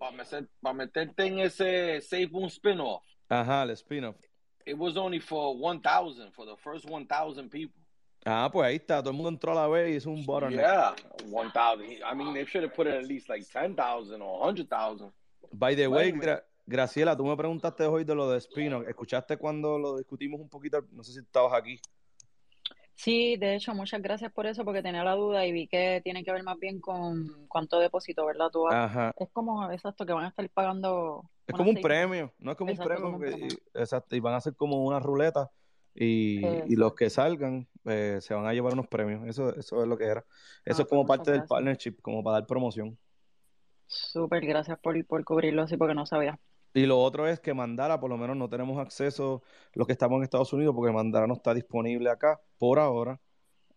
pa, 0.62 0.74
meterte 0.74 1.28
en 1.28 1.40
ese 1.40 2.02
Save 2.02 2.30
un 2.34 2.50
spin-off. 2.50 3.04
Ajá, 3.30 3.64
el 3.64 3.72
spin-off. 3.72 4.16
It 4.66 4.78
was 4.78 4.98
only 4.98 5.20
for 5.20 5.56
1,000, 5.56 6.34
for 6.34 6.46
the 6.46 6.56
first 6.64 6.90
1,000 6.90 7.50
people. 7.50 7.85
Ah, 8.26 8.50
pues 8.52 8.68
ahí 8.68 8.76
está. 8.78 9.00
Todo 9.02 9.12
el 9.12 9.16
mundo 9.16 9.30
entró 9.30 9.52
a 9.52 9.56
la 9.56 9.68
vez 9.68 9.94
y 9.94 9.98
hizo 9.98 10.10
un 10.10 10.26
bottleneck. 10.26 10.60
Yeah, 10.60 10.96
1,000. 11.30 12.02
I 12.02 12.16
mean, 12.16 12.34
they 12.34 12.44
should 12.46 12.64
have 12.64 12.76
put 12.76 12.88
it 12.88 12.94
at 12.94 13.06
least 13.06 13.30
like 13.30 13.46
10,000 13.46 14.20
or 14.20 14.40
100,000. 14.40 15.12
By 15.52 15.76
the 15.76 15.88
way, 15.88 16.12
Graciela, 16.66 17.16
tú 17.16 17.24
me 17.24 17.38
preguntaste 17.38 17.86
hoy 17.86 18.04
de 18.04 18.16
lo 18.16 18.28
de 18.28 18.42
Spino. 18.42 18.82
¿Escuchaste 18.82 19.38
cuando 19.38 19.78
lo 19.78 19.98
discutimos 19.98 20.42
un 20.42 20.50
poquito? 20.50 20.84
No 20.92 21.04
sé 21.04 21.14
si 21.14 21.20
estabas 21.20 21.54
aquí. 21.54 21.80
Sí, 22.96 23.36
de 23.38 23.56
hecho, 23.56 23.76
muchas 23.76 24.02
gracias 24.02 24.32
por 24.32 24.48
eso, 24.48 24.64
porque 24.66 24.82
tenía 24.82 25.04
la 25.04 25.14
duda 25.14 25.46
y 25.46 25.52
vi 25.52 25.68
que 25.68 26.02
tiene 26.04 26.24
que 26.24 26.32
ver 26.32 26.44
más 26.44 26.58
bien 26.58 26.80
con 26.80 27.46
cuánto 27.48 27.78
depósito, 27.78 28.26
¿verdad? 28.26 28.50
Tú 28.52 28.68
Ajá. 28.68 29.14
Es 29.18 29.30
como, 29.32 29.70
exacto, 29.70 30.06
que 30.06 30.14
van 30.14 30.26
a 30.26 30.30
estar 30.30 30.50
pagando. 30.50 31.30
Es 31.46 31.54
como 31.54 31.70
un 31.70 31.82
premio, 31.82 32.34
no 32.40 32.52
es 32.52 32.58
como 32.58 32.72
un 32.72 32.78
premio. 33.20 33.48
exacto, 33.74 34.16
y 34.16 34.20
van 34.20 34.34
a 34.34 34.42
ser 34.42 34.56
como 34.56 34.84
una 34.84 35.00
ruleta 35.00 35.52
y, 35.96 36.76
los 36.76 36.94
que 36.94 37.10
salgan 37.10 37.68
eh, 37.86 38.18
se 38.22 38.34
van 38.34 38.46
a 38.46 38.54
llevar 38.54 38.74
unos 38.74 38.88
premios. 38.88 39.26
Eso, 39.28 39.56
eso 39.56 39.82
es 39.82 39.88
lo 39.88 39.98
que 39.98 40.06
era. 40.06 40.26
Eso 40.66 40.82
ah, 40.82 40.84
es 40.84 40.90
como 40.90 41.06
parte 41.06 41.32
del 41.32 41.46
partnership, 41.46 41.96
como 42.02 42.24
para 42.24 42.40
dar 42.40 42.48
promoción. 42.48 42.98
Súper, 43.88 44.46
gracias 44.46 44.78
por, 44.80 45.04
por 45.06 45.24
cubrirlo 45.24 45.64
así 45.64 45.78
porque 45.78 45.96
no 45.96 46.06
sabía. 46.06 46.40
Y 46.74 46.86
lo 46.86 47.00
otro 47.00 47.28
es 47.28 47.40
que 47.40 47.54
Mandara, 47.54 48.00
por 48.00 48.10
lo 48.10 48.18
menos 48.18 48.36
no 48.36 48.50
tenemos 48.50 48.78
acceso 48.80 49.42
los 49.74 49.88
que 49.88 49.94
estamos 49.94 50.18
en 50.18 50.24
Estados 50.24 50.52
Unidos 50.52 50.76
porque 50.76 50.92
Mandara 50.92 51.28
no 51.28 51.36
está 51.36 51.54
disponible 51.54 52.10
acá 52.10 52.42
por 52.58 52.80
ahora. 52.80 53.22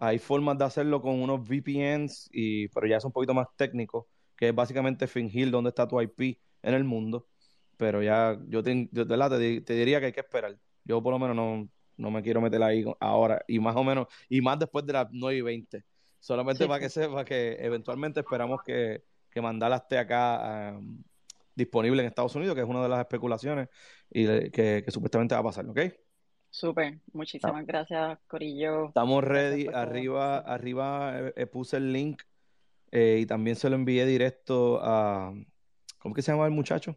Hay 0.01 0.19
formas 0.19 0.59
de 0.59 0.65
hacerlo 0.65 1.01
con 1.01 1.21
unos 1.21 1.47
VPNs, 1.49 2.29
y, 2.33 2.69
pero 2.69 2.87
ya 2.87 2.97
es 2.97 3.05
un 3.05 3.13
poquito 3.13 3.35
más 3.35 3.47
técnico, 3.57 4.09
que 4.37 4.49
es 4.49 4.55
básicamente 4.55 5.07
fingir 5.07 5.51
dónde 5.51 5.69
está 5.69 5.87
tu 5.87 6.01
IP 6.01 6.39
en 6.63 6.75
el 6.75 6.85
mundo. 6.85 7.29
Pero 7.77 8.03
ya 8.03 8.37
yo, 8.49 8.63
te, 8.63 8.89
te, 8.93 9.61
te 9.61 9.75
diría 9.75 10.01
que 10.01 10.07
hay 10.07 10.13
que 10.13 10.21
esperar. 10.21 10.59
Yo 10.85 11.03
por 11.03 11.13
lo 11.13 11.19
menos 11.19 11.37
no, 11.37 11.69
no 11.99 12.11
me 12.11 12.23
quiero 12.23 12.41
meter 12.41 12.63
ahí 12.63 12.85
ahora, 13.01 13.45
y 13.47 13.59
más 13.59 13.77
o 13.77 13.85
menos, 13.85 14.07
y 14.29 14.41
más 14.41 14.59
después 14.59 14.87
de 14.87 14.95
las 14.95 15.09
9 15.11 15.37
y 15.37 15.43
20. 15.43 15.85
Solamente 16.21 16.67
para 16.67 16.81
que 16.81 16.89
sepa 16.89 17.25
que 17.25 17.59
eventualmente 17.61 18.21
esperamos 18.21 18.61
que, 18.65 19.05
que 19.31 19.41
Mandala 19.41 19.77
esté 19.77 19.99
acá 19.99 20.81
disponible 21.59 22.01
en 22.01 22.09
Estados 22.09 22.35
Unidos, 22.37 22.55
que 22.55 22.63
es 22.63 22.67
una 22.67 22.83
de 22.83 22.89
las 22.89 23.01
especulaciones 23.01 23.69
y 24.11 24.25
que, 24.51 24.85
supuestamente 24.89 25.35
va 25.35 25.41
a 25.41 25.45
pasar, 25.45 25.69
¿ok? 25.69 25.81
Súper, 26.51 27.01
muchísimas 27.13 27.67
gracias, 27.67 28.19
Corillo. 28.27 28.87
Estamos 28.87 29.23
ready, 29.23 29.67
arriba, 29.67 30.39
arriba 30.39 31.19
eh, 31.19 31.33
eh, 31.37 31.47
puse 31.47 31.77
el 31.77 31.93
link 31.93 32.23
eh, 32.91 33.19
y 33.21 33.27
también 33.27 33.57
se 33.57 33.69
lo 33.69 33.77
envié 33.77 34.07
directo 34.07 34.81
a, 34.83 35.35
¿cómo 35.99 36.15
que 36.15 36.23
se 36.23 36.33
llama 36.33 36.47
el 36.47 36.53
muchacho? 36.53 36.97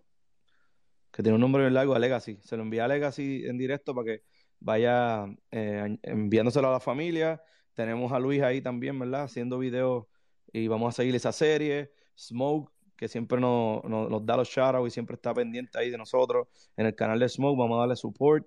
Que 1.11 1.21
tiene 1.21 1.35
un 1.35 1.41
nombre 1.41 1.63
bien 1.63 1.73
largo, 1.73 1.93
a 1.93 1.99
Legacy. 1.99 2.39
Se 2.41 2.55
lo 2.55 2.63
envié 2.63 2.79
a 2.79 2.87
Legacy 2.87 3.43
en 3.45 3.57
directo 3.57 3.93
para 3.93 4.05
que 4.05 4.23
vaya 4.61 5.25
enviándoselo 5.51 6.69
a 6.69 6.71
la 6.71 6.79
familia. 6.79 7.43
Tenemos 7.73 8.13
a 8.13 8.19
Luis 8.19 8.41
ahí 8.41 8.61
también, 8.61 8.97
¿verdad? 8.97 9.23
Haciendo 9.23 9.59
videos 9.59 10.05
y 10.53 10.67
vamos 10.67 10.93
a 10.93 10.95
seguir 10.95 11.15
esa 11.15 11.33
serie. 11.33 11.91
Smoke 12.17 12.71
que 13.01 13.07
siempre 13.07 13.41
nos, 13.41 13.81
da 14.23 14.37
los 14.37 14.47
shoutouts 14.47 14.87
y 14.87 14.91
siempre 14.91 15.15
está 15.15 15.33
pendiente 15.33 15.75
ahí 15.79 15.89
de 15.89 15.97
nosotros 15.97 16.47
en 16.77 16.85
el 16.85 16.93
canal 16.93 17.19
de 17.19 17.27
Smoke. 17.27 17.57
Vamos 17.57 17.77
a 17.77 17.79
darle 17.79 17.95
support. 17.95 18.45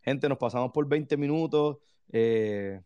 Gente, 0.00 0.28
nos 0.28 0.38
pasamos 0.38 0.70
por 0.70 0.86
20 0.86 1.16
minutos. 1.16 1.78
Eh, 2.12 2.80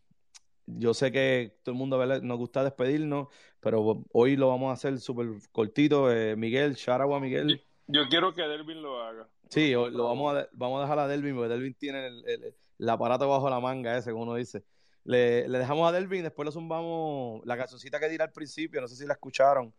yo 0.65 0.95
sé 0.95 1.11
que 1.11 1.59
todo 1.61 1.73
el 1.73 1.77
mundo 1.77 2.03
nos 2.21 2.37
gusta 2.39 2.63
despedirnos, 2.63 3.27
pero 3.59 4.03
hoy 4.13 4.35
lo 4.35 4.47
vamos 4.47 4.71
a 4.71 4.73
hacer 4.73 4.99
súper 4.99 5.27
cortito. 5.51 6.11
Eh, 6.11 6.35
Miguel, 6.35 6.73
shoutout 6.73 7.13
a 7.13 7.19
Miguel. 7.19 7.61
Yo 7.85 8.07
quiero 8.09 8.33
que 8.33 8.41
Delvin 8.41 8.81
lo 8.81 8.99
haga. 9.03 9.29
Sí, 9.49 9.73
lo 9.73 10.05
vamos 10.05 10.35
a, 10.35 10.47
vamos 10.53 10.79
a 10.79 10.83
dejar 10.83 10.99
a 10.99 11.07
Delvin, 11.07 11.35
porque 11.35 11.49
Delvin 11.49 11.73
tiene 11.75 12.07
el, 12.07 12.55
aparato 12.89 13.29
bajo 13.29 13.49
la 13.49 13.59
manga 13.59 13.97
ese, 13.97 14.11
como 14.11 14.23
uno 14.23 14.35
dice. 14.35 14.63
Le, 15.03 15.47
dejamos 15.49 15.89
a 15.89 15.91
Delvin, 15.91 16.23
después 16.23 16.45
le 16.45 16.51
zumbamos 16.51 17.41
la 17.45 17.57
cancioncita 17.57 17.99
que 17.99 18.09
dirá 18.09 18.25
al 18.25 18.31
principio, 18.31 18.81
no 18.81 18.87
sé 18.87 18.95
si 18.95 19.05
la 19.05 19.13
escucharon 19.13 19.73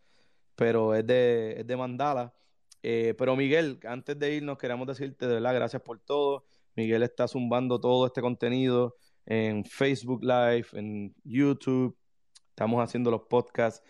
pero 0.55 0.93
es 0.95 1.05
de, 1.05 1.55
es 1.59 1.67
de 1.67 1.77
Mandala. 1.77 2.33
Eh, 2.81 3.13
pero 3.17 3.35
Miguel, 3.35 3.79
antes 3.87 4.17
de 4.19 4.35
irnos, 4.35 4.57
queremos 4.57 4.87
decirte 4.87 5.27
de 5.27 5.35
verdad 5.35 5.55
gracias 5.55 5.81
por 5.81 5.99
todo. 5.99 6.45
Miguel 6.75 7.03
está 7.03 7.27
zumbando 7.27 7.79
todo 7.79 8.07
este 8.07 8.21
contenido 8.21 8.95
en 9.25 9.63
Facebook 9.65 10.23
Live, 10.23 10.67
en 10.73 11.15
YouTube. 11.23 11.97
Estamos 12.49 12.83
haciendo 12.83 13.11
los 13.11 13.21
podcasts. 13.21 13.83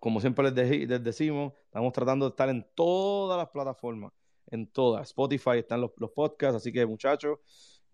Como 0.00 0.20
siempre 0.20 0.50
les, 0.50 1.02
decimos, 1.02 1.52
estamos 1.64 1.92
tratando 1.92 2.26
de 2.26 2.30
estar 2.30 2.48
en 2.48 2.66
todas 2.74 3.38
las 3.38 3.48
plataformas, 3.48 4.12
en 4.50 4.66
todas. 4.66 5.08
Spotify 5.08 5.58
están 5.58 5.80
los, 5.80 5.92
los 5.96 6.10
podcasts, 6.10 6.56
así 6.56 6.72
que 6.72 6.86
muchachos, 6.86 7.38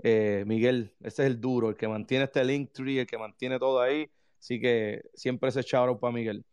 eh, 0.03 0.45
Miguel, 0.47 0.93
ese 1.01 1.23
es 1.23 1.31
el 1.31 1.41
duro, 1.41 1.71
el 1.71 1.77
que 1.77 1.89
mantiene 1.89 2.25
este 2.25 2.45
link 2.45 2.73
tree, 2.73 3.01
el 3.01 3.07
que 3.07 3.19
mantiene 3.19 3.59
todo 3.59 3.81
ahí. 3.81 4.11
Así 4.39 4.61
que 4.61 5.03
siempre 5.15 5.49
ese 5.49 5.63
shout 5.63 5.99
para 5.99 6.13
Miguel. 6.13 6.45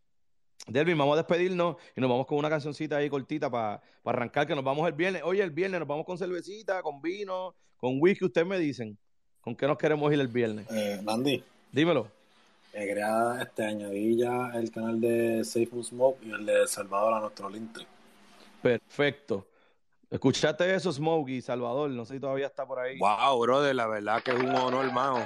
Delvin, 0.68 0.98
vamos 0.98 1.16
a 1.16 1.18
despedirnos 1.18 1.76
y 1.96 2.02
nos 2.02 2.10
vamos 2.10 2.28
con 2.28 2.38
una 2.38 2.50
cancioncita 2.50 2.98
ahí 2.98 3.10
cortita 3.10 3.50
para 3.50 3.82
arrancar, 4.06 4.48
que 4.48 4.56
nos 4.56 4.64
vamos 4.64 4.88
el 4.88 4.94
viernes. 4.94 5.24
Oye, 5.26 5.42
el 5.42 5.52
viernes 5.52 5.80
nos 5.80 5.88
vamos 5.88 6.06
con 6.06 6.18
cervecita, 6.18 6.82
con 6.84 7.02
vino, 7.02 7.56
con 7.78 7.98
whisky, 8.00 8.26
ustedes 8.26 8.48
me 8.48 8.60
dicen. 8.60 8.98
¿Con 9.42 9.56
qué 9.56 9.66
nos 9.66 9.78
queremos 9.78 10.14
ir 10.14 10.20
el 10.20 10.28
viernes? 10.28 10.68
Eh, 10.72 11.02
Mandy. 11.04 11.44
Dímelo. 11.72 12.08
Eh, 12.74 12.86
quería 12.86 13.40
este, 13.42 13.66
añadir 13.66 14.20
ya 14.20 14.52
el 14.54 14.72
canal 14.72 15.02
de 15.02 15.44
Safe 15.44 15.84
Smoke 15.84 16.24
y 16.24 16.32
el 16.32 16.46
de 16.46 16.68
Salvador 16.68 17.16
a 17.16 17.20
nuestro 17.20 17.50
link. 17.50 17.80
Perfecto. 18.62 19.48
¿Escuchaste 20.12 20.76
eso, 20.76 20.92
Smokey, 20.92 21.42
Salvador? 21.42 21.90
No 21.90 22.06
sé 22.06 22.16
si 22.16 22.20
todavía 22.20 22.48
está 22.48 22.68
por 22.68 22.80
ahí. 22.80 23.00
Wow, 23.00 23.42
brother, 23.42 23.74
la 23.74 23.88
verdad 23.88 24.22
que 24.22 24.32
es 24.32 24.38
un 24.38 24.54
honor, 24.54 24.86
hermano. 24.86 25.26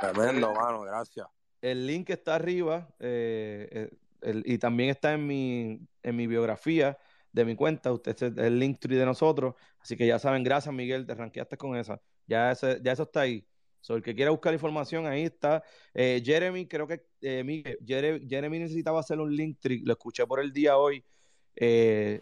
Tremendo, 0.00 0.50
hermano, 0.50 0.80
gracias. 0.82 1.26
El 1.60 1.86
link 1.86 2.10
está 2.10 2.34
arriba. 2.34 2.88
Eh, 2.98 3.68
eh 3.70 4.42
y 4.44 4.58
también 4.58 4.90
está 4.90 5.14
en 5.14 5.26
mi, 5.26 5.80
en 6.02 6.16
mi 6.16 6.26
biografía 6.26 6.96
de 7.32 7.44
mi 7.44 7.56
cuenta, 7.56 7.92
usted 7.92 8.14
es 8.14 8.22
el 8.36 8.58
link 8.58 8.78
tree 8.78 8.96
de 8.96 9.06
nosotros, 9.06 9.54
así 9.80 9.96
que 9.96 10.06
ya 10.06 10.18
saben, 10.18 10.44
gracias 10.44 10.72
Miguel, 10.74 11.06
te 11.06 11.14
ranqueaste 11.14 11.56
con 11.56 11.76
esa, 11.76 12.00
ya, 12.26 12.52
ya 12.52 12.92
eso 12.92 13.02
está 13.02 13.22
ahí. 13.22 13.46
So, 13.80 13.96
el 13.96 14.02
que 14.02 14.14
quiera 14.14 14.30
buscar 14.30 14.52
información, 14.52 15.06
ahí 15.06 15.24
está. 15.24 15.64
Eh, 15.92 16.22
Jeremy, 16.24 16.68
creo 16.68 16.86
que 16.86 17.04
eh, 17.20 17.42
Miguel, 17.42 17.78
Jeremy, 17.84 18.60
necesitaba 18.60 19.00
hacer 19.00 19.18
un 19.18 19.34
link 19.34 19.58
tree, 19.60 19.82
lo 19.84 19.94
escuché 19.94 20.24
por 20.24 20.38
el 20.38 20.52
día 20.52 20.76
hoy. 20.76 21.04
Eh, 21.56 22.20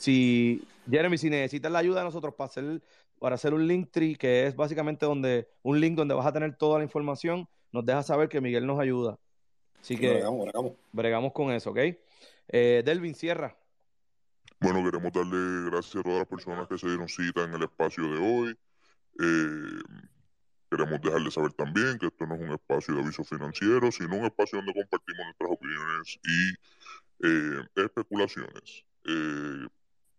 si 0.00 0.66
Jeremy, 0.90 1.18
si 1.18 1.28
necesitas 1.28 1.70
la 1.70 1.78
ayuda 1.78 1.98
de 1.98 2.06
nosotros 2.06 2.34
para 2.34 2.48
hacer, 2.48 2.82
para 3.18 3.34
hacer 3.34 3.52
un 3.52 3.68
link 3.68 3.90
tree, 3.90 4.16
que 4.16 4.46
es 4.46 4.56
básicamente 4.56 5.04
donde 5.04 5.46
un 5.62 5.78
link 5.78 5.94
donde 5.94 6.14
vas 6.14 6.26
a 6.26 6.32
tener 6.32 6.56
toda 6.56 6.78
la 6.78 6.84
información, 6.84 7.46
nos 7.70 7.84
deja 7.84 8.02
saber 8.02 8.30
que 8.30 8.40
Miguel 8.40 8.66
nos 8.66 8.80
ayuda. 8.80 9.18
Así 9.78 9.98
que 9.98 10.24
bregamos, 10.92 11.32
con 11.32 11.52
eso, 11.52 11.70
¿ok? 11.70 11.78
Eh, 12.48 12.82
Delvin, 12.84 13.14
cierra. 13.14 13.54
Bueno, 14.58 14.82
queremos 14.82 15.12
darle 15.12 15.70
gracias 15.70 15.96
a 15.96 16.02
todas 16.02 16.18
las 16.20 16.28
personas 16.28 16.66
que 16.66 16.78
se 16.78 16.86
dieron 16.86 17.08
cita 17.08 17.44
en 17.44 17.54
el 17.54 17.62
espacio 17.62 18.04
de 18.04 18.18
hoy. 18.18 18.58
Eh, 19.20 19.82
queremos 20.70 21.00
dejarles 21.02 21.34
saber 21.34 21.52
también 21.52 21.98
que 21.98 22.06
esto 22.06 22.26
no 22.26 22.36
es 22.36 22.40
un 22.40 22.52
espacio 22.52 22.94
de 22.94 23.02
aviso 23.02 23.22
financiero, 23.22 23.92
sino 23.92 24.16
un 24.16 24.24
espacio 24.24 24.58
donde 24.58 24.72
compartimos 24.72 25.26
nuestras 25.26 25.50
opiniones 25.50 26.18
y 26.24 27.28
eh, 27.28 27.84
especulaciones. 27.84 28.84
Eh, 29.04 29.66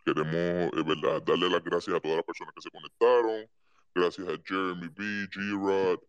queremos, 0.03 0.71
es 0.73 0.85
verdad, 0.85 1.21
darle 1.23 1.49
las 1.49 1.63
gracias 1.63 1.95
a 1.95 1.99
todas 1.99 2.17
las 2.17 2.25
personas 2.25 2.53
que 2.53 2.61
se 2.61 2.71
conectaron. 2.71 3.49
Gracias 3.93 4.27
a 4.27 4.41
Jeremy 4.45 4.87
B, 4.87 5.03
G-Rod, 5.29 5.99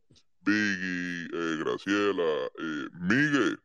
Biggie, 0.40 1.28
eh, 1.32 1.56
Graciela, 1.58 2.46
eh, 2.58 2.88
Miguel. 3.00 3.58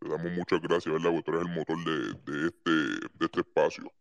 Le 0.00 0.10
damos 0.10 0.32
muchas 0.32 0.60
gracias, 0.62 0.92
¿verdad? 0.92 1.22
Tú 1.24 1.32
eres 1.32 1.46
el 1.46 1.54
motor 1.54 1.76
de, 1.84 2.32
de, 2.32 2.46
este, 2.48 2.70
de 3.14 3.26
este 3.26 3.40
espacio. 3.40 3.92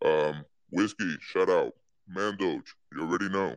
Um, 0.00 0.44
Whiskey, 0.70 1.16
shout 1.20 1.48
out. 1.48 1.74
Mandoch, 2.06 2.64
you 2.92 3.02
already 3.02 3.28
know. 3.28 3.56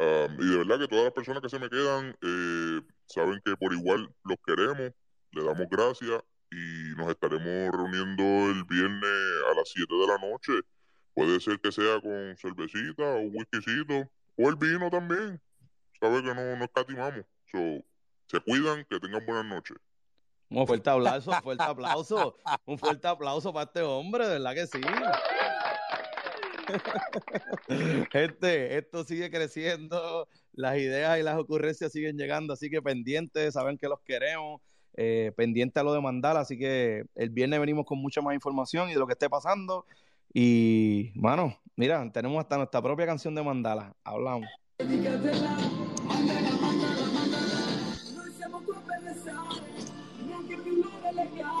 Um, 0.00 0.34
y 0.40 0.50
de 0.50 0.58
verdad 0.58 0.78
que 0.80 0.88
todas 0.88 1.04
las 1.04 1.12
personas 1.12 1.42
que 1.42 1.48
se 1.48 1.58
me 1.58 1.70
quedan 1.70 2.16
eh, 2.20 2.80
saben 3.06 3.40
que 3.44 3.56
por 3.56 3.72
igual 3.72 4.12
los 4.24 4.38
queremos, 4.44 4.92
le 5.32 5.44
damos 5.44 5.66
gracias 5.70 6.22
y 6.50 6.94
nos 6.96 7.10
estaremos 7.10 7.72
reuniendo 7.72 8.22
el 8.50 8.64
viernes 8.64 9.10
a 9.50 9.54
las 9.54 9.68
7 9.68 9.94
de 9.94 10.06
la 10.06 10.18
noche. 10.18 10.52
Puede 11.14 11.40
ser 11.40 11.60
que 11.60 11.70
sea 11.70 12.00
con 12.00 12.36
cervecita 12.36 13.04
o 13.04 13.20
whiskycito 13.28 14.10
o 14.36 14.48
el 14.48 14.56
vino 14.56 14.90
también 14.90 15.40
sabe 16.00 16.22
que 16.22 16.34
no, 16.34 16.56
no 16.56 16.64
escatimamos. 16.64 17.24
So, 17.50 17.58
se 18.26 18.40
cuidan, 18.40 18.84
que 18.88 19.00
tengan 19.00 19.24
buenas 19.24 19.46
noches. 19.46 19.76
Un 20.50 20.66
fuerte 20.66 20.90
aplauso, 20.90 21.30
un 21.30 21.42
fuerte 21.42 21.62
aplauso, 21.64 22.36
un 22.66 22.78
fuerte 22.78 23.08
aplauso 23.08 23.52
para 23.52 23.64
este 23.64 23.82
hombre, 23.82 24.26
verdad 24.26 24.54
que 24.54 24.66
sí. 24.66 24.80
Gente, 28.12 28.78
esto 28.78 29.04
sigue 29.04 29.30
creciendo, 29.30 30.28
las 30.52 30.76
ideas 30.76 31.18
y 31.18 31.22
las 31.22 31.38
ocurrencias 31.38 31.92
siguen 31.92 32.16
llegando, 32.16 32.52
así 32.52 32.70
que 32.70 32.82
pendientes, 32.82 33.54
saben 33.54 33.78
que 33.78 33.88
los 33.88 34.00
queremos, 34.02 34.60
eh, 34.94 35.32
pendientes 35.36 35.80
a 35.80 35.84
lo 35.84 35.92
de 35.92 36.00
Mandala, 36.00 36.40
así 36.40 36.58
que 36.58 37.04
el 37.14 37.30
viernes 37.30 37.60
venimos 37.60 37.84
con 37.84 37.98
mucha 37.98 38.20
más 38.20 38.34
información 38.34 38.88
y 38.88 38.92
de 38.92 38.98
lo 38.98 39.06
que 39.06 39.12
esté 39.12 39.28
pasando. 39.28 39.86
Y, 40.32 41.12
mano, 41.14 41.56
mira, 41.76 42.10
tenemos 42.12 42.38
hasta 42.40 42.56
nuestra 42.56 42.82
propia 42.82 43.06
canción 43.06 43.34
de 43.34 43.42
Mandala, 43.42 43.94
hablamos. 44.04 44.48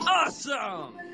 Awesome! 0.06 1.04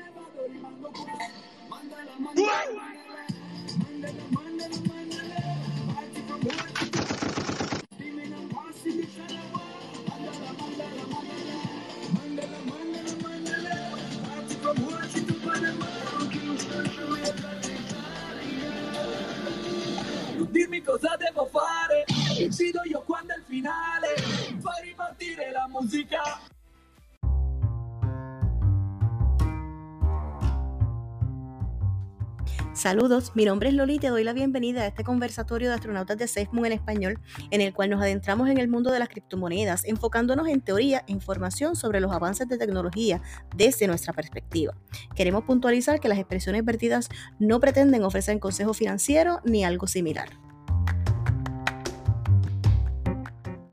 Dimmi 20.51 20.81
cosa 20.81 21.15
devo 21.15 21.45
fare, 21.45 22.03
decido 22.37 22.81
io 22.83 23.01
quando 23.03 23.33
è 23.33 23.37
il 23.37 23.43
finale, 23.47 24.15
fai 24.59 24.83
ripartire 24.83 25.49
la 25.49 25.65
musica. 25.69 26.50
Saludos, 32.73 33.33
mi 33.35 33.43
nombre 33.43 33.67
es 33.67 33.75
Loli 33.75 33.99
te 33.99 34.07
doy 34.07 34.23
la 34.23 34.31
bienvenida 34.31 34.83
a 34.83 34.87
este 34.87 35.03
conversatorio 35.03 35.67
de 35.67 35.75
astronautas 35.75 36.17
de 36.17 36.25
SafeMoon 36.25 36.67
en 36.67 36.71
español, 36.71 37.19
en 37.51 37.59
el 37.59 37.73
cual 37.73 37.89
nos 37.89 38.01
adentramos 38.01 38.47
en 38.47 38.57
el 38.59 38.69
mundo 38.69 38.91
de 38.91 38.99
las 38.99 39.09
criptomonedas, 39.09 39.83
enfocándonos 39.83 40.47
en 40.47 40.61
teoría 40.61 41.03
e 41.05 41.11
información 41.11 41.75
sobre 41.75 41.99
los 41.99 42.13
avances 42.13 42.47
de 42.47 42.57
tecnología 42.57 43.21
desde 43.57 43.87
nuestra 43.87 44.13
perspectiva. 44.13 44.73
Queremos 45.15 45.43
puntualizar 45.43 45.99
que 45.99 46.07
las 46.07 46.17
expresiones 46.17 46.63
vertidas 46.63 47.09
no 47.39 47.59
pretenden 47.59 48.03
ofrecer 48.03 48.39
consejo 48.39 48.73
financiero 48.73 49.41
ni 49.43 49.65
algo 49.65 49.85
similar. 49.85 50.29